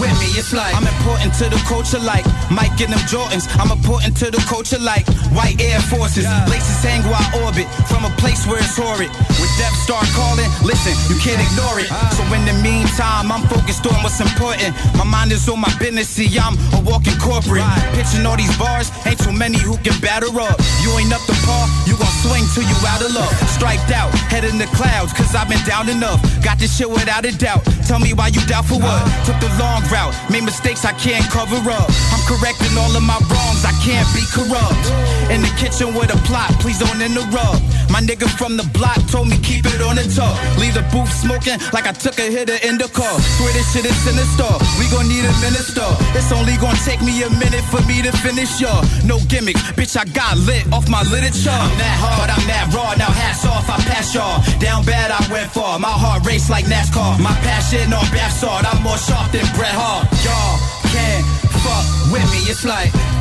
with 0.00 0.12
me, 0.20 0.28
it's 0.34 0.52
like 0.52 0.74
I'm 0.74 0.86
important 0.86 1.34
to 1.40 1.48
the 1.48 1.60
culture 1.66 1.98
like 1.98 2.24
Mike 2.50 2.78
and 2.82 2.92
them 2.92 3.04
Jordans. 3.06 3.46
I'm 3.58 3.70
important 3.70 4.16
to 4.22 4.30
the 4.30 4.42
culture 4.48 4.78
like 4.78 5.06
white 5.32 5.60
Air 5.60 5.80
Forces. 5.92 6.26
Laces 6.50 6.82
hang 6.82 7.02
while 7.06 7.24
orbit 7.44 7.68
from 7.86 8.04
a 8.04 8.12
place 8.18 8.46
where 8.46 8.58
it's 8.58 8.76
horrid. 8.76 9.10
When 9.38 9.50
Death 9.58 9.76
start 9.82 10.06
calling, 10.14 10.48
listen, 10.64 10.94
you 11.10 11.16
can't 11.20 11.40
ignore 11.40 11.78
it. 11.78 11.88
So 12.16 12.22
in 12.34 12.42
the 12.44 12.56
meantime, 12.62 13.30
I'm 13.30 13.44
focused 13.46 13.86
on 13.86 13.96
what's 14.02 14.20
important. 14.20 14.74
My 14.98 15.04
mind 15.04 15.32
is 15.32 15.48
on 15.48 15.60
my 15.60 15.72
business, 15.78 16.08
see, 16.08 16.30
I'm 16.38 16.58
a 16.74 16.80
walking 16.82 17.16
corporate. 17.22 17.64
Pitching 17.94 18.26
all 18.26 18.36
these 18.36 18.54
bars, 18.58 18.90
ain't 19.06 19.20
too 19.22 19.32
many 19.32 19.58
who 19.58 19.76
can 19.82 19.94
batter 20.00 20.30
up. 20.34 20.58
You 20.82 20.90
ain't 20.98 21.12
up 21.12 21.22
to 21.28 21.36
par, 21.46 21.64
you 21.86 21.94
gon' 21.96 22.14
swing 22.24 22.44
till 22.54 22.66
you 22.66 22.78
out 22.88 23.02
of 23.02 23.14
luck. 23.14 23.30
Striped 23.54 23.90
out, 23.92 24.10
head 24.32 24.44
in 24.44 24.58
the 24.58 24.66
clouds, 24.74 25.12
cause 25.12 25.34
I've 25.34 25.48
been 25.48 25.62
down 25.64 25.88
enough. 25.88 26.20
Got 26.42 26.58
this 26.58 26.76
shit 26.76 26.88
without 26.88 27.24
a 27.24 27.32
doubt. 27.36 27.62
Tell 27.86 28.00
me 28.00 28.12
why 28.14 28.28
you 28.28 28.40
doubt 28.46 28.66
for 28.66 28.78
what? 28.78 29.00
Took 29.26 29.38
the 29.40 29.50
long 29.60 29.83
route, 29.90 30.14
made 30.30 30.44
mistakes 30.44 30.84
I 30.84 30.92
can't 30.92 31.24
cover 31.30 31.58
up. 31.70 31.88
I'm 32.12 32.22
correcting 32.28 32.76
all 32.78 32.92
of 32.94 33.02
my 33.02 33.18
wrongs, 33.30 33.64
I 33.64 33.72
can't 33.82 34.06
be 34.14 34.24
corrupt. 34.32 34.84
In 35.30 35.40
the 35.40 35.52
kitchen 35.56 35.94
with 35.94 36.12
a 36.12 36.18
plot, 36.28 36.50
please 36.60 36.78
don't 36.78 37.00
interrupt. 37.00 37.62
My 37.90 38.00
nigga 38.00 38.28
from 38.28 38.56
the 38.56 38.66
block 38.76 38.98
told 39.08 39.28
me 39.28 39.38
keep 39.38 39.66
it 39.66 39.80
on 39.80 39.96
the 39.96 40.06
top. 40.10 40.34
Leave 40.58 40.74
the 40.74 40.84
booth 40.90 41.10
smoking 41.12 41.58
like 41.72 41.86
I 41.86 41.92
took 41.92 42.18
a 42.18 42.26
hit 42.28 42.50
of 42.50 42.60
indica. 42.64 43.06
Swear 43.38 43.52
this 43.52 43.70
shit 43.72 43.86
is 43.86 43.96
sinister. 44.02 44.50
We 44.78 44.88
gon' 44.90 45.08
need 45.08 45.24
a 45.24 45.34
minister. 45.40 45.86
It's 46.16 46.32
only 46.32 46.56
gon' 46.58 46.76
take 46.82 47.00
me 47.02 47.22
a 47.22 47.30
minute 47.38 47.64
for 47.70 47.82
me 47.86 48.02
to 48.02 48.12
finish 48.24 48.60
y'all. 48.60 48.82
No 49.04 49.18
gimmicks, 49.28 49.62
bitch, 49.78 49.96
I 49.96 50.04
got 50.10 50.36
lit 50.38 50.66
off 50.72 50.88
my 50.88 51.02
literature. 51.06 51.54
I'm 51.54 51.74
that 51.78 51.96
hard, 52.00 52.30
I'm 52.30 52.44
that 52.48 52.66
raw. 52.74 52.94
Now 52.94 53.10
hats 53.10 53.44
off, 53.46 53.68
I 53.68 53.78
pass 53.84 54.14
y'all. 54.14 54.42
Down 54.58 54.84
bad, 54.84 55.10
I 55.10 55.20
went 55.30 55.50
far. 55.52 55.78
My 55.78 55.92
heart 55.92 56.26
race 56.26 56.50
like 56.50 56.64
NASCAR. 56.66 57.20
My 57.20 57.34
passion 57.46 57.92
on 57.92 58.06
bath 58.10 58.34
sword. 58.38 58.64
I'm 58.64 58.82
more 58.82 58.98
sharp 58.98 59.30
than 59.32 59.46
Bret 59.54 59.73
Hart. 59.76 60.06
Y'all 60.24 60.58
can't 60.92 61.26
fuck 61.62 62.12
with 62.12 62.24
me. 62.32 62.50
It's 62.50 62.64
like. 62.64 63.13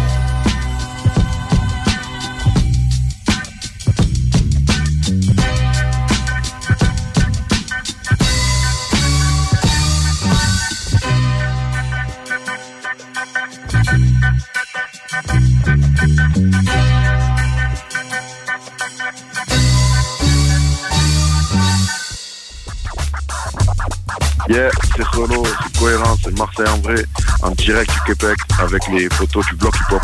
Yeah, 24.53 24.69
c'est 24.95 25.03
Solo, 25.15 25.43
c'est 25.45 25.79
cohérent, 25.79 26.15
c'est 26.23 26.37
Marseille 26.37 26.67
en 26.67 26.77
vrai, 26.77 27.03
en 27.41 27.49
direct 27.49 27.89
du 27.91 28.13
Québec 28.13 28.37
avec 28.59 28.87
les 28.89 29.09
photos 29.09 29.43
du 29.47 29.55
bloc 29.55 29.73
hip-hop. 29.75 30.01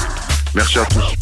Merci 0.56 0.80
à 0.80 0.86
tous. 0.86 1.14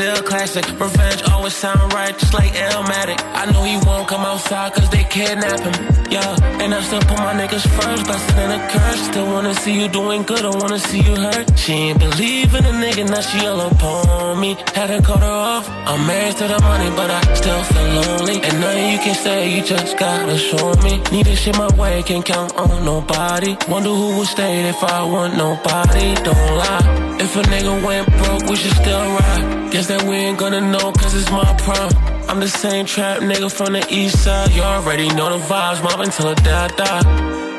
Still 0.00 0.22
classic. 0.22 0.64
Revenge 0.80 1.22
always 1.30 1.54
sound 1.54 1.92
right, 1.92 2.16
just 2.18 2.32
like 2.32 2.52
Elmatic. 2.54 3.18
I 3.40 3.44
know 3.52 3.62
he 3.64 3.76
won't 3.86 4.08
come 4.08 4.22
outside 4.22 4.72
cause 4.72 4.88
they 4.88 5.04
kidnap 5.04 5.60
him. 5.60 5.76
Yeah, 6.10 6.62
and 6.62 6.72
I 6.74 6.80
still 6.80 7.00
put 7.00 7.18
my 7.18 7.34
niggas 7.40 7.66
first, 7.76 8.04
blessed 8.06 8.28
than 8.36 8.50
a 8.58 8.60
curse. 8.72 9.00
Still 9.10 9.26
wanna 9.26 9.54
see 9.54 9.74
you 9.78 9.88
doing 9.88 10.22
good, 10.22 10.44
I 10.50 10.52
wanna 10.56 10.78
see 10.78 11.02
you 11.08 11.14
hurt. 11.26 11.46
She 11.58 11.72
ain't 11.88 11.98
believe 11.98 12.54
in 12.54 12.64
a 12.64 12.74
nigga, 12.84 13.10
now 13.10 13.20
she 13.20 13.46
all 13.46 13.60
upon 13.60 14.40
me. 14.40 14.56
Had 14.74 14.88
to 14.92 15.02
cut 15.02 15.20
her 15.20 15.38
off. 15.54 15.68
I'm 15.90 16.06
married 16.06 16.36
to 16.38 16.46
the 16.48 16.60
money, 16.70 16.90
but 16.96 17.10
I 17.10 17.20
still 17.34 17.62
feel 17.72 17.88
lonely. 18.00 18.36
And 18.46 18.54
nothing 18.62 18.92
you 18.92 18.98
can 19.04 19.14
say, 19.14 19.54
you 19.54 19.62
just 19.62 19.98
gotta 19.98 20.38
show 20.38 20.72
me. 20.84 20.92
Need 21.12 21.26
this 21.26 21.40
shit 21.40 21.58
my 21.58 21.70
way, 21.76 22.02
can't 22.04 22.24
count 22.24 22.56
on 22.56 22.84
nobody. 22.86 23.52
Wonder 23.68 23.90
who 24.00 24.16
would 24.16 24.28
stay 24.28 24.66
if 24.72 24.82
I 24.82 25.04
want 25.04 25.36
nobody. 25.36 26.14
Don't 26.24 26.56
lie. 26.62 27.09
If 27.20 27.36
a 27.36 27.42
nigga 27.42 27.84
went 27.84 28.08
broke, 28.16 28.48
we 28.48 28.56
should 28.56 28.72
still 28.72 28.98
ride. 28.98 29.70
Guess 29.70 29.88
that 29.88 30.02
we 30.04 30.16
ain't 30.16 30.38
gonna 30.38 30.62
know, 30.62 30.90
cause 30.90 31.14
it's 31.14 31.30
my 31.30 31.44
prime. 31.58 31.92
I'm 32.30 32.40
the 32.40 32.48
same 32.48 32.86
trap 32.86 33.20
nigga 33.20 33.52
from 33.52 33.74
the 33.74 33.86
east 33.90 34.24
side. 34.24 34.50
You 34.52 34.62
already 34.62 35.06
know 35.08 35.28
the 35.28 35.44
vibes, 35.44 35.82
mobbing 35.82 36.08
till 36.08 36.28
I 36.28 36.34
die, 36.34 36.68
die. 36.80 37.50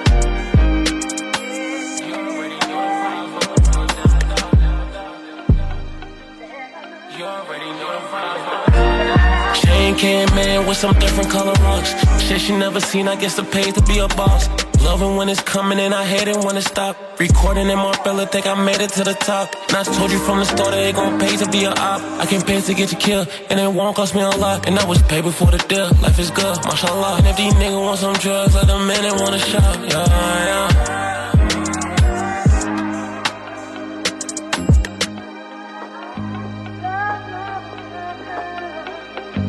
Chain 9.62 9.96
came 9.96 10.38
in 10.40 10.66
with 10.66 10.78
some 10.78 10.98
different 10.98 11.30
color 11.30 11.54
rocks. 11.62 11.94
Shit 12.20 12.42
she 12.42 12.58
never 12.58 12.80
seen, 12.80 13.08
I 13.08 13.16
guess 13.16 13.36
the 13.36 13.44
pay 13.44 13.72
to 13.72 13.82
be 13.84 14.00
a 14.00 14.08
boss. 14.08 14.50
Loving 14.84 15.16
when 15.16 15.30
it's 15.30 15.42
coming 15.42 15.80
and 15.80 15.94
I 15.94 16.06
hate 16.06 16.28
it 16.28 16.38
when 16.44 16.58
it 16.58 16.64
stop. 16.64 16.96
Recording 17.20 17.70
in 17.70 17.78
my 17.78 17.94
fella, 18.04 18.26
think 18.26 18.48
I 18.48 18.56
made 18.56 18.82
it 18.82 18.90
to 18.98 19.04
the 19.04 19.14
top. 19.14 19.54
And 19.70 19.78
I 19.78 19.84
told 19.84 20.12
you 20.12 20.20
from 20.20 20.40
the 20.40 20.46
start, 20.46 20.74
it 20.74 20.96
gon' 20.96 21.20
pay 21.20 21.38
to 21.38 21.48
be 21.52 21.66
a 21.66 21.70
op. 21.70 22.02
I 22.20 22.26
can 22.26 22.42
pay 22.42 22.60
to 22.62 22.74
get 22.74 22.92
you 22.92 22.98
killed, 22.98 23.28
and 23.50 23.60
it 23.60 23.72
won't 23.72 23.96
cost 23.96 24.16
me 24.16 24.22
a 24.22 24.30
lot. 24.30 24.68
And 24.68 24.80
I 24.80 24.86
was 24.86 25.02
paid 25.04 25.24
before 25.24 25.52
the 25.52 25.60
deal. 25.60 25.88
Life 26.02 26.20
is 26.20 26.32
good, 26.32 26.58
mashallah. 26.66 27.18
And 27.20 27.28
if 27.28 27.38
these 27.38 27.54
niggas 27.54 27.84
want 27.86 28.00
some 28.00 28.14
drugs, 28.16 28.56
let 28.56 28.68
them 28.68 28.90
in 28.90 29.06
and 29.06 29.20
want 29.20 29.36
a 29.36 29.40
shop, 29.40 29.76
Yeah, 29.84 30.06
yeah. 30.08 31.11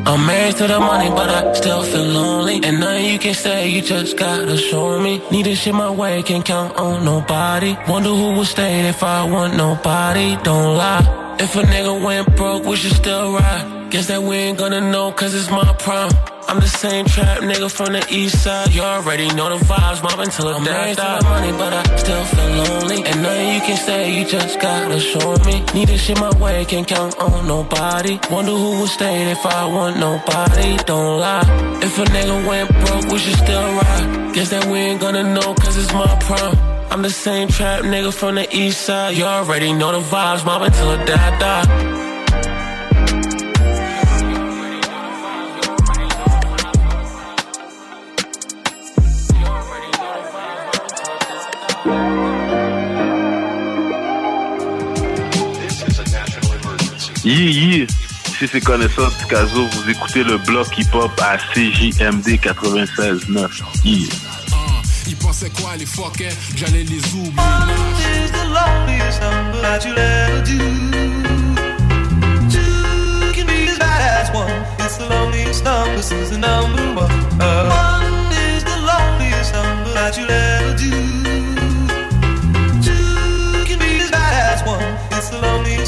I'm 0.04 0.26
married 0.26 0.56
to 0.56 0.66
the 0.66 0.80
money, 0.80 1.10
but 1.10 1.30
I 1.30 1.52
still 1.54 1.84
feel 1.84 2.02
lonely. 2.02 2.60
And 2.64 2.80
nothing 2.80 3.06
you 3.06 3.18
can 3.18 3.34
say, 3.34 3.68
you 3.68 3.82
just 3.82 4.16
gotta 4.16 4.56
show 4.56 5.00
me. 5.00 5.22
Need 5.30 5.46
this 5.46 5.60
shit 5.60 5.74
my 5.74 5.90
way, 5.90 6.22
can't 6.22 6.44
count 6.44 6.76
on 6.76 7.04
nobody. 7.04 7.76
Wonder 7.88 8.10
who 8.10 8.32
will 8.36 8.44
stay 8.44 8.88
if 8.88 9.02
I 9.02 9.24
want 9.24 9.56
nobody. 9.56 10.36
Don't 10.42 10.76
lie. 10.76 11.36
If 11.38 11.54
a 11.56 11.62
nigga 11.62 12.04
went 12.04 12.36
broke, 12.36 12.64
we 12.64 12.76
should 12.76 12.92
still 12.92 13.32
ride. 13.32 13.81
Guess 13.92 14.06
that 14.06 14.22
we 14.22 14.36
ain't 14.36 14.56
gonna 14.56 14.80
know, 14.80 15.12
cause 15.12 15.34
it's 15.34 15.50
my 15.50 15.70
prime. 15.74 16.10
I'm 16.48 16.58
the 16.60 16.66
same 16.66 17.04
trap 17.04 17.40
nigga 17.40 17.70
from 17.70 17.92
the 17.92 18.02
east 18.08 18.42
side. 18.42 18.72
You 18.72 18.80
already 18.80 19.28
know 19.34 19.50
the 19.50 19.62
vibes, 19.66 20.02
mobbing 20.02 20.30
till 20.30 20.48
the 20.48 20.64
day 20.64 20.94
die. 20.94 21.20
money, 21.22 21.52
but 21.52 21.74
I 21.74 21.96
still 21.96 22.24
feel 22.24 22.48
lonely. 22.48 23.04
And 23.04 23.22
nothing 23.22 23.52
you 23.52 23.60
can 23.60 23.76
say, 23.76 24.18
you 24.18 24.24
just 24.24 24.58
gotta 24.60 24.98
show 24.98 25.36
me. 25.44 25.62
Need 25.74 25.88
this 25.88 26.00
shit 26.00 26.18
my 26.18 26.34
way, 26.38 26.64
can't 26.64 26.88
count 26.88 27.18
on 27.18 27.46
nobody. 27.46 28.18
Wonder 28.30 28.52
who 28.52 28.80
would 28.80 28.88
stay 28.88 29.30
if 29.30 29.44
I 29.44 29.66
want 29.66 29.98
nobody. 29.98 30.78
Don't 30.86 31.20
lie. 31.20 31.44
If 31.82 31.98
a 31.98 32.04
nigga 32.04 32.48
went 32.48 32.70
broke, 32.70 33.12
we 33.12 33.18
should 33.18 33.36
still 33.44 33.68
ride. 33.76 34.32
Guess 34.32 34.48
that 34.52 34.64
we 34.72 34.78
ain't 34.78 35.02
gonna 35.02 35.22
know, 35.34 35.52
cause 35.52 35.76
it's 35.76 35.92
my 35.92 36.16
prime. 36.20 36.56
I'm 36.90 37.02
the 37.02 37.10
same 37.10 37.48
trap 37.48 37.82
nigga 37.82 38.10
from 38.10 38.36
the 38.36 38.48
east 38.56 38.86
side. 38.86 39.18
You 39.18 39.24
already 39.24 39.74
know 39.74 39.92
the 39.92 40.00
vibes, 40.00 40.46
mobbing 40.46 40.72
till 40.72 40.88
I 40.88 41.04
die 41.04 41.38
die. 41.38 42.11
Yi 57.24 57.50
yi, 57.52 57.86
si 58.38 58.48
c'est 58.48 58.60
connaissance 58.60 59.14
Caso, 59.28 59.66
vous 59.66 59.90
écoutez 59.90 60.24
le 60.24 60.38
bloc 60.38 60.66
hip-hop 60.76 61.12
à 61.22 61.38
CJMD 61.38 62.26
96.9. 62.40 63.48
Yi. 63.84 64.08
Ils 65.06 65.16
pensaient 65.16 65.50
quoi 65.50 65.76
les 65.78 65.86
fuckers? 65.86 66.32
Que 66.52 66.58
j'allais 66.58 66.82
les 66.82 66.98
oublier 67.14 67.32
It's 68.24 68.32
the 68.32 68.44
loneliest 75.08 75.64
number, 75.64 76.00
the 76.30 76.38
number 76.38 76.94
one 76.94 77.08
One 77.38 78.32
is 78.32 78.64
the 78.64 78.76
loneliest 78.76 79.52
number 79.54 79.92
that 79.94 80.16
you'll 80.18 80.30
ever 80.30 80.41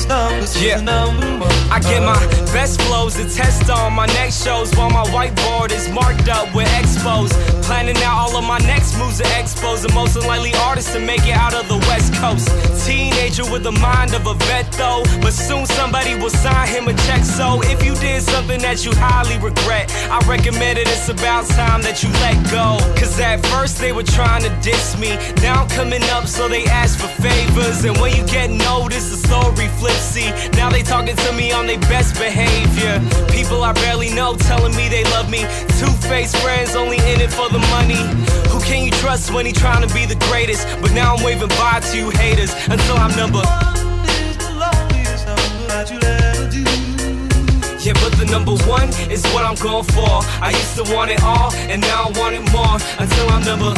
the 0.06 0.14
loneliest 0.14 0.34
number, 0.34 0.40
this 0.40 0.56
is 0.56 0.82
number 0.82 1.44
one 1.44 1.54
I 1.70 1.80
get 1.80 2.02
my 2.02 2.18
best 2.52 2.80
flows 2.82 3.14
to 3.16 3.24
test 3.24 3.70
on 3.70 3.92
my 3.94 4.06
next 4.06 4.44
shows 4.44 4.74
while 4.76 4.90
my 4.90 5.04
whiteboard 5.04 5.72
is 5.72 5.88
marked 5.88 6.28
up 6.28 6.54
with 6.54 6.68
expos. 6.68 7.30
Planning 7.64 7.96
out 8.04 8.18
all 8.18 8.36
of 8.36 8.44
my 8.44 8.58
next 8.58 8.98
moves 8.98 9.18
to 9.18 9.24
expos. 9.24 9.82
The 9.82 9.92
most 9.92 10.16
unlikely 10.16 10.54
artist 10.62 10.92
to 10.92 11.00
make 11.00 11.26
it 11.26 11.34
out 11.34 11.54
of 11.54 11.66
the 11.68 11.78
West 11.88 12.14
Coast. 12.14 12.48
Teenager 12.86 13.50
with 13.50 13.62
the 13.64 13.72
mind 13.72 14.14
of 14.14 14.26
a 14.26 14.34
vet 14.46 14.70
though, 14.72 15.02
but 15.20 15.32
soon 15.32 15.66
somebody 15.66 16.14
will 16.14 16.30
sign 16.30 16.68
him 16.68 16.86
a 16.88 16.94
check. 17.08 17.24
So 17.24 17.60
if 17.64 17.84
you 17.84 17.94
did 17.96 18.22
something 18.22 18.60
that 18.60 18.84
you 18.84 18.92
highly 18.94 19.38
regret, 19.38 19.90
I 20.10 20.20
recommend 20.28 20.78
it. 20.78 20.86
It's 20.86 21.08
about 21.08 21.46
time 21.46 21.82
that 21.82 22.02
you 22.02 22.10
let 22.24 22.36
go. 22.52 22.78
Cause 22.94 23.18
at 23.18 23.44
first 23.46 23.78
they 23.78 23.92
were 23.92 24.04
trying 24.04 24.42
to 24.42 24.50
diss 24.62 24.96
me. 24.98 25.16
Now 25.42 25.62
I'm 25.62 25.68
coming 25.70 26.04
up, 26.14 26.26
so 26.26 26.48
they 26.48 26.64
ask 26.66 27.00
for 27.00 27.08
favors. 27.20 27.84
And 27.84 27.96
when 27.98 28.14
you 28.14 28.24
get 28.26 28.50
noticed, 28.50 29.10
the 29.10 29.16
story 29.16 29.68
flips. 29.80 29.93
See, 29.98 30.30
now 30.52 30.70
they 30.70 30.82
talking 30.82 31.16
to 31.16 31.32
me 31.32 31.52
on 31.52 31.66
their 31.66 31.80
best 31.80 32.14
behavior. 32.18 33.00
People 33.28 33.62
I 33.64 33.72
barely 33.72 34.10
know 34.14 34.36
telling 34.36 34.74
me 34.76 34.88
they 34.88 35.04
love 35.04 35.30
me. 35.30 35.40
Two 35.78 35.92
faced 36.08 36.36
friends 36.38 36.74
only 36.74 36.98
in 36.98 37.20
it 37.20 37.32
for 37.32 37.48
the 37.48 37.58
money. 37.74 38.02
Who 38.50 38.60
can 38.60 38.84
you 38.84 38.90
trust 38.92 39.32
when 39.32 39.46
he 39.46 39.52
trying 39.52 39.86
to 39.86 39.92
be 39.94 40.06
the 40.06 40.16
greatest? 40.30 40.66
But 40.80 40.92
now 40.92 41.14
I'm 41.14 41.24
waving 41.24 41.48
bye 41.48 41.80
to 41.80 41.96
you 41.96 42.10
haters 42.10 42.52
until 42.68 42.96
I'm 42.96 43.14
number. 43.16 43.38
One. 43.38 43.74
Yeah, 47.84 47.92
but 48.00 48.16
the 48.16 48.24
number 48.30 48.52
one 48.64 48.88
is 49.10 49.22
what 49.34 49.44
I'm 49.44 49.56
going 49.56 49.84
for. 49.84 50.08
I 50.40 50.50
used 50.50 50.74
to 50.76 50.94
want 50.94 51.10
it 51.10 51.22
all, 51.22 51.52
and 51.68 51.82
now 51.82 52.04
I 52.04 52.18
want 52.18 52.34
it 52.34 52.40
more 52.50 52.78
until 52.98 53.28
I'm 53.28 53.44
number. 53.44 53.74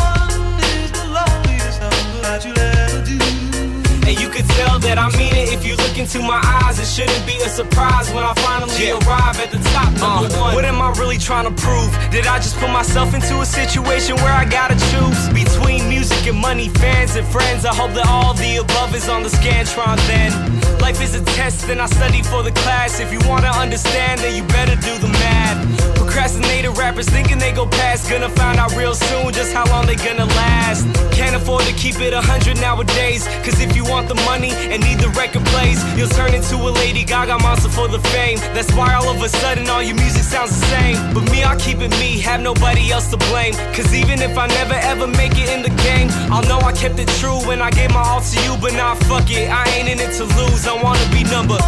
And 4.06 4.14
you 4.20 4.30
can 4.30 4.46
tell 4.54 4.78
that 4.86 4.98
I 4.98 5.10
mean 5.18 5.34
it 5.34 5.50
if 5.50 5.66
you 5.66 5.74
look 5.74 5.98
into 5.98 6.22
my 6.22 6.38
eyes. 6.62 6.78
It 6.78 6.86
shouldn't 6.86 7.26
be 7.26 7.34
a 7.42 7.50
surprise 7.50 8.06
when 8.14 8.22
I 8.22 8.34
finally 8.38 8.94
arrive 8.94 9.34
at 9.42 9.50
the 9.50 9.58
top. 9.74 9.90
Number 9.98 10.30
uh, 10.30 10.40
one. 10.46 10.54
What 10.54 10.64
am 10.64 10.80
I 10.80 10.94
really 10.94 11.18
trying 11.18 11.50
to 11.50 11.50
prove? 11.50 11.90
Did 12.14 12.26
I 12.28 12.38
just 12.38 12.54
put 12.56 12.70
myself 12.70 13.14
into 13.14 13.40
a 13.40 13.46
situation 13.46 14.14
where 14.22 14.32
I 14.32 14.44
gotta 14.44 14.78
choose 14.94 15.28
between 15.34 15.88
music 15.88 16.24
and 16.28 16.38
money, 16.38 16.68
fans 16.68 17.16
and 17.16 17.26
friends? 17.26 17.66
I 17.66 17.74
hope 17.74 17.90
that 17.98 18.06
all 18.06 18.32
the 18.34 18.58
above 18.58 18.94
is 18.94 19.08
on 19.08 19.24
the 19.24 19.28
Scantron 19.28 19.98
then. 20.06 20.30
Life 20.78 21.02
is 21.02 21.16
a 21.16 21.24
test, 21.34 21.68
and 21.68 21.82
I 21.82 21.86
study 21.86 22.22
for 22.22 22.44
the 22.44 22.52
class. 22.52 23.00
If 23.00 23.12
you 23.12 23.18
wanna 23.28 23.50
understand, 23.50 24.20
then 24.20 24.36
you 24.36 24.44
better 24.46 24.76
do 24.76 24.96
the 24.98 25.08
math. 25.18 25.95
Procrastinated 26.16 26.78
rappers 26.78 27.06
thinking 27.06 27.36
they 27.36 27.52
go 27.52 27.66
past, 27.66 28.08
gonna 28.08 28.30
find 28.30 28.58
out 28.58 28.74
real 28.74 28.94
soon 28.94 29.34
just 29.34 29.52
how 29.52 29.66
long 29.66 29.84
they 29.84 29.96
gonna 29.96 30.24
last. 30.24 30.86
Can't 31.12 31.36
afford 31.36 31.64
to 31.64 31.74
keep 31.74 32.00
it 32.00 32.14
a 32.14 32.22
hundred 32.22 32.56
nowadays, 32.58 33.28
cause 33.44 33.60
if 33.60 33.76
you 33.76 33.84
want 33.84 34.08
the 34.08 34.14
money 34.24 34.48
and 34.72 34.82
need 34.82 34.98
the 34.98 35.10
record 35.10 35.44
plays, 35.52 35.78
you'll 35.94 36.08
turn 36.08 36.32
into 36.32 36.56
a 36.56 36.72
Lady 36.80 37.04
Gaga 37.04 37.38
monster 37.40 37.68
for 37.68 37.86
the 37.86 37.98
fame. 38.16 38.38
That's 38.56 38.72
why 38.72 38.94
all 38.94 39.10
of 39.10 39.20
a 39.22 39.28
sudden 39.28 39.68
all 39.68 39.82
your 39.82 39.96
music 39.96 40.22
sounds 40.22 40.58
the 40.58 40.64
same. 40.72 40.96
But 41.12 41.30
me, 41.30 41.42
I'll 41.42 41.60
keep 41.60 41.80
it 41.80 41.90
me, 42.00 42.18
have 42.20 42.40
nobody 42.40 42.90
else 42.92 43.10
to 43.10 43.18
blame. 43.28 43.52
Cause 43.76 43.92
even 43.92 44.22
if 44.22 44.38
I 44.38 44.46
never 44.46 44.78
ever 44.88 45.06
make 45.06 45.36
it 45.36 45.50
in 45.50 45.60
the 45.60 45.74
game, 45.84 46.08
I'll 46.32 46.48
know 46.48 46.60
I 46.64 46.72
kept 46.72 46.98
it 46.98 47.08
true 47.20 47.44
when 47.46 47.60
I 47.60 47.70
gave 47.70 47.90
my 47.90 48.00
all 48.00 48.22
to 48.22 48.36
you. 48.40 48.56
But 48.56 48.72
now 48.72 48.94
nah, 48.94 49.04
fuck 49.04 49.30
it, 49.30 49.50
I 49.50 49.68
ain't 49.76 49.86
in 49.86 50.00
it 50.00 50.16
to 50.16 50.24
lose, 50.24 50.66
I 50.66 50.80
wanna 50.82 51.06
be 51.12 51.24
number. 51.24 51.60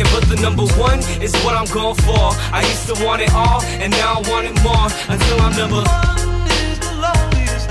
Yeah, 0.00 0.08
but 0.18 0.24
the 0.30 0.36
number 0.36 0.64
one 0.80 1.00
is 1.20 1.36
what 1.44 1.54
I'm 1.54 1.66
going 1.66 1.94
for. 1.96 2.32
I 2.56 2.62
used 2.64 2.86
to 2.88 3.04
want 3.04 3.20
it 3.20 3.30
all, 3.34 3.60
and 3.84 3.92
now 3.92 4.14
I 4.14 4.30
want 4.30 4.46
it 4.46 4.56
more 4.64 4.88
until 5.12 5.38
I'm 5.42 5.54
number. 5.54 5.84
One. 5.84 6.48
Is 6.48 6.78
the 6.80 6.94
loneliest 7.04 7.68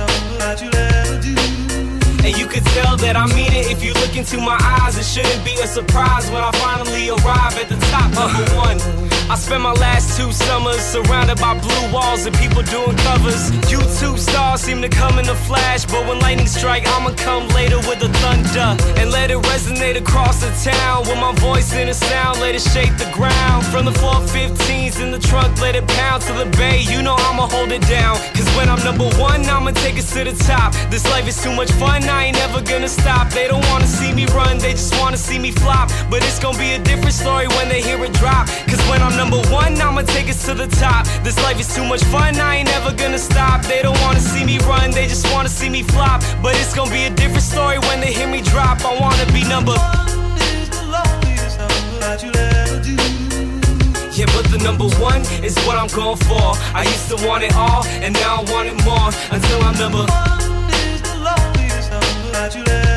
And 2.23 2.37
you 2.37 2.45
can 2.45 2.63
tell 2.75 2.97
that 2.97 3.15
I 3.15 3.25
mean 3.33 3.51
it 3.51 3.71
if 3.71 3.83
you 3.83 3.93
look 3.93 4.15
into 4.15 4.37
my 4.37 4.59
eyes. 4.61 4.95
It 4.95 5.05
shouldn't 5.05 5.43
be 5.43 5.55
a 5.55 5.65
surprise 5.65 6.29
when 6.29 6.43
I 6.43 6.51
finally 6.61 7.09
arrive 7.09 7.57
at 7.57 7.67
the 7.67 7.77
top. 7.89 8.13
Number 8.13 8.45
one. 8.53 9.08
I 9.29 9.35
spent 9.35 9.61
my 9.61 9.73
last 9.73 10.17
two 10.17 10.31
summers 10.31 10.81
surrounded 10.81 11.37
by 11.37 11.53
blue 11.53 11.93
walls 11.93 12.25
and 12.25 12.35
people 12.37 12.63
doing 12.63 12.97
covers. 12.97 13.51
YouTube 13.69 14.17
stars 14.17 14.59
seem 14.61 14.81
to 14.81 14.89
come 14.89 15.19
in 15.19 15.29
a 15.29 15.35
flash, 15.35 15.85
but 15.85 16.07
when 16.07 16.17
lightning 16.17 16.47
strike, 16.47 16.87
I'ma 16.87 17.13
come 17.13 17.47
later 17.49 17.77
with 17.85 17.99
the 17.99 18.09
thunder 18.09 18.73
and 18.99 19.11
let 19.11 19.29
it 19.29 19.37
resonate 19.37 19.97
across 19.97 20.41
the 20.41 20.49
town. 20.71 21.01
With 21.01 21.19
my 21.19 21.31
voice 21.35 21.73
in 21.73 21.89
a 21.89 21.93
sound, 21.93 22.39
let 22.39 22.55
it 22.55 22.61
shake 22.73 22.97
the 22.97 23.07
ground. 23.13 23.67
From 23.67 23.85
the 23.85 23.91
415s 24.01 24.99
in 24.99 25.11
the 25.11 25.19
trunk, 25.19 25.61
let 25.61 25.75
it 25.75 25.87
pound 25.89 26.23
to 26.23 26.33
the 26.33 26.49
bay. 26.57 26.81
You 26.81 27.03
know 27.03 27.13
I'ma 27.15 27.49
hold 27.49 27.71
it 27.71 27.85
down. 27.85 28.17
Cause 28.33 28.49
when 28.57 28.67
I'm 28.67 28.83
number 28.83 29.05
one, 29.21 29.45
I'ma 29.45 29.71
take 29.77 29.97
it 29.97 30.07
to 30.17 30.23
the 30.23 30.33
top. 30.49 30.73
This 30.89 31.05
life 31.11 31.27
is 31.27 31.39
too 31.39 31.53
much 31.53 31.71
fun, 31.73 32.01
I 32.09 32.25
ain't 32.25 32.37
never 32.37 32.63
gonna 32.63 32.89
stop. 32.89 33.29
They 33.29 33.47
don't 33.47 33.65
wanna 33.69 33.85
see 33.85 34.11
me 34.11 34.25
run, 34.33 34.57
they 34.57 34.71
just 34.71 34.99
wanna 34.99 35.17
see 35.17 35.37
me 35.37 35.51
flop. 35.51 35.91
But 36.09 36.23
it's 36.23 36.39
gonna 36.39 36.57
be 36.57 36.71
a 36.73 36.79
different 36.79 37.13
story 37.13 37.47
when 37.49 37.69
they 37.69 37.79
hear 37.79 38.03
it 38.03 38.13
drop. 38.13 38.47
Cause 38.65 38.81
when 38.89 39.03
I'm 39.03 39.18
number 39.19 39.41
one, 39.51 39.75
I'ma 39.81 40.03
take 40.03 40.29
us 40.29 40.45
to 40.45 40.53
the 40.53 40.67
top. 40.79 41.05
This 41.25 41.35
life 41.43 41.59
is 41.59 41.67
too 41.75 41.83
much 41.83 42.03
fun, 42.05 42.39
I 42.39 42.57
ain't 42.57 42.69
never 42.69 42.91
gonna 42.95 43.19
stop. 43.19 43.61
They 43.63 43.81
don't 43.81 43.99
wanna 44.05 44.21
see 44.21 44.45
me 44.45 44.57
run, 44.59 44.91
they 44.91 45.07
just 45.07 45.25
wanna 45.33 45.49
see 45.49 45.69
me 45.69 45.83
flop. 45.83 46.23
But 46.41 46.55
it's 46.55 46.73
gonna 46.73 46.91
be 46.91 47.03
a 47.03 47.09
different 47.09 47.43
story 47.43 47.79
when 47.87 47.99
they 47.99 48.13
hear 48.13 48.29
me 48.35 48.41
drop. 48.41 48.77
I 48.85 48.93
wanna 49.03 49.27
be 49.37 49.43
number 49.43 49.75
one. 49.75 50.07
Yeah, 54.19 54.29
but 54.35 54.45
the 54.53 54.59
number 54.63 54.87
one 55.09 55.21
is 55.47 55.55
what 55.65 55.75
I'm 55.81 55.91
going 55.99 56.19
for. 56.29 56.47
I 56.79 56.83
used 56.83 57.07
to 57.11 57.17
want 57.27 57.43
it 57.43 57.53
all, 57.55 57.83
and 58.03 58.13
now 58.13 58.41
I 58.41 58.43
want 58.51 58.67
it 58.71 58.77
more 58.85 59.09
until 59.35 59.59
I'm 59.67 59.75
number 59.83 60.05
And 62.55 62.88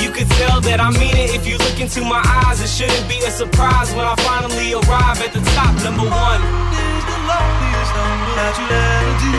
you 0.00 0.10
can 0.10 0.26
tell 0.40 0.60
that 0.64 0.80
I 0.80 0.88
mean 0.96 1.12
it 1.12 1.36
if 1.36 1.44
you 1.46 1.60
look 1.60 1.76
into 1.76 2.00
my 2.00 2.24
eyes. 2.24 2.60
It 2.64 2.72
shouldn't 2.72 3.04
be 3.04 3.20
a 3.28 3.30
surprise 3.30 3.92
when 3.92 4.08
I 4.08 4.16
finally 4.24 4.72
arrive 4.72 5.20
at 5.20 5.32
the 5.36 5.44
top. 5.52 5.76
Number 5.84 6.08
one 6.08 6.40
is 6.72 7.02
the 7.04 7.18
loneliest 7.28 7.92
number 7.92 8.32
that 8.40 8.52
you'll 8.56 8.72
ever 8.72 9.14
do. 9.20 9.32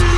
Two 0.00 0.08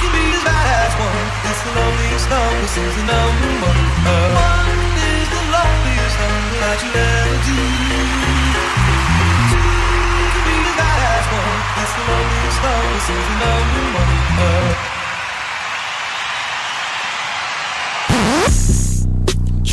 can 0.00 0.10
be 0.16 0.24
as 0.32 0.40
bad 0.40 0.66
as 0.72 0.92
one. 0.96 1.26
It's 1.52 1.60
the 1.60 1.72
loneliest 1.76 2.26
number, 2.32 2.64
is 2.64 2.94
the 2.96 3.04
number 3.04 3.50
one. 3.60 3.80
Uh, 4.08 4.72
is 4.96 5.28
the 5.28 5.42
loneliest 5.52 6.16
number 6.16 6.56
that 6.64 6.78
you'll 6.80 6.96
ever 6.96 7.38
do. 7.44 7.60
Two 9.52 9.68
can 10.32 10.44
be 10.48 10.56
as 10.64 10.76
bad 10.80 11.00
as 11.12 11.26
one. 11.28 11.60
It's 11.76 11.92
the 11.92 12.04
loneliest 12.08 12.58
number, 12.64 12.96
is 12.96 13.04
the 13.04 13.36
number 13.36 13.84
one. 14.00 14.16
Uh, 14.40 15.01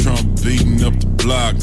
Trump 0.03 0.43
beating 0.43 0.83
up 0.83 0.93
the 0.99 1.07
block. 1.23 1.55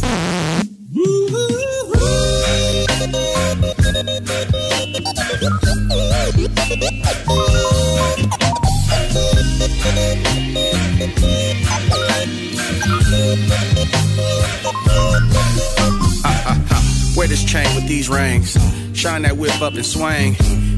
this 17.29 17.45
chain 17.45 17.67
with 17.75 17.89
these 17.89 18.09
rings. 18.09 18.57
Shine 18.97 19.23
that 19.23 19.37
whip 19.37 19.61
up 19.61 19.75
and 19.75 19.85
swing. 19.85 20.35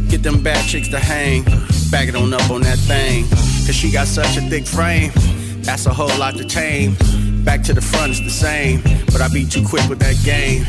Get 0.08 0.22
them 0.22 0.42
bad 0.42 0.66
chicks 0.66 0.88
to 0.88 0.98
hang. 0.98 1.44
Back 1.90 2.08
it 2.08 2.16
on 2.16 2.32
up 2.32 2.50
on 2.50 2.62
that 2.62 2.78
thing. 2.78 3.28
Cause 3.66 3.74
she 3.74 3.92
got 3.92 4.06
such 4.06 4.36
a 4.36 4.40
thick 4.40 4.66
frame. 4.66 5.12
That's 5.68 5.84
a 5.84 5.92
whole 5.92 6.18
lot 6.18 6.34
to 6.38 6.47
tame. 6.47 6.97
Back 7.44 7.62
to 7.64 7.74
the 7.74 7.82
front, 7.82 8.12
it's 8.12 8.20
the 8.20 8.30
same. 8.30 8.80
But 9.12 9.20
I 9.20 9.28
be 9.28 9.44
too 9.44 9.62
quick 9.62 9.86
with 9.86 9.98
that 9.98 10.16
game. 10.24 10.64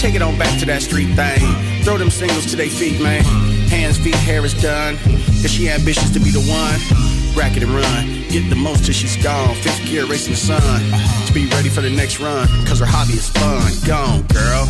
Take 0.00 0.16
it 0.16 0.22
on 0.22 0.36
back 0.38 0.58
to 0.58 0.66
that 0.66 0.82
street 0.82 1.14
thing. 1.14 1.38
Throw 1.84 1.96
them 1.98 2.10
singles 2.10 2.50
to 2.50 2.56
their 2.56 2.66
feet, 2.66 3.00
man. 3.00 3.22
Hands, 3.70 3.96
feet, 3.96 4.16
hair 4.16 4.44
is 4.44 4.60
done. 4.60 4.98
Cause 5.40 5.52
she 5.52 5.70
ambitious 5.70 6.10
to 6.14 6.18
be 6.18 6.32
the 6.32 6.42
one. 6.50 6.74
Racket 7.38 7.62
and 7.62 7.70
run. 7.70 8.26
Get 8.28 8.50
the 8.50 8.56
most 8.56 8.84
till 8.84 8.92
she's 8.92 9.16
gone. 9.22 9.54
Fifth 9.54 9.86
gear 9.86 10.04
racing 10.06 10.32
the 10.32 10.36
sun. 10.36 10.82
To 11.28 11.32
be 11.32 11.46
ready 11.54 11.68
for 11.68 11.80
the 11.80 11.90
next 11.90 12.18
run. 12.18 12.48
Cause 12.66 12.80
her 12.80 12.90
hobby 12.90 13.12
is 13.12 13.30
fun. 13.30 13.70
Gone, 13.86 14.26
girl. 14.34 14.66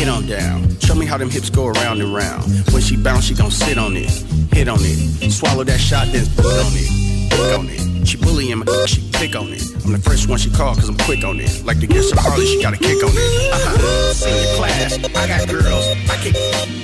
Get 0.00 0.08
on 0.08 0.24
down. 0.24 0.78
Show 0.80 0.94
me 0.94 1.04
how 1.04 1.18
them 1.18 1.28
hips 1.28 1.50
go 1.50 1.66
around 1.66 2.00
and 2.00 2.14
round. 2.14 2.44
When 2.72 2.80
she 2.80 2.96
bounce, 2.96 3.26
she 3.26 3.34
gon' 3.34 3.50
sit 3.50 3.76
on 3.76 3.98
it. 3.98 4.08
Hit 4.56 4.66
on 4.66 4.78
it. 4.80 5.30
Swallow 5.30 5.64
that 5.64 5.78
shot, 5.78 6.06
then 6.08 6.24
put 6.36 6.46
on 6.46 6.72
it. 6.72 7.09
Pick 7.30 7.58
on 7.58 7.66
it. 7.68 7.90
She 8.06 8.16
bullying 8.16 8.58
me, 8.58 8.66
she 8.86 9.00
pick 9.12 9.36
on 9.36 9.52
it. 9.52 9.62
I'm 9.84 9.92
the 9.92 10.02
first 10.02 10.28
one 10.28 10.38
she 10.38 10.50
call 10.50 10.74
cause 10.74 10.88
I'm 10.88 10.96
quick 11.06 11.22
on 11.22 11.38
it. 11.38 11.64
Like 11.64 11.78
to 11.80 11.86
get 11.86 12.02
some 12.02 12.18
Harley, 12.18 12.46
she 12.46 12.60
got 12.62 12.74
a 12.74 12.76
kick 12.76 12.98
on 13.04 13.12
it. 13.14 13.52
Uh-huh. 13.52 14.12
Senior 14.12 14.56
class, 14.56 14.98
I 14.98 15.26
got 15.28 15.46
girls. 15.46 15.86
I 16.10 16.16
kick, 16.18 16.34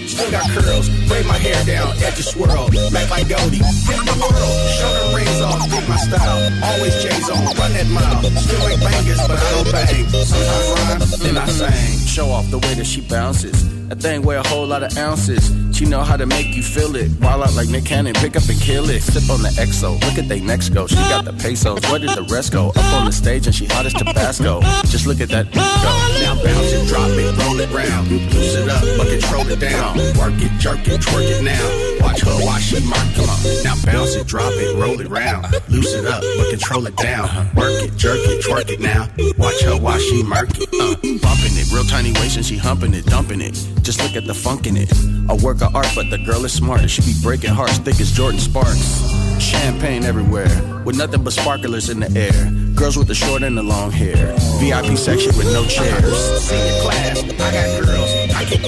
still 0.06 0.30
got 0.30 0.46
curls. 0.54 0.88
Braid 1.08 1.26
my 1.26 1.38
hair 1.38 1.58
down, 1.64 1.90
edge 1.98 2.14
edges 2.14 2.30
swirl. 2.30 2.70
Back 2.92 3.10
like 3.10 3.28
Goldie. 3.28 3.58
Hit 3.58 4.00
the 4.06 4.14
world, 4.22 4.54
show 4.78 4.92
them 4.92 5.18
rings 5.18 5.40
off, 5.40 5.66
pick 5.66 5.88
my 5.88 5.98
style. 5.98 6.38
Always 6.62 6.94
J's 7.02 7.28
on, 7.30 7.42
run 7.58 7.72
that 7.74 7.88
mile. 7.90 8.22
Still 8.38 8.62
make 8.68 8.80
bangers, 8.80 9.20
but 9.26 9.38
I 9.40 9.50
don't 9.50 9.72
bang. 9.72 10.06
Sometimes 10.06 10.68
rhyme, 10.78 11.02
then 11.26 11.36
I 11.38 11.46
sing. 11.50 12.06
Show 12.06 12.30
off 12.30 12.48
the 12.50 12.58
way 12.58 12.74
that 12.74 12.86
she 12.86 13.00
bounces. 13.00 13.56
That 13.88 14.00
thing 14.00 14.22
weigh 14.22 14.36
a 14.36 14.46
whole 14.46 14.66
lot 14.66 14.82
of 14.82 14.96
ounces. 14.96 15.50
She 15.76 15.84
know 15.84 16.02
how 16.02 16.16
to 16.16 16.24
make 16.24 16.56
you 16.56 16.62
feel 16.62 16.96
it. 16.96 17.10
While 17.20 17.42
out 17.44 17.54
like 17.54 17.68
Nick 17.68 17.84
Cannon, 17.84 18.14
pick 18.14 18.34
up 18.34 18.48
and 18.48 18.58
kill 18.58 18.88
it. 18.88 19.02
Sip 19.02 19.28
on 19.28 19.42
the 19.42 19.50
XO, 19.60 20.00
look 20.08 20.16
at 20.16 20.26
they 20.26 20.40
next 20.40 20.70
go. 20.70 20.86
She 20.86 20.94
got 20.94 21.26
the 21.26 21.34
pesos, 21.34 21.82
where 21.90 21.98
did 21.98 22.16
the 22.16 22.22
rest 22.32 22.54
go? 22.54 22.70
Up 22.70 22.92
on 22.94 23.04
the 23.04 23.12
stage 23.12 23.44
and 23.44 23.54
she 23.54 23.66
hot 23.66 23.84
as 23.84 23.92
Tabasco. 23.92 24.62
Just 24.88 25.06
look 25.06 25.20
at 25.20 25.28
that 25.28 25.52
go. 25.52 25.60
Now 25.60 26.32
bounce 26.42 26.72
it, 26.72 26.88
drop 26.88 27.10
it, 27.10 27.28
roll 27.44 27.60
it 27.60 27.68
round. 27.76 28.10
Loose 28.10 28.54
it 28.54 28.70
up, 28.70 28.80
but 28.96 29.06
control 29.06 29.46
it 29.52 29.60
down. 29.60 29.98
Work 30.16 30.40
it, 30.40 30.50
jerk 30.58 30.80
it, 30.88 30.98
twerk 31.02 31.28
it 31.28 31.44
now. 31.44 31.60
Watch 32.00 32.22
her 32.22 32.46
watch 32.46 32.62
she 32.62 32.80
mark, 32.80 33.04
come 33.12 33.28
on. 33.28 33.38
Now 33.62 33.76
bounce 33.84 34.14
it, 34.14 34.26
drop 34.26 34.52
it, 34.56 34.80
roll 34.80 34.98
it 34.98 35.08
round. 35.08 35.52
Loose 35.68 35.92
it 35.92 36.06
up, 36.06 36.24
but 36.38 36.48
control 36.48 36.86
it 36.86 36.96
down. 36.96 37.28
Work 37.52 37.84
it, 37.84 37.94
jerk 37.98 38.20
it, 38.24 38.42
twerk 38.42 38.70
it 38.70 38.80
now. 38.80 39.12
Watch 39.36 39.60
her 39.60 39.76
watch 39.76 40.00
she 40.00 40.22
mark. 40.22 40.48
Uh, 40.56 40.96
bumping 41.20 41.52
it, 41.60 41.68
real 41.70 41.84
tiny 41.84 42.12
waist 42.14 42.38
and 42.38 42.46
she 42.46 42.56
humping 42.56 42.94
it, 42.94 43.04
dumping 43.04 43.42
it. 43.42 43.52
Just 43.82 44.02
look 44.02 44.16
at 44.16 44.26
the 44.26 44.34
funk 44.34 44.66
in 44.66 44.78
it. 44.78 44.90
I 45.28 45.34
work 45.44 45.60
art, 45.74 45.88
but 45.94 46.10
the 46.10 46.18
girl 46.18 46.44
is 46.44 46.52
smart. 46.52 46.88
She 46.90 47.02
be 47.02 47.14
breaking 47.22 47.50
hearts 47.50 47.78
thick 47.78 48.00
as 48.00 48.12
Jordan 48.12 48.40
Sparks. 48.40 49.10
Champagne 49.40 50.04
everywhere, 50.04 50.82
with 50.84 50.96
nothing 50.96 51.22
but 51.22 51.32
sparklers 51.32 51.88
in 51.88 52.00
the 52.00 52.10
air. 52.18 52.50
Girls 52.74 52.96
with 52.96 53.08
the 53.08 53.14
short 53.14 53.42
and 53.42 53.56
the 53.56 53.62
long 53.62 53.90
hair. 53.90 54.34
VIP 54.58 54.96
section 54.96 55.36
with 55.36 55.52
no 55.52 55.64
chairs. 55.66 56.42
Senior 56.42 56.80
class, 56.82 57.22
I 57.22 57.52
got 57.52 57.84
girls. 57.84 58.15
Can 58.46 58.62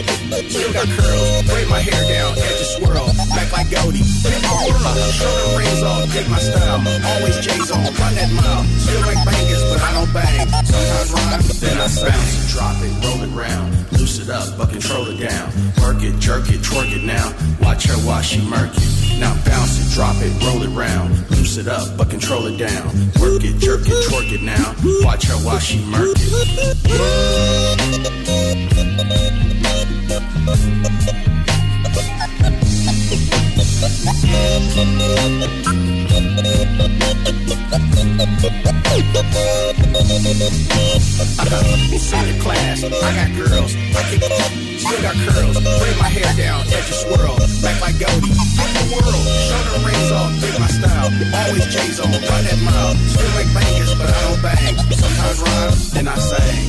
still 0.50 0.72
got 0.72 0.88
curls. 0.90 1.46
Braid 1.46 1.68
my 1.68 1.78
hair 1.78 2.02
down, 2.10 2.32
edges 2.34 2.74
swirl. 2.74 3.06
Back 3.30 3.52
like 3.52 3.70
Goldie. 3.70 4.02
My 4.42 4.66
world, 4.66 4.98
show 5.14 5.54
rings 5.54 5.82
off, 5.82 6.12
dig 6.12 6.28
my 6.28 6.38
style. 6.38 6.82
Always 6.82 7.38
J's 7.38 7.70
on, 7.70 7.84
run 7.84 8.14
that 8.18 8.28
mile. 8.34 8.64
Still 8.82 9.00
make 9.06 9.22
bangers, 9.22 9.62
but 9.70 9.80
I 9.80 9.92
don't 9.94 10.12
bang. 10.12 10.48
Sometimes 10.66 11.12
rhyme, 11.14 11.42
then 11.62 11.78
I 11.78 11.86
bounce 11.86 12.02
it, 12.02 12.10
drop 12.50 12.74
it, 12.82 12.90
roll 13.06 13.22
it 13.22 13.30
round. 13.30 13.70
Loose 13.92 14.18
it 14.18 14.28
up, 14.30 14.58
but 14.58 14.70
control 14.70 15.06
it 15.06 15.20
down. 15.22 15.46
Work 15.80 16.02
it, 16.02 16.18
jerk 16.18 16.50
it, 16.50 16.60
twerk 16.60 16.90
it 16.90 17.04
now. 17.04 17.32
Watch 17.62 17.84
her 17.86 17.94
while 18.02 18.22
she 18.22 18.40
murk 18.42 18.74
it. 18.74 19.20
Now 19.20 19.32
bounce 19.44 19.78
it, 19.78 19.92
drop 19.94 20.16
it, 20.18 20.34
roll 20.42 20.60
it 20.62 20.70
round. 20.74 21.14
Loose 21.30 21.56
it 21.56 21.68
up, 21.68 21.96
but 21.96 22.10
control 22.10 22.46
it 22.46 22.56
down. 22.58 22.88
Work 23.20 23.44
it, 23.44 23.58
jerk 23.58 23.86
it, 23.86 24.08
twerk 24.10 24.32
it 24.32 24.42
now. 24.42 24.74
Watch 25.06 25.26
her 25.26 25.36
while 25.46 25.60
she 25.60 25.78
murk 25.86 26.16
it. 26.18 28.37
Thank 28.50 28.72
you. 31.48 31.57
Senior 41.98 42.40
class, 42.40 42.84
I 42.84 42.88
got 42.88 43.28
girls. 43.36 43.72
Still 44.78 45.02
got 45.02 45.14
curls. 45.28 45.60
My 46.00 46.08
hair 46.08 46.32
down, 46.36 46.64
swirl. 46.94 47.36
Back 47.60 47.76
the 48.72 48.84
world, 48.96 49.26
show 49.44 49.60
them 49.72 49.84
rings 49.84 50.10
off, 50.10 50.32
my 50.58 50.68
style. 50.68 51.10
Always 51.34 51.66
on, 52.00 52.12
run 52.12 52.44
that 52.44 52.58
mile. 52.64 52.94
Still 53.12 53.28
make 53.36 53.52
bangers, 53.52 53.92
but 53.94 54.08
I 54.08 54.10
don't 54.24 54.40
bang. 54.40 54.74
Sometimes 54.96 55.38
rhyme, 55.42 55.74
then 55.92 56.08
I 56.08 56.16
sing. 56.16 56.68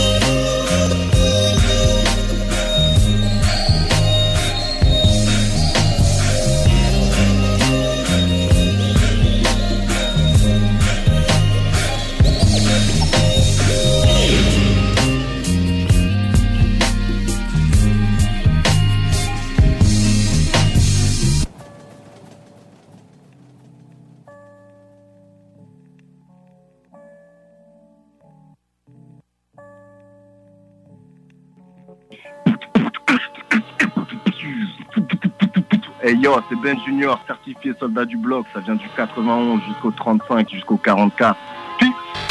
Hey 36.03 36.15
yo, 36.17 36.35
c'est 36.49 36.55
Ben 36.55 36.75
Junior, 36.83 37.19
certifié 37.27 37.73
soldat 37.79 38.05
du 38.05 38.17
bloc. 38.17 38.47
Ça 38.55 38.59
vient 38.61 38.73
du 38.73 38.89
91 38.97 39.61
jusqu'au 39.67 39.91
35, 39.91 40.49
jusqu'au 40.49 40.77
44. 40.77 41.37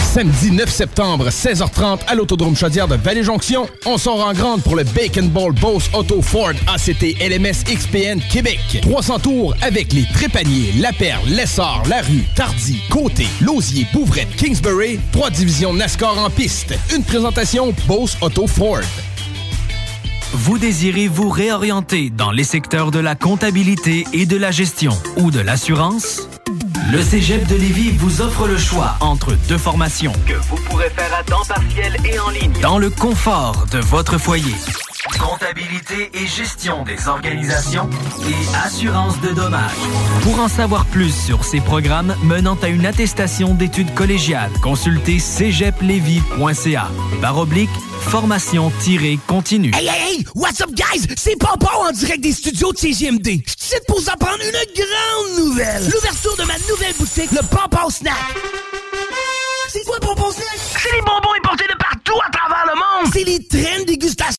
Samedi 0.01 0.51
9 0.51 0.69
septembre, 0.69 1.29
16h30 1.29 2.01
à 2.09 2.17
l'Autodrome 2.17 2.57
Chaudière 2.57 2.89
de 2.89 2.97
Vallée-Jonction. 2.97 3.69
On 3.87 3.97
sort 3.97 4.27
en 4.27 4.33
grande 4.33 4.61
pour 4.65 4.75
le 4.75 4.83
Bacon 4.83 5.29
Ball 5.29 5.53
Bose 5.53 5.89
Auto 5.95 6.21
Ford 6.21 6.51
ACT 6.67 7.17
LMS 7.21 7.63
XPN 7.65 8.21
Québec. 8.29 8.59
300 8.83 9.21
tours 9.21 9.55
avec 9.63 9.93
les 9.93 10.05
Trépaniers, 10.15 10.73
La 10.81 10.93
Perle, 10.93 11.29
Lessard, 11.29 11.85
La 11.89 12.01
Rue, 12.01 12.25
Tardy, 12.35 12.83
Côté, 12.91 13.29
Lausier, 13.41 13.87
Bouvrette, 13.93 14.35
Kingsbury. 14.37 14.99
Trois 15.13 15.31
divisions 15.31 15.73
NASCAR 15.73 16.19
en 16.19 16.29
piste. 16.29 16.75
Une 16.93 17.05
présentation 17.05 17.73
Bose 17.87 18.17
Auto 18.21 18.49
Ford. 18.49 18.81
Vous 20.33 20.59
désirez 20.59 21.09
vous 21.09 21.29
réorienter 21.29 22.09
dans 22.09 22.31
les 22.31 22.45
secteurs 22.45 22.93
de 22.93 23.01
la 23.01 23.17
comptabilité 23.17 24.05
et 24.13 24.27
de 24.27 24.37
la 24.37 24.53
gestion 24.53 24.93
ou 25.17 25.33
de 25.33 25.41
l'assurance? 25.41 26.29
Le 26.93 27.03
Cégep 27.03 27.49
de 27.49 27.57
Lévis 27.57 27.91
vous 27.91 28.21
offre 28.21 28.47
le 28.47 28.57
choix 28.57 28.95
entre 29.01 29.33
deux 29.49 29.59
formations 29.59 30.13
que 30.29 30.35
vous 30.35 30.57
pourrez 30.69 30.91
faire 30.91 31.13
à 31.19 31.25
temps 31.25 31.45
partiel 31.49 31.97
et 32.05 32.19
en 32.21 32.31
ligne 32.31 32.53
dans 32.63 32.79
le 32.79 32.91
confort 32.91 33.67
de 33.73 33.79
votre 33.79 34.19
foyer. 34.19 34.55
Comptabilité 35.19 36.11
et 36.15 36.27
gestion 36.27 36.83
des 36.85 37.09
organisations 37.09 37.89
et 38.29 38.57
assurance 38.65 39.21
de 39.21 39.29
dommages. 39.31 39.71
Pour 40.23 40.41
en 40.41 40.49
savoir 40.49 40.87
plus 40.87 41.11
sur 41.13 41.45
ces 41.45 41.61
programmes 41.61 42.15
menant 42.23 42.57
à 42.63 42.69
une 42.69 42.87
attestation 42.87 43.55
d'études 43.55 43.95
collégiales, 43.95 44.51
consultez 44.63 45.19
cégeplevy.ca. 45.19 46.89
Barre 47.21 47.39
oblique, 47.39 47.71
formation-continue. 48.01 49.73
Hey, 49.75 49.89
hey, 49.89 50.17
hey! 50.17 50.27
What's 50.35 50.61
up, 50.61 50.71
guys? 50.75 51.07
C'est 51.17 51.37
Pompon 51.39 51.69
en 51.89 51.93
direct 51.93 52.23
des 52.23 52.33
studios 52.33 52.73
de 52.73 52.79
CGMD. 52.79 53.43
Je 53.47 53.55
suis 53.59 53.81
pour 53.87 54.01
vous 54.01 54.11
apprendre 54.11 54.39
une 54.43 54.53
grande 54.83 55.47
nouvelle. 55.47 55.85
L'ouverture 55.85 56.37
de 56.37 56.45
ma 56.45 56.59
nouvelle 56.69 56.95
boutique, 56.99 57.33
le 57.33 57.43
Pompon 57.49 57.91
Snack. 57.91 58.15
C'est 59.69 59.85
quoi, 59.85 60.01
Pompon 60.01 60.31
Snack? 60.33 60.59
C'est 60.83 60.93
les 60.93 61.03
bonbons 61.03 61.35
importés 61.39 61.67
de 61.67 61.77
partout 61.79 62.19
à 62.27 62.31
travers 62.31 62.65
le 62.67 62.75
monde. 62.75 63.13
C'est 63.13 63.25
les 63.25 63.47
traînes 63.47 63.85
dégustation 63.85 64.37